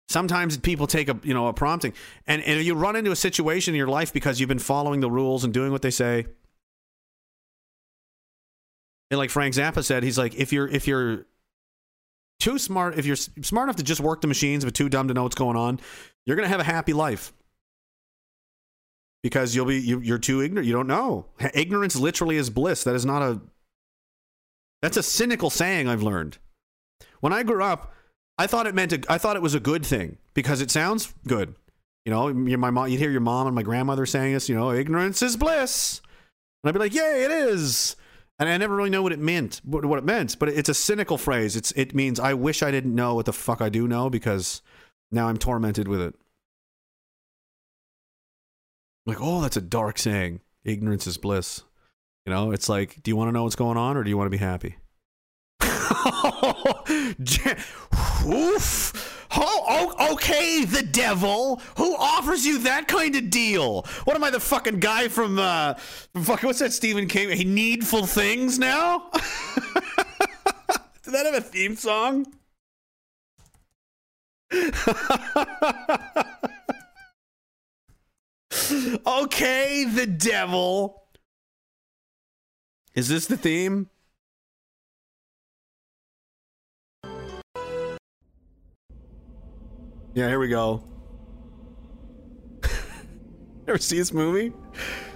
Sometimes 0.08 0.57
people 0.57 0.86
take 0.86 1.08
a 1.08 1.18
you 1.25 1.34
know 1.34 1.49
a 1.49 1.52
prompting, 1.52 1.92
and, 2.28 2.41
and 2.42 2.60
if 2.60 2.65
you 2.65 2.75
run 2.75 2.94
into 2.94 3.10
a 3.10 3.16
situation 3.16 3.75
in 3.75 3.78
your 3.78 3.89
life 3.89 4.12
because 4.12 4.39
you've 4.39 4.49
been 4.49 4.60
following 4.60 5.00
the 5.00 5.10
rules 5.10 5.42
and 5.42 5.52
doing 5.52 5.73
what 5.73 5.83
they 5.83 5.91
say, 5.91 6.26
and 9.10 9.18
like 9.18 9.30
Frank 9.30 9.54
Zappa 9.54 9.84
said, 9.84 10.02
he's 10.02 10.18
like, 10.18 10.34
if 10.34 10.52
you're 10.52 10.68
if 10.68 10.86
you're 10.86 11.26
too 12.38 12.58
smart, 12.58 12.98
if 12.98 13.06
you're 13.06 13.16
smart 13.16 13.66
enough 13.66 13.76
to 13.76 13.82
just 13.82 14.00
work 14.00 14.20
the 14.20 14.26
machines 14.26 14.64
but 14.64 14.74
too 14.74 14.88
dumb 14.88 15.08
to 15.08 15.14
know 15.14 15.22
what's 15.22 15.34
going 15.34 15.56
on, 15.56 15.80
you're 16.24 16.36
gonna 16.36 16.48
have 16.48 16.60
a 16.60 16.64
happy 16.64 16.92
life 16.92 17.32
because 19.22 19.56
you'll 19.56 19.66
be 19.66 19.80
you, 19.80 20.00
you're 20.00 20.18
too 20.18 20.40
ignorant. 20.40 20.66
You 20.66 20.72
don't 20.72 20.86
know. 20.86 21.26
Ignorance 21.54 21.96
literally 21.96 22.36
is 22.36 22.50
bliss. 22.50 22.84
That 22.84 22.94
is 22.94 23.04
not 23.04 23.22
a. 23.22 23.40
That's 24.82 24.96
a 24.96 25.02
cynical 25.02 25.50
saying 25.50 25.88
I've 25.88 26.02
learned. 26.02 26.38
When 27.20 27.32
I 27.32 27.42
grew 27.42 27.64
up, 27.64 27.92
I 28.38 28.46
thought 28.46 28.66
it 28.66 28.74
meant 28.74 28.92
a, 28.92 29.02
I 29.08 29.18
thought 29.18 29.36
it 29.36 29.42
was 29.42 29.54
a 29.54 29.60
good 29.60 29.84
thing 29.84 30.18
because 30.34 30.60
it 30.60 30.70
sounds 30.70 31.12
good. 31.26 31.56
You 32.04 32.12
know, 32.12 32.32
my 32.32 32.70
mom, 32.70 32.88
you'd 32.88 33.00
hear 33.00 33.10
your 33.10 33.20
mom 33.20 33.48
and 33.48 33.56
my 33.56 33.64
grandmother 33.64 34.06
saying 34.06 34.34
this. 34.34 34.48
You 34.48 34.54
know, 34.54 34.70
ignorance 34.70 35.22
is 35.22 35.36
bliss, 35.36 36.00
and 36.62 36.68
I'd 36.68 36.72
be 36.72 36.78
like, 36.78 36.94
"Yay, 36.94 37.24
it 37.24 37.30
is." 37.30 37.96
And 38.39 38.48
I 38.48 38.56
never 38.58 38.76
really 38.76 38.90
know 38.90 39.02
what 39.02 39.12
it 39.12 39.18
meant, 39.18 39.60
what 39.65 39.84
it 39.84 40.05
meant. 40.05 40.39
But 40.39 40.50
it's 40.50 40.68
a 40.68 40.74
cynical 40.74 41.16
phrase. 41.16 41.56
It's 41.56 41.73
it 41.73 41.94
means 41.94 42.20
I 42.20 42.34
wish 42.34 42.62
I 42.62 42.70
didn't 42.70 42.94
know 42.94 43.15
what 43.15 43.26
the 43.26 43.32
fuck 43.32 43.62
I 43.62 43.70
do 43.70 43.89
know 43.89 44.10
because 44.10 44.60
now 45.10 45.28
I'm 45.28 45.39
tormented 45.39 45.89
with 45.89 46.02
it. 46.02 46.15
Like, 49.06 49.18
oh, 49.20 49.40
that's 49.40 49.56
a 49.56 49.62
dark 49.62 49.98
saying. 49.98 50.40
Ignorance 50.65 51.06
is 51.06 51.16
bliss. 51.16 51.62
You 52.26 52.32
know, 52.32 52.50
it's 52.50 52.68
like, 52.68 53.02
do 53.02 53.10
you 53.10 53.16
want 53.16 53.28
to 53.28 53.32
know 53.32 53.44
what's 53.44 53.56
going 53.56 53.78
on 53.78 53.97
or 53.97 54.02
do 54.02 54.10
you 54.10 54.18
want 54.18 54.26
to 54.26 54.31
be 54.31 54.36
happy? 54.36 54.76
Oof. 58.26 59.15
Oh, 59.32 59.94
oh, 59.98 60.14
okay, 60.14 60.64
the 60.64 60.82
devil. 60.82 61.60
Who 61.76 61.94
offers 61.96 62.46
you 62.46 62.58
that 62.60 62.88
kind 62.88 63.14
of 63.16 63.30
deal? 63.30 63.82
What 64.05 64.16
am 64.16 64.24
I, 64.24 64.30
the 64.30 64.40
fucking 64.40 64.80
guy 64.80 65.08
from, 65.08 65.38
uh, 65.38 65.74
fucking, 65.74 66.46
what's 66.46 66.60
that 66.60 66.72
Stephen 66.72 67.08
King? 67.08 67.30
He 67.30 67.44
Needful 67.44 68.06
Things 68.06 68.58
now? 68.58 69.08
Did 71.02 71.14
that 71.14 71.26
have 71.26 71.34
a 71.34 71.40
theme 71.40 71.76
song? 71.76 72.26
okay, 79.06 79.84
the 79.84 80.06
devil. 80.06 81.02
Is 82.94 83.08
this 83.08 83.26
the 83.26 83.36
theme? 83.36 83.90
Yeah, 90.16 90.28
here 90.28 90.38
we 90.38 90.48
go. 90.48 90.82
Ever 93.68 93.76
see 93.76 93.98
this 93.98 94.14
movie? 94.14 94.50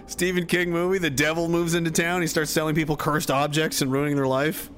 Stephen 0.06 0.44
King 0.44 0.70
movie. 0.70 0.98
The 0.98 1.08
devil 1.08 1.48
moves 1.48 1.72
into 1.72 1.90
town. 1.90 2.20
He 2.20 2.26
starts 2.26 2.50
selling 2.50 2.74
people 2.74 2.98
cursed 2.98 3.30
objects 3.30 3.80
and 3.80 3.90
ruining 3.90 4.14
their 4.14 4.26
life. 4.26 4.68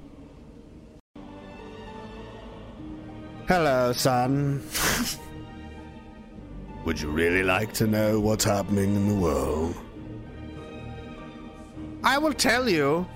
Hello, 3.48 3.92
son. 3.92 4.62
Would 6.84 7.00
you 7.00 7.10
really 7.10 7.42
like 7.42 7.72
to 7.74 7.88
know 7.88 8.20
what's 8.20 8.44
happening 8.44 8.94
in 8.94 9.08
the 9.08 9.16
world? 9.16 9.74
I 12.04 12.18
will 12.18 12.32
tell 12.32 12.68
you. 12.68 13.08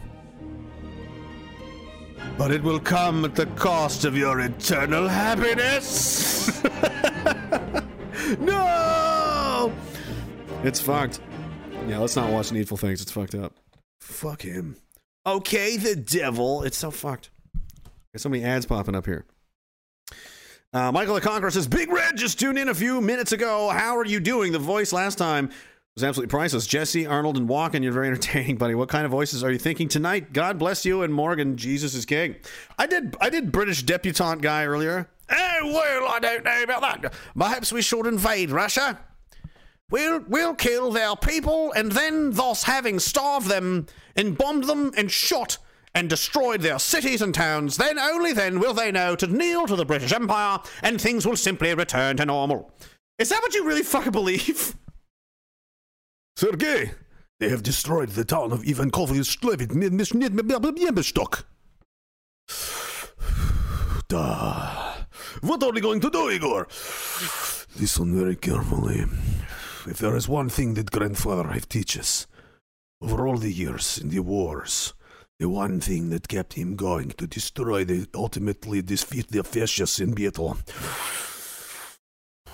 But 2.39 2.51
it 2.51 2.62
will 2.62 2.81
come 2.81 3.25
at 3.25 3.35
the 3.35 3.47
cost 3.47 4.05
of 4.05 4.17
your 4.17 4.41
eternal 4.41 5.09
happiness. 5.09 6.62
no! 8.39 9.73
It's 10.62 10.81
fucked. 10.81 11.20
Yeah, 11.86 11.99
let's 11.99 12.17
not 12.17 12.31
watch 12.31 12.53
Needful 12.53 12.77
Things. 12.77 13.01
It's 13.01 13.12
fucked 13.12 13.35
up. 13.35 13.53
Fuck 14.01 14.43
him. 14.43 14.77
Okay, 15.25 15.77
the 15.77 15.97
devil. 15.97 16.62
It's 16.62 16.77
so 16.77 16.91
fucked. 16.91 17.31
There's 18.12 18.23
so 18.23 18.28
many 18.28 18.45
ads 18.45 18.67
popping 18.67 18.95
up 18.95 19.07
here. 19.07 19.25
Uh, 20.73 20.93
Michael 20.93 21.15
the 21.15 21.20
Conqueror 21.20 21.51
says, 21.51 21.67
Big 21.67 21.91
Red 21.91 22.17
just 22.17 22.39
tuned 22.39 22.59
in 22.59 22.69
a 22.69 22.75
few 22.75 23.01
minutes 23.01 23.33
ago. 23.33 23.69
How 23.70 23.97
are 23.97 24.05
you 24.05 24.20
doing? 24.20 24.53
The 24.53 24.59
voice 24.59 24.93
last 24.93 25.17
time 25.17 25.51
was 25.97 26.05
absolutely 26.05 26.31
priceless. 26.31 26.66
Jesse, 26.66 27.07
Arnold, 27.07 27.39
and 27.39 27.49
Walken, 27.49 27.83
you're 27.83 27.92
very 27.92 28.07
entertaining, 28.12 28.57
buddy. 28.57 28.75
What 28.75 28.91
kind 28.91 29.07
of 29.07 29.10
voices 29.10 29.42
are 29.42 29.50
you 29.50 29.58
thinking 29.58 29.89
tonight? 29.89 30.33
God 30.33 30.58
bless 30.58 30.84
you 30.84 31.02
and 31.02 31.12
Morgan. 31.12 31.57
Jesus 31.57 31.94
is 31.94 32.05
king. 32.05 32.36
I 32.78 32.86
did 32.86 33.16
I 33.20 33.31
did 33.31 33.50
British 33.50 33.83
debutante 33.83 34.42
guy 34.42 34.66
earlier. 34.66 35.08
Oh 35.31 35.60
well, 35.65 36.12
I 36.12 36.18
don't 36.20 36.44
know 36.44 36.62
about 36.62 36.83
that. 37.02 37.15
Perhaps 37.36 37.73
we 37.73 37.81
should 37.81 38.07
invade 38.07 38.50
Russia. 38.50 39.00
We'll 39.91 40.20
we'll 40.28 40.55
kill 40.55 40.91
their 40.91 41.16
people, 41.16 41.73
and 41.73 41.92
then, 41.92 42.33
thus 42.33 42.65
having 42.65 42.99
starved 42.99 43.47
them 43.47 43.86
and 44.15 44.36
bombed 44.36 44.65
them 44.65 44.92
and 44.97 45.10
shot 45.10 45.57
and 45.94 46.10
destroyed 46.10 46.60
their 46.60 46.78
cities 46.78 47.23
and 47.23 47.34
towns, 47.34 47.78
then 47.78 47.99
only 47.99 48.34
then 48.34 48.60
will 48.60 48.75
they 48.75 48.92
know 48.92 49.16
to 49.16 49.26
kneel 49.26 49.66
to 49.66 49.76
the 49.76 49.86
British 49.86 50.12
Empire, 50.12 50.58
and 50.83 51.00
things 51.00 51.26
will 51.26 51.36
simply 51.36 51.73
return 51.73 52.18
to 52.18 52.26
normal. 52.26 52.70
Is 53.18 53.31
that 53.31 53.41
what 53.41 53.55
you 53.55 53.65
really 53.65 53.83
fucking 53.84 54.12
believe? 54.12 54.76
Sergei, 56.37 56.93
they 57.41 57.49
have 57.49 57.63
destroyed 57.63 58.11
the 58.11 58.25
town 58.25 58.53
of 58.53 58.63
Ivankovsky-Stock. 58.63 61.47
Duh. 64.09 64.93
What 65.41 65.63
are 65.63 65.73
we 65.73 65.81
going 65.81 66.01
to 66.01 66.11
do, 66.11 66.31
Igor? 66.31 66.69
Listen 67.81 68.15
very 68.15 68.37
carefully. 68.37 69.07
If 69.87 69.99
there 69.99 70.15
is 70.15 70.29
one 70.29 70.51
thing 70.51 70.75
that 70.75 70.91
grandfather 70.91 71.49
have 71.49 71.71
teaches 71.71 72.27
over 73.01 73.27
all 73.27 73.39
the 73.39 73.53
years 73.53 73.97
in 73.97 74.11
the 74.11 74.21
wars, 74.21 74.93
the 75.39 75.49
one 75.49 75.81
thing 75.81 76.11
that 76.11 76.29
kept 76.29 76.53
him 76.53 76.77
going 76.77 77.13
to 77.13 77.27
destroy 77.27 77.87
ultimately 78.15 78.83
defeat 78.83 79.29
the 79.29 79.43
fascists 79.43 80.01
in 80.01 80.13
battle 80.15 80.59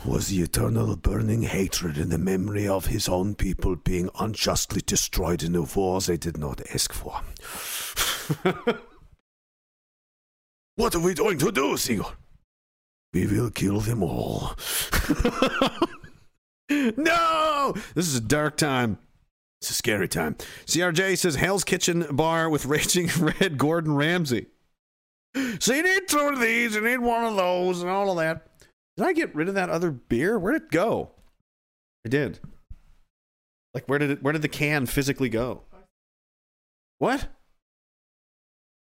was 0.05 0.29
the 0.29 0.43
eternal 0.43 0.97
burning 0.97 1.43
hatred 1.43 1.97
in 1.97 2.09
the 2.09 2.19
memory 2.19 2.67
of 2.67 2.87
his 2.87 3.09
own 3.09 3.35
people 3.35 3.77
being 3.77 4.11
unjustly 4.19 4.81
destroyed 4.85 5.43
in 5.43 5.55
a 5.55 5.63
war 5.63 6.01
they 6.01 6.17
did 6.17 6.37
not 6.37 6.61
ask 6.75 6.93
for. 6.93 7.21
what 10.77 10.95
are 10.95 11.01
we 11.01 11.15
going 11.15 11.39
to 11.39 11.53
do, 11.53 11.77
Sigurd? 11.77 12.07
We 13.13 13.27
will 13.27 13.51
kill 13.51 13.81
them 13.81 14.03
all. 14.03 14.57
no! 16.97 17.75
This 17.95 18.09
is 18.09 18.17
a 18.17 18.21
dark 18.21 18.57
time. 18.57 18.99
It's 19.61 19.71
a 19.71 19.75
scary 19.75 20.09
time. 20.09 20.37
CRJ 20.67 21.19
says 21.19 21.37
Hell's 21.37 21.63
Kitchen 21.63 22.07
bar 22.11 22.49
with 22.49 22.67
raging 22.67 23.09
red 23.41 23.59
Gordon 23.59 23.95
Ramsay. 23.95 24.47
So 25.61 25.73
you 25.73 25.83
need 25.83 26.09
two 26.09 26.19
of 26.19 26.41
these, 26.41 26.75
you 26.75 26.81
need 26.81 26.99
one 26.99 27.25
of 27.25 27.37
those, 27.37 27.81
and 27.81 27.91
all 27.91 28.11
of 28.11 28.17
that. 28.17 28.49
Did 29.03 29.09
I 29.09 29.13
get 29.15 29.35
rid 29.35 29.49
of 29.49 29.55
that 29.55 29.69
other 29.69 29.91
beer? 29.91 30.39
Where 30.39 30.53
did 30.53 30.63
it 30.63 30.71
go? 30.71 31.11
I 32.07 32.09
did. 32.09 32.39
Like 33.75 33.85
where 33.87 33.99
did 33.99 34.11
it 34.13 34.23
where 34.23 34.33
did 34.33 34.43
the 34.43 34.49
can 34.49 34.87
physically 34.87 35.29
go? 35.29 35.63
What? 36.99 37.27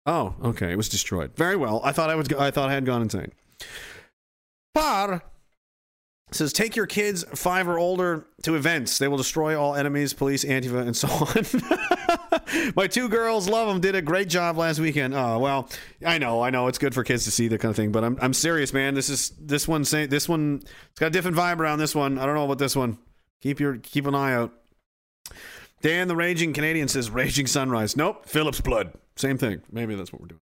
Oh, 0.06 0.36
okay. 0.42 0.72
It 0.72 0.78
was 0.78 0.88
destroyed. 0.88 1.36
Very 1.36 1.58
well. 1.58 1.82
I 1.84 1.92
thought 1.92 2.10
I 2.10 2.16
was 2.16 2.32
I 2.32 2.52
thought 2.52 2.70
I 2.70 2.74
had 2.74 2.86
gone 2.86 3.02
insane. 3.02 3.34
Par 4.74 5.24
says 6.32 6.54
take 6.54 6.78
your 6.78 6.88
kids 6.88 7.26
five 7.36 7.68
or 7.68 7.78
older 7.78 8.28
to 8.44 8.56
events. 8.56 9.00
They 9.00 9.10
will 9.10 9.18
destroy 9.18 9.60
all 9.60 9.76
enemies, 9.76 10.14
police, 10.14 10.46
Antifa, 10.46 10.88
and 10.88 10.96
so 10.96 11.10
on. 11.10 12.18
My 12.76 12.88
two 12.88 13.10
girls 13.10 13.50
love 13.50 13.68
them. 13.68 13.82
Did 13.82 13.96
a 13.96 14.02
great 14.02 14.30
job 14.30 14.58
last 14.58 14.80
weekend. 14.80 15.14
Oh 15.14 15.40
well, 15.40 15.70
I 16.06 16.18
know, 16.18 16.42
I 16.42 16.50
know. 16.50 16.68
It's 16.68 16.78
good 16.78 16.94
for 16.94 17.04
kids 17.04 17.26
to 17.26 17.32
see 17.32 17.48
that 17.50 17.60
kind 17.60 17.70
of 17.70 17.76
thing. 17.76 17.92
But 17.92 18.04
I'm 18.04 18.18
I'm 18.22 18.34
serious, 18.34 18.74
man. 18.74 18.94
This 18.94 19.10
is 19.10 19.32
this 19.40 19.68
one. 19.68 19.86
Say 19.86 20.06
this 20.06 20.28
one. 20.30 20.62
It's 20.64 21.00
got 21.00 21.08
a 21.08 21.12
different 21.12 21.38
vibe 21.38 21.60
around 21.60 21.80
this 21.80 21.96
one. 21.96 22.18
I 22.18 22.26
don't 22.26 22.36
know 22.36 22.46
about 22.46 22.60
this 22.60 22.76
one. 22.76 22.98
Keep 23.42 23.60
your 23.60 23.78
keep 23.78 24.06
an 24.08 24.16
eye 24.16 24.34
out. 24.34 24.54
Dan 25.82 26.08
the 26.08 26.16
Raging 26.16 26.54
Canadian 26.54 26.88
says 26.88 27.10
Raging 27.10 27.48
Sunrise. 27.48 27.96
Nope, 27.96 28.26
Philip's 28.26 28.62
Blood. 28.62 28.94
Same 29.16 29.38
thing. 29.38 29.62
Maybe 29.72 29.96
that's 29.96 30.12
what 30.12 30.22
we're 30.22 30.28
doing. 30.28 30.42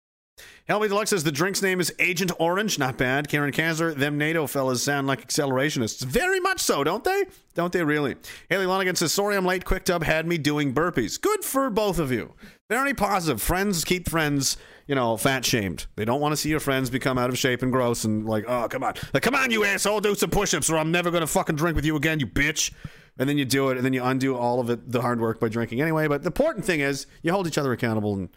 Helmy 0.68 0.88
Deluxe 0.88 1.10
says 1.10 1.24
the 1.24 1.32
drink's 1.32 1.60
name 1.60 1.80
is 1.80 1.92
Agent 1.98 2.32
Orange. 2.38 2.78
Not 2.78 2.96
bad. 2.96 3.28
Karen 3.28 3.52
Kazler, 3.52 3.94
them 3.94 4.16
NATO 4.16 4.46
fellas 4.46 4.82
sound 4.82 5.06
like 5.06 5.26
accelerationists. 5.26 6.02
Very 6.02 6.40
much 6.40 6.60
so, 6.60 6.82
don't 6.82 7.04
they? 7.04 7.24
Don't 7.54 7.72
they 7.72 7.82
really? 7.82 8.16
Haley 8.48 8.66
Lonigan 8.66 8.96
says, 8.96 9.12
sorry 9.12 9.36
I'm 9.36 9.44
late. 9.44 9.64
Quick 9.64 9.84
Tub 9.84 10.02
had 10.02 10.26
me 10.26 10.38
doing 10.38 10.72
burpees. 10.72 11.20
Good 11.20 11.44
for 11.44 11.68
both 11.68 11.98
of 11.98 12.10
you. 12.10 12.32
Very 12.70 12.94
positive. 12.94 13.42
Friends 13.42 13.84
keep 13.84 14.08
friends, 14.08 14.56
you 14.86 14.94
know, 14.94 15.16
fat 15.16 15.44
shamed. 15.44 15.86
They 15.96 16.06
don't 16.06 16.20
want 16.20 16.32
to 16.32 16.36
see 16.36 16.48
your 16.48 16.60
friends 16.60 16.88
become 16.88 17.18
out 17.18 17.28
of 17.28 17.36
shape 17.36 17.62
and 17.62 17.72
gross 17.72 18.04
and 18.04 18.24
like, 18.26 18.44
oh, 18.48 18.68
come 18.68 18.84
on. 18.84 18.94
Like, 19.12 19.24
come 19.24 19.34
on, 19.34 19.50
you 19.50 19.64
asshole, 19.64 20.00
do 20.00 20.14
some 20.14 20.30
push 20.30 20.54
ups 20.54 20.70
or 20.70 20.78
I'm 20.78 20.92
never 20.92 21.10
going 21.10 21.22
to 21.22 21.26
fucking 21.26 21.56
drink 21.56 21.76
with 21.76 21.84
you 21.84 21.96
again, 21.96 22.18
you 22.20 22.26
bitch. 22.26 22.72
And 23.18 23.28
then 23.28 23.36
you 23.36 23.44
do 23.44 23.68
it 23.68 23.76
and 23.76 23.84
then 23.84 23.92
you 23.92 24.02
undo 24.02 24.34
all 24.34 24.58
of 24.58 24.70
it, 24.70 24.90
the 24.90 25.02
hard 25.02 25.20
work 25.20 25.38
by 25.38 25.48
drinking 25.50 25.82
anyway. 25.82 26.08
But 26.08 26.22
the 26.22 26.28
important 26.28 26.64
thing 26.64 26.80
is 26.80 27.06
you 27.20 27.30
hold 27.30 27.46
each 27.46 27.58
other 27.58 27.72
accountable 27.72 28.14
and 28.14 28.30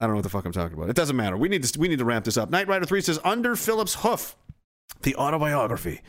I 0.00 0.06
don't 0.06 0.12
know 0.12 0.18
what 0.18 0.22
the 0.22 0.28
fuck 0.28 0.44
I'm 0.44 0.52
talking 0.52 0.76
about. 0.76 0.90
It 0.90 0.96
doesn't 0.96 1.16
matter. 1.16 1.36
We 1.36 1.48
need 1.48 1.64
to 1.64 1.78
we 1.78 1.88
need 1.88 1.98
to 1.98 2.04
ramp 2.04 2.24
this 2.24 2.36
up. 2.36 2.50
Knight 2.50 2.68
Rider 2.68 2.86
3 2.86 3.00
says 3.00 3.18
Under 3.24 3.56
Philip's 3.56 3.96
Hoof, 3.96 4.36
the 5.02 5.16
autobiography 5.16 6.02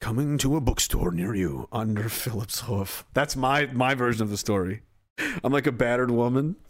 coming 0.00 0.38
to 0.38 0.56
a 0.56 0.60
bookstore 0.60 1.10
near 1.10 1.34
you. 1.34 1.68
Under 1.70 2.08
Philip's 2.08 2.62
Hoof. 2.62 3.04
That's 3.12 3.36
my 3.36 3.66
my 3.66 3.94
version 3.94 4.22
of 4.22 4.30
the 4.30 4.38
story. 4.38 4.82
I'm 5.42 5.52
like 5.52 5.66
a 5.66 5.72
battered 5.72 6.10
woman. 6.10 6.56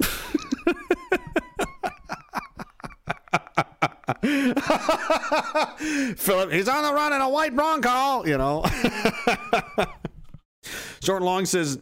Philip, 6.16 6.52
he's 6.52 6.68
on 6.68 6.82
the 6.82 6.92
run 6.92 7.12
in 7.12 7.20
a 7.20 7.28
white 7.28 7.54
Bronco, 7.54 8.24
you 8.24 8.36
know. 8.36 8.64
Short 11.02 11.22
Long 11.22 11.46
says, 11.46 11.80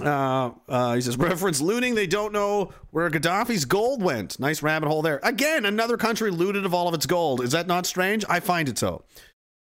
uh, 0.00 0.50
uh, 0.68 0.94
he 0.94 1.00
says, 1.00 1.16
reference 1.16 1.60
looting. 1.60 1.94
They 1.94 2.06
don't 2.06 2.32
know 2.32 2.72
where 2.90 3.10
Gaddafi's 3.10 3.64
gold 3.64 4.02
went. 4.02 4.38
Nice 4.38 4.62
rabbit 4.62 4.88
hole 4.88 5.02
there. 5.02 5.20
Again, 5.22 5.64
another 5.64 5.96
country 5.96 6.30
looted 6.30 6.64
of 6.66 6.74
all 6.74 6.88
of 6.88 6.94
its 6.94 7.06
gold. 7.06 7.40
Is 7.40 7.52
that 7.52 7.66
not 7.66 7.86
strange? 7.86 8.24
I 8.28 8.40
find 8.40 8.68
it 8.68 8.78
so. 8.78 9.04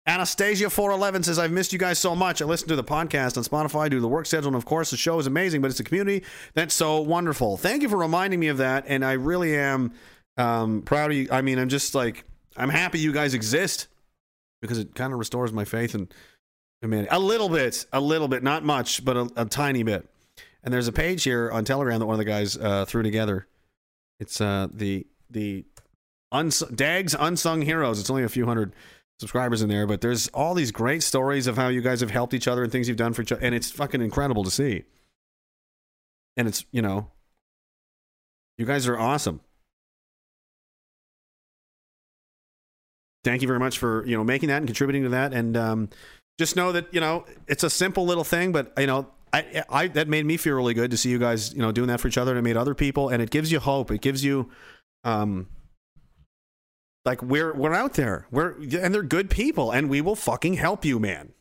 Anastasia411 0.08 1.26
says, 1.26 1.40
I've 1.40 1.52
missed 1.52 1.74
you 1.74 1.80
guys 1.80 1.98
so 1.98 2.16
much. 2.16 2.42
I 2.42 2.46
listen 2.46 2.68
to 2.68 2.76
the 2.76 2.84
podcast 2.84 3.38
on 3.38 3.44
Spotify 3.44 3.90
due 3.90 3.98
to 3.98 4.02
the 4.02 4.08
work 4.08 4.28
schedule. 4.28 4.50
And 4.50 4.56
of 4.56 4.66
course, 4.66 4.92
the 4.92 4.98
show 4.98 5.18
is 5.18 5.26
amazing, 5.26 5.62
but 5.62 5.72
it's 5.72 5.80
a 5.80 5.84
community 5.84 6.24
that's 6.54 6.76
so 6.76 7.02
wonderful. 7.02 7.58
Thank 7.58 7.82
you 7.82 7.90
for 7.90 7.98
reminding 7.98 8.40
me 8.40 8.48
of 8.50 8.58
that. 8.58 8.86
And 8.88 9.04
I 9.04 9.14
really 9.14 9.58
am 9.58 9.94
um, 10.38 10.84
proud 10.84 11.10
of 11.10 11.18
you. 11.18 11.28
I 11.32 11.42
mean, 11.42 11.58
I'm 11.58 11.70
just 11.70 11.96
like, 11.96 12.24
I'm 12.56 12.70
happy 12.70 13.00
you 13.00 13.14
guys 13.14 13.34
exist 13.34 13.88
because 14.62 14.78
it 14.78 14.94
kind 14.94 15.12
of 15.12 15.18
restores 15.18 15.52
my 15.52 15.66
faith 15.66 15.96
in 15.96 16.08
humanity. 16.82 17.10
A 17.12 17.20
little 17.20 17.50
bit, 17.50 17.88
a 17.92 18.00
little 18.00 18.28
bit, 18.28 18.44
not 18.44 18.64
much, 18.64 19.04
but 19.04 19.18
a, 19.18 19.30
a 19.38 19.46
tiny 19.46 19.82
bit. 19.82 20.08
And 20.66 20.74
there's 20.74 20.88
a 20.88 20.92
page 20.92 21.24
here 21.24 21.52
on 21.52 21.64
Telegram 21.64 22.00
that 22.00 22.08
one 22.08 22.16
of 22.16 22.18
the 22.18 22.26
guys 22.26 22.58
uh, 22.58 22.86
threw 22.86 23.04
together. 23.04 23.48
It's 24.20 24.42
uh, 24.42 24.68
the 24.74 25.06
the 25.30 25.64
uns- 26.32 26.64
Dag's 26.74 27.14
Unsung 27.14 27.62
Heroes. 27.62 28.00
It's 28.00 28.10
only 28.10 28.24
a 28.24 28.30
few 28.30 28.48
hundred 28.48 28.74
subscribers 29.20 29.62
in 29.62 29.70
there, 29.70 29.86
but 29.86 30.02
there's 30.02 30.28
all 30.30 30.56
these 30.56 30.72
great 30.72 31.04
stories 31.04 31.46
of 31.46 31.56
how 31.56 31.68
you 31.68 31.82
guys 31.82 32.02
have 32.02 32.10
helped 32.10 32.34
each 32.34 32.48
other 32.48 32.64
and 32.64 32.72
things 32.72 32.88
you've 32.88 32.98
done 32.98 33.14
for 33.14 33.22
each 33.22 33.32
other, 33.32 33.44
and 33.44 33.54
it's 33.54 33.70
fucking 33.70 34.02
incredible 34.02 34.44
to 34.44 34.50
see. 34.50 34.84
And 36.36 36.48
it's 36.48 36.66
you 36.72 36.82
know, 36.82 37.12
you 38.58 38.66
guys 38.66 38.88
are 38.88 38.98
awesome. 38.98 39.42
Thank 43.24 43.44
you 43.44 43.48
very 43.48 43.60
much 43.60 43.78
for 43.78 44.04
you 44.08 44.18
know 44.18 44.24
making 44.24 44.50
that 44.50 44.58
and 44.58 44.68
contributing 44.68 45.04
to 45.04 45.10
that, 45.10 45.32
and 45.32 45.56
um, 45.56 45.90
just 46.40 46.56
know 46.56 46.72
that 46.72 46.92
you 46.92 47.00
know 47.00 47.26
it's 47.48 47.64
a 47.64 47.70
simple 47.70 48.08
little 48.08 48.24
thing, 48.24 48.52
but 48.52 48.74
you 48.80 48.88
know 48.88 49.12
I, 49.36 49.64
I 49.70 49.88
that 49.90 50.08
made 50.08 50.26
me 50.26 50.38
feel 50.38 50.56
really 50.56 50.74
good 50.74 50.92
to 50.92 50.98
see 50.98 51.10
you 51.10 51.20
guys, 51.20 51.54
you 51.54 51.60
know, 51.60 51.74
doing 51.74 51.90
that 51.90 52.00
for 52.00 52.08
each 52.08 52.18
other, 52.18 52.32
and 52.32 52.40
it 52.40 52.44
made 52.44 52.56
other 52.56 52.74
people, 52.74 53.10
and 53.10 53.22
it 53.22 53.32
gives 53.32 53.52
you 53.52 53.60
hope. 53.60 53.92
It 53.92 54.00
gives 54.00 54.24
you, 54.24 54.50
um, 55.04 55.48
like 57.04 57.22
we're 57.22 57.54
we're 57.54 57.74
out 57.74 57.94
there, 57.96 58.28
we're 58.32 58.54
and 58.54 58.94
they're 58.94 59.04
good 59.04 59.30
people, 59.30 59.72
and 59.72 59.90
we 59.90 60.00
will 60.00 60.16
fucking 60.16 60.54
help 60.54 60.86
you, 60.86 61.00
man. 61.00 61.34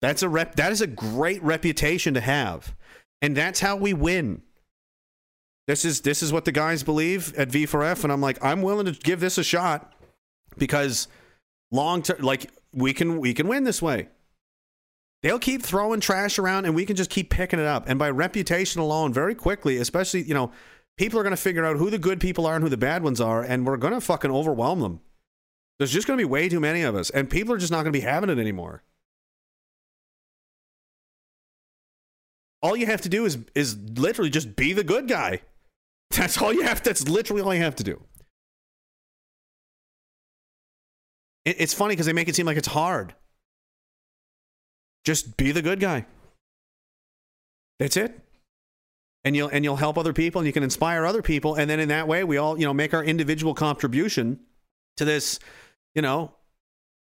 That's 0.00 0.22
a 0.22 0.28
rep. 0.28 0.54
That 0.54 0.70
is 0.70 0.80
a 0.80 0.86
great 0.86 1.42
reputation 1.42 2.14
to 2.14 2.20
have, 2.20 2.76
and 3.20 3.36
that's 3.36 3.58
how 3.58 3.74
we 3.74 3.92
win. 3.92 4.42
This 5.66 5.84
is 5.84 6.02
this 6.02 6.22
is 6.22 6.32
what 6.32 6.44
the 6.44 6.52
guys 6.52 6.84
believe 6.84 7.34
at 7.34 7.48
V4F, 7.48 8.04
and 8.04 8.12
I'm 8.12 8.20
like, 8.20 8.42
I'm 8.44 8.62
willing 8.62 8.86
to 8.86 8.92
give 8.92 9.18
this 9.18 9.38
a 9.38 9.44
shot 9.44 9.92
because 10.56 11.08
long 11.72 12.02
term, 12.02 12.20
like 12.20 12.48
we 12.72 12.94
can 12.94 13.18
we 13.18 13.34
can 13.34 13.48
win 13.48 13.64
this 13.64 13.82
way. 13.82 14.08
They'll 15.22 15.38
keep 15.38 15.62
throwing 15.62 16.00
trash 16.00 16.38
around 16.38 16.64
and 16.64 16.74
we 16.74 16.86
can 16.86 16.96
just 16.96 17.10
keep 17.10 17.30
picking 17.30 17.58
it 17.58 17.66
up. 17.66 17.88
And 17.88 17.98
by 17.98 18.10
reputation 18.10 18.80
alone, 18.80 19.12
very 19.12 19.34
quickly, 19.34 19.78
especially, 19.78 20.22
you 20.22 20.34
know, 20.34 20.52
people 20.96 21.18
are 21.18 21.22
going 21.22 21.32
to 21.32 21.36
figure 21.36 21.64
out 21.64 21.76
who 21.76 21.90
the 21.90 21.98
good 21.98 22.20
people 22.20 22.46
are 22.46 22.54
and 22.54 22.62
who 22.62 22.70
the 22.70 22.76
bad 22.76 23.02
ones 23.02 23.20
are, 23.20 23.42
and 23.42 23.66
we're 23.66 23.76
going 23.76 23.94
to 23.94 24.00
fucking 24.00 24.30
overwhelm 24.30 24.80
them. 24.80 25.00
There's 25.78 25.92
just 25.92 26.06
going 26.06 26.18
to 26.18 26.20
be 26.20 26.28
way 26.28 26.48
too 26.48 26.60
many 26.60 26.82
of 26.82 26.94
us, 26.94 27.10
and 27.10 27.30
people 27.30 27.54
are 27.54 27.58
just 27.58 27.70
not 27.72 27.82
going 27.82 27.92
to 27.92 27.98
be 27.98 28.04
having 28.04 28.30
it 28.30 28.38
anymore. 28.38 28.82
All 32.60 32.76
you 32.76 32.86
have 32.86 33.02
to 33.02 33.08
do 33.08 33.24
is 33.24 33.38
is 33.54 33.76
literally 33.96 34.30
just 34.30 34.56
be 34.56 34.72
the 34.72 34.82
good 34.82 35.06
guy. 35.06 35.42
That's 36.10 36.40
all 36.42 36.52
you 36.52 36.62
have. 36.62 36.82
That's 36.82 37.08
literally 37.08 37.42
all 37.42 37.54
you 37.54 37.62
have 37.62 37.76
to 37.76 37.84
do. 37.84 38.02
It, 41.44 41.60
it's 41.60 41.74
funny 41.74 41.92
because 41.92 42.06
they 42.06 42.12
make 42.12 42.28
it 42.28 42.34
seem 42.34 42.46
like 42.46 42.56
it's 42.56 42.66
hard. 42.66 43.14
Just 45.04 45.36
be 45.36 45.52
the 45.52 45.62
good 45.62 45.80
guy. 45.80 46.06
That's 47.78 47.96
it. 47.96 48.20
And 49.24 49.36
you'll 49.36 49.48
and 49.48 49.64
you'll 49.64 49.76
help 49.76 49.98
other 49.98 50.12
people 50.12 50.40
and 50.40 50.46
you 50.46 50.52
can 50.52 50.62
inspire 50.62 51.04
other 51.04 51.22
people 51.22 51.54
and 51.54 51.68
then 51.68 51.80
in 51.80 51.88
that 51.88 52.08
way 52.08 52.24
we 52.24 52.36
all, 52.36 52.58
you 52.58 52.64
know, 52.64 52.74
make 52.74 52.94
our 52.94 53.04
individual 53.04 53.54
contribution 53.54 54.40
to 54.96 55.04
this, 55.04 55.38
you 55.94 56.02
know, 56.02 56.34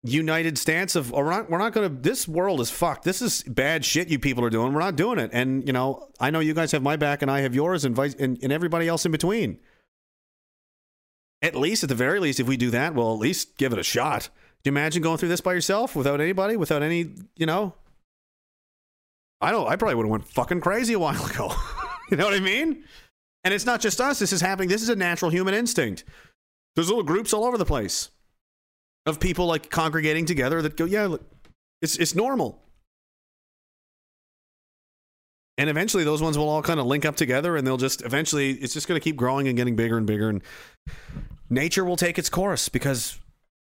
united 0.05 0.57
stance 0.57 0.95
of 0.95 1.13
oh, 1.13 1.19
we're 1.19 1.31
not 1.31 1.51
we're 1.51 1.59
not 1.59 1.73
going 1.73 1.89
to 1.89 2.03
this 2.03 2.29
world 2.29 2.61
is 2.61 2.71
fucked. 2.71 3.05
This 3.05 3.21
is 3.21 3.43
bad 3.43 3.85
shit 3.85 4.09
you 4.09 4.19
people 4.19 4.45
are 4.45 4.51
doing. 4.51 4.73
We're 4.73 4.81
not 4.81 4.97
doing 4.97 5.19
it. 5.19 5.31
And, 5.33 5.67
you 5.67 5.73
know, 5.73 6.09
I 6.21 6.31
know 6.31 6.41
you 6.41 6.55
guys 6.55 6.73
have 6.73 6.83
my 6.83 6.97
back 6.97 7.23
and 7.23 7.31
I 7.31 7.41
have 7.41 7.55
yours 7.55 7.85
and 7.85 7.95
vice 7.95 8.15
and, 8.15 8.39
and 8.43 8.53
everybody 8.53 8.89
else 8.89 9.05
in 9.05 9.13
between. 9.13 9.59
At 11.43 11.55
least 11.55 11.83
at 11.83 11.89
the 11.89 11.95
very 11.95 12.21
least 12.21 12.41
if 12.41 12.49
we 12.49 12.57
do 12.57 12.71
that, 12.71 12.95
we'll 12.95 13.13
at 13.13 13.21
least 13.21 13.59
give 13.59 13.73
it 13.73 13.79
a 13.79 13.85
shot. 13.85 14.29
Do 14.63 14.69
you 14.69 14.73
imagine 14.73 15.03
going 15.03 15.19
through 15.19 15.29
this 15.29 15.41
by 15.41 15.55
yourself 15.55 15.95
without 15.95 16.21
anybody, 16.21 16.57
without 16.57 16.83
any, 16.83 17.11
you 17.37 17.47
know? 17.47 17.75
I 19.41 19.53
don't. 19.53 19.69
I 19.69 19.77
probably 19.77 19.95
would 19.95 20.07
have 20.07 20.11
went 20.11 20.27
fucking 20.27 20.61
crazy 20.61 20.95
a 20.95 20.99
while 20.99 21.25
ago. 21.31 21.53
you 22.11 22.17
know 22.17 22.25
what 22.25 22.35
I 22.35 22.41
mean? 22.41 22.85
And 23.45 23.55
it's 23.55 23.67
not 23.67 23.81
just 23.81 24.01
us. 24.01 24.19
This 24.19 24.33
is 24.33 24.41
happening. 24.41 24.69
This 24.69 24.83
is 24.83 24.89
a 24.89 24.97
natural 24.97 25.31
human 25.31 25.55
instinct. 25.55 26.05
There's 26.75 26.89
little 26.89 27.05
groups 27.05 27.33
all 27.33 27.45
over 27.45 27.57
the 27.57 27.65
place 27.65 28.11
of 29.07 29.21
people 29.21 29.47
like 29.47 29.71
congregating 29.71 30.27
together 30.27 30.61
that 30.63 30.77
go, 30.77 30.85
yeah, 30.85 31.07
look, 31.07 31.23
it's 31.81 31.97
it's 31.97 32.15
normal. 32.15 32.63
And 35.57 35.69
eventually, 35.69 36.05
those 36.05 36.23
ones 36.23 36.39
will 36.39 36.49
all 36.49 36.63
kind 36.63 36.79
of 36.79 36.87
link 36.87 37.05
up 37.05 37.17
together, 37.17 37.57
and 37.57 37.67
they'll 37.67 37.79
just 37.79 38.03
eventually, 38.03 38.53
it's 38.53 38.75
just 38.75 38.87
going 38.87 39.01
to 39.01 39.03
keep 39.03 39.17
growing 39.17 39.49
and 39.49 39.57
getting 39.57 39.75
bigger 39.75 39.99
and 39.99 40.07
bigger, 40.07 40.29
and 40.29 40.43
nature 41.51 41.85
will 41.85 41.97
take 41.97 42.17
its 42.17 42.31
course 42.31 42.69
because 42.69 43.19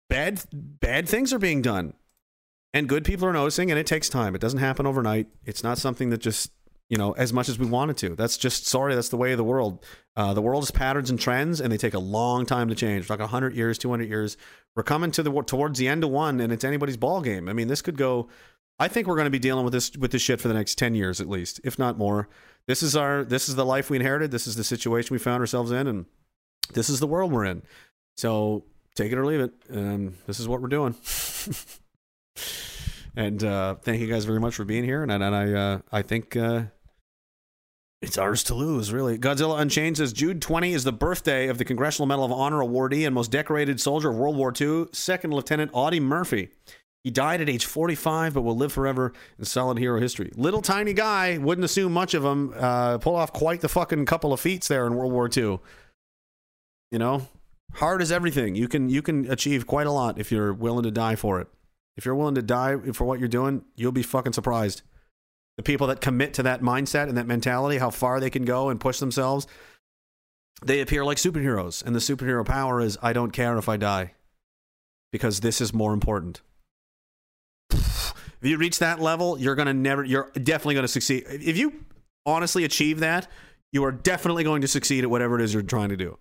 bad 0.09 0.43
bad 0.53 1.09
things 1.09 1.33
are 1.33 1.39
being 1.39 1.63
done. 1.63 1.95
And 2.73 2.89
good 2.89 3.05
people 3.05 3.27
are 3.27 3.33
noticing 3.33 3.71
and 3.71 3.81
it 3.81 3.87
takes 3.87 4.09
time. 4.09 4.35
It 4.35 4.41
doesn't 4.41 4.59
happen 4.59 4.87
overnight. 4.87 5.29
It's 5.45 5.65
not 5.65 5.79
something 5.79 6.11
that 6.11 6.19
just 6.19 6.53
you 6.89 6.97
know 6.97 7.13
as 7.13 7.33
much 7.33 7.49
as 7.49 7.59
we 7.59 7.67
wanted 7.67 7.97
to. 7.99 8.15
That's 8.15 8.37
just 8.37 8.67
sorry 8.67 8.95
that's 8.95 9.09
the 9.09 9.17
way 9.17 9.33
of 9.33 9.39
the 9.39 9.45
world. 9.45 9.85
Uh, 10.15 10.35
the 10.35 10.43
world 10.43 10.63
is 10.63 10.71
patterns 10.71 11.11
and 11.11 11.19
trends 11.19 11.61
and 11.61 11.73
they 11.73 11.79
take 11.79 11.95
a 11.95 11.99
long 11.99 12.47
time 12.47 12.69
to 12.69 12.75
change 12.75 13.09
like 13.09 13.21
100 13.21 13.55
years 13.55 13.79
200 13.79 14.09
years. 14.09 14.37
We're 14.75 14.83
coming 14.83 15.11
to 15.13 15.23
the 15.23 15.43
towards 15.43 15.79
the 15.79 15.89
end 15.89 16.05
of 16.05 16.11
one 16.11 16.41
and 16.41 16.53
it's 16.53 16.65
anybody's 16.65 16.99
ball 16.99 17.23
game 17.23 17.49
i 17.49 17.55
mean 17.55 17.67
this 17.67 17.81
could 17.81 17.97
go 17.97 18.29
i 18.79 18.89
think 18.89 19.07
we're 19.07 19.15
going 19.15 19.25
to 19.25 19.31
be 19.31 19.39
dealing 19.39 19.65
with 19.65 19.73
this 19.73 19.97
with 19.97 20.11
this 20.13 20.21
shit 20.21 20.39
for 20.39 20.49
the 20.49 20.55
next 20.55 20.77
10 20.77 20.95
years 20.95 21.19
at 21.21 21.29
least 21.29 21.61
if 21.65 21.79
not 21.79 21.97
more. 21.97 22.29
This 22.67 22.83
is 22.83 22.97
our 22.97 23.25
this 23.25 23.49
is 23.49 23.55
the 23.55 23.65
life 23.65 23.91
we 23.91 23.97
inherited. 23.97 24.31
This 24.31 24.47
is 24.47 24.57
the 24.57 24.65
situation 24.65 25.15
we 25.15 25.19
found 25.19 25.41
ourselves 25.41 25.71
in 25.71 25.87
and 25.87 26.07
this 26.73 26.91
is 26.91 27.01
the 27.01 27.07
world 27.07 27.33
we're 27.33 27.45
in. 27.45 27.63
So 28.17 28.65
take 28.97 29.13
it 29.13 29.19
or 29.19 29.27
leave 29.27 29.41
it. 29.41 29.53
Um, 29.73 30.15
this 30.27 30.41
is 30.41 30.49
what 30.49 30.61
we're 30.61 30.69
doing. 30.69 30.97
and 33.17 33.45
uh, 33.45 33.77
thank 33.77 34.01
you 34.01 34.09
guys 34.09 34.25
very 34.25 34.41
much 34.41 34.57
for 34.57 34.65
being 34.65 34.85
here. 34.85 35.03
And, 35.03 35.13
and 35.13 35.23
I, 35.25 35.53
uh, 35.53 35.79
I 35.93 36.03
think 36.03 36.35
uh, 36.35 36.63
it's 38.03 38.19
ours 38.19 38.43
to 38.45 38.55
lose, 38.55 38.93
really. 38.93 39.19
Godzilla 39.19 39.61
Unchained 39.61 39.99
says 39.99 40.13
June 40.13 40.41
20 40.41 40.73
is 40.73 40.85
the 40.85 40.93
birthday 40.93 41.49
of 41.49 41.59
the 41.59 41.65
Congressional 41.65 42.07
Medal 42.07 42.25
of 42.25 42.33
Honor 42.33 42.59
awardee 42.59 43.07
and 43.07 43.15
most 43.15 43.31
decorated 43.31 43.81
soldier 43.81 44.11
of 44.11 44.17
World 44.17 44.37
War 44.37 44.53
II, 44.59 44.87
Second 44.93 45.33
Lieutenant 45.33 45.71
Audie 45.75 46.01
Murphy. 46.01 46.49
He 47.05 47.11
died 47.11 47.41
at 47.41 47.49
age 47.49 47.65
45, 47.65 48.35
but 48.35 48.43
will 48.43 48.57
live 48.57 48.73
forever 48.73 49.13
in 49.39 49.45
solid 49.45 49.79
hero 49.79 50.01
history. 50.01 50.33
Little 50.35 50.61
tiny 50.61 50.93
guy, 50.93 51.39
wouldn't 51.39 51.65
assume 51.65 51.93
much 51.93 52.15
of 52.15 52.25
him. 52.25 52.53
Uh, 52.57 52.99
pull 52.99 53.15
off 53.15 53.33
quite 53.33 53.61
the 53.61 53.69
fucking 53.69 54.07
couple 54.07 54.33
of 54.33 54.41
feats 54.41 54.67
there 54.67 54.87
in 54.87 54.97
World 54.97 55.13
War 55.13 55.31
II. 55.35 55.61
You 56.91 56.99
know, 56.99 57.29
hard 57.75 58.03
is 58.03 58.13
everything. 58.13 58.55
You 58.55 58.69
can 58.69 58.89
you 58.89 59.03
can 59.03 59.31
achieve 59.31 59.67
quite 59.67 59.87
a 59.87 59.93
lot 59.93 60.19
if 60.19 60.33
you're 60.33 60.53
willing 60.53 60.85
to 60.85 60.91
die 60.91 61.17
for 61.17 61.41
it. 61.41 61.49
If 61.97 62.05
you're 62.05 62.15
willing 62.15 62.35
to 62.35 62.43
die 62.43 62.77
for 62.93 63.05
what 63.05 63.19
you're 63.19 63.29
doing, 63.29 63.65
you'll 63.75 63.93
be 63.93 64.03
fucking 64.03 64.35
surprised. 64.35 64.83
The 65.57 65.63
people 65.63 65.87
that 65.87 66.03
commit 66.03 66.35
to 66.35 66.43
that 66.43 66.61
mindset 66.61 67.09
and 67.09 67.17
that 67.17 67.27
mentality, 67.27 67.79
how 67.79 67.91
far 67.91 68.21
they 68.21 68.29
can 68.29 68.45
go 68.45 68.69
and 68.69 68.79
push 68.79 68.99
themselves, 68.99 69.47
they 70.63 70.81
appear 70.81 71.05
like 71.05 71.17
superheroes. 71.17 71.85
And 71.85 71.95
the 71.95 72.01
superhero 72.01 72.45
power 72.45 72.81
is 72.81 72.99
I 73.03 73.15
don't 73.15 73.31
care 73.31 73.57
if 73.57 73.69
I 73.69 73.79
die 73.79 74.13
because 75.13 75.41
this 75.41 75.61
is 75.61 75.73
more 75.73 75.95
important. 75.95 76.43
If 77.71 78.51
you 78.51 78.59
reach 78.59 78.79
that 78.81 79.01
level, 79.01 79.39
you're 79.39 79.55
going 79.55 79.67
to 79.67 79.75
never, 79.75 80.05
you're 80.05 80.31
definitely 80.35 80.75
going 80.75 80.85
to 80.85 80.89
succeed. 80.89 81.25
If 81.29 81.57
you 81.57 81.73
honestly 82.27 82.65
achieve 82.65 83.01
that, 83.01 83.29
you 83.73 83.83
are 83.85 83.93
definitely 83.93 84.45
going 84.45 84.61
to 84.61 84.69
succeed 84.69 85.05
at 85.05 85.11
whatever 85.11 85.39
it 85.39 85.43
is 85.43 85.55
you're 85.55 85.63
trying 85.63 85.89
to 85.89 85.97
do. 85.97 86.19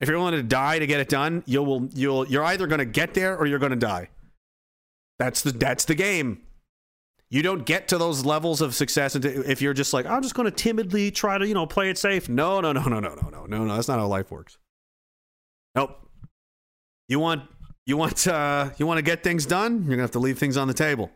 If 0.00 0.08
you're 0.08 0.18
willing 0.18 0.34
to 0.34 0.42
die 0.42 0.78
to 0.78 0.86
get 0.86 1.00
it 1.00 1.08
done, 1.08 1.42
you 1.46 1.62
will, 1.62 1.88
you'll, 1.92 2.26
you're 2.28 2.44
either 2.44 2.66
going 2.66 2.78
to 2.78 2.84
get 2.84 3.14
there 3.14 3.36
or 3.36 3.46
you're 3.46 3.58
going 3.58 3.70
to 3.70 3.76
die. 3.76 4.10
That's 5.18 5.42
the, 5.42 5.50
that's 5.50 5.84
the 5.86 5.94
game. 5.96 6.42
You 7.30 7.42
don't 7.42 7.66
get 7.66 7.88
to 7.88 7.98
those 7.98 8.24
levels 8.24 8.60
of 8.60 8.74
success 8.74 9.16
if 9.16 9.60
you're 9.60 9.74
just 9.74 9.92
like, 9.92 10.06
I'm 10.06 10.22
just 10.22 10.34
going 10.34 10.46
to 10.46 10.54
timidly 10.54 11.10
try 11.10 11.36
to, 11.36 11.46
you 11.46 11.52
know, 11.52 11.66
play 11.66 11.90
it 11.90 11.98
safe. 11.98 12.28
No, 12.28 12.60
no, 12.60 12.72
no, 12.72 12.82
no, 12.84 13.00
no, 13.00 13.14
no, 13.14 13.28
no, 13.28 13.44
no, 13.44 13.64
no. 13.64 13.74
That's 13.74 13.88
not 13.88 13.98
how 13.98 14.06
life 14.06 14.30
works. 14.30 14.56
Nope. 15.74 15.98
You 17.08 17.18
want, 17.18 17.42
you 17.84 17.96
want, 17.96 18.26
uh, 18.26 18.70
you 18.78 18.86
want 18.86 18.98
to 18.98 19.02
get 19.02 19.22
things 19.22 19.46
done. 19.46 19.82
You're 19.82 19.90
gonna 19.90 20.02
have 20.02 20.12
to 20.12 20.18
leave 20.18 20.38
things 20.38 20.56
on 20.56 20.68
the 20.68 20.74
table. 20.74 21.10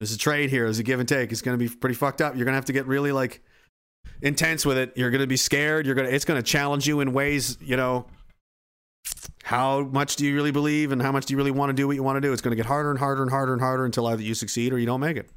There's 0.00 0.12
a 0.12 0.18
trade 0.18 0.50
here. 0.50 0.64
There's 0.64 0.78
a 0.78 0.82
give 0.82 0.98
and 0.98 1.08
take. 1.08 1.30
It's 1.30 1.42
gonna 1.42 1.58
be 1.58 1.68
pretty 1.68 1.94
fucked 1.94 2.20
up. 2.20 2.34
You're 2.34 2.44
gonna 2.44 2.56
have 2.56 2.64
to 2.64 2.72
get 2.72 2.86
really 2.86 3.12
like 3.12 3.42
intense 4.20 4.64
with 4.64 4.78
it. 4.78 4.92
You're 4.96 5.10
gonna 5.10 5.26
be 5.26 5.36
scared. 5.36 5.86
You're 5.86 5.94
gonna, 5.94 6.08
it's 6.08 6.24
gonna 6.24 6.42
challenge 6.42 6.86
you 6.86 7.00
in 7.00 7.12
ways, 7.12 7.58
you 7.60 7.76
know. 7.76 8.06
How 9.44 9.82
much 9.82 10.16
do 10.16 10.24
you 10.24 10.34
really 10.34 10.52
believe, 10.52 10.92
and 10.92 11.02
how 11.02 11.12
much 11.12 11.26
do 11.26 11.34
you 11.34 11.38
really 11.38 11.50
want 11.50 11.70
to 11.70 11.74
do 11.74 11.86
what 11.86 11.96
you 11.96 12.02
want 12.02 12.16
to 12.16 12.20
do? 12.20 12.32
It's 12.32 12.40
going 12.40 12.52
to 12.52 12.56
get 12.56 12.66
harder 12.66 12.90
and 12.90 12.98
harder 12.98 13.22
and 13.22 13.30
harder 13.30 13.52
and 13.52 13.60
harder 13.60 13.84
until 13.84 14.06
either 14.06 14.22
you 14.22 14.34
succeed 14.34 14.72
or 14.72 14.78
you 14.78 14.86
don't 14.86 15.00
make 15.00 15.16
it. 15.16 15.28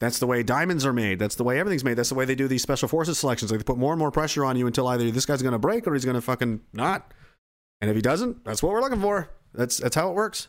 That's 0.00 0.18
the 0.18 0.26
way 0.26 0.42
diamonds 0.42 0.84
are 0.84 0.92
made. 0.92 1.20
That's 1.20 1.36
the 1.36 1.44
way 1.44 1.60
everything's 1.60 1.84
made. 1.84 1.94
That's 1.94 2.08
the 2.08 2.16
way 2.16 2.24
they 2.24 2.34
do 2.34 2.48
these 2.48 2.60
special 2.60 2.88
forces 2.88 3.20
selections. 3.20 3.52
Like 3.52 3.60
they 3.60 3.64
put 3.64 3.78
more 3.78 3.92
and 3.92 4.00
more 4.00 4.10
pressure 4.10 4.44
on 4.44 4.56
you 4.56 4.66
until 4.66 4.88
either 4.88 5.08
this 5.12 5.24
guy's 5.24 5.42
going 5.42 5.52
to 5.52 5.60
break 5.60 5.86
or 5.86 5.94
he's 5.94 6.04
going 6.04 6.16
to 6.16 6.20
fucking 6.20 6.60
not. 6.72 7.14
And 7.80 7.88
if 7.88 7.94
he 7.94 8.02
doesn't, 8.02 8.44
that's 8.44 8.64
what 8.64 8.72
we're 8.72 8.80
looking 8.80 9.00
for. 9.00 9.30
That's 9.54 9.76
that's 9.76 9.94
how 9.94 10.10
it 10.10 10.14
works. 10.14 10.48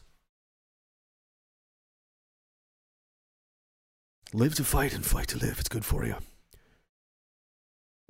Live 4.33 4.56
to 4.56 4.64
fight 4.64 4.95
and 4.95 5.06
fight 5.06 5.27
to 5.27 5.38
live. 5.38 5.59
It's 5.59 5.69
good 5.69 5.85
for 5.85 6.03
you. 6.03 6.15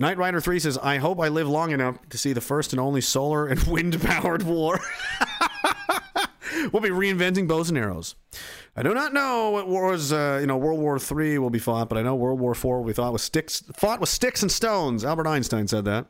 Knight 0.03 0.17
Rider 0.17 0.41
3 0.41 0.59
says, 0.59 0.77
I 0.80 0.98
hope 0.98 1.22
I 1.22 1.30
live 1.30 1.48
long 1.48 1.72
enough 1.72 1.98
to 2.09 2.17
see 2.17 2.33
the 2.33 2.41
first 2.41 2.73
and 2.73 2.80
only 2.82 2.99
solar 2.99 3.48
and 3.48 3.64
wind 3.67 4.01
powered 4.01 4.43
war. 4.43 4.77
we'll 6.73 6.82
be 6.82 6.90
reinventing 6.90 7.48
bows 7.48 7.69
and 7.69 7.77
arrows. 7.77 8.15
I 8.75 8.83
do 8.83 8.93
not 8.93 9.14
know 9.14 9.51
what 9.51 9.69
wars, 9.69 10.11
uh, 10.11 10.40
you 10.41 10.48
know, 10.48 10.57
World 10.57 10.82
War 10.82 10.99
III 10.99 11.38
will 11.38 11.49
be 11.49 11.57
fought, 11.57 11.88
but 11.88 11.98
I 11.98 12.01
know 12.01 12.15
World 12.15 12.41
War 12.41 12.51
IV 12.51 12.85
be 12.85 12.91
fought 12.91 13.14
with 13.14 13.22
sticks, 13.22 13.64
fought 13.77 14.01
with 14.01 14.09
sticks 14.09 14.41
and 14.41 14.51
stones. 14.51 15.06
Albert 15.06 15.25
Einstein 15.25 15.69
said 15.69 15.85
that. 15.85 16.07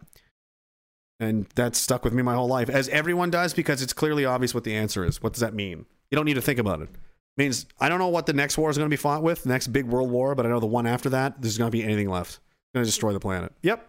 And 1.20 1.46
that 1.54 1.76
stuck 1.76 2.04
with 2.04 2.14
me 2.14 2.24
my 2.24 2.34
whole 2.34 2.48
life, 2.48 2.72
as 2.72 2.90
everyone 2.90 3.30
does, 3.30 3.54
because 3.54 3.84
it's 3.84 3.94
clearly 3.94 4.26
obvious 4.26 4.56
what 4.56 4.64
the 4.64 4.74
answer 4.74 5.06
is. 5.06 5.22
What 5.22 5.34
does 5.34 5.42
that 5.42 5.54
mean? 5.54 5.86
You 6.10 6.16
don't 6.16 6.26
need 6.26 6.34
to 6.34 6.42
think 6.42 6.58
about 6.58 6.82
it. 6.82 6.90
It 6.90 6.98
means 7.38 7.68
I 7.80 7.90
don't 7.90 8.00
know 8.00 8.08
what 8.08 8.26
the 8.26 8.34
next 8.34 8.58
war 8.58 8.72
is 8.72 8.78
going 8.80 8.90
to 8.90 8.94
be 8.94 8.98
fought 8.98 9.22
with, 9.22 9.44
the 9.44 9.50
next 9.50 9.68
big 9.68 9.86
world 9.86 10.10
war, 10.10 10.34
but 10.34 10.48
I 10.48 10.50
know 10.50 10.60
the 10.60 10.66
one 10.66 10.88
after 10.88 11.10
that, 11.12 11.44
there's 11.44 11.60
going 11.60 11.70
to 11.70 11.78
be 11.78 11.84
anything 11.84 12.10
left. 12.10 12.40
It's 12.74 12.78
going 12.80 12.84
to 12.86 12.88
destroy 12.88 13.14
the 13.14 13.20
planet. 13.20 13.54
Yep, 13.62 13.88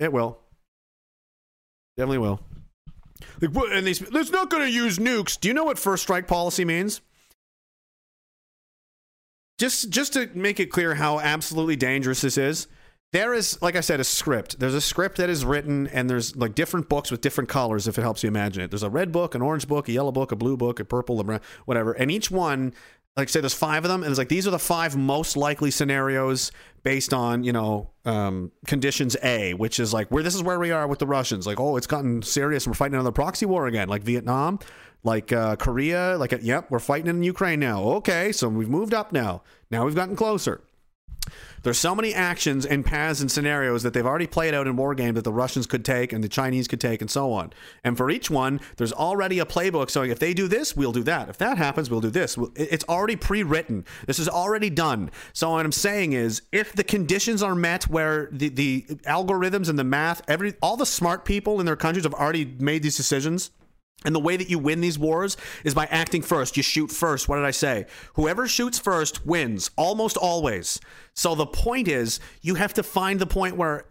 it 0.00 0.12
will. 0.12 0.38
Definitely 1.96 2.18
will. 2.18 2.40
Like, 3.40 3.52
what- 3.52 3.72
and 3.72 3.86
they, 3.86 3.92
there's 3.92 4.32
not 4.32 4.50
going 4.50 4.64
to 4.64 4.70
use 4.70 4.98
nukes. 4.98 5.38
Do 5.38 5.46
you 5.46 5.54
know 5.54 5.62
what 5.64 5.78
first 5.78 6.02
strike 6.02 6.26
policy 6.26 6.64
means? 6.64 7.00
Just, 9.58 9.90
just 9.90 10.14
to 10.14 10.28
make 10.34 10.58
it 10.58 10.66
clear 10.66 10.96
how 10.96 11.20
absolutely 11.20 11.76
dangerous 11.76 12.22
this 12.22 12.36
is, 12.36 12.66
there 13.12 13.32
is, 13.32 13.62
like 13.62 13.76
I 13.76 13.80
said, 13.80 14.00
a 14.00 14.04
script. 14.04 14.58
There's 14.58 14.74
a 14.74 14.80
script 14.80 15.18
that 15.18 15.30
is 15.30 15.44
written, 15.44 15.86
and 15.86 16.10
there's 16.10 16.34
like 16.34 16.56
different 16.56 16.88
books 16.88 17.12
with 17.12 17.20
different 17.20 17.48
colors, 17.48 17.86
if 17.86 17.96
it 17.96 18.02
helps 18.02 18.24
you 18.24 18.28
imagine 18.28 18.64
it. 18.64 18.72
There's 18.72 18.82
a 18.82 18.90
red 18.90 19.12
book, 19.12 19.36
an 19.36 19.42
orange 19.42 19.68
book, 19.68 19.88
a 19.88 19.92
yellow 19.92 20.10
book, 20.10 20.32
a 20.32 20.36
blue 20.36 20.56
book, 20.56 20.80
a 20.80 20.84
purple, 20.84 21.20
a 21.20 21.24
brown, 21.24 21.40
whatever. 21.66 21.92
And 21.92 22.10
each 22.10 22.32
one, 22.32 22.74
like 23.16 23.28
say, 23.28 23.40
there's 23.40 23.54
five 23.54 23.84
of 23.84 23.90
them, 23.90 24.02
and 24.02 24.10
it's 24.10 24.18
like 24.18 24.28
these 24.28 24.46
are 24.46 24.50
the 24.50 24.58
five 24.58 24.96
most 24.96 25.36
likely 25.36 25.70
scenarios 25.70 26.50
based 26.82 27.14
on 27.14 27.44
you 27.44 27.52
know 27.52 27.90
um, 28.04 28.50
conditions 28.66 29.16
A, 29.22 29.54
which 29.54 29.78
is 29.78 29.92
like 29.92 30.08
where 30.10 30.22
this 30.22 30.34
is 30.34 30.42
where 30.42 30.58
we 30.58 30.72
are 30.72 30.86
with 30.86 30.98
the 30.98 31.06
Russians. 31.06 31.46
Like, 31.46 31.60
oh, 31.60 31.76
it's 31.76 31.86
gotten 31.86 32.22
serious. 32.22 32.66
We're 32.66 32.74
fighting 32.74 32.94
another 32.94 33.12
proxy 33.12 33.46
war 33.46 33.66
again, 33.66 33.88
like 33.88 34.02
Vietnam, 34.02 34.58
like 35.04 35.32
uh, 35.32 35.54
Korea. 35.56 36.16
Like, 36.18 36.34
yep, 36.42 36.70
we're 36.70 36.80
fighting 36.80 37.06
in 37.06 37.22
Ukraine 37.22 37.60
now. 37.60 37.82
Okay, 37.84 38.32
so 38.32 38.48
we've 38.48 38.68
moved 38.68 38.94
up 38.94 39.12
now. 39.12 39.42
Now 39.70 39.84
we've 39.84 39.94
gotten 39.94 40.16
closer. 40.16 40.60
There's 41.62 41.78
so 41.78 41.94
many 41.94 42.12
actions 42.12 42.66
and 42.66 42.84
paths 42.84 43.20
and 43.20 43.30
scenarios 43.30 43.82
that 43.82 43.94
they've 43.94 44.04
already 44.04 44.26
played 44.26 44.54
out 44.54 44.66
in 44.66 44.76
war 44.76 44.94
game 44.94 45.14
that 45.14 45.24
the 45.24 45.32
Russians 45.32 45.66
could 45.66 45.84
take 45.84 46.12
and 46.12 46.22
the 46.22 46.28
Chinese 46.28 46.68
could 46.68 46.80
take 46.80 47.00
and 47.00 47.10
so 47.10 47.32
on. 47.32 47.52
And 47.82 47.96
for 47.96 48.10
each 48.10 48.30
one, 48.30 48.60
there's 48.76 48.92
already 48.92 49.38
a 49.38 49.46
playbook. 49.46 49.90
So 49.90 50.02
if 50.02 50.18
they 50.18 50.34
do 50.34 50.46
this, 50.46 50.76
we'll 50.76 50.92
do 50.92 51.02
that. 51.04 51.28
If 51.28 51.38
that 51.38 51.56
happens, 51.56 51.90
we'll 51.90 52.02
do 52.02 52.10
this. 52.10 52.36
It's 52.54 52.84
already 52.84 53.16
pre-written. 53.16 53.84
This 54.06 54.18
is 54.18 54.28
already 54.28 54.70
done. 54.70 55.10
So 55.32 55.50
what 55.50 55.64
I'm 55.64 55.72
saying 55.72 56.12
is, 56.12 56.42
if 56.52 56.72
the 56.72 56.84
conditions 56.84 57.42
are 57.42 57.54
met 57.54 57.84
where 57.84 58.28
the, 58.30 58.48
the 58.48 58.82
algorithms 59.06 59.68
and 59.68 59.78
the 59.78 59.84
math, 59.84 60.22
every 60.28 60.54
all 60.60 60.76
the 60.76 60.86
smart 60.86 61.24
people 61.24 61.60
in 61.60 61.66
their 61.66 61.76
countries 61.76 62.04
have 62.04 62.14
already 62.14 62.44
made 62.58 62.82
these 62.82 62.96
decisions. 62.96 63.50
And 64.04 64.14
the 64.14 64.20
way 64.20 64.36
that 64.36 64.50
you 64.50 64.58
win 64.58 64.80
these 64.80 64.98
wars 64.98 65.36
is 65.64 65.74
by 65.74 65.86
acting 65.86 66.22
first. 66.22 66.56
You 66.56 66.62
shoot 66.62 66.90
first. 66.90 67.28
What 67.28 67.36
did 67.36 67.44
I 67.44 67.52
say? 67.52 67.86
Whoever 68.14 68.46
shoots 68.46 68.78
first 68.78 69.24
wins, 69.26 69.70
almost 69.76 70.16
always. 70.16 70.78
So 71.14 71.34
the 71.34 71.46
point 71.46 71.88
is, 71.88 72.20
you 72.42 72.56
have 72.56 72.74
to 72.74 72.82
find 72.82 73.18
the 73.18 73.26
point 73.26 73.56
where 73.56 73.86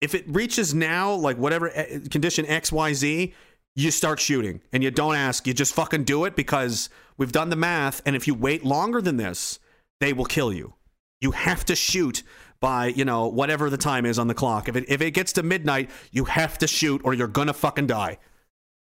if 0.00 0.14
it 0.14 0.24
reaches 0.28 0.74
now, 0.74 1.12
like 1.12 1.36
whatever 1.36 1.70
eh, 1.74 2.00
condition 2.10 2.46
X, 2.46 2.72
Y, 2.72 2.92
Z, 2.94 3.34
you 3.76 3.90
start 3.90 4.18
shooting 4.18 4.60
and 4.72 4.82
you 4.82 4.90
don't 4.90 5.14
ask. 5.14 5.46
You 5.46 5.54
just 5.54 5.74
fucking 5.74 6.04
do 6.04 6.24
it 6.24 6.36
because 6.36 6.88
we've 7.16 7.32
done 7.32 7.50
the 7.50 7.56
math. 7.56 8.02
And 8.06 8.16
if 8.16 8.26
you 8.26 8.34
wait 8.34 8.64
longer 8.64 9.00
than 9.00 9.16
this, 9.16 9.58
they 10.00 10.12
will 10.12 10.24
kill 10.24 10.52
you. 10.52 10.74
You 11.20 11.32
have 11.32 11.64
to 11.66 11.76
shoot 11.76 12.22
by, 12.60 12.88
you 12.88 13.04
know, 13.04 13.28
whatever 13.28 13.70
the 13.70 13.76
time 13.76 14.06
is 14.06 14.18
on 14.18 14.26
the 14.26 14.34
clock. 14.34 14.68
If 14.68 14.76
it, 14.76 14.84
if 14.88 15.00
it 15.00 15.12
gets 15.12 15.32
to 15.34 15.42
midnight, 15.42 15.90
you 16.10 16.24
have 16.24 16.58
to 16.58 16.66
shoot 16.66 17.00
or 17.04 17.14
you're 17.14 17.28
to 17.28 17.52
fucking 17.52 17.86
die. 17.86 18.18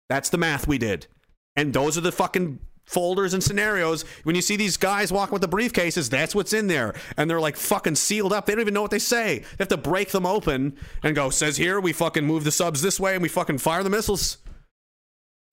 That's 0.09 0.29
the 0.29 0.37
math 0.37 0.67
we 0.67 0.77
did. 0.77 1.07
And 1.55 1.73
those 1.73 1.97
are 1.97 2.01
the 2.01 2.11
fucking 2.11 2.59
folders 2.85 3.33
and 3.33 3.43
scenarios. 3.43 4.05
When 4.23 4.35
you 4.35 4.41
see 4.41 4.55
these 4.55 4.77
guys 4.77 5.11
walking 5.11 5.33
with 5.33 5.41
the 5.41 5.49
briefcases, 5.49 6.09
that's 6.09 6.33
what's 6.33 6.53
in 6.53 6.67
there. 6.67 6.95
And 7.17 7.29
they're 7.29 7.41
like 7.41 7.57
fucking 7.57 7.95
sealed 7.95 8.33
up. 8.33 8.45
They 8.45 8.53
don't 8.53 8.61
even 8.61 8.73
know 8.73 8.81
what 8.81 8.91
they 8.91 8.99
say. 8.99 9.39
They 9.39 9.57
have 9.59 9.67
to 9.69 9.77
break 9.77 10.09
them 10.09 10.25
open 10.25 10.77
and 11.03 11.15
go, 11.15 11.29
says 11.29 11.57
here, 11.57 11.79
we 11.79 11.93
fucking 11.93 12.25
move 12.25 12.43
the 12.43 12.51
subs 12.51 12.81
this 12.81 12.99
way 12.99 13.13
and 13.13 13.21
we 13.21 13.29
fucking 13.29 13.59
fire 13.59 13.83
the 13.83 13.89
missiles. 13.89 14.37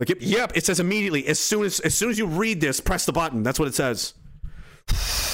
Like, 0.00 0.08
yep, 0.08 0.18
yep, 0.20 0.52
it 0.56 0.66
says 0.66 0.80
immediately. 0.80 1.26
As 1.26 1.38
soon 1.38 1.64
as 1.64 1.78
as 1.80 1.94
soon 1.94 2.10
as 2.10 2.18
you 2.18 2.26
read 2.26 2.60
this, 2.60 2.80
press 2.80 3.06
the 3.06 3.12
button. 3.12 3.42
That's 3.42 3.58
what 3.58 3.68
it 3.68 3.74
says. 3.74 4.14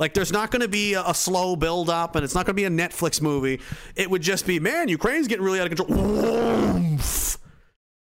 Like, 0.00 0.14
there's 0.14 0.30
not 0.30 0.52
going 0.52 0.62
to 0.62 0.68
be 0.68 0.94
a, 0.94 1.02
a 1.04 1.12
slow 1.12 1.56
build 1.56 1.90
up, 1.90 2.14
and 2.14 2.24
it's 2.24 2.32
not 2.32 2.46
going 2.46 2.54
to 2.54 2.60
be 2.60 2.66
a 2.66 2.70
Netflix 2.70 3.20
movie. 3.20 3.60
It 3.96 4.08
would 4.08 4.22
just 4.22 4.46
be, 4.46 4.60
man, 4.60 4.86
Ukraine's 4.86 5.26
getting 5.26 5.44
really 5.44 5.58
out 5.58 5.72
of 5.72 5.76
control. 5.76 6.98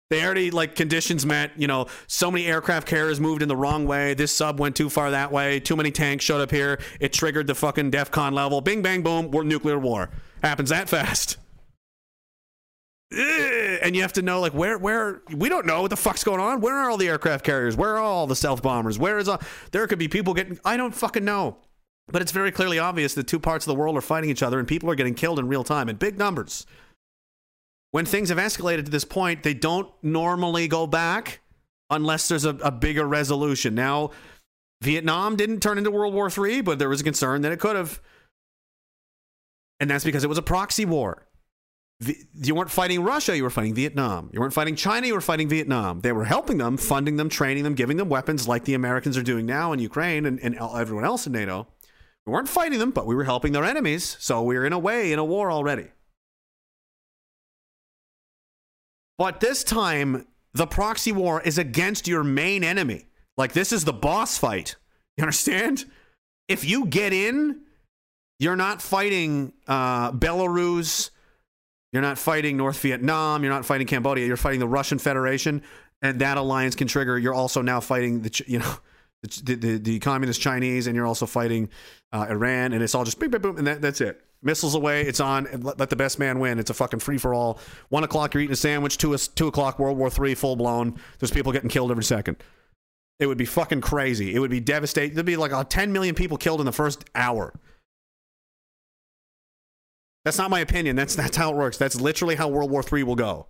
They 0.09 0.25
already 0.25 0.49
like 0.49 0.75
conditions 0.75 1.23
met. 1.23 1.51
You 1.55 1.67
know, 1.67 1.85
so 2.07 2.31
many 2.31 2.47
aircraft 2.47 2.87
carriers 2.87 3.19
moved 3.19 3.43
in 3.43 3.47
the 3.47 3.55
wrong 3.55 3.85
way. 3.85 4.15
This 4.15 4.35
sub 4.35 4.59
went 4.59 4.75
too 4.75 4.89
far 4.89 5.11
that 5.11 5.31
way. 5.31 5.59
Too 5.59 5.75
many 5.75 5.91
tanks 5.91 6.25
showed 6.25 6.41
up 6.41 6.49
here. 6.49 6.79
It 6.99 7.13
triggered 7.13 7.45
the 7.45 7.53
fucking 7.53 7.91
DEFCON 7.91 8.33
level. 8.33 8.59
Bing 8.61 8.81
bang 8.81 9.03
boom. 9.03 9.29
We're 9.29 9.43
nuclear 9.43 9.77
war. 9.77 10.09
Happens 10.41 10.69
that 10.69 10.89
fast. 10.89 11.37
And 13.11 13.95
you 13.95 14.01
have 14.01 14.13
to 14.13 14.21
know 14.21 14.39
like 14.39 14.53
where 14.53 14.77
where 14.77 15.21
we 15.35 15.49
don't 15.49 15.65
know 15.65 15.81
what 15.81 15.89
the 15.89 15.97
fuck's 15.97 16.23
going 16.23 16.39
on. 16.39 16.61
Where 16.61 16.75
are 16.75 16.89
all 16.89 16.97
the 16.97 17.07
aircraft 17.07 17.43
carriers? 17.43 17.75
Where 17.75 17.95
are 17.95 17.99
all 17.99 18.27
the 18.27 18.35
stealth 18.35 18.61
bombers? 18.61 18.99
Where 18.99 19.17
is 19.17 19.27
all 19.27 19.41
there 19.71 19.85
could 19.87 19.99
be 19.99 20.07
people 20.07 20.33
getting 20.33 20.59
I 20.65 20.77
don't 20.77 20.93
fucking 20.93 21.25
know. 21.25 21.57
But 22.11 22.23
it's 22.23 22.31
very 22.31 22.51
clearly 22.51 22.79
obvious 22.79 23.13
that 23.13 23.27
two 23.27 23.39
parts 23.39 23.65
of 23.67 23.75
the 23.75 23.79
world 23.79 23.95
are 23.95 24.01
fighting 24.01 24.31
each 24.31 24.41
other 24.41 24.57
and 24.57 24.67
people 24.67 24.89
are 24.89 24.95
getting 24.95 25.13
killed 25.13 25.37
in 25.37 25.47
real 25.47 25.63
time 25.63 25.89
in 25.89 25.95
big 25.95 26.17
numbers. 26.17 26.65
When 27.91 28.05
things 28.05 28.29
have 28.29 28.37
escalated 28.37 28.85
to 28.85 28.91
this 28.91 29.05
point, 29.05 29.43
they 29.43 29.53
don't 29.53 29.89
normally 30.03 30.67
go 30.67 30.85
back 30.87 31.41
unless 31.89 32.27
there's 32.27 32.45
a, 32.45 32.49
a 32.57 32.71
bigger 32.71 33.05
resolution. 33.07 33.73
Now, 33.73 34.11
Vietnam 34.81 35.35
didn't 35.35 35.59
turn 35.61 35.77
into 35.77 35.89
World 35.91 36.13
War 36.13 36.29
III, 36.29 36.61
but 36.61 36.77
there 36.79 36.87
was 36.89 37.01
a 37.01 37.03
concern 37.03 37.41
that 37.41 37.51
it 37.51 37.59
could 37.59 37.75
have. 37.75 37.99
And 39.79 39.89
that's 39.89 40.03
because 40.03 40.23
it 40.23 40.27
was 40.29 40.37
a 40.37 40.41
proxy 40.43 40.85
war. 40.85 41.25
Vi- 42.01 42.15
You 42.35 42.55
weren't 42.55 42.69
fighting 42.71 43.01
Russia, 43.03 43.35
you 43.35 43.43
were 43.43 43.49
fighting 43.49 43.73
Vietnam. 43.73 44.29
You 44.33 44.39
weren't 44.39 44.53
fighting 44.53 44.75
China, 44.75 45.07
you 45.07 45.13
were 45.15 45.21
fighting 45.21 45.49
Vietnam. 45.49 46.01
They 46.01 46.11
were 46.11 46.25
helping 46.25 46.57
them, 46.59 46.77
funding 46.77 47.15
them, 47.17 47.27
training 47.27 47.63
them, 47.63 47.73
giving 47.73 47.97
them 47.97 48.07
weapons 48.09 48.47
like 48.47 48.65
the 48.65 48.73
Americans 48.73 49.17
are 49.17 49.23
doing 49.23 49.45
now 49.45 49.73
in 49.73 49.79
Ukraine 49.79 50.25
and, 50.25 50.39
and 50.41 50.55
everyone 50.55 51.05
else 51.05 51.25
in 51.27 51.33
NATO. 51.33 51.67
We 52.25 52.33
weren't 52.33 52.47
fighting 52.49 52.79
them, 52.79 52.91
but 52.91 53.07
we 53.07 53.15
were 53.15 53.23
helping 53.23 53.51
their 53.53 53.63
enemies. 53.65 54.15
So 54.19 54.43
we 54.43 54.57
were 54.57 54.65
in 54.65 54.73
a 54.73 54.79
way 54.79 55.11
in 55.11 55.19
a 55.19 55.25
war 55.25 55.51
already. 55.51 55.87
But 59.19 59.39
this 59.39 59.63
time, 59.63 60.25
the 60.55 60.65
proxy 60.65 61.11
war 61.11 61.41
is 61.41 61.59
against 61.59 62.07
your 62.07 62.23
main 62.23 62.63
enemy. 62.63 63.05
Like, 63.37 63.53
this 63.53 63.71
is 63.71 63.85
the 63.85 63.93
boss 63.93 64.39
fight. 64.39 64.77
You 65.17 65.23
understand? 65.23 65.85
if 66.49 66.65
you 66.65 66.87
get 66.87 67.13
in, 67.13 67.61
you're 68.39 68.57
not 68.57 68.81
fighting 68.81 69.53
uh, 69.67 70.11
Belarus. 70.11 71.11
You're 71.93 72.01
not 72.01 72.17
fighting 72.17 72.57
North 72.57 72.79
Vietnam. 72.81 73.43
You're 73.43 73.53
not 73.53 73.65
fighting 73.65 73.87
Cambodia. 73.87 74.25
You're 74.25 74.37
fighting 74.37 74.59
the 74.59 74.67
Russian 74.67 74.99
Federation, 74.99 75.61
and 76.01 76.19
that 76.19 76.37
alliance 76.37 76.75
can 76.75 76.87
trigger. 76.87 77.17
You're 77.17 77.33
also 77.33 77.61
now 77.61 77.79
fighting 77.79 78.21
the 78.21 78.43
you 78.47 78.59
know 78.59 78.73
the 79.23 79.55
the, 79.55 79.77
the 79.77 79.99
communist 79.99 80.41
Chinese, 80.41 80.87
and 80.87 80.95
you're 80.95 81.07
also 81.07 81.25
fighting 81.25 81.69
uh, 82.11 82.27
Iran, 82.29 82.73
and 82.73 82.83
it's 82.83 82.95
all 82.95 83.05
just 83.05 83.19
boom, 83.19 83.31
boom, 83.31 83.41
boom, 83.41 83.57
and 83.57 83.67
that, 83.67 83.81
that's 83.81 84.01
it. 84.01 84.21
Missiles 84.41 84.73
away, 84.73 85.01
it's 85.01 85.19
on. 85.19 85.47
Let, 85.61 85.89
the 85.89 85.95
best 85.95 86.17
man 86.17 86.39
win. 86.39 86.59
It's 86.59 86.69
a 86.69 86.73
fucking 86.73 86.99
free 86.99 87.17
for 87.17 87.33
all. 87.33 87.59
One 87.89 88.03
o'clock, 88.03 88.33
you're 88.33 88.41
eating 88.41 88.53
a 88.53 88.57
sandwich. 88.57 88.97
Two 88.97 89.15
two 89.17 89.47
o'clock, 89.47 89.79
World 89.79 89.97
War 89.97 90.09
Three, 90.09 90.33
full 90.33 90.55
blown. 90.55 90.99
There's 91.19 91.31
people 91.31 91.51
getting 91.51 91.69
killed 91.69 91.91
every 91.91 92.05
second. 92.05 92.37
It 93.19 93.27
would 93.27 93.37
be 93.37 93.45
fucking 93.45 93.81
crazy. 93.81 94.33
It 94.33 94.39
would 94.39 94.51
be 94.51 94.61
devastating. 94.61 95.13
There'd 95.13 95.25
be 95.25 95.35
like 95.35 95.51
uh, 95.51 95.65
10 95.65 95.91
million 95.91 96.15
people 96.15 96.37
killed 96.37 96.61
in 96.61 96.65
the 96.65 96.71
first 96.71 97.03
hour. 97.13 97.53
That's 100.23 100.37
not 100.37 100.49
my 100.49 100.61
opinion. 100.61 100.95
That's 100.95 101.15
that's 101.15 101.35
how 101.35 101.51
it 101.51 101.55
works. 101.55 101.77
That's 101.77 101.99
literally 101.99 102.35
how 102.35 102.47
World 102.47 102.71
War 102.71 102.83
Three 102.83 103.03
will 103.03 103.15
go. 103.15 103.47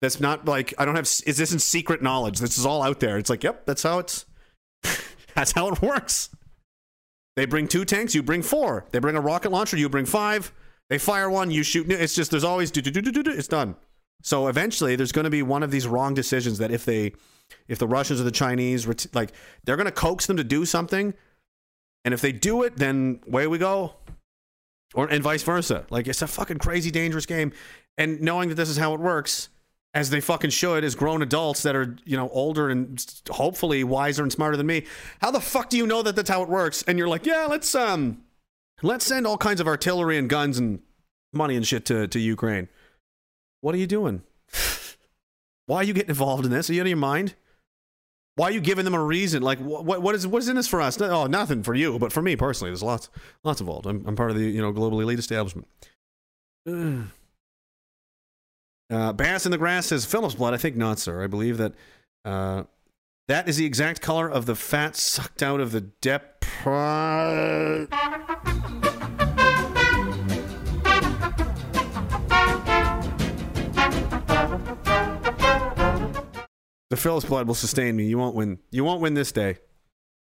That's 0.00 0.20
not 0.20 0.46
like 0.46 0.74
I 0.78 0.84
don't 0.84 0.96
have. 0.96 1.04
Is 1.04 1.36
this 1.36 1.52
in 1.52 1.58
secret 1.58 2.02
knowledge? 2.02 2.38
This 2.38 2.58
is 2.58 2.66
all 2.66 2.82
out 2.82 3.00
there. 3.00 3.18
It's 3.18 3.30
like, 3.30 3.44
yep, 3.44 3.66
that's 3.66 3.82
how 3.82 3.98
it's. 3.98 4.26
that's 5.34 5.52
how 5.52 5.68
it 5.68 5.82
works. 5.82 6.30
They 7.36 7.46
bring 7.46 7.66
two 7.66 7.84
tanks, 7.84 8.14
you 8.14 8.22
bring 8.22 8.42
four. 8.42 8.86
They 8.92 8.98
bring 8.98 9.16
a 9.16 9.20
rocket 9.20 9.50
launcher, 9.50 9.76
you 9.76 9.88
bring 9.88 10.06
five. 10.06 10.52
They 10.88 10.98
fire 10.98 11.30
one, 11.30 11.50
you 11.50 11.62
shoot. 11.62 11.90
It's 11.90 12.14
just 12.14 12.30
there's 12.30 12.44
always 12.44 12.70
do 12.70 12.80
do 12.80 12.90
do 12.90 13.00
do 13.00 13.22
do. 13.22 13.30
It's 13.30 13.48
done. 13.48 13.76
So 14.22 14.48
eventually, 14.48 14.96
there's 14.96 15.12
going 15.12 15.24
to 15.24 15.30
be 15.30 15.42
one 15.42 15.62
of 15.62 15.70
these 15.70 15.86
wrong 15.86 16.14
decisions 16.14 16.58
that 16.58 16.70
if 16.70 16.84
they, 16.84 17.12
if 17.68 17.78
the 17.78 17.88
Russians 17.88 18.20
or 18.20 18.24
the 18.24 18.30
Chinese, 18.30 18.86
like 19.14 19.32
they're 19.64 19.76
going 19.76 19.86
to 19.86 19.92
coax 19.92 20.26
them 20.26 20.36
to 20.36 20.44
do 20.44 20.64
something, 20.64 21.14
and 22.04 22.14
if 22.14 22.20
they 22.20 22.32
do 22.32 22.62
it, 22.62 22.76
then 22.76 23.20
away 23.26 23.46
we 23.46 23.58
go 23.58 23.94
or 24.94 25.08
and 25.08 25.22
vice 25.22 25.42
versa. 25.42 25.84
Like 25.90 26.06
it's 26.06 26.22
a 26.22 26.26
fucking 26.26 26.58
crazy 26.58 26.90
dangerous 26.90 27.26
game. 27.26 27.52
And 27.98 28.20
knowing 28.20 28.48
that 28.48 28.56
this 28.56 28.68
is 28.68 28.76
how 28.76 28.94
it 28.94 29.00
works, 29.00 29.48
as 29.94 30.10
they 30.10 30.20
fucking 30.20 30.50
should, 30.50 30.82
as 30.82 30.96
grown 30.96 31.22
adults 31.22 31.62
that 31.62 31.76
are 31.76 31.96
you 32.04 32.16
know 32.16 32.28
older 32.30 32.68
and 32.68 33.04
hopefully 33.30 33.84
wiser 33.84 34.22
and 34.22 34.32
smarter 34.32 34.56
than 34.56 34.66
me, 34.66 34.84
how 35.20 35.30
the 35.30 35.40
fuck 35.40 35.70
do 35.70 35.76
you 35.76 35.86
know 35.86 36.02
that 36.02 36.16
that's 36.16 36.28
how 36.28 36.42
it 36.42 36.48
works? 36.48 36.82
And 36.82 36.98
you're 36.98 37.08
like, 37.08 37.24
yeah, 37.24 37.46
let's 37.46 37.74
um, 37.74 38.22
let's 38.82 39.04
send 39.04 39.26
all 39.26 39.38
kinds 39.38 39.60
of 39.60 39.68
artillery 39.68 40.18
and 40.18 40.28
guns 40.28 40.58
and 40.58 40.80
money 41.32 41.56
and 41.56 41.66
shit 41.66 41.84
to 41.86 42.08
to 42.08 42.18
Ukraine. 42.18 42.68
What 43.60 43.74
are 43.74 43.78
you 43.78 43.86
doing? 43.86 44.22
Why 45.66 45.78
are 45.78 45.84
you 45.84 45.94
getting 45.94 46.10
involved 46.10 46.44
in 46.44 46.50
this? 46.50 46.68
Are 46.68 46.74
you 46.74 46.80
out 46.80 46.86
of 46.86 46.88
your 46.88 46.96
mind? 46.98 47.34
Why 48.36 48.48
are 48.48 48.50
you 48.50 48.60
giving 48.60 48.84
them 48.84 48.94
a 48.94 49.02
reason? 49.02 49.42
Like, 49.42 49.60
what 49.60 50.02
what 50.02 50.14
is 50.16 50.26
what 50.26 50.42
is 50.42 50.48
in 50.48 50.56
this 50.56 50.66
for 50.66 50.80
us? 50.80 51.00
Oh, 51.00 51.26
nothing 51.26 51.62
for 51.62 51.74
you, 51.74 52.00
but 52.00 52.12
for 52.12 52.20
me 52.20 52.34
personally, 52.34 52.70
there's 52.70 52.82
lots 52.82 53.08
lots 53.44 53.60
involved. 53.60 53.86
I'm 53.86 54.04
I'm 54.06 54.16
part 54.16 54.32
of 54.32 54.36
the 54.36 54.44
you 54.44 54.60
know 54.60 54.72
global 54.72 55.00
elite 55.00 55.20
establishment. 55.20 55.68
Ugh. 56.68 57.04
Uh, 58.90 59.12
Bass 59.12 59.46
in 59.46 59.52
the 59.52 59.58
grass 59.58 59.86
says 59.86 60.04
Philip's 60.04 60.34
blood. 60.34 60.54
I 60.54 60.58
think 60.58 60.76
not, 60.76 60.98
sir. 60.98 61.22
I 61.22 61.26
believe 61.26 61.56
that 61.58 61.72
uh, 62.24 62.64
that 63.28 63.48
is 63.48 63.56
the 63.56 63.66
exact 63.66 64.00
color 64.00 64.28
of 64.28 64.46
the 64.46 64.54
fat 64.54 64.96
sucked 64.96 65.42
out 65.42 65.60
of 65.60 65.72
the 65.72 65.80
dep. 65.80 66.44
The 76.90 77.00
Phillips 77.00 77.26
blood 77.26 77.46
will 77.48 77.54
sustain 77.54 77.96
me. 77.96 78.04
You 78.04 78.18
won't 78.18 78.36
win. 78.36 78.58
You 78.70 78.84
won't 78.84 79.00
win 79.00 79.14
this 79.14 79.32
day. 79.32 79.56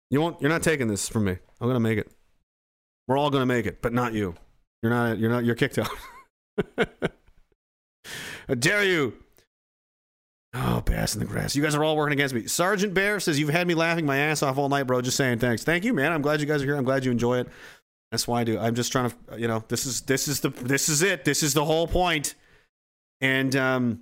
You 0.09 0.22
won't. 0.22 0.42
You're 0.42 0.50
not 0.50 0.64
taking 0.64 0.88
this 0.88 1.09
from 1.09 1.25
me. 1.25 1.38
I'm 1.59 1.67
gonna 1.67 1.80
make 1.80 1.98
it. 1.98 2.11
We're 3.08 3.17
all 3.17 3.30
gonna 3.30 3.45
make 3.45 3.66
it, 3.66 3.82
but 3.82 3.93
not 3.93 4.14
you. 4.14 4.35
You're 4.82 4.92
not. 4.92 5.19
You're 5.19 5.30
not. 5.30 5.43
You're 5.43 5.56
kicked 5.56 5.77
out. 5.77 5.90
How 8.47 8.55
dare 8.55 8.83
you? 8.83 9.13
Oh, 10.53 10.81
bass 10.81 11.15
in 11.15 11.19
the 11.19 11.25
grass. 11.25 11.55
You 11.55 11.63
guys 11.63 11.73
are 11.73 11.83
all 11.83 11.97
working 11.97 12.13
against 12.13 12.35
me. 12.35 12.45
Sergeant 12.45 12.93
Bear 12.93 13.19
says 13.19 13.39
you've 13.39 13.49
had 13.49 13.67
me 13.67 13.73
laughing 13.73 14.05
my 14.05 14.17
ass 14.17 14.43
off 14.43 14.57
all 14.57 14.69
night, 14.69 14.83
bro. 14.83 15.01
Just 15.01 15.17
saying 15.17 15.39
thanks. 15.39 15.63
Thank 15.63 15.83
you, 15.83 15.93
man. 15.93 16.11
I'm 16.11 16.22
glad 16.22 16.41
you 16.41 16.45
guys 16.45 16.61
are 16.61 16.65
here. 16.65 16.75
I'm 16.75 16.83
glad 16.83 17.03
you 17.05 17.11
enjoy 17.11 17.39
it. 17.39 17.47
That's 18.11 18.27
why 18.27 18.41
I 18.41 18.43
do. 18.43 18.59
I'm 18.59 18.75
just 18.75 18.91
trying 18.91 19.09
to, 19.09 19.39
you 19.39 19.47
know, 19.47 19.63
this 19.67 19.88
is 19.88 20.01
this 20.01 20.27
is 20.27 20.41
the 20.41 20.49
this 20.49 20.89
is 20.89 21.01
it. 21.01 21.25
This 21.25 21.41
is 21.41 21.55
the 21.55 21.65
whole 21.65 21.88
point. 21.88 22.35
And 23.19 23.55
um, 23.55 24.01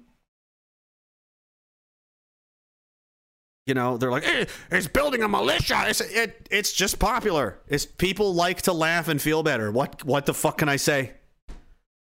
you 3.66 3.74
know, 3.74 3.95
they're 3.95 4.11
like, 4.11 4.28
eh, 4.28 4.45
it's 4.72 4.88
building 4.88 5.24
a 5.24 5.30
militia. 5.30 5.86
It's 5.88 6.02
it, 6.02 6.50
it's 6.52 6.74
just 6.74 7.00
popular. 7.00 7.60
It's 7.70 7.86
people 7.86 8.34
like 8.34 8.64
to 8.64 8.74
laugh 8.74 9.08
and 9.08 9.22
feel 9.22 9.44
better. 9.44 9.72
What 9.72 10.03
what 10.03 10.26
the 10.26 10.34
fuck 10.34 10.58
can 10.58 10.68
I 10.68 10.76
say? 10.76 11.14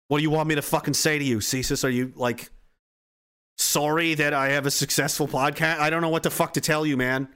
What 0.07 0.17
do 0.17 0.23
you 0.23 0.29
want 0.29 0.47
me 0.47 0.55
to 0.55 0.61
fucking 0.61 0.93
say 0.93 1.19
to 1.19 1.23
you, 1.23 1.39
CSIS? 1.39 1.83
Are 1.83 1.89
you 1.89 2.13
like 2.15 2.49
sorry 3.57 4.13
that 4.13 4.33
I 4.33 4.49
have 4.49 4.65
a 4.65 4.71
successful 4.71 5.27
podcast? 5.27 5.79
I 5.79 5.89
don't 5.89 6.01
know 6.01 6.09
what 6.09 6.23
the 6.23 6.29
fuck 6.29 6.53
to 6.53 6.61
tell 6.61 6.85
you, 6.85 6.97
man. 6.97 7.27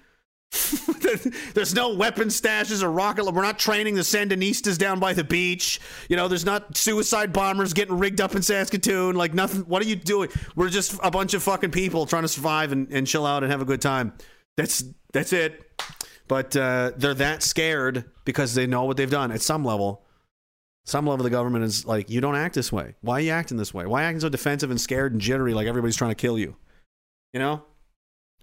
there's 1.54 1.74
no 1.74 1.94
weapon 1.94 2.28
stashes 2.28 2.84
or 2.84 2.92
rocket. 2.92 3.26
We're 3.26 3.42
not 3.42 3.58
training 3.58 3.96
the 3.96 4.02
Sandinistas 4.02 4.78
down 4.78 5.00
by 5.00 5.14
the 5.14 5.24
beach. 5.24 5.80
You 6.10 6.18
know, 6.18 6.28
there's 6.28 6.46
not 6.46 6.76
suicide 6.76 7.32
bombers 7.32 7.74
getting 7.74 7.98
rigged 7.98 8.20
up 8.20 8.36
in 8.36 8.42
Saskatoon. 8.42 9.16
Like 9.16 9.34
nothing. 9.34 9.62
What 9.62 9.82
are 9.82 9.86
you 9.86 9.96
doing? 9.96 10.30
We're 10.56 10.70
just 10.70 11.00
a 11.02 11.12
bunch 11.12 11.34
of 11.34 11.44
fucking 11.44 11.72
people 11.72 12.06
trying 12.06 12.24
to 12.24 12.28
survive 12.28 12.72
and, 12.72 12.92
and 12.92 13.08
chill 13.08 13.26
out 13.26 13.44
and 13.44 13.52
have 13.52 13.62
a 13.62 13.66
good 13.66 13.82
time. 13.82 14.14
That's 14.58 14.84
that's 15.14 15.32
it. 15.34 15.62
But 16.28 16.56
uh, 16.56 16.92
they're 16.98 17.14
that 17.16 17.44
scared 17.44 18.06
because 18.26 18.54
they 18.54 18.68
know 18.68 18.84
what 18.84 18.98
they've 18.98 19.10
done 19.10 19.32
at 19.32 19.42
some 19.42 19.64
level. 19.66 20.06
Some 20.86 21.06
level, 21.06 21.24
of 21.24 21.24
the 21.24 21.30
government 21.30 21.64
is 21.64 21.86
like, 21.86 22.10
you 22.10 22.22
don't 22.22 22.36
act 22.36 22.56
this 22.56 22.72
way. 22.72 22.96
Why 23.02 23.16
are 23.16 23.22
you 23.22 23.32
acting 23.32 23.58
this 23.58 23.74
way? 23.74 23.86
Why 23.86 24.04
acting 24.04 24.20
so 24.20 24.30
defensive 24.30 24.72
and 24.72 24.82
scared 24.82 25.12
and 25.12 25.22
jittery 25.22 25.54
like 25.54 25.68
everybody's 25.68 25.96
trying 25.96 26.12
to 26.12 26.16
kill 26.16 26.40
you? 26.40 26.56
You 27.34 27.40
know? 27.40 27.64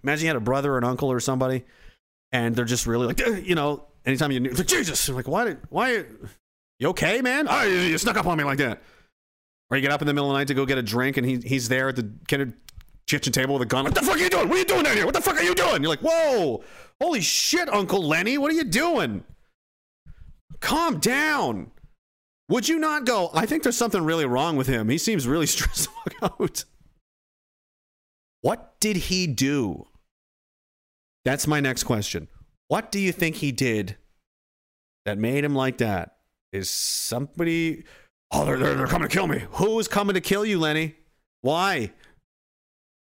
Imagine 0.03 0.23
you 0.23 0.29
had 0.29 0.37
a 0.37 0.41
brother 0.41 0.75
or 0.75 0.79
an 0.79 0.85
uncle 0.85 1.11
or 1.11 1.19
somebody, 1.19 1.65
and 2.31 2.55
they're 2.55 2.65
just 2.65 2.87
really 2.87 3.07
like, 3.07 3.19
you 3.45 3.57
know, 3.57 3.87
anytime 4.07 4.31
you 4.31 4.39
knew, 4.39 4.51
like, 4.51 4.69
Jesus, 4.69 5.09
I'm 5.09 5.17
like, 5.17 5.27
why 5.27 5.45
did, 5.45 5.59
why, 5.69 6.05
you 6.79 6.89
okay, 6.91 7.21
man? 7.21 7.47
Oh, 7.51 7.65
you, 7.65 7.77
you 7.79 7.99
snuck 7.99 8.17
up 8.17 8.27
on 8.27 8.39
me 8.39 8.45
like 8.45 8.59
that. 8.59 8.83
Or 9.71 9.77
you 9.77 9.83
get 9.83 9.91
up 9.91 10.01
in 10.01 10.07
the 10.07 10.15
middle 10.15 10.31
of 10.31 10.35
the 10.35 10.39
night 10.39 10.49
to 10.49 10.55
go 10.55 10.65
get 10.65 10.79
a 10.79 10.83
drink, 10.83 11.17
and 11.17 11.27
he, 11.27 11.39
he's 11.39 11.69
there 11.69 11.89
at 11.89 11.97
the 11.97 12.11
kitchen 12.27 12.55
kitchen 13.09 13.33
table 13.33 13.55
with 13.55 13.63
a 13.63 13.67
gun. 13.67 13.85
What 13.85 13.95
the 13.95 14.03
fuck 14.03 14.17
are 14.17 14.19
you 14.19 14.29
doing? 14.31 14.49
What 14.49 14.57
are 14.57 14.59
you 14.59 14.65
doing 14.67 14.83
down 14.85 14.95
here? 14.95 15.07
What 15.07 15.15
the 15.15 15.21
fuck 15.21 15.37
are 15.37 15.43
you 15.43 15.55
doing? 15.55 15.83
You're 15.83 15.91
like, 15.91 16.01
whoa, 16.01 16.63
holy 17.01 17.21
shit, 17.23 17.69
Uncle 17.73 18.07
Lenny, 18.07 18.39
what 18.39 18.51
are 18.51 18.55
you 18.55 18.65
doing? 18.65 19.25
Calm 20.61 20.99
down. 21.01 21.71
Would 22.49 22.69
you 22.69 22.79
not 22.79 23.05
go? 23.05 23.31
I 23.35 23.47
think 23.47 23.63
there's 23.63 23.77
something 23.77 24.03
really 24.03 24.25
wrong 24.25 24.57
with 24.57 24.67
him. 24.67 24.89
He 24.89 24.99
seems 24.99 25.27
really 25.27 25.47
stressed 25.55 25.89
out. 26.23 26.65
What 28.41 28.81
did 28.81 28.97
he 28.97 29.27
do? 29.27 29.87
That's 31.25 31.47
my 31.47 31.61
next 31.61 31.85
question. 31.85 32.29
What 32.69 32.91
do 32.91 32.99
you 32.99 33.13
think 33.13 33.37
he 33.37 33.53
did 33.53 33.97
that 35.05 35.19
made 35.19 35.45
him 35.45 35.55
like 35.55 35.79
that? 35.79 36.17
Is 36.53 36.71
somebody. 36.71 37.85
Oh, 38.31 38.47
they're, 38.47 38.57
they're, 38.57 38.75
they're 38.75 38.87
coming 38.87 39.09
to 39.09 39.15
kill 39.15 39.27
me. 39.27 39.45
Who 39.53 39.79
is 39.79 39.89
coming 39.89 40.15
to 40.15 40.21
kill 40.21 40.47
you, 40.47 40.59
Lenny? 40.59 40.95
Why? 41.43 41.93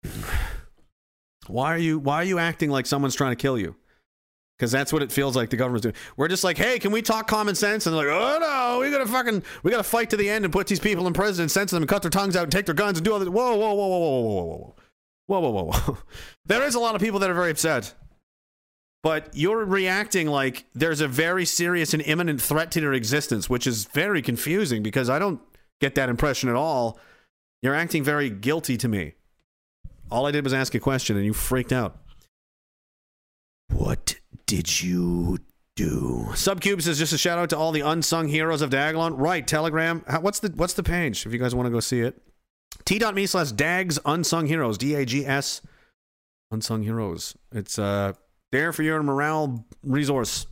Why 1.47 1.73
are 1.73 1.77
you 1.77 1.99
why 1.99 2.15
are 2.15 2.23
you 2.23 2.39
acting 2.39 2.69
like 2.69 2.85
someone's 2.85 3.15
trying 3.15 3.31
to 3.31 3.35
kill 3.35 3.59
you? 3.59 3.75
Because 4.63 4.71
that's 4.71 4.93
what 4.93 5.03
it 5.03 5.11
feels 5.11 5.35
like 5.35 5.49
the 5.49 5.57
government's 5.57 5.81
doing. 5.81 5.95
We're 6.15 6.29
just 6.29 6.45
like, 6.45 6.57
hey, 6.57 6.79
can 6.79 6.93
we 6.93 7.01
talk 7.01 7.27
common 7.27 7.53
sense? 7.53 7.85
And 7.85 7.93
they're 7.93 8.07
like, 8.07 8.17
oh 8.17 8.39
no, 8.39 8.79
we 8.79 8.89
gotta 8.89 9.05
fucking 9.05 9.43
we 9.61 9.71
gotta 9.71 9.83
fight 9.83 10.09
to 10.11 10.15
the 10.15 10.29
end 10.29 10.45
and 10.45 10.53
put 10.53 10.67
these 10.67 10.79
people 10.79 11.05
in 11.05 11.11
prison 11.11 11.43
and 11.43 11.51
censor 11.51 11.75
them 11.75 11.83
and 11.83 11.89
cut 11.89 12.01
their 12.01 12.09
tongues 12.09 12.37
out 12.37 12.43
and 12.43 12.51
take 12.53 12.65
their 12.65 12.73
guns 12.73 12.97
and 12.97 13.03
do 13.03 13.11
all 13.11 13.19
this. 13.19 13.27
Whoa, 13.27 13.57
whoa, 13.57 13.73
whoa, 13.73 13.87
whoa, 13.87 13.97
whoa, 13.97 14.21
whoa, 14.21 14.21
whoa, 14.21 14.55
whoa. 14.55 14.75
Whoa, 15.25 15.39
whoa, 15.51 15.63
whoa, 15.65 15.97
there 16.45 16.63
is 16.63 16.75
a 16.75 16.79
lot 16.79 16.95
of 16.95 17.01
people 17.01 17.19
that 17.19 17.29
are 17.29 17.33
very 17.33 17.51
upset. 17.51 17.93
But 19.03 19.31
you're 19.33 19.65
reacting 19.65 20.27
like 20.27 20.63
there's 20.73 21.01
a 21.01 21.09
very 21.09 21.43
serious 21.43 21.93
and 21.93 22.01
imminent 22.01 22.41
threat 22.41 22.71
to 22.71 22.79
their 22.79 22.93
existence, 22.93 23.49
which 23.49 23.67
is 23.67 23.83
very 23.83 24.21
confusing 24.21 24.81
because 24.81 25.09
I 25.09 25.19
don't 25.19 25.41
get 25.81 25.95
that 25.95 26.07
impression 26.07 26.47
at 26.47 26.55
all. 26.55 26.97
You're 27.61 27.75
acting 27.75 28.01
very 28.01 28.29
guilty 28.29 28.77
to 28.77 28.87
me. 28.87 29.15
All 30.09 30.25
I 30.25 30.31
did 30.31 30.45
was 30.45 30.53
ask 30.53 30.73
a 30.73 30.79
question 30.79 31.17
and 31.17 31.25
you 31.25 31.33
freaked 31.33 31.73
out. 31.73 31.97
What 33.67 34.15
did 34.53 34.83
you 34.83 35.39
do? 35.75 36.27
Subcube 36.33 36.77
is 36.77 36.99
just 36.99 37.11
a 37.11 37.17
shout 37.17 37.39
out 37.39 37.49
to 37.49 37.57
all 37.57 37.71
the 37.71 37.81
unsung 37.81 38.27
heroes 38.27 38.61
of 38.61 38.69
Daglon. 38.69 39.15
Right, 39.17 39.47
Telegram. 39.47 40.03
How, 40.07 40.21
what's 40.21 40.41
the 40.41 40.53
what's 40.55 40.73
the 40.73 40.83
page 40.83 41.25
if 41.25 41.33
you 41.33 41.39
guys 41.39 41.55
want 41.55 41.65
to 41.65 41.71
go 41.71 41.79
see 41.79 42.01
it? 42.01 42.21
T.me 42.85 43.25
slash 43.25 43.51
Dags 43.51 43.97
Unsung 44.05 44.45
Heroes. 44.45 44.77
D 44.77 44.93
A 44.93 45.05
G 45.05 45.25
S 45.25 45.61
Unsung 46.51 46.83
Heroes. 46.83 47.35
It's 47.51 47.79
uh 47.79 48.13
there 48.51 48.71
for 48.73 48.83
your 48.83 49.01
morale 49.01 49.65
resource. 49.81 50.45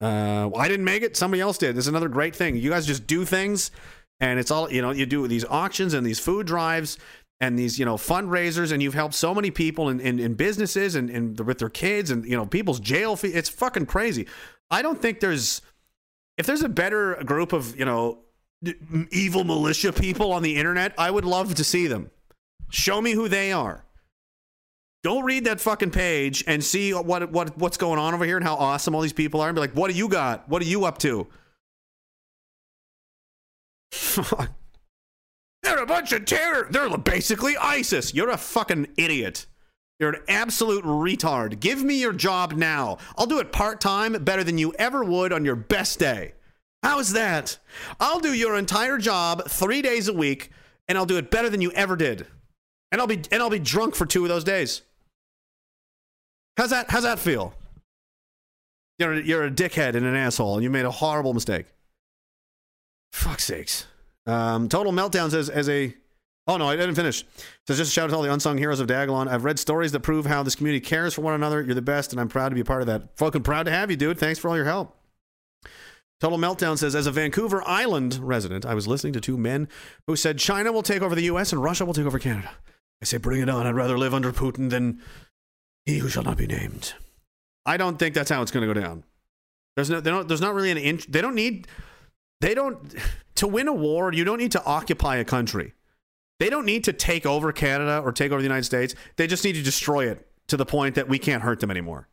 Uh, 0.00 0.50
I 0.54 0.68
didn't 0.68 0.84
make 0.84 1.02
it. 1.02 1.16
Somebody 1.16 1.40
else 1.40 1.58
did. 1.58 1.74
This 1.74 1.86
is 1.86 1.88
another 1.88 2.08
great 2.08 2.36
thing. 2.36 2.54
You 2.54 2.70
guys 2.70 2.86
just 2.86 3.08
do 3.08 3.24
things, 3.24 3.72
and 4.20 4.38
it's 4.38 4.52
all 4.52 4.70
you 4.70 4.82
know. 4.82 4.92
You 4.92 5.04
do 5.04 5.26
these 5.26 5.44
auctions 5.44 5.94
and 5.94 6.06
these 6.06 6.20
food 6.20 6.46
drives 6.46 6.96
and 7.40 7.58
these 7.58 7.78
you 7.78 7.84
know 7.84 7.96
fundraisers, 7.96 8.72
and 8.72 8.82
you've 8.82 8.94
helped 8.94 9.14
so 9.14 9.34
many 9.34 9.50
people 9.50 9.88
in, 9.88 10.00
in, 10.00 10.18
in 10.18 10.34
businesses 10.34 10.94
and, 10.94 11.38
with 11.40 11.58
their 11.58 11.68
kids 11.68 12.10
and 12.10 12.24
you 12.24 12.36
know 12.36 12.46
people's 12.46 12.80
jail 12.80 13.16
fee. 13.16 13.28
It's 13.28 13.48
fucking 13.48 13.86
crazy. 13.86 14.26
I 14.70 14.82
don't 14.82 15.00
think 15.00 15.20
there's 15.20 15.62
if 16.38 16.46
there's 16.46 16.62
a 16.62 16.68
better 16.68 17.14
group 17.24 17.52
of 17.52 17.78
you 17.78 17.84
know 17.84 18.20
evil 19.10 19.44
militia 19.44 19.92
people 19.92 20.32
on 20.32 20.42
the 20.42 20.56
internet, 20.56 20.94
I 20.98 21.10
would 21.10 21.24
love 21.24 21.54
to 21.54 21.64
see 21.64 21.86
them. 21.86 22.10
Show 22.70 23.00
me 23.00 23.12
who 23.12 23.28
they 23.28 23.52
are. 23.52 23.84
Don't 25.02 25.24
read 25.24 25.44
that 25.44 25.60
fucking 25.60 25.90
page 25.90 26.42
and 26.46 26.64
see 26.64 26.92
what 26.92 27.30
what 27.30 27.56
what's 27.58 27.76
going 27.76 27.98
on 27.98 28.14
over 28.14 28.24
here 28.24 28.36
and 28.36 28.44
how 28.44 28.56
awesome 28.56 28.94
all 28.94 29.02
these 29.02 29.12
people 29.12 29.40
are 29.40 29.48
and 29.48 29.54
be 29.54 29.60
like, 29.60 29.72
what 29.72 29.90
do 29.90 29.96
you 29.96 30.08
got? 30.08 30.48
What 30.48 30.62
are 30.62 30.66
you 30.66 30.84
up 30.84 30.98
to? 30.98 31.28
They're 35.66 35.82
a 35.82 35.86
bunch 35.86 36.12
of 36.12 36.24
terror. 36.24 36.68
They're 36.70 36.96
basically 36.96 37.56
ISIS. 37.56 38.14
You're 38.14 38.30
a 38.30 38.36
fucking 38.36 38.86
idiot. 38.96 39.46
You're 39.98 40.10
an 40.10 40.22
absolute 40.28 40.84
retard. 40.84 41.58
Give 41.58 41.82
me 41.82 42.00
your 42.00 42.12
job 42.12 42.52
now. 42.52 42.98
I'll 43.18 43.26
do 43.26 43.40
it 43.40 43.50
part 43.50 43.80
time 43.80 44.12
better 44.12 44.44
than 44.44 44.58
you 44.58 44.72
ever 44.78 45.02
would 45.02 45.32
on 45.32 45.44
your 45.44 45.56
best 45.56 45.98
day. 45.98 46.34
How's 46.84 47.12
that? 47.14 47.58
I'll 47.98 48.20
do 48.20 48.32
your 48.32 48.56
entire 48.56 48.96
job 48.96 49.48
three 49.48 49.82
days 49.82 50.06
a 50.06 50.12
week, 50.12 50.50
and 50.86 50.96
I'll 50.96 51.04
do 51.04 51.16
it 51.16 51.32
better 51.32 51.50
than 51.50 51.60
you 51.60 51.72
ever 51.72 51.96
did. 51.96 52.28
And 52.92 53.00
I'll 53.00 53.08
be 53.08 53.22
and 53.32 53.42
I'll 53.42 53.50
be 53.50 53.58
drunk 53.58 53.96
for 53.96 54.06
two 54.06 54.22
of 54.22 54.28
those 54.28 54.44
days. 54.44 54.82
How's 56.56 56.70
that? 56.70 56.90
How's 56.90 57.02
that 57.02 57.18
feel? 57.18 57.54
You're 59.00 59.14
you're 59.20 59.44
a 59.44 59.50
dickhead 59.50 59.96
and 59.96 60.06
an 60.06 60.14
asshole, 60.14 60.54
and 60.54 60.62
you 60.62 60.70
made 60.70 60.84
a 60.84 60.92
horrible 60.92 61.34
mistake. 61.34 61.66
Fuck 63.12 63.40
sakes. 63.40 63.86
Um, 64.26 64.68
Total 64.68 64.92
Meltdown 64.92 65.30
says, 65.30 65.48
as 65.48 65.68
a. 65.68 65.94
Oh, 66.48 66.56
no, 66.58 66.68
I 66.68 66.76
didn't 66.76 66.94
finish. 66.94 67.24
So 67.66 67.74
just 67.74 67.90
a 67.90 67.92
shout 67.92 68.04
out 68.04 68.10
to 68.10 68.16
all 68.16 68.22
the 68.22 68.32
unsung 68.32 68.56
heroes 68.56 68.78
of 68.78 68.86
Dagalon. 68.86 69.26
I've 69.26 69.44
read 69.44 69.58
stories 69.58 69.90
that 69.92 70.00
prove 70.00 70.26
how 70.26 70.44
this 70.44 70.54
community 70.54 70.84
cares 70.84 71.14
for 71.14 71.22
one 71.22 71.34
another. 71.34 71.60
You're 71.60 71.74
the 71.74 71.82
best, 71.82 72.12
and 72.12 72.20
I'm 72.20 72.28
proud 72.28 72.50
to 72.50 72.54
be 72.54 72.60
a 72.60 72.64
part 72.64 72.82
of 72.82 72.86
that. 72.86 73.16
Fucking 73.16 73.42
proud 73.42 73.64
to 73.64 73.72
have 73.72 73.90
you, 73.90 73.96
dude. 73.96 74.18
Thanks 74.18 74.38
for 74.38 74.48
all 74.48 74.56
your 74.56 74.64
help. 74.64 74.96
Total 76.20 76.38
Meltdown 76.38 76.78
says, 76.78 76.94
as 76.94 77.06
a 77.06 77.12
Vancouver 77.12 77.62
Island 77.66 78.14
resident, 78.22 78.64
I 78.64 78.74
was 78.74 78.86
listening 78.86 79.12
to 79.14 79.20
two 79.20 79.36
men 79.36 79.68
who 80.06 80.16
said 80.16 80.38
China 80.38 80.72
will 80.72 80.82
take 80.82 81.02
over 81.02 81.14
the 81.14 81.24
U.S. 81.24 81.52
and 81.52 81.62
Russia 81.62 81.84
will 81.84 81.94
take 81.94 82.06
over 82.06 82.18
Canada. 82.18 82.52
I 83.02 83.04
say, 83.04 83.18
bring 83.18 83.42
it 83.42 83.50
on. 83.50 83.66
I'd 83.66 83.74
rather 83.74 83.98
live 83.98 84.14
under 84.14 84.32
Putin 84.32 84.70
than 84.70 85.02
he 85.84 85.98
who 85.98 86.08
shall 86.08 86.22
not 86.22 86.38
be 86.38 86.46
named. 86.46 86.94
I 87.66 87.76
don't 87.76 87.98
think 87.98 88.14
that's 88.14 88.30
how 88.30 88.40
it's 88.40 88.50
going 88.50 88.66
to 88.66 88.72
go 88.72 88.80
down. 88.80 89.04
There's 89.74 89.90
no, 89.90 90.00
they 90.00 90.10
don't, 90.10 90.26
there's 90.26 90.40
not 90.40 90.54
really 90.54 90.70
an 90.70 90.78
inch. 90.78 91.06
They 91.06 91.20
don't 91.20 91.34
need, 91.34 91.66
they 92.40 92.54
don't, 92.54 92.94
to 93.36 93.46
win 93.46 93.68
a 93.68 93.72
war, 93.72 94.12
you 94.12 94.24
don't 94.24 94.38
need 94.38 94.52
to 94.52 94.64
occupy 94.64 95.16
a 95.16 95.24
country. 95.24 95.74
They 96.38 96.50
don't 96.50 96.66
need 96.66 96.84
to 96.84 96.92
take 96.92 97.24
over 97.24 97.52
Canada 97.52 98.00
or 98.04 98.12
take 98.12 98.30
over 98.30 98.40
the 98.40 98.46
United 98.46 98.64
States. 98.64 98.94
They 99.16 99.26
just 99.26 99.44
need 99.44 99.54
to 99.54 99.62
destroy 99.62 100.10
it 100.10 100.26
to 100.48 100.56
the 100.56 100.66
point 100.66 100.94
that 100.96 101.08
we 101.08 101.18
can't 101.18 101.42
hurt 101.42 101.60
them 101.60 101.70
anymore. 101.70 102.08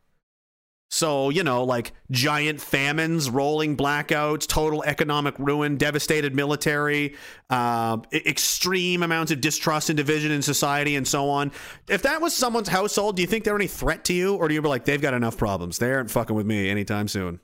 So, 0.90 1.30
you 1.30 1.42
know, 1.42 1.64
like 1.64 1.92
giant 2.10 2.60
famines, 2.60 3.28
rolling 3.28 3.76
blackouts, 3.76 4.46
total 4.46 4.84
economic 4.84 5.34
ruin, 5.38 5.76
devastated 5.76 6.36
military, 6.36 7.16
uh, 7.50 7.98
extreme 8.12 9.02
amounts 9.02 9.32
of 9.32 9.40
distrust 9.40 9.90
and 9.90 9.96
division 9.96 10.30
in 10.30 10.40
society, 10.40 10.94
and 10.94 11.06
so 11.06 11.30
on. 11.30 11.50
If 11.88 12.02
that 12.02 12.20
was 12.20 12.32
someone's 12.32 12.68
household, 12.68 13.16
do 13.16 13.22
you 13.22 13.28
think 13.28 13.42
they're 13.42 13.56
any 13.56 13.66
threat 13.66 14.04
to 14.04 14.12
you? 14.12 14.36
Or 14.36 14.46
do 14.46 14.54
you 14.54 14.62
be 14.62 14.68
like, 14.68 14.84
they've 14.84 15.02
got 15.02 15.14
enough 15.14 15.36
problems? 15.36 15.78
They 15.78 15.92
aren't 15.92 16.12
fucking 16.12 16.36
with 16.36 16.46
me 16.46 16.70
anytime 16.70 17.08
soon. 17.08 17.40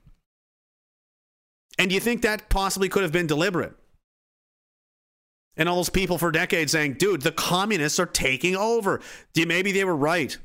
And 1.81 1.89
do 1.89 1.95
you 1.95 2.01
think 2.01 2.21
that 2.21 2.51
possibly 2.51 2.91
could 2.91 3.05
have 3.05 3.11
been 3.11 3.27
deliberate? 3.27 3.73
And 5.57 5.67
all 5.67 5.77
those 5.77 5.89
people 5.89 6.19
for 6.19 6.31
decades 6.31 6.73
saying, 6.73 6.95
dude, 6.99 7.23
the 7.23 7.33
communists 7.33 7.99
are 7.99 8.05
taking 8.05 8.55
over. 8.55 9.01
You, 9.35 9.47
maybe 9.47 9.73
they 9.73 9.85
were 9.85 9.97
right. 9.97 10.37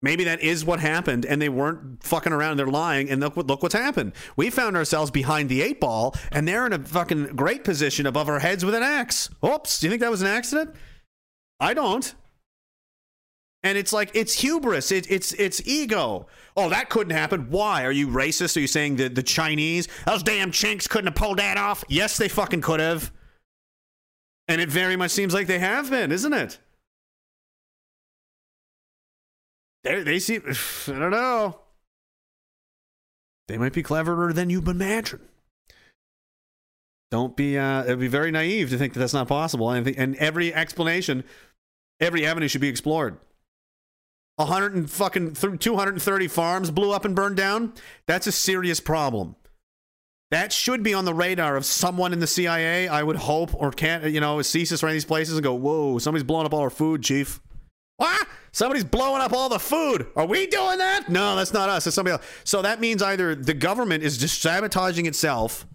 Maybe 0.00 0.24
that 0.24 0.40
is 0.40 0.64
what 0.64 0.80
happened, 0.80 1.26
and 1.26 1.42
they 1.42 1.50
weren't 1.50 2.02
fucking 2.02 2.32
around. 2.32 2.56
They're 2.56 2.66
lying, 2.66 3.10
and 3.10 3.20
look, 3.20 3.36
look 3.36 3.62
what's 3.62 3.74
happened. 3.74 4.12
We 4.34 4.48
found 4.48 4.78
ourselves 4.78 5.10
behind 5.10 5.50
the 5.50 5.60
eight 5.60 5.78
ball, 5.78 6.14
and 6.32 6.48
they're 6.48 6.64
in 6.64 6.72
a 6.72 6.78
fucking 6.78 7.36
great 7.36 7.62
position 7.62 8.06
above 8.06 8.30
our 8.30 8.38
heads 8.38 8.64
with 8.64 8.74
an 8.74 8.82
axe. 8.82 9.28
Oops! 9.44 9.78
Do 9.78 9.86
you 9.86 9.90
think 9.90 10.00
that 10.00 10.10
was 10.10 10.22
an 10.22 10.28
accident? 10.28 10.74
I 11.60 11.74
don't. 11.74 12.14
And 13.64 13.78
it's 13.78 13.94
like 13.94 14.10
it's 14.12 14.34
hubris. 14.34 14.92
It, 14.92 15.10
it's 15.10 15.32
it's 15.32 15.66
ego. 15.66 16.26
Oh, 16.54 16.68
that 16.68 16.90
couldn't 16.90 17.16
happen. 17.16 17.48
Why? 17.50 17.84
Are 17.84 17.90
you 17.90 18.08
racist? 18.08 18.58
Are 18.58 18.60
you 18.60 18.66
saying 18.66 18.96
that 18.96 19.14
the 19.14 19.22
Chinese, 19.22 19.88
those 20.06 20.22
damn 20.22 20.52
chinks, 20.52 20.86
couldn't 20.86 21.06
have 21.06 21.14
pulled 21.14 21.38
that 21.38 21.56
off? 21.56 21.82
Yes, 21.88 22.18
they 22.18 22.28
fucking 22.28 22.60
could 22.60 22.78
have. 22.78 23.10
And 24.48 24.60
it 24.60 24.68
very 24.68 24.96
much 24.96 25.12
seems 25.12 25.32
like 25.32 25.46
they 25.46 25.58
have 25.58 25.88
been, 25.90 26.12
isn't 26.12 26.34
it? 26.34 26.58
They 29.82 30.02
they 30.02 30.18
seem. 30.18 30.42
I 30.88 30.98
don't 30.98 31.10
know. 31.10 31.58
They 33.48 33.56
might 33.56 33.72
be 33.72 33.82
cleverer 33.82 34.34
than 34.34 34.50
you 34.50 34.60
imagine. 34.60 35.20
Don't 37.10 37.34
be. 37.34 37.56
Uh, 37.56 37.84
it'd 37.84 37.98
be 37.98 38.08
very 38.08 38.30
naive 38.30 38.68
to 38.70 38.76
think 38.76 38.92
that 38.92 39.00
that's 39.00 39.14
not 39.14 39.26
possible. 39.26 39.70
And, 39.70 39.88
and 39.88 40.16
every 40.16 40.52
explanation, 40.52 41.24
every 41.98 42.26
avenue 42.26 42.48
should 42.48 42.60
be 42.60 42.68
explored. 42.68 43.16
A 44.36 44.46
hundred 44.46 44.74
and 44.74 44.90
fucking 44.90 45.34
230 45.34 46.28
farms 46.28 46.70
blew 46.70 46.92
up 46.92 47.04
and 47.04 47.14
burned 47.14 47.36
down. 47.36 47.72
That's 48.06 48.26
a 48.26 48.32
serious 48.32 48.80
problem. 48.80 49.36
That 50.30 50.52
should 50.52 50.82
be 50.82 50.94
on 50.94 51.04
the 51.04 51.14
radar 51.14 51.56
of 51.56 51.64
someone 51.64 52.12
in 52.12 52.18
the 52.18 52.26
CIA, 52.26 52.88
I 52.88 53.04
would 53.04 53.16
hope, 53.16 53.54
or 53.54 53.70
can't, 53.70 54.04
you 54.04 54.20
know, 54.20 54.38
CSIS 54.38 54.82
or 54.82 54.86
any 54.86 54.94
of 54.94 54.96
these 54.96 55.04
places 55.04 55.36
and 55.36 55.44
go, 55.44 55.54
whoa, 55.54 55.98
somebody's 55.98 56.24
blowing 56.24 56.46
up 56.46 56.52
all 56.52 56.60
our 56.60 56.70
food, 56.70 57.02
chief. 57.02 57.40
What? 57.98 58.26
Somebody's 58.50 58.84
blowing 58.84 59.20
up 59.20 59.32
all 59.32 59.48
the 59.48 59.60
food. 59.60 60.08
Are 60.16 60.26
we 60.26 60.46
doing 60.46 60.78
that? 60.78 61.08
No, 61.08 61.36
that's 61.36 61.52
not 61.52 61.68
us. 61.68 61.86
It's 61.86 61.94
somebody 61.94 62.14
else. 62.14 62.26
So 62.42 62.62
that 62.62 62.80
means 62.80 63.02
either 63.02 63.34
the 63.36 63.54
government 63.54 64.02
is 64.02 64.18
just 64.18 64.40
sabotaging 64.40 65.06
itself. 65.06 65.66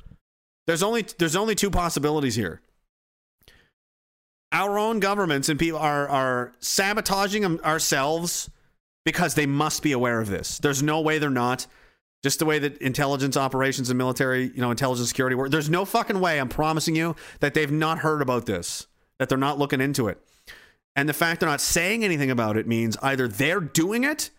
There's 0.68 0.84
only 0.84 1.06
there's 1.18 1.36
only 1.36 1.56
two 1.56 1.72
possibilities 1.72 2.36
here. 2.36 2.62
Our 4.52 4.80
own 4.80 5.00
governments 5.00 5.50
and 5.50 5.60
people 5.60 5.80
are 5.80 6.08
are 6.08 6.54
sabotaging 6.60 7.62
ourselves 7.62 8.50
because 9.06 9.36
they 9.36 9.46
must 9.46 9.84
be 9.84 9.92
aware 9.92 10.20
of 10.20 10.30
this. 10.30 10.58
There's 10.60 10.84
no 10.84 11.02
way 11.02 11.20
they're 11.20 11.30
not. 11.30 11.68
Just 12.22 12.40
the 12.40 12.46
way 12.46 12.60
that 12.60 12.78
intelligence 12.80 13.38
operations 13.38 13.90
and 13.90 13.98
military, 13.98 14.52
you 14.54 14.60
know, 14.62 14.72
intelligence 14.72 15.08
security 15.08 15.36
work. 15.36 15.52
There's 15.52 15.70
no 15.70 15.86
fucking 15.86 16.20
way, 16.20 16.38
I'm 16.38 16.50
promising 16.50 16.96
you, 16.96 17.16
that 17.40 17.54
they've 17.54 17.72
not 17.72 18.00
heard 18.00 18.22
about 18.22 18.46
this, 18.46 18.88
that 19.20 19.30
they're 19.30 19.38
not 19.38 19.58
looking 19.58 19.80
into 19.80 20.10
it. 20.10 20.20
And 20.98 21.08
the 21.08 21.14
fact 21.14 21.40
they're 21.40 21.48
not 21.48 21.62
saying 21.62 22.04
anything 22.04 22.30
about 22.30 22.58
it 22.58 22.68
means 22.68 22.98
either 23.02 23.30
they're 23.30 23.62
doing 23.62 24.04
it 24.04 24.32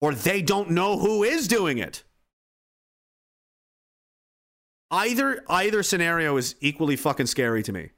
or 0.00 0.14
they 0.14 0.42
don't 0.42 0.70
know 0.70 0.98
who 0.98 1.24
is 1.24 1.48
doing 1.48 1.78
it. 1.78 2.04
Either 4.92 5.42
either 5.48 5.82
scenario 5.82 6.36
is 6.36 6.54
equally 6.60 6.94
fucking 6.94 7.26
scary 7.26 7.64
to 7.64 7.72
me. 7.72 7.90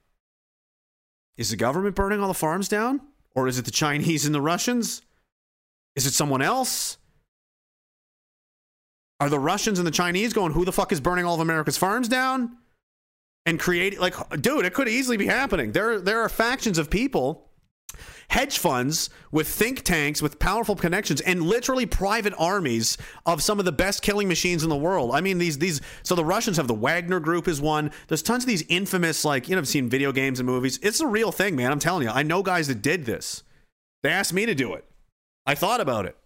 Is 1.36 1.50
the 1.50 1.56
government 1.56 1.94
burning 1.94 2.20
all 2.20 2.28
the 2.28 2.34
farms 2.34 2.68
down? 2.68 3.00
Or 3.34 3.46
is 3.48 3.58
it 3.58 3.64
the 3.64 3.70
Chinese 3.70 4.24
and 4.24 4.34
the 4.34 4.40
Russians? 4.40 5.02
Is 5.94 6.06
it 6.06 6.12
someone 6.12 6.42
else? 6.42 6.98
Are 9.20 9.28
the 9.28 9.38
Russians 9.38 9.78
and 9.78 9.86
the 9.86 9.92
Chinese 9.92 10.32
going, 10.32 10.52
who 10.52 10.64
the 10.64 10.72
fuck 10.72 10.92
is 10.92 11.00
burning 11.00 11.24
all 11.24 11.34
of 11.34 11.40
America's 11.40 11.76
farms 11.76 12.08
down? 12.08 12.56
And 13.44 13.60
creating 13.60 14.00
like 14.00 14.14
dude, 14.40 14.64
it 14.64 14.74
could 14.74 14.88
easily 14.88 15.16
be 15.16 15.26
happening. 15.26 15.72
There 15.72 16.00
there 16.00 16.20
are 16.22 16.28
factions 16.28 16.78
of 16.78 16.90
people 16.90 17.45
hedge 18.28 18.58
funds 18.58 19.10
with 19.30 19.48
think 19.48 19.82
tanks 19.82 20.20
with 20.20 20.38
powerful 20.38 20.76
connections 20.76 21.20
and 21.20 21.42
literally 21.42 21.86
private 21.86 22.34
armies 22.38 22.98
of 23.24 23.42
some 23.42 23.58
of 23.58 23.64
the 23.64 23.72
best 23.72 24.02
killing 24.02 24.28
machines 24.28 24.62
in 24.62 24.68
the 24.68 24.76
world. 24.76 25.12
I 25.14 25.20
mean 25.20 25.38
these 25.38 25.58
these 25.58 25.80
so 26.02 26.14
the 26.14 26.24
Russians 26.24 26.56
have 26.56 26.68
the 26.68 26.74
Wagner 26.74 27.20
group 27.20 27.48
is 27.48 27.60
one. 27.60 27.90
There's 28.08 28.22
tons 28.22 28.44
of 28.44 28.48
these 28.48 28.64
infamous 28.68 29.24
like 29.24 29.48
you 29.48 29.54
know 29.54 29.60
I've 29.60 29.68
seen 29.68 29.88
video 29.88 30.12
games 30.12 30.40
and 30.40 30.46
movies. 30.46 30.78
It's 30.82 31.00
a 31.00 31.06
real 31.06 31.32
thing, 31.32 31.56
man. 31.56 31.72
I'm 31.72 31.78
telling 31.78 32.04
you. 32.04 32.10
I 32.10 32.22
know 32.22 32.42
guys 32.42 32.68
that 32.68 32.82
did 32.82 33.04
this. 33.04 33.42
They 34.02 34.10
asked 34.10 34.32
me 34.32 34.46
to 34.46 34.54
do 34.54 34.74
it. 34.74 34.84
I 35.46 35.54
thought 35.54 35.80
about 35.80 36.06
it. 36.06 36.16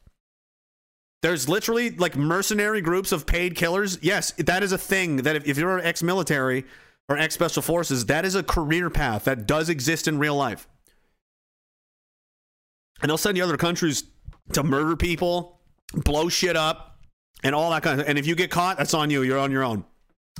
There's 1.22 1.48
literally 1.48 1.90
like 1.90 2.16
mercenary 2.16 2.80
groups 2.80 3.12
of 3.12 3.26
paid 3.26 3.54
killers. 3.54 3.98
Yes, 4.00 4.32
that 4.32 4.62
is 4.62 4.72
a 4.72 4.78
thing 4.78 5.16
that 5.16 5.36
if, 5.36 5.46
if 5.46 5.58
you're 5.58 5.78
ex-military 5.78 6.64
or 7.10 7.18
ex-special 7.18 7.62
forces, 7.62 8.06
that 8.06 8.24
is 8.24 8.34
a 8.34 8.42
career 8.42 8.88
path 8.88 9.24
that 9.24 9.46
does 9.46 9.68
exist 9.68 10.08
in 10.08 10.18
real 10.18 10.34
life 10.34 10.66
and 13.00 13.08
they'll 13.08 13.18
send 13.18 13.36
you 13.36 13.44
other 13.44 13.56
countries 13.56 14.04
to 14.52 14.62
murder 14.62 14.96
people, 14.96 15.60
blow 15.94 16.28
shit 16.28 16.56
up, 16.56 16.98
and 17.42 17.54
all 17.54 17.70
that 17.70 17.82
kind 17.82 18.00
of. 18.00 18.08
And 18.08 18.18
if 18.18 18.26
you 18.26 18.34
get 18.34 18.50
caught, 18.50 18.78
that's 18.78 18.94
on 18.94 19.10
you. 19.10 19.22
You're 19.22 19.38
on 19.38 19.50
your 19.50 19.62
own. 19.62 19.84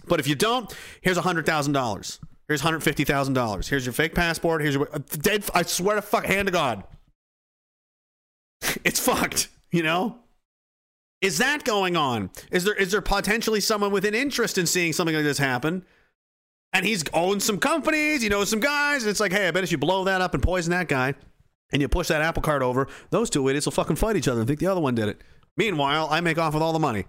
But 0.07 0.21
if 0.21 0.29
you 0.29 0.35
don't, 0.35 0.73
here's 1.01 1.17
a 1.17 1.23
hundred 1.23 1.47
thousand 1.47 1.73
dollars. 1.73 2.19
Here's 2.49 2.61
hundred 2.61 2.83
fifty 2.83 3.05
thousand 3.05 3.35
dollars. 3.35 3.69
Here's 3.69 3.87
your 3.87 3.93
fake 3.93 4.15
passport. 4.15 4.63
Here's 4.63 4.75
your 4.75 4.89
dead. 5.19 5.45
I 5.55 5.63
swear 5.63 5.97
to 5.97 6.03
fuck, 6.03 6.25
hand 6.25 6.47
to 6.47 6.53
God, 6.53 6.85
it's 8.85 9.01
fucked. 9.01 9.49
You 9.71 9.83
know. 9.83 10.17
Is 11.21 11.37
that 11.37 11.65
going 11.65 11.97
on? 11.97 12.31
Is 12.51 12.65
there 12.65 12.75
is 12.75 12.93
there 12.93 13.03
potentially 13.03 13.61
someone 13.61 13.93
with 13.93 14.07
an 14.07 14.15
interest 14.15 14.57
in 14.57 14.67
seeing 14.67 14.95
something 14.95 15.15
like 15.15 15.25
this 15.25 15.39
happen? 15.39 15.85
And 16.73 16.87
he's 16.87 17.05
owned 17.13 17.43
some 17.43 17.59
companies, 17.59 18.23
he 18.23 18.29
knows 18.29 18.49
some 18.49 18.61
guys. 18.61 19.03
And 19.03 19.11
it's 19.11 19.21
like, 19.21 19.33
hey, 19.33 19.49
I 19.49 19.51
bet 19.51 19.65
if 19.65 19.73
you 19.73 19.77
blow 19.79 20.05
that 20.05 20.21
up 20.21 20.35
and 20.35 20.43
poison 20.43 20.71
that 20.71 20.89
guy, 20.89 21.15
and 21.73 21.81
you 21.81 21.89
push 21.89 22.09
that 22.09 22.23
apple 22.23 22.43
cart 22.43 22.63
over, 22.63 22.89
those 23.11 23.31
two 23.31 23.49
idiots 23.49 23.67
will 23.67 23.73
fucking 23.73 23.97
fight 23.97 24.17
each 24.17 24.29
other 24.29 24.41
and 24.41 24.49
think 24.49 24.61
the 24.61 24.67
other 24.67 24.81
one 24.81 24.95
did 24.95 25.09
it. 25.09 25.23
Meanwhile, 25.57 26.09
I 26.11 26.21
make 26.21 26.39
off 26.39 26.55
with 26.55 26.63
all 26.63 26.73
the 26.73 26.79
money. 26.79 27.05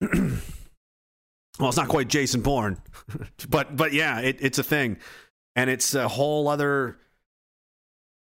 well, 1.58 1.68
it's 1.68 1.76
not 1.76 1.88
quite 1.88 2.08
Jason 2.08 2.40
Bourne, 2.40 2.78
but 3.48 3.76
but 3.76 3.92
yeah, 3.92 4.20
it, 4.20 4.38
it's 4.40 4.58
a 4.58 4.62
thing, 4.62 4.98
and 5.56 5.70
it's 5.70 5.94
a 5.94 6.08
whole 6.08 6.48
other. 6.48 6.98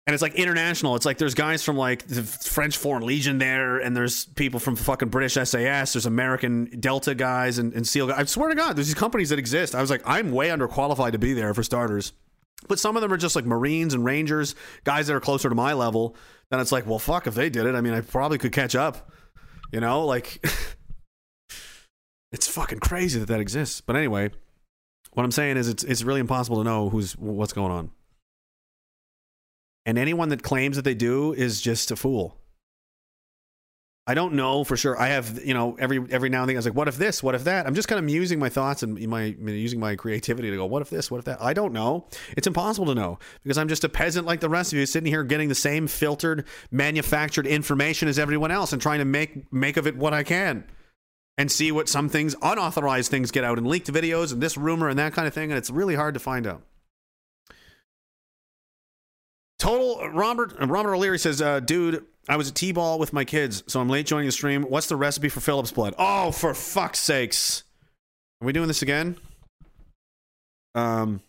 And 0.08 0.16
it's 0.16 0.24
like 0.24 0.34
international. 0.34 0.96
It's 0.96 1.06
like 1.06 1.20
there's 1.20 1.36
guys 1.36 1.64
from 1.64 1.78
like 1.78 2.08
the 2.08 2.24
French 2.24 2.76
Foreign 2.76 3.06
Legion 3.06 3.38
there, 3.38 3.78
and 3.78 3.96
there's 3.96 4.26
people 4.26 4.60
from 4.60 4.76
fucking 4.76 5.10
British 5.10 5.36
SAS. 5.36 5.94
There's 5.94 6.08
American 6.08 6.66
Delta 6.80 7.14
guys 7.14 7.60
and, 7.60 7.72
and 7.74 7.88
SEAL 7.88 8.08
guys. 8.08 8.18
I 8.18 8.24
swear 8.26 8.50
to 8.50 8.56
God, 8.56 8.76
there's 8.76 8.88
these 8.88 8.96
companies 8.96 9.30
that 9.30 9.38
exist. 9.38 9.76
I 9.76 9.80
was 9.80 9.92
like, 9.92 10.02
I'm 10.04 10.32
way 10.32 10.50
underqualified 10.50 11.12
to 11.12 11.20
be 11.20 11.34
there 11.34 11.54
for 11.54 11.62
starters. 11.62 12.14
But 12.68 12.80
some 12.80 12.96
of 12.96 13.02
them 13.02 13.12
are 13.12 13.18
just 13.18 13.36
like 13.36 13.46
Marines 13.46 13.94
and 13.94 14.06
Rangers, 14.06 14.56
guys 14.84 15.08
that 15.08 15.16
are 15.16 15.20
closer 15.20 15.50
to 15.50 15.56
my 15.56 15.74
level. 15.74 16.16
Then 16.50 16.60
it's 16.60 16.72
like, 16.72 16.86
well, 16.86 17.00
fuck, 17.00 17.28
if 17.28 17.34
they 17.34 17.50
did 17.50 17.66
it, 17.66 17.76
I 17.76 17.82
mean, 17.82 17.94
I 17.94 18.02
probably 18.02 18.38
could 18.38 18.52
catch 18.52 18.76
up. 18.76 19.12
You 19.72 19.80
know, 19.80 20.06
like 20.06 20.46
it's 22.32 22.48
fucking 22.48 22.80
crazy 22.80 23.20
that 23.20 23.28
that 23.28 23.40
exists. 23.40 23.82
But 23.82 23.96
anyway, 23.96 24.32
what 25.14 25.24
I'm 25.24 25.32
saying 25.32 25.58
is 25.58 25.68
it's 25.68 25.84
it's 25.84 26.04
really 26.04 26.20
impossible 26.20 26.58
to 26.58 26.64
know 26.64 26.90
who's 26.90 27.14
what's 27.14 27.54
going 27.54 27.72
on. 27.72 27.92
And 29.86 29.98
anyone 29.98 30.30
that 30.30 30.44
claims 30.44 30.76
that 30.76 30.84
they 30.84 30.94
do 30.94 31.34
is 31.34 31.60
just 31.62 31.90
a 31.92 31.96
fool. 31.96 32.38
I 34.08 34.16
don't 34.16 34.34
know 34.34 34.64
for 34.64 34.76
sure. 34.76 35.00
I 35.00 35.10
have, 35.10 35.46
you 35.46 35.54
know, 35.54 35.78
every 35.80 36.04
every 36.10 36.30
now 36.30 36.42
and 36.42 36.50
then 36.50 36.56
I 36.56 36.60
was 36.60 36.66
like, 36.66 36.74
what 36.74 36.88
if 36.88 36.98
this? 36.98 37.22
What 37.22 37.36
if 37.36 37.44
that? 37.44 37.68
I'm 37.68 37.76
just 37.76 37.88
kind 37.88 38.00
of 38.00 38.06
musing 38.06 38.40
my 38.40 38.50
thoughts 38.50 38.82
and 38.82 39.00
my 39.08 39.26
using 39.40 39.80
my 39.80 39.96
creativity 39.96 40.50
to 40.50 40.58
go, 40.58 40.66
what 40.66 40.82
if 40.82 40.90
this? 40.90 41.12
What 41.12 41.20
if 41.20 41.26
that? 41.26 41.40
I 41.42 41.54
don't 41.54 41.72
know. 41.72 42.08
It's 42.36 42.48
impossible 42.48 42.88
to 42.88 42.96
know 42.96 43.20
because 43.44 43.60
I'm 43.60 43.68
just 43.68 43.84
a 43.84 43.90
peasant 43.90 44.26
like 44.26 44.40
the 44.40 44.50
rest 44.50 44.74
of 44.74 44.80
you, 44.80 44.88
sitting 44.88 45.12
here 45.12 45.24
getting 45.24 45.50
the 45.50 45.56
same 45.56 45.86
filtered, 45.86 46.48
manufactured 46.72 47.46
information 47.46 48.08
as 48.08 48.18
everyone 48.18 48.50
else 48.50 48.74
and 48.74 48.82
trying 48.82 49.00
to 49.00 49.06
make 49.06 49.52
make 49.54 49.78
of 49.78 49.86
it 49.86 49.96
what 49.96 50.14
I 50.16 50.24
can 50.24 50.64
and 51.38 51.52
see 51.52 51.72
what 51.72 51.88
some 51.88 52.10
things, 52.10 52.36
unauthorized 52.42 53.12
things, 53.12 53.30
get 53.30 53.44
out 53.44 53.60
and 53.60 53.68
leaked 53.68 53.92
videos 53.92 54.34
and 54.34 54.42
this 54.42 54.58
rumor 54.58 54.90
and 54.90 54.98
that 54.98 55.14
kind 55.14 55.28
of 55.28 55.34
thing, 55.34 55.52
and 55.52 55.58
it's 55.60 55.70
really 55.70 55.96
hard 55.96 56.16
to 56.16 56.20
find 56.20 56.48
out. 56.48 56.64
Total 59.62 60.10
Robert 60.10 60.56
Robert 60.60 60.96
O'Leary 60.96 61.20
says, 61.20 61.40
uh, 61.40 61.60
"Dude, 61.60 62.04
I 62.28 62.36
was 62.36 62.50
at 62.50 62.56
T-ball 62.56 62.98
with 62.98 63.14
my 63.14 63.24
kids, 63.24 63.64
so 63.68 63.80
I'm 63.80 63.90
late 63.90 64.08
joining 64.08 64.26
the 64.26 64.32
stream. 64.32 64.64
What's 64.64 64.88
the 64.88 64.96
recipe 64.96 65.30
for 65.30 65.40
Phillips 65.40 65.72
blood? 65.72 65.94
Oh, 66.00 66.32
for 66.32 66.56
fuck's 66.56 66.98
sakes! 66.98 67.62
Are 68.42 68.48
we 68.48 68.54
doing 68.54 68.68
this 68.68 68.82
again? 68.82 69.18
Um, 70.74 71.22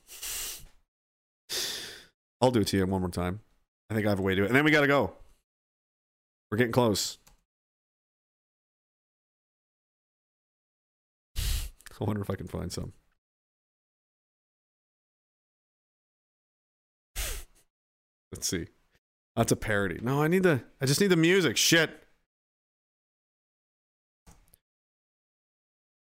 I'll 2.41 2.51
do 2.51 2.61
it 2.61 2.69
to 2.69 2.78
you 2.78 2.86
one 2.86 3.02
more 3.02 3.11
time. 3.11 3.41
I 3.91 3.94
think 3.94 4.07
I 4.07 4.09
have 4.09 4.19
a 4.19 4.23
way 4.23 4.35
to 4.35 4.44
it, 4.44 4.47
and 4.47 4.57
then 4.57 4.65
we 4.65 4.70
gotta 4.70 4.86
go. 4.86 5.12
We're 6.51 6.57
getting 6.57 6.73
close. 6.73 7.19
I 11.36 11.43
wonder 12.01 12.23
if 12.23 12.31
I 12.31 12.36
can 12.36 12.49
find 12.49 12.73
some. 12.73 12.94
Let's 18.33 18.49
see. 18.49 18.67
That's 19.36 19.52
a 19.52 19.57
parody. 19.57 19.99
No, 20.02 20.23
I 20.23 20.28
need 20.28 20.43
the. 20.43 20.62
I 20.81 20.86
just 20.86 21.01
need 21.01 21.09
the 21.09 21.17
music. 21.17 21.57
Shit. 21.57 21.91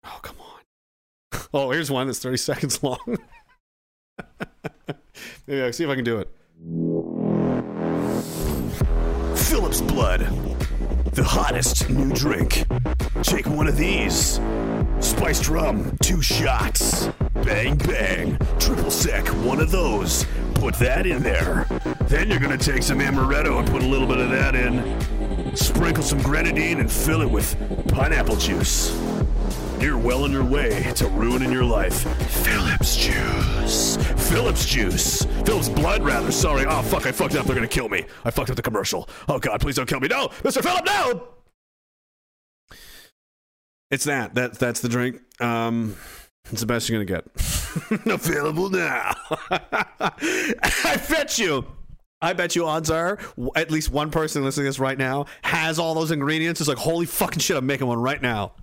Oh 0.04 0.20
come 0.22 0.38
on. 0.40 0.46
Oh, 1.54 1.72
here's 1.72 1.90
one 1.90 2.08
that's 2.08 2.20
30 2.20 2.38
seconds 2.52 2.84
long. 2.84 3.00
Maybe 5.48 5.62
I'll 5.62 5.72
see 5.72 5.84
if 5.84 5.90
I 5.90 5.96
can 5.96 6.04
do 6.04 6.18
it. 6.18 6.30
Phillips 9.38 9.82
Blood, 9.82 10.22
the 11.14 11.24
hottest 11.24 11.90
new 11.90 12.12
drink. 12.14 12.66
Take 13.24 13.48
one 13.48 13.68
of 13.68 13.78
these. 13.78 14.40
Spiced 15.00 15.48
rum, 15.50 15.98
two 16.02 16.22
shots. 16.22 17.10
Bang, 17.44 17.76
bang. 17.78 18.38
Triple 18.60 18.92
sec, 18.92 19.28
one 19.46 19.60
of 19.60 19.72
those. 19.72 20.26
Put 20.56 20.76
that 20.76 21.06
in 21.06 21.22
there. 21.22 21.68
Then 22.02 22.30
you're 22.30 22.40
gonna 22.40 22.58
take 22.58 22.84
some 22.84 23.00
amaretto 23.00 23.60
and 23.60 23.68
put 23.68 23.84
a 23.84 23.88
little 23.88 24.08
bit 24.08 24.20
of 24.20 24.30
that 24.30 24.56
in. 24.56 25.56
Sprinkle 25.56 26.04
some 26.04 26.22
grenadine 26.22 26.80
and 26.80 26.92
fill 26.92 27.22
it 27.22 27.30
with 27.30 27.56
pineapple 27.90 28.36
juice. 28.38 28.92
You're 29.80 29.98
well 29.98 30.24
on 30.24 30.32
your 30.32 30.44
way 30.44 30.92
to 30.96 31.08
ruining 31.10 31.52
your 31.52 31.64
life. 31.66 32.04
Phillips 32.44 32.96
juice. 32.96 33.98
Phillips 34.30 34.66
juice. 34.66 35.24
Phillips 35.46 35.70
blood, 35.70 36.02
rather. 36.02 36.32
Sorry. 36.32 36.66
Oh, 36.66 36.82
fuck. 36.82 37.06
I 37.06 37.12
fucked 37.12 37.36
up. 37.36 37.46
They're 37.46 37.56
going 37.56 37.68
to 37.68 37.74
kill 37.74 37.90
me. 37.90 38.06
I 38.24 38.32
fucked 38.32 38.50
up 38.50 38.56
the 38.56 38.62
commercial. 38.62 39.08
Oh, 39.28 39.38
God. 39.38 39.60
Please 39.60 39.76
don't 39.76 39.88
kill 39.88 40.00
me. 40.00 40.08
No. 40.08 40.30
Mr. 40.44 40.64
Phillip, 40.64 40.86
no. 40.86 41.28
It's 43.92 44.06
that. 44.06 44.34
That 44.36 44.58
that's 44.58 44.80
the 44.80 44.90
drink. 44.90 45.22
Um, 45.42 45.96
it's 46.52 46.62
the 46.62 46.68
best 46.68 46.90
you're 46.90 47.04
gonna 47.04 47.22
get. 47.22 47.26
Available 48.06 48.70
now. 48.70 49.14
I 49.50 51.02
bet 51.10 51.38
you. 51.38 51.66
I 52.22 52.34
bet 52.34 52.56
you 52.56 52.66
odds 52.66 52.90
are 52.90 53.20
at 53.56 53.70
least 53.70 53.92
one 53.92 54.10
person 54.10 54.44
listening 54.44 54.64
to 54.64 54.70
this 54.70 54.80
right 54.80 54.98
now 54.98 55.26
has 55.44 55.78
all 55.78 55.94
those 55.94 56.12
ingredients. 56.12 56.62
It's 56.62 56.68
like, 56.68 56.78
holy 56.78 57.06
fucking 57.06 57.40
shit, 57.40 57.58
I'm 57.58 57.66
making 57.66 57.88
one 57.88 58.00
right 58.00 58.22
now. 58.22 58.54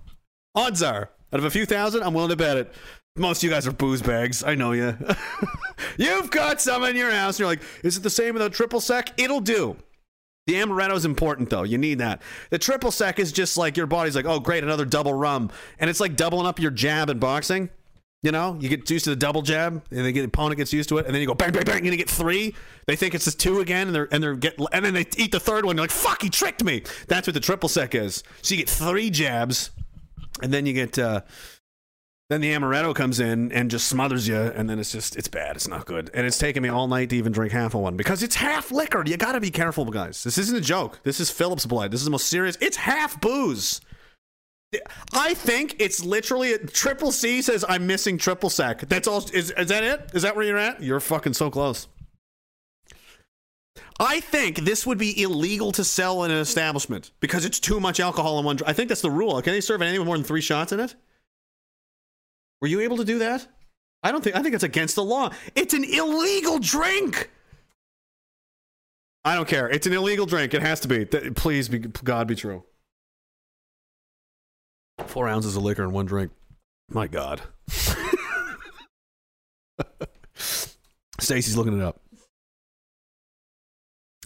Odds 0.55 0.83
are, 0.83 1.09
out 1.31 1.39
of 1.39 1.45
a 1.45 1.49
few 1.49 1.65
thousand, 1.65 2.03
I'm 2.03 2.13
willing 2.13 2.29
to 2.29 2.35
bet 2.35 2.57
it. 2.57 2.73
Most 3.15 3.39
of 3.39 3.43
you 3.43 3.49
guys 3.51 3.67
are 3.67 3.71
booze 3.71 4.01
bags. 4.01 4.43
I 4.43 4.55
know 4.55 4.71
you. 4.71 4.97
You've 5.97 6.31
got 6.31 6.59
some 6.61 6.83
in 6.83 6.95
your 6.95 7.11
house, 7.11 7.35
and 7.35 7.39
you're 7.41 7.47
like, 7.47 7.61
is 7.83 7.95
it 7.95 8.01
the 8.01 8.09
same 8.09 8.33
without 8.33 8.53
triple 8.53 8.81
sec? 8.81 9.13
It'll 9.17 9.39
do. 9.39 9.77
The 10.45 10.55
amaretto 10.55 10.95
is 10.95 11.05
important 11.05 11.49
though. 11.49 11.63
You 11.63 11.77
need 11.77 11.99
that. 11.99 12.21
The 12.49 12.57
triple 12.57 12.91
sec 12.91 13.19
is 13.19 13.31
just 13.31 13.57
like 13.57 13.77
your 13.77 13.87
body's 13.87 14.15
like, 14.15 14.25
oh 14.25 14.39
great, 14.39 14.63
another 14.63 14.85
double 14.85 15.13
rum, 15.13 15.51
and 15.79 15.89
it's 15.89 15.99
like 15.99 16.15
doubling 16.15 16.45
up 16.45 16.59
your 16.59 16.71
jab 16.71 17.09
in 17.09 17.19
boxing. 17.19 17.69
You 18.23 18.31
know, 18.31 18.57
you 18.59 18.69
get 18.69 18.89
used 18.89 19.03
to 19.03 19.09
the 19.09 19.17
double 19.17 19.41
jab, 19.41 19.83
and 19.91 19.99
then 19.99 20.13
the 20.13 20.23
opponent 20.23 20.57
gets 20.57 20.71
used 20.71 20.87
to 20.89 20.97
it, 20.97 21.05
and 21.05 21.13
then 21.13 21.21
you 21.21 21.27
go 21.27 21.33
bang, 21.33 21.51
bang, 21.51 21.65
bang, 21.65 21.77
and 21.79 21.87
you 21.87 21.97
get 21.97 22.09
three. 22.09 22.55
They 22.87 22.95
think 22.95 23.15
it's 23.15 23.25
just 23.25 23.37
two 23.37 23.59
again, 23.59 23.87
and 23.87 23.95
they're 23.95 24.07
and 24.13 24.23
they're 24.23 24.35
get, 24.35 24.57
and 24.71 24.85
then 24.85 24.93
they 24.93 25.05
eat 25.17 25.33
the 25.33 25.41
third 25.41 25.65
one. 25.65 25.75
You're 25.75 25.83
like, 25.83 25.91
fuck, 25.91 26.21
he 26.21 26.29
tricked 26.29 26.63
me. 26.63 26.83
That's 27.07 27.27
what 27.27 27.33
the 27.33 27.41
triple 27.41 27.67
sec 27.67 27.93
is. 27.95 28.23
So 28.41 28.55
you 28.55 28.61
get 28.61 28.69
three 28.69 29.09
jabs, 29.09 29.71
and 30.41 30.53
then 30.53 30.65
you 30.65 30.73
get 30.73 30.97
uh, 30.97 31.21
then 32.29 32.41
the 32.41 32.53
amaretto 32.53 32.95
comes 32.95 33.19
in 33.19 33.51
and 33.51 33.69
just 33.69 33.87
smothers 33.87 34.27
you, 34.27 34.37
and 34.37 34.69
then 34.69 34.79
it's 34.79 34.91
just 34.91 35.15
it's 35.15 35.27
bad. 35.27 35.55
It's 35.55 35.67
not 35.67 35.85
good, 35.85 36.09
and 36.13 36.25
it's 36.25 36.37
taken 36.37 36.63
me 36.63 36.69
all 36.69 36.87
night 36.87 37.09
to 37.09 37.17
even 37.17 37.31
drink 37.31 37.51
half 37.51 37.73
of 37.75 37.81
one 37.81 37.97
because 37.97 38.23
it's 38.23 38.35
half 38.35 38.71
liquor. 38.71 39.03
You 39.05 39.17
got 39.17 39.33
to 39.33 39.41
be 39.41 39.51
careful, 39.51 39.85
guys. 39.85 40.23
This 40.23 40.37
isn't 40.37 40.55
a 40.55 40.61
joke. 40.61 40.99
This 41.03 41.19
is 41.19 41.29
Phillips 41.29 41.65
blood. 41.65 41.91
This 41.91 41.99
is 41.99 42.05
the 42.05 42.11
most 42.11 42.27
serious. 42.27 42.57
It's 42.61 42.77
half 42.77 43.19
booze. 43.19 43.81
I 45.13 45.33
think 45.33 45.75
it's 45.79 46.03
literally 46.03 46.53
a, 46.53 46.57
triple 46.57 47.11
C 47.11 47.41
says 47.41 47.63
I'm 47.67 47.85
missing 47.85 48.17
triple 48.17 48.49
sec. 48.49 48.79
That's 48.89 49.07
all. 49.07 49.23
Is 49.33 49.51
is 49.51 49.67
that 49.67 49.83
it? 49.83 50.11
Is 50.13 50.23
that 50.23 50.35
where 50.35 50.45
you're 50.45 50.57
at? 50.57 50.81
You're 50.81 50.99
fucking 50.99 51.33
so 51.33 51.51
close. 51.51 51.87
I 53.99 54.21
think 54.21 54.59
this 54.59 54.87
would 54.87 54.97
be 54.97 55.21
illegal 55.21 55.71
to 55.73 55.83
sell 55.83 56.23
in 56.23 56.31
an 56.31 56.37
establishment 56.37 57.11
because 57.19 57.45
it's 57.45 57.59
too 57.59 57.79
much 57.79 57.99
alcohol 57.99 58.39
in 58.39 58.45
one. 58.45 58.57
I 58.65 58.73
think 58.73 58.89
that's 58.89 59.01
the 59.01 59.11
rule. 59.11 59.41
Can 59.41 59.53
they 59.53 59.61
serve 59.61 59.81
with 59.81 60.05
more 60.05 60.17
than 60.17 60.23
three 60.23 60.41
shots 60.41 60.71
in 60.71 60.79
it? 60.79 60.95
Were 62.63 62.69
you 62.69 62.79
able 62.79 62.95
to 62.95 63.03
do 63.03 63.19
that? 63.19 63.45
I 64.03 64.13
don't 64.13 64.23
think. 64.23 64.37
I 64.37 64.41
think 64.41 64.55
it's 64.55 64.63
against 64.63 64.95
the 64.95 65.03
law. 65.03 65.31
It's 65.53 65.73
an 65.73 65.83
illegal 65.83 66.59
drink. 66.59 67.29
I 69.25 69.35
don't 69.35 69.49
care. 69.49 69.67
It's 69.67 69.85
an 69.85 69.91
illegal 69.91 70.25
drink. 70.25 70.53
It 70.53 70.61
has 70.61 70.79
to 70.79 70.87
be. 70.87 71.03
Please, 71.03 71.67
be, 71.67 71.79
God, 71.79 72.25
be 72.25 72.35
true. 72.35 72.63
Four 75.07 75.27
ounces 75.27 75.57
of 75.57 75.63
liquor 75.63 75.83
in 75.83 75.91
one 75.91 76.05
drink. 76.05 76.31
My 76.89 77.07
God. 77.07 77.41
Stacy's 81.19 81.57
looking 81.57 81.77
it 81.77 81.83
up. 81.83 81.99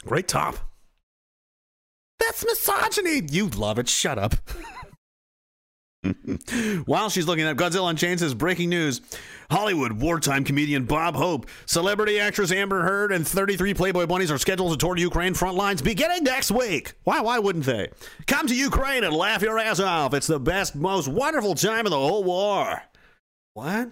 Great 0.06 0.27
top. 0.27 0.57
That's 2.19 2.45
misogyny. 2.45 3.24
You 3.32 3.48
love 3.48 3.80
it. 3.80 3.90
Shut 3.90 4.19
up. 4.19 4.35
While 6.86 7.10
she's 7.10 7.27
looking 7.27 7.45
up, 7.45 7.58
Godzilla 7.58 7.90
Unchained 7.90 8.19
says 8.19 8.34
breaking 8.34 8.69
news: 8.69 9.02
Hollywood 9.50 9.94
wartime 9.94 10.44
comedian 10.44 10.86
Bob 10.86 11.16
Hope, 11.16 11.48
celebrity 11.66 12.19
actress 12.19 12.52
Amber 12.52 12.84
Heard, 12.84 13.11
and 13.11 13.27
33 13.27 13.74
Playboy 13.74 14.06
bunnies 14.06 14.32
are 14.32 14.38
scheduled 14.38 14.72
to 14.72 14.77
tour 14.77 14.95
the 14.95 15.02
Ukraine 15.02 15.34
front 15.34 15.56
lines 15.56 15.82
beginning 15.82 16.24
next 16.24 16.52
week. 16.52 16.94
Why? 17.03 17.22
Why 17.22 17.40
wouldn't 17.40 17.66
they? 17.66 17.90
Come 18.27 18.48
to 18.48 18.56
Ukraine 18.56 19.03
and 19.03 19.14
laugh 19.14 19.42
your 19.42 19.60
ass 19.60 19.80
off. 19.80 20.14
It's 20.14 20.27
the 20.27 20.40
best, 20.40 20.76
most 20.76 21.08
wonderful 21.08 21.56
time 21.56 21.86
of 21.86 21.92
the 21.92 21.98
whole 21.98 22.24
war. 22.24 22.82
What? 23.53 23.90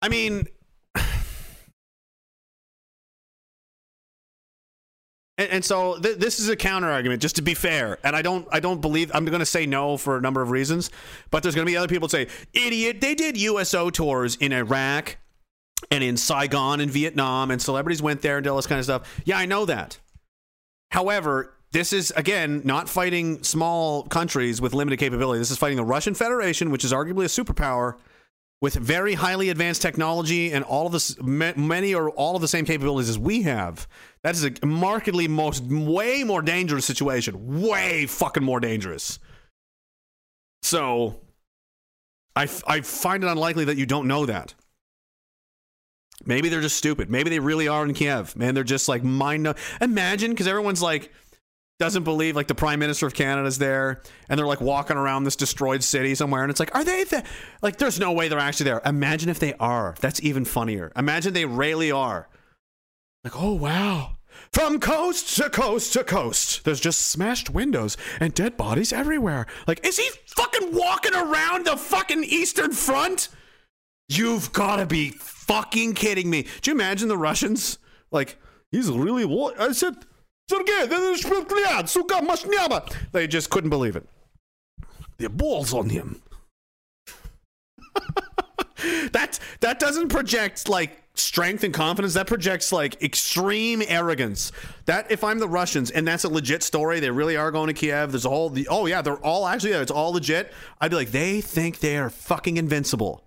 I 0.00 0.08
mean, 0.08 0.46
And, 5.38 5.50
and 5.50 5.64
so 5.64 5.98
th- 5.98 6.18
this 6.18 6.40
is 6.40 6.48
a 6.48 6.56
counter 6.56 6.90
argument, 6.90 7.22
just 7.22 7.36
to 7.36 7.42
be 7.42 7.54
fair. 7.54 7.98
And 8.04 8.14
I 8.14 8.22
don't, 8.22 8.46
I 8.52 8.60
don't 8.60 8.80
believe 8.80 9.10
I'm 9.14 9.24
going 9.24 9.40
to 9.40 9.46
say 9.46 9.66
no 9.66 9.96
for 9.96 10.16
a 10.16 10.20
number 10.20 10.42
of 10.42 10.50
reasons, 10.50 10.90
but 11.30 11.42
there's 11.42 11.54
going 11.54 11.66
to 11.66 11.70
be 11.70 11.76
other 11.76 11.88
people 11.88 12.08
say, 12.08 12.26
"Idiot! 12.52 13.00
They 13.00 13.14
did 13.14 13.36
USO 13.36 13.90
tours 13.90 14.36
in 14.36 14.52
Iraq 14.52 15.16
and 15.90 16.04
in 16.04 16.16
Saigon 16.16 16.80
and 16.80 16.90
Vietnam, 16.90 17.50
and 17.50 17.60
celebrities 17.60 18.02
went 18.02 18.22
there 18.22 18.36
and 18.36 18.44
did 18.44 18.50
all 18.50 18.56
this 18.56 18.66
kind 18.66 18.78
of 18.78 18.84
stuff." 18.84 19.22
Yeah, 19.24 19.38
I 19.38 19.46
know 19.46 19.64
that. 19.64 19.98
However, 20.90 21.54
this 21.72 21.94
is 21.94 22.12
again 22.16 22.60
not 22.64 22.88
fighting 22.88 23.42
small 23.42 24.04
countries 24.04 24.60
with 24.60 24.74
limited 24.74 24.98
capability. 24.98 25.38
This 25.38 25.50
is 25.50 25.56
fighting 25.56 25.78
the 25.78 25.84
Russian 25.84 26.14
Federation, 26.14 26.70
which 26.70 26.84
is 26.84 26.92
arguably 26.92 27.24
a 27.24 27.44
superpower 27.44 27.96
with 28.62 28.74
very 28.74 29.14
highly 29.14 29.50
advanced 29.50 29.82
technology 29.82 30.52
and 30.52 30.64
all 30.64 30.86
of 30.86 30.92
this 30.92 31.20
many 31.20 31.94
or 31.94 32.10
all 32.10 32.36
of 32.36 32.40
the 32.40 32.48
same 32.48 32.64
capabilities 32.64 33.10
as 33.10 33.18
we 33.18 33.42
have. 33.42 33.88
That 34.22 34.36
is 34.36 34.44
a 34.44 34.52
markedly 34.64 35.26
most 35.26 35.64
way 35.64 36.22
more 36.22 36.40
dangerous 36.40 36.84
situation. 36.84 37.60
Way 37.60 38.06
fucking 38.06 38.44
more 38.44 38.60
dangerous. 38.60 39.18
So 40.62 41.20
i 42.36 42.44
i 42.66 42.80
find 42.80 43.24
it 43.24 43.26
unlikely 43.26 43.64
that 43.66 43.76
you 43.76 43.84
don't 43.84 44.06
know 44.06 44.26
that. 44.26 44.54
Maybe 46.24 46.48
they're 46.48 46.60
just 46.60 46.76
stupid. 46.76 47.10
Maybe 47.10 47.30
they 47.30 47.40
really 47.40 47.66
are 47.66 47.84
in 47.84 47.94
Kiev. 47.94 48.36
Man, 48.36 48.54
they're 48.54 48.62
just 48.62 48.88
like 48.88 49.02
mind. 49.02 49.52
Imagine 49.80 50.30
because 50.30 50.46
everyone's 50.46 50.80
like 50.80 51.10
doesn't 51.78 52.04
believe 52.04 52.36
like 52.36 52.46
the 52.46 52.54
prime 52.54 52.78
minister 52.78 53.06
of 53.06 53.14
Canada's 53.14 53.58
there, 53.58 54.02
and 54.28 54.38
they're 54.38 54.46
like 54.46 54.60
walking 54.60 54.96
around 54.96 55.24
this 55.24 55.36
destroyed 55.36 55.82
city 55.82 56.14
somewhere, 56.14 56.42
and 56.42 56.50
it's 56.50 56.60
like, 56.60 56.74
are 56.74 56.84
they 56.84 57.04
there? 57.04 57.24
Like, 57.60 57.78
there's 57.78 57.98
no 57.98 58.12
way 58.12 58.28
they're 58.28 58.38
actually 58.38 58.64
there. 58.64 58.80
Imagine 58.84 59.28
if 59.28 59.38
they 59.38 59.54
are. 59.54 59.94
That's 60.00 60.22
even 60.22 60.44
funnier. 60.44 60.92
Imagine 60.96 61.32
they 61.34 61.44
really 61.44 61.90
are. 61.90 62.28
Like, 63.24 63.40
oh 63.40 63.54
wow. 63.54 64.16
From 64.52 64.80
coast 64.80 65.36
to 65.36 65.50
coast 65.50 65.92
to 65.94 66.04
coast, 66.04 66.64
there's 66.64 66.80
just 66.80 67.06
smashed 67.06 67.50
windows 67.50 67.96
and 68.20 68.34
dead 68.34 68.56
bodies 68.56 68.92
everywhere. 68.92 69.46
Like, 69.66 69.86
is 69.86 69.98
he 69.98 70.08
fucking 70.26 70.74
walking 70.74 71.14
around 71.14 71.66
the 71.66 71.76
fucking 71.76 72.24
Eastern 72.24 72.72
Front? 72.72 73.28
You've 74.08 74.52
got 74.52 74.76
to 74.76 74.86
be 74.86 75.10
fucking 75.10 75.94
kidding 75.94 76.28
me. 76.28 76.46
Do 76.60 76.70
you 76.70 76.74
imagine 76.74 77.08
the 77.08 77.16
Russians? 77.16 77.78
Like, 78.10 78.38
he's 78.70 78.90
really 78.90 79.24
what? 79.24 79.58
I 79.60 79.72
said, 79.72 79.96
They 83.12 83.26
just 83.26 83.50
couldn't 83.50 83.70
believe 83.70 83.96
it. 83.96 84.06
The 85.18 85.28
balls 85.28 85.72
on 85.72 85.88
him. 85.88 86.22
that 89.12 89.38
that 89.60 89.78
doesn't 89.78 90.08
project 90.08 90.68
like 90.68 91.02
strength 91.14 91.62
and 91.64 91.72
confidence. 91.72 92.14
That 92.14 92.26
projects 92.26 92.72
like 92.72 93.02
extreme 93.02 93.82
arrogance. 93.86 94.52
That 94.86 95.10
if 95.10 95.22
I'm 95.24 95.38
the 95.38 95.48
Russians 95.48 95.90
and 95.90 96.06
that's 96.06 96.24
a 96.24 96.28
legit 96.28 96.62
story, 96.62 97.00
they 97.00 97.10
really 97.10 97.36
are 97.36 97.50
going 97.50 97.68
to 97.68 97.74
Kiev. 97.74 98.12
There's 98.12 98.24
a 98.24 98.30
whole 98.30 98.50
the 98.50 98.68
oh 98.68 98.86
yeah, 98.86 99.02
they're 99.02 99.16
all 99.16 99.46
actually 99.46 99.70
yeah, 99.70 99.80
it's 99.80 99.90
all 99.90 100.12
legit. 100.12 100.52
I'd 100.80 100.90
be 100.90 100.96
like, 100.96 101.10
they 101.10 101.40
think 101.40 101.80
they 101.80 101.96
are 101.96 102.10
fucking 102.10 102.56
invincible. 102.56 103.24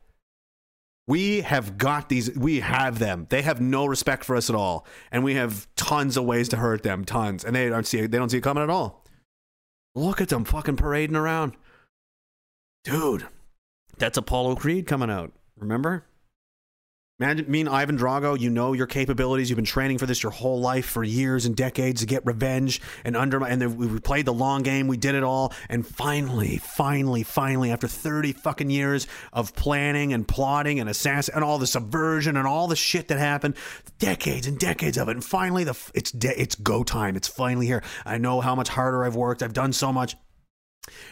We 1.08 1.42
have 1.42 1.78
got 1.78 2.10
these. 2.10 2.36
We 2.36 2.62
have 2.62 2.98
them. 2.98 3.28
They 3.30 3.44
have 3.44 3.62
no 3.62 3.86
respect 3.86 4.24
for 4.26 4.36
us 4.36 4.50
at 4.50 4.56
all, 4.56 4.88
and 5.12 5.24
we 5.24 5.36
have 5.36 5.68
tons 5.76 6.18
of 6.18 6.26
ways 6.26 6.50
to 6.50 6.58
hurt 6.58 6.82
them. 6.82 7.06
Tons, 7.06 7.46
and 7.46 7.56
they 7.56 7.70
don't 7.70 7.86
see. 7.86 8.00
It, 8.00 8.12
they 8.12 8.18
don't 8.18 8.30
see 8.30 8.38
it 8.38 8.44
coming 8.44 8.64
at 8.64 8.70
all. 8.72 9.06
Look 9.94 10.20
at 10.20 10.30
them 10.30 10.46
fucking 10.46 10.78
parading 10.78 11.16
around, 11.16 11.56
dude. 12.84 13.28
That's 13.98 14.18
Apollo 14.18 14.56
Creed 14.56 14.88
coming 14.88 15.12
out. 15.12 15.32
Remember? 15.58 16.06
Imagine 17.18 17.50
me 17.50 17.62
and 17.62 17.70
Ivan 17.70 17.98
Drago. 17.98 18.38
You 18.38 18.50
know 18.50 18.74
your 18.74 18.88
capabilities. 18.88 19.50
You've 19.50 19.56
been 19.56 19.64
training 19.64 20.00
for 20.00 20.06
this 20.06 20.22
your 20.22 20.34
whole 20.34 20.60
life 20.60 20.86
for 20.86 21.02
years 21.02 21.46
and 21.46 21.56
decades 21.56 22.02
to 22.02 22.06
get 22.06 22.26
revenge 22.26 22.82
and 23.06 23.16
under. 23.16 23.42
And 23.42 23.62
then 23.62 23.78
we 23.78 24.02
played 24.02 24.26
the 24.26 24.34
long 24.34 24.64
game. 24.64 24.90
We 24.90 24.98
did 24.98 25.16
it 25.16 25.24
all. 25.24 25.54
And 25.70 25.88
finally, 25.88 26.58
finally, 26.58 27.24
finally, 27.24 27.72
after 27.72 27.88
thirty 27.88 28.34
fucking 28.34 28.70
years 28.70 29.08
of 29.32 29.56
planning 29.56 30.12
and 30.12 30.28
plotting 30.28 30.82
and 30.82 30.90
assassin 30.90 31.36
and 31.36 31.44
all 31.46 31.58
the 31.58 31.68
subversion 31.68 32.36
and 32.36 32.46
all 32.46 32.68
the 32.68 32.76
shit 32.76 33.08
that 33.08 33.18
happened, 33.18 33.56
decades 33.98 34.46
and 34.46 34.60
decades 34.60 34.98
of 34.98 35.08
it. 35.08 35.12
And 35.12 35.24
finally, 35.24 35.64
the 35.64 35.78
it's 35.94 36.12
de- 36.12 36.38
it's 36.38 36.56
go 36.56 36.84
time. 36.84 37.16
It's 37.16 37.30
finally 37.30 37.66
here. 37.66 37.82
I 38.06 38.18
know 38.18 38.42
how 38.42 38.56
much 38.56 38.68
harder 38.68 39.06
I've 39.06 39.16
worked. 39.16 39.42
I've 39.42 39.54
done 39.54 39.72
so 39.72 39.94
much. 39.94 40.18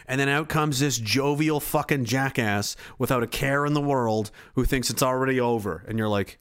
And 0.06 0.20
then 0.20 0.28
out 0.28 0.48
comes 0.48 0.80
this 0.80 0.98
jovial 0.98 1.60
fucking 1.60 2.04
jackass 2.04 2.76
without 2.98 3.22
a 3.22 3.28
care 3.28 3.66
in 3.66 3.74
the 3.74 3.80
world 3.80 4.30
who 4.54 4.64
thinks 4.64 4.90
it's 4.90 5.02
already 5.02 5.40
over. 5.40 5.84
And 5.88 5.98
you're 5.98 6.08
like, 6.08 6.38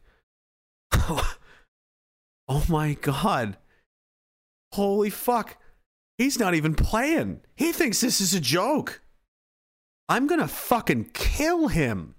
oh 0.94 1.36
my 2.70 2.96
God. 3.02 3.58
Holy 4.74 5.10
fuck. 5.10 5.58
He's 6.18 6.40
not 6.40 6.56
even 6.56 6.76
playing. 6.76 7.42
He 7.56 7.72
thinks 7.72 8.02
this 8.02 8.22
is 8.22 8.34
a 8.34 8.40
joke. 8.40 9.02
I'm 10.10 10.28
going 10.28 10.42
to 10.42 10.48
fucking 10.48 11.12
kill 11.14 11.70
him. 11.70 12.16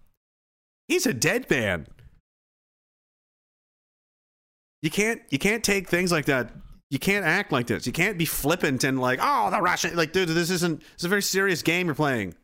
He's 0.88 1.06
a 1.06 1.14
dead 1.14 1.48
man. 1.48 1.86
You 4.82 4.90
can't 4.90 5.22
you 5.30 5.38
can't 5.38 5.64
take 5.64 5.88
things 5.88 6.12
like 6.12 6.26
that 6.26 6.52
you 6.94 7.00
can't 7.00 7.24
act 7.24 7.50
like 7.50 7.66
this. 7.66 7.88
You 7.88 7.92
can't 7.92 8.16
be 8.16 8.24
flippant 8.24 8.84
and 8.84 9.00
like, 9.00 9.18
oh, 9.20 9.50
the 9.50 9.60
Russian. 9.60 9.96
Like, 9.96 10.12
dude, 10.12 10.28
this 10.28 10.48
isn't. 10.48 10.80
It's 10.94 11.02
a 11.02 11.08
very 11.08 11.22
serious 11.22 11.60
game 11.60 11.86
you're 11.86 11.94
playing. 11.96 12.36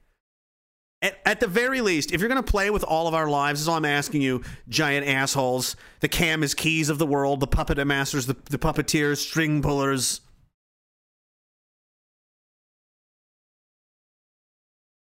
At, 1.01 1.19
at 1.25 1.39
the 1.39 1.47
very 1.47 1.81
least, 1.81 2.11
if 2.11 2.21
you're 2.21 2.29
going 2.29 2.43
to 2.43 2.51
play 2.51 2.69
with 2.69 2.83
all 2.83 3.07
of 3.07 3.15
our 3.15 3.31
lives, 3.31 3.61
is 3.61 3.69
all 3.69 3.77
I'm 3.77 3.85
asking 3.85 4.23
you, 4.23 4.43
giant 4.69 5.07
assholes, 5.07 5.77
the 6.01 6.09
cam 6.09 6.43
is 6.43 6.53
keys 6.53 6.89
of 6.89 6.99
the 6.99 7.07
world, 7.07 7.39
the 7.39 7.47
puppet 7.47 7.79
masters, 7.87 8.27
the, 8.27 8.37
the 8.51 8.59
puppeteers, 8.59 9.19
string 9.19 9.63
pullers. 9.63 10.21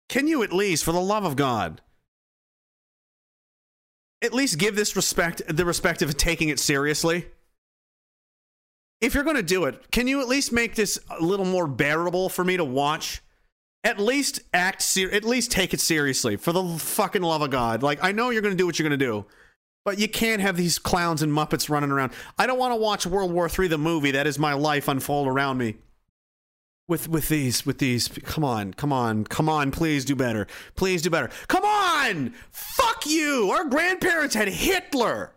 Can 0.09 0.27
you 0.27 0.41
at 0.41 0.51
least, 0.51 0.83
for 0.83 0.93
the 0.93 0.99
love 0.99 1.25
of 1.25 1.35
God, 1.35 1.79
at 4.23 4.33
least 4.33 4.57
give 4.57 4.75
this 4.75 4.95
respect, 4.95 5.43
the 5.47 5.63
respect 5.63 6.01
of 6.01 6.17
taking 6.17 6.49
it 6.49 6.59
seriously? 6.59 7.27
If 9.01 9.13
you're 9.13 9.23
going 9.23 9.35
to 9.35 9.43
do 9.43 9.65
it, 9.65 9.91
can 9.91 10.07
you 10.07 10.21
at 10.21 10.27
least 10.27 10.51
make 10.51 10.75
this 10.75 10.99
a 11.09 11.21
little 11.21 11.45
more 11.45 11.67
bearable 11.67 12.29
for 12.29 12.43
me 12.43 12.57
to 12.57 12.65
watch? 12.65 13.21
At 13.83 13.99
least 13.99 14.41
act 14.53 14.81
ser- 14.81 15.11
at 15.11 15.23
least 15.23 15.51
take 15.51 15.73
it 15.73 15.79
seriously 15.79 16.35
for 16.35 16.51
the 16.51 16.63
fucking 16.63 17.21
love 17.21 17.41
of 17.41 17.51
God. 17.51 17.83
Like 17.83 17.99
I 18.03 18.11
know 18.11 18.31
you're 18.31 18.41
going 18.41 18.53
to 18.53 18.57
do 18.57 18.65
what 18.65 18.77
you're 18.77 18.87
going 18.87 18.99
to 18.99 19.05
do, 19.05 19.25
but 19.85 19.99
you 19.99 20.09
can't 20.09 20.41
have 20.41 20.57
these 20.57 20.79
clowns 20.79 21.21
and 21.21 21.31
muppets 21.31 21.69
running 21.69 21.91
around. 21.91 22.11
I 22.37 22.47
don't 22.47 22.59
want 22.59 22.73
to 22.73 22.75
watch 22.75 23.05
World 23.05 23.31
War 23.31 23.47
III 23.47 23.67
the 23.67 23.77
movie. 23.77 24.11
That 24.11 24.27
is 24.27 24.39
my 24.39 24.53
life 24.53 24.87
unfold 24.87 25.27
around 25.27 25.59
me. 25.59 25.75
With 26.89 27.07
with 27.07 27.29
these 27.29 27.65
with 27.65 27.77
these 27.77 28.07
come 28.07 28.43
on, 28.43 28.73
come 28.73 28.91
on, 28.91 29.25
come 29.25 29.47
on, 29.47 29.71
please 29.71 30.05
do 30.05 30.15
better. 30.15 30.47
Please 30.75 31.01
do 31.01 31.09
better. 31.09 31.29
Come 31.47 31.63
on! 31.63 32.33
Fuck 32.49 33.05
you. 33.05 33.51
Our 33.51 33.65
grandparents 33.65 34.35
had 34.35 34.47
Hitler. 34.47 35.33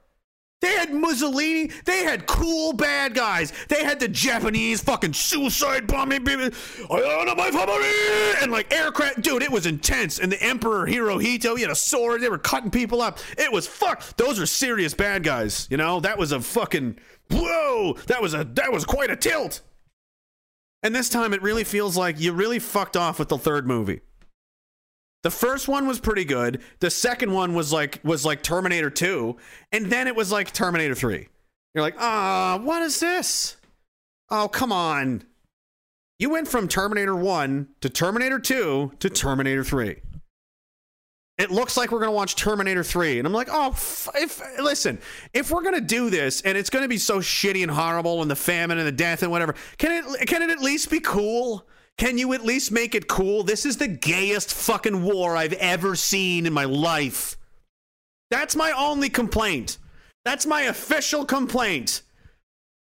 They 0.60 0.72
had 0.72 0.92
Mussolini. 0.92 1.70
They 1.86 2.04
had 2.04 2.26
cool 2.26 2.74
bad 2.74 3.14
guys. 3.14 3.52
They 3.68 3.82
had 3.82 3.98
the 3.98 4.08
Japanese 4.08 4.82
fucking 4.82 5.14
suicide 5.14 5.86
bombing 5.86 6.22
baby. 6.22 6.54
my 6.90 7.50
family 7.50 8.42
and 8.42 8.52
like 8.52 8.72
aircraft. 8.72 9.22
Dude, 9.22 9.42
it 9.42 9.50
was 9.50 9.64
intense. 9.64 10.18
And 10.18 10.30
the 10.30 10.42
Emperor 10.42 10.86
Hirohito, 10.86 11.56
he 11.56 11.62
had 11.62 11.70
a 11.70 11.74
sword. 11.74 12.20
They 12.20 12.28
were 12.28 12.38
cutting 12.38 12.70
people 12.70 13.00
up. 13.00 13.18
It 13.38 13.50
was 13.50 13.66
fuck. 13.66 14.02
Those 14.16 14.38
are 14.38 14.46
serious 14.46 14.92
bad 14.92 15.22
guys. 15.22 15.66
You 15.70 15.78
know, 15.78 16.00
that 16.00 16.18
was 16.18 16.32
a 16.32 16.40
fucking 16.40 16.98
whoa. 17.30 17.96
That 18.06 18.20
was 18.20 18.34
a 18.34 18.44
that 18.44 18.70
was 18.70 18.84
quite 18.84 19.10
a 19.10 19.16
tilt. 19.16 19.62
And 20.82 20.94
this 20.94 21.08
time, 21.08 21.34
it 21.34 21.42
really 21.42 21.64
feels 21.64 21.96
like 21.96 22.18
you 22.18 22.32
really 22.32 22.58
fucked 22.58 22.96
off 22.96 23.18
with 23.18 23.28
the 23.28 23.38
third 23.38 23.66
movie. 23.66 24.00
The 25.22 25.30
first 25.30 25.68
one 25.68 25.86
was 25.86 26.00
pretty 26.00 26.24
good. 26.24 26.62
The 26.78 26.90
second 26.90 27.32
one 27.32 27.54
was 27.54 27.72
like 27.72 28.00
was 28.02 28.24
like 28.24 28.42
Terminator 28.42 28.90
2, 28.90 29.36
and 29.72 29.86
then 29.86 30.06
it 30.06 30.16
was 30.16 30.32
like 30.32 30.52
Terminator 30.52 30.94
3. 30.94 31.28
You're 31.74 31.82
like, 31.82 31.96
"Ah, 31.98 32.58
what 32.62 32.82
is 32.82 33.00
this?" 33.00 33.56
Oh, 34.30 34.48
come 34.48 34.72
on. 34.72 35.24
You 36.18 36.30
went 36.30 36.48
from 36.48 36.68
Terminator 36.68 37.16
1 37.16 37.68
to 37.80 37.88
Terminator 37.88 38.38
2 38.38 38.92
to 38.98 39.10
Terminator 39.10 39.64
3. 39.64 40.00
It 41.38 41.50
looks 41.50 41.76
like 41.78 41.90
we're 41.90 42.00
going 42.00 42.10
to 42.10 42.16
watch 42.16 42.36
Terminator 42.36 42.84
3 42.84 43.18
and 43.18 43.26
I'm 43.26 43.32
like, 43.32 43.48
"Oh, 43.50 43.70
if 44.14 44.42
listen, 44.60 44.98
if 45.32 45.50
we're 45.50 45.62
going 45.62 45.74
to 45.74 45.80
do 45.80 46.10
this 46.10 46.42
and 46.42 46.56
it's 46.56 46.68
going 46.70 46.82
to 46.82 46.88
be 46.88 46.98
so 46.98 47.18
shitty 47.20 47.62
and 47.62 47.70
horrible 47.70 48.20
and 48.22 48.30
the 48.30 48.36
famine 48.36 48.78
and 48.78 48.86
the 48.86 48.92
death 48.92 49.22
and 49.22 49.30
whatever, 49.30 49.54
can 49.78 49.92
it 49.92 50.26
can 50.26 50.42
it 50.42 50.50
at 50.50 50.60
least 50.60 50.90
be 50.90 51.00
cool?" 51.00 51.66
Can 52.00 52.16
you 52.16 52.32
at 52.32 52.46
least 52.46 52.72
make 52.72 52.94
it 52.94 53.08
cool? 53.08 53.42
This 53.42 53.66
is 53.66 53.76
the 53.76 53.86
gayest 53.86 54.54
fucking 54.54 55.02
war 55.02 55.36
I've 55.36 55.52
ever 55.52 55.94
seen 55.94 56.46
in 56.46 56.52
my 56.54 56.64
life. 56.64 57.36
That's 58.30 58.56
my 58.56 58.72
only 58.72 59.10
complaint. 59.10 59.76
That's 60.24 60.46
my 60.46 60.62
official 60.62 61.26
complaint. 61.26 62.00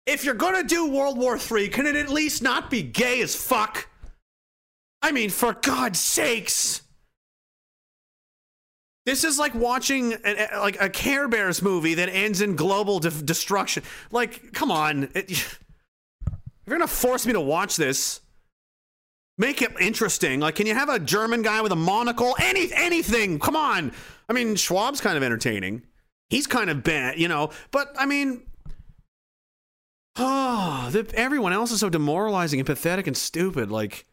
If 0.06 0.24
you're 0.24 0.34
gonna 0.34 0.62
do 0.62 0.89
World 0.89 1.18
War 1.18 1.36
III, 1.36 1.70
can 1.70 1.86
it 1.86 1.97
at 1.97 2.08
least 2.08 2.40
not 2.40 2.70
be 2.70 2.82
gay 2.82 3.20
as 3.20 3.34
fuck? 3.34 3.89
I 5.02 5.10
mean, 5.10 5.30
for 5.30 5.55
God's 5.55 5.98
sakes. 5.98 6.82
This 9.06 9.24
is 9.24 9.40
like 9.40 9.56
watching 9.56 10.12
a, 10.24 10.60
like 10.60 10.80
a 10.80 10.89
Care 10.89 11.26
Bears 11.26 11.60
movie 11.62 11.94
that 11.94 12.10
ends 12.10 12.40
in 12.40 12.55
global 12.55 13.00
de- 13.00 13.10
destruction. 13.10 13.82
Like, 14.12 14.52
come 14.52 14.70
on. 14.70 15.10
It, 15.14 15.32
if 15.32 15.58
you're 16.64 16.78
gonna 16.78 16.86
force 16.86 17.26
me 17.26 17.32
to 17.32 17.40
watch 17.40 17.74
this, 17.74 18.20
Make 19.40 19.62
it 19.62 19.72
interesting. 19.80 20.38
Like, 20.40 20.56
can 20.56 20.66
you 20.66 20.74
have 20.74 20.90
a 20.90 20.98
German 20.98 21.40
guy 21.40 21.62
with 21.62 21.72
a 21.72 21.76
monocle? 21.76 22.36
Any 22.38 22.70
anything? 22.74 23.38
Come 23.38 23.56
on. 23.56 23.90
I 24.28 24.34
mean, 24.34 24.54
Schwab's 24.54 25.00
kind 25.00 25.16
of 25.16 25.22
entertaining. 25.22 25.80
He's 26.28 26.46
kind 26.46 26.68
of 26.68 26.84
bad, 26.84 27.18
you 27.18 27.26
know. 27.26 27.48
But 27.70 27.94
I 27.98 28.04
mean, 28.04 28.42
Oh, 30.16 30.88
the, 30.92 31.10
everyone 31.14 31.54
else 31.54 31.72
is 31.72 31.80
so 31.80 31.88
demoralizing 31.88 32.60
and 32.60 32.66
pathetic 32.66 33.06
and 33.06 33.16
stupid. 33.16 33.70
Like, 33.70 34.04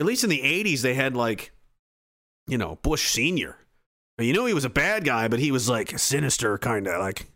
at 0.00 0.06
least 0.06 0.24
in 0.24 0.30
the 0.30 0.40
80s, 0.40 0.80
they 0.80 0.94
had, 0.94 1.14
like, 1.14 1.52
you 2.46 2.56
know, 2.56 2.78
Bush 2.80 3.10
Sr. 3.10 3.58
You 4.16 4.32
know, 4.32 4.46
he 4.46 4.54
was 4.54 4.64
a 4.64 4.70
bad 4.70 5.04
guy, 5.04 5.28
but 5.28 5.40
he 5.40 5.52
was, 5.52 5.68
like, 5.68 5.98
sinister, 5.98 6.56
kind 6.56 6.86
of 6.86 7.02
like. 7.02 7.26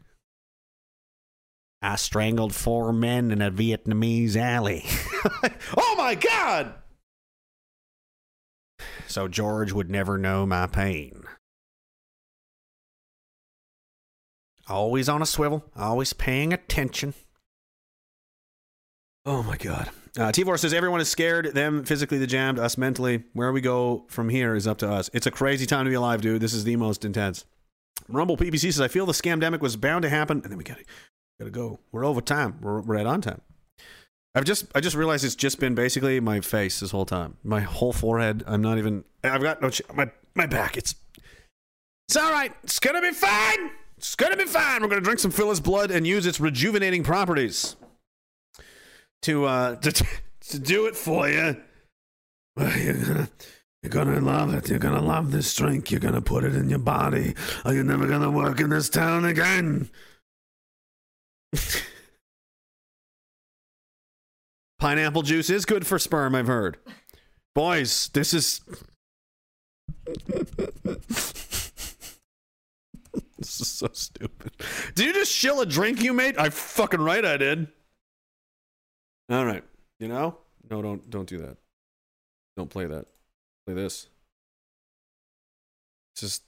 I 1.83 1.97
strangled 1.97 2.55
four 2.55 2.91
men 2.91 3.31
in 3.31 3.43
a 3.43 3.51
Vietnamese 3.51 4.35
alley. 4.35 4.85
oh 5.77 5.95
my 5.99 6.15
God! 6.15 6.73
So 9.07 9.29
George 9.29 9.73
would 9.73 9.91
never 9.91 10.19
know 10.19 10.47
my 10.47 10.67
pain. 10.67 11.25
Always 14.69 15.09
on 15.09 15.23
a 15.23 15.27
swivel, 15.27 15.65
always 15.77 16.13
paying 16.13 16.53
attention. 16.53 17.15
Oh 19.25 19.43
my 19.43 19.57
God. 19.57 19.91
Uh, 20.19 20.33
T4 20.33 20.59
says 20.59 20.75
everyone 20.75 21.01
is 21.01 21.09
scared, 21.09 21.55
them 21.55 21.85
physically, 21.85 22.19
the 22.19 22.27
jammed, 22.27 22.59
us 22.59 22.77
mentally. 22.77 23.25
Where 23.35 23.53
we 23.53 23.61
go 23.61 24.05
from 24.09 24.29
here 24.29 24.55
is 24.55 24.67
up 24.67 24.79
to 24.79 24.91
us. 24.91 25.11
It's 25.13 25.27
a 25.27 25.31
crazy 25.31 25.65
time 25.65 25.85
to 25.85 25.91
be 25.91 25.95
alive, 25.95 26.21
dude. 26.21 26.41
This 26.41 26.55
is 26.55 26.65
the 26.65 26.77
most 26.77 27.05
intense. 27.05 27.45
Rumble 28.09 28.37
PPC 28.37 28.61
says, 28.61 28.81
I 28.81 28.89
feel 28.89 29.07
the 29.07 29.13
scamdemic 29.13 29.61
was 29.61 29.77
bound 29.77 30.03
to 30.03 30.09
happen. 30.09 30.41
And 30.43 30.51
then 30.51 30.59
we 30.59 30.65
got 30.65 30.79
to 30.79 30.85
gotta 31.39 31.51
go. 31.51 31.79
We're 31.93 32.05
over 32.05 32.21
time. 32.21 32.59
We're, 32.61 32.81
we're 32.81 32.97
right 32.97 33.07
on 33.07 33.21
time. 33.21 33.41
I've 34.39 34.45
just 34.45 34.67
I 34.73 34.79
just 34.79 34.95
realized 34.95 35.25
it's 35.25 35.35
just 35.35 35.59
been 35.59 35.75
basically 35.75 36.21
my 36.21 36.41
face 36.41 36.79
this 36.79 36.93
whole 36.93 37.05
time. 37.05 37.37
My 37.43 37.59
whole 37.59 37.93
forehead. 37.93 38.45
I'm 38.47 38.63
not 38.63 38.79
even. 38.79 39.03
I've 39.25 39.43
got 39.43 39.61
no. 39.61 39.69
My 39.93 40.13
my 40.37 40.47
back. 40.47 40.77
It's 40.77 40.95
it's 42.09 42.17
all 42.17 42.31
right. 42.31 42.55
It's 42.63 42.79
gonna 42.79 43.03
be 43.03 43.11
fine. 43.11 43.73
It's 43.97 44.15
gonna 44.15 44.37
be 44.37 44.45
fine. 44.45 44.81
We're 44.81 44.91
gonna 44.91 45.01
drink 45.01 45.19
some 45.19 45.33
Phyllis 45.33 45.59
blood 45.59 45.91
and 45.91 46.07
use 46.07 46.25
its 46.25 46.39
rejuvenating 46.39 47.03
properties 47.03 47.75
to 49.23 49.45
uh 49.45 49.75
to 49.75 50.07
to 50.51 50.59
do 50.61 50.87
it 50.87 50.95
for 50.95 51.29
you. 51.29 51.57
Well, 52.57 52.79
you're 52.79 52.95
gonna, 52.95 53.29
you're 53.83 53.91
gonna 53.91 54.21
love 54.21 54.55
it. 54.55 54.71
You're 54.71 54.79
gonna 54.79 55.03
love 55.03 55.33
this 55.33 55.53
drink. 55.53 55.91
You're 55.91 55.99
gonna 55.99 56.23
put 56.23 56.45
it 56.45 56.55
in 56.55 56.71
your 56.71 56.79
body, 56.79 57.35
or 57.65 57.75
you're 57.75 57.83
never 57.83 58.07
gonna 58.07 58.31
work 58.31 58.61
in 58.61 58.71
this 58.71 58.89
town 58.89 59.25
again. 59.25 59.91
Pineapple 64.79 65.23
juice 65.23 65.51
is 65.51 65.65
good 65.65 65.87
for 65.87 65.99
sperm. 65.99 66.35
I've 66.35 66.47
heard. 66.47 66.79
Boys, 67.55 68.11
this 68.13 68.33
is. 68.33 68.61
this 73.37 73.61
is 73.61 73.69
so 73.69 73.89
stupid. 73.93 74.53
Did 74.95 75.07
you 75.07 75.13
just 75.13 75.33
shill 75.33 75.61
a 75.61 75.67
drink 75.67 76.01
you 76.01 76.13
made? 76.13 76.37
I 76.37 76.51
fucking 76.51 77.01
right 77.01 77.25
I 77.25 77.37
did. 77.37 77.67
All 79.29 79.45
right. 79.45 79.65
You 79.99 80.07
know? 80.07 80.39
No, 80.71 80.81
don't 80.81 81.11
don't 81.11 81.29
do 81.29 81.39
that. 81.39 81.57
Don't 82.57 82.71
play 82.71 82.87
that. 82.87 83.07
Play 83.67 83.75
this. 83.75 84.07
Just 86.15 86.45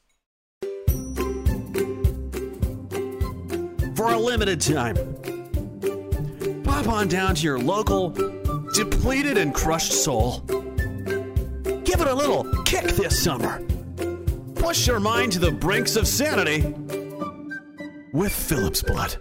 for 3.97 4.12
a 4.12 4.18
limited 4.18 4.60
time. 4.60 5.40
Pop 6.81 6.94
on 6.94 7.09
down 7.09 7.34
to 7.34 7.42
your 7.42 7.59
local 7.59 8.09
depleted 8.73 9.36
and 9.36 9.52
crushed 9.52 9.92
soul. 9.92 10.41
Give 10.49 12.00
it 12.00 12.07
a 12.07 12.15
little 12.15 12.42
kick 12.65 12.84
this 12.92 13.23
summer. 13.23 13.62
Push 14.55 14.86
your 14.86 14.99
mind 14.99 15.33
to 15.33 15.39
the 15.39 15.50
brinks 15.50 15.94
of 15.97 16.09
sanity 16.09 16.75
with 18.15 18.33
Phillips 18.33 18.83
Blood. 18.83 19.18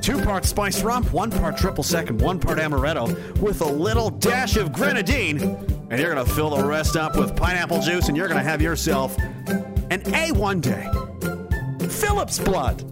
Two 0.00 0.18
parts 0.22 0.48
spiced 0.48 0.82
rum, 0.82 1.04
one 1.12 1.30
part 1.30 1.58
triple 1.58 1.84
sec, 1.84 2.08
and 2.08 2.18
one 2.18 2.40
part 2.40 2.56
amaretto, 2.56 3.38
with 3.38 3.60
a 3.60 3.70
little 3.70 4.08
dash 4.08 4.56
of 4.56 4.72
grenadine. 4.72 5.42
And 5.90 6.00
you're 6.00 6.14
gonna 6.14 6.24
fill 6.24 6.56
the 6.56 6.64
rest 6.64 6.96
up 6.96 7.18
with 7.18 7.36
pineapple 7.36 7.82
juice, 7.82 8.08
and 8.08 8.16
you're 8.16 8.28
gonna 8.28 8.42
have 8.42 8.62
yourself 8.62 9.14
an 9.18 10.00
A1 10.06 10.62
day. 10.62 10.88
Phillips 11.88 12.38
Blood. 12.38 12.82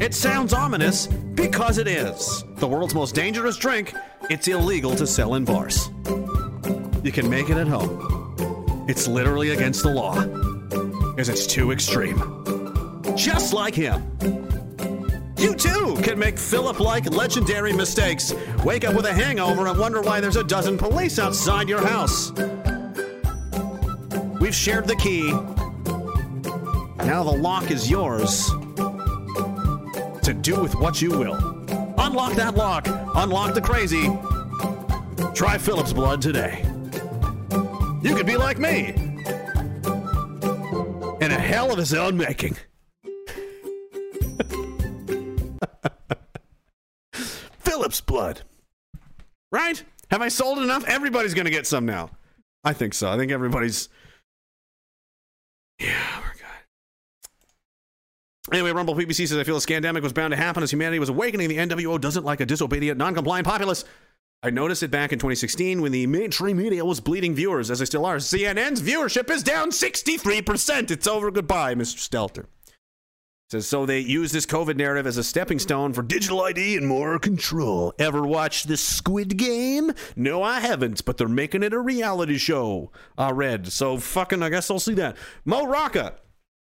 It 0.00 0.12
sounds 0.12 0.52
ominous 0.52 1.06
because 1.06 1.78
it 1.78 1.86
is. 1.86 2.44
The 2.56 2.66
world's 2.66 2.94
most 2.94 3.14
dangerous 3.14 3.56
drink, 3.56 3.94
it's 4.28 4.48
illegal 4.48 4.94
to 4.96 5.06
sell 5.06 5.34
in 5.34 5.44
bars. 5.44 5.88
You 7.04 7.12
can 7.12 7.30
make 7.30 7.48
it 7.48 7.56
at 7.56 7.68
home. 7.68 8.84
It's 8.88 9.06
literally 9.06 9.50
against 9.50 9.82
the 9.82 9.90
law, 9.90 10.20
because 11.10 11.28
it's 11.28 11.46
too 11.46 11.70
extreme. 11.70 12.18
Just 13.16 13.54
like 13.54 13.74
him. 13.74 14.02
You 15.38 15.54
too 15.54 15.96
can 16.02 16.18
make 16.18 16.38
Philip 16.38 16.80
like 16.80 17.10
legendary 17.10 17.72
mistakes. 17.72 18.34
Wake 18.64 18.84
up 18.84 18.94
with 18.94 19.06
a 19.06 19.12
hangover 19.12 19.68
and 19.68 19.78
wonder 19.78 20.02
why 20.02 20.20
there's 20.20 20.36
a 20.36 20.44
dozen 20.44 20.76
police 20.76 21.18
outside 21.18 21.68
your 21.68 21.86
house. 21.86 22.32
We've 24.40 24.54
shared 24.54 24.88
the 24.88 24.96
key. 24.96 25.30
Now 27.06 27.22
the 27.22 27.36
lock 27.36 27.70
is 27.70 27.88
yours 27.88 28.50
to 30.24 30.32
do 30.32 30.60
with 30.60 30.74
what 30.76 31.02
you 31.02 31.10
will. 31.10 31.34
Unlock 31.98 32.32
that 32.34 32.54
lock. 32.56 32.86
Unlock 32.88 33.52
the 33.54 33.60
crazy. 33.60 34.04
Try 35.34 35.58
Phillips 35.58 35.92
Blood 35.92 36.22
today. 36.22 36.64
You 38.02 38.14
could 38.14 38.24
be 38.26 38.36
like 38.36 38.58
me. 38.58 38.94
In 41.20 41.30
a 41.30 41.38
hell 41.38 41.70
of 41.70 41.78
his 41.78 41.92
own 41.92 42.16
making. 42.16 42.56
Phillips 47.12 48.00
Blood. 48.00 48.40
Right? 49.52 49.84
Have 50.10 50.22
I 50.22 50.28
sold 50.28 50.58
enough? 50.58 50.84
Everybody's 50.84 51.34
going 51.34 51.44
to 51.44 51.50
get 51.50 51.66
some 51.66 51.84
now. 51.84 52.10
I 52.64 52.72
think 52.72 52.94
so. 52.94 53.10
I 53.10 53.18
think 53.18 53.30
everybody's. 53.30 53.90
Yeah. 55.78 56.22
Anyway, 58.52 58.72
Rumble 58.72 58.94
PPC 58.94 59.26
says 59.26 59.38
I 59.38 59.44
feel 59.44 59.56
a 59.56 59.60
scandemic 59.60 60.02
was 60.02 60.12
bound 60.12 60.32
to 60.32 60.36
happen 60.36 60.62
as 60.62 60.70
humanity 60.70 60.98
was 60.98 61.08
awakening. 61.08 61.48
The 61.48 61.56
NWO 61.56 62.00
doesn't 62.00 62.24
like 62.24 62.40
a 62.40 62.46
disobedient, 62.46 62.98
non-compliant 62.98 63.46
populace. 63.46 63.84
I 64.42 64.50
noticed 64.50 64.82
it 64.82 64.90
back 64.90 65.12
in 65.12 65.18
2016 65.18 65.80
when 65.80 65.92
the 65.92 66.06
mainstream 66.06 66.58
media 66.58 66.84
was 66.84 67.00
bleeding 67.00 67.34
viewers, 67.34 67.70
as 67.70 67.78
they 67.78 67.86
still 67.86 68.04
are. 68.04 68.16
CNN's 68.16 68.82
viewership 68.82 69.30
is 69.30 69.42
down 69.42 69.70
63%. 69.70 70.90
It's 70.90 71.06
over. 71.06 71.30
Goodbye, 71.30 71.74
Mr. 71.74 71.96
Stelter. 71.96 72.44
Says 73.50 73.66
so 73.66 73.86
they 73.86 74.00
use 74.00 74.32
this 74.32 74.46
COVID 74.46 74.76
narrative 74.76 75.06
as 75.06 75.16
a 75.16 75.24
stepping 75.24 75.58
stone 75.58 75.92
for 75.92 76.02
digital 76.02 76.42
ID 76.42 76.76
and 76.76 76.86
more 76.86 77.18
control. 77.18 77.94
Ever 77.98 78.22
watch 78.22 78.64
the 78.64 78.76
Squid 78.76 79.36
Game? 79.38 79.92
No, 80.16 80.42
I 80.42 80.60
haven't, 80.60 81.04
but 81.04 81.16
they're 81.16 81.28
making 81.28 81.62
it 81.62 81.72
a 81.72 81.78
reality 81.78 82.36
show. 82.36 82.90
I 83.16 83.30
read, 83.30 83.70
so 83.72 83.96
fucking 83.96 84.42
I 84.42 84.50
guess 84.50 84.70
I'll 84.70 84.78
see 84.78 84.94
that. 84.94 85.16
Mo 85.44 85.66
Rocca, 85.66 86.14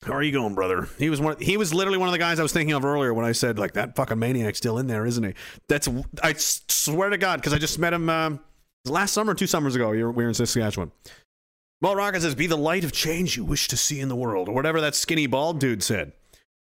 how 0.05 0.13
are 0.13 0.23
you 0.23 0.31
going, 0.31 0.53
brother? 0.55 0.87
He 0.97 1.09
was 1.09 1.21
one. 1.21 1.37
He 1.39 1.57
was 1.57 1.73
literally 1.73 1.97
one 1.97 2.07
of 2.07 2.13
the 2.13 2.19
guys 2.19 2.39
I 2.39 2.43
was 2.43 2.51
thinking 2.51 2.73
of 2.73 2.85
earlier 2.85 3.13
when 3.13 3.25
I 3.25 3.31
said 3.31 3.59
like 3.59 3.73
that 3.73 3.95
fucking 3.95 4.19
maniac's 4.19 4.57
still 4.57 4.77
in 4.77 4.87
there, 4.87 5.05
isn't 5.05 5.23
he? 5.23 5.33
That's 5.67 5.89
I 6.21 6.33
swear 6.33 7.09
to 7.09 7.17
God 7.17 7.39
because 7.39 7.53
I 7.53 7.57
just 7.57 7.79
met 7.79 7.93
him 7.93 8.09
uh, 8.09 8.37
last 8.85 9.13
summer, 9.13 9.33
two 9.33 9.47
summers 9.47 9.75
ago. 9.75 9.89
We 9.89 10.03
were 10.03 10.27
in 10.27 10.33
Saskatchewan. 10.33 10.91
Well, 11.81 11.95
Rocca 11.95 12.21
says, 12.21 12.35
"Be 12.35 12.47
the 12.47 12.57
light 12.57 12.83
of 12.83 12.91
change 12.91 13.35
you 13.37 13.43
wish 13.43 13.67
to 13.69 13.77
see 13.77 13.99
in 13.99 14.09
the 14.09 14.15
world," 14.15 14.49
or 14.49 14.55
whatever 14.55 14.81
that 14.81 14.95
skinny 14.95 15.27
bald 15.27 15.59
dude 15.59 15.83
said. 15.83 16.13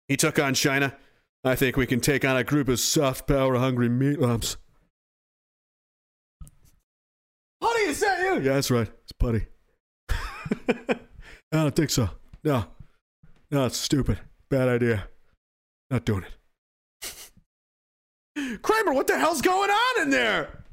He 0.09 0.17
took 0.17 0.39
on 0.39 0.55
China. 0.55 0.97
I 1.45 1.57
think 1.57 1.77
we 1.77 1.87
can 1.87 2.01
take 2.01 2.25
on 2.25 2.37
a 2.37 2.45
group 2.45 2.69
of 2.69 2.79
soft 2.81 3.27
power 3.27 3.57
hungry 3.57 3.89
meat 3.89 4.21
lumps. 4.21 4.57
Honey, 7.63 7.91
is 7.91 8.01
that 8.01 8.21
you? 8.21 8.35
Yeah, 8.35 8.55
that's 8.55 8.71
right. 8.71 8.91
It's 9.03 9.13
Putty. 9.13 9.47
I 10.09 10.97
don't 11.53 11.77
think 11.77 11.91
so. 11.91 12.11
No. 12.45 12.65
No, 13.53 13.67
it's 13.67 13.77
stupid. 13.77 14.19
Bad 14.49 14.69
idea. 14.69 15.09
Not 15.91 16.07
doing 16.07 16.25
it. 16.25 16.33
Kramer, 18.63 18.95
what 18.95 19.07
the 19.07 19.19
hell's 19.19 19.43
going 19.43 19.71
on 19.71 20.03
in 20.03 20.11
there? 20.11 20.65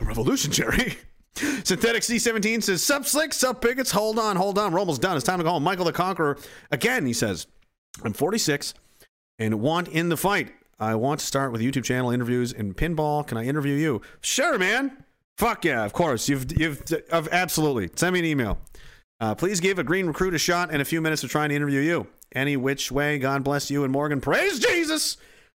A 0.00 0.04
revolution, 0.04 0.50
Jerry. 0.50 0.98
Synthetic 1.36 2.02
C17 2.02 2.64
says, 2.64 2.82
Sup, 2.82 3.06
slick, 3.06 3.32
sup, 3.32 3.60
bigots. 3.60 3.92
Hold 3.92 4.18
on, 4.18 4.34
hold 4.34 4.58
on. 4.58 4.72
We're 4.72 4.80
almost 4.80 5.00
done. 5.00 5.16
It's 5.16 5.24
time 5.24 5.38
to 5.38 5.48
home. 5.48 5.62
Michael 5.62 5.84
the 5.84 5.92
Conqueror. 5.92 6.36
Again, 6.72 7.06
he 7.06 7.12
says, 7.12 7.46
I'm 8.02 8.12
46 8.12 8.74
and 9.38 9.60
want 9.60 9.86
in 9.88 10.08
the 10.08 10.16
fight. 10.16 10.52
I 10.80 10.96
want 10.96 11.20
to 11.20 11.26
start 11.26 11.52
with 11.52 11.60
YouTube 11.60 11.84
channel 11.84 12.10
interviews 12.10 12.52
and 12.52 12.76
pinball. 12.76 13.24
Can 13.24 13.38
I 13.38 13.44
interview 13.44 13.74
you? 13.74 14.02
Sure, 14.20 14.58
man. 14.58 15.04
Fuck 15.38 15.64
yeah, 15.64 15.84
of 15.84 15.92
course. 15.92 16.28
You've 16.28 16.46
you've 16.58 16.82
uh, 17.12 17.22
absolutely. 17.30 17.90
Send 17.94 18.12
me 18.12 18.20
an 18.20 18.24
email. 18.24 18.58
Uh, 19.20 19.34
please 19.34 19.60
give 19.60 19.78
a 19.78 19.84
green 19.84 20.06
recruit 20.06 20.34
a 20.34 20.38
shot 20.38 20.70
and 20.72 20.82
a 20.82 20.84
few 20.84 21.00
minutes 21.00 21.22
of 21.22 21.30
trying 21.30 21.48
to 21.48 21.54
interview 21.54 21.80
you. 21.80 22.06
Any 22.34 22.56
which 22.56 22.90
way, 22.90 23.18
God 23.18 23.44
bless 23.44 23.70
you 23.70 23.84
and 23.84 23.92
Morgan. 23.92 24.20
Praise 24.20 24.58
Jesus. 24.58 25.16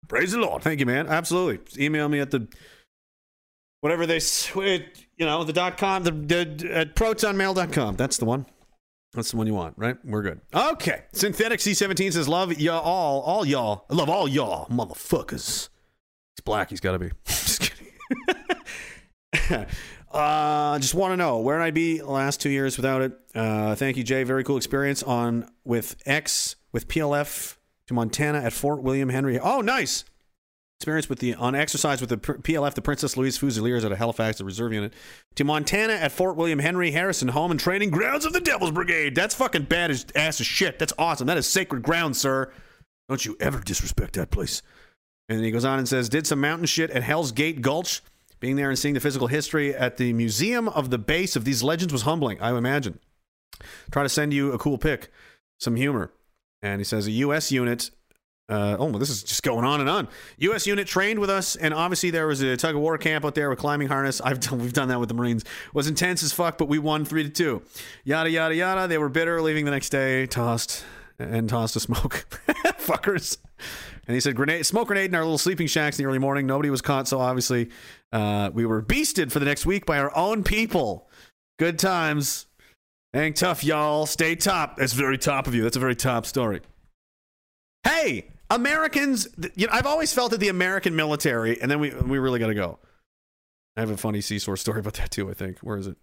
Praise 0.08 0.32
the 0.32 0.38
Lord. 0.38 0.62
Thank 0.62 0.80
you, 0.80 0.86
man. 0.86 1.06
Absolutely. 1.06 1.58
Just 1.64 1.78
email 1.78 2.08
me 2.08 2.20
at 2.20 2.30
the 2.30 2.46
whatever 3.80 4.06
they 4.06 4.20
you 4.54 5.26
know 5.26 5.44
the 5.44 5.52
dot 5.52 5.78
com 5.78 6.02
the, 6.04 6.10
the 6.10 6.70
at 6.72 6.94
protonmail.com. 6.94 7.96
That's 7.96 8.16
the 8.18 8.24
one. 8.24 8.46
That's 9.16 9.30
the 9.30 9.38
one 9.38 9.46
you 9.46 9.54
want, 9.54 9.74
right? 9.78 9.96
We're 10.04 10.22
good. 10.22 10.40
Okay. 10.54 11.04
Synthetic 11.12 11.60
C17 11.60 12.12
says, 12.12 12.28
Love 12.28 12.52
y'all, 12.60 12.82
all 12.82 13.46
y'all. 13.46 13.86
I 13.88 13.94
love 13.94 14.10
all 14.10 14.28
y'all, 14.28 14.66
motherfuckers. 14.66 15.70
He's 16.34 16.42
black. 16.44 16.68
He's 16.68 16.80
got 16.80 16.92
to 16.92 16.98
be. 16.98 17.10
Just 17.24 17.72
kidding. 19.42 19.66
uh, 20.16 20.78
just 20.78 20.94
want 20.94 21.12
to 21.12 21.16
know 21.16 21.38
where 21.38 21.60
I'd 21.60 21.74
be 21.74 22.00
last 22.02 22.40
two 22.40 22.50
years 22.50 22.76
without 22.76 23.02
it. 23.02 23.12
Uh, 23.34 23.74
thank 23.74 23.96
you, 23.96 24.02
Jay. 24.02 24.22
Very 24.22 24.44
cool 24.44 24.56
experience 24.56 25.02
on 25.02 25.48
with 25.64 25.96
X 26.06 26.56
with 26.72 26.88
PLF 26.88 27.56
to 27.88 27.94
Montana 27.94 28.38
at 28.38 28.52
Fort 28.52 28.82
William 28.82 29.10
Henry. 29.10 29.38
Oh, 29.38 29.60
nice 29.60 30.04
experience 30.78 31.08
with 31.08 31.20
the 31.20 31.34
on 31.34 31.54
exercise 31.54 32.00
with 32.00 32.10
the 32.10 32.18
PLF, 32.18 32.74
the 32.74 32.82
Princess 32.82 33.16
Louise 33.16 33.38
Fusiliers 33.38 33.84
at 33.84 33.92
a 33.92 33.96
Halifax, 33.96 34.38
the 34.38 34.44
reserve 34.44 34.72
unit, 34.72 34.92
to 35.34 35.44
Montana 35.44 35.94
at 35.94 36.12
Fort 36.12 36.36
William 36.36 36.58
Henry 36.58 36.90
Harrison 36.90 37.28
Home 37.28 37.50
and 37.50 37.58
Training 37.58 37.90
Grounds 37.90 38.26
of 38.26 38.32
the 38.32 38.40
Devil's 38.40 38.72
Brigade. 38.72 39.14
That's 39.14 39.34
fucking 39.34 39.64
bad 39.64 39.90
as 39.90 40.06
ass 40.14 40.40
as 40.40 40.46
shit. 40.46 40.78
That's 40.78 40.92
awesome. 40.98 41.26
That 41.26 41.38
is 41.38 41.48
sacred 41.48 41.82
ground, 41.82 42.16
sir. 42.16 42.52
Don't 43.08 43.24
you 43.24 43.36
ever 43.40 43.60
disrespect 43.60 44.14
that 44.14 44.30
place. 44.30 44.62
And 45.28 45.38
then 45.38 45.44
he 45.44 45.50
goes 45.50 45.64
on 45.64 45.78
and 45.78 45.88
says, 45.88 46.08
did 46.08 46.26
some 46.26 46.40
mountain 46.40 46.66
shit 46.66 46.90
at 46.90 47.02
Hell's 47.02 47.32
Gate 47.32 47.62
Gulch. 47.62 48.02
Being 48.40 48.56
there 48.56 48.68
and 48.68 48.78
seeing 48.78 48.94
the 48.94 49.00
physical 49.00 49.26
history 49.28 49.74
at 49.74 49.96
the 49.96 50.12
museum 50.12 50.68
of 50.68 50.90
the 50.90 50.98
base 50.98 51.36
of 51.36 51.44
these 51.44 51.62
legends 51.62 51.92
was 51.92 52.02
humbling, 52.02 52.40
I 52.40 52.56
imagine. 52.56 52.98
Try 53.90 54.02
to 54.02 54.08
send 54.08 54.34
you 54.34 54.52
a 54.52 54.58
cool 54.58 54.78
pic, 54.78 55.10
some 55.58 55.76
humor. 55.76 56.12
And 56.62 56.80
he 56.80 56.84
says, 56.84 57.06
a 57.06 57.12
U.S. 57.12 57.50
unit 57.50 57.90
uh, 58.48 58.76
oh, 58.78 58.92
this 58.92 59.10
is 59.10 59.24
just 59.24 59.42
going 59.42 59.64
on 59.64 59.80
and 59.80 59.90
on. 59.90 60.06
U.S. 60.38 60.66
unit 60.66 60.86
trained 60.86 61.18
with 61.18 61.30
us, 61.30 61.56
and 61.56 61.74
obviously 61.74 62.10
there 62.10 62.28
was 62.28 62.40
a 62.42 62.56
tug 62.56 62.76
of 62.76 62.80
war 62.80 62.96
camp 62.96 63.24
out 63.24 63.34
there 63.34 63.50
with 63.50 63.58
climbing 63.58 63.88
harness. 63.88 64.20
I've 64.24 64.40
done, 64.40 64.60
we've 64.60 64.72
done 64.72 64.88
that 64.88 65.00
with 65.00 65.08
the 65.08 65.14
Marines. 65.14 65.44
was 65.74 65.88
intense 65.88 66.22
as 66.22 66.32
fuck, 66.32 66.56
but 66.56 66.68
we 66.68 66.78
won 66.78 67.04
three 67.04 67.24
to 67.24 67.28
two. 67.28 67.62
Yada 68.04 68.30
yada 68.30 68.54
yada. 68.54 68.86
They 68.86 68.98
were 68.98 69.08
bitter, 69.08 69.42
leaving 69.42 69.64
the 69.64 69.72
next 69.72 69.90
day, 69.90 70.26
tossed 70.26 70.84
and 71.18 71.48
tossed 71.48 71.74
to 71.74 71.80
smoke. 71.80 72.26
Fuckers. 72.78 73.38
And 74.06 74.14
he 74.14 74.20
said, 74.20 74.36
grenade, 74.36 74.64
smoke 74.64 74.88
grenade 74.88 75.10
in 75.10 75.14
our 75.14 75.22
little 75.22 75.38
sleeping 75.38 75.66
shacks 75.66 75.98
in 75.98 76.04
the 76.04 76.08
early 76.08 76.18
morning. 76.18 76.46
Nobody 76.46 76.70
was 76.70 76.80
caught, 76.80 77.08
so 77.08 77.18
obviously 77.18 77.70
uh, 78.12 78.50
we 78.54 78.64
were 78.64 78.80
beasted 78.80 79.32
for 79.32 79.40
the 79.40 79.44
next 79.44 79.66
week 79.66 79.84
by 79.84 79.98
our 79.98 80.16
own 80.16 80.44
people. 80.44 81.08
Good 81.58 81.78
times. 81.78 82.46
Hang 83.12 83.34
tough, 83.34 83.64
y'all. 83.64 84.06
Stay 84.06 84.36
top. 84.36 84.76
That's 84.76 84.92
very 84.92 85.18
top 85.18 85.46
of 85.46 85.54
you. 85.54 85.62
That's 85.62 85.76
a 85.76 85.80
very 85.80 85.96
top 85.96 86.26
story. 86.26 86.60
Hey, 87.82 88.28
Americans, 88.50 89.26
you 89.54 89.66
know, 89.66 89.72
I've 89.72 89.86
always 89.86 90.12
felt 90.12 90.30
that 90.32 90.38
the 90.38 90.48
American 90.48 90.94
military, 90.94 91.60
and 91.60 91.70
then 91.70 91.80
we 91.80 91.90
we 91.90 92.18
really 92.18 92.38
got 92.38 92.48
to 92.48 92.54
go. 92.54 92.78
I 93.76 93.80
have 93.80 93.90
a 93.90 93.96
funny 93.96 94.20
seesaw 94.20 94.54
story 94.54 94.80
about 94.80 94.94
that 94.94 95.10
too. 95.10 95.30
I 95.30 95.34
think. 95.34 95.58
Where 95.60 95.76
is 95.76 95.86
it? 95.86 95.96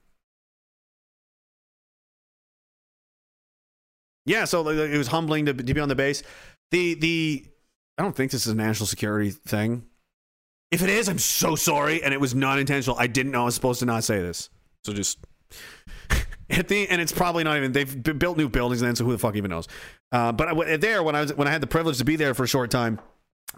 Yeah, 4.26 4.46
so 4.46 4.68
it 4.68 4.98
was 4.98 5.08
humbling 5.08 5.46
to, 5.48 5.54
to 5.54 5.74
be 5.74 5.80
on 5.80 5.90
the 5.90 5.96
base. 5.96 6.24
The 6.72 6.96
the 6.96 7.46
I 7.98 8.04
don't 8.04 8.16
think 8.16 8.32
this 8.32 8.46
is 8.46 8.52
a 8.52 8.56
national 8.56 8.88
security 8.88 9.32
thing. 9.32 9.84
If 10.72 10.82
it 10.82 10.90
is, 10.90 11.08
I'm 11.08 11.20
so 11.20 11.56
sorry, 11.56 12.04
and 12.04 12.14
it 12.14 12.20
was 12.20 12.34
not 12.34 12.58
intentional. 12.58 12.98
I 12.98 13.08
didn't 13.08 13.32
know 13.32 13.44
I 13.44 13.46
was 13.46 13.56
supposed 13.56 13.80
to 13.82 13.86
not 13.86 14.04
say 14.04 14.22
this. 14.22 14.50
So 14.84 14.94
just 14.94 15.20
at 16.50 16.68
the 16.68 16.88
and 16.90 17.00
it's 17.00 17.12
probably 17.12 17.44
not 17.44 17.58
even 17.58 17.72
they've 17.72 18.04
built 18.18 18.38
new 18.38 18.50
buildings 18.50 18.82
then, 18.82 18.96
so 18.96 19.06
who 19.06 19.12
the 19.12 19.20
fuck 19.20 19.36
even 19.36 19.52
knows? 19.52 19.68
Uh, 20.12 20.32
but 20.32 20.48
I, 20.48 20.78
there 20.78 21.04
when 21.04 21.16
I 21.16 21.22
was 21.22 21.34
when 21.36 21.48
I 21.48 21.52
had 21.52 21.62
the 21.62 21.68
privilege 21.68 22.00
to 22.00 22.06
be 22.06 22.16
there 22.16 22.34
for 22.34 22.44
a 22.44 22.48
short 22.48 22.72
time, 22.72 23.00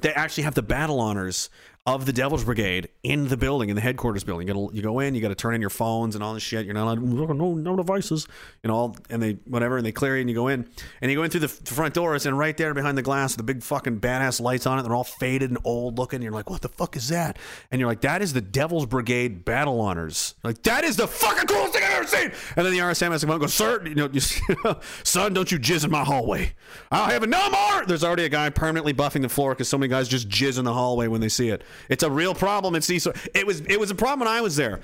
they 0.01 0.11
actually 0.11 0.43
have 0.43 0.55
the 0.55 0.61
battle 0.61 0.99
honors 0.99 1.49
of 1.87 2.07
the 2.07 2.13
Devil's 2.13 2.43
Brigade 2.43 2.89
in 3.03 3.27
the 3.27 3.37
building, 3.37 3.69
in 3.69 3.75
the 3.75 3.81
headquarters 3.81 4.23
building. 4.23 4.47
You, 4.47 4.53
gotta, 4.55 4.75
you 4.75 4.81
go 4.81 4.99
in, 4.99 5.13
you 5.13 5.21
got 5.21 5.27
to 5.27 5.35
turn 5.35 5.53
in 5.53 5.61
your 5.61 5.69
phones 5.69 6.15
and 6.15 6.23
all 6.23 6.33
this 6.33 6.41
shit. 6.41 6.65
You're 6.65 6.73
not 6.73 6.85
allowed, 6.85 7.03
no, 7.03 7.53
no 7.53 7.75
devices, 7.75 8.27
you 8.63 8.69
know, 8.69 8.75
all, 8.75 8.97
and 9.11 9.21
they, 9.21 9.33
whatever, 9.45 9.77
and 9.77 9.85
they 9.85 9.91
clear 9.91 10.15
you 10.15 10.21
and 10.21 10.29
you 10.29 10.35
go 10.35 10.47
in. 10.47 10.67
And 11.01 11.11
you 11.11 11.17
go 11.17 11.21
in 11.21 11.29
through 11.29 11.41
the 11.41 11.47
front 11.47 11.93
doors, 11.93 12.25
and 12.25 12.39
right 12.39 12.57
there 12.57 12.73
behind 12.73 12.97
the 12.97 13.03
glass, 13.03 13.35
the 13.35 13.43
big 13.43 13.61
fucking 13.61 13.99
badass 13.99 14.41
lights 14.41 14.65
on 14.65 14.79
it, 14.79 14.81
they're 14.83 14.95
all 14.95 15.03
faded 15.03 15.51
and 15.51 15.59
old 15.63 15.99
looking. 15.99 16.23
You're 16.23 16.31
like, 16.31 16.49
what 16.49 16.61
the 16.61 16.69
fuck 16.69 16.95
is 16.95 17.09
that? 17.09 17.37
And 17.69 17.79
you're 17.79 17.89
like, 17.89 18.01
that 18.01 18.23
is 18.23 18.33
the 18.33 18.41
Devil's 18.41 18.87
Brigade 18.87 19.45
battle 19.45 19.79
honors. 19.79 20.33
Like, 20.43 20.63
that 20.63 20.85
is 20.85 20.97
the 20.97 21.07
fucking 21.07 21.45
coolest 21.45 21.73
thing 21.73 21.83
I've 21.83 21.93
ever 21.93 22.07
seen. 22.07 22.31
And 22.55 22.65
then 22.65 22.73
the 22.73 22.79
RSM 22.79 23.11
has 23.11 23.21
to 23.21 23.27
come 23.27 23.33
out 23.33 23.35
and 23.35 23.41
go, 23.41 23.47
sir, 23.47 23.85
you 23.85 23.93
know, 23.93 24.09
you, 24.11 24.21
son, 25.03 25.35
don't 25.35 25.51
you 25.51 25.59
jizz 25.59 25.85
in 25.85 25.91
my 25.91 26.03
hallway. 26.03 26.53
I'll 26.91 27.11
have 27.11 27.21
it 27.21 27.29
no 27.29 27.47
more. 27.51 27.85
There's 27.85 28.03
already 28.03 28.25
a 28.25 28.29
guy 28.29 28.49
permanently 28.49 28.95
buffing 28.95 29.21
the 29.21 29.29
floor 29.29 29.53
because 29.53 29.69
so 29.69 29.77
many 29.77 29.89
guys 29.89 30.07
just 30.07 30.27
jizz 30.27 30.57
in 30.57 30.65
the 30.65 30.73
hallway 30.73 31.07
when 31.07 31.21
they 31.21 31.29
see 31.29 31.49
it. 31.49 31.63
It's 31.89 32.03
a 32.03 32.09
real 32.09 32.33
problem 32.35 32.73
CSIS. 32.73 33.29
It 33.33 33.45
was 33.45 33.61
it 33.61 33.79
was 33.79 33.91
a 33.91 33.95
problem 33.95 34.27
when 34.27 34.35
I 34.35 34.41
was 34.41 34.55
there. 34.55 34.81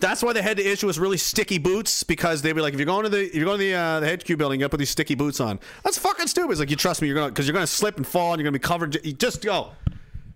That's 0.00 0.22
why 0.22 0.32
they 0.32 0.40
had 0.40 0.56
to 0.56 0.64
issue 0.64 0.88
us 0.88 0.96
really 0.96 1.18
sticky 1.18 1.58
boots 1.58 2.02
because 2.02 2.40
they'd 2.40 2.54
be 2.54 2.62
like, 2.62 2.72
if 2.72 2.80
you're 2.80 2.86
going 2.86 3.04
to 3.04 3.10
the 3.10 3.26
if 3.26 3.34
you're 3.34 3.44
going 3.44 3.58
to 3.58 3.64
the 3.64 3.74
uh, 3.74 4.00
the 4.00 4.16
HQ 4.16 4.38
building, 4.38 4.58
you 4.58 4.64
got 4.64 4.68
to 4.68 4.70
put 4.70 4.78
these 4.78 4.90
sticky 4.90 5.14
boots 5.14 5.38
on. 5.40 5.60
That's 5.84 5.98
fucking 5.98 6.28
stupid. 6.28 6.52
It's 6.52 6.60
like 6.60 6.70
you 6.70 6.76
trust 6.76 7.02
me, 7.02 7.08
you're 7.08 7.14
gonna 7.14 7.28
because 7.28 7.46
you're 7.46 7.52
gonna 7.54 7.66
slip 7.66 7.96
and 7.98 8.06
fall 8.06 8.32
and 8.32 8.40
you're 8.40 8.44
gonna 8.44 8.58
be 8.58 8.62
covered. 8.62 8.98
Just 9.18 9.42
go. 9.42 9.72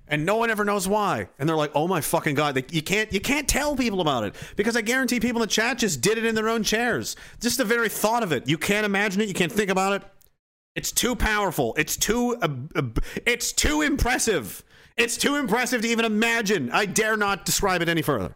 And 0.09 0.25
no 0.25 0.37
one 0.37 0.51
ever 0.51 0.65
knows 0.65 0.87
why. 0.87 1.29
And 1.39 1.49
they're 1.49 1.57
like, 1.57 1.73
"Oh 1.75 1.89
my 1.89 2.01
fucking 2.01 2.37
god!" 2.37 2.55
They, 2.55 2.65
you 2.71 2.83
can't 2.83 3.13
you 3.13 3.21
can't 3.21 3.49
tell 3.49 3.75
people 3.75 4.01
about 4.01 4.25
it 4.25 4.37
because 4.55 4.77
I 4.77 4.83
guarantee 4.83 5.19
people 5.19 5.43
in 5.43 5.49
the 5.49 5.53
chat 5.53 5.79
just 5.79 6.01
did 6.01 6.17
it 6.17 6.25
in 6.25 6.35
their 6.35 6.49
own 6.49 6.63
chairs. 6.63 7.17
Just 7.41 7.59
the 7.59 7.65
very 7.65 7.89
thought 7.89 8.23
of 8.23 8.31
it, 8.33 8.49
you 8.49 8.59
can't 8.59 8.87
imagine 8.87 9.21
it. 9.21 9.29
You 9.29 9.35
can't 9.35 9.51
think 9.51 9.71
about 9.71 9.95
it. 9.95 10.09
It's 10.77 10.93
too 10.93 11.17
powerful. 11.17 11.75
It's 11.77 11.97
too 11.97 12.37
uh, 12.41 12.49
uh, 12.77 12.83
it's 13.25 13.53
too 13.53 13.83
impressive. 13.83 14.63
It's 14.97 15.16
too 15.16 15.36
impressive 15.36 15.83
to 15.83 15.89
even 15.89 16.05
imagine. 16.05 16.70
I 16.70 16.86
dare 16.86 17.16
not 17.16 17.44
describe 17.44 17.83
it 17.83 17.89
any 17.89 18.02
further. 18.02 18.34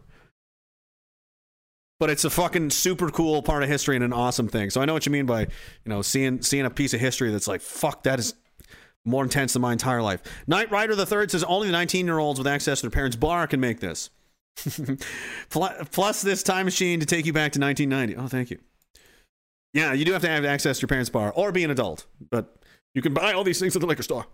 But 1.98 2.10
it's 2.10 2.24
a 2.24 2.30
fucking 2.30 2.70
super 2.70 3.10
cool 3.10 3.42
part 3.42 3.62
of 3.62 3.68
history 3.68 3.94
and 3.94 4.04
an 4.04 4.12
awesome 4.12 4.48
thing. 4.48 4.70
So 4.70 4.80
I 4.80 4.84
know 4.86 4.94
what 4.94 5.04
you 5.04 5.12
mean 5.12 5.26
by, 5.26 5.42
you 5.42 5.48
know, 5.86 6.00
seeing 6.02 6.40
seeing 6.40 6.64
a 6.64 6.70
piece 6.70 6.94
of 6.94 7.00
history 7.00 7.30
that's 7.30 7.46
like, 7.46 7.60
fuck, 7.60 8.04
that 8.04 8.18
is 8.18 8.34
more 9.04 9.22
intense 9.22 9.52
than 9.52 9.62
my 9.62 9.72
entire 9.72 10.02
life. 10.02 10.22
Knight 10.46 10.70
Rider 10.70 10.94
the 10.94 11.06
Third 11.06 11.30
says 11.30 11.44
only 11.44 11.66
the 11.66 11.72
19 11.72 12.06
year 12.06 12.18
olds 12.18 12.38
with 12.38 12.46
access 12.46 12.80
to 12.80 12.86
their 12.86 12.90
parents' 12.90 13.16
bar 13.16 13.46
can 13.46 13.60
make 13.60 13.80
this. 13.80 14.10
Plus 15.50 16.22
this 16.22 16.42
time 16.42 16.66
machine 16.66 17.00
to 17.00 17.06
take 17.06 17.26
you 17.26 17.32
back 17.32 17.52
to 17.52 17.60
1990. 17.60 18.16
Oh, 18.16 18.28
thank 18.28 18.50
you. 18.50 18.58
Yeah, 19.72 19.92
you 19.92 20.04
do 20.04 20.12
have 20.12 20.22
to 20.22 20.28
have 20.28 20.44
access 20.44 20.78
to 20.78 20.82
your 20.82 20.88
parents' 20.88 21.10
bar 21.10 21.32
or 21.34 21.52
be 21.52 21.64
an 21.64 21.70
adult, 21.70 22.06
but 22.30 22.56
you 22.94 23.02
can 23.02 23.14
buy 23.14 23.32
all 23.32 23.44
these 23.44 23.60
things 23.60 23.76
at 23.76 23.80
the 23.80 23.86
liquor 23.86 24.02
store. 24.02 24.26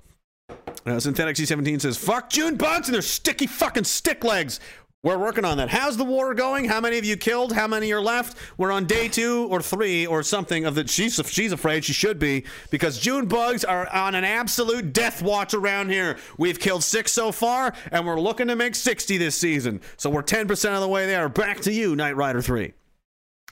Uh, 0.86 1.00
Synthetic 1.00 1.34
C17 1.34 1.80
says, 1.80 1.96
fuck 1.96 2.30
June 2.30 2.56
bugs 2.56 2.86
and 2.88 2.94
their 2.94 3.02
sticky 3.02 3.48
fucking 3.48 3.84
stick 3.84 4.22
legs. 4.22 4.60
We're 5.02 5.18
working 5.18 5.44
on 5.44 5.58
that. 5.58 5.68
How's 5.68 5.96
the 5.96 6.04
war 6.04 6.34
going? 6.34 6.64
How 6.64 6.80
many 6.80 6.98
of 6.98 7.04
you 7.04 7.16
killed? 7.16 7.52
How 7.52 7.68
many 7.68 7.92
are 7.92 8.00
left? 8.00 8.36
We're 8.56 8.72
on 8.72 8.86
day 8.86 9.08
two 9.08 9.46
or 9.50 9.62
three 9.62 10.04
or 10.04 10.22
something 10.24 10.64
of 10.64 10.74
the. 10.74 10.88
She's 10.88 11.20
she's 11.28 11.52
afraid 11.52 11.84
she 11.84 11.92
should 11.92 12.18
be 12.18 12.44
because 12.70 12.98
June 12.98 13.26
bugs 13.26 13.64
are 13.64 13.88
on 13.94 14.16
an 14.16 14.24
absolute 14.24 14.92
death 14.92 15.22
watch 15.22 15.54
around 15.54 15.90
here. 15.90 16.16
We've 16.38 16.58
killed 16.58 16.82
six 16.82 17.12
so 17.12 17.30
far, 17.30 17.72
and 17.92 18.04
we're 18.04 18.18
looking 18.18 18.48
to 18.48 18.56
make 18.56 18.74
sixty 18.74 19.16
this 19.16 19.36
season. 19.36 19.80
So 19.96 20.10
we're 20.10 20.22
ten 20.22 20.48
percent 20.48 20.74
of 20.74 20.80
the 20.80 20.88
way 20.88 21.06
there. 21.06 21.28
Back 21.28 21.60
to 21.60 21.72
you, 21.72 21.94
Knight 21.94 22.16
Rider 22.16 22.42
three. 22.42 22.72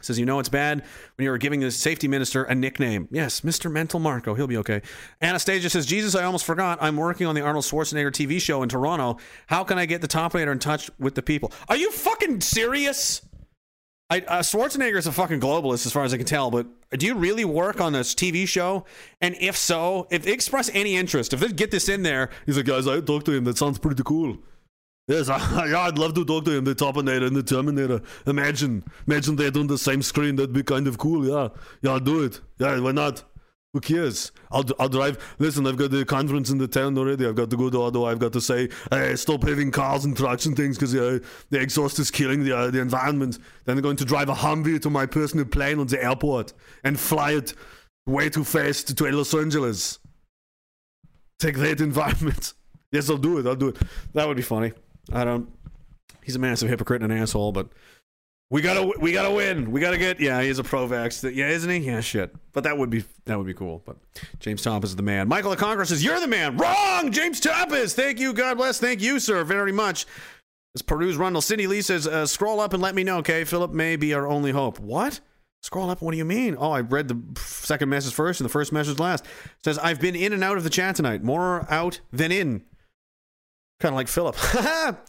Says, 0.04 0.18
you 0.18 0.26
know 0.26 0.38
it's 0.38 0.48
bad 0.48 0.84
when 1.16 1.24
you're 1.24 1.38
giving 1.38 1.60
the 1.60 1.70
safety 1.70 2.08
minister 2.08 2.44
a 2.44 2.54
nickname. 2.54 3.08
Yes, 3.10 3.40
Mr. 3.40 3.70
Mental 3.70 4.00
Marco. 4.00 4.34
He'll 4.34 4.46
be 4.46 4.58
okay. 4.58 4.82
Anastasia 5.20 5.70
says, 5.70 5.86
Jesus, 5.86 6.14
I 6.14 6.24
almost 6.24 6.44
forgot. 6.44 6.78
I'm 6.80 6.96
working 6.96 7.26
on 7.26 7.34
the 7.34 7.40
Arnold 7.40 7.64
Schwarzenegger 7.64 8.10
TV 8.10 8.40
show 8.40 8.62
in 8.62 8.68
Toronto. 8.68 9.18
How 9.46 9.64
can 9.64 9.78
I 9.78 9.86
get 9.86 10.00
the 10.00 10.08
top 10.08 10.34
rater 10.34 10.52
in 10.52 10.58
touch 10.58 10.90
with 10.98 11.14
the 11.14 11.22
people? 11.22 11.52
Are 11.68 11.76
you 11.76 11.90
fucking 11.90 12.40
serious? 12.40 13.22
I, 14.10 14.20
uh, 14.20 14.42
Schwarzenegger 14.42 14.98
is 14.98 15.06
a 15.06 15.12
fucking 15.12 15.40
globalist 15.40 15.86
as 15.86 15.92
far 15.92 16.04
as 16.04 16.12
I 16.12 16.18
can 16.18 16.26
tell, 16.26 16.50
but 16.50 16.66
do 16.90 17.06
you 17.06 17.14
really 17.14 17.44
work 17.44 17.80
on 17.80 17.94
this 17.94 18.14
TV 18.14 18.46
show? 18.46 18.84
And 19.20 19.34
if 19.40 19.56
so, 19.56 20.06
if 20.10 20.24
they 20.24 20.32
express 20.32 20.70
any 20.74 20.96
interest, 20.96 21.32
if 21.32 21.40
they 21.40 21.48
get 21.48 21.70
this 21.70 21.88
in 21.88 22.02
there, 22.02 22.30
He's 22.46 22.56
like, 22.56 22.66
guys, 22.66 22.86
I 22.86 23.00
talked 23.00 23.26
to 23.26 23.32
him. 23.32 23.44
That 23.44 23.56
sounds 23.56 23.78
pretty 23.78 24.02
cool. 24.04 24.38
Yes, 25.06 25.28
I, 25.30 25.66
yeah, 25.66 25.80
I'd 25.80 25.98
love 25.98 26.14
to 26.14 26.24
talk 26.24 26.44
to 26.46 26.52
him. 26.52 26.64
The 26.64 26.74
Terminator 26.74 27.26
and 27.26 27.36
the 27.36 27.42
Terminator. 27.42 28.00
Imagine, 28.26 28.84
imagine 29.06 29.36
that 29.36 29.56
on 29.56 29.66
the 29.66 29.78
same 29.78 30.02
screen. 30.02 30.36
That'd 30.36 30.52
be 30.52 30.62
kind 30.62 30.86
of 30.86 30.98
cool. 30.98 31.26
Yeah, 31.26 31.48
yeah, 31.82 31.92
I'll 31.92 32.00
do 32.00 32.22
it. 32.24 32.40
Yeah, 32.58 32.78
why 32.80 32.92
not? 32.92 33.22
Who 33.74 33.80
cares? 33.80 34.30
I'll, 34.52 34.64
I'll 34.78 34.88
drive. 34.88 35.18
Listen, 35.40 35.66
I've 35.66 35.76
got 35.76 35.90
the 35.90 36.04
conference 36.04 36.48
in 36.48 36.58
the 36.58 36.68
town 36.68 36.96
already. 36.96 37.26
I've 37.26 37.34
got 37.34 37.50
to 37.50 37.56
go 37.56 37.68
to 37.70 37.82
Ottawa. 37.82 38.06
I've 38.06 38.20
got 38.20 38.32
to 38.34 38.40
say, 38.40 38.68
hey, 38.92 39.16
stop 39.16 39.42
having 39.42 39.72
cars 39.72 40.04
and 40.04 40.16
trucks 40.16 40.46
and 40.46 40.56
things 40.56 40.78
because 40.78 40.94
uh, 40.94 41.18
the 41.50 41.60
exhaust 41.60 41.98
is 41.98 42.08
killing 42.08 42.44
the, 42.44 42.56
uh, 42.56 42.70
the 42.70 42.80
environment. 42.80 43.40
Then 43.64 43.76
I'm 43.76 43.82
going 43.82 43.96
to 43.96 44.04
drive 44.04 44.28
a 44.28 44.34
Humvee 44.34 44.80
to 44.82 44.90
my 44.90 45.06
personal 45.06 45.44
plane 45.44 45.80
on 45.80 45.88
the 45.88 46.02
airport 46.02 46.52
and 46.84 46.98
fly 46.98 47.32
it 47.32 47.54
way 48.06 48.30
too 48.30 48.44
fast 48.44 48.96
to 48.96 49.10
Los 49.10 49.34
Angeles. 49.34 49.98
Take 51.40 51.56
that 51.56 51.80
environment. 51.80 52.54
Yes, 52.92 53.10
I'll 53.10 53.16
do 53.16 53.38
it. 53.38 53.46
I'll 53.46 53.56
do 53.56 53.68
it. 53.70 53.78
That 54.12 54.28
would 54.28 54.36
be 54.36 54.44
funny. 54.44 54.72
I 55.12 55.24
don't. 55.24 55.48
He's 56.22 56.36
a 56.36 56.38
massive 56.38 56.68
hypocrite 56.68 57.02
and 57.02 57.12
an 57.12 57.18
asshole, 57.18 57.52
but 57.52 57.68
we 58.50 58.62
gotta 58.62 58.92
we 59.00 59.12
gotta 59.12 59.30
win. 59.30 59.70
We 59.70 59.80
gotta 59.80 59.98
get. 59.98 60.20
Yeah, 60.20 60.42
he's 60.42 60.58
a 60.58 60.64
pro-vax. 60.64 61.34
Yeah, 61.34 61.48
isn't 61.48 61.68
he? 61.68 61.78
Yeah, 61.78 62.00
shit. 62.00 62.34
But 62.52 62.64
that 62.64 62.78
would 62.78 62.90
be 62.90 63.04
that 63.24 63.36
would 63.36 63.46
be 63.46 63.54
cool. 63.54 63.82
But 63.84 63.96
James 64.38 64.62
Thomas 64.62 64.90
is 64.90 64.96
the 64.96 65.02
man. 65.02 65.28
Michael 65.28 65.50
the 65.50 65.56
Conqueror 65.56 65.84
says 65.84 66.04
you're 66.04 66.20
the 66.20 66.28
man. 66.28 66.56
Wrong. 66.56 67.10
James 67.10 67.40
Thomas. 67.40 67.94
Thank 67.94 68.20
you. 68.20 68.32
God 68.32 68.56
bless. 68.56 68.78
Thank 68.78 69.02
you, 69.02 69.18
sir, 69.18 69.44
very 69.44 69.72
much. 69.72 70.06
As 70.74 70.82
Purdue's 70.82 71.16
Rundle, 71.16 71.40
Cindy 71.40 71.68
Lee 71.68 71.82
says, 71.82 72.06
uh, 72.06 72.26
scroll 72.26 72.58
up 72.58 72.72
and 72.72 72.82
let 72.82 72.96
me 72.96 73.04
know, 73.04 73.18
okay? 73.18 73.44
Philip 73.44 73.72
may 73.72 73.94
be 73.94 74.12
our 74.12 74.26
only 74.26 74.50
hope. 74.50 74.80
What? 74.80 75.20
Scroll 75.62 75.88
up. 75.88 76.02
What 76.02 76.10
do 76.10 76.18
you 76.18 76.24
mean? 76.24 76.56
Oh, 76.58 76.72
I 76.72 76.80
read 76.80 77.08
the 77.08 77.40
second 77.40 77.88
message 77.88 78.12
first 78.12 78.40
and 78.40 78.44
the 78.44 78.52
first 78.52 78.72
message 78.72 78.98
last. 78.98 79.24
says 79.62 79.78
I've 79.78 80.00
been 80.00 80.16
in 80.16 80.32
and 80.32 80.42
out 80.44 80.56
of 80.56 80.64
the 80.64 80.70
chat 80.70 80.96
tonight. 80.96 81.22
More 81.22 81.66
out 81.72 82.00
than 82.12 82.32
in. 82.32 82.64
Kind 83.80 83.92
of 83.92 83.96
like 83.96 84.08
Philip. 84.08 84.36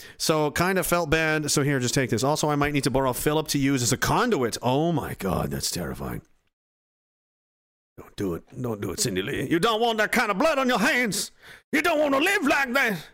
so 0.17 0.51
kind 0.51 0.77
of 0.77 0.85
felt 0.85 1.09
bad. 1.09 1.51
So 1.51 1.61
here, 1.61 1.79
just 1.79 1.93
take 1.93 2.09
this. 2.09 2.23
Also, 2.23 2.49
I 2.49 2.55
might 2.55 2.73
need 2.73 2.83
to 2.85 2.91
borrow 2.91 3.13
Philip 3.13 3.47
to 3.49 3.57
use 3.57 3.83
as 3.83 3.93
a 3.93 3.97
conduit. 3.97 4.57
Oh 4.61 4.91
my 4.91 5.15
God, 5.19 5.51
that's 5.51 5.71
terrifying. 5.71 6.21
Don't 7.97 8.15
do 8.15 8.33
it. 8.33 8.43
Don't 8.59 8.81
do 8.81 8.91
it, 8.91 8.99
Cindy 8.99 9.21
Lee. 9.21 9.47
You 9.49 9.59
don't 9.59 9.79
want 9.79 9.99
that 9.99 10.11
kind 10.11 10.29
of 10.29 10.37
blood 10.37 10.59
on 10.59 10.67
your 10.67 10.79
hands. 10.79 11.31
You 11.71 11.81
don't 11.81 11.99
want 11.99 12.13
to 12.13 12.19
live 12.19 12.43
like 12.45 12.73
that. 12.73 13.07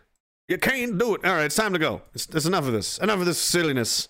You 0.48 0.58
can't 0.58 0.98
do 0.98 1.16
it. 1.16 1.24
All 1.24 1.34
right, 1.34 1.46
it's 1.46 1.56
time 1.56 1.74
to 1.74 1.80
go. 1.80 2.02
It's, 2.14 2.26
there's 2.26 2.48
enough 2.48 2.66
of 2.66 2.74
this. 2.74 2.98
Enough 2.98 3.20
of 3.20 3.26
this 3.26 3.38
silliness. 3.38 4.08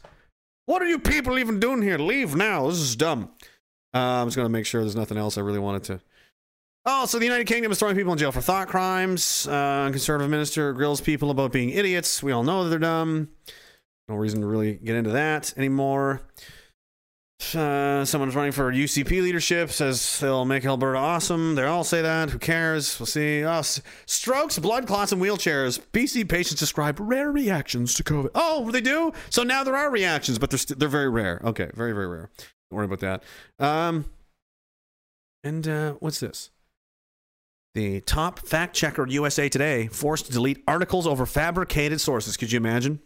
What 0.65 0.81
are 0.81 0.87
you 0.87 0.99
people 0.99 1.37
even 1.37 1.59
doing 1.59 1.81
here? 1.81 1.97
Leave 1.97 2.35
now. 2.35 2.67
This 2.67 2.79
is 2.79 2.95
dumb. 2.95 3.31
Uh, 3.93 3.97
I'm 3.99 4.27
just 4.27 4.37
going 4.37 4.45
to 4.45 4.51
make 4.51 4.65
sure 4.65 4.81
there's 4.81 4.95
nothing 4.95 5.17
else 5.17 5.37
I 5.37 5.41
really 5.41 5.59
wanted 5.59 5.83
to. 5.83 6.01
Oh, 6.83 7.05
so 7.05 7.19
the 7.19 7.25
United 7.25 7.45
Kingdom 7.45 7.71
is 7.71 7.77
throwing 7.77 7.95
people 7.95 8.11
in 8.11 8.17
jail 8.17 8.31
for 8.31 8.41
thought 8.41 8.67
crimes. 8.67 9.47
Uh, 9.47 9.89
conservative 9.91 10.31
minister 10.31 10.73
grills 10.73 10.99
people 10.99 11.29
about 11.29 11.51
being 11.51 11.69
idiots. 11.69 12.23
We 12.23 12.31
all 12.31 12.43
know 12.43 12.63
that 12.63 12.71
they're 12.71 12.79
dumb. 12.79 13.29
No 14.07 14.15
reason 14.15 14.41
to 14.41 14.47
really 14.47 14.73
get 14.73 14.95
into 14.95 15.11
that 15.11 15.53
anymore. 15.57 16.21
Uh, 17.55 18.05
someone's 18.05 18.35
running 18.35 18.51
for 18.51 18.71
UCP 18.71 19.21
leadership, 19.21 19.71
says 19.71 20.19
they'll 20.19 20.45
make 20.45 20.65
Alberta 20.65 20.97
awesome. 20.97 21.55
They 21.55 21.65
all 21.65 21.83
say 21.83 22.01
that. 22.01 22.29
Who 22.29 22.39
cares? 22.39 22.99
We'll 22.99 23.07
see. 23.07 23.43
Oh, 23.43 23.61
strokes, 24.05 24.57
blood 24.59 24.87
clots, 24.87 25.11
and 25.11 25.21
wheelchairs. 25.21 25.79
BC 25.91 26.29
patients 26.29 26.59
describe 26.59 26.99
rare 26.99 27.31
reactions 27.31 27.93
to 27.95 28.03
COVID. 28.03 28.29
Oh, 28.35 28.69
they 28.71 28.81
do? 28.81 29.11
So 29.29 29.43
now 29.43 29.63
there 29.63 29.75
are 29.75 29.89
reactions, 29.89 30.39
but 30.39 30.49
they're, 30.49 30.59
st- 30.59 30.79
they're 30.79 30.89
very 30.89 31.09
rare. 31.09 31.41
Okay, 31.43 31.69
very, 31.73 31.93
very 31.93 32.07
rare. 32.07 32.29
Don't 32.69 32.77
worry 32.77 32.85
about 32.85 32.99
that. 32.99 33.23
Um, 33.59 34.05
and 35.43 35.67
uh, 35.67 35.91
what's 35.93 36.19
this? 36.19 36.51
The 37.73 38.01
top 38.01 38.39
fact 38.39 38.75
checker 38.75 39.07
USA 39.07 39.47
Today 39.47 39.87
forced 39.87 40.25
to 40.25 40.31
delete 40.31 40.63
articles 40.67 41.07
over 41.07 41.25
fabricated 41.25 42.01
sources. 42.01 42.35
Could 42.35 42.51
you 42.51 42.57
imagine? 42.57 42.99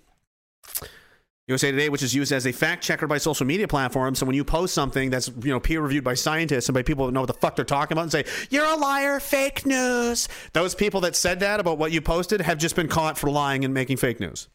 USA 1.48 1.70
Today, 1.70 1.90
which 1.90 2.02
is 2.02 2.16
used 2.16 2.32
as 2.32 2.48
a 2.48 2.52
fact 2.52 2.84
checker 2.84 3.06
by 3.06 3.20
social 3.20 3.46
media 3.46 3.68
platforms. 3.68 4.18
So 4.18 4.26
when 4.26 4.36
you 4.36 4.44
post 4.44 4.74
something 4.74 5.12
that's 5.12 5.28
you 5.28 5.52
know 5.52 5.60
peer 5.60 5.82
reviewed 5.82 6.04
by 6.04 6.16
scientists 6.16 6.68
and 6.68 6.74
by 6.74 6.82
people 6.82 7.06
that 7.06 7.12
know 7.12 7.20
what 7.20 7.28
the 7.28 7.34
fuck 7.34 7.56
they're 7.56 7.64
talking 7.64 7.96
about 7.96 8.04
and 8.04 8.12
say 8.12 8.26
you're 8.50 8.66
a 8.66 8.76
liar, 8.76 9.20
fake 9.20 9.68
news. 9.68 10.28
Those 10.54 10.74
people 10.74 11.02
that 11.02 11.16
said 11.16 11.42
that 11.42 11.60
about 11.60 11.78
what 11.78 11.92
you 11.92 12.02
posted 12.02 12.42
have 12.42 12.58
just 12.58 12.76
been 12.76 12.88
caught 12.88 13.20
for 13.20 13.30
lying 13.30 13.64
and 13.64 13.74
making 13.74 13.98
fake 13.98 14.20
news. 14.20 14.48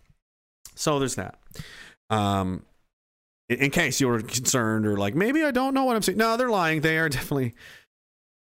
So 0.74 0.98
there's 0.98 1.14
that. 1.14 1.38
Um, 2.08 2.64
in 3.48 3.70
case 3.70 4.00
you 4.00 4.08
were 4.08 4.22
concerned 4.22 4.86
or 4.86 4.96
like 4.96 5.14
maybe 5.14 5.44
I 5.44 5.52
don't 5.52 5.74
know 5.74 5.84
what 5.84 5.94
I'm 5.94 6.02
saying. 6.02 6.18
No, 6.18 6.36
they're 6.36 6.50
lying. 6.50 6.80
They 6.80 6.98
are 6.98 7.08
definitely. 7.08 7.54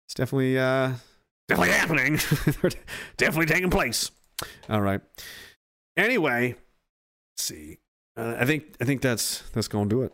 It's 0.08 0.14
definitely 0.14 0.58
uh 0.58 0.94
definitely 1.52 1.72
happening. 1.72 2.18
They're 2.60 2.70
definitely 3.16 3.46
taking 3.46 3.70
place. 3.70 4.10
All 4.68 4.80
right. 4.80 5.00
Anyway, 5.96 6.56
see. 7.36 7.78
Uh, 8.16 8.36
I 8.38 8.44
think 8.44 8.76
I 8.80 8.84
think 8.84 9.00
that's 9.02 9.42
that's 9.50 9.68
to 9.68 9.84
do 9.86 10.02
it. 10.02 10.12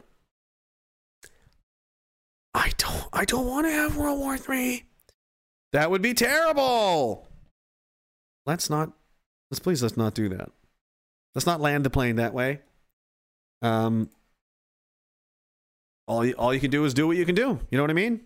I 2.55 2.73
don't 2.77 3.09
I 3.13 3.25
don't 3.25 3.47
want 3.47 3.67
to 3.67 3.71
have 3.71 3.97
World 3.97 4.19
War 4.19 4.37
Three. 4.37 4.85
That 5.73 5.91
would 5.91 6.03
be 6.03 6.15
terrible. 6.15 7.27
Let's 8.47 8.71
not. 8.71 8.93
Let's 9.51 9.61
please 9.61 9.83
let's 9.83 9.97
not 9.97 10.15
do 10.15 10.29
that. 10.31 10.51
Let's 11.35 11.47
not 11.47 11.61
land 11.61 11.85
the 11.85 11.91
plane 11.91 12.17
that 12.17 12.35
way. 12.35 12.61
Um. 13.63 14.11
All 16.07 16.25
you, 16.25 16.33
all 16.33 16.55
you 16.55 16.61
can 16.61 16.71
do 16.71 16.87
is 16.87 16.95
do 16.95 17.07
what 17.07 17.19
you 17.19 17.27
can 17.27 17.35
do. 17.35 17.61
You 17.71 17.77
know 17.77 17.83
what 17.83 17.91
I 17.91 17.95
mean? 17.95 18.23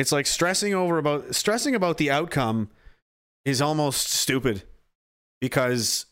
It's 0.00 0.12
like 0.12 0.26
stressing 0.26 0.72
over 0.72 0.96
about 0.96 1.34
stressing 1.34 1.74
about 1.74 1.98
the 1.98 2.10
outcome 2.10 2.70
is 3.44 3.60
almost 3.60 4.08
stupid 4.08 4.62
because 5.42 6.06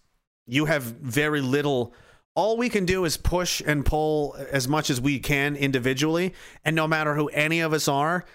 you 0.46 0.66
have 0.66 0.82
very 0.82 1.40
little. 1.40 1.94
All 2.34 2.58
we 2.58 2.68
can 2.68 2.84
do 2.84 3.06
is 3.06 3.16
push 3.16 3.62
and 3.64 3.86
pull 3.86 4.36
as 4.50 4.68
much 4.68 4.90
as 4.90 5.00
we 5.00 5.18
can 5.18 5.56
individually. 5.56 6.34
And 6.66 6.76
no 6.76 6.86
matter 6.86 7.14
who 7.14 7.28
any 7.28 7.60
of 7.60 7.72
us 7.72 7.88
are 7.88 8.26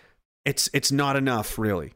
it's 0.43 0.72
it's 0.73 0.91
not 0.91 1.15
enough 1.15 1.59
really. 1.59 1.93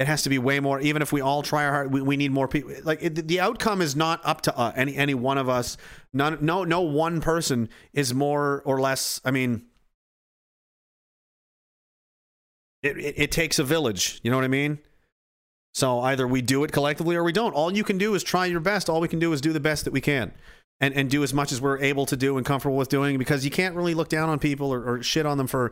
It 0.00 0.08
has 0.08 0.24
to 0.24 0.28
be 0.28 0.38
way 0.38 0.58
more. 0.58 0.80
Even 0.80 1.02
if 1.02 1.12
we 1.12 1.20
all 1.20 1.44
try 1.44 1.64
our 1.64 1.70
hard 1.70 1.92
we, 1.92 2.02
we 2.02 2.16
need 2.16 2.32
more 2.32 2.48
people 2.48 2.72
like 2.82 3.00
it, 3.00 3.28
the 3.28 3.38
outcome 3.38 3.80
is 3.80 3.94
not 3.94 4.20
up 4.24 4.40
to 4.40 4.58
uh, 4.58 4.72
any 4.74 4.96
any 4.96 5.14
one 5.14 5.38
of 5.38 5.48
us. 5.48 5.76
None, 6.12 6.38
no 6.40 6.64
no 6.64 6.80
one 6.80 7.20
person 7.20 7.68
is 7.92 8.12
more 8.12 8.60
or 8.64 8.80
less 8.80 9.20
i 9.24 9.30
mean 9.30 9.66
it, 12.82 12.96
it, 12.98 13.14
it 13.16 13.32
takes 13.32 13.58
a 13.58 13.64
village 13.64 14.20
you 14.22 14.30
know 14.30 14.36
what 14.36 14.44
i 14.44 14.48
mean 14.48 14.78
so 15.74 16.00
either 16.00 16.28
we 16.28 16.42
do 16.42 16.64
it 16.64 16.72
collectively 16.72 17.16
or 17.16 17.24
we 17.24 17.32
don't. 17.32 17.54
All 17.54 17.72
you 17.74 17.84
can 17.84 17.98
do 17.98 18.14
is 18.14 18.22
try 18.22 18.46
your 18.46 18.60
best. 18.60 18.90
All 18.90 19.00
we 19.00 19.08
can 19.08 19.18
do 19.18 19.32
is 19.32 19.40
do 19.40 19.52
the 19.52 19.60
best 19.60 19.84
that 19.84 19.92
we 19.92 20.00
can. 20.00 20.32
And, 20.80 20.94
and 20.94 21.08
do 21.08 21.22
as 21.22 21.32
much 21.32 21.52
as 21.52 21.60
we're 21.60 21.78
able 21.78 22.06
to 22.06 22.16
do 22.16 22.36
and 22.36 22.44
comfortable 22.44 22.76
with 22.76 22.88
doing 22.88 23.16
because 23.16 23.44
you 23.44 23.52
can't 23.52 23.76
really 23.76 23.94
look 23.94 24.08
down 24.08 24.28
on 24.28 24.40
people 24.40 24.72
or, 24.72 24.82
or 24.82 25.02
shit 25.02 25.24
on 25.26 25.38
them 25.38 25.46
for 25.46 25.70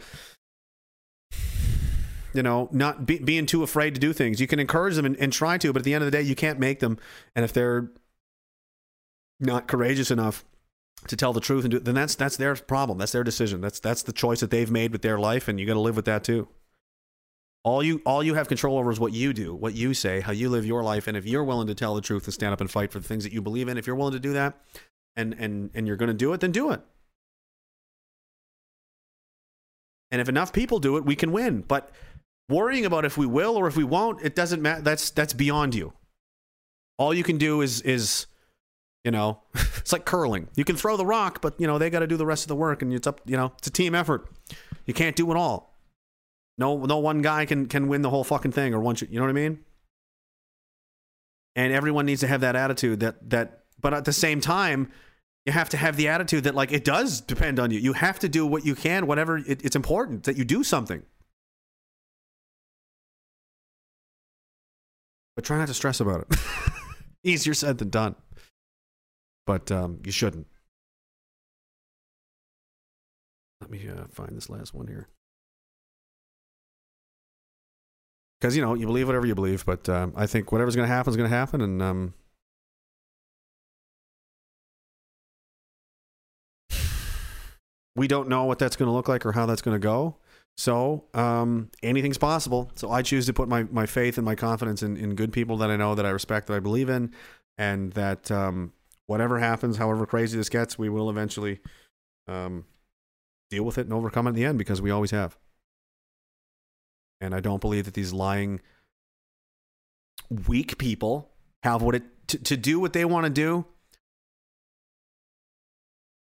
you 2.32 2.44
know 2.44 2.68
not 2.70 3.06
be, 3.06 3.18
being 3.18 3.44
too 3.44 3.64
afraid 3.64 3.92
to 3.94 4.00
do 4.00 4.12
things 4.12 4.40
you 4.40 4.47
can 4.47 4.60
encourage 4.60 4.94
them 4.94 5.05
and, 5.05 5.16
and 5.16 5.32
try 5.32 5.58
to 5.58 5.72
but 5.72 5.80
at 5.80 5.84
the 5.84 5.94
end 5.94 6.05
of 6.05 6.06
the 6.06 6.16
day 6.16 6.22
you 6.22 6.36
can't 6.36 6.60
make 6.60 6.78
them 6.78 6.97
and 7.34 7.44
if 7.44 7.52
they're 7.52 7.90
not 9.40 9.66
courageous 9.66 10.12
enough 10.12 10.44
to 11.08 11.16
tell 11.16 11.32
the 11.32 11.40
truth 11.40 11.64
and 11.64 11.72
do, 11.72 11.78
it, 11.78 11.84
then 11.84 11.97
that's 11.97 12.14
that's 12.14 12.36
their 12.36 12.55
problem 12.55 12.97
that's 12.97 13.10
their 13.10 13.24
decision 13.24 13.60
that's 13.60 13.80
that's 13.80 14.05
the 14.05 14.12
choice 14.12 14.39
that 14.39 14.52
they've 14.52 14.70
made 14.70 14.92
with 14.92 15.02
their 15.02 15.18
life 15.18 15.48
and 15.48 15.58
you 15.58 15.66
got 15.66 15.74
to 15.74 15.80
live 15.80 15.97
with 15.97 16.05
that 16.05 16.22
too 16.22 16.47
all 17.62 17.82
you 17.82 18.00
all 18.06 18.22
you 18.22 18.34
have 18.34 18.48
control 18.48 18.78
over 18.78 18.90
is 18.90 18.98
what 18.98 19.12
you 19.12 19.32
do, 19.32 19.55
what 19.55 19.74
you 19.74 19.92
say, 19.92 20.20
how 20.20 20.32
you 20.32 20.48
live 20.48 20.64
your 20.64 20.82
life, 20.82 21.06
and 21.06 21.16
if 21.16 21.26
you're 21.26 21.44
willing 21.44 21.66
to 21.66 21.74
tell 21.74 21.94
the 21.94 22.00
truth 22.00 22.24
and 22.24 22.34
stand 22.34 22.52
up 22.52 22.60
and 22.60 22.70
fight 22.70 22.90
for 22.92 22.98
the 22.98 23.06
things 23.06 23.24
that 23.24 23.32
you 23.32 23.42
believe 23.42 23.68
in, 23.68 23.76
if 23.76 23.86
you're 23.86 23.97
willing 23.97 24.14
to 24.14 24.20
do 24.20 24.32
that, 24.32 24.58
and 25.16 25.34
and 25.34 25.70
and 25.74 25.86
you're 25.86 25.97
going 25.97 26.08
to 26.08 26.14
do 26.14 26.32
it, 26.32 26.40
then 26.40 26.52
do 26.52 26.70
it. 26.70 26.80
And 30.10 30.20
if 30.20 30.28
enough 30.28 30.52
people 30.52 30.78
do 30.78 30.97
it, 30.97 31.05
we 31.05 31.14
can 31.14 31.32
win. 31.32 31.60
But 31.60 31.90
worrying 32.48 32.84
about 32.84 33.05
if 33.05 33.16
we 33.16 33.26
will 33.26 33.56
or 33.56 33.68
if 33.68 33.76
we 33.76 33.84
won't, 33.84 34.22
it 34.22 34.34
doesn't 34.34 34.62
matter. 34.62 34.80
That's 34.80 35.10
that's 35.10 35.34
beyond 35.34 35.74
you. 35.74 35.92
All 36.98 37.12
you 37.12 37.22
can 37.22 37.39
do 37.39 37.60
is 37.60 37.82
is 37.82 38.26
you 39.05 39.10
know, 39.10 39.40
it's 39.55 39.92
like 39.92 40.05
curling. 40.05 40.48
You 40.56 40.64
can 40.64 40.76
throw 40.76 40.97
the 40.97 41.06
rock, 41.06 41.40
but 41.40 41.60
you 41.60 41.66
know 41.66 41.78
they 41.78 41.90
got 41.90 42.00
to 42.00 42.06
do 42.06 42.16
the 42.16 42.26
rest 42.26 42.44
of 42.44 42.48
the 42.48 42.56
work, 42.56 42.80
and 42.80 42.92
it's 42.92 43.06
up. 43.06 43.20
You 43.26 43.36
know, 43.36 43.52
it's 43.58 43.68
a 43.68 43.70
team 43.72 43.94
effort. 43.94 44.30
You 44.86 44.94
can't 44.94 45.16
do 45.16 45.30
it 45.30 45.36
all. 45.36 45.69
No, 46.60 46.76
no 46.84 46.98
one 46.98 47.22
guy 47.22 47.47
can 47.47 47.66
can 47.66 47.89
win 47.89 48.02
the 48.02 48.10
whole 48.10 48.22
fucking 48.22 48.52
thing 48.52 48.74
or 48.74 48.80
one. 48.80 48.94
You 49.00 49.08
you 49.10 49.18
know 49.18 49.24
what 49.24 49.30
I 49.30 49.32
mean? 49.32 49.60
And 51.56 51.72
everyone 51.72 52.05
needs 52.05 52.20
to 52.20 52.26
have 52.26 52.42
that 52.42 52.55
attitude 52.55 53.00
that 53.00 53.30
that. 53.30 53.64
But 53.80 53.94
at 53.94 54.05
the 54.05 54.12
same 54.12 54.42
time, 54.42 54.92
you 55.47 55.55
have 55.55 55.70
to 55.70 55.78
have 55.78 55.97
the 55.97 56.08
attitude 56.08 56.44
that 56.44 56.55
like 56.55 56.70
it 56.70 56.84
does 56.84 57.22
depend 57.22 57.58
on 57.58 57.70
you. 57.70 57.80
You 57.80 57.94
have 57.94 58.18
to 58.18 58.28
do 58.28 58.47
what 58.47 58.66
you 58.66 58.74
can, 58.74 59.06
whatever 59.06 59.39
it, 59.39 59.64
it's 59.64 59.74
important 59.74 60.24
that 60.24 60.36
you 60.36 60.44
do 60.44 60.62
something. 60.62 61.02
But 65.34 65.47
try 65.47 65.56
not 65.56 65.68
to 65.68 65.74
stress 65.74 65.98
about 65.98 66.26
it. 66.30 66.39
Easier 67.24 67.55
said 67.55 67.78
than 67.78 67.89
done. 67.89 68.16
But 69.47 69.72
um, 69.72 70.00
you 70.05 70.12
shouldn't. 70.12 70.47
Let 73.62 73.70
me 73.70 73.89
uh, 73.89 74.05
find 74.12 74.36
this 74.36 74.50
last 74.50 74.74
one 74.74 74.86
here. 74.86 75.08
Because 78.41 78.57
you 78.57 78.62
know 78.62 78.75
you 78.75 78.86
believe 78.86 79.07
whatever 79.07 79.27
you 79.27 79.35
believe, 79.35 79.65
but 79.67 79.89
um, 79.89 80.12
I 80.17 80.27
think 80.27 80.52
whatever's 80.52 80.77
going 80.77 80.89
to 80.89 80.94
happen 80.94 81.10
is 81.10 81.17
going 81.17 81.28
to 81.28 81.36
happen, 81.36 81.60
and 81.60 81.83
um, 81.83 82.15
we 87.97 88.09
don't 88.09 88.28
know 88.28 88.44
what 88.44 88.59
that's 88.59 88.77
going 88.77 88.86
to 88.86 88.93
look 88.93 89.09
like 89.09 89.27
or 89.27 89.33
how 89.33 89.47
that's 89.47 89.62
going 89.62 89.75
to 89.75 89.78
go. 89.78 90.17
So 90.57 91.05
um, 91.15 91.70
anything's 91.83 92.19
possible. 92.19 92.70
So 92.75 92.91
I 92.91 93.02
choose 93.02 93.27
to 93.27 93.33
put 93.33 93.49
my, 93.49 93.65
my 93.65 93.86
faith 93.86 94.19
and 94.19 94.25
my 94.25 94.35
confidence 94.35 94.83
in, 94.83 94.97
in 94.97 95.15
good 95.15 95.33
people 95.33 95.57
that 95.59 95.70
I 95.70 95.77
know, 95.77 95.94
that 95.94 96.05
I 96.05 96.10
respect, 96.10 96.49
that 96.49 96.55
I 96.55 96.60
believe 96.60 96.89
in, 96.89 97.12
and 97.57 97.93
that 97.93 98.31
um, 98.31 98.73
whatever 99.07 99.39
happens, 99.39 99.77
however 99.77 100.07
crazy 100.07 100.36
this 100.36 100.49
gets, 100.49 100.78
we 100.78 100.89
will 100.89 101.09
eventually 101.09 101.60
um, 102.28 102.65
deal 103.51 103.65
with 103.65 103.78
it 103.78 103.83
and 103.83 103.93
overcome 103.93 104.27
it 104.27 104.31
in 104.31 104.36
the 104.36 104.44
end 104.44 104.59
because 104.59 104.83
we 104.83 104.91
always 104.91 105.10
have. 105.10 105.39
And 107.20 107.34
I 107.34 107.40
don't 107.40 107.60
believe 107.60 107.84
that 107.84 107.94
these 107.94 108.12
lying, 108.12 108.60
weak 110.49 110.78
people 110.78 111.31
have 111.62 111.82
what 111.82 111.94
it 111.94 112.02
to, 112.28 112.39
to 112.39 112.57
do 112.57 112.81
what 112.81 112.92
they 112.92 113.05
want 113.05 113.24
to 113.24 113.31
do. 113.31 113.66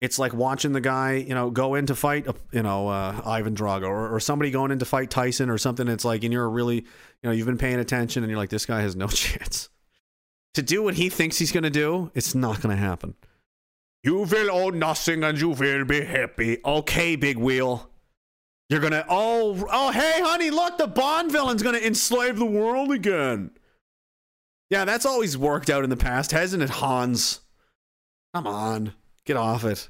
It's 0.02 0.18
like 0.18 0.34
watching 0.34 0.72
the 0.72 0.82
guy, 0.82 1.16
you 1.16 1.36
know, 1.36 1.50
go 1.50 1.76
in 1.76 1.86
to 1.88 1.96
fight, 1.96 2.28
uh, 2.28 2.34
you 2.52 2.64
know, 2.64 2.88
uh, 2.88 3.22
Ivan 3.26 3.54
Drago 3.54 3.88
or, 3.88 4.16
or 4.16 4.20
somebody 4.20 4.50
going 4.50 4.72
in 4.72 4.80
to 4.80 4.86
fight 4.86 5.10
Tyson 5.10 5.50
or 5.50 5.58
something. 5.58 5.88
It's 5.90 6.06
like, 6.06 6.24
and 6.24 6.32
you're 6.32 6.50
really, 6.50 6.76
you 6.76 6.86
know, 7.24 7.32
you've 7.32 7.46
been 7.46 7.58
paying 7.58 7.80
attention 7.80 8.24
and 8.24 8.30
you're 8.30 8.40
like, 8.40 8.50
this 8.50 8.66
guy 8.66 8.82
has 8.82 8.96
no 8.96 9.08
chance. 9.10 9.70
To 10.54 10.62
do 10.62 10.84
what 10.84 10.96
he 10.96 11.10
thinks 11.10 11.38
he's 11.38 11.52
going 11.52 11.64
to 11.64 11.70
do, 11.70 12.12
it's 12.16 12.34
not 12.34 12.62
going 12.62 12.76
to 12.76 12.82
happen. 12.82 13.16
You 14.02 14.16
will 14.16 14.52
own 14.52 14.80
nothing 14.80 15.24
and 15.24 15.40
you 15.40 15.50
will 15.50 15.86
be 15.86 16.02
happy. 16.02 16.60
Okay, 16.64 17.18
big 17.18 17.38
wheel. 17.38 17.89
You're 18.70 18.80
gonna 18.80 19.06
oh 19.10 19.68
oh 19.72 19.92
hey 19.92 20.22
honey 20.22 20.52
look 20.52 20.78
the 20.78 20.88
Bond 20.88 21.32
villain's 21.32 21.64
gonna 21.64 21.80
enslave 21.80 22.38
the 22.38 22.46
world 22.46 22.92
again. 22.92 23.52
Yeah, 24.70 24.86
that's 24.86 25.06
always 25.06 25.38
worked 25.38 25.70
out 25.72 25.84
in 25.84 25.90
the 25.90 25.98
past, 25.98 26.32
hasn't 26.32 26.62
it, 26.62 26.70
Hans? 26.70 27.42
Come 28.36 28.46
on, 28.46 28.94
get 29.26 29.38
off 29.38 29.64
it. 29.64 29.90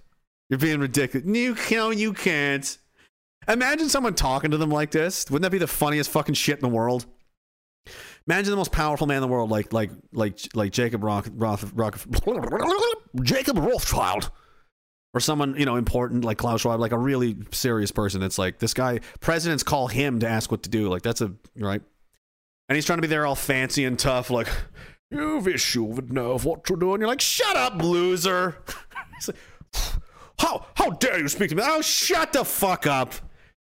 You're 0.49 0.59
being 0.59 0.80
ridiculous. 0.80 1.27
You 1.27 1.56
you 1.91 2.14
can't. 2.14 2.77
Imagine 3.48 3.90
someone 3.90 4.14
talking 4.14 4.51
to 4.51 4.58
them 4.58 4.69
like 4.69 4.91
this. 4.91 5.30
Wouldn't 5.30 5.43
that 5.43 5.51
be 5.51 5.58
the 5.58 5.67
funniest 5.67 6.09
fucking 6.11 6.35
shit 6.35 6.58
in 6.58 6.61
the 6.61 6.74
world? 6.74 7.06
Imagine 8.27 8.51
the 8.51 8.58
most 8.58 8.72
powerful 8.72 9.08
man 9.08 9.17
in 9.17 9.22
the 9.22 9.27
world, 9.27 9.49
like 9.49 9.74
like 9.74 9.91
like 10.14 10.40
like 10.53 10.72
Jacob 10.72 11.03
Roth, 11.03 11.30
Jacob 13.24 13.58
Rothschild, 13.58 14.32
or 15.13 15.19
someone 15.19 15.55
you 15.57 15.65
know 15.65 15.75
important 15.75 16.23
like 16.23 16.38
Klaus 16.38 16.61
Schwab, 16.61 16.79
like 16.79 16.91
a 16.91 16.97
really 16.97 17.35
serious 17.51 17.91
person. 17.91 18.21
It's 18.21 18.38
like 18.38 18.59
this 18.59 18.73
guy. 18.73 18.99
Presidents 19.19 19.63
call 19.63 19.88
him 19.88 20.19
to 20.19 20.27
ask 20.27 20.51
what 20.51 20.63
to 20.63 20.69
do. 20.69 20.89
Like 20.89 21.01
that's 21.01 21.21
a 21.21 21.33
right, 21.55 21.81
and 22.67 22.75
he's 22.75 22.85
trying 22.85 22.97
to 22.97 23.01
be 23.01 23.07
there 23.07 23.25
all 23.25 23.35
fancy 23.35 23.85
and 23.85 23.97
tough, 23.97 24.29
like 24.29 24.47
you 25.11 25.39
wish 25.39 25.75
you 25.75 25.83
would 25.83 26.13
know 26.13 26.38
what 26.38 26.63
to 26.65 26.77
do, 26.77 26.93
and 26.93 27.01
you're 27.01 27.07
like, 27.07 27.21
shut 27.21 27.55
up, 27.55 27.81
loser. 27.81 28.57
Like, 29.27 29.35
how 30.39 30.65
how 30.75 30.91
dare 30.91 31.19
you 31.19 31.27
speak 31.27 31.49
to 31.49 31.55
me? 31.55 31.63
Oh, 31.65 31.81
shut 31.81 32.31
the 32.31 32.45
fuck 32.45 32.88
up. 32.88 33.13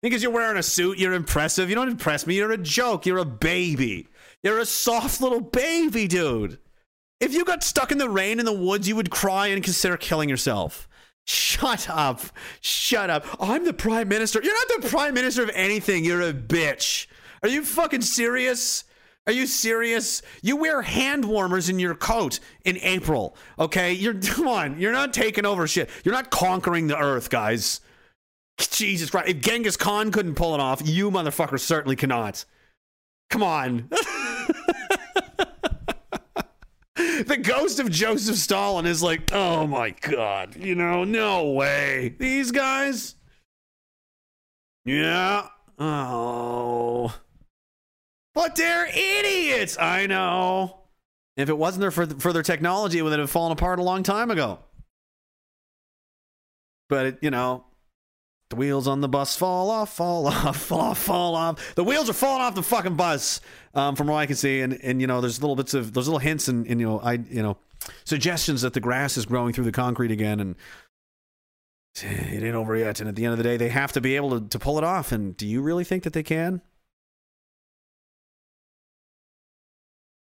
Because 0.02 0.22
you're 0.22 0.30
wearing 0.30 0.58
a 0.58 0.62
suit, 0.62 0.98
you're 0.98 1.14
impressive. 1.14 1.70
You 1.70 1.74
don't 1.74 1.88
impress 1.88 2.26
me. 2.26 2.34
You're 2.36 2.52
a 2.52 2.58
joke. 2.58 3.06
You're 3.06 3.18
a 3.18 3.24
baby. 3.24 4.08
You're 4.42 4.58
a 4.58 4.66
soft 4.66 5.22
little 5.22 5.40
baby, 5.40 6.06
dude. 6.06 6.58
If 7.18 7.32
you 7.32 7.44
got 7.44 7.64
stuck 7.64 7.90
in 7.90 7.98
the 7.98 8.10
rain 8.10 8.38
in 8.38 8.44
the 8.44 8.52
woods, 8.52 8.86
you 8.86 8.94
would 8.96 9.10
cry 9.10 9.46
and 9.46 9.64
consider 9.64 9.96
killing 9.96 10.28
yourself. 10.28 10.86
Shut 11.26 11.90
up. 11.90 12.20
Shut 12.60 13.10
up. 13.10 13.26
I'm 13.40 13.64
the 13.64 13.72
prime 13.72 14.08
minister. 14.08 14.40
You're 14.42 14.54
not 14.54 14.82
the 14.82 14.88
prime 14.88 15.12
minister 15.14 15.42
of 15.42 15.50
anything. 15.54 16.04
You're 16.04 16.22
a 16.22 16.32
bitch. 16.32 17.08
Are 17.42 17.48
you 17.48 17.64
fucking 17.64 18.02
serious? 18.02 18.84
Are 19.26 19.32
you 19.32 19.48
serious? 19.48 20.22
You 20.40 20.56
wear 20.56 20.82
hand 20.82 21.24
warmers 21.24 21.68
in 21.68 21.80
your 21.80 21.96
coat 21.96 22.38
in 22.64 22.78
April, 22.78 23.36
okay? 23.58 23.92
You're 23.92 24.14
come 24.20 24.46
on. 24.46 24.80
You're 24.80 24.92
not 24.92 25.12
taking 25.12 25.44
over 25.44 25.66
shit. 25.66 25.90
You're 26.04 26.14
not 26.14 26.30
conquering 26.30 26.86
the 26.86 26.96
earth, 26.96 27.28
guys. 27.28 27.80
Jesus 28.58 29.10
Christ. 29.10 29.28
If 29.28 29.40
Genghis 29.40 29.76
Khan 29.76 30.12
couldn't 30.12 30.36
pull 30.36 30.54
it 30.54 30.60
off, 30.60 30.80
you 30.84 31.10
motherfuckers 31.10 31.60
certainly 31.60 31.96
cannot. 31.96 32.44
Come 33.30 33.42
on. 33.42 33.90
the 37.24 37.36
ghost 37.36 37.78
of 37.78 37.90
Joseph 37.90 38.36
Stalin 38.36 38.86
is 38.86 39.02
like, 39.02 39.32
oh 39.32 39.66
my 39.66 39.90
God, 39.90 40.56
you 40.56 40.74
know, 40.74 41.04
no 41.04 41.50
way. 41.52 42.14
These 42.18 42.50
guys? 42.50 43.14
Yeah. 44.84 45.48
Oh. 45.78 47.14
But 48.34 48.56
they're 48.56 48.86
idiots. 48.86 49.78
I 49.78 50.06
know. 50.06 50.80
If 51.36 51.50
it 51.50 51.58
wasn't 51.58 51.82
there 51.82 51.90
for, 51.90 52.06
for 52.06 52.32
their 52.32 52.42
technology, 52.42 52.98
it 52.98 53.02
would 53.02 53.18
have 53.18 53.30
fallen 53.30 53.52
apart 53.52 53.78
a 53.78 53.82
long 53.82 54.02
time 54.02 54.30
ago. 54.30 54.60
But, 56.88 57.06
it, 57.06 57.18
you 57.20 57.30
know, 57.30 57.65
the 58.50 58.56
wheels 58.56 58.86
on 58.86 59.00
the 59.00 59.08
bus 59.08 59.36
fall 59.36 59.70
off, 59.70 59.94
fall 59.94 60.26
off, 60.28 60.56
fall 60.56 60.80
off, 60.80 60.98
fall 60.98 61.34
off. 61.34 61.74
The 61.74 61.84
wheels 61.84 62.08
are 62.08 62.14
falling 62.14 62.42
off 62.42 62.54
the 62.54 62.62
fucking 62.62 62.96
bus, 62.96 63.40
um, 63.74 63.96
from 63.96 64.06
what 64.08 64.16
I 64.16 64.26
can 64.26 64.36
see. 64.36 64.60
And, 64.60 64.74
and 64.82 65.00
you 65.00 65.06
know, 65.06 65.20
there's 65.20 65.40
little 65.40 65.56
bits 65.56 65.74
of 65.74 65.92
there's 65.92 66.06
little 66.06 66.20
hints 66.20 66.48
and, 66.48 66.66
and 66.66 66.80
you 66.80 66.86
know, 66.86 67.00
I 67.00 67.14
you 67.14 67.42
know, 67.42 67.56
suggestions 68.04 68.62
that 68.62 68.72
the 68.72 68.80
grass 68.80 69.16
is 69.16 69.26
growing 69.26 69.52
through 69.52 69.64
the 69.64 69.72
concrete 69.72 70.10
again, 70.10 70.40
and 70.40 70.54
it 72.02 72.42
ain't 72.42 72.54
over 72.54 72.76
yet. 72.76 73.00
And 73.00 73.08
at 73.08 73.16
the 73.16 73.24
end 73.24 73.32
of 73.32 73.38
the 73.38 73.44
day, 73.44 73.56
they 73.56 73.68
have 73.68 73.92
to 73.92 74.00
be 74.00 74.16
able 74.16 74.40
to, 74.40 74.48
to 74.48 74.58
pull 74.58 74.78
it 74.78 74.84
off. 74.84 75.12
And 75.12 75.36
do 75.36 75.46
you 75.46 75.62
really 75.62 75.84
think 75.84 76.04
that 76.04 76.12
they 76.12 76.22
can? 76.22 76.60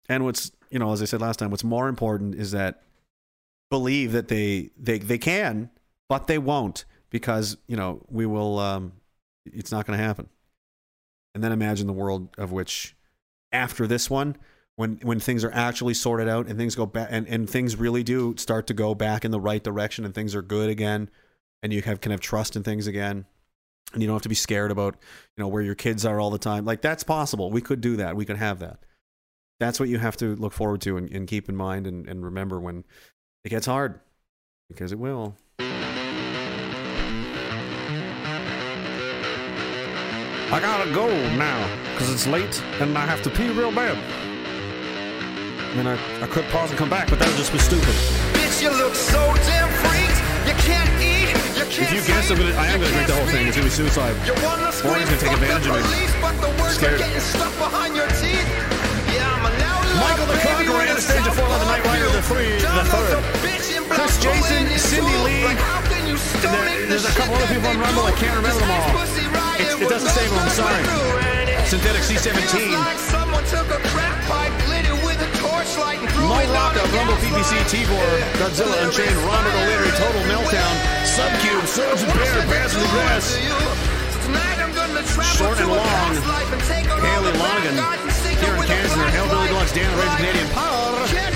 And 0.07 0.23
what's 0.23 0.51
you 0.69 0.79
know, 0.79 0.91
as 0.91 1.01
I 1.01 1.05
said 1.05 1.21
last 1.21 1.39
time, 1.39 1.51
what's 1.51 1.63
more 1.63 1.87
important 1.87 2.35
is 2.35 2.51
that 2.51 2.81
believe 3.69 4.11
that 4.13 4.29
they 4.29 4.69
they 4.77 4.99
they 4.99 5.17
can, 5.17 5.69
but 6.07 6.27
they 6.27 6.37
won't 6.37 6.85
because 7.09 7.57
you 7.67 7.75
know 7.75 8.05
we 8.09 8.25
will. 8.25 8.59
Um, 8.59 8.93
it's 9.45 9.71
not 9.71 9.85
going 9.85 9.97
to 9.97 10.03
happen. 10.03 10.27
And 11.35 11.43
then 11.43 11.51
imagine 11.51 11.85
the 11.85 11.93
world 11.93 12.29
of 12.37 12.51
which 12.51 12.95
after 13.51 13.85
this 13.85 14.09
one, 14.09 14.37
when 14.75 14.99
when 15.03 15.19
things 15.19 15.43
are 15.43 15.51
actually 15.51 15.93
sorted 15.93 16.27
out 16.27 16.47
and 16.47 16.57
things 16.57 16.75
go 16.75 16.85
back 16.85 17.09
and, 17.11 17.27
and 17.27 17.49
things 17.49 17.75
really 17.75 18.03
do 18.03 18.35
start 18.37 18.67
to 18.67 18.73
go 18.73 18.95
back 18.95 19.25
in 19.25 19.31
the 19.31 19.39
right 19.39 19.63
direction 19.63 20.05
and 20.05 20.15
things 20.15 20.33
are 20.33 20.41
good 20.41 20.69
again, 20.69 21.09
and 21.61 21.73
you 21.73 21.81
have 21.81 22.01
can 22.01 22.11
have 22.11 22.21
trust 22.21 22.55
in 22.55 22.63
things 22.63 22.87
again. 22.87 23.25
And 23.93 24.01
you 24.01 24.07
don't 24.07 24.15
have 24.15 24.23
to 24.23 24.29
be 24.29 24.35
scared 24.35 24.71
about, 24.71 24.95
you 25.37 25.43
know, 25.43 25.47
where 25.47 25.61
your 25.61 25.75
kids 25.75 26.05
are 26.05 26.19
all 26.19 26.31
the 26.31 26.39
time. 26.39 26.65
Like 26.65 26.81
that's 26.81 27.03
possible. 27.03 27.51
We 27.51 27.61
could 27.61 27.81
do 27.81 27.97
that. 27.97 28.15
We 28.15 28.25
could 28.25 28.37
have 28.37 28.59
that 28.59 28.79
that's 29.59 29.79
what 29.79 29.89
you 29.89 29.97
have 29.97 30.17
to 30.17 30.35
look 30.35 30.53
forward 30.53 30.81
to 30.81 30.97
and, 30.97 31.09
and 31.11 31.27
keep 31.27 31.47
in 31.49 31.55
mind 31.55 31.87
and, 31.87 32.07
and 32.07 32.23
remember 32.23 32.59
when 32.59 32.83
it 33.43 33.49
gets 33.49 33.65
hard 33.65 33.99
because 34.69 34.91
it 34.91 34.99
will. 34.99 35.35
I 40.51 40.59
gotta 40.59 40.91
go 40.93 41.09
now 41.35 41.57
because 41.93 42.13
it's 42.13 42.27
late 42.27 42.61
and 42.79 42.95
I 42.95 43.05
have 43.05 43.23
to 43.23 43.29
pee 43.31 43.49
real 43.49 43.71
bad. 43.71 43.97
I 43.97 45.73
mean, 45.75 45.87
I, 45.87 45.97
I 46.21 46.27
could 46.27 46.45
pause 46.53 46.69
and 46.69 46.77
come 46.77 46.89
back, 46.89 47.09
but 47.09 47.17
that 47.17 47.27
would 47.27 47.35
just 47.35 47.51
be 47.51 47.57
stupid. 47.57 47.95
Bitch, 48.37 48.61
you 48.61 48.69
look 48.69 48.93
so 48.93 49.19
damn 49.49 49.67
freaked. 49.81 50.21
You 50.45 50.53
can't 50.61 50.87
eat, 51.01 51.33
you 51.57 51.65
If 51.65 51.89
you 51.89 52.01
guess 52.05 52.29
I'm 52.29 52.37
gonna, 52.37 52.53
I 52.53 52.67
am 52.67 52.79
gonna 52.79 52.93
drink 52.93 53.07
the 53.09 53.17
whole 53.17 53.25
thing. 53.33 53.47
It's 53.49 53.57
gonna 53.57 53.67
be 53.67 53.73
suicide. 53.73 54.13
Warren's 54.85 55.09
gonna 55.09 55.17
take 55.17 55.33
advantage 55.33 55.65
of 55.65 55.81
me. 55.81 55.83
Scared. 56.77 57.01
Michael 59.97 60.27
the 60.29 60.37
Conqueror, 60.45 60.81
Anastasia 60.85 61.31
Fort 61.33 61.49
the 61.49 61.65
Knight 61.65 61.83
Rider, 61.89 62.09
the 62.13 62.21
three, 62.21 62.53
the 62.61 62.85
third. 62.93 63.17
Chris 63.89 64.21
Jason, 64.21 64.69
Cindy 64.77 65.17
Lee. 65.25 65.94
And 66.45 66.53
there, 66.53 66.85
there's 66.93 67.09
a 67.09 67.13
couple 67.17 67.33
other 67.33 67.49
people 67.49 67.65
on 67.73 67.81
Rumble. 67.81 68.05
I 68.05 68.13
can't 68.13 68.37
remember 68.37 68.61
them 68.61 68.69
all. 68.69 68.85
It's, 69.57 69.73
it 69.81 69.89
doesn't 69.89 70.13
save 70.13 70.29
them. 70.29 70.45
I'm 70.45 70.53
sorry. 70.53 70.85
Synthetic 71.65 72.05
C17. 72.05 72.69
Mo 76.29 76.37
Rocca, 76.53 76.85
Rumble 76.93 77.17
PPC, 77.17 77.57
Tibor, 77.65 78.05
Godzilla 78.37 78.77
Unchained, 78.85 79.17
Robert 79.25 79.53
O'Leary, 79.57 79.89
Total 79.97 80.21
Meltdown, 80.29 80.73
Subcube, 81.05 81.65
Swords 81.65 82.03
and 82.03 82.13
Bear, 82.13 82.45
Bass 82.45 82.73
in 82.73 82.81
the 82.81 82.89
Grass. 82.93 83.25
Short 85.37 85.57
and 85.57 85.69
long, 85.69 86.13
Haley 87.01 87.33
Lonergan, 87.41 87.75
Kieran 88.37 88.61
Kansner, 88.69 89.09
Hellbilly 89.09 89.47
Deluxe, 89.47 89.73
Dan 89.73 89.89
the 89.89 89.97
Rage 89.97 90.17
Canadian 90.17 90.49
Power, 90.53 91.34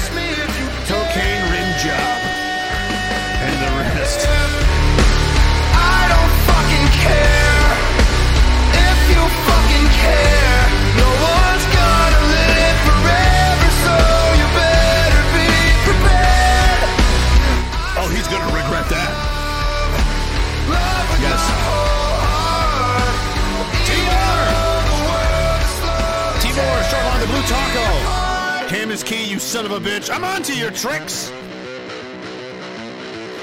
son 29.50 29.66
of 29.66 29.72
a 29.72 29.80
bitch. 29.80 30.14
I'm 30.14 30.24
onto 30.24 30.54
your 30.54 30.70
tricks. 30.70 31.32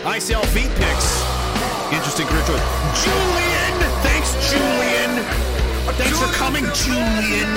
ICL 0.04 0.46
feet 0.54 0.70
picks. 0.76 1.20
Interesting 1.92 2.28
career 2.28 2.46
choice. 2.46 3.04
Julian! 3.04 3.74
Thanks, 4.02 4.50
Julian! 4.52 5.55
Thanks 5.94 6.18
for 6.18 6.32
coming, 6.34 6.64
Julian! 6.74 7.52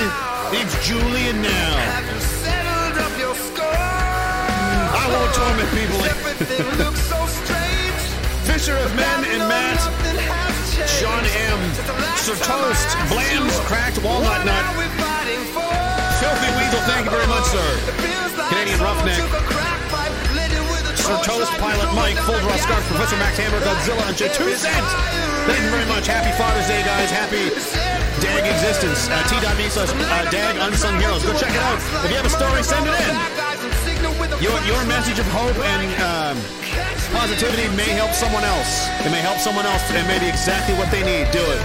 It's 0.53 0.75
Julian 0.85 1.41
now. 1.41 1.73
I 4.91 5.05
won't 5.09 5.33
torment 5.33 5.69
people. 5.73 5.99
So. 6.95 7.25
Fisher 8.45 8.77
of 8.77 8.95
Men 8.95 9.25
and 9.25 9.47
Matt. 9.49 9.79
Sean 10.87 11.25
M. 11.25 11.59
Sir 12.17 12.35
Toast. 12.45 12.87
Blams. 13.09 13.59
Cracked 13.65 14.01
Walnut 14.03 14.45
Nut. 14.45 14.65
Filthy 16.19 16.49
Weasel, 16.57 16.81
thank 16.85 17.05
you 17.05 17.11
very 17.11 17.27
much, 17.27 17.45
sir. 17.45 17.69
Canadian 18.49 18.79
Roughneck. 18.79 19.68
Sir 21.09 21.17
Toast, 21.25 21.49
Pilot 21.57 21.89
Mike, 21.97 22.21
Full 22.21 22.37
Draw 22.37 22.57
Scarf, 22.61 22.85
Professor 22.85 23.17
Max 23.17 23.33
Hammer, 23.41 23.57
Godzilla, 23.65 24.05
and 24.05 24.13
J. 24.13 24.29
Two 24.29 24.45
cents. 24.53 24.93
Thank 25.49 25.57
you 25.65 25.73
very 25.73 25.89
much. 25.89 26.05
Happy 26.05 26.29
Father's 26.37 26.69
Day, 26.69 26.85
guys. 26.85 27.09
Happy 27.09 27.49
DAG 28.21 28.45
existence. 28.45 29.09
Uh, 29.09 29.17
T.me 29.25 29.73
slash 29.73 29.89
uh, 29.89 30.29
DAG 30.29 30.61
Unsung 30.61 31.01
Heroes. 31.01 31.25
Go 31.25 31.33
check 31.33 31.49
it 31.49 31.63
out. 31.65 31.81
If 32.05 32.13
you 32.13 32.17
have 32.21 32.29
a 32.29 32.35
story, 32.37 32.61
send 32.61 32.85
it 32.85 32.93
in. 32.93 33.13
Your, 34.37 34.53
your 34.69 34.85
message 34.85 35.17
of 35.17 35.25
hope 35.33 35.57
and 35.57 35.89
um, 35.97 36.37
positivity 37.17 37.65
may 37.73 37.89
help 37.97 38.13
someone 38.13 38.45
else. 38.45 38.85
It 39.01 39.09
may 39.09 39.25
help 39.25 39.41
someone 39.41 39.65
else. 39.65 39.81
It 39.89 40.05
may 40.05 40.21
be 40.21 40.29
exactly 40.29 40.77
what 40.77 40.93
they 40.93 41.01
need. 41.01 41.25
Do 41.33 41.41
it. 41.41 41.61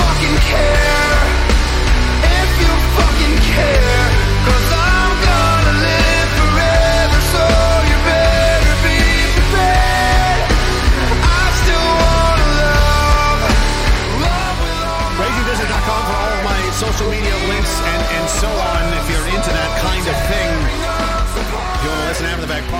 fucking 0.00 0.38
care 0.48 1.28
if 2.24 2.50
you 2.56 2.72
fucking 2.96 3.36
care. 3.52 4.09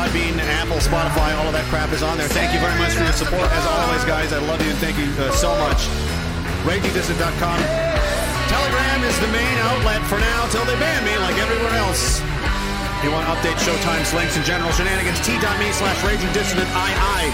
Apple, 0.01 0.81
Spotify, 0.81 1.37
all 1.37 1.45
of 1.45 1.53
that 1.53 1.69
crap 1.69 1.93
is 1.93 2.01
on 2.01 2.17
there. 2.17 2.25
Thank 2.33 2.57
you 2.57 2.61
very 2.63 2.73
much 2.81 2.97
for 2.97 3.05
your 3.05 3.13
support. 3.13 3.45
As 3.53 3.65
always, 3.69 4.01
guys, 4.09 4.33
I 4.33 4.41
love 4.49 4.57
you 4.65 4.73
and 4.73 4.81
thank 4.81 4.97
you 4.97 5.05
uh, 5.21 5.29
so 5.37 5.53
much. 5.61 5.93
RagingDissident.com. 6.65 7.59
Telegram 8.49 9.01
is 9.05 9.13
the 9.21 9.29
main 9.29 9.57
outlet 9.69 10.01
for 10.09 10.17
now 10.17 10.49
till 10.49 10.65
they 10.65 10.79
ban 10.81 11.05
me 11.05 11.13
like 11.21 11.37
everywhere 11.37 11.77
else. 11.85 12.25
If 12.97 13.05
you 13.05 13.13
want 13.13 13.29
to 13.29 13.33
update 13.37 13.61
showtimes, 13.61 14.17
links, 14.17 14.41
and 14.41 14.45
general 14.49 14.73
shenanigans, 14.73 15.21
t.me 15.21 15.69
slash 15.77 16.01
ragingdissident 16.01 16.71
II. 16.73 17.29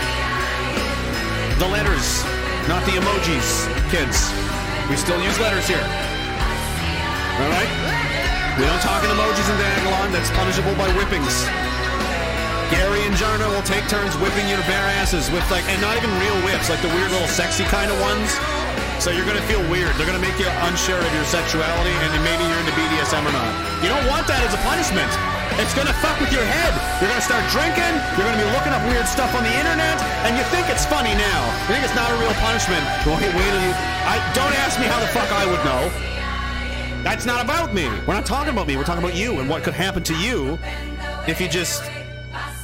The 1.63 1.71
letters, 1.71 2.27
not 2.67 2.83
the 2.83 2.99
emojis, 2.99 3.63
kids. 3.95 4.35
We 4.91 4.99
still 4.99 5.23
use 5.23 5.39
letters 5.39 5.71
here. 5.71 5.87
All 5.87 7.51
right? 7.55 7.71
We 8.59 8.67
don't 8.67 8.83
talk 8.83 9.07
in 9.07 9.11
emojis 9.15 9.47
in 9.55 9.57
Diagalon. 9.61 10.11
That's 10.11 10.35
punishable 10.35 10.75
by 10.75 10.91
whippings. 10.99 11.47
Gary 12.71 13.07
and 13.07 13.15
Jarno 13.15 13.47
will 13.55 13.63
take 13.63 13.87
turns 13.87 14.17
whipping 14.19 14.49
your 14.51 14.59
bare 14.67 14.91
asses 14.99 15.31
with 15.31 15.47
like, 15.51 15.63
and 15.71 15.79
not 15.79 15.95
even 15.95 16.11
real 16.19 16.35
whips, 16.43 16.67
like 16.67 16.83
the 16.83 16.91
weird 16.91 17.11
little 17.15 17.31
sexy 17.31 17.63
kind 17.71 17.91
of 17.91 17.99
ones. 18.03 18.35
So 18.99 19.13
you're 19.15 19.29
gonna 19.29 19.45
feel 19.45 19.63
weird. 19.71 19.95
They're 19.95 20.09
gonna 20.09 20.23
make 20.23 20.35
you 20.41 20.49
unsure 20.67 20.99
of 20.99 21.13
your 21.15 21.29
sexuality, 21.29 21.95
and 22.03 22.11
maybe 22.25 22.43
you're 22.43 22.59
into 22.59 22.75
BDSM 22.75 23.23
or 23.23 23.31
not. 23.31 23.53
You 23.85 23.93
don't 23.93 24.09
want 24.09 24.27
that 24.27 24.43
as 24.43 24.51
a 24.57 24.61
punishment. 24.67 25.13
It's 25.63 25.73
gonna 25.79 25.95
fuck 26.03 26.19
with 26.19 26.33
your 26.33 26.43
head. 26.43 26.73
You're 26.99 27.13
gonna 27.13 27.23
start 27.23 27.45
drinking. 27.53 27.95
You're 28.17 28.27
gonna 28.27 28.41
be 28.41 28.51
looking 28.51 28.75
up 28.75 28.83
weird 28.91 29.07
stuff 29.07 29.31
on 29.37 29.45
the 29.45 29.53
internet, 29.53 30.01
and 30.27 30.35
you 30.35 30.43
think 30.51 30.67
it's 30.67 30.85
funny 30.89 31.15
now. 31.15 31.41
You 31.69 31.79
think 31.79 31.85
it's 31.87 31.95
not 31.95 32.11
a 32.11 32.17
real 32.19 32.35
punishment. 32.43 32.83
Wait, 33.07 33.31
wait. 33.31 33.77
I 34.11 34.19
don't 34.35 34.55
ask 34.65 34.81
me 34.81 34.91
how 34.91 34.99
the 34.99 35.09
fuck 35.15 35.31
I 35.31 35.47
would 35.47 35.63
know. 35.63 35.87
That's 37.05 37.25
not 37.25 37.45
about 37.45 37.73
me. 37.73 37.87
We're 38.09 38.19
not 38.19 38.27
talking 38.27 38.53
about 38.53 38.67
me. 38.67 38.77
We're 38.77 38.89
talking 38.89 39.05
about 39.05 39.15
you 39.15 39.39
and 39.39 39.49
what 39.49 39.63
could 39.63 39.75
happen 39.75 40.03
to 40.03 40.15
you 40.17 40.59
if 41.29 41.41
you 41.41 41.49
just. 41.49 41.85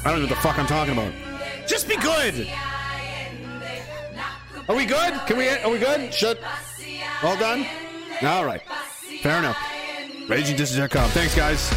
I 0.04 0.10
don't 0.10 0.20
know 0.20 0.26
what 0.26 0.30
the 0.30 0.42
fuck 0.42 0.58
I'm 0.58 0.66
talking 0.66 0.94
about. 0.94 1.12
Just 1.66 1.88
be 1.88 1.96
good. 1.96 2.48
Are 4.68 4.74
we 4.74 4.84
good? 4.84 5.14
Can 5.26 5.36
we? 5.36 5.48
Are 5.48 5.70
we 5.70 5.78
good? 5.78 6.12
Shut. 6.12 6.38
All 7.22 7.36
done. 7.36 7.66
All 8.22 8.44
right. 8.44 8.62
Fair 9.22 9.38
enough. 9.38 9.56
RagingDissident.com. 10.26 11.10
Thanks, 11.10 11.34
guys. 11.34 11.68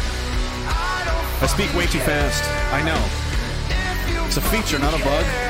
I 1.42 1.46
speak 1.46 1.72
way 1.74 1.86
too 1.86 2.00
fast. 2.00 2.42
I 2.72 2.82
know. 2.82 4.26
It's 4.26 4.36
a 4.36 4.40
feature, 4.40 4.78
not 4.78 4.98
a 4.98 5.04
bug. 5.04 5.45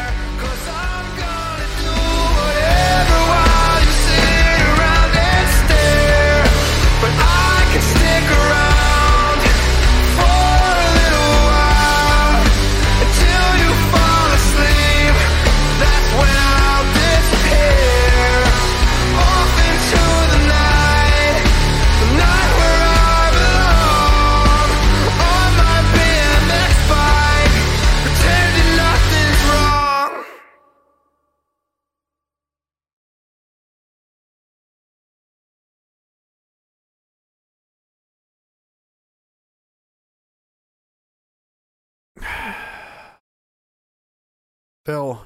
Phil, 44.87 45.21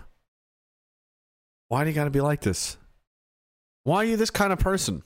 why 1.68 1.84
do 1.84 1.90
you 1.90 1.94
got 1.94 2.04
to 2.04 2.10
be 2.10 2.22
like 2.22 2.40
this? 2.40 2.78
Why 3.84 3.98
are 3.98 4.04
you 4.04 4.16
this 4.16 4.30
kind 4.30 4.54
of 4.54 4.58
person? 4.58 5.02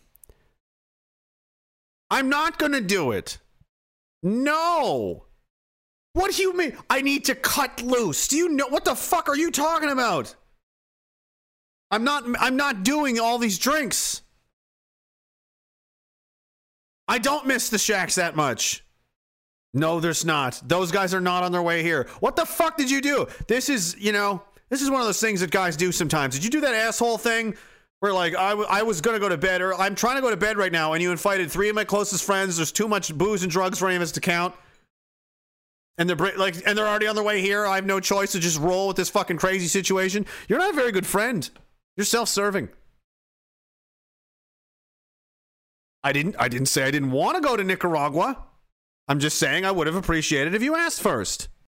I'm 2.08 2.28
not 2.28 2.57
going 2.57 2.70
to 2.70 2.81
do 2.81 3.10
it. 3.10 3.39
No. 4.23 5.24
What 6.12 6.36
do 6.36 6.41
you 6.41 6.57
mean? 6.57 6.76
I 6.89 7.00
need 7.02 7.24
to 7.24 7.34
cut 7.34 7.83
loose. 7.83 8.28
Do 8.28 8.36
you 8.36 8.49
know 8.49 8.68
what 8.68 8.84
the 8.84 8.94
fuck 8.94 9.28
are 9.28 9.36
you 9.36 9.50
talking 9.50 9.91
about? 9.91 10.36
I'm 11.91 12.05
not 12.05 12.24
I'm 12.39 12.57
not 12.57 12.84
doing 12.84 13.18
all 13.18 13.39
these 13.39 13.58
drinks. 13.58 14.23
I 17.08 17.18
don't 17.18 17.49
miss 17.49 17.70
the 17.70 17.78
shacks 17.78 18.15
that 18.15 18.36
much. 18.36 18.84
No, 19.75 19.99
there's 19.99 20.25
not. 20.25 20.62
Those 20.65 20.93
guys 20.93 21.12
are 21.12 21.20
not 21.20 21.43
on 21.43 21.51
their 21.51 21.62
way 21.62 21.83
here. 21.83 22.07
What 22.20 22.36
the 22.36 22.47
fuck 22.47 22.77
did 22.77 22.89
you 22.89 23.01
do? 23.01 23.27
This 23.49 23.69
is, 23.69 23.97
you 23.99 24.12
know, 24.12 24.41
this 24.70 24.81
is 24.81 24.89
one 24.89 25.01
of 25.01 25.07
those 25.07 25.20
things 25.20 25.41
that 25.41 25.51
guys 25.51 25.77
do 25.77 25.91
sometimes. 25.91 26.35
Did 26.35 26.44
you 26.44 26.51
do 26.51 26.61
that 26.61 26.75
asshole 26.75 27.19
thing 27.19 27.57
where, 27.99 28.12
like, 28.12 28.36
I, 28.36 28.51
w- 28.51 28.69
I 28.70 28.85
was 28.85 29.01
going 29.01 29.17
to 29.17 29.20
go 29.20 29.28
to 29.28 29.36
bed, 29.36 29.61
or 29.62 29.75
I'm 29.75 29.97
trying 29.97 30.15
to 30.15 30.23
go 30.23 30.31
to 30.31 30.36
bed 30.36 30.57
right 30.57 30.70
now, 30.70 30.93
and 30.93 31.03
you 31.03 31.11
invited 31.11 31.51
three 31.51 31.69
of 31.69 31.75
my 31.75 31.85
closest 31.85 32.23
friends. 32.23 32.57
There's 32.57 32.70
too 32.70 32.86
much 32.86 33.12
booze 33.12 33.43
and 33.43 33.51
drugs 33.51 33.81
for 33.81 33.89
any 33.89 33.97
of 33.97 34.03
us 34.03 34.12
to 34.12 34.20
count. 34.20 34.55
And 35.99 36.09
they're 36.09 36.36
like, 36.36 36.57
and 36.67 36.78
they're 36.78 36.86
already 36.86 37.09
on 37.09 37.17
their 37.17 37.25
way 37.25 37.41
here. 37.41 37.67
I 37.67 37.75
have 37.75 37.86
no 37.86 37.99
choice 37.99 38.33
to 38.33 38.41
just 38.41 38.61
roll 38.61 38.89
with 38.89 38.97
this 38.97 39.11
fucking 39.11 39.39
crazy 39.39 39.67
situation. 39.67 40.25
You're 40.49 40.59
not 40.61 40.70
a 40.70 40.77
very 40.77 40.93
good 40.93 41.07
friend. 41.07 41.49
You're 41.97 42.05
self-serving. 42.05 42.69
I 46.05 46.12
didn't. 46.12 46.36
I 46.39 46.49
didn't 46.49 46.67
say 46.67 46.85
I 46.85 46.91
didn't 46.91 47.12
want 47.12 47.36
to 47.36 47.41
go 47.41 47.57
to 47.57 47.65
Nicaragua. 47.65 48.39
I'm 49.07 49.18
just 49.18 49.39
saying 49.39 49.66
I 49.66 49.70
would 49.70 49.86
have 49.86 49.97
appreciated 49.97 50.55
if 50.55 50.62
you 50.62 50.74
asked 50.76 51.02
first. 51.02 51.49